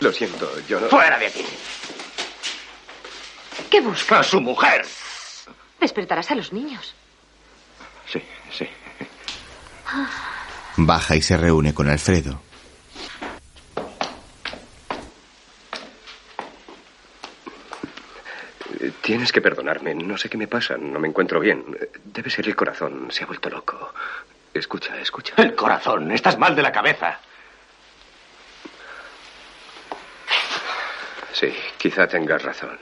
Lo 0.00 0.10
siento, 0.10 0.50
yo 0.66 0.80
no... 0.80 0.88
¡Fuera 0.88 1.18
de 1.18 1.26
aquí! 1.26 1.44
¿Qué 3.70 3.82
busca? 3.82 4.20
¡A 4.20 4.22
su 4.22 4.40
mujer! 4.40 4.86
Despertarás 5.78 6.30
a 6.30 6.36
los 6.36 6.54
niños. 6.54 6.94
Sí, 8.10 8.22
sí. 8.50 8.66
Baja 10.78 11.14
y 11.14 11.20
se 11.20 11.36
reúne 11.36 11.74
con 11.74 11.90
Alfredo. 11.90 12.40
Eh, 18.80 18.92
Tienes 19.08 19.32
que 19.32 19.40
perdonarme. 19.40 19.94
No 19.94 20.18
sé 20.18 20.28
qué 20.28 20.36
me 20.36 20.48
pasa. 20.48 20.76
No 20.76 20.98
me 21.00 21.08
encuentro 21.08 21.40
bien. 21.40 21.64
Debe 22.04 22.28
ser 22.28 22.46
el 22.46 22.54
corazón. 22.54 23.06
Se 23.10 23.24
ha 23.24 23.26
vuelto 23.26 23.48
loco. 23.48 23.94
Escucha, 24.52 25.00
escucha. 25.00 25.32
El 25.38 25.54
corazón. 25.54 26.12
Estás 26.12 26.36
mal 26.36 26.54
de 26.54 26.60
la 26.60 26.70
cabeza. 26.70 27.18
Sí, 31.32 31.50
quizá 31.78 32.06
tengas 32.06 32.42
razón. 32.42 32.78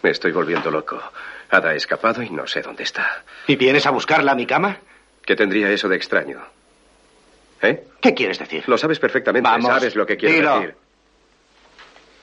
Me 0.00 0.10
estoy 0.10 0.30
volviendo 0.30 0.70
loco. 0.70 1.02
Ada 1.50 1.70
ha 1.70 1.74
escapado 1.74 2.22
y 2.22 2.30
no 2.30 2.46
sé 2.46 2.62
dónde 2.62 2.84
está. 2.84 3.24
¿Y 3.48 3.56
vienes 3.56 3.84
a 3.86 3.90
buscarla 3.90 4.30
a 4.30 4.36
mi 4.36 4.46
cama? 4.46 4.78
¿Qué 5.26 5.34
tendría 5.34 5.68
eso 5.72 5.88
de 5.88 5.96
extraño? 5.96 6.40
¿Eh? 7.62 7.82
¿Qué 8.00 8.14
quieres 8.14 8.38
decir? 8.38 8.62
Lo 8.68 8.78
sabes 8.78 9.00
perfectamente. 9.00 9.48
Vamos, 9.50 9.66
sabes 9.66 9.96
lo 9.96 10.06
que 10.06 10.16
quiero 10.16 10.34
dilo. 10.36 10.54
decir. 10.60 10.74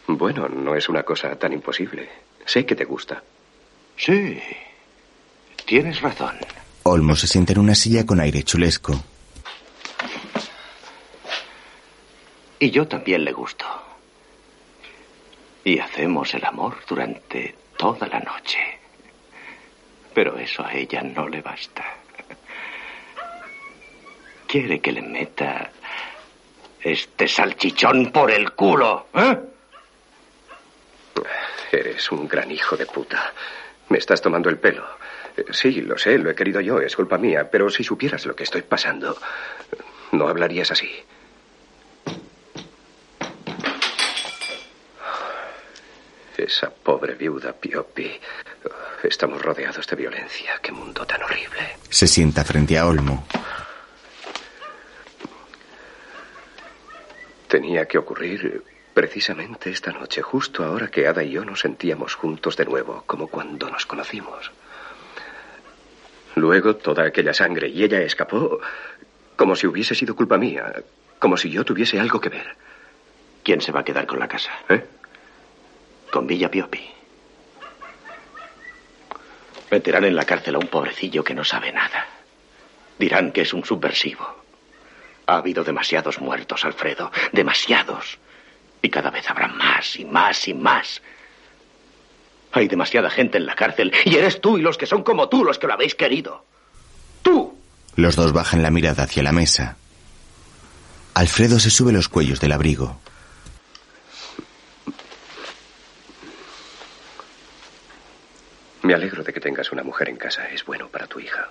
Bueno, 0.07 0.47
no 0.47 0.73
es 0.73 0.87
una 0.87 1.03
cosa 1.03 1.35
tan 1.37 1.51
imposible. 1.51 2.07
Sé 2.45 2.65
que 2.65 2.75
te 2.75 2.85
gusta. 2.85 3.21
Sí. 3.97 4.41
Tienes 5.65 6.01
razón. 6.01 6.37
Olmo 6.83 7.15
se 7.15 7.27
sienta 7.27 7.53
en 7.53 7.59
una 7.59 7.75
silla 7.75 8.05
con 8.05 8.19
aire 8.19 8.43
chulesco. 8.43 8.93
Y 12.59 12.69
yo 12.71 12.87
también 12.87 13.23
le 13.23 13.31
gusto. 13.31 13.65
Y 15.63 15.79
hacemos 15.79 16.33
el 16.33 16.45
amor 16.45 16.77
durante 16.87 17.55
toda 17.77 18.07
la 18.07 18.19
noche. 18.19 18.59
Pero 20.13 20.37
eso 20.37 20.63
a 20.65 20.73
ella 20.73 21.01
no 21.03 21.27
le 21.27 21.41
basta. 21.41 21.85
Quiere 24.47 24.79
que 24.79 24.91
le 24.91 25.01
meta 25.01 25.71
este 26.81 27.27
salchichón 27.27 28.11
por 28.11 28.31
el 28.31 28.51
culo. 28.51 29.07
¿eh? 29.13 29.39
Eres 31.71 32.11
un 32.11 32.27
gran 32.27 32.51
hijo 32.51 32.75
de 32.75 32.85
puta. 32.85 33.33
Me 33.91 33.97
estás 33.97 34.21
tomando 34.21 34.49
el 34.49 34.57
pelo. 34.57 34.85
Eh, 35.35 35.43
Sí, 35.51 35.81
lo 35.81 35.97
sé, 35.97 36.17
lo 36.17 36.29
he 36.29 36.35
querido 36.35 36.61
yo, 36.61 36.79
es 36.79 36.95
culpa 36.95 37.17
mía, 37.17 37.49
pero 37.51 37.69
si 37.69 37.83
supieras 37.83 38.25
lo 38.25 38.33
que 38.37 38.43
estoy 38.43 38.61
pasando, 38.61 39.17
no 40.13 40.29
hablarías 40.29 40.71
así. 40.71 40.89
Esa 46.37 46.69
pobre 46.69 47.15
viuda 47.15 47.53
Piopi. 47.53 48.19
Estamos 49.03 49.41
rodeados 49.41 49.85
de 49.87 49.95
violencia. 49.95 50.53
Qué 50.61 50.71
mundo 50.71 51.05
tan 51.05 51.21
horrible. 51.23 51.75
Se 51.89 52.07
sienta 52.07 52.43
frente 52.43 52.77
a 52.77 52.87
Olmo. 52.87 53.27
Tenía 57.47 57.85
que 57.85 57.97
ocurrir 57.97 58.63
precisamente 58.93 59.69
esta 59.69 59.91
noche, 59.91 60.21
justo 60.21 60.63
ahora 60.63 60.89
que 60.89 61.07
Ada 61.07 61.23
y 61.23 61.31
yo 61.31 61.45
nos 61.45 61.61
sentíamos 61.61 62.15
juntos 62.15 62.57
de 62.57 62.65
nuevo, 62.65 63.03
como 63.05 63.27
cuando 63.27 63.69
nos 63.69 63.85
conocimos. 63.85 64.51
Luego 66.35 66.75
toda 66.75 67.05
aquella 67.05 67.33
sangre 67.33 67.67
y 67.69 67.83
ella 67.83 68.01
escapó 68.01 68.59
como 69.35 69.55
si 69.55 69.67
hubiese 69.67 69.95
sido 69.95 70.15
culpa 70.15 70.37
mía, 70.37 70.83
como 71.19 71.37
si 71.37 71.49
yo 71.49 71.65
tuviese 71.65 71.99
algo 71.99 72.21
que 72.21 72.29
ver. 72.29 72.55
¿Quién 73.43 73.61
se 73.61 73.71
va 73.71 73.81
a 73.81 73.85
quedar 73.85 74.05
con 74.05 74.19
la 74.19 74.27
casa? 74.27 74.51
¿Eh? 74.69 74.85
Con 76.11 76.27
Villa 76.27 76.49
Piopi. 76.49 76.89
Meterán 79.71 80.05
en 80.05 80.15
la 80.15 80.25
cárcel 80.25 80.55
a 80.55 80.59
un 80.59 80.67
pobrecillo 80.67 81.23
que 81.23 81.33
no 81.33 81.43
sabe 81.43 81.71
nada. 81.71 82.05
Dirán 82.99 83.31
que 83.31 83.41
es 83.41 83.53
un 83.53 83.65
subversivo. 83.65 84.43
Ha 85.25 85.37
habido 85.37 85.63
demasiados 85.63 86.19
muertos, 86.19 86.65
Alfredo. 86.65 87.11
Demasiados. 87.31 88.19
Y 88.81 88.89
cada 88.89 89.11
vez 89.11 89.29
habrá 89.29 89.47
más 89.47 89.97
y 89.97 90.05
más 90.05 90.47
y 90.47 90.53
más. 90.53 91.01
Hay 92.51 92.67
demasiada 92.67 93.09
gente 93.09 93.37
en 93.37 93.45
la 93.45 93.55
cárcel. 93.55 93.93
Y 94.05 94.15
eres 94.15 94.41
tú 94.41 94.57
y 94.57 94.61
los 94.61 94.77
que 94.77 94.85
son 94.85 95.03
como 95.03 95.29
tú 95.29 95.43
los 95.43 95.59
que 95.59 95.67
lo 95.67 95.73
habéis 95.73 95.95
querido. 95.95 96.43
Los 97.95 98.15
dos 98.15 98.33
bajan 98.33 98.63
la 98.63 98.71
mirada 98.71 99.03
hacia 99.03 99.21
la 99.21 99.31
mesa. 99.31 99.77
Alfredo 101.13 101.59
se 101.59 101.69
sube 101.69 101.91
los 101.91 102.07
cuellos 102.07 102.39
del 102.39 102.53
abrigo. 102.53 102.99
Me 108.81 108.93
alegro 108.93 109.23
de 109.23 109.33
que 109.33 109.39
tengas 109.39 109.71
una 109.71 109.83
mujer 109.83 110.09
en 110.09 110.17
casa. 110.17 110.47
Es 110.47 110.65
bueno 110.65 110.87
para 110.87 111.05
tu 111.05 111.19
hija. 111.19 111.49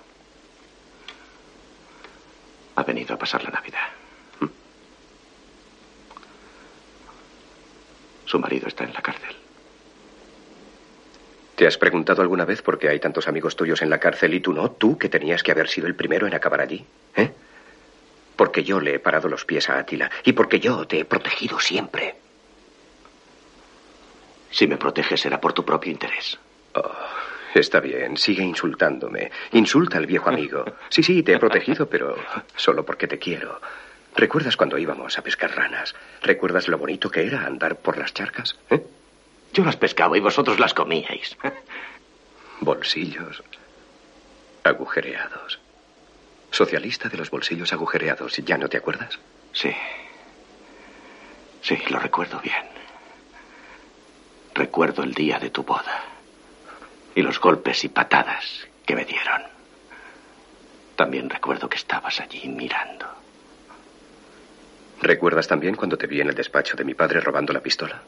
Ha 2.75 2.83
venido 2.83 3.15
a 3.15 3.17
pasar 3.17 3.43
la 3.43 3.51
Navidad. 3.51 4.00
Su 8.31 8.39
marido 8.39 8.69
está 8.69 8.85
en 8.85 8.93
la 8.93 9.01
cárcel. 9.01 9.35
¿Te 11.57 11.67
has 11.67 11.77
preguntado 11.77 12.21
alguna 12.21 12.45
vez 12.45 12.61
por 12.61 12.79
qué 12.79 12.87
hay 12.87 12.97
tantos 12.97 13.27
amigos 13.27 13.57
tuyos 13.57 13.81
en 13.81 13.89
la 13.89 13.99
cárcel 13.99 14.33
y 14.33 14.39
tú 14.39 14.53
no? 14.53 14.71
Tú, 14.71 14.97
que 14.97 15.09
tenías 15.09 15.43
que 15.43 15.51
haber 15.51 15.67
sido 15.67 15.85
el 15.87 15.95
primero 15.95 16.25
en 16.27 16.33
acabar 16.33 16.61
allí. 16.61 16.85
¿Eh? 17.17 17.29
Porque 18.37 18.63
yo 18.63 18.79
le 18.79 18.95
he 18.95 18.99
parado 18.99 19.27
los 19.27 19.43
pies 19.43 19.69
a 19.69 19.79
Atila 19.79 20.09
y 20.23 20.31
porque 20.31 20.61
yo 20.61 20.87
te 20.87 20.99
he 20.99 21.03
protegido 21.03 21.59
siempre. 21.59 22.15
Si 24.49 24.65
me 24.65 24.77
proteges 24.77 25.19
será 25.19 25.41
por 25.41 25.51
tu 25.51 25.65
propio 25.65 25.91
interés. 25.91 26.39
Oh, 26.75 26.89
está 27.53 27.81
bien, 27.81 28.15
sigue 28.15 28.43
insultándome. 28.43 29.29
Insulta 29.51 29.97
al 29.97 30.05
viejo 30.05 30.29
amigo. 30.29 30.63
Sí, 30.87 31.03
sí, 31.03 31.21
te 31.21 31.33
he 31.33 31.37
protegido, 31.37 31.85
pero 31.89 32.15
solo 32.55 32.85
porque 32.85 33.09
te 33.09 33.19
quiero. 33.19 33.59
¿Recuerdas 34.15 34.57
cuando 34.57 34.77
íbamos 34.77 35.17
a 35.17 35.21
pescar 35.23 35.55
ranas? 35.55 35.95
¿Recuerdas 36.21 36.67
lo 36.67 36.77
bonito 36.77 37.09
que 37.09 37.25
era 37.25 37.45
andar 37.45 37.77
por 37.77 37.97
las 37.97 38.13
charcas? 38.13 38.57
¿Eh? 38.69 38.85
Yo 39.53 39.63
las 39.63 39.77
pescaba 39.77 40.17
y 40.17 40.21
vosotros 40.21 40.59
las 40.59 40.73
comíais. 40.73 41.37
Bolsillos 42.61 43.43
agujereados. 44.63 45.59
Socialista 46.51 47.09
de 47.09 47.17
los 47.17 47.31
bolsillos 47.31 47.71
agujereados, 47.73 48.37
¿ya 48.37 48.57
no 48.57 48.67
te 48.69 48.77
acuerdas? 48.77 49.17
Sí. 49.53 49.73
Sí, 51.61 51.77
lo 51.89 51.99
recuerdo 51.99 52.39
bien. 52.41 52.65
Recuerdo 54.53 55.03
el 55.03 55.13
día 55.13 55.39
de 55.39 55.49
tu 55.49 55.63
boda 55.63 56.03
y 57.15 57.21
los 57.21 57.39
golpes 57.39 57.83
y 57.85 57.89
patadas 57.89 58.67
que 58.85 58.95
me 58.95 59.05
dieron. 59.05 59.43
También 60.95 61.29
recuerdo 61.29 61.69
que 61.69 61.77
estabas 61.77 62.19
allí 62.19 62.47
mirando. 62.49 63.07
¿Recuerdas 65.01 65.47
también 65.47 65.75
cuando 65.75 65.97
te 65.97 66.07
vi 66.07 66.21
en 66.21 66.29
el 66.29 66.35
despacho 66.35 66.77
de 66.77 66.83
mi 66.83 66.93
padre 66.93 67.19
robando 67.21 67.53
la 67.53 67.61
pistola? 67.61 68.03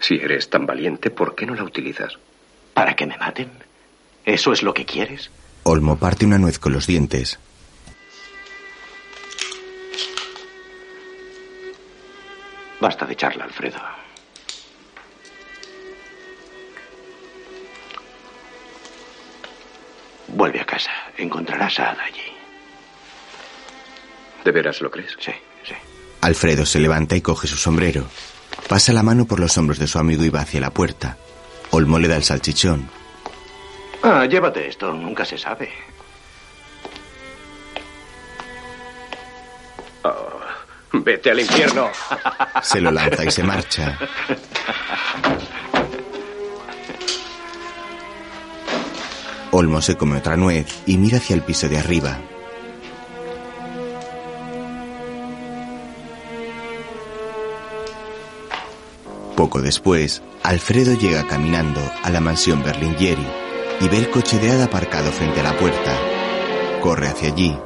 Si 0.00 0.16
eres 0.16 0.48
tan 0.48 0.66
valiente, 0.66 1.10
¿por 1.10 1.34
qué 1.34 1.46
no 1.46 1.54
la 1.54 1.64
utilizas? 1.64 2.18
¿Para 2.72 2.96
que 2.96 3.06
me 3.06 3.16
maten? 3.18 3.50
¿Eso 4.24 4.52
es 4.52 4.62
lo 4.62 4.72
que 4.72 4.86
quieres? 4.86 5.30
Olmo 5.64 5.98
parte 5.98 6.24
una 6.24 6.38
nuez 6.38 6.58
con 6.58 6.72
los 6.72 6.86
dientes. 6.86 7.38
Basta 12.80 13.06
de 13.06 13.16
charla, 13.16 13.44
Alfredo. 13.44 13.78
Vuelve 20.28 20.60
a 20.60 20.66
casa. 20.66 20.90
Encontrarás 21.16 21.78
a 21.80 21.92
Ada 21.92 22.04
allí. 22.04 22.33
¿De 24.44 24.52
veras 24.52 24.80
lo 24.80 24.90
crees? 24.90 25.16
Sí, 25.18 25.32
sí. 25.66 25.74
Alfredo 26.20 26.66
se 26.66 26.78
levanta 26.78 27.16
y 27.16 27.20
coge 27.22 27.46
su 27.46 27.56
sombrero. 27.56 28.06
Pasa 28.68 28.92
la 28.92 29.02
mano 29.02 29.24
por 29.26 29.40
los 29.40 29.56
hombros 29.58 29.78
de 29.78 29.86
su 29.86 29.98
amigo 29.98 30.24
y 30.24 30.30
va 30.30 30.40
hacia 30.40 30.60
la 30.60 30.70
puerta. 30.70 31.16
Olmo 31.70 31.98
le 31.98 32.08
da 32.08 32.16
el 32.16 32.24
salchichón. 32.24 32.88
Ah, 34.02 34.26
llévate 34.26 34.68
esto, 34.68 34.92
nunca 34.92 35.24
se 35.24 35.38
sabe. 35.38 35.70
Oh, 40.02 40.40
vete 40.92 41.30
al 41.30 41.40
infierno. 41.40 41.90
Se 42.62 42.80
lo 42.80 42.90
lanza 42.90 43.24
y 43.24 43.30
se 43.30 43.42
marcha. 43.42 43.98
Olmo 49.52 49.80
se 49.80 49.96
come 49.96 50.18
otra 50.18 50.36
nuez 50.36 50.66
y 50.84 50.98
mira 50.98 51.18
hacia 51.18 51.34
el 51.34 51.42
piso 51.42 51.68
de 51.68 51.78
arriba. 51.78 52.18
Poco 59.36 59.60
después, 59.60 60.22
Alfredo 60.44 60.94
llega 60.94 61.26
caminando 61.26 61.80
a 62.04 62.10
la 62.10 62.20
mansión 62.20 62.62
Berlingieri 62.62 63.26
y 63.80 63.88
ve 63.88 63.98
el 63.98 64.10
coche 64.10 64.38
de 64.38 64.52
Ada 64.52 64.66
aparcado 64.66 65.10
frente 65.10 65.40
a 65.40 65.42
la 65.42 65.58
puerta. 65.58 65.92
Corre 66.80 67.08
hacia 67.08 67.28
allí. 67.28 67.58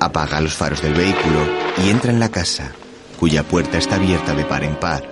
Apaga 0.00 0.40
los 0.40 0.54
faros 0.54 0.80
del 0.80 0.94
vehículo 0.94 1.40
y 1.84 1.90
entra 1.90 2.10
en 2.10 2.20
la 2.20 2.30
casa, 2.30 2.72
cuya 3.18 3.42
puerta 3.42 3.76
está 3.76 3.96
abierta 3.96 4.34
de 4.34 4.44
par 4.44 4.64
en 4.64 4.76
par. 4.76 5.04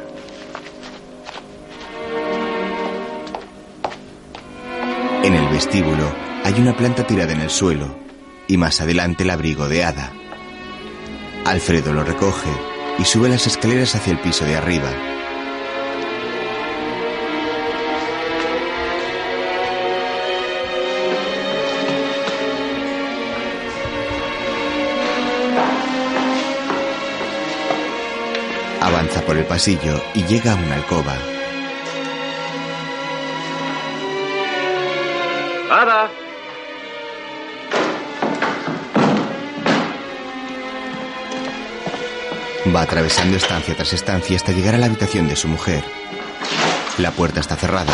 En 5.23 5.34
el 5.34 5.49
vestíbulo 5.49 6.10
hay 6.42 6.55
una 6.55 6.75
planta 6.75 7.07
tirada 7.07 7.33
en 7.33 7.41
el 7.41 7.51
suelo 7.51 7.97
y 8.49 8.57
más 8.57 8.81
adelante 8.81 9.25
el 9.25 9.31
abrigo 9.31 9.68
de 9.68 9.84
Ada. 9.84 10.22
Alfredo 11.44 11.92
lo 11.92 12.04
recoge 12.04 12.50
y 12.98 13.04
sube 13.04 13.28
las 13.28 13.46
escaleras 13.46 13.96
hacia 13.96 14.12
el 14.12 14.20
piso 14.20 14.44
de 14.44 14.56
arriba. 14.56 14.90
Avanza 28.80 29.22
por 29.22 29.36
el 29.36 29.44
pasillo 29.44 30.00
y 30.14 30.24
llega 30.24 30.52
a 30.52 30.56
una 30.56 30.76
alcoba. 30.76 31.16
¡Ada! 35.70 36.22
Va 42.75 42.83
atravesando 42.83 43.36
estancia 43.36 43.75
tras 43.75 43.92
estancia 43.92 44.36
hasta 44.36 44.52
llegar 44.52 44.75
a 44.75 44.78
la 44.78 44.86
habitación 44.86 45.28
de 45.28 45.36
su 45.36 45.47
mujer. 45.47 45.84
La 46.97 47.10
puerta 47.10 47.41
está 47.41 47.55
cerrada. 47.55 47.92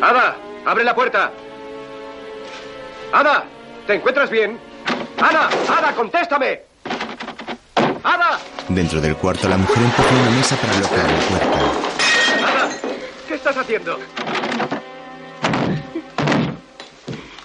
¡Ada! 0.00 0.36
¡Abre 0.64 0.84
la 0.84 0.94
puerta! 0.94 1.32
¡Ada! 3.12 3.44
¿Te 3.88 3.94
encuentras 3.94 4.30
bien? 4.30 4.56
¡Ada! 5.20 5.48
¡Ada! 5.68 5.94
¡Contéstame! 5.94 6.62
¡Ada! 8.04 8.38
Dentro 8.68 9.00
del 9.00 9.16
cuarto, 9.16 9.48
la 9.48 9.56
mujer 9.56 9.82
empuja 9.82 10.14
una 10.14 10.30
mesa 10.30 10.56
para 10.56 10.72
bloquear 10.74 11.10
la 11.10 11.18
puerta. 11.28 11.58
¡Ada! 12.46 12.68
¿Qué 13.26 13.34
estás 13.34 13.56
haciendo? 13.56 13.98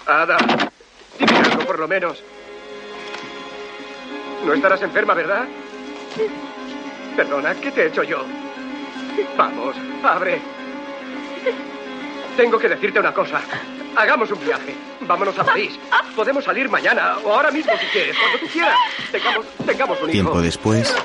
Ada, 0.06 0.38
dime 1.18 1.38
algo 1.38 1.66
por 1.66 1.80
lo 1.80 1.88
menos. 1.88 2.24
No 4.46 4.54
estarás 4.54 4.82
enferma, 4.82 5.14
¿verdad? 5.14 5.48
Perdona, 7.16 7.54
¿qué 7.56 7.72
te 7.72 7.84
he 7.84 7.88
hecho 7.88 8.04
yo? 8.04 8.26
Vamos, 9.38 9.76
abre. 10.04 10.42
Tengo 12.38 12.58
que 12.58 12.70
decirte 12.70 13.00
una 13.00 13.14
cosa. 13.14 13.42
Hagamos 13.96 14.32
un 14.32 14.40
viaje. 14.46 14.76
Vámonos 15.02 15.38
a 15.40 15.44
París. 15.44 15.78
Podemos 16.16 16.44
salir 16.44 16.70
mañana 16.70 17.18
o 17.24 17.34
ahora 17.34 17.52
mismo 17.52 17.74
si 17.78 17.86
quieres, 17.88 18.18
cuando 18.18 18.40
tú 18.40 18.48
quieras. 18.48 18.78
Tengamos, 19.12 19.46
tengamos 19.66 19.98
un 20.02 20.10
hijo. 20.10 20.12
Tiempo 20.12 20.42
después, 20.42 20.96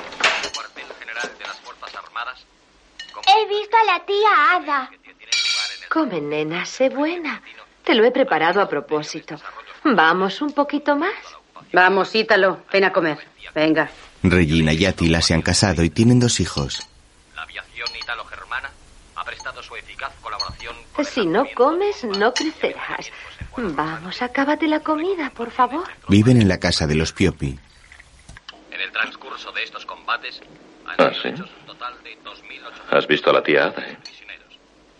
He 3.27 3.47
visto 3.47 3.75
a 3.75 3.83
la 3.83 4.05
tía 4.05 4.55
Ada. 4.55 4.91
Come, 5.89 6.21
nena, 6.21 6.65
sé 6.65 6.89
buena. 6.89 7.41
Te 7.83 7.95
lo 7.95 8.03
he 8.05 8.11
preparado 8.11 8.61
a 8.61 8.69
propósito. 8.69 9.35
Vamos, 9.83 10.41
un 10.41 10.51
poquito 10.51 10.95
más. 10.95 11.13
Vamos, 11.75 12.15
Ítalo, 12.15 12.61
ven 12.71 12.85
a 12.85 12.93
comer. 12.93 13.17
Venga. 13.53 13.89
Regina 14.23 14.71
y 14.71 14.85
Attila 14.85 15.21
se 15.21 15.33
han 15.33 15.41
casado 15.41 15.83
y 15.83 15.89
tienen 15.89 16.21
dos 16.21 16.39
hijos. 16.39 16.87
La 17.35 17.41
aviación 17.41 17.87
italo-germana 18.01 18.71
ha 19.17 19.23
prestado 19.25 19.61
su 19.61 19.75
eficaz 19.75 20.13
colaboración. 20.21 20.73
Si 21.03 21.25
no 21.25 21.45
comes, 21.53 22.05
no 22.05 22.33
crecerás. 22.33 23.11
Vamos, 23.57 24.21
acábate 24.21 24.67
la 24.67 24.79
comida, 24.79 25.29
por 25.31 25.51
favor. 25.51 25.83
Viven 26.07 26.41
en 26.41 26.47
la 26.47 26.59
casa 26.61 26.87
de 26.87 26.95
los 26.95 27.11
Piopi. 27.11 27.59
En 28.71 28.79
el 28.81 28.91
transcurso 28.93 29.51
de 29.51 29.63
estos 29.63 29.85
combates 29.85 30.39
han 30.87 31.07
Ah, 31.07 31.11
¿sí? 31.21 31.27
un 31.27 31.65
total 31.65 31.93
de 32.05 32.17
2.800 32.23 32.97
¿Has 32.97 33.05
visto 33.07 33.29
a 33.31 33.33
la 33.33 33.43
tía 33.43 33.65
Ada? 33.65 33.85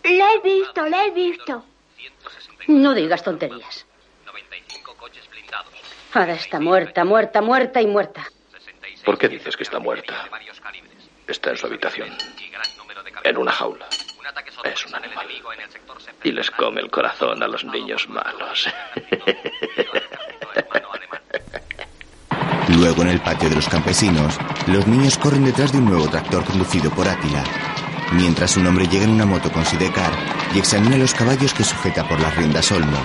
La 0.04 0.32
he 0.34 0.40
visto, 0.42 0.86
la 0.86 1.06
he 1.06 1.10
visto. 1.10 1.64
No 2.68 2.92
digas 2.94 3.22
tonterías. 3.22 3.85
Ada 6.16 6.32
está 6.32 6.58
muerta, 6.58 7.04
muerta, 7.04 7.42
muerta 7.42 7.82
y 7.82 7.86
muerta. 7.86 8.24
¿Por 9.04 9.18
qué 9.18 9.28
dices 9.28 9.54
que 9.54 9.64
está 9.64 9.78
muerta? 9.78 10.14
Está 11.26 11.50
en 11.50 11.58
su 11.58 11.66
habitación. 11.66 12.08
En 13.22 13.36
una 13.36 13.52
jaula. 13.52 13.86
Es 14.64 14.86
un 14.86 14.94
animal. 14.94 15.26
Y 16.24 16.32
les 16.32 16.50
come 16.50 16.80
el 16.80 16.90
corazón 16.90 17.42
a 17.42 17.48
los 17.48 17.64
niños 17.64 18.08
malos. 18.08 18.66
Luego, 22.68 23.02
en 23.02 23.08
el 23.08 23.20
patio 23.20 23.50
de 23.50 23.56
los 23.56 23.68
campesinos, 23.68 24.38
los 24.68 24.86
niños 24.86 25.18
corren 25.18 25.44
detrás 25.44 25.72
de 25.72 25.78
un 25.78 25.84
nuevo 25.84 26.08
tractor 26.08 26.44
conducido 26.44 26.90
por 26.92 27.06
Átila. 27.06 27.44
Mientras 28.12 28.56
un 28.56 28.66
hombre 28.66 28.86
llega 28.86 29.04
en 29.04 29.10
una 29.10 29.26
moto 29.26 29.52
con 29.52 29.66
sidecar 29.66 30.12
y 30.54 30.60
examina 30.60 30.96
los 30.96 31.12
caballos 31.12 31.52
que 31.52 31.62
sujeta 31.62 32.08
por 32.08 32.18
las 32.20 32.34
riendas 32.34 32.72
Olmo. 32.72 33.04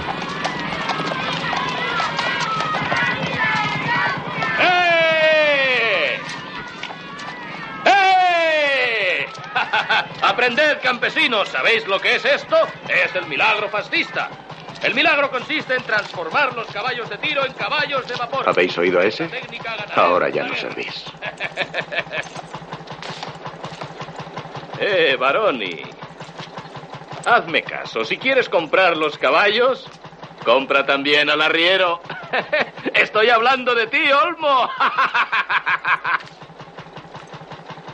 ¡Aprended, 10.21 10.79
campesinos! 10.81 11.49
¿Sabéis 11.49 11.87
lo 11.87 11.99
que 11.99 12.15
es 12.15 12.25
esto? 12.25 12.55
Es 12.87 13.15
el 13.15 13.25
milagro 13.25 13.69
fascista. 13.69 14.29
El 14.83 14.95
milagro 14.95 15.29
consiste 15.29 15.75
en 15.75 15.83
transformar 15.83 16.55
los 16.55 16.67
caballos 16.67 17.09
de 17.09 17.17
tiro 17.17 17.45
en 17.45 17.53
caballos 17.53 18.07
de 18.07 18.15
vapor. 18.15 18.47
¿Habéis 18.47 18.75
oído 18.77 18.99
a 18.99 19.05
ese? 19.05 19.29
Ahora 19.95 20.29
ya 20.29 20.43
no 20.43 20.55
servís. 20.55 21.05
Eh, 24.83 25.15
Baroni. 25.15 25.79
Hazme 27.23 27.61
caso. 27.61 28.03
Si 28.03 28.17
quieres 28.17 28.49
comprar 28.49 28.97
los 28.97 29.15
caballos, 29.15 29.85
compra 30.43 30.87
también 30.87 31.29
al 31.29 31.39
arriero. 31.39 32.01
Estoy 32.95 33.29
hablando 33.29 33.75
de 33.75 33.85
ti, 33.85 34.01
Olmo. 34.11 34.67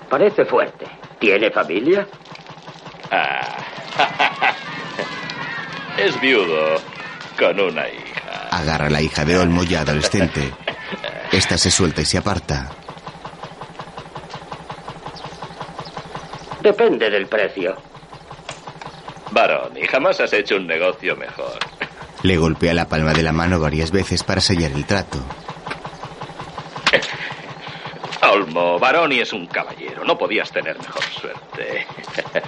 Parece 0.10 0.46
fuerte. 0.46 0.88
¿Tiene 1.20 1.52
familia? 1.52 2.08
Ah. 3.12 3.58
Es 5.98 6.20
viudo 6.22 6.80
con 7.40 7.60
una 7.60 7.90
hija. 7.90 8.50
Agarra 8.52 8.86
a 8.86 8.90
la 8.92 9.02
hija 9.02 9.26
de 9.26 9.36
Olmo 9.38 9.64
ya 9.64 9.82
adolescente. 9.82 10.54
Esta 11.32 11.58
se 11.58 11.72
suelta 11.72 12.02
y 12.02 12.06
se 12.06 12.20
aparta. 12.20 12.70
Depende 16.62 17.10
del 17.10 17.26
precio. 17.26 17.76
Baroni, 19.32 19.86
jamás 19.88 20.20
has 20.20 20.34
hecho 20.34 20.56
un 20.58 20.68
negocio 20.68 21.16
mejor. 21.16 21.58
Le 22.22 22.38
golpea 22.38 22.74
la 22.74 22.88
palma 22.88 23.14
de 23.14 23.24
la 23.24 23.32
mano 23.32 23.60
varias 23.60 23.92
veces 23.92 24.24
para 24.24 24.42
sellar 24.42 24.72
el 24.72 24.86
trato. 24.86 25.18
Olmo, 28.22 28.80
Baroni 28.80 29.20
es 29.20 29.32
un 29.34 29.48
caballero. 29.48 30.04
No 30.04 30.18
podías 30.18 30.52
tener 30.52 30.78
mejor 30.80 31.04
suerte. 31.04 31.86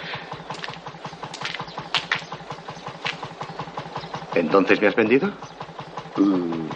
¿Entonces 4.36 4.82
me 4.82 4.88
has 4.88 4.96
vendido? 4.96 5.32
Mm, 6.18 6.68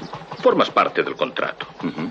Formas 0.42 0.70
parte 0.70 1.04
del 1.04 1.16
contrato. 1.16 1.66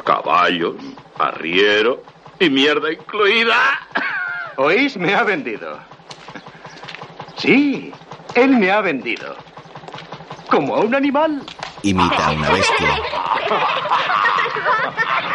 Caballos, 0.05 0.77
arriero 1.19 2.03
y 2.39 2.49
mierda 2.49 2.91
incluida. 2.93 3.57
¿Oís? 4.57 4.97
Me 4.97 5.15
ha 5.15 5.23
vendido. 5.23 5.79
Sí, 7.37 7.93
él 8.35 8.51
me 8.57 8.71
ha 8.71 8.81
vendido. 8.81 9.37
Como 10.51 10.77
a 10.77 10.81
un 10.81 10.95
animal. 10.95 11.43
Imita 11.83 12.29
a 12.29 12.31
una 12.33 12.51
bestia. 12.51 13.03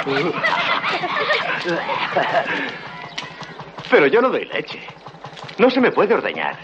Pero 3.90 4.08
yo 4.08 4.22
no 4.22 4.30
doy 4.30 4.46
leche. 4.46 4.82
No 5.58 5.70
se 5.70 5.82
me 5.82 5.92
puede 5.92 6.14
ordeñar. 6.14 6.58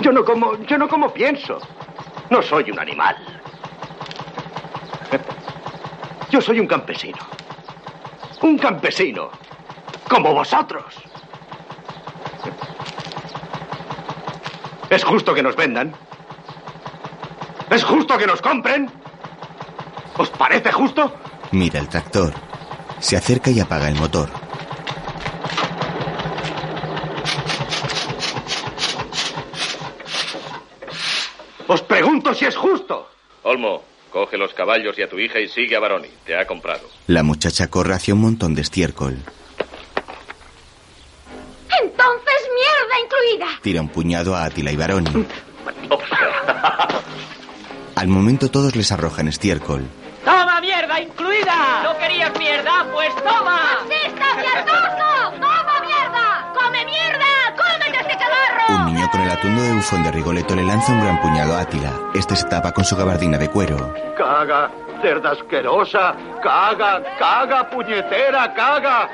Yo 0.00 0.12
no 0.12 0.24
como, 0.24 0.56
yo 0.64 0.78
no 0.78 0.88
como 0.88 1.12
pienso. 1.12 1.58
No 2.30 2.42
soy 2.42 2.70
un 2.70 2.78
animal. 2.78 3.16
Yo 6.30 6.40
soy 6.40 6.60
un 6.60 6.66
campesino. 6.66 7.18
Un 8.40 8.56
campesino. 8.58 9.30
Como 10.08 10.32
vosotros. 10.32 10.94
¿Es 14.88 15.04
justo 15.04 15.34
que 15.34 15.42
nos 15.42 15.56
vendan? 15.56 15.94
¿Es 17.70 17.84
justo 17.84 18.16
que 18.18 18.26
nos 18.26 18.40
compren? 18.42 18.90
¿Os 20.16 20.30
parece 20.30 20.72
justo? 20.72 21.14
Mira 21.52 21.80
el 21.80 21.88
tractor. 21.88 22.51
Se 23.02 23.16
acerca 23.16 23.50
y 23.50 23.58
apaga 23.58 23.88
el 23.88 23.96
motor. 23.96 24.30
Os 31.66 31.82
pregunto 31.82 32.32
si 32.32 32.44
es 32.44 32.56
justo. 32.56 33.08
Olmo, 33.42 33.82
coge 34.10 34.38
los 34.38 34.54
caballos 34.54 34.96
y 34.98 35.02
a 35.02 35.08
tu 35.08 35.18
hija 35.18 35.40
y 35.40 35.48
sigue 35.48 35.74
a 35.74 35.80
Baroni. 35.80 36.08
Te 36.24 36.36
ha 36.38 36.46
comprado. 36.46 36.88
La 37.08 37.24
muchacha 37.24 37.66
corre 37.68 37.94
hacia 37.94 38.14
un 38.14 38.20
montón 38.20 38.54
de 38.54 38.62
estiércol. 38.62 39.18
Entonces, 41.82 42.48
mierda 42.54 43.00
incluida. 43.04 43.46
Tira 43.62 43.80
un 43.80 43.88
puñado 43.88 44.36
a 44.36 44.44
Atila 44.44 44.70
y 44.70 44.76
Baroni. 44.76 45.10
Al 47.96 48.06
momento 48.06 48.48
todos 48.48 48.76
les 48.76 48.92
arrojan 48.92 49.26
estiércol. 49.26 49.88
¡Toma 50.92 50.98
mierda 50.98 51.00
incluida! 51.00 51.82
¿No 51.84 51.98
querías 51.98 52.38
mierda? 52.38 52.86
Pues 52.92 53.14
toma. 53.16 53.60
¡Fascista 53.78 54.34
mierdoso! 54.36 55.30
¡Toma 55.40 55.80
mierda! 55.80 56.52
¡Come 56.54 56.84
mierda! 56.84 57.26
¡Cómete 57.56 57.98
este 58.00 58.18
cagarro! 58.18 58.76
Un 58.76 58.94
niño 58.94 59.08
con 59.10 59.20
el 59.22 59.30
atuendo 59.30 59.62
de 59.62 59.72
bufón 59.72 60.02
de 60.02 60.10
Rigoletto 60.10 60.54
le 60.54 60.64
lanza 60.64 60.92
un 60.92 61.00
gran 61.00 61.20
puñado 61.22 61.56
a 61.56 61.60
Atila. 61.60 61.92
Este 62.14 62.36
se 62.36 62.46
tapa 62.46 62.72
con 62.72 62.84
su 62.84 62.94
gabardina 62.94 63.38
de 63.38 63.48
cuero. 63.48 63.94
Caga, 64.18 64.70
cerda 65.00 65.30
asquerosa. 65.30 66.14
Caga, 66.42 67.02
caga, 67.18 67.70
puñetera, 67.70 68.52
caga. 68.52 69.08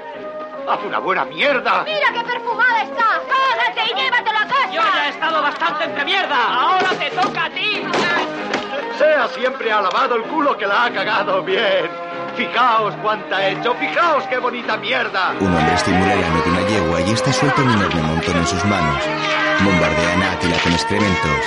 Haz 0.68 0.81
una 0.84 0.98
buena 0.98 1.24
mierda. 1.26 1.84
¡Mira 1.84 2.12
qué 2.12 2.24
perfumada 2.24 2.82
está! 2.82 3.23
¡Cágate 3.28 3.92
y 3.92 3.94
llévatelo 3.94 4.39
a 4.39 4.47
casa! 4.47 4.70
Yo 4.73 4.82
ya 4.82 5.07
he 5.07 5.10
estado 5.10 5.42
bastante 5.42 5.84
entre 5.84 6.05
mierda. 6.05 6.36
Ahora 6.36 6.90
te 6.98 7.10
toca 7.10 7.44
a 7.44 7.50
ti. 7.50 7.84
Sea 8.99 9.28
siempre 9.28 9.70
alabado 9.70 10.17
el 10.17 10.23
culo 10.23 10.59
que 10.59 10.67
la 10.67 10.86
ha 10.86 10.93
cagado 10.93 11.41
bien. 11.44 11.89
Fijaos 12.36 12.94
cuánta 13.01 13.36
ha 13.36 13.49
hecho, 13.49 13.73
fijaos 13.75 14.25
qué 14.25 14.39
bonita 14.39 14.77
mierda. 14.77 15.35
Un 15.39 15.55
hombre 15.55 15.75
estimula 15.75 16.15
el 16.15 16.25
ano 16.25 16.43
de 16.43 16.51
una 16.51 16.67
yegua 16.67 17.01
y 17.02 17.10
esta 17.12 17.33
suelta 17.33 17.62
un 17.62 17.70
enorme 17.70 18.02
montón 18.02 18.36
en 18.36 18.47
sus 18.47 18.65
manos. 18.65 19.01
Bombardean 19.62 20.23
a 20.23 20.33
Atila 20.33 20.57
con 20.65 20.73
excrementos. 20.73 21.44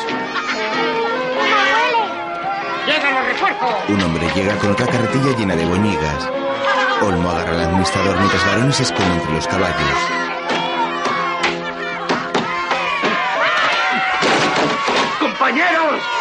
¡Llegan 2.87 3.15
los 3.15 3.25
refuerzos! 3.25 3.75
Un 3.89 4.01
hombre 4.01 4.27
llega 4.33 4.55
con 4.55 4.71
otra 4.71 4.87
carretilla 4.87 5.37
llena 5.37 5.55
de 5.57 5.65
boñigas. 5.65 6.29
Olmo 7.01 7.31
agarra 7.31 7.51
al 7.51 7.61
administrador 7.63 8.15
mientras 8.17 8.45
Baroni 8.45 8.71
se 8.71 8.83
esconde 8.83 9.13
entre 9.13 9.33
los 9.33 9.47
caballos. 9.47 9.97
¡Compañeros! 15.19 16.20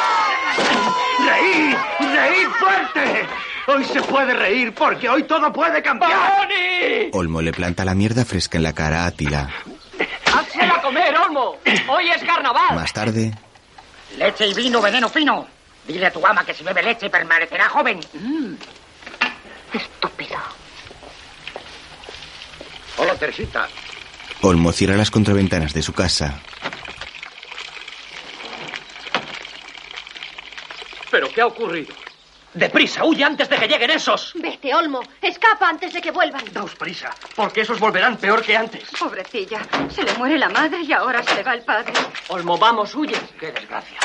¡Reír! 1.30 1.76
¡Reír 2.00 2.48
fuerte! 2.58 3.26
Hoy 3.66 3.84
se 3.84 4.02
puede 4.02 4.34
reír 4.34 4.74
porque 4.74 5.08
hoy 5.08 5.22
todo 5.24 5.52
puede 5.52 5.82
cambiar. 5.82 6.48
Olmo 7.12 7.40
le 7.40 7.52
planta 7.52 7.84
la 7.84 7.94
mierda 7.94 8.24
fresca 8.24 8.58
en 8.58 8.64
la 8.64 8.72
cara 8.72 9.04
a 9.04 9.06
Atila. 9.06 9.48
¡Házela 10.34 10.80
comer, 10.82 11.16
Olmo! 11.16 11.56
¡Hoy 11.88 12.10
es 12.10 12.22
carnaval! 12.24 12.74
Más 12.74 12.92
tarde, 12.92 13.32
Leche 14.16 14.48
y 14.48 14.54
vino, 14.54 14.80
veneno 14.80 15.08
fino. 15.08 15.46
Dile 15.86 16.06
a 16.06 16.12
tu 16.12 16.24
ama 16.26 16.44
que 16.44 16.54
si 16.54 16.64
bebe 16.64 16.82
leche 16.82 17.08
permanecerá 17.08 17.68
joven. 17.68 18.00
Estúpido. 19.72 20.36
Hola, 22.96 23.14
Teresita. 23.14 23.68
Olmo 24.42 24.72
cierra 24.72 24.96
las 24.96 25.10
contraventanas 25.10 25.72
de 25.72 25.82
su 25.82 25.92
casa. 25.92 26.40
¿Pero 31.10 31.28
qué 31.28 31.40
ha 31.40 31.46
ocurrido? 31.46 31.94
¡Deprisa! 32.54 33.04
¡Huye 33.04 33.22
antes 33.22 33.48
de 33.48 33.56
que 33.56 33.68
lleguen 33.68 33.90
esos! 33.90 34.32
Vete, 34.34 34.74
Olmo. 34.74 35.02
Escapa 35.22 35.68
antes 35.68 35.92
de 35.92 36.00
que 36.00 36.10
vuelvan. 36.10 36.42
Daos 36.52 36.74
prisa, 36.74 37.14
porque 37.36 37.60
esos 37.60 37.78
volverán 37.78 38.16
peor 38.16 38.42
que 38.42 38.56
antes. 38.56 38.90
Pobrecilla. 38.98 39.60
Se 39.88 40.02
le 40.02 40.12
muere 40.14 40.36
la 40.36 40.48
madre 40.48 40.80
y 40.80 40.92
ahora 40.92 41.22
se 41.22 41.34
le 41.36 41.42
va 41.44 41.54
el 41.54 41.62
padre. 41.62 41.92
Olmo, 42.28 42.58
vamos, 42.58 42.94
huye. 42.94 43.16
¡Qué 43.38 43.52
desgracia! 43.52 43.98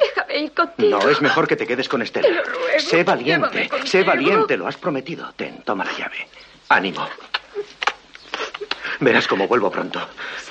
Déjame 0.00 0.38
ir 0.38 0.52
contigo. 0.54 0.98
No, 0.98 1.08
es 1.08 1.20
mejor 1.20 1.46
que 1.46 1.56
te 1.56 1.66
quedes 1.66 1.88
con 1.88 2.02
Estela. 2.02 2.26
Te 2.28 2.34
lo 2.34 2.42
ruego, 2.44 2.80
sé 2.80 3.04
valiente, 3.04 3.70
sé 3.84 4.02
valiente, 4.02 4.56
lo 4.56 4.66
has 4.66 4.76
prometido. 4.76 5.32
Ten, 5.36 5.62
toma 5.62 5.84
la 5.84 5.92
llave. 5.92 6.28
Ánimo. 6.68 7.08
Verás 9.00 9.28
cómo 9.28 9.46
vuelvo 9.46 9.70
pronto. 9.70 10.00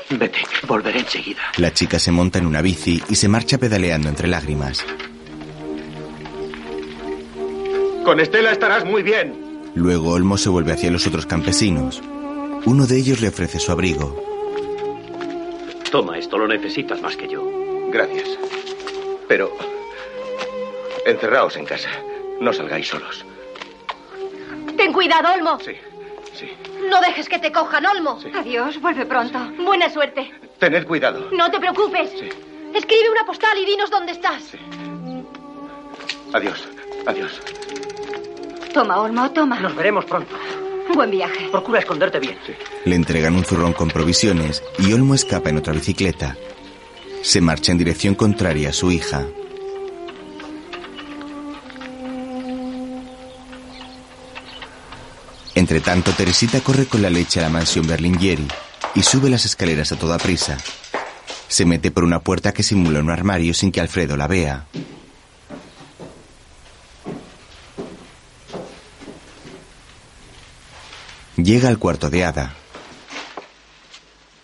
Vete, 0.09 0.39
volveré 0.67 0.99
enseguida. 0.99 1.41
La 1.57 1.73
chica 1.73 1.99
se 1.99 2.11
monta 2.11 2.39
en 2.39 2.45
una 2.45 2.61
bici 2.61 3.01
y 3.09 3.15
se 3.15 3.27
marcha 3.27 3.57
pedaleando 3.57 4.07
entre 4.07 4.27
lágrimas. 4.27 4.85
Con 8.05 8.21
Estela 8.21 8.51
estarás 8.51 8.85
muy 8.85 9.03
bien. 9.03 9.71
Luego 9.75 10.11
Olmo 10.11 10.37
se 10.37 10.49
vuelve 10.49 10.71
hacia 10.71 10.89
los 10.89 11.05
otros 11.07 11.25
campesinos. 11.25 12.01
Uno 12.65 12.87
de 12.87 12.97
ellos 12.97 13.19
le 13.19 13.27
ofrece 13.27 13.59
su 13.59 13.71
abrigo. 13.71 14.23
Toma 15.91 16.17
esto, 16.17 16.37
lo 16.37 16.47
necesitas 16.47 17.01
más 17.01 17.15
que 17.17 17.27
yo. 17.27 17.43
Gracias. 17.91 18.29
Pero... 19.27 19.51
Encerraos 21.05 21.55
en 21.57 21.65
casa. 21.65 21.89
No 22.39 22.53
salgáis 22.53 22.87
solos. 22.87 23.25
Ten 24.77 24.93
cuidado, 24.93 25.33
Olmo. 25.33 25.59
Sí. 25.59 25.73
No 26.89 27.01
dejes 27.01 27.27
que 27.27 27.39
te 27.39 27.51
cojan, 27.51 27.85
Olmo. 27.85 28.19
Adiós, 28.35 28.79
vuelve 28.81 29.05
pronto. 29.05 29.39
Buena 29.63 29.89
suerte. 29.89 30.31
Tened 30.59 30.85
cuidado. 30.85 31.29
No 31.31 31.49
te 31.51 31.59
preocupes. 31.59 32.11
Escribe 32.73 33.09
una 33.11 33.25
postal 33.25 33.57
y 33.57 33.65
dinos 33.65 33.89
dónde 33.89 34.11
estás. 34.11 34.51
Adiós. 36.33 36.67
Adiós. 37.05 37.41
Toma, 38.73 39.01
Olmo, 39.01 39.31
toma. 39.31 39.59
Nos 39.59 39.75
veremos 39.75 40.05
pronto. 40.05 40.35
Buen 40.93 41.11
viaje. 41.11 41.49
Procura 41.49 41.79
esconderte 41.79 42.19
bien. 42.19 42.37
Le 42.85 42.95
entregan 42.95 43.35
un 43.35 43.43
zurrón 43.43 43.73
con 43.73 43.89
provisiones 43.89 44.63
y 44.79 44.93
Olmo 44.93 45.15
escapa 45.15 45.49
en 45.49 45.57
otra 45.57 45.73
bicicleta. 45.73 46.37
Se 47.21 47.41
marcha 47.41 47.71
en 47.71 47.77
dirección 47.77 48.15
contraria 48.15 48.69
a 48.69 48.73
su 48.73 48.91
hija. 48.91 49.25
Entre 55.57 55.79
tanto, 55.79 56.11
Teresita 56.11 56.61
corre 56.61 56.85
con 56.85 57.01
la 57.01 57.09
leche 57.09 57.39
a 57.39 57.41
la 57.41 57.49
mansión 57.49 57.87
Berlingieri 57.87 58.47
y 58.93 59.01
sube 59.01 59.27
las 59.27 59.43
escaleras 59.43 59.91
a 59.91 59.95
toda 59.97 60.19
prisa. 60.19 60.55
Se 61.47 61.65
mete 61.65 61.89
por 61.89 62.03
una 62.03 62.19
puerta 62.19 62.53
que 62.53 62.61
simula 62.61 62.99
un 62.99 63.09
armario 63.09 63.55
sin 63.55 63.71
que 63.71 63.81
Alfredo 63.81 64.15
la 64.15 64.27
vea. 64.27 64.67
Llega 71.37 71.69
al 71.69 71.79
cuarto 71.79 72.11
de 72.11 72.23
Ada. 72.23 72.53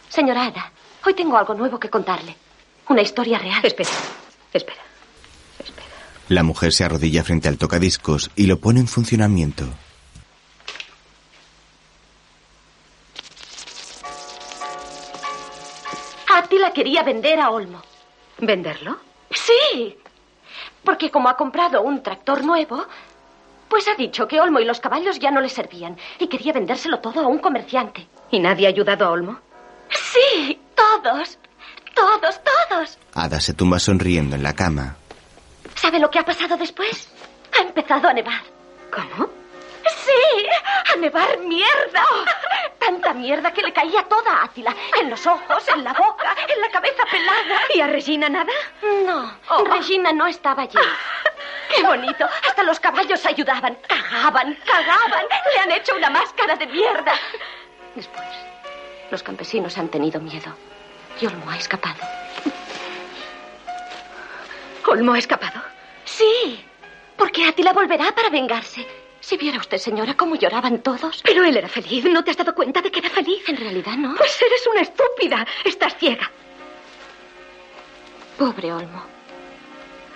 Señora 0.09 0.47
Ada, 0.47 0.71
hoy 1.05 1.13
tengo 1.13 1.37
algo 1.37 1.53
nuevo 1.53 1.79
que 1.79 1.91
contarle. 1.91 2.35
Una 2.89 3.03
historia 3.03 3.37
real. 3.37 3.63
Espera, 3.63 3.91
espera. 4.51 4.81
La 6.29 6.41
mujer 6.41 6.73
se 6.73 6.85
arrodilla 6.85 7.23
frente 7.23 7.49
al 7.49 7.59
tocadiscos 7.59 8.31
y 8.35 8.47
lo 8.47 8.59
pone 8.59 8.79
en 8.79 8.87
funcionamiento. 8.87 9.69
Attila 16.63 16.73
quería 16.73 17.03
vender 17.03 17.39
a 17.41 17.49
Olmo. 17.49 17.81
¿Venderlo? 18.39 18.97
Sí. 19.31 19.97
Porque 20.83 21.11
como 21.11 21.27
ha 21.27 21.35
comprado 21.35 21.81
un 21.81 22.01
tractor 22.01 22.43
nuevo, 22.45 22.85
pues 23.67 23.87
ha 23.89 23.95
dicho 23.95 24.27
que 24.27 24.39
Olmo 24.39 24.59
y 24.59 24.65
los 24.65 24.79
caballos 24.79 25.19
ya 25.19 25.29
no 25.31 25.41
le 25.41 25.49
servían 25.49 25.97
y 26.19 26.27
quería 26.27 26.53
vendérselo 26.53 26.99
todo 26.99 27.19
a 27.21 27.27
un 27.27 27.39
comerciante. 27.39 28.07
¿Y 28.31 28.39
nadie 28.39 28.67
ha 28.67 28.69
ayudado 28.69 29.05
a 29.05 29.11
Olmo? 29.11 29.39
Sí, 29.89 30.57
todos. 30.75 31.37
Todos, 31.93 32.39
todos. 32.43 32.97
Ada 33.13 33.39
se 33.39 33.53
tumba 33.53 33.77
sonriendo 33.79 34.35
en 34.35 34.43
la 34.43 34.53
cama. 34.53 34.95
¿Sabe 35.75 35.99
lo 35.99 36.09
que 36.09 36.19
ha 36.19 36.25
pasado 36.25 36.55
después? 36.55 37.09
Ha 37.57 37.61
empezado 37.61 38.07
a 38.07 38.13
nevar. 38.13 38.41
¿Cómo? 38.89 39.29
Sí, 39.85 40.45
a 40.93 40.95
nevar 40.97 41.39
mierda. 41.39 42.03
Tanta 42.79 43.13
mierda 43.13 43.51
que 43.53 43.61
le 43.61 43.73
caía 43.73 44.03
toda 44.03 44.31
a 44.31 44.43
Átila. 44.45 44.75
En 44.99 45.09
los 45.09 45.25
ojos, 45.25 45.67
en 45.69 45.83
la 45.83 45.93
boca, 45.93 46.35
en 46.47 46.61
la 46.61 46.69
cabeza 46.69 47.03
pelada. 47.09 47.61
¿Y 47.73 47.81
a 47.81 47.87
Regina 47.87 48.29
nada? 48.29 48.51
No, 49.05 49.65
Regina 49.65 50.11
no 50.11 50.27
estaba 50.27 50.63
allí. 50.63 50.77
¡Qué 51.75 51.83
bonito! 51.83 52.25
Hasta 52.47 52.63
los 52.63 52.79
caballos 52.79 53.25
ayudaban. 53.25 53.77
Cagaban, 53.87 54.57
cagaban. 54.65 55.25
Le 55.53 55.59
han 55.59 55.71
hecho 55.71 55.95
una 55.95 56.09
máscara 56.09 56.55
de 56.55 56.67
mierda. 56.67 57.13
Después, 57.95 58.27
los 59.11 59.23
campesinos 59.23 59.77
han 59.77 59.89
tenido 59.89 60.19
miedo. 60.19 60.53
Y 61.19 61.25
Olmo 61.27 61.49
ha 61.49 61.57
escapado. 61.57 61.99
¿Olmo 64.87 65.13
ha 65.13 65.17
escapado? 65.19 65.61
Sí, 66.05 66.63
porque 67.17 67.45
Átila 67.45 67.73
volverá 67.73 68.11
para 68.13 68.29
vengarse. 68.29 68.85
Si 69.23 69.37
viera 69.37 69.57
usted, 69.57 69.77
señora, 69.77 70.15
cómo 70.15 70.35
lloraban 70.35 70.79
todos. 70.79 71.21
Pero 71.23 71.45
él 71.45 71.55
era 71.55 71.69
feliz. 71.69 72.03
¿No 72.03 72.25
te 72.25 72.31
has 72.31 72.37
dado 72.37 72.53
cuenta 72.53 72.81
de 72.81 72.91
que 72.91 72.99
era 72.99 73.09
feliz? 73.09 73.47
En 73.47 73.55
realidad 73.55 73.93
no. 73.93 74.15
Pues 74.15 74.37
eres 74.41 74.67
una 74.69 74.81
estúpida. 74.81 75.47
Estás 75.63 75.95
ciega. 75.97 76.29
Pobre 78.37 78.73
Olmo. 78.73 79.01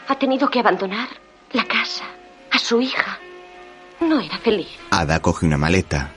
Ha 0.10 0.16
tenido 0.19 0.50
que 0.50 0.60
abandonar 0.60 1.08
la 1.53 1.64
casa, 1.64 2.03
a 2.52 2.60
su 2.60 2.82
hija. 2.82 3.18
No 4.02 4.19
era 4.19 4.38
feliz. 4.40 4.77
Ada 4.92 5.22
coge 5.22 5.45
una 5.45 5.58
maleta. 5.58 6.11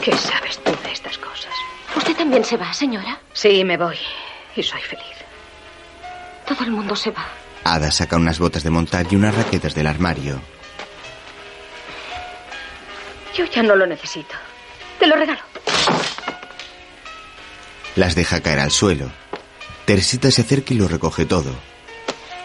¿Qué 0.00 0.16
sabes 0.16 0.56
tú 0.62 0.70
de 0.84 0.92
estas 0.92 1.18
cosas? 1.18 1.52
¿Usted 1.96 2.16
también 2.16 2.44
se 2.44 2.56
va, 2.56 2.72
señora? 2.72 3.18
Sí, 3.32 3.64
me 3.64 3.76
voy. 3.76 3.98
Y 4.54 4.62
soy 4.62 4.80
feliz. 4.82 5.16
Todo 6.46 6.62
el 6.62 6.70
mundo 6.70 6.94
se 6.94 7.10
va. 7.10 7.26
Ada 7.64 7.90
saca 7.90 8.16
unas 8.16 8.38
botas 8.38 8.62
de 8.62 8.70
montar 8.70 9.06
y 9.10 9.16
unas 9.16 9.34
raquetas 9.34 9.74
del 9.74 9.88
armario. 9.88 10.40
Yo 13.36 13.44
ya 13.46 13.62
no 13.62 13.76
lo 13.76 13.86
necesito. 13.86 14.34
Te 14.98 15.06
lo 15.06 15.16
regalo. 15.16 15.40
Las 17.96 18.14
deja 18.14 18.40
caer 18.40 18.60
al 18.60 18.70
suelo. 18.70 19.10
Teresita 19.84 20.30
se 20.30 20.42
acerca 20.42 20.74
y 20.74 20.78
lo 20.78 20.88
recoge 20.88 21.24
todo. 21.24 21.54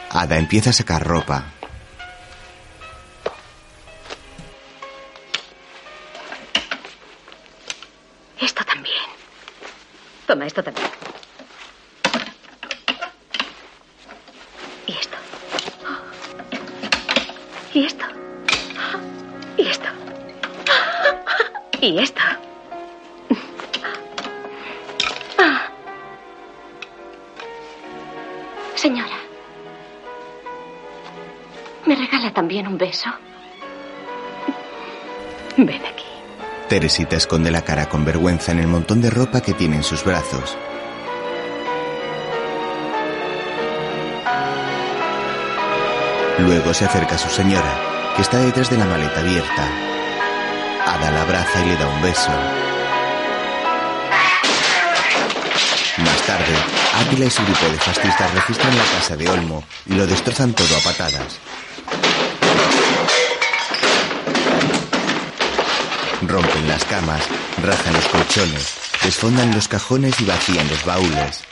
Ada 0.09 0.37
empieza 0.37 0.69
a 0.69 0.73
sacar 0.73 1.05
ropa. 1.05 1.45
Esto 8.39 8.63
también. 8.63 8.95
Toma, 10.27 10.45
esto 10.45 10.63
también. 10.63 10.87
Y 14.87 14.93
esto. 14.93 15.17
Y 17.73 17.85
esto. 17.85 18.05
Y 19.57 19.67
esto. 19.67 19.87
Y 21.85 21.99
esto. 21.99 22.21
Señora. 28.73 29.19
¿Me 31.85 31.95
regala 31.95 32.33
también 32.33 32.67
un 32.67 32.79
beso? 32.79 33.07
Ven 35.57 35.85
aquí. 35.85 36.05
Teresita 36.67 37.17
esconde 37.17 37.51
la 37.51 37.61
cara 37.61 37.87
con 37.87 38.03
vergüenza 38.03 38.51
en 38.51 38.59
el 38.59 38.67
montón 38.67 38.99
de 38.99 39.11
ropa 39.11 39.41
que 39.41 39.53
tiene 39.53 39.75
en 39.75 39.83
sus 39.83 40.03
brazos. 40.03 40.57
Luego 46.39 46.73
se 46.73 46.85
acerca 46.85 47.13
a 47.13 47.19
su 47.19 47.29
señora, 47.29 48.13
que 48.15 48.23
está 48.23 48.39
detrás 48.39 48.71
de 48.71 48.77
la 48.77 48.85
maleta 48.85 49.19
abierta. 49.19 49.94
Ada 50.85 51.11
la 51.11 51.21
abraza 51.21 51.61
y 51.61 51.69
le 51.69 51.75
da 51.77 51.87
un 51.87 52.01
beso. 52.01 52.31
Más 55.97 56.21
tarde, 56.27 56.53
Átila 56.99 57.25
y 57.25 57.29
su 57.29 57.43
grupo 57.43 57.65
de 57.65 57.77
fascistas 57.77 58.33
registran 58.33 58.77
la 58.77 58.83
casa 58.83 59.17
de 59.17 59.29
Olmo 59.29 59.63
y 59.85 59.95
lo 59.95 60.05
destrozan 60.05 60.53
todo 60.53 60.77
a 60.77 60.79
patadas. 60.81 61.39
Rompen 66.21 66.67
las 66.67 66.83
camas, 66.85 67.21
rajan 67.63 67.93
los 67.93 68.05
colchones, 68.05 68.73
desfondan 69.03 69.53
los 69.53 69.67
cajones 69.67 70.19
y 70.21 70.25
vacían 70.25 70.67
los 70.67 70.83
baúles. 70.85 71.43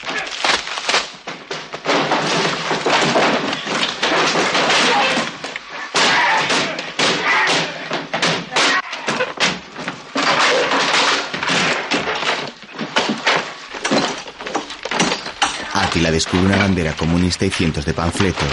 Átila 15.94 16.10
descubre 16.10 16.46
una 16.46 16.56
bandera 16.56 16.92
comunista 16.94 17.46
y 17.46 17.50
cientos 17.50 17.84
de 17.84 17.94
panfletos. 17.94 18.50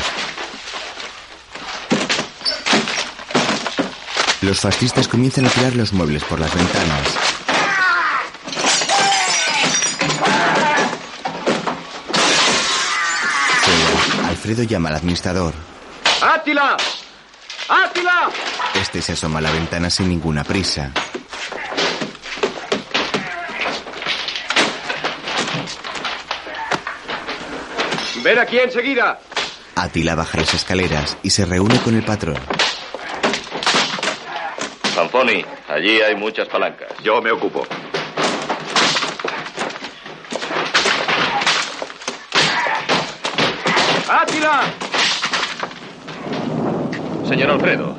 Los 4.41 4.59
fascistas 4.59 5.07
comienzan 5.07 5.47
a 5.47 5.49
tirar 5.49 5.75
los 5.75 5.91
muebles 5.91 6.23
por 6.23 6.39
las 6.39 6.53
ventanas. 6.53 7.07
Fuera, 13.63 14.29
Alfredo 14.29 14.61
llama 14.61 14.89
al 14.89 14.95
administrador. 14.97 15.55
¡Átila! 16.21 16.77
¡Átila! 17.67 18.29
Este 18.75 19.01
se 19.01 19.13
asoma 19.13 19.39
a 19.39 19.41
la 19.41 19.51
ventana 19.51 19.89
sin 19.89 20.09
ninguna 20.09 20.43
prisa. 20.43 20.91
Ven 28.23 28.37
aquí 28.39 28.59
enseguida. 28.59 29.19
Atila 29.75 30.15
baja 30.15 30.37
las 30.37 30.53
escaleras 30.53 31.17
y 31.23 31.29
se 31.31 31.45
reúne 31.45 31.79
con 31.79 31.95
el 31.95 32.03
patrón. 32.03 32.37
Sanfoni, 34.93 35.43
allí 35.69 36.01
hay 36.01 36.15
muchas 36.15 36.47
palancas. 36.47 36.89
Yo 37.03 37.21
me 37.21 37.31
ocupo. 37.31 37.65
¡Átila! 44.09 44.61
Señor 47.27 47.49
Alfredo, 47.51 47.95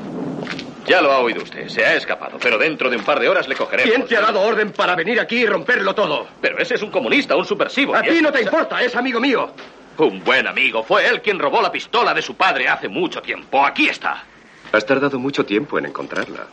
ya 0.87 1.01
lo 1.01 1.11
ha 1.11 1.19
oído 1.21 1.43
usted. 1.43 1.69
Se 1.69 1.85
ha 1.85 1.95
escapado, 1.95 2.39
pero 2.41 2.59
dentro 2.59 2.91
de 2.91 2.97
un 2.97 3.03
par 3.03 3.19
de 3.19 3.29
horas 3.29 3.49
le 3.49 3.57
cogeremos. 3.57 3.91
¿Quién 3.93 4.07
te 4.07 4.17
ha 4.17 4.21
dado 4.21 4.43
orden 4.43 4.73
para 4.73 4.95
venir 4.95 5.19
aquí 5.19 5.37
y 5.39 5.47
romperlo 5.47 5.95
todo? 5.95 6.29
Pero 6.41 6.59
ese 6.59 6.75
es 6.75 6.83
un 6.83 6.91
comunista, 6.91 7.35
un 7.35 7.47
subversivo. 7.47 7.97
A 7.97 8.03
ti 8.03 8.21
no 8.21 8.31
te 8.31 8.43
importa, 8.43 8.83
es 8.83 8.95
amigo 8.95 9.19
mío. 9.19 9.53
Un 9.99 10.25
buen 10.25 10.47
amigo. 10.47 10.83
Fue 10.83 11.07
él 11.07 11.21
quien 11.23 11.39
robó 11.39 11.61
la 11.61 11.71
pistola 11.71 12.15
de 12.15 12.23
su 12.23 12.35
padre 12.35 12.69
hace 12.69 12.89
mucho 12.89 13.21
tiempo. 13.21 13.65
Aquí 13.65 13.89
está. 13.89 14.25
Has 14.73 14.87
tardado 14.87 15.19
mucho 15.19 15.45
tiempo 15.45 15.79
en 15.79 15.87
encontrarla. 15.87 16.47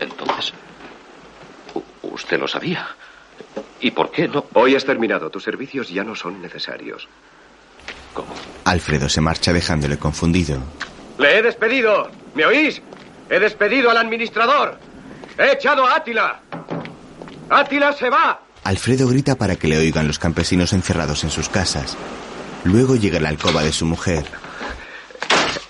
Entonces, 0.00 0.52
usted 2.02 2.40
lo 2.40 2.48
sabía. 2.48 2.86
¿Y 3.80 3.90
por 3.90 4.10
qué 4.10 4.26
no? 4.28 4.46
Hoy 4.54 4.74
has 4.74 4.84
terminado. 4.84 5.30
Tus 5.30 5.44
servicios 5.44 5.88
ya 5.90 6.02
no 6.02 6.14
son 6.14 6.40
necesarios. 6.40 7.08
Alfredo 8.64 9.08
se 9.08 9.20
marcha 9.20 9.52
dejándole 9.52 9.98
confundido. 9.98 10.58
Le 11.18 11.38
he 11.38 11.42
despedido. 11.42 12.10
¿Me 12.34 12.46
oís? 12.46 12.80
He 13.28 13.38
despedido 13.38 13.90
al 13.90 13.98
administrador. 13.98 14.78
He 15.38 15.52
echado 15.52 15.86
a 15.86 15.96
Átila. 15.96 16.40
Átila 17.50 17.92
se 17.92 18.08
va. 18.08 18.40
Alfredo 18.64 19.06
grita 19.08 19.36
para 19.36 19.56
que 19.56 19.68
le 19.68 19.78
oigan 19.78 20.06
los 20.08 20.18
campesinos 20.18 20.72
encerrados 20.72 21.22
en 21.24 21.30
sus 21.30 21.48
casas. 21.48 21.96
Luego 22.66 22.96
llega 22.96 23.20
la 23.20 23.28
alcoba 23.28 23.62
de 23.62 23.72
su 23.72 23.86
mujer. 23.86 24.24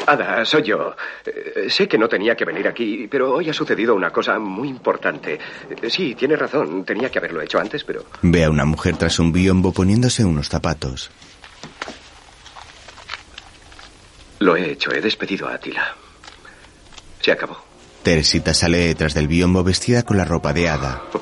Ada, 0.06 0.44
soy 0.46 0.62
yo. 0.62 0.96
Eh, 1.26 1.68
sé 1.68 1.86
que 1.86 1.98
no 1.98 2.08
tenía 2.08 2.34
que 2.34 2.46
venir 2.46 2.66
aquí, 2.66 3.06
pero 3.10 3.34
hoy 3.34 3.50
ha 3.50 3.52
sucedido 3.52 3.94
una 3.94 4.10
cosa 4.10 4.38
muy 4.38 4.68
importante. 4.68 5.38
Eh, 5.68 5.90
sí, 5.90 6.14
tiene 6.14 6.36
razón. 6.36 6.84
Tenía 6.84 7.10
que 7.10 7.18
haberlo 7.18 7.42
hecho 7.42 7.58
antes, 7.58 7.84
pero... 7.84 8.06
Ve 8.22 8.44
a 8.44 8.50
una 8.50 8.64
mujer 8.64 8.96
tras 8.96 9.18
un 9.18 9.30
biombo 9.30 9.72
poniéndose 9.72 10.24
unos 10.24 10.48
zapatos. 10.48 11.10
Lo 14.38 14.56
he 14.56 14.70
hecho. 14.70 14.90
He 14.92 15.02
despedido 15.02 15.48
a 15.48 15.54
Átila. 15.54 15.94
Se 17.20 17.32
acabó. 17.32 17.58
Teresita 18.02 18.54
sale 18.54 18.78
detrás 18.78 19.12
del 19.12 19.28
biombo 19.28 19.62
vestida 19.64 20.02
con 20.02 20.16
la 20.16 20.24
ropa 20.24 20.54
de 20.54 20.68
hada. 20.68 21.02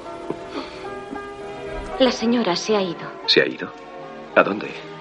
La 1.99 2.13
señora 2.13 2.55
se 2.55 2.77
ha 2.77 2.83
ido. 2.83 3.11
¿Se 3.27 3.41
ha 3.41 3.47
ido? 3.47 3.73
¿A 4.35 4.43
dónde? 4.43 4.94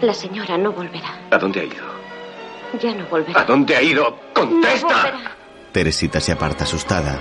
La 0.00 0.14
señora 0.14 0.56
no 0.56 0.72
volverá. 0.72 1.18
¿A 1.30 1.38
dónde 1.38 1.60
ha 1.60 1.64
ido? 1.64 1.84
Ya 2.80 2.94
no 2.94 3.04
volverá. 3.06 3.40
¿A 3.40 3.44
dónde 3.44 3.76
ha 3.76 3.82
ido? 3.82 4.18
¡Contesta! 4.32 5.12
Teresita 5.72 6.20
se 6.20 6.32
aparta 6.32 6.64
asustada. 6.64 7.18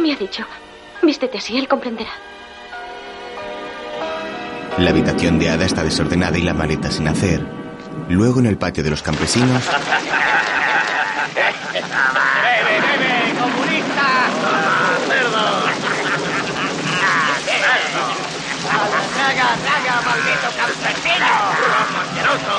Me 0.00 0.12
ha 0.12 0.16
dicho. 0.16 0.44
Vístete 1.02 1.38
así, 1.38 1.56
él 1.56 1.66
comprenderá. 1.68 2.10
La 4.78 4.90
habitación 4.90 5.38
de 5.38 5.50
Ada 5.50 5.64
está 5.64 5.82
desordenada 5.82 6.36
y 6.38 6.42
la 6.42 6.54
maleta 6.54 6.90
sin 6.90 7.08
hacer. 7.08 7.40
Luego 8.08 8.40
en 8.40 8.46
el 8.46 8.58
patio 8.58 8.82
de 8.84 8.90
los 8.90 9.02
campesinos, 9.02 9.64
¡Bebe, 11.34 12.80
bebe, 12.80 13.34
comunista! 13.38 14.06
¡Traga, 19.28 19.56
traga, 19.62 20.00
maldito 20.00 20.48
campesino! 20.56 21.26
¡Asqueroso! 22.00 22.56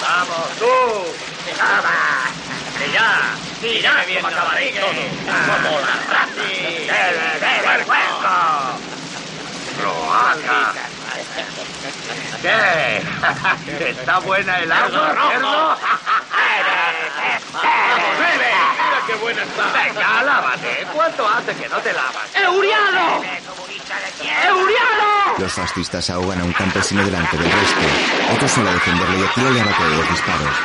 ¡Vamos, 0.00 0.48
tú! 0.58 0.72
¡Vamos! 1.58 2.32
¡Y 2.80 2.92
ya! 2.92 3.36
¡Mira 3.60 4.04
bien 4.06 4.24
acabaréis 4.24 4.80
todos! 4.80 4.94
¡Como 4.94 5.80
la 5.80 5.96
raci! 6.08 6.88
¡Bebe, 6.88 7.28
bebe, 7.40 7.84
puerco! 7.84 8.32
¡No 9.82 10.14
haga! 10.14 10.72
¿Qué? 12.40 13.02
¿Está 13.90 14.18
buena 14.20 14.60
el 14.60 14.72
agua, 14.72 15.14
cerdo? 15.14 15.76
¡Vamos, 17.52 18.18
bebe! 18.18 18.50
¡Mira 18.72 19.00
qué 19.06 19.14
buena 19.16 19.42
está! 19.42 19.64
Venga, 19.84 20.22
lávate. 20.22 20.86
¿Cuánto 20.90 21.28
hace 21.28 21.54
que 21.54 21.68
no 21.68 21.76
te 21.80 21.92
lavas? 21.92 22.34
¡Euriano! 22.34 23.22
¡Euriano! 23.88 25.38
los 25.38 25.52
fascistas 25.52 26.10
ahogan 26.10 26.40
a 26.40 26.44
un 26.44 26.52
campesino 26.52 27.04
delante 27.04 27.38
del 27.38 27.50
resto. 27.50 27.80
Otro 28.34 28.68
a 28.68 28.72
defenderle 28.74 29.18
y 29.18 29.24
Akira 29.24 29.50
le 29.50 29.60
abate 29.60 29.84
de 29.84 29.96
dos 29.96 30.10
disparos. 30.10 30.56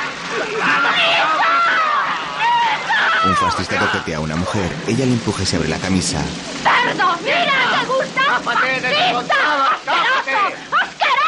Un 3.26 3.36
fascista 3.38 3.80
toquetea 3.80 4.18
a 4.18 4.20
una 4.20 4.36
mujer. 4.36 4.70
Ella 4.88 5.06
le 5.06 5.14
empuja 5.14 5.44
y 5.44 5.46
se 5.46 5.56
abre 5.56 5.70
la 5.70 5.78
camisa. 5.78 6.22
¡Cerdo! 6.64 7.16
¡Mira! 7.24 7.80
¿Te 7.80 7.86
gusta? 7.86 8.22
¡Cápate, 8.26 8.82
descontada! 8.82 9.78
¡Cápate! 9.86 10.56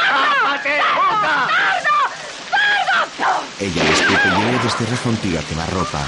¡Cápate, 0.10 0.82
puta! 0.96 1.48
¡Cerdo! 1.48 1.96
¡Cerdo! 2.50 3.44
Ella 3.60 3.84
le 3.84 3.94
escupe 3.94 4.28
y 4.28 4.42
él 4.42 4.52
le 4.52 4.60
desterra 4.60 4.98
con 4.98 5.16
tiro 5.18 5.40
a 5.40 5.44
quemarropa. 5.44 6.02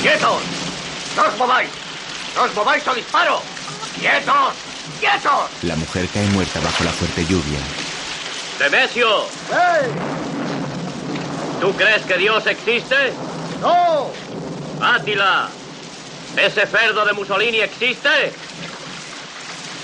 ¡Quietos! 0.00 0.42
¡No 1.16 1.22
os 1.24 1.36
mováis! 1.36 1.70
¡No 2.34 2.42
os 2.44 2.54
mováis 2.54 2.88
o 2.88 2.94
disparo! 2.94 3.42
¡Quietos! 3.98 4.54
¡Quietos! 5.00 5.50
La 5.62 5.76
mujer 5.76 6.08
cae 6.12 6.26
muerta 6.28 6.60
bajo 6.60 6.84
la 6.84 6.90
fuerte 6.90 7.24
lluvia. 7.26 7.58
Demesio, 8.58 9.26
¿tú 11.60 11.72
crees 11.74 12.02
que 12.02 12.16
Dios 12.18 12.46
existe? 12.46 13.12
¡No! 13.60 14.10
Átila, 14.80 15.48
¿ese 16.36 16.66
cerdo 16.66 17.04
de 17.04 17.12
Mussolini 17.12 17.60
existe? 17.60 18.32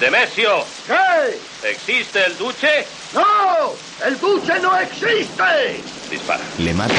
Demesio, 0.01 0.65
¿Qué? 0.87 1.69
¿existe 1.71 2.25
el 2.25 2.39
duce? 2.39 2.87
¡No! 3.13 3.75
¡El 4.05 4.19
duce 4.21 4.59
no 4.61 4.79
existe! 4.79 5.83
Dispara. 6.11 6.41
Le 6.59 6.73
matan. 6.73 6.97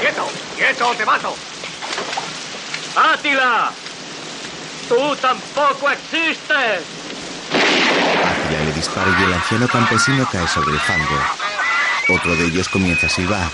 ¡Quieto! 0.00 0.26
¡Quieto, 0.56 0.94
te 0.96 1.04
mato! 1.04 1.34
¡Átila! 2.96 3.72
¡Tú 4.88 5.16
tampoco 5.16 5.90
existes! 5.90 6.84
Átila 8.24 8.64
le 8.64 8.72
dispara 8.72 9.16
y 9.18 9.24
el 9.24 9.32
anciano 9.32 9.66
campesino 9.66 10.28
cae 10.30 10.46
sobre 10.46 10.72
el 10.72 10.80
fango. 10.80 11.18
Otro 12.10 12.36
de 12.36 12.44
ellos 12.44 12.68
comienza 12.68 13.06
a 13.06 13.10
silbar. 13.10 13.50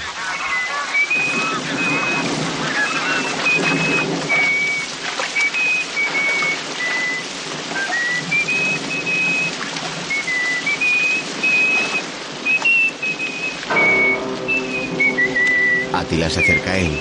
Átila 15.95 16.29
se 16.29 16.41
acerca 16.41 16.73
a 16.73 16.79
él. 16.79 16.99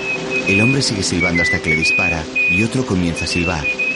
El 0.48 0.62
hombre 0.62 0.84
sigue 0.84 1.02
silbando 1.02 1.42
hasta 1.42 1.60
que 1.60 1.70
le 1.70 1.78
dispara 1.78 2.24
y 2.52 2.64
otro 2.64 2.86
comienza 2.86 3.26
a 3.26 3.28
silbar. 3.28 3.89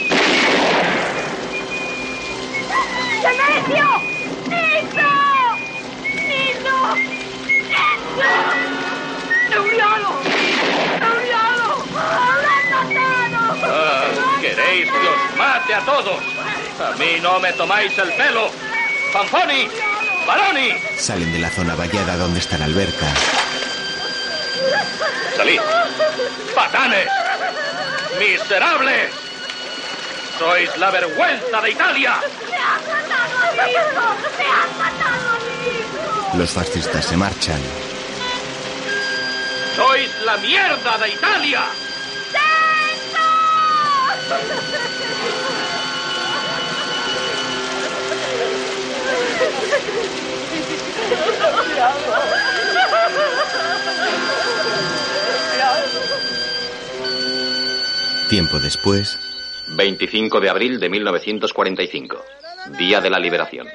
¿Queréis 14.74 14.92
que 14.92 15.08
os 15.08 15.38
mate 15.38 15.76
a 15.76 15.82
todos? 15.82 16.20
A 16.82 16.98
mí 16.98 17.20
no 17.22 17.40
me 17.40 17.54
tomáis 17.54 17.96
el 17.96 18.12
pelo. 18.14 18.50
¡Fanfoni! 19.12 19.70
¡Baroni! 20.26 20.74
Salen 20.98 21.32
de 21.32 21.38
la 21.38 21.52
zona 21.52 21.76
vallada 21.76 22.18
donde 22.18 22.40
está 22.40 22.58
la 22.58 22.66
alberca. 22.66 23.06
¡Salid! 25.38 25.62
¡Patanes! 26.56 27.08
¡Miserables! 28.18 29.12
¡Sois 30.40 30.76
la 30.78 30.90
vergüenza 30.90 31.62
de 31.62 31.70
Italia! 31.70 32.16
¡Me 32.50 32.58
han 32.58 32.82
matado 32.88 33.38
a 33.38 33.52
mi 33.52 33.72
hijo! 33.74 34.16
¡Me 34.40 34.46
han 34.46 34.78
matado 34.80 35.30
a 35.30 35.40
mi 35.40 35.68
hijo! 35.70 36.38
Los 36.40 36.50
fascistas 36.50 37.06
se 37.06 37.16
marchan. 37.16 37.62
¡Sois 39.76 40.10
la 40.26 40.38
mierda 40.38 40.98
de 40.98 41.10
Italia! 41.10 41.62
Tiempo 58.30 58.60
después, 58.60 59.20
25 59.76 60.40
de 60.40 60.50
abril 60.50 60.80
de 60.80 60.90
1945, 60.90 62.26
Día 62.78 63.00
de 63.00 63.10
la 63.10 63.20
Liberación. 63.20 63.68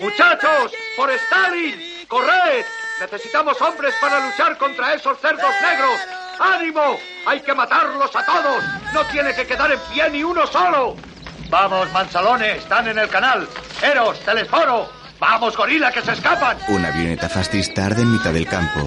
¡Muchachos! 0.00 0.72
¡Por 0.96 1.10
Stalin! 1.10 2.06
¡Corred! 2.08 2.64
Necesitamos 3.00 3.60
hombres 3.60 3.94
para 4.00 4.18
luchar 4.20 4.56
contra 4.56 4.94
esos 4.94 5.18
cerdos 5.20 5.52
negros. 5.62 6.00
¡Ánimo! 6.38 6.98
¡Hay 7.26 7.40
que 7.40 7.54
matarlos 7.54 8.14
a 8.16 8.24
todos! 8.24 8.64
¡No 8.94 9.04
tiene 9.06 9.34
que 9.34 9.46
quedar 9.46 9.70
en 9.72 9.80
pie 9.92 10.08
ni 10.08 10.24
uno 10.24 10.46
solo! 10.46 10.96
Vamos, 11.50 11.92
mansalones, 11.92 12.62
están 12.62 12.88
en 12.88 12.98
el 12.98 13.08
canal. 13.10 13.46
Eros, 13.82 14.18
Telesforo. 14.20 14.88
Vamos, 15.18 15.54
gorila, 15.54 15.92
que 15.92 16.00
se 16.00 16.12
escapan. 16.12 16.56
Una 16.68 16.88
avioneta 16.88 17.28
fascista 17.28 17.84
arde 17.84 18.00
en 18.02 18.12
mitad 18.12 18.32
del 18.32 18.46
campo. 18.46 18.80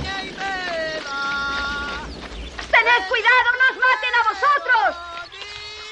¡Tened 2.72 3.08
cuidado! 3.08 3.50
¡No 3.59 3.66
os 3.69 3.77
maten 3.77 4.14
a 4.16 4.24
vosotros! 4.30 4.95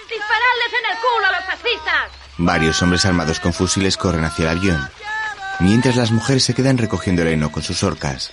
¡Disparadles 0.09 0.73
en 0.79 0.85
el 0.91 0.97
culo 0.97 1.27
a 1.27 1.31
los 1.31 1.45
fascistas! 1.45 2.09
Varios 2.37 2.81
hombres 2.81 3.05
armados 3.05 3.39
con 3.39 3.53
fusiles 3.53 3.97
corren 3.97 4.23
hacia 4.23 4.49
el 4.49 4.57
avión, 4.57 4.89
mientras 5.59 5.95
las 5.95 6.11
mujeres 6.11 6.43
se 6.43 6.53
quedan 6.53 6.77
recogiendo 6.77 7.21
el 7.21 7.29
heno 7.29 7.51
con 7.51 7.63
sus 7.63 7.83
orcas. 7.83 8.31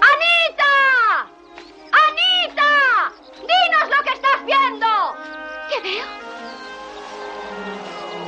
¡Anita! 0.00 1.28
¡Anita! 1.92 3.12
¡Dinos 3.40 3.88
lo 3.96 4.04
que 4.04 4.12
estás 4.12 4.44
viendo! 4.46 4.86
¿Qué 5.70 5.80
veo? 5.82 6.06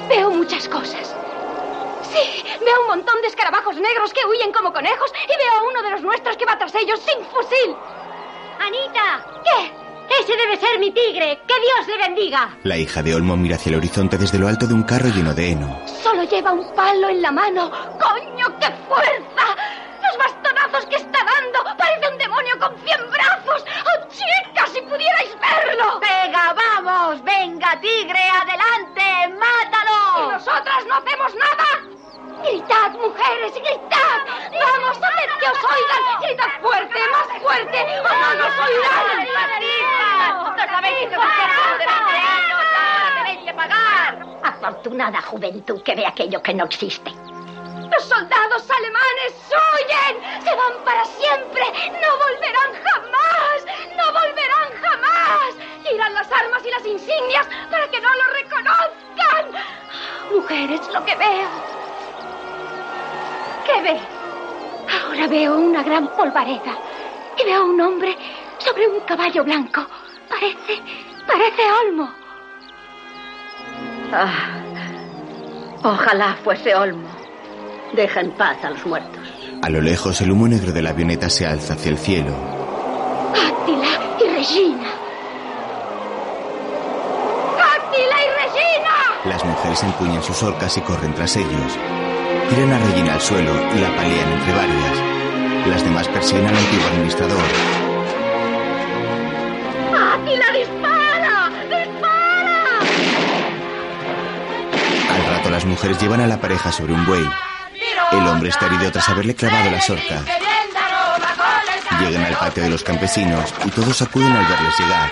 Veo 0.08 0.30
muchas 0.30 0.68
cosas. 0.68 1.14
Sí, 2.12 2.44
veo 2.60 2.80
un 2.82 2.86
montón 2.88 3.20
de 3.22 3.28
escarabajos 3.28 3.76
negros 3.76 4.12
que 4.12 4.24
huyen 4.26 4.52
como 4.52 4.72
conejos 4.72 5.12
y 5.24 5.36
veo 5.36 5.52
a 5.58 5.62
uno 5.70 5.82
de 5.82 5.90
los 5.90 6.02
nuestros 6.02 6.36
que 6.36 6.46
va 6.46 6.58
tras 6.58 6.74
ellos 6.74 7.00
sin 7.00 7.24
fusil. 7.26 7.76
Anita. 8.58 9.24
¿Qué? 9.44 9.87
Ese 10.08 10.36
debe 10.36 10.56
ser 10.58 10.78
mi 10.78 10.90
tigre. 10.90 11.38
Que 11.46 11.54
Dios 11.60 11.86
le 11.86 11.98
bendiga. 12.06 12.58
La 12.64 12.76
hija 12.76 13.02
de 13.02 13.14
Olmo 13.14 13.36
mira 13.36 13.56
hacia 13.56 13.70
el 13.70 13.76
horizonte 13.76 14.16
desde 14.18 14.38
lo 14.38 14.48
alto 14.48 14.66
de 14.66 14.74
un 14.74 14.82
carro 14.82 15.08
lleno 15.08 15.34
de 15.34 15.52
heno. 15.52 15.80
Solo 16.02 16.24
lleva 16.24 16.52
un 16.52 16.74
palo 16.74 17.08
en 17.08 17.22
la 17.22 17.30
mano. 17.30 17.70
¡Coño, 17.70 18.46
qué 18.58 18.66
fuerza! 18.88 19.56
Los 20.08 20.18
bastonazos 20.18 20.86
que 20.86 20.96
está 20.96 21.18
dando. 21.24 21.76
Parece 21.76 22.08
un 22.08 22.18
demonio 22.18 22.58
con 22.58 22.76
cien 22.78 23.10
brazos. 23.10 23.64
¡Oh, 23.84 24.08
chicas, 24.08 24.70
si 24.70 24.80
pudierais 24.82 25.36
verlo! 25.38 26.00
Venga, 26.00 26.54
vamos. 26.54 27.22
Venga, 27.24 27.78
tigre, 27.80 28.28
adelante. 28.28 29.34
Mátalo. 29.38 30.24
¿Y 30.24 30.32
nosotras 30.32 30.86
no 30.86 30.94
hacemos 30.96 31.34
nada? 31.34 31.66
¡Gritad, 32.42 32.92
mujeres, 32.92 33.52
gritad! 33.52 34.18
¡Vamos, 34.52 34.96
haced 34.96 35.30
que 35.40 35.46
os 35.46 35.58
oigan! 35.58 36.20
¡Gritad 36.22 36.60
fuerte, 36.62 36.98
más 37.10 37.42
fuerte! 37.42 37.78
¡O 37.98 38.02
no 38.02 38.34
nos 38.34 38.58
oirán! 38.60 39.26
¡No 40.56 40.66
sabéis 40.66 41.10
lo 41.10 41.18
que 41.18 41.26
hacer 41.26 41.78
durante 41.78 42.16
años! 42.16 42.66
¡Ahora 42.78 43.14
tenéis 43.16 43.44
que 43.44 43.54
pagar! 43.54 44.26
Afortunada 44.44 45.20
juventud 45.22 45.82
que 45.82 45.94
ve 45.96 46.06
aquello 46.06 46.40
que 46.40 46.54
no 46.54 46.64
existe. 46.64 47.12
¡Los 47.90 48.04
soldados 48.04 48.70
alemanes 48.70 49.34
huyen! 49.48 50.44
¡Se 50.44 50.54
van 50.54 50.84
para 50.84 51.04
siempre! 51.04 51.62
¡No 52.00 52.16
volverán 52.18 52.72
jamás! 52.84 53.64
¡No 53.96 54.12
volverán 54.12 54.72
jamás! 54.82 55.54
Irán 55.92 56.14
las 56.14 56.30
armas 56.30 56.64
y 56.64 56.70
las 56.70 56.86
insignias 56.86 57.46
para 57.70 57.88
que 57.88 58.00
no 58.00 58.08
lo 58.08 58.24
reconozcan. 58.34 59.62
Mujeres, 60.30 60.80
lo 60.92 61.04
que 61.04 61.14
veo. 61.16 61.48
¿Qué 63.64 63.82
ve? 63.82 64.00
Ahora 65.04 65.26
veo 65.26 65.58
una 65.58 65.82
gran 65.82 66.08
polvareda 66.08 66.76
y 67.38 67.44
veo 67.44 67.62
a 67.62 67.64
un 67.64 67.80
hombre 67.80 68.16
sobre 68.58 68.86
un 68.88 69.00
caballo 69.00 69.44
blanco. 69.44 69.86
Parece, 70.28 70.82
parece 71.26 71.62
Olmo. 71.82 72.12
Ah, 74.12 74.60
ojalá 75.82 76.36
fuese 76.42 76.74
Olmo. 76.74 77.17
Deja 77.94 78.20
en 78.20 78.30
paz 78.32 78.56
a 78.64 78.70
los 78.70 78.84
muertos. 78.86 79.22
A 79.62 79.68
lo 79.70 79.80
lejos, 79.80 80.20
el 80.20 80.30
humo 80.30 80.46
negro 80.46 80.72
de 80.72 80.82
la 80.82 80.90
avioneta 80.90 81.28
se 81.30 81.46
alza 81.46 81.74
hacia 81.74 81.90
el 81.90 81.98
cielo. 81.98 82.32
Átila 83.32 83.88
y 84.20 84.28
Regina. 84.36 84.88
¡Átila 87.58 88.16
y 88.22 88.28
Regina! 88.44 88.94
Las 89.24 89.44
mujeres 89.44 89.82
empuñan 89.82 90.22
sus 90.22 90.42
orcas 90.42 90.76
y 90.76 90.80
corren 90.82 91.14
tras 91.14 91.36
ellos. 91.36 91.78
Tiran 92.50 92.72
a 92.72 92.78
Regina 92.78 93.14
al 93.14 93.20
suelo 93.20 93.52
y 93.74 93.80
la 93.80 93.96
palean 93.96 94.32
entre 94.32 94.52
varias. 94.54 95.66
Las 95.68 95.82
demás 95.84 96.08
persiguen 96.08 96.46
al 96.46 96.56
antiguo 96.56 96.86
administrador. 96.86 97.42
¡Átila, 99.92 100.46
dispara! 100.52 101.50
¡Dispara! 101.68 102.80
Al 105.14 105.36
rato, 105.36 105.50
las 105.50 105.64
mujeres 105.64 106.00
llevan 106.00 106.20
a 106.20 106.26
la 106.26 106.40
pareja 106.40 106.70
sobre 106.70 106.92
un 106.92 107.04
buey. 107.04 107.24
El 108.12 108.26
hombre 108.26 108.48
está 108.50 108.66
herido 108.66 108.90
tras 108.90 109.08
haberle 109.08 109.34
clavado 109.34 109.70
las 109.70 109.88
orcas. 109.90 110.22
Llegan 112.00 112.24
al 112.24 112.36
patio 112.36 112.62
de 112.62 112.70
los 112.70 112.82
campesinos 112.82 113.52
y 113.64 113.70
todos 113.70 114.00
acuden 114.02 114.32
al 114.32 114.46
verles 114.46 114.78
llegar. 114.78 115.10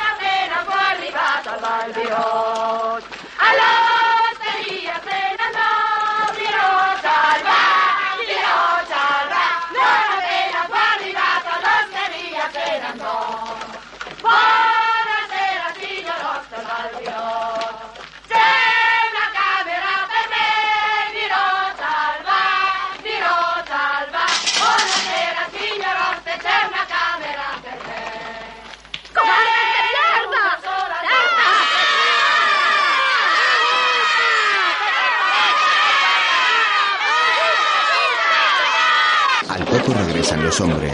Hombres. 40.61 40.93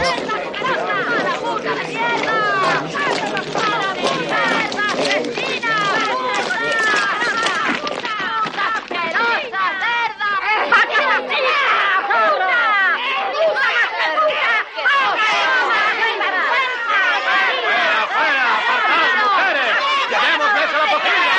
¡Llevémosles 20.09 20.69
a 20.73 20.77
la 20.77 20.85
pocilga! 20.91 21.33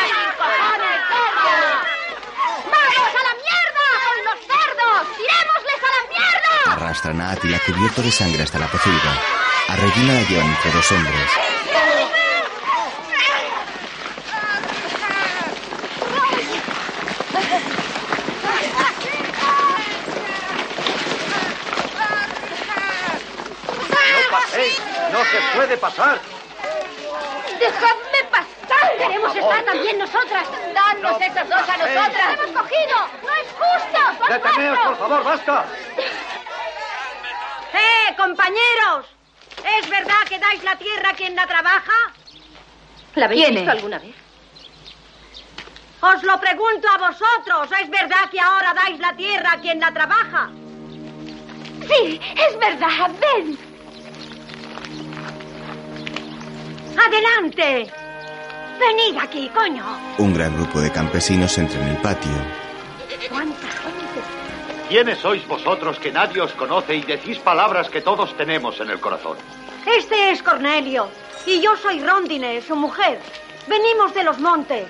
¡Vamos 2.72 3.10
a 3.14 3.22
la 3.22 3.34
mierda 3.44 3.86
con 4.06 4.18
los 4.24 4.38
cerdos! 4.40 5.00
¡Tirémosles 5.16 5.80
a 5.82 5.90
la 5.94 6.00
mierda! 6.08 6.54
Arrastran 7.04 7.20
a 7.20 7.32
Atila 7.32 7.60
cubierto 7.66 8.00
de 8.00 8.10
sangre 8.10 8.42
hasta 8.42 8.58
la 8.58 8.66
pocilga. 8.66 9.12
A 9.68 9.76
Regina 9.76 10.14
la 10.14 10.22
llevan 10.22 10.46
entre 10.46 10.70
dos 10.70 10.92
hombres. 10.92 11.30
¡No 24.12 24.30
paséis! 24.30 24.82
¡No 25.12 25.24
se 25.24 25.56
puede 25.56 25.76
pasar! 25.76 26.20
¡Dejadme 27.60 28.24
pasar! 28.30 28.96
Queremos 28.96 29.36
estar 29.36 29.64
también 29.64 29.98
nosotras. 29.98 30.48
Dadnos 30.74 31.20
esas 31.20 31.48
dos 31.50 31.68
a 31.68 31.76
nosotras. 31.76 32.38
¡Hemos 32.38 32.62
cogido! 32.62 32.96
¡No 33.22 33.34
es 33.34 33.48
justo! 33.60 33.98
¡Son 34.18 34.28
¡Deteneos, 34.28 34.78
por 34.78 34.96
favor, 34.96 35.24
basta! 35.24 35.64
¡Eh, 37.74 38.14
compañeros! 38.16 39.06
¿Es 39.80 39.88
verdad 39.88 40.22
que 40.28 40.38
dais 40.38 40.62
la 40.62 40.76
tierra 40.76 41.10
a 41.10 41.14
quien 41.14 41.34
la 41.34 41.46
trabaja? 41.46 42.12
¿La 43.16 43.26
habéis 43.26 43.44
¿Quién 43.44 43.54
visto 43.56 43.70
alguna 43.70 43.98
vez? 43.98 44.14
Os 46.00 46.22
lo 46.22 46.38
pregunto 46.38 46.88
a 46.88 46.98
vosotros. 46.98 47.80
¿Es 47.80 47.88
verdad 47.88 48.28
que 48.30 48.40
ahora 48.40 48.74
dais 48.74 48.98
la 49.00 49.16
tierra 49.16 49.52
a 49.52 49.60
quien 49.60 49.80
la 49.80 49.92
trabaja? 49.92 50.50
Sí, 51.88 52.20
es 52.36 52.58
verdad. 52.58 53.10
Ven. 53.20 53.58
¡Adelante! 56.96 57.92
Venid 58.78 59.18
aquí, 59.20 59.48
coño. 59.48 59.84
Un 60.18 60.34
gran 60.34 60.54
grupo 60.56 60.80
de 60.80 60.90
campesinos 60.90 61.56
entra 61.58 61.80
en 61.80 61.88
el 61.88 61.96
patio. 61.98 62.32
¿Cuánta 63.30 63.68
gente? 63.68 63.93
¿Quiénes 64.88 65.18
sois 65.18 65.46
vosotros 65.48 65.98
que 65.98 66.12
nadie 66.12 66.40
os 66.40 66.52
conoce 66.52 66.94
y 66.94 67.02
decís 67.02 67.38
palabras 67.38 67.88
que 67.88 68.00
todos 68.02 68.36
tenemos 68.36 68.78
en 68.80 68.90
el 68.90 69.00
corazón? 69.00 69.36
Este 69.86 70.30
es 70.30 70.42
Cornelio. 70.42 71.08
Y 71.46 71.60
yo 71.60 71.76
soy 71.76 72.00
Rondine, 72.02 72.60
su 72.62 72.76
mujer. 72.76 73.18
Venimos 73.66 74.14
de 74.14 74.24
los 74.24 74.38
montes. 74.38 74.86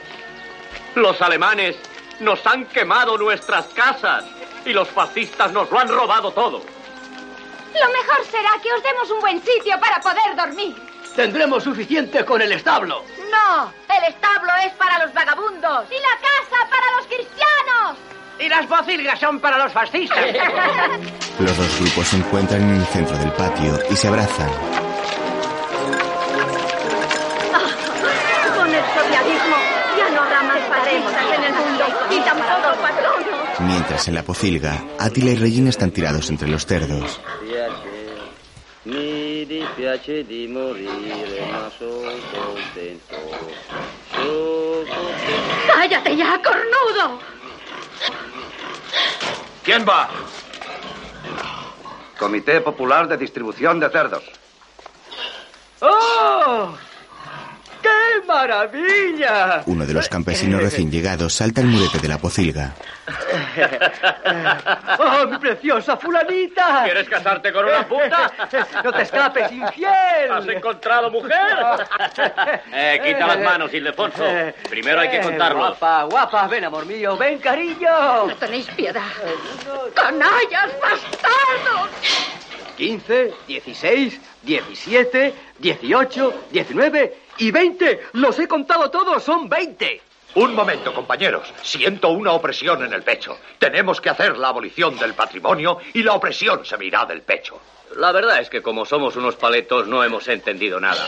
Los 0.95 1.21
alemanes 1.23 1.77
Nos 2.21 2.47
han 2.47 2.67
quemado 2.67 3.19
nuestras 3.19 3.67
casas 3.75 4.25
y 4.65 4.73
los 4.73 4.89
fascistas 4.89 5.51
nos 5.53 5.69
lo 5.71 5.81
han 5.81 5.89
robado 5.89 6.31
todo. 6.33 6.59
Lo 6.59 7.89
mejor 7.89 8.25
será 8.31 8.51
que 8.63 8.73
os 8.73 8.83
demos 8.85 9.11
un 9.11 9.21
buen 9.21 9.43
sitio 9.43 9.79
para 9.81 10.01
poder 10.01 10.37
dormir. 10.37 10.77
Tendremos 11.17 11.65
suficiente 11.65 12.25
con 12.25 12.41
el 12.41 12.53
establo. 12.53 13.03
No, 13.33 13.73
el 13.97 14.05
establo 14.13 14.53
es 14.65 14.73
para 14.75 15.05
los 15.05 15.13
vagabundos. 15.13 15.87
Y 15.91 15.95
la 16.01 16.17
casa 16.21 16.71
para 16.71 16.97
los 16.97 17.07
cristianos. 17.07 17.99
Y 18.39 18.49
las 18.49 18.69
bocilgas 18.69 19.19
son 19.21 19.41
para 19.41 19.59
los 19.59 19.73
fascistas. 19.73 20.19
Los 21.39 21.57
dos 21.57 21.81
grupos 21.81 22.07
se 22.07 22.17
encuentran 22.17 22.63
en 22.63 22.77
el 22.77 22.87
centro 22.87 23.17
del 23.19 23.33
patio 23.33 23.79
y 23.91 23.97
se 23.97 24.07
abrazan. 24.09 24.51
Con 28.57 28.75
el 28.75 28.85
socialismo 28.85 29.57
ya 29.99 30.11
no 30.15 30.21
habrá 30.23 30.43
más 30.43 30.59
fascistas 30.69 31.25
en 31.37 31.45
el 31.45 31.53
mundo 31.53 31.85
y 32.11 32.21
tampoco 32.21 32.81
patronos. 32.81 33.61
Mientras 33.61 34.09
en 34.09 34.15
la 34.15 34.23
pocilga, 34.23 34.85
Attila 34.99 35.31
y 35.31 35.37
Regina 35.37 35.71
están 35.71 35.91
tirados 35.91 36.31
entre 36.31 36.49
los 36.49 36.67
cerdos. 36.67 37.21
Mi 38.85 39.45
dispiace 39.47 40.25
di 40.25 40.47
morire, 40.47 41.47
ma 41.51 41.71
sono 41.79 42.13
contento. 42.31 43.17
Sono 44.13 44.85
contento. 44.87 45.73
¡Cállate 45.75 46.17
ya, 46.17 46.41
cornudo! 46.43 47.19
¿Quién 49.65 49.85
va? 49.89 50.09
Comité 52.19 52.61
Popular 52.61 53.09
de 53.09 53.17
Distribución 53.17 53.81
de 53.81 53.91
Cerdos. 53.91 54.25
¡Oh! 55.81 56.75
¡Qué 58.15 58.27
maravilla! 58.27 59.63
Uno 59.67 59.85
de 59.87 59.93
los 59.93 60.09
campesinos 60.09 60.63
recién 60.63 60.91
llegados 60.91 61.33
salta 61.35 61.61
el 61.61 61.67
murete 61.69 61.99
de 61.99 62.09
la 62.09 62.19
pocilga. 62.19 62.73
¡Oh, 64.99 65.27
mi 65.27 65.39
preciosa 65.39 65.97
fulanita! 65.97 66.83
¿Quieres 66.85 67.09
casarte 67.09 67.53
con 67.53 67.65
una 67.65 67.87
puta? 67.87 68.31
¡No 68.85 68.93
te 68.93 69.03
escapes, 69.03 69.51
infiel! 69.53 70.31
¿Has 70.31 70.47
encontrado 70.49 71.11
mujer? 71.11 71.35
Eh, 72.77 73.01
quita 73.05 73.27
las 73.27 73.39
manos, 73.41 73.73
Ildefonso. 73.73 74.25
Primero 74.69 75.01
hay 75.01 75.09
que 75.11 75.19
Eh, 75.19 75.23
contarlos. 75.23 75.79
Guapa, 75.79 76.03
guapa, 76.05 76.49
ven, 76.49 76.65
amor 76.65 76.87
mío, 76.87 77.17
ven, 77.17 77.39
cariño. 77.39 78.27
No 78.27 78.37
tenéis 78.37 78.67
piedad. 78.71 79.03
¡Canallas, 79.95 80.71
bastardos! 80.81 81.91
15, 82.77 83.33
16, 83.47 84.21
17, 84.43 85.35
18, 85.59 86.35
19 86.51 87.15
y 87.39 87.51
20. 87.51 88.09
Los 88.13 88.39
he 88.39 88.49
contado 88.49 88.91
todos, 88.91 89.23
son 89.23 89.49
20. 89.49 90.01
Un 90.35 90.55
momento, 90.55 90.93
compañeros. 90.93 91.53
Siento 91.63 92.09
una 92.09 92.33
opresión 92.33 92.85
en 92.85 92.93
el 92.93 93.03
pecho. 93.03 93.39
Tenemos 93.59 94.01
que 94.01 94.11
hacer 94.11 94.37
la 94.37 94.49
abolición 94.49 94.99
del 94.99 95.15
patrimonio 95.15 95.79
y 95.93 96.03
la 96.03 96.15
opresión 96.15 96.65
se 96.65 96.77
me 96.77 96.87
irá 96.87 97.05
del 97.05 97.23
pecho. 97.23 97.61
La 97.97 98.11
verdad 98.11 98.41
es 98.41 98.51
que 98.51 98.61
como 98.61 98.85
somos 98.85 99.15
unos 99.15 99.37
paletos 99.37 99.87
no 99.87 100.03
hemos 100.03 100.27
entendido 100.27 100.81
nada. 100.81 101.07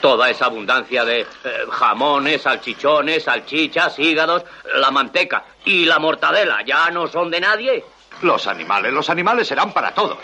Toda 0.00 0.28
esa 0.28 0.46
abundancia 0.46 1.04
de 1.04 1.20
eh, 1.20 1.26
jamones, 1.70 2.42
salchichones, 2.42 3.22
salchichas, 3.22 3.98
hígados, 4.00 4.44
la 4.74 4.90
manteca 4.90 5.44
y 5.64 5.84
la 5.84 6.00
mortadela 6.00 6.64
ya 6.66 6.90
no 6.90 7.06
son 7.06 7.30
de 7.30 7.40
nadie. 7.40 7.84
Los 8.22 8.48
animales, 8.48 8.92
los 8.92 9.08
animales 9.08 9.46
serán 9.46 9.72
para 9.72 9.92
todos. 9.92 10.18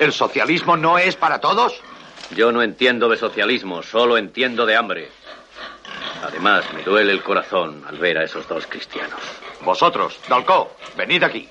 ¿El 0.00 0.12
socialismo 0.12 0.76
no 0.76 0.98
es 0.98 1.14
para 1.14 1.40
todos? 1.40 1.80
Yo 2.30 2.52
no 2.52 2.62
entiendo 2.62 3.08
de 3.08 3.16
socialismo, 3.16 3.82
solo 3.82 4.16
entiendo 4.16 4.64
de 4.66 4.76
hambre. 4.76 5.08
Además, 6.22 6.64
me 6.72 6.82
duele 6.82 7.12
el 7.12 7.22
corazón 7.22 7.84
al 7.88 7.98
ver 7.98 8.18
a 8.18 8.24
esos 8.24 8.46
dos 8.46 8.66
cristianos. 8.66 9.20
Vosotros, 9.62 10.18
Dalcó, 10.28 10.76
venid 10.96 11.22
aquí. 11.22 11.48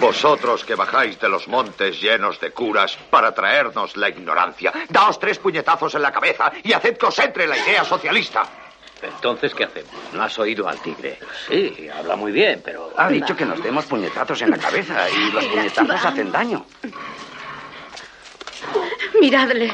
Vosotros 0.00 0.64
que 0.64 0.74
bajáis 0.74 1.18
de 1.18 1.28
los 1.28 1.48
montes 1.48 2.00
llenos 2.00 2.38
de 2.40 2.50
curas 2.50 2.96
para 3.10 3.32
traernos 3.32 3.96
la 3.96 4.08
ignorancia, 4.08 4.72
daos 4.88 5.18
tres 5.18 5.38
puñetazos 5.38 5.94
en 5.94 6.02
la 6.02 6.12
cabeza 6.12 6.52
y 6.62 6.72
haced 6.72 6.96
que 6.96 7.06
os 7.06 7.18
entre 7.18 7.46
la 7.46 7.56
idea 7.56 7.84
socialista. 7.84 8.42
Entonces, 9.02 9.54
¿qué 9.54 9.64
hacemos? 9.64 9.92
¿No 10.12 10.22
has 10.22 10.38
oído 10.38 10.68
al 10.68 10.80
tigre? 10.80 11.18
Sí, 11.48 11.88
habla 11.88 12.16
muy 12.16 12.32
bien, 12.32 12.60
pero... 12.64 12.92
Ha 12.96 13.08
dicho 13.08 13.36
que 13.36 13.44
nos 13.44 13.62
demos 13.62 13.86
puñetazos 13.86 14.42
en 14.42 14.50
la 14.50 14.58
cabeza 14.58 15.08
y 15.08 15.30
los 15.30 15.44
puñetazos 15.44 16.04
hacen 16.04 16.32
daño. 16.32 16.66
Miradle. 19.20 19.72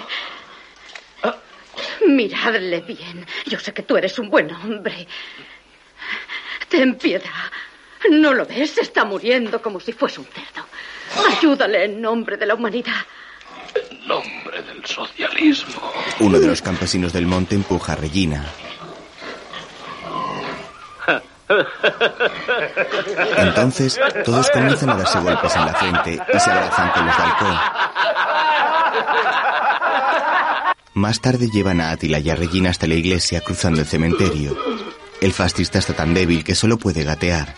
Miradle 2.06 2.80
bien. 2.80 3.26
Yo 3.46 3.58
sé 3.58 3.72
que 3.72 3.82
tú 3.82 3.96
eres 3.96 4.18
un 4.18 4.30
buen 4.30 4.52
hombre. 4.52 5.06
Ten 6.68 6.96
piedad. 6.96 7.30
¿No 8.10 8.34
lo 8.34 8.44
ves? 8.46 8.78
Está 8.78 9.04
muriendo 9.04 9.62
como 9.62 9.80
si 9.80 9.92
fuese 9.92 10.20
un 10.20 10.26
cerdo. 10.26 10.66
Ayúdale 11.28 11.84
en 11.84 12.00
nombre 12.00 12.36
de 12.36 12.46
la 12.46 12.54
humanidad. 12.54 13.06
En 13.74 14.06
nombre 14.06 14.62
del 14.62 14.84
socialismo. 14.84 15.92
Uno 16.20 16.38
de 16.38 16.46
los 16.46 16.60
campesinos 16.60 17.12
del 17.12 17.26
monte 17.26 17.54
empuja 17.54 17.92
a 17.92 17.96
Regina. 17.96 18.44
Entonces, 23.36 24.00
todos 24.24 24.50
comienzan 24.50 24.90
a 24.90 24.96
darse 24.96 25.20
golpes 25.20 25.54
en 25.56 25.66
la 25.66 25.74
frente 25.74 26.20
y 26.32 26.40
se 26.40 26.50
abrazan 26.50 26.90
con 26.90 27.06
los 27.06 27.16
Dalcó. 27.16 27.46
Más 30.94 31.20
tarde 31.20 31.48
llevan 31.52 31.80
a 31.80 31.90
Attila 31.90 32.20
y 32.20 32.30
a 32.30 32.36
Regina 32.36 32.70
hasta 32.70 32.86
la 32.86 32.94
iglesia 32.94 33.40
cruzando 33.40 33.80
el 33.80 33.86
cementerio. 33.86 34.56
El 35.20 35.32
fascista 35.32 35.78
está 35.78 35.92
tan 35.92 36.14
débil 36.14 36.44
que 36.44 36.54
solo 36.54 36.78
puede 36.78 37.02
gatear. 37.02 37.54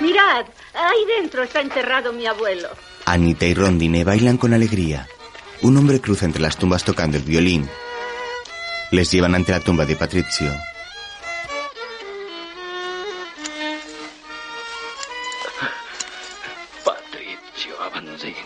Mirad, 0.00 0.44
ahí 0.74 1.04
dentro 1.18 1.42
está 1.42 1.60
enterrado 1.60 2.12
mi 2.12 2.26
abuelo. 2.26 2.68
Anita 3.06 3.46
y 3.46 3.54
Rondine 3.54 4.04
bailan 4.04 4.36
con 4.36 4.52
alegría. 4.52 5.08
Un 5.62 5.76
hombre 5.78 6.00
cruza 6.00 6.26
entre 6.26 6.42
las 6.42 6.56
tumbas 6.56 6.84
tocando 6.84 7.16
el 7.16 7.22
violín. 7.22 7.68
Les 8.94 9.10
llevan 9.10 9.34
ante 9.34 9.50
la 9.50 9.58
tumba 9.58 9.84
de 9.84 9.96
Patricio. 9.96 10.54
Patricio 16.84 17.82
Avanzini, 17.82 18.36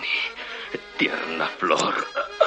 tierna 0.97 1.49
flor, 1.59 1.95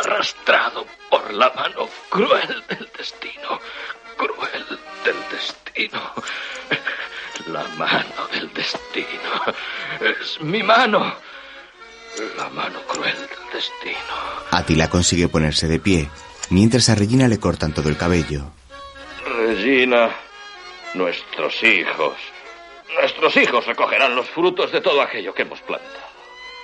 arrastrado 0.03 0.87
por 1.11 1.31
la 1.31 1.51
mano 1.51 1.87
cruel 2.09 2.63
del 2.69 2.89
destino, 2.97 3.59
cruel 4.17 4.79
del 5.05 5.17
destino. 5.29 6.01
La 7.53 7.67
mano 7.77 8.27
del 8.33 8.51
destino. 8.51 9.31
Es 9.99 10.41
mi 10.41 10.63
mano. 10.63 11.13
La 12.35 12.49
mano 12.49 12.81
cruel 12.87 13.15
del 13.15 13.53
destino. 13.53 14.15
Attila 14.49 14.89
consigue 14.89 15.27
ponerse 15.27 15.67
de 15.67 15.79
pie, 15.79 16.09
mientras 16.51 16.89
a 16.89 16.95
Regina 16.95 17.27
le 17.27 17.39
cortan 17.39 17.73
todo 17.73 17.89
el 17.89 17.97
cabello. 17.97 18.43
Regina, 19.25 20.09
nuestros 20.93 21.61
hijos. 21.63 22.13
Nuestros 22.99 23.35
hijos 23.37 23.65
recogerán 23.65 24.15
los 24.15 24.29
frutos 24.29 24.71
de 24.71 24.81
todo 24.81 25.01
aquello 25.01 25.33
que 25.33 25.41
hemos 25.43 25.59
plantado. 25.61 26.11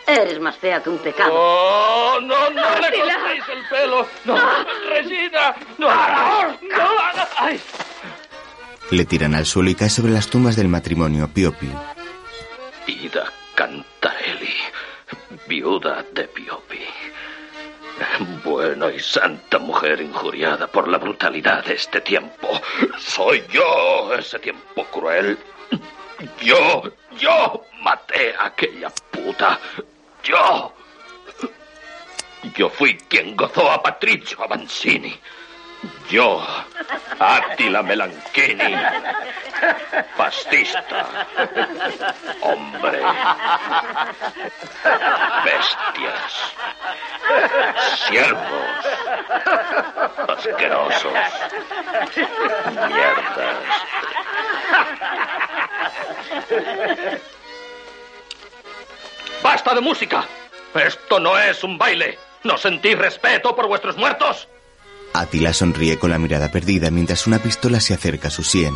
Eres 0.05 0.39
más 0.39 0.55
fea 0.57 0.81
que 0.81 0.89
un 0.89 0.99
pecado. 0.99 1.31
¡Oh, 1.33 2.17
no, 2.21 2.49
no 2.49 2.79
le 2.79 2.87
Attila. 2.87 3.17
cortéis 3.19 3.43
el 3.49 3.67
pelo! 3.69 4.07
¡No, 4.25 4.37
Regina! 4.89 5.55
¡No! 5.77 5.87
¡No! 5.87 6.89
¡Ay! 7.39 7.59
Le 8.91 9.03
tiran 9.05 9.35
al 9.35 9.45
suelo 9.45 9.69
y 9.69 9.75
cae 9.75 9.89
sobre 9.89 10.13
las 10.13 10.27
tumbas 10.27 10.55
del 10.55 10.69
matrimonio 10.69 11.27
Piopi. 11.33 11.69
Ida 12.87 13.33
Cantarelli, 13.53 14.55
viuda 15.47 16.05
de 16.13 16.23
Piopi. 16.29 16.79
Buena 18.43 18.91
y 18.91 18.99
santa 18.99 19.59
mujer 19.59 20.01
injuriada 20.01 20.67
por 20.67 20.87
la 20.87 20.97
brutalidad 20.97 21.63
de 21.65 21.73
este 21.73 22.01
tiempo. 22.01 22.49
Soy 22.97 23.43
yo 23.49 24.13
ese 24.13 24.39
tiempo 24.39 24.85
cruel. 24.85 25.37
Yo, 26.41 26.83
yo 27.17 27.65
maté 27.81 28.35
a 28.35 28.47
aquella 28.47 28.89
puta. 29.11 29.59
Yo. 30.23 30.73
Yo 32.55 32.69
fui 32.69 32.97
quien 33.09 33.35
gozó 33.35 33.71
a 33.71 33.81
Patricio 33.81 34.43
Avanzini. 34.43 35.19
Yo, 36.09 36.41
Attila 37.19 37.83
Melanchini, 37.83 38.75
fascista, 40.15 41.05
hombre, 42.41 43.01
bestias, 45.43 46.53
siervos, 48.07 48.85
asquerosos, 50.29 51.13
mierdas. 52.87 53.57
¡Basta 59.43 59.75
de 59.75 59.81
música! 59.81 60.25
Esto 60.73 61.19
no 61.19 61.37
es 61.37 61.63
un 61.63 61.77
baile. 61.77 62.17
¿No 62.43 62.57
sentís 62.57 62.97
respeto 62.97 63.55
por 63.55 63.67
vuestros 63.67 63.97
muertos? 63.97 64.47
Atila 65.19 65.51
sonríe 65.51 65.97
con 65.97 66.11
la 66.11 66.19
mirada 66.19 66.51
perdida 66.51 66.91
mientras 66.91 67.25
una 67.25 67.39
pistola 67.39 67.79
se 67.79 67.93
acerca 67.93 68.27
a 68.27 68.31
su 68.31 68.43
sien. 68.43 68.75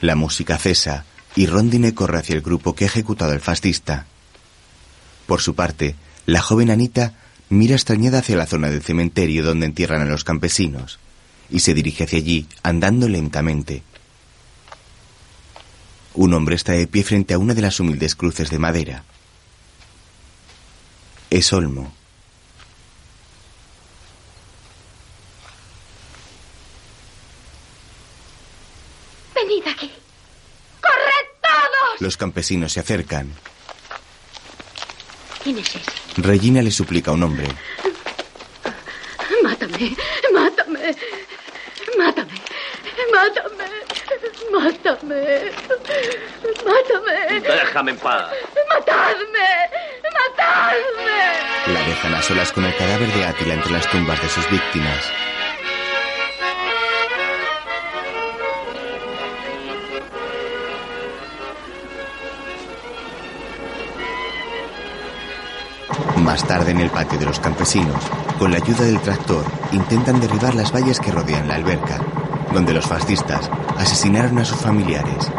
La 0.00 0.16
música 0.16 0.56
cesa 0.56 1.04
y 1.36 1.46
Rondine 1.46 1.94
corre 1.94 2.18
hacia 2.18 2.34
el 2.34 2.40
grupo 2.40 2.74
que 2.74 2.84
ha 2.84 2.86
ejecutado 2.88 3.32
al 3.32 3.40
fascista. 3.40 4.06
Por 5.26 5.42
su 5.42 5.54
parte, 5.54 5.94
la 6.26 6.40
joven 6.40 6.70
Anita 6.70 7.14
mira 7.50 7.74
extrañada 7.74 8.20
hacia 8.20 8.36
la 8.36 8.46
zona 8.46 8.70
del 8.70 8.82
cementerio 8.82 9.44
donde 9.44 9.66
entierran 9.66 10.00
a 10.00 10.06
los 10.06 10.24
campesinos 10.24 10.98
y 11.50 11.60
se 11.60 11.74
dirige 11.74 12.04
hacia 12.04 12.18
allí 12.18 12.46
andando 12.62 13.08
lentamente. 13.08 13.82
Un 16.14 16.32
hombre 16.32 16.56
está 16.56 16.72
de 16.72 16.86
pie 16.86 17.04
frente 17.04 17.34
a 17.34 17.38
una 17.38 17.54
de 17.54 17.62
las 17.62 17.78
humildes 17.78 18.16
cruces 18.16 18.50
de 18.50 18.58
madera. 18.58 19.04
Es 21.32 21.50
Olmo. 21.54 21.90
Venid 29.34 29.66
aquí. 29.66 29.90
¡Corred 30.82 31.28
todos! 31.40 32.00
Los 32.00 32.18
campesinos 32.18 32.72
se 32.72 32.80
acercan. 32.80 33.32
¿Quién 35.42 35.56
es 35.56 35.74
ese? 35.74 35.90
Regina 36.18 36.60
le 36.60 36.70
suplica 36.70 37.12
a 37.12 37.14
un 37.14 37.22
hombre. 37.22 37.48
Mátame, 39.42 39.96
mátame, 40.34 40.80
mátame, 40.84 40.96
mátame, 43.12 43.66
mátame, 44.52 45.50
mátame. 46.64 47.40
Déjame 47.40 47.90
en 47.92 47.98
paz. 47.98 48.30
¡Matadme! 48.68 49.48
¡Matadme! 50.18 51.72
La 51.72 51.80
dejan 51.86 52.14
a 52.14 52.22
solas 52.22 52.52
con 52.52 52.64
el 52.64 52.76
cadáver 52.76 53.08
de 53.12 53.24
Átila 53.24 53.54
entre 53.54 53.72
las 53.72 53.90
tumbas 53.90 54.20
de 54.20 54.28
sus 54.28 54.48
víctimas. 54.50 55.12
Más 66.16 66.46
tarde 66.46 66.70
en 66.70 66.80
el 66.80 66.90
patio 66.90 67.18
de 67.18 67.26
los 67.26 67.40
campesinos, 67.40 68.02
con 68.38 68.52
la 68.52 68.58
ayuda 68.58 68.84
del 68.84 69.00
tractor, 69.00 69.44
intentan 69.72 70.20
derribar 70.20 70.54
las 70.54 70.72
vallas 70.72 71.00
que 71.00 71.10
rodean 71.10 71.48
la 71.48 71.56
alberca, 71.56 72.00
donde 72.52 72.72
los 72.74 72.86
fascistas 72.86 73.50
asesinaron 73.76 74.38
a 74.38 74.44
sus 74.44 74.58
familiares. 74.58 75.30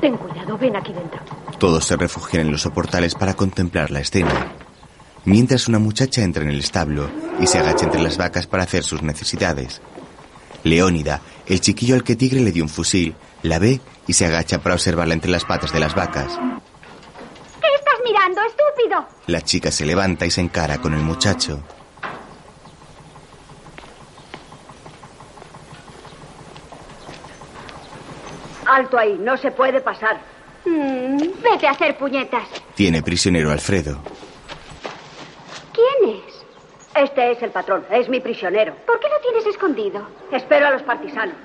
Ten 0.00 0.16
cuidado, 0.16 0.58
ven 0.58 0.76
aquí 0.76 0.92
dentro. 0.92 1.20
Todos 1.58 1.84
se 1.84 1.96
refugian 1.96 2.46
en 2.46 2.52
los 2.52 2.62
soportales 2.62 3.14
para 3.14 3.34
contemplar 3.34 3.90
la 3.90 4.00
escena, 4.00 4.52
mientras 5.24 5.68
una 5.68 5.78
muchacha 5.78 6.22
entra 6.22 6.42
en 6.42 6.50
el 6.50 6.60
establo 6.60 7.08
y 7.40 7.46
se 7.46 7.58
agacha 7.58 7.86
entre 7.86 8.02
las 8.02 8.18
vacas 8.18 8.46
para 8.46 8.64
hacer 8.64 8.84
sus 8.84 9.02
necesidades. 9.02 9.80
Leónida, 10.62 11.20
el 11.46 11.60
chiquillo 11.60 11.94
al 11.94 12.04
que 12.04 12.16
Tigre 12.16 12.40
le 12.40 12.52
dio 12.52 12.64
un 12.64 12.70
fusil, 12.70 13.14
la 13.42 13.58
ve 13.58 13.80
y 14.06 14.12
se 14.14 14.26
agacha 14.26 14.62
para 14.62 14.74
observarla 14.74 15.14
entre 15.14 15.30
las 15.30 15.44
patas 15.44 15.72
de 15.72 15.80
las 15.80 15.94
vacas. 15.94 16.38
¿Qué 17.60 17.68
estás 17.76 18.00
mirando, 18.04 18.40
estúpido? 18.42 19.06
La 19.26 19.42
chica 19.42 19.70
se 19.70 19.86
levanta 19.86 20.26
y 20.26 20.30
se 20.30 20.40
encara 20.40 20.78
con 20.78 20.94
el 20.94 21.00
muchacho. 21.00 21.62
Alto 28.74 28.98
ahí, 28.98 29.16
no 29.20 29.36
se 29.36 29.52
puede 29.52 29.80
pasar. 29.80 30.18
Mm, 30.64 31.16
vete 31.42 31.68
a 31.68 31.70
hacer 31.70 31.96
puñetas. 31.96 32.48
Tiene 32.74 33.02
prisionero 33.02 33.52
Alfredo. 33.52 34.00
¿Quién 35.72 36.16
es? 36.16 36.44
Este 36.96 37.32
es 37.32 37.42
el 37.42 37.50
patrón, 37.50 37.84
es 37.90 38.08
mi 38.08 38.18
prisionero. 38.20 38.74
¿Por 38.84 38.98
qué 38.98 39.06
lo 39.08 39.20
tienes 39.20 39.46
escondido? 39.46 40.06
Espero 40.32 40.66
a 40.66 40.70
los 40.70 40.82
partisanos. 40.82 41.36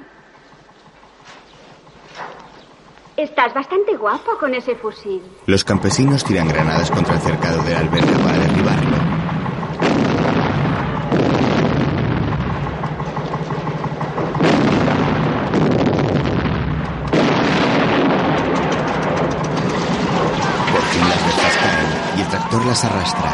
Estás 3.15 3.53
bastante 3.53 3.95
guapo 3.95 4.38
con 4.40 4.56
ese 4.56 4.76
fusil. 4.76 5.22
Los 5.45 5.63
campesinos 5.63 6.24
tiran 6.24 6.47
granadas 6.47 6.90
contra 6.90 7.13
el 7.15 7.22
cercado 7.22 7.62
de 7.63 7.74
la 7.74 7.79
alberca 7.79 8.17
para 8.24 8.38
derribarlo. 8.40 9.09
Las 22.69 22.85
arrastra. 22.85 23.32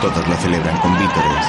Todos 0.00 0.26
lo 0.26 0.34
celebran 0.38 0.76
con 0.78 0.92
vítores. 0.98 1.46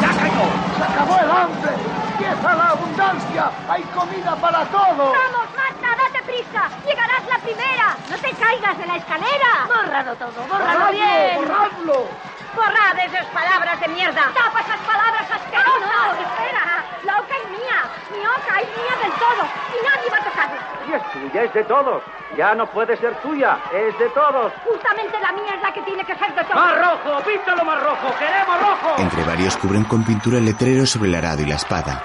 ¡Ya 0.00 0.08
cayó! 0.08 0.46
¡Se 0.76 0.84
acabó 0.84 1.14
el 1.18 1.30
hambre! 1.30 1.72
¡Empieza 2.12 2.54
la 2.54 2.68
abundancia! 2.70 3.50
¡Hay 3.68 3.82
comida 3.94 4.34
para 4.36 4.64
todos! 4.66 4.96
¡Vamos, 5.12 5.46
Marta, 5.56 5.88
date 6.02 6.22
prisa! 6.24 6.62
¡Llegarás 6.86 7.24
la 7.28 7.38
primera! 7.38 7.96
¡No 8.10 8.16
te 8.18 8.30
caigas 8.34 8.78
de 8.78 8.86
la 8.86 8.96
escalera! 8.96 9.50
Bórralo 9.66 10.14
todo, 10.16 10.32
¡Borradlo, 10.48 10.74
bórralo 10.74 10.92
bien. 10.92 11.36
borradlo! 11.36 12.08
Borrad 12.54 12.98
esas 13.06 13.26
palabras 13.26 13.80
de 13.80 13.88
mierda. 13.88 14.22
¡Tapa 14.34 14.60
esas 14.60 14.80
palabras 14.80 15.24
asquerosas! 15.30 16.20
espera! 16.20 16.84
La 17.04 17.18
oca 17.18 17.34
es 17.42 17.50
mía. 17.50 17.78
Mi 18.12 18.26
oca 18.26 18.60
es 18.60 18.68
mía 18.76 18.94
del 19.02 19.12
todo. 19.12 19.42
Y 19.72 19.78
nadie 19.86 20.10
va 20.10 20.18
a 20.18 20.24
tocarla. 20.24 20.60
Y 20.86 20.92
es 20.92 21.12
tuya, 21.12 21.42
es 21.44 21.54
de 21.54 21.64
todos. 21.64 22.02
Ya 22.36 22.54
no 22.54 22.66
puede 22.66 22.96
ser 22.96 23.14
tuya, 23.20 23.58
es 23.72 23.98
de 23.98 24.08
todos. 24.10 24.52
Justamente 24.64 25.20
la 25.20 25.32
mía 25.32 25.54
es 25.54 25.62
la 25.62 25.72
que 25.72 25.82
tiene 25.82 26.02
que 26.04 26.16
ser 26.16 26.34
de 26.34 26.42
todos. 26.44 26.54
¡Más 26.54 26.78
rojo! 26.78 27.22
¡Píntalo 27.24 27.64
más 27.64 27.82
rojo! 27.82 28.14
¡Queremos 28.18 28.60
rojo! 28.60 28.94
Entre 28.98 29.24
varios 29.24 29.56
cubren 29.58 29.84
con 29.84 30.02
pintura 30.02 30.38
el 30.38 30.46
letrero 30.46 30.86
sobre 30.86 31.10
el 31.10 31.14
arado 31.14 31.42
y 31.42 31.46
la 31.46 31.56
espada. 31.56 32.02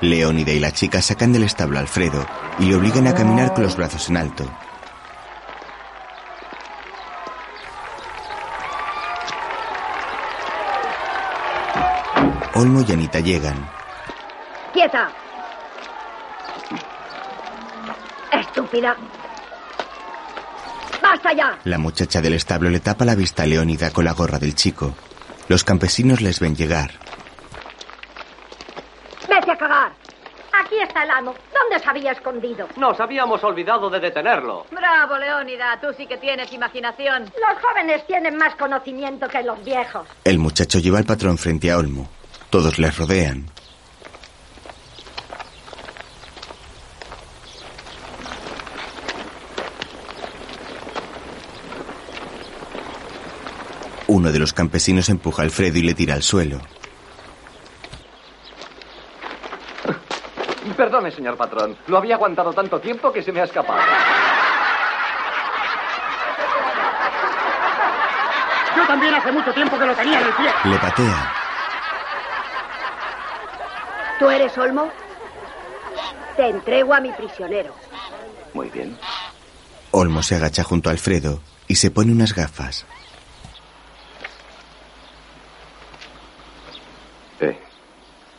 Leónida 0.00 0.52
y 0.52 0.60
la 0.60 0.70
chica 0.70 1.00
sacan 1.00 1.32
del 1.32 1.44
establo 1.44 1.78
a 1.78 1.80
Alfredo 1.80 2.26
y 2.58 2.66
le 2.66 2.76
obligan 2.76 3.06
a 3.06 3.14
caminar 3.14 3.54
con 3.54 3.62
los 3.62 3.76
brazos 3.76 4.10
en 4.10 4.18
alto. 4.18 4.44
Olmo 12.54 12.84
y 12.86 12.92
Anita 12.92 13.20
llegan. 13.20 13.56
¡Quieta! 14.72 15.08
¡Estúpida! 18.30 18.96
¡Basta 21.04 21.34
ya! 21.34 21.58
La 21.64 21.76
muchacha 21.76 22.22
del 22.22 22.32
establo 22.32 22.70
le 22.70 22.80
tapa 22.80 23.04
la 23.04 23.14
vista 23.14 23.42
a 23.42 23.46
Leónida 23.46 23.90
con 23.90 24.06
la 24.06 24.12
gorra 24.12 24.38
del 24.38 24.54
chico. 24.54 24.94
Los 25.48 25.62
campesinos 25.62 26.22
les 26.22 26.40
ven 26.40 26.56
llegar. 26.56 26.92
¡Vete 29.28 29.50
a 29.52 29.56
cagar! 29.58 29.92
Aquí 30.64 30.76
está 30.82 31.04
el 31.04 31.10
amo. 31.10 31.34
¿Dónde 31.52 31.78
se 31.82 31.90
había 31.90 32.12
escondido? 32.12 32.66
Nos 32.76 32.98
habíamos 33.00 33.44
olvidado 33.44 33.90
de 33.90 34.00
detenerlo. 34.00 34.64
Bravo, 34.70 35.18
Leónida, 35.18 35.78
tú 35.78 35.88
sí 35.94 36.06
que 36.06 36.16
tienes 36.16 36.50
imaginación. 36.54 37.24
Los 37.24 37.62
jóvenes 37.62 38.06
tienen 38.06 38.36
más 38.38 38.54
conocimiento 38.56 39.28
que 39.28 39.42
los 39.42 39.62
viejos. 39.62 40.08
El 40.24 40.38
muchacho 40.38 40.78
lleva 40.78 40.98
al 40.98 41.04
patrón 41.04 41.36
frente 41.36 41.70
a 41.70 41.76
Olmo. 41.76 42.08
Todos 42.48 42.78
les 42.78 42.96
rodean. 42.96 43.44
Uno 54.14 54.30
de 54.30 54.38
los 54.38 54.52
campesinos 54.52 55.08
empuja 55.08 55.42
a 55.42 55.44
Alfredo 55.44 55.76
y 55.76 55.82
le 55.82 55.92
tira 55.92 56.14
al 56.14 56.22
suelo. 56.22 56.60
Perdone, 60.76 61.10
señor 61.10 61.36
patrón. 61.36 61.76
Lo 61.88 61.98
había 61.98 62.14
aguantado 62.14 62.52
tanto 62.52 62.78
tiempo 62.78 63.12
que 63.12 63.24
se 63.24 63.32
me 63.32 63.40
ha 63.40 63.44
escapado. 63.44 63.82
Yo 68.76 68.86
también 68.86 69.14
hace 69.14 69.32
mucho 69.32 69.52
tiempo 69.52 69.76
que 69.76 69.84
lo 69.84 69.96
tenía 69.96 70.20
en 70.20 70.26
el 70.28 70.32
pie. 70.34 70.52
Le 70.62 70.78
patea. 70.78 71.32
¿Tú 74.20 74.30
eres 74.30 74.56
Olmo? 74.56 74.90
Te 76.36 76.50
entrego 76.50 76.94
a 76.94 77.00
mi 77.00 77.10
prisionero. 77.10 77.74
Muy 78.52 78.68
bien. 78.68 78.96
Olmo 79.90 80.22
se 80.22 80.36
agacha 80.36 80.62
junto 80.62 80.88
a 80.88 80.92
Alfredo 80.92 81.40
y 81.66 81.74
se 81.74 81.90
pone 81.90 82.12
unas 82.12 82.32
gafas. 82.32 82.86
Eh, 87.40 87.58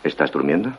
¿Estás 0.04 0.32
durmiendo? 0.32 0.72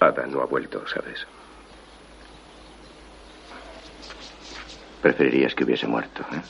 Ada 0.00 0.26
no 0.26 0.40
ha 0.40 0.46
vuelto, 0.46 0.82
¿sabes? 0.88 1.26
Preferirías 5.02 5.54
que 5.54 5.64
hubiese 5.64 5.86
muerto, 5.86 6.22
¿eh? 6.32 6.40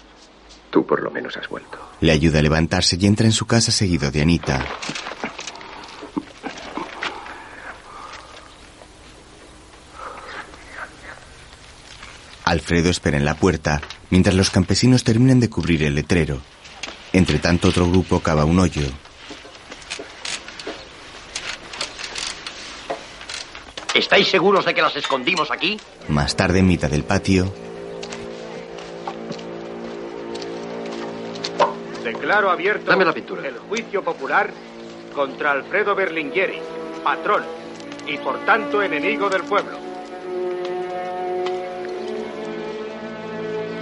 Tú 0.71 0.87
por 0.87 1.03
lo 1.03 1.11
menos 1.11 1.37
has 1.37 1.49
vuelto. 1.49 1.79
Le 2.01 2.13
ayuda 2.13 2.39
a 2.39 2.43
levantarse 2.43 2.97
y 2.99 3.07
entra 3.07 3.27
en 3.27 3.33
su 3.33 3.47
casa 3.47 3.73
seguido 3.73 4.11
de 4.13 4.23
Anita. 4.23 4.65
Alfredo 12.45 12.91
espera 12.91 13.17
en 13.17 13.25
la 13.25 13.35
puerta 13.35 13.81
mientras 14.11 14.35
los 14.35 14.51
campesinos 14.51 15.05
terminan 15.05 15.41
de 15.41 15.49
cubrir 15.49 15.83
el 15.83 15.95
letrero. 15.95 16.41
Entre 17.13 17.39
tanto, 17.39 17.69
otro 17.69 17.89
grupo 17.89 18.21
cava 18.21 18.45
un 18.45 18.59
hoyo. 18.59 18.83
¿Estáis 23.95 24.29
seguros 24.29 24.65
de 24.65 24.75
que 24.75 24.83
las 24.83 24.95
escondimos 24.97 25.51
aquí? 25.51 25.79
Más 26.09 26.37
tarde, 26.37 26.61
en 26.61 26.69
mitad 26.69 26.91
del 26.91 27.03
patio, 27.03 27.53
Declaro 32.05 32.51
abierto 32.51 32.91
Dame 32.91 33.05
la 33.05 33.13
pintura. 33.13 33.47
el 33.47 33.59
juicio 33.59 34.03
popular 34.03 34.51
contra 35.15 35.53
Alfredo 35.53 35.95
Berlingueri, 35.95 36.59
patrón 37.05 37.43
y 38.07 38.17
por 38.19 38.39
tanto 38.45 38.83
enemigo 38.83 39.29
del 39.29 39.43
pueblo. 39.43 39.90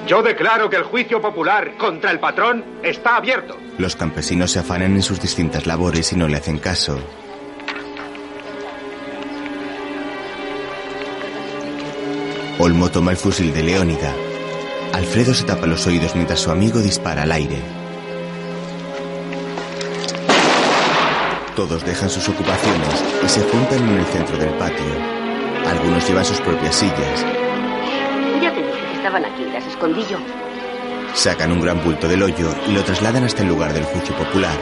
Yo 0.08 0.22
declaro 0.22 0.70
que 0.70 0.76
el 0.76 0.84
juicio 0.84 1.20
popular 1.20 1.76
contra 1.76 2.10
el 2.10 2.18
patrón 2.18 2.64
está 2.82 3.16
abierto. 3.16 3.58
los 3.76 3.94
campesinos 3.94 4.50
se 4.50 4.58
afanan 4.58 4.94
en 4.94 5.02
sus 5.02 5.20
distintas 5.20 5.66
labores 5.66 6.14
y 6.14 6.16
no 6.16 6.26
le 6.26 6.38
hacen 6.38 6.58
caso. 6.58 6.98
Olmo 12.58 12.90
toma 12.90 13.10
el 13.10 13.18
fusil 13.18 13.52
de 13.52 13.62
Leónida. 13.62 14.14
Alfredo 14.94 15.34
se 15.34 15.44
tapa 15.44 15.66
los 15.66 15.86
oídos 15.86 16.14
mientras 16.14 16.40
su 16.40 16.50
amigo 16.50 16.80
dispara 16.80 17.24
al 17.24 17.32
aire. 17.32 17.58
Todos 21.54 21.84
dejan 21.84 22.08
sus 22.08 22.26
ocupaciones 22.30 23.04
y 23.24 23.28
se 23.28 23.42
juntan 23.42 23.86
en 23.86 23.98
el 23.98 24.06
centro 24.06 24.38
del 24.38 24.54
patio. 24.54 24.86
Algunos 25.68 26.08
llevan 26.08 26.24
sus 26.24 26.40
propias 26.40 26.74
sillas. 26.74 27.37
Estaban 29.08 29.24
aquí, 29.24 29.44
las 29.44 29.66
escondí 29.66 30.04
yo. 30.06 30.18
Sacan 31.14 31.50
un 31.52 31.62
gran 31.62 31.82
bulto 31.82 32.06
del 32.06 32.22
hoyo 32.22 32.54
y 32.68 32.72
lo 32.72 32.84
trasladan 32.84 33.24
hasta 33.24 33.42
el 33.42 33.48
lugar 33.48 33.72
del 33.72 33.84
juicio 33.84 34.14
popular. 34.14 34.54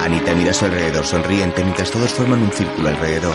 Anita 0.00 0.34
mira 0.34 0.52
a 0.52 0.54
su 0.54 0.64
alrededor 0.64 1.04
sonriente 1.04 1.62
mientras 1.62 1.90
todos 1.90 2.10
forman 2.10 2.40
un 2.40 2.50
círculo 2.50 2.88
alrededor. 2.88 3.34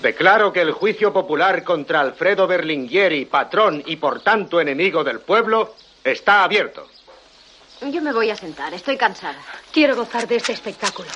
Declaro 0.00 0.54
que 0.54 0.62
el 0.62 0.72
juicio 0.72 1.12
popular 1.12 1.64
contra 1.64 2.00
Alfredo 2.00 2.46
Berlingueri, 2.46 3.26
patrón 3.26 3.82
y 3.84 3.96
por 3.96 4.20
tanto 4.20 4.58
enemigo 4.58 5.04
del 5.04 5.20
pueblo, 5.20 5.74
está 6.02 6.44
abierto. 6.44 6.86
Yo 7.82 8.00
me 8.02 8.12
voy 8.12 8.30
a 8.30 8.36
sentar, 8.36 8.72
estoy 8.74 8.96
cansada. 8.96 9.38
Quiero 9.72 9.94
gozar 9.96 10.26
de 10.26 10.36
este 10.36 10.52
espectáculo. 10.52 11.08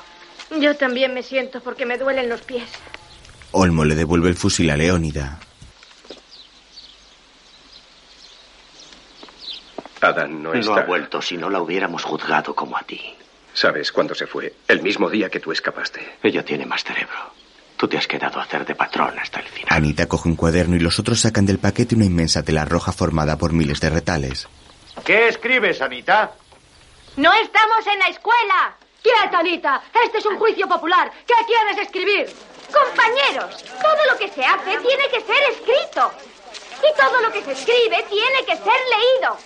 Yo 0.61 0.77
también 0.77 1.15
me 1.15 1.23
siento 1.23 1.61
porque 1.61 1.87
me 1.87 1.97
duelen 1.99 2.29
los 2.29 2.43
pies. 2.43 2.69
Olmo 3.53 3.85
le 3.85 3.95
devuelve 3.95 4.29
el 4.29 4.37
fusil 4.37 4.71
a 4.71 4.77
Leónida. 4.77 5.39
Ada 10.01 10.27
no 10.27 10.53
No 10.55 10.59
está. 10.59 10.75
ha 10.81 10.87
vuelto 10.87 11.21
si 11.21 11.37
no 11.37 11.51
la 11.51 11.61
hubiéramos 11.61 12.05
juzgado 12.05 12.55
como 12.55 12.77
a 12.77 12.83
ti. 12.83 13.01
¿Sabes 13.53 13.93
cuándo 13.93 14.15
se 14.15 14.27
fue? 14.27 14.55
El 14.69 14.83
mismo 14.83 15.11
día 15.11 15.29
que 15.29 15.41
tú 15.41 15.53
escapaste. 15.53 16.17
Ella 16.23 16.45
tiene 16.45 16.65
más 16.67 16.85
cerebro. 16.85 17.17
Tú 17.77 17.89
te 17.89 17.99
has 17.99 18.07
quedado 18.07 18.39
a 18.39 18.45
hacer 18.45 18.65
de 18.65 18.75
patrón 18.75 19.19
hasta 19.19 19.41
el 19.41 19.47
final. 19.47 19.69
Anita 19.77 20.07
coge 20.07 20.29
un 20.29 20.37
cuaderno 20.37 20.77
y 20.77 20.81
los 20.81 20.99
otros 20.99 21.21
sacan 21.21 21.47
del 21.47 21.59
paquete 21.59 21.95
una 21.95 22.05
inmensa 22.05 22.43
tela 22.43 22.65
roja 22.65 22.93
formada 22.93 23.37
por 23.37 23.53
miles 23.53 23.81
de 23.81 23.91
retales. 23.91 24.49
¿Qué 25.05 25.29
escribes, 25.29 25.81
Anita? 25.81 26.33
¡No 27.21 27.31
estamos 27.35 27.87
en 27.87 27.99
la 27.99 28.07
escuela! 28.07 28.75
¡Quieta, 29.03 29.41
Anita! 29.41 29.83
Este 30.07 30.19
es 30.19 30.25
un 30.25 30.39
juicio 30.39 30.67
popular. 30.67 31.13
¿Qué 31.27 31.35
quieres 31.47 31.77
escribir? 31.77 32.35
Compañeros, 32.73 33.63
todo 33.63 34.07
lo 34.11 34.17
que 34.17 34.29
se 34.29 34.43
hace 34.43 34.79
tiene 34.79 35.07
que 35.11 35.21
ser 35.21 35.43
escrito. 35.51 36.11
Y 36.79 36.99
todo 36.99 37.21
lo 37.21 37.31
que 37.31 37.43
se 37.43 37.53
escribe 37.53 38.07
tiene 38.09 38.43
que 38.47 38.57
ser 38.57 38.65
leído. 38.65 39.37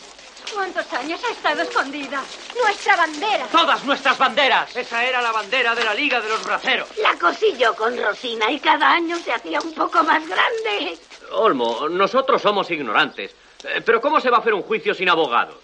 ¿Cuántos 0.55 0.93
años 0.93 1.21
ha 1.29 1.33
estado 1.33 1.63
escondida? 1.63 2.23
Nuestra 2.63 2.95
bandera. 2.95 3.47
¡Todas 3.51 3.83
nuestras 3.83 4.19
banderas! 4.19 4.77
Esa 4.77 5.05
era 5.05 5.21
la 5.21 5.33
bandera 5.33 5.75
de 5.75 5.83
la 5.83 5.95
Liga 5.95 6.21
de 6.21 6.29
los 6.29 6.45
Braceros. 6.45 6.97
La 6.99 7.19
cosí 7.19 7.57
yo 7.59 7.75
con 7.75 8.01
Rosina 8.01 8.53
y 8.53 8.61
cada 8.61 8.89
año 8.93 9.19
se 9.19 9.33
hacía 9.33 9.61
un 9.61 9.75
poco 9.75 10.01
más 10.05 10.23
grande. 10.29 10.97
Olmo, 11.33 11.89
nosotros 11.89 12.41
somos 12.41 12.71
ignorantes. 12.71 13.35
Eh, 13.65 13.83
Pero 13.85 14.01
¿cómo 14.01 14.21
se 14.21 14.31
va 14.31 14.37
a 14.37 14.41
hacer 14.41 14.55
un 14.55 14.63
juicio 14.63 14.95
sin 14.95 15.09
abogados? 15.09 15.57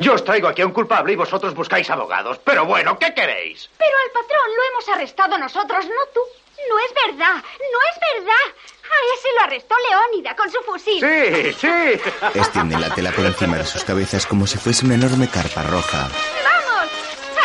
Yo 0.00 0.14
os 0.14 0.24
traigo 0.24 0.48
aquí 0.48 0.62
a 0.62 0.66
un 0.66 0.72
culpable 0.72 1.12
y 1.12 1.16
vosotros 1.16 1.54
buscáis 1.54 1.88
abogados. 1.90 2.38
Pero 2.42 2.64
bueno, 2.64 2.98
¿qué 2.98 3.12
queréis? 3.12 3.68
Pero 3.76 3.92
al 4.04 4.10
patrón 4.10 4.48
lo 4.56 4.62
hemos 4.72 4.88
arrestado 4.88 5.36
nosotros, 5.36 5.84
no 5.84 6.06
tú. 6.14 6.20
No 6.68 6.78
es 6.78 6.94
verdad, 7.06 7.36
no 7.36 7.78
es 7.92 8.16
verdad. 8.16 8.46
A 8.82 8.96
ese 9.14 9.28
lo 9.36 9.44
arrestó 9.44 9.74
Leónida 9.88 10.34
con 10.34 10.50
su 10.50 10.58
fusil. 10.62 11.00
Sí, 11.00 11.52
sí. 11.52 12.00
Extienden 12.34 12.80
la 12.80 12.94
tela 12.94 13.12
por 13.12 13.26
encima 13.26 13.58
de 13.58 13.66
sus 13.66 13.84
cabezas 13.84 14.26
como 14.26 14.46
si 14.46 14.58
fuese 14.58 14.86
una 14.86 14.94
enorme 14.94 15.28
carpa 15.28 15.62
roja. 15.62 16.08
¡Vamos! 16.44 16.90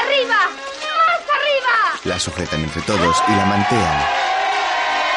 ¡Arriba! 0.01 0.38
¡Más 0.47 1.21
arriba! 1.35 1.99
La 2.05 2.19
sujetan 2.19 2.63
entre 2.63 2.81
todos 2.83 3.23
y 3.27 3.31
la 3.31 3.45
mantean. 3.45 4.05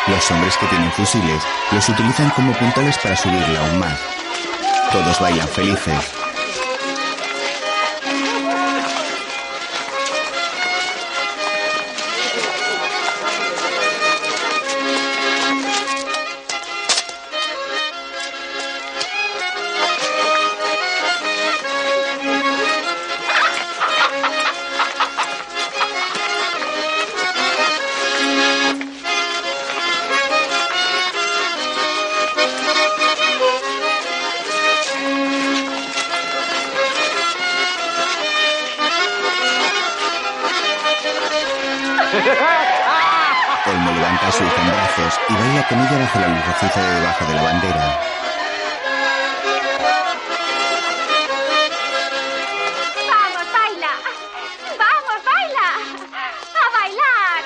Los 0.08 0.30
hombres 0.30 0.56
que 0.56 0.66
tienen 0.66 0.90
fusiles 0.92 1.42
los 1.70 1.88
utilizan 1.88 2.30
como 2.30 2.52
puntales 2.54 2.98
para 2.98 3.16
subirla 3.16 3.60
aún 3.60 3.78
más. 3.78 3.98
Todos 4.92 5.20
bailan 5.20 5.48
felices. 5.48 6.17
Ella 45.70 45.98
bajo 45.98 46.18
la 46.18 46.28
luz 46.28 46.46
rojiza 46.46 46.82
de 46.82 46.94
debajo 46.94 47.24
de 47.26 47.34
la 47.34 47.42
bandera. 47.42 48.00
¡Vamos, 53.08 53.52
baila! 53.52 53.90
¡Vamos, 54.78 55.24
baila! 55.24 55.66
¡A 56.54 56.80
bailar! 56.80 57.44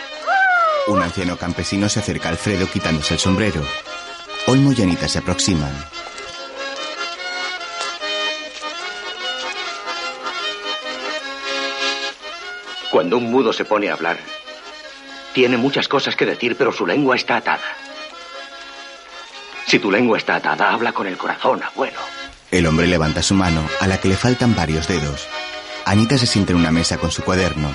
¡Uh! 0.86 0.92
Un 0.92 1.02
anciano 1.02 1.36
campesino 1.36 1.88
se 1.88 1.98
acerca 1.98 2.28
a 2.28 2.32
Alfredo 2.32 2.68
quitándose 2.70 3.14
el 3.14 3.20
sombrero. 3.20 3.62
Olmo 4.46 4.72
y 4.72 4.82
Anita 4.82 5.08
se 5.08 5.18
aproximan. 5.18 5.72
Cuando 12.90 13.16
un 13.16 13.30
mudo 13.32 13.52
se 13.52 13.64
pone 13.64 13.88
a 13.90 13.94
hablar, 13.94 14.18
tiene 15.32 15.56
muchas 15.56 15.88
cosas 15.88 16.14
que 16.14 16.26
decir, 16.26 16.56
pero 16.56 16.72
su 16.72 16.86
lengua 16.86 17.16
está 17.16 17.36
atada. 17.36 17.62
Si 19.72 19.78
tu 19.78 19.90
lengua 19.90 20.18
está 20.18 20.36
atada, 20.36 20.70
habla 20.70 20.92
con 20.92 21.06
el 21.06 21.16
corazón, 21.16 21.62
abuelo. 21.62 21.98
El 22.50 22.66
hombre 22.66 22.86
levanta 22.86 23.22
su 23.22 23.32
mano, 23.32 23.66
a 23.80 23.86
la 23.86 23.96
que 23.96 24.08
le 24.08 24.18
faltan 24.18 24.54
varios 24.54 24.86
dedos. 24.86 25.26
Anita 25.86 26.18
se 26.18 26.26
sienta 26.26 26.52
en 26.52 26.58
una 26.58 26.70
mesa 26.70 26.98
con 26.98 27.10
su 27.10 27.22
cuaderno. 27.22 27.72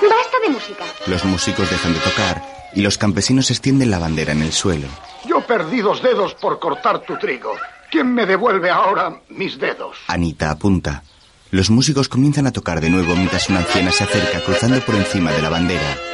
Basta 0.00 0.38
de 0.42 0.48
música. 0.48 0.84
Los 1.08 1.26
músicos 1.26 1.68
dejan 1.68 1.92
de 1.92 2.00
tocar 2.00 2.42
y 2.72 2.80
los 2.80 2.96
campesinos 2.96 3.50
extienden 3.50 3.90
la 3.90 3.98
bandera 3.98 4.32
en 4.32 4.40
el 4.40 4.52
suelo. 4.54 4.88
Yo 5.26 5.42
perdí 5.42 5.82
dos 5.82 6.02
dedos 6.02 6.32
por 6.36 6.58
cortar 6.58 7.00
tu 7.00 7.18
trigo. 7.18 7.54
¿Quién 7.90 8.14
me 8.14 8.24
devuelve 8.24 8.70
ahora 8.70 9.14
mis 9.28 9.58
dedos? 9.58 9.98
Anita 10.06 10.50
apunta. 10.50 11.02
Los 11.50 11.68
músicos 11.68 12.08
comienzan 12.08 12.46
a 12.46 12.52
tocar 12.52 12.80
de 12.80 12.88
nuevo 12.88 13.14
mientras 13.14 13.50
una 13.50 13.58
anciana 13.58 13.92
se 13.92 14.04
acerca 14.04 14.40
cruzando 14.40 14.80
por 14.80 14.94
encima 14.94 15.30
de 15.30 15.42
la 15.42 15.50
bandera. 15.50 16.13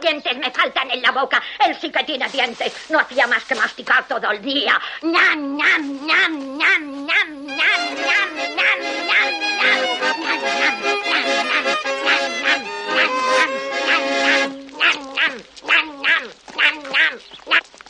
Dientes 0.00 0.36
me 0.38 0.50
faltan 0.50 0.90
en 0.90 1.02
la 1.02 1.10
boca. 1.10 1.42
Él 1.58 1.76
sí 1.80 1.90
que 1.90 2.04
tiene 2.04 2.28
dientes. 2.28 2.72
No 2.90 2.98
hacía 3.00 3.26
más 3.26 3.44
que 3.44 3.54
masticar 3.54 4.06
todo 4.06 4.30
el 4.30 4.42
día. 4.42 4.80
Ñam, 5.02 5.56
ñam, 5.56 6.06
ñam, 6.06 6.56
ñam, 6.56 7.06
ñam, 7.06 7.46
ñam, 7.46 7.96
ñam, 7.96 8.36
ñam, 8.56 8.80
ñam, 9.06 9.24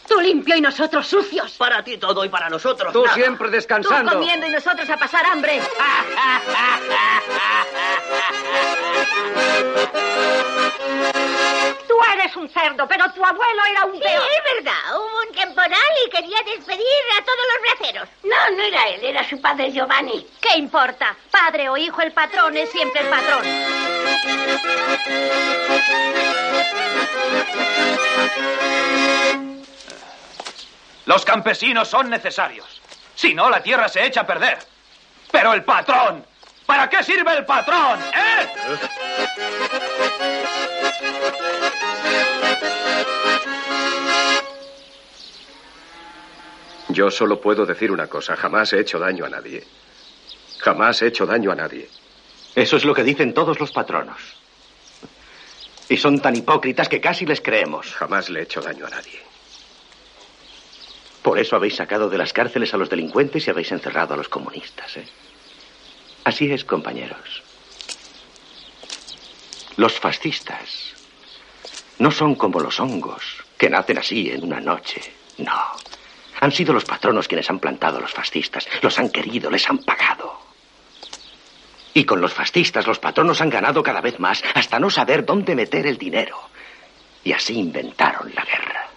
Tú 0.08 0.20
limpio 0.20 0.56
y 0.56 0.60
nosotros 0.60 1.06
sucios. 1.06 1.52
Para 1.52 1.82
ti 1.82 1.96
todo 1.96 2.24
y 2.24 2.28
para 2.28 2.48
nosotros. 2.48 2.92
Tú 2.92 3.02
nada. 3.02 3.14
siempre 3.14 3.50
descansando. 3.50 4.12
Tú 4.12 4.18
comiendo 4.18 4.46
y 4.46 4.50
nosotros 4.50 4.88
a 4.88 4.96
pasar 4.96 5.26
hambre. 5.26 5.60
Tú 11.94 12.00
eres 12.12 12.34
un 12.34 12.48
cerdo, 12.48 12.88
pero 12.88 13.04
tu 13.12 13.24
abuelo 13.24 13.62
era 13.70 13.84
un 13.84 13.92
Sí, 13.94 14.00
peor. 14.00 14.20
es 14.20 14.54
verdad. 14.56 14.96
Hubo 14.96 15.28
un 15.28 15.32
temporal 15.32 15.78
y 16.04 16.10
quería 16.10 16.38
despedir 16.44 16.82
a 17.16 17.24
todos 17.24 17.38
los 17.52 17.62
braceros. 17.78 18.08
No, 18.24 18.56
no 18.56 18.62
era 18.64 18.88
él, 18.88 19.04
era 19.04 19.28
su 19.28 19.40
padre 19.40 19.70
Giovanni. 19.70 20.26
¿Qué 20.40 20.56
importa? 20.58 21.14
Padre 21.30 21.68
o 21.68 21.76
hijo, 21.76 22.02
el 22.02 22.10
patrón 22.12 22.56
es 22.56 22.68
siempre 22.72 23.00
el 23.02 23.06
patrón. 23.06 23.44
Los 31.06 31.24
campesinos 31.24 31.88
son 31.88 32.08
necesarios. 32.10 32.80
Si 33.14 33.34
no, 33.34 33.50
la 33.50 33.62
tierra 33.62 33.88
se 33.88 34.04
echa 34.04 34.22
a 34.22 34.26
perder. 34.26 34.58
Pero 35.30 35.52
el 35.52 35.62
patrón. 35.64 36.24
¿Para 36.66 36.88
qué 36.88 37.02
sirve 37.04 37.36
el 37.36 37.44
patrón? 37.44 38.00
¿Eh? 38.14 38.48
Yo 46.94 47.10
solo 47.10 47.40
puedo 47.40 47.66
decir 47.66 47.90
una 47.90 48.06
cosa. 48.06 48.36
Jamás 48.36 48.72
he 48.72 48.80
hecho 48.80 49.00
daño 49.00 49.24
a 49.24 49.28
nadie. 49.28 49.64
Jamás 50.58 51.02
he 51.02 51.08
hecho 51.08 51.26
daño 51.26 51.50
a 51.50 51.56
nadie. 51.56 51.88
Eso 52.54 52.76
es 52.76 52.84
lo 52.84 52.94
que 52.94 53.02
dicen 53.02 53.34
todos 53.34 53.58
los 53.58 53.72
patronos. 53.72 54.20
Y 55.88 55.96
son 55.96 56.20
tan 56.20 56.36
hipócritas 56.36 56.88
que 56.88 57.00
casi 57.00 57.26
les 57.26 57.40
creemos. 57.40 57.92
Jamás 57.94 58.30
le 58.30 58.40
he 58.40 58.42
hecho 58.44 58.60
daño 58.60 58.86
a 58.86 58.90
nadie. 58.90 59.20
Por 61.22 61.38
eso 61.38 61.56
habéis 61.56 61.74
sacado 61.74 62.08
de 62.08 62.18
las 62.18 62.32
cárceles 62.32 62.72
a 62.74 62.76
los 62.76 62.88
delincuentes 62.88 63.46
y 63.46 63.50
habéis 63.50 63.72
encerrado 63.72 64.14
a 64.14 64.16
los 64.16 64.28
comunistas, 64.28 64.96
¿eh? 64.96 65.06
Así 66.22 66.50
es, 66.52 66.64
compañeros. 66.64 67.42
Los 69.76 69.98
fascistas 69.98 70.93
no 71.98 72.10
son 72.10 72.34
como 72.34 72.60
los 72.60 72.80
hongos, 72.80 73.44
que 73.56 73.70
nacen 73.70 73.98
así 73.98 74.30
en 74.30 74.44
una 74.44 74.60
noche. 74.60 75.00
No. 75.38 75.52
Han 76.40 76.52
sido 76.52 76.72
los 76.72 76.84
patronos 76.84 77.28
quienes 77.28 77.48
han 77.48 77.58
plantado 77.58 77.98
a 77.98 78.00
los 78.00 78.12
fascistas. 78.12 78.66
Los 78.82 78.98
han 78.98 79.10
querido, 79.10 79.50
les 79.50 79.68
han 79.68 79.78
pagado. 79.78 80.38
Y 81.94 82.04
con 82.04 82.20
los 82.20 82.34
fascistas 82.34 82.86
los 82.86 82.98
patronos 82.98 83.40
han 83.40 83.50
ganado 83.50 83.82
cada 83.82 84.00
vez 84.00 84.18
más 84.18 84.42
hasta 84.54 84.80
no 84.80 84.90
saber 84.90 85.24
dónde 85.24 85.54
meter 85.54 85.86
el 85.86 85.96
dinero. 85.96 86.36
Y 87.22 87.32
así 87.32 87.58
inventaron 87.58 88.32
la 88.34 88.44
guerra. 88.44 88.88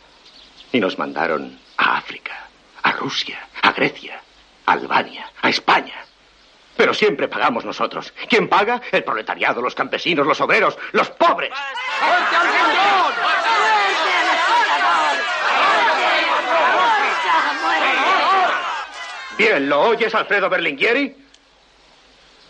Y 0.72 0.80
nos 0.80 0.97
mandaron 0.97 1.60
a 1.78 1.97
África, 1.97 2.47
a 2.81 2.92
Rusia, 2.94 3.47
a 3.62 3.72
Grecia, 3.72 4.19
a 4.65 4.72
Albania, 4.74 5.31
a 5.42 5.49
España. 5.49 6.07
Pero 6.77 6.93
siempre 6.93 7.27
pagamos 7.27 7.65
nosotros. 7.65 8.13
¿Quién 8.29 8.47
paga? 8.47 8.81
El 8.92 9.03
proletariado, 9.03 9.61
los 9.61 9.76
campesinos, 9.76 10.26
los 10.26 10.40
obreros, 10.40 10.77
los 10.92 11.10
pobres. 11.10 11.51
Bien, 19.38 19.69
¿lo 19.69 19.81
oyes, 19.81 20.13
Alfredo 20.15 20.49
Berlinguieri? 20.49 21.15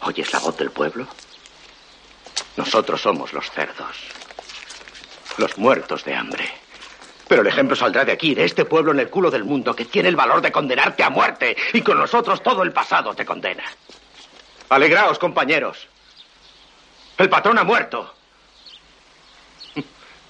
¿Oyes 0.01 0.31
la 0.31 0.39
voz 0.39 0.57
del 0.57 0.71
pueblo? 0.71 1.07
Nosotros 2.55 3.01
somos 3.01 3.33
los 3.33 3.49
cerdos. 3.51 3.97
Los 5.37 5.57
muertos 5.57 6.03
de 6.03 6.15
hambre. 6.15 6.49
Pero 7.27 7.41
el 7.41 7.47
ejemplo 7.47 7.75
saldrá 7.75 8.05
de 8.05 8.13
aquí, 8.13 8.33
de 8.33 8.45
este 8.45 8.63
pueblo 8.65 8.91
en 8.91 8.99
el 8.99 9.09
culo 9.09 9.29
del 9.29 9.43
mundo 9.43 9.75
que 9.75 9.85
tiene 9.85 10.09
el 10.09 10.15
valor 10.15 10.41
de 10.41 10.51
condenarte 10.51 11.03
a 11.03 11.09
muerte 11.09 11.57
y 11.73 11.81
con 11.81 11.97
nosotros 11.97 12.41
todo 12.41 12.63
el 12.63 12.71
pasado 12.71 13.13
te 13.13 13.25
condena. 13.25 13.63
Alegraos, 14.69 15.17
compañeros. 15.17 15.87
El 17.17 17.29
patrón 17.29 17.57
ha 17.57 17.63
muerto. 17.63 18.13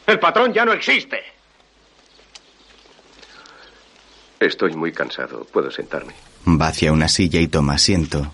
El 0.05 0.19
patrón 0.19 0.53
ya 0.53 0.63
no 0.63 0.73
existe. 0.73 1.21
Estoy 4.39 4.73
muy 4.73 4.93
cansado. 4.93 5.43
¿Puedo 5.45 5.71
sentarme? 5.71 6.13
Va 6.47 6.67
hacia 6.67 6.91
una 6.91 7.07
silla 7.07 7.39
y 7.41 7.47
toma 7.47 7.73
asiento. 7.73 8.31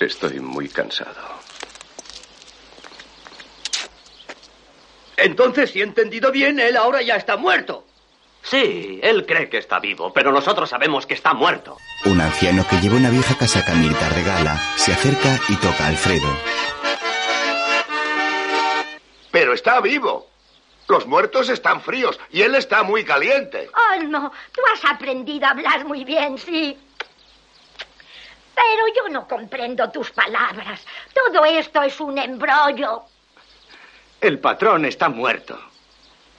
Estoy 0.00 0.40
muy 0.40 0.68
cansado. 0.68 1.22
Entonces, 5.16 5.70
si 5.70 5.80
he 5.80 5.84
entendido 5.84 6.32
bien, 6.32 6.58
él 6.58 6.76
ahora 6.76 7.00
ya 7.02 7.16
está 7.16 7.36
muerto. 7.36 7.86
Sí, 8.44 9.00
él 9.02 9.24
cree 9.24 9.48
que 9.48 9.56
está 9.56 9.80
vivo, 9.80 10.12
pero 10.12 10.30
nosotros 10.30 10.68
sabemos 10.68 11.06
que 11.06 11.14
está 11.14 11.32
muerto. 11.32 11.78
Un 12.04 12.20
anciano 12.20 12.66
que 12.68 12.76
lleva 12.76 12.96
una 12.96 13.08
vieja 13.08 13.34
casaca 13.36 13.74
militar 13.74 14.14
de 14.14 14.22
gala 14.22 14.60
se 14.76 14.92
acerca 14.92 15.40
y 15.48 15.56
toca 15.56 15.84
a 15.84 15.88
Alfredo. 15.88 16.28
Pero 19.30 19.54
está 19.54 19.80
vivo. 19.80 20.28
Los 20.86 21.06
muertos 21.06 21.48
están 21.48 21.80
fríos 21.80 22.20
y 22.30 22.42
él 22.42 22.54
está 22.54 22.82
muy 22.82 23.02
caliente. 23.02 23.70
Oh, 23.74 24.02
no, 24.04 24.30
tú 24.52 24.60
has 24.72 24.84
aprendido 24.84 25.46
a 25.46 25.50
hablar 25.50 25.86
muy 25.86 26.04
bien, 26.04 26.36
sí. 26.36 26.78
Pero 28.54 28.82
yo 28.94 29.08
no 29.08 29.26
comprendo 29.26 29.90
tus 29.90 30.10
palabras. 30.10 30.84
Todo 31.14 31.46
esto 31.46 31.82
es 31.82 31.98
un 31.98 32.18
embrollo. 32.18 33.04
El 34.20 34.38
patrón 34.38 34.84
está 34.84 35.08
muerto. 35.08 35.58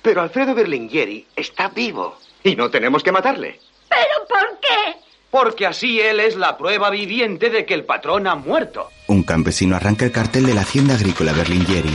Pero 0.06 0.22
Alfredo 0.22 0.54
Berlinguieri 0.54 1.26
está 1.36 1.68
vivo. 1.70 2.20
Y 2.44 2.56
no 2.56 2.70
tenemos 2.70 3.02
que 3.02 3.12
matarle. 3.12 3.60
¿Pero 3.90 4.28
por 4.30 4.60
qué? 4.60 5.00
Porque 5.32 5.66
así 5.66 6.00
él 6.00 6.20
es 6.20 6.36
la 6.36 6.56
prueba 6.60 6.92
viviente 6.92 7.50
de 7.50 7.66
que 7.66 7.74
el 7.74 7.86
patrón 7.86 8.28
ha 8.28 8.36
muerto. 8.36 8.90
Un 9.08 9.24
campesino 9.24 9.76
arranca 9.76 10.06
el 10.06 10.12
cartel 10.12 10.46
de 10.46 10.54
la 10.54 10.62
hacienda 10.62 10.94
agrícola 10.94 11.34
Berlinguieri. 11.34 11.90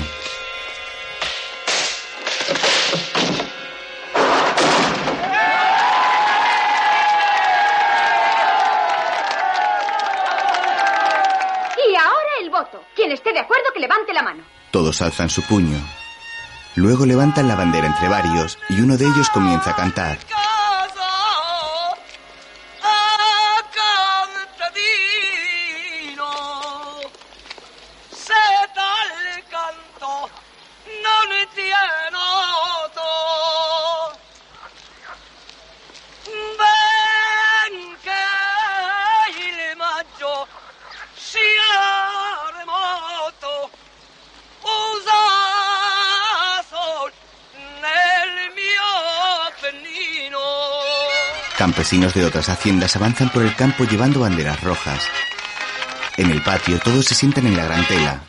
Y 11.88 11.94
ahora 11.94 12.32
el 12.42 12.50
voto. 12.50 12.82
Quien 12.96 13.12
esté 13.12 13.32
de 13.32 13.38
acuerdo 13.38 13.66
que 13.72 13.78
levante 13.78 14.12
la 14.12 14.22
mano. 14.22 14.42
Todos 14.72 15.00
alzan 15.00 15.30
su 15.30 15.42
puño. 15.42 15.78
Luego 16.76 17.04
levantan 17.04 17.48
la 17.48 17.56
bandera 17.56 17.86
entre 17.86 18.08
varios 18.08 18.58
y 18.68 18.80
uno 18.80 18.96
de 18.96 19.04
ellos 19.04 19.28
comienza 19.30 19.70
a 19.70 19.76
cantar. 19.76 20.18
Campesinos 51.70 52.14
de 52.14 52.24
otras 52.24 52.48
haciendas 52.48 52.96
avanzan 52.96 53.28
por 53.28 53.44
el 53.44 53.54
campo 53.54 53.84
llevando 53.84 54.18
banderas 54.18 54.60
rojas. 54.60 55.04
En 56.16 56.28
el 56.28 56.42
patio 56.42 56.80
todos 56.80 57.04
se 57.04 57.14
sientan 57.14 57.46
en 57.46 57.56
la 57.56 57.64
gran 57.64 57.86
tela. 57.86 58.22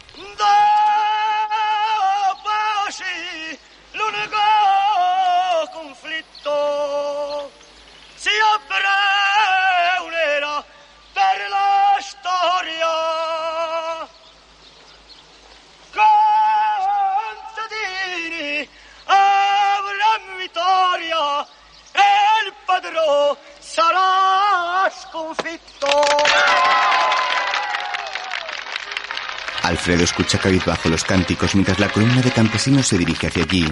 Alfredo 29.92 30.06
escucha 30.06 30.38
cabizbajo 30.38 30.88
los 30.88 31.04
cánticos 31.04 31.54
mientras 31.54 31.78
la 31.78 31.90
columna 31.90 32.22
de 32.22 32.32
campesinos 32.32 32.88
se 32.88 32.98
dirige 32.98 33.28
hacia 33.28 33.44
allí. 33.44 33.66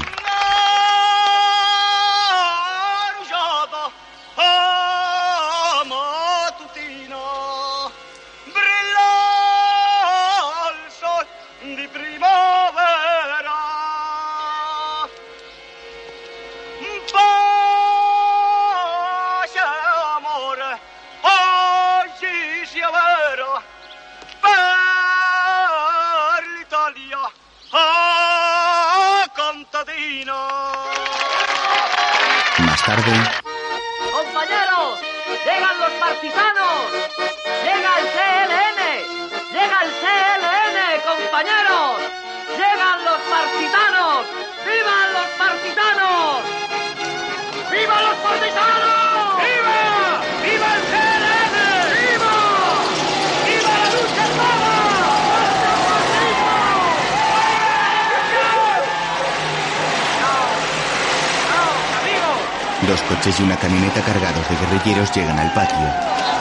Guerrilleros 64.69 65.11
llegan 65.15 65.39
al 65.39 65.51
patio. 65.53 65.77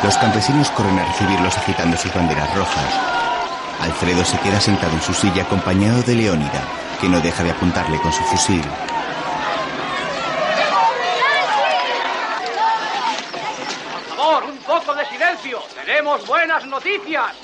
Los 0.02 0.16
campesinos 0.18 0.70
corren 0.70 0.98
a 0.98 1.04
recibirlos 1.06 1.56
agitando 1.56 1.96
sus 1.96 2.12
banderas 2.12 2.54
rojas. 2.54 2.94
Alfredo 3.80 4.24
se 4.24 4.38
queda 4.40 4.60
sentado 4.60 4.92
en 4.92 5.02
su 5.02 5.14
silla 5.14 5.42
acompañado 5.42 6.02
de 6.02 6.14
Leónida, 6.14 6.62
que 7.00 7.08
no 7.08 7.20
deja 7.20 7.42
de 7.42 7.50
apuntarle 7.50 7.98
con 8.00 8.12
su 8.12 8.22
fusil. 8.24 8.62
Por 14.08 14.16
favor, 14.16 14.44
un 14.44 14.58
poco 14.58 14.94
de 14.94 15.06
silencio. 15.06 15.62
Tenemos 15.84 16.26
buenas 16.26 16.66
noticias. 16.66 17.34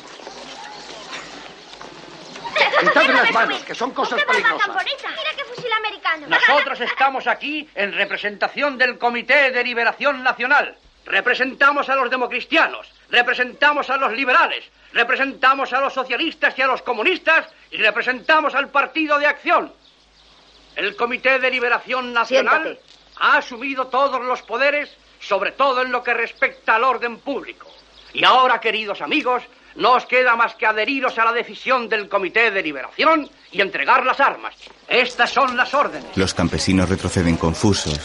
Quitadle 2.81 3.12
las 3.15 3.33
manos, 3.33 3.62
que 3.65 3.74
son 3.74 3.90
cosas 3.92 4.22
peligrosas. 4.22 4.68
Mira 4.68 5.31
qué 5.36 5.44
fusil 5.44 5.72
americano. 5.72 6.26
Nosotros 6.28 6.81
estamos 6.81 7.26
aquí 7.26 7.68
en 7.74 7.92
representación 7.92 8.76
del 8.76 8.99
Comité 8.99 9.50
de 9.50 9.65
Liberación 9.65 10.22
Nacional. 10.22 10.74
Representamos 11.14 11.88
a 11.88 11.94
los 11.94 12.10
democristianos, 12.10 12.88
representamos 13.08 13.88
a 13.88 13.97
los 13.97 14.12
liberales, 14.14 14.64
representamos 14.92 15.72
a 15.72 15.80
los 15.80 15.94
socialistas 15.94 16.58
y 16.58 16.62
a 16.62 16.66
los 16.66 16.82
comunistas 16.82 17.47
y 17.70 17.76
representamos 17.76 18.52
al 18.56 18.68
Partido 18.70 19.16
de 19.20 19.28
Acción. 19.28 19.72
El 20.74 20.97
Comité 20.97 21.38
de 21.38 21.52
Liberación 21.52 22.12
Nacional 22.12 22.80
ha 23.20 23.36
asumido 23.36 23.86
todos 23.86 24.24
los 24.24 24.42
poderes, 24.42 24.90
sobre 25.20 25.52
todo 25.52 25.82
en 25.82 25.92
lo 25.92 26.02
que 26.02 26.14
respecta 26.14 26.74
al 26.74 26.82
orden 26.82 27.18
público. 27.18 27.68
Y 28.12 28.24
ahora, 28.24 28.58
queridos 28.58 29.00
amigos, 29.00 29.44
no 29.76 29.92
os 29.92 30.06
queda 30.06 30.34
más 30.34 30.56
que 30.56 30.66
adheriros 30.66 31.16
a 31.16 31.26
la 31.26 31.32
decisión 31.32 31.88
del 31.88 32.08
Comité 32.08 32.50
de 32.50 32.60
Liberación 32.60 33.30
y 33.52 33.60
entregar 33.60 34.04
las 34.04 34.18
armas. 34.18 34.56
Estas 34.88 35.30
son 35.30 35.56
las 35.56 35.74
órdenes. 35.74 36.16
Los 36.16 36.34
campesinos 36.34 36.88
retroceden 36.88 37.36
confusos. 37.36 38.00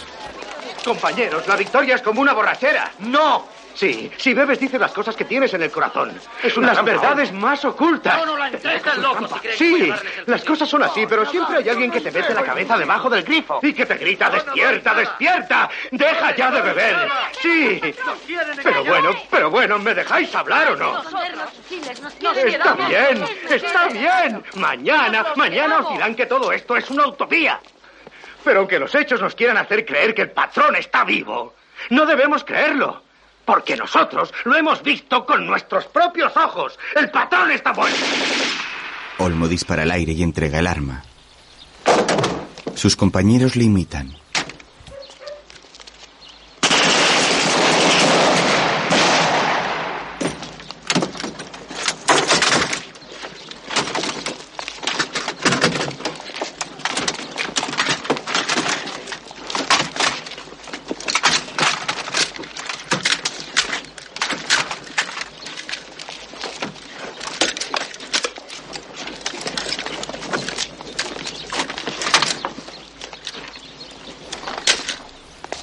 Compañeros, 0.83 1.47
la 1.47 1.56
victoria 1.56 1.95
es 1.95 2.01
como 2.01 2.22
una 2.22 2.33
borrachera. 2.33 2.92
¡No! 2.99 3.47
Sí, 3.76 4.12
si 4.17 4.33
bebes 4.33 4.60
dice 4.60 4.78
las 4.78 4.92
cosas 4.92 5.15
que 5.15 5.24
tienes 5.24 5.53
en 5.53 5.62
el 5.62 5.72
corazón. 5.72 6.12
Es 6.44 6.58
una 6.58 6.67
las 6.67 6.76
trampa. 6.78 6.92
verdades 6.92 7.31
más 7.31 7.63
ocultas. 7.63 8.17
No, 8.17 8.26
no 8.26 8.38
la 8.38 8.47
entregues, 8.49 8.97
loco, 8.97 9.28
si 9.42 9.58
Sí, 9.58 9.94
las 10.26 10.44
cosas 10.44 10.67
son 10.67 10.83
así, 10.83 11.06
pero 11.08 11.26
siempre 11.26 11.60
hay 11.60 11.69
alguien 11.69 11.90
que 11.92 12.01
te 12.01 12.12
mete 12.12 12.33
la 12.33 12.44
cabeza 12.44 12.78
debajo 12.78 13.10
del 13.10 13.24
grifo 13.24 13.60
y 13.62 13.72
que 13.74 13.85
te 13.85 13.95
grita, 13.95 14.29
despierta, 14.29 14.94
despierta, 14.95 15.69
deja 15.92 16.35
ya 16.35 16.51
de 16.51 16.62
beber. 16.62 17.10
Sí, 17.42 17.79
pero 18.63 18.83
bueno, 18.83 19.12
pero 19.29 19.49
bueno, 19.49 19.79
¿me 19.79 19.94
dejáis 19.94 20.33
hablar 20.35 20.72
o 20.72 20.76
no? 20.76 21.01
Está 22.35 22.74
bien, 22.74 23.26
está 23.49 23.88
bien. 23.88 24.44
Mañana, 24.56 25.26
mañana 25.35 25.79
os 25.79 25.92
dirán 25.94 26.15
que 26.15 26.26
todo 26.26 26.51
esto 26.51 26.76
es 26.76 26.90
una 26.90 27.08
utopía. 27.08 27.62
Pero 28.43 28.59
aunque 28.59 28.79
los 28.79 28.93
hechos 28.95 29.22
nos 29.22 29.35
quieran 29.35 29.57
hacer 29.57 29.85
creer 29.85 30.13
que 30.13 30.23
el 30.23 30.31
patrón 30.31 30.75
está 30.75 31.03
vivo, 31.03 31.53
no 31.89 32.05
debemos 32.05 32.43
creerlo. 32.43 33.03
Porque 33.45 33.75
nosotros 33.75 34.31
lo 34.45 34.55
hemos 34.55 34.83
visto 34.83 35.25
con 35.25 35.45
nuestros 35.47 35.85
propios 35.85 36.35
ojos. 36.38 36.77
El 36.95 37.09
patrón 37.09 37.51
está 37.51 37.73
muerto. 37.73 37.97
Olmo 39.17 39.47
dispara 39.47 39.83
al 39.83 39.91
aire 39.91 40.13
y 40.13 40.23
entrega 40.23 40.59
el 40.59 40.67
arma. 40.67 41.03
Sus 42.75 42.95
compañeros 42.95 43.55
le 43.55 43.65
imitan. 43.65 44.15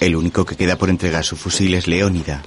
El 0.07 0.15
único 0.37 0.45
que 0.45 0.57
queda 0.57 0.77
por 0.77 0.91
entregar 0.91 1.25
su 1.25 1.35
fusil 1.35 1.75
es 1.75 1.87
Leónida. 1.87 2.43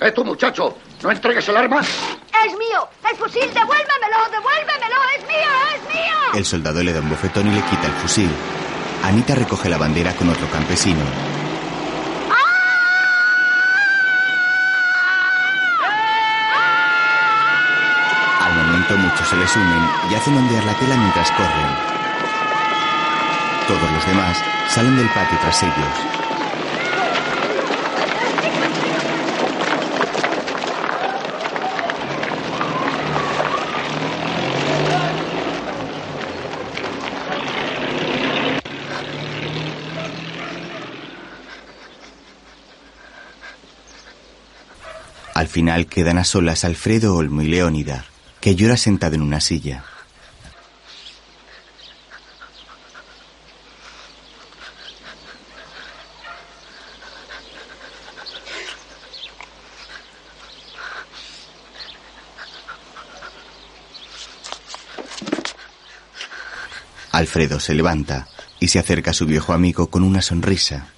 ¡Eh, 0.00 0.10
tú, 0.10 0.24
muchacho! 0.24 0.76
¿No 1.00 1.12
entregues 1.12 1.48
el 1.48 1.56
arma? 1.56 1.80
Es 1.80 2.52
mío. 2.58 2.88
El 3.08 3.16
fusil, 3.16 3.46
devuélvemelo, 3.54 4.18
devuélvemelo. 4.32 4.96
Es 5.16 5.26
mío, 5.28 5.50
es 5.76 5.94
mío. 5.94 6.16
El 6.34 6.44
soldado 6.44 6.82
le 6.82 6.92
da 6.92 6.98
un 6.98 7.08
bofetón 7.08 7.46
y 7.46 7.54
le 7.54 7.62
quita 7.62 7.86
el 7.86 7.92
fusil. 7.92 8.28
Anita 9.04 9.36
recoge 9.36 9.68
la 9.68 9.78
bandera 9.78 10.12
con 10.14 10.28
otro 10.28 10.50
campesino. 10.50 11.04
Al 18.40 18.54
momento 18.56 18.96
muchos 18.96 19.28
se 19.28 19.36
les 19.36 19.54
unen 19.54 19.88
y 20.10 20.14
hacen 20.16 20.36
ondear 20.36 20.64
la 20.64 20.74
tela 20.74 20.96
mientras 20.96 21.30
corren. 21.30 21.70
Todos 23.68 23.92
los 23.92 24.06
demás 24.06 24.36
salen 24.68 24.96
del 24.96 25.08
patio 25.10 25.38
tras 25.40 25.62
ellos. 25.62 26.19
Final 45.60 45.86
quedan 45.88 46.16
a 46.16 46.24
solas 46.24 46.64
Alfredo, 46.64 47.14
Olmo 47.14 47.42
y 47.42 47.46
Leónida, 47.46 48.06
que 48.40 48.56
llora 48.56 48.78
sentado 48.78 49.14
en 49.16 49.20
una 49.20 49.42
silla. 49.42 49.84
Alfredo 67.12 67.60
se 67.60 67.74
levanta 67.74 68.28
y 68.60 68.68
se 68.68 68.78
acerca 68.78 69.10
a 69.10 69.14
su 69.14 69.26
viejo 69.26 69.52
amigo 69.52 69.90
con 69.90 70.04
una 70.04 70.22
sonrisa. 70.22 70.88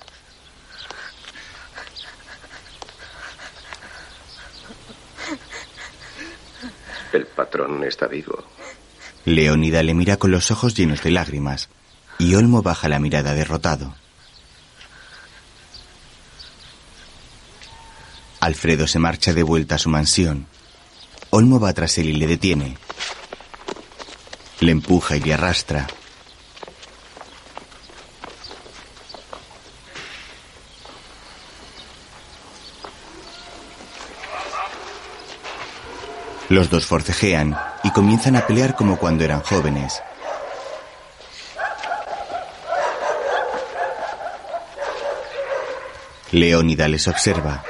El 7.13 7.27
patrón 7.27 7.82
está 7.93 8.07
vivo. 8.07 8.43
Leónida 9.25 9.83
le 9.83 9.95
mira 9.95 10.17
con 10.17 10.31
los 10.31 10.51
ojos 10.51 10.75
llenos 10.75 11.03
de 11.03 11.11
lágrimas 11.11 11.69
y 12.19 12.35
Olmo 12.35 12.63
baja 12.63 12.89
la 12.89 12.99
mirada 12.99 13.35
derrotado. 13.35 13.95
Alfredo 18.41 18.89
se 18.89 18.99
marcha 18.99 19.33
de 19.33 19.45
vuelta 19.45 19.77
a 19.77 19.79
su 19.79 19.89
mansión. 19.89 20.47
Olmo 21.31 21.61
va 21.61 21.73
tras 21.73 21.97
él 21.99 22.09
y 22.09 22.15
le 22.15 22.27
detiene. 22.27 22.77
Le 24.61 24.73
empuja 24.73 25.17
y 25.17 25.21
le 25.21 25.35
arrastra. 25.35 25.87
Los 36.49 36.69
dos 36.69 36.85
forcejean 36.85 37.57
y 37.85 37.91
comienzan 37.91 38.37
a 38.37 38.47
pelear 38.47 38.75
como 38.75 38.97
cuando 38.97 39.25
eran 39.25 39.41
jóvenes. 39.41 40.03
Leónida 46.31 46.89
les 46.89 47.09
observa. 47.09 47.63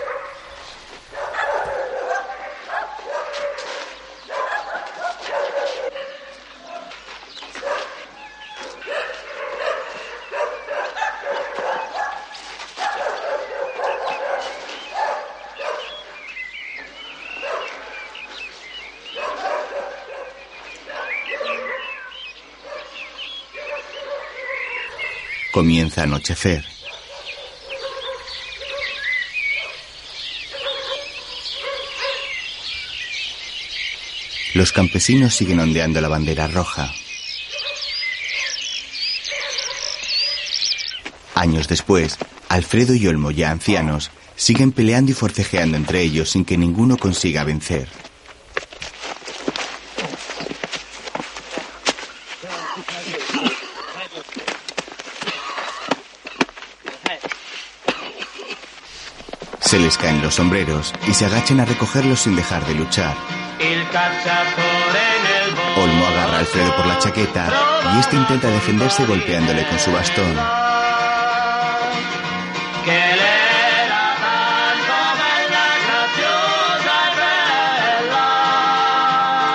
Comienza 25.52 26.01
a 26.01 26.04
anochecer. 26.04 26.65
Los 34.54 34.72
campesinos 34.72 35.35
siguen 35.35 35.60
ondeando 35.60 36.01
la 36.01 36.08
bandera 36.08 36.49
roja. 36.49 36.90
Años 41.35 41.68
después, 41.68 42.17
Alfredo 42.49 42.94
y 42.94 43.06
Olmo, 43.06 43.31
ya 43.31 43.51
ancianos, 43.51 44.10
siguen 44.36 44.72
peleando 44.72 45.10
y 45.12 45.15
forcejeando 45.15 45.76
entre 45.76 46.01
ellos 46.01 46.31
sin 46.31 46.47
que 46.47 46.56
ninguno 46.56 46.97
consiga 46.97 47.44
vencer. 47.44 47.88
Se 59.72 59.78
les 59.78 59.97
caen 59.97 60.21
los 60.21 60.35
sombreros 60.35 60.92
y 61.08 61.15
se 61.15 61.24
agachan 61.24 61.58
a 61.60 61.65
recogerlos 61.65 62.21
sin 62.21 62.37
dejar 62.37 62.62
de 62.67 62.74
luchar. 62.74 63.17
Olmo 65.78 66.06
agarra 66.08 66.37
a 66.37 66.38
Alfredo 66.40 66.76
por 66.76 66.85
la 66.85 66.99
chaqueta 66.99 67.49
y 67.94 68.01
este 68.01 68.17
intenta 68.17 68.49
defenderse 68.49 69.06
golpeándole 69.06 69.67
con 69.67 69.78
su 69.78 69.90
bastón. 69.90 70.37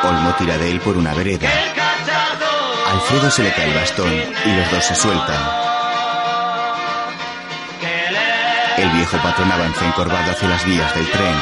Olmo 0.04 0.34
tira 0.40 0.58
de 0.58 0.72
él 0.72 0.80
por 0.80 0.98
una 0.98 1.14
vereda. 1.14 1.52
Alfredo 2.92 3.30
se 3.30 3.44
le 3.44 3.54
cae 3.54 3.68
el 3.68 3.76
bastón 3.76 4.12
y 4.12 4.56
los 4.56 4.72
dos 4.72 4.84
se 4.84 4.96
sueltan. 4.96 5.77
El 8.78 8.92
viejo 8.92 9.18
patrón 9.18 9.52
avanza 9.52 9.88
encorvado 9.88 10.32
hacia 10.32 10.48
las 10.50 10.64
vías 10.64 10.94
del 10.94 11.10
tren. 11.10 11.36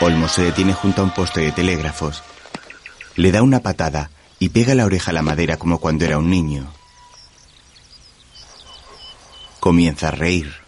Olmo 0.00 0.28
se 0.28 0.42
detiene 0.42 0.74
junto 0.74 1.00
a 1.00 1.04
un 1.04 1.10
poste 1.12 1.40
de 1.40 1.52
telégrafos. 1.52 2.24
Le 3.14 3.30
da 3.30 3.42
una 3.42 3.60
patada 3.60 4.10
y 4.40 4.48
pega 4.48 4.74
la 4.74 4.86
oreja 4.86 5.12
a 5.12 5.14
la 5.14 5.22
madera 5.22 5.56
como 5.56 5.78
cuando 5.78 6.04
era 6.04 6.18
un 6.18 6.28
niño. 6.28 6.66
Comienza 9.60 10.08
a 10.08 10.10
reír. 10.10 10.63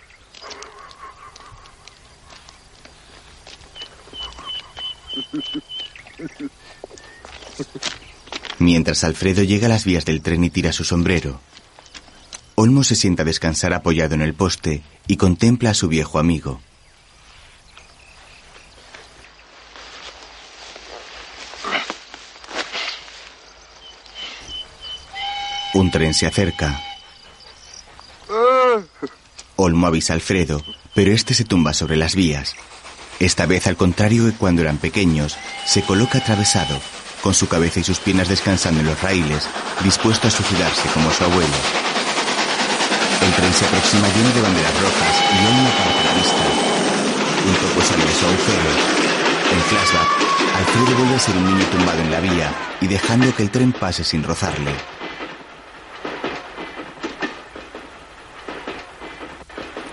Mientras 8.66 9.04
Alfredo 9.04 9.44
llega 9.44 9.66
a 9.66 9.68
las 9.68 9.84
vías 9.84 10.04
del 10.04 10.22
tren 10.22 10.42
y 10.42 10.50
tira 10.50 10.72
su 10.72 10.82
sombrero. 10.82 11.38
Olmo 12.56 12.82
se 12.82 12.96
sienta 12.96 13.22
a 13.22 13.24
descansar 13.24 13.72
apoyado 13.72 14.16
en 14.16 14.22
el 14.22 14.34
poste 14.34 14.82
y 15.06 15.16
contempla 15.16 15.70
a 15.70 15.74
su 15.74 15.86
viejo 15.86 16.18
amigo. 16.18 16.60
Un 25.72 25.92
tren 25.92 26.12
se 26.12 26.26
acerca. 26.26 26.82
Olmo 29.54 29.86
avisa 29.86 30.12
a 30.12 30.16
Alfredo, 30.16 30.60
pero 30.92 31.12
este 31.12 31.34
se 31.34 31.44
tumba 31.44 31.72
sobre 31.72 31.96
las 31.96 32.16
vías. 32.16 32.56
Esta 33.20 33.46
vez, 33.46 33.68
al 33.68 33.76
contrario 33.76 34.24
que 34.24 34.36
cuando 34.36 34.62
eran 34.62 34.78
pequeños, 34.78 35.36
se 35.66 35.82
coloca 35.82 36.18
atravesado, 36.18 36.80
con 37.22 37.34
su 37.34 37.48
cabeza 37.48 37.80
y 37.80 37.84
sus 37.84 37.98
piernas 37.98 38.28
descansando 38.28 38.80
en 38.80 38.86
los 38.86 39.00
raíles, 39.02 39.48
dispuesto 39.82 40.28
a 40.28 40.30
suicidarse 40.30 40.88
como 40.94 41.10
su 41.10 41.24
abuelo. 41.24 41.56
El 43.22 43.32
tren 43.32 43.52
se 43.52 43.64
aproxima 43.64 44.08
lleno 44.08 44.30
de 44.30 44.40
banderas 44.42 44.80
rojas 44.80 45.14
y 45.32 45.46
Olmo 45.46 45.68
aparta 45.68 46.04
la 46.04 46.14
vista. 46.14 46.66
Un 47.46 47.54
topo 47.54 47.80
sale 47.82 48.04
de 48.04 48.12
su 48.12 48.26
agujero. 48.26 49.06
En 49.52 49.60
flashback, 49.62 50.26
Alfredo 50.56 50.98
vuelve 50.98 51.14
a 51.14 51.18
ser 51.18 51.36
un 51.36 51.44
niño 51.44 51.66
tumbado 51.66 52.00
en 52.00 52.10
la 52.10 52.20
vía 52.20 52.52
y 52.80 52.86
dejando 52.86 53.34
que 53.34 53.42
el 53.42 53.50
tren 53.50 53.72
pase 53.72 54.04
sin 54.04 54.22
rozarle. 54.22 54.72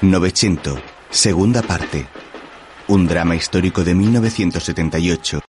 Novecento, 0.02 0.82
segunda 1.10 1.62
parte. 1.62 2.08
Un 2.88 3.08
drama 3.08 3.36
histórico 3.36 3.86
de 3.86 3.96
1978. 3.96 5.42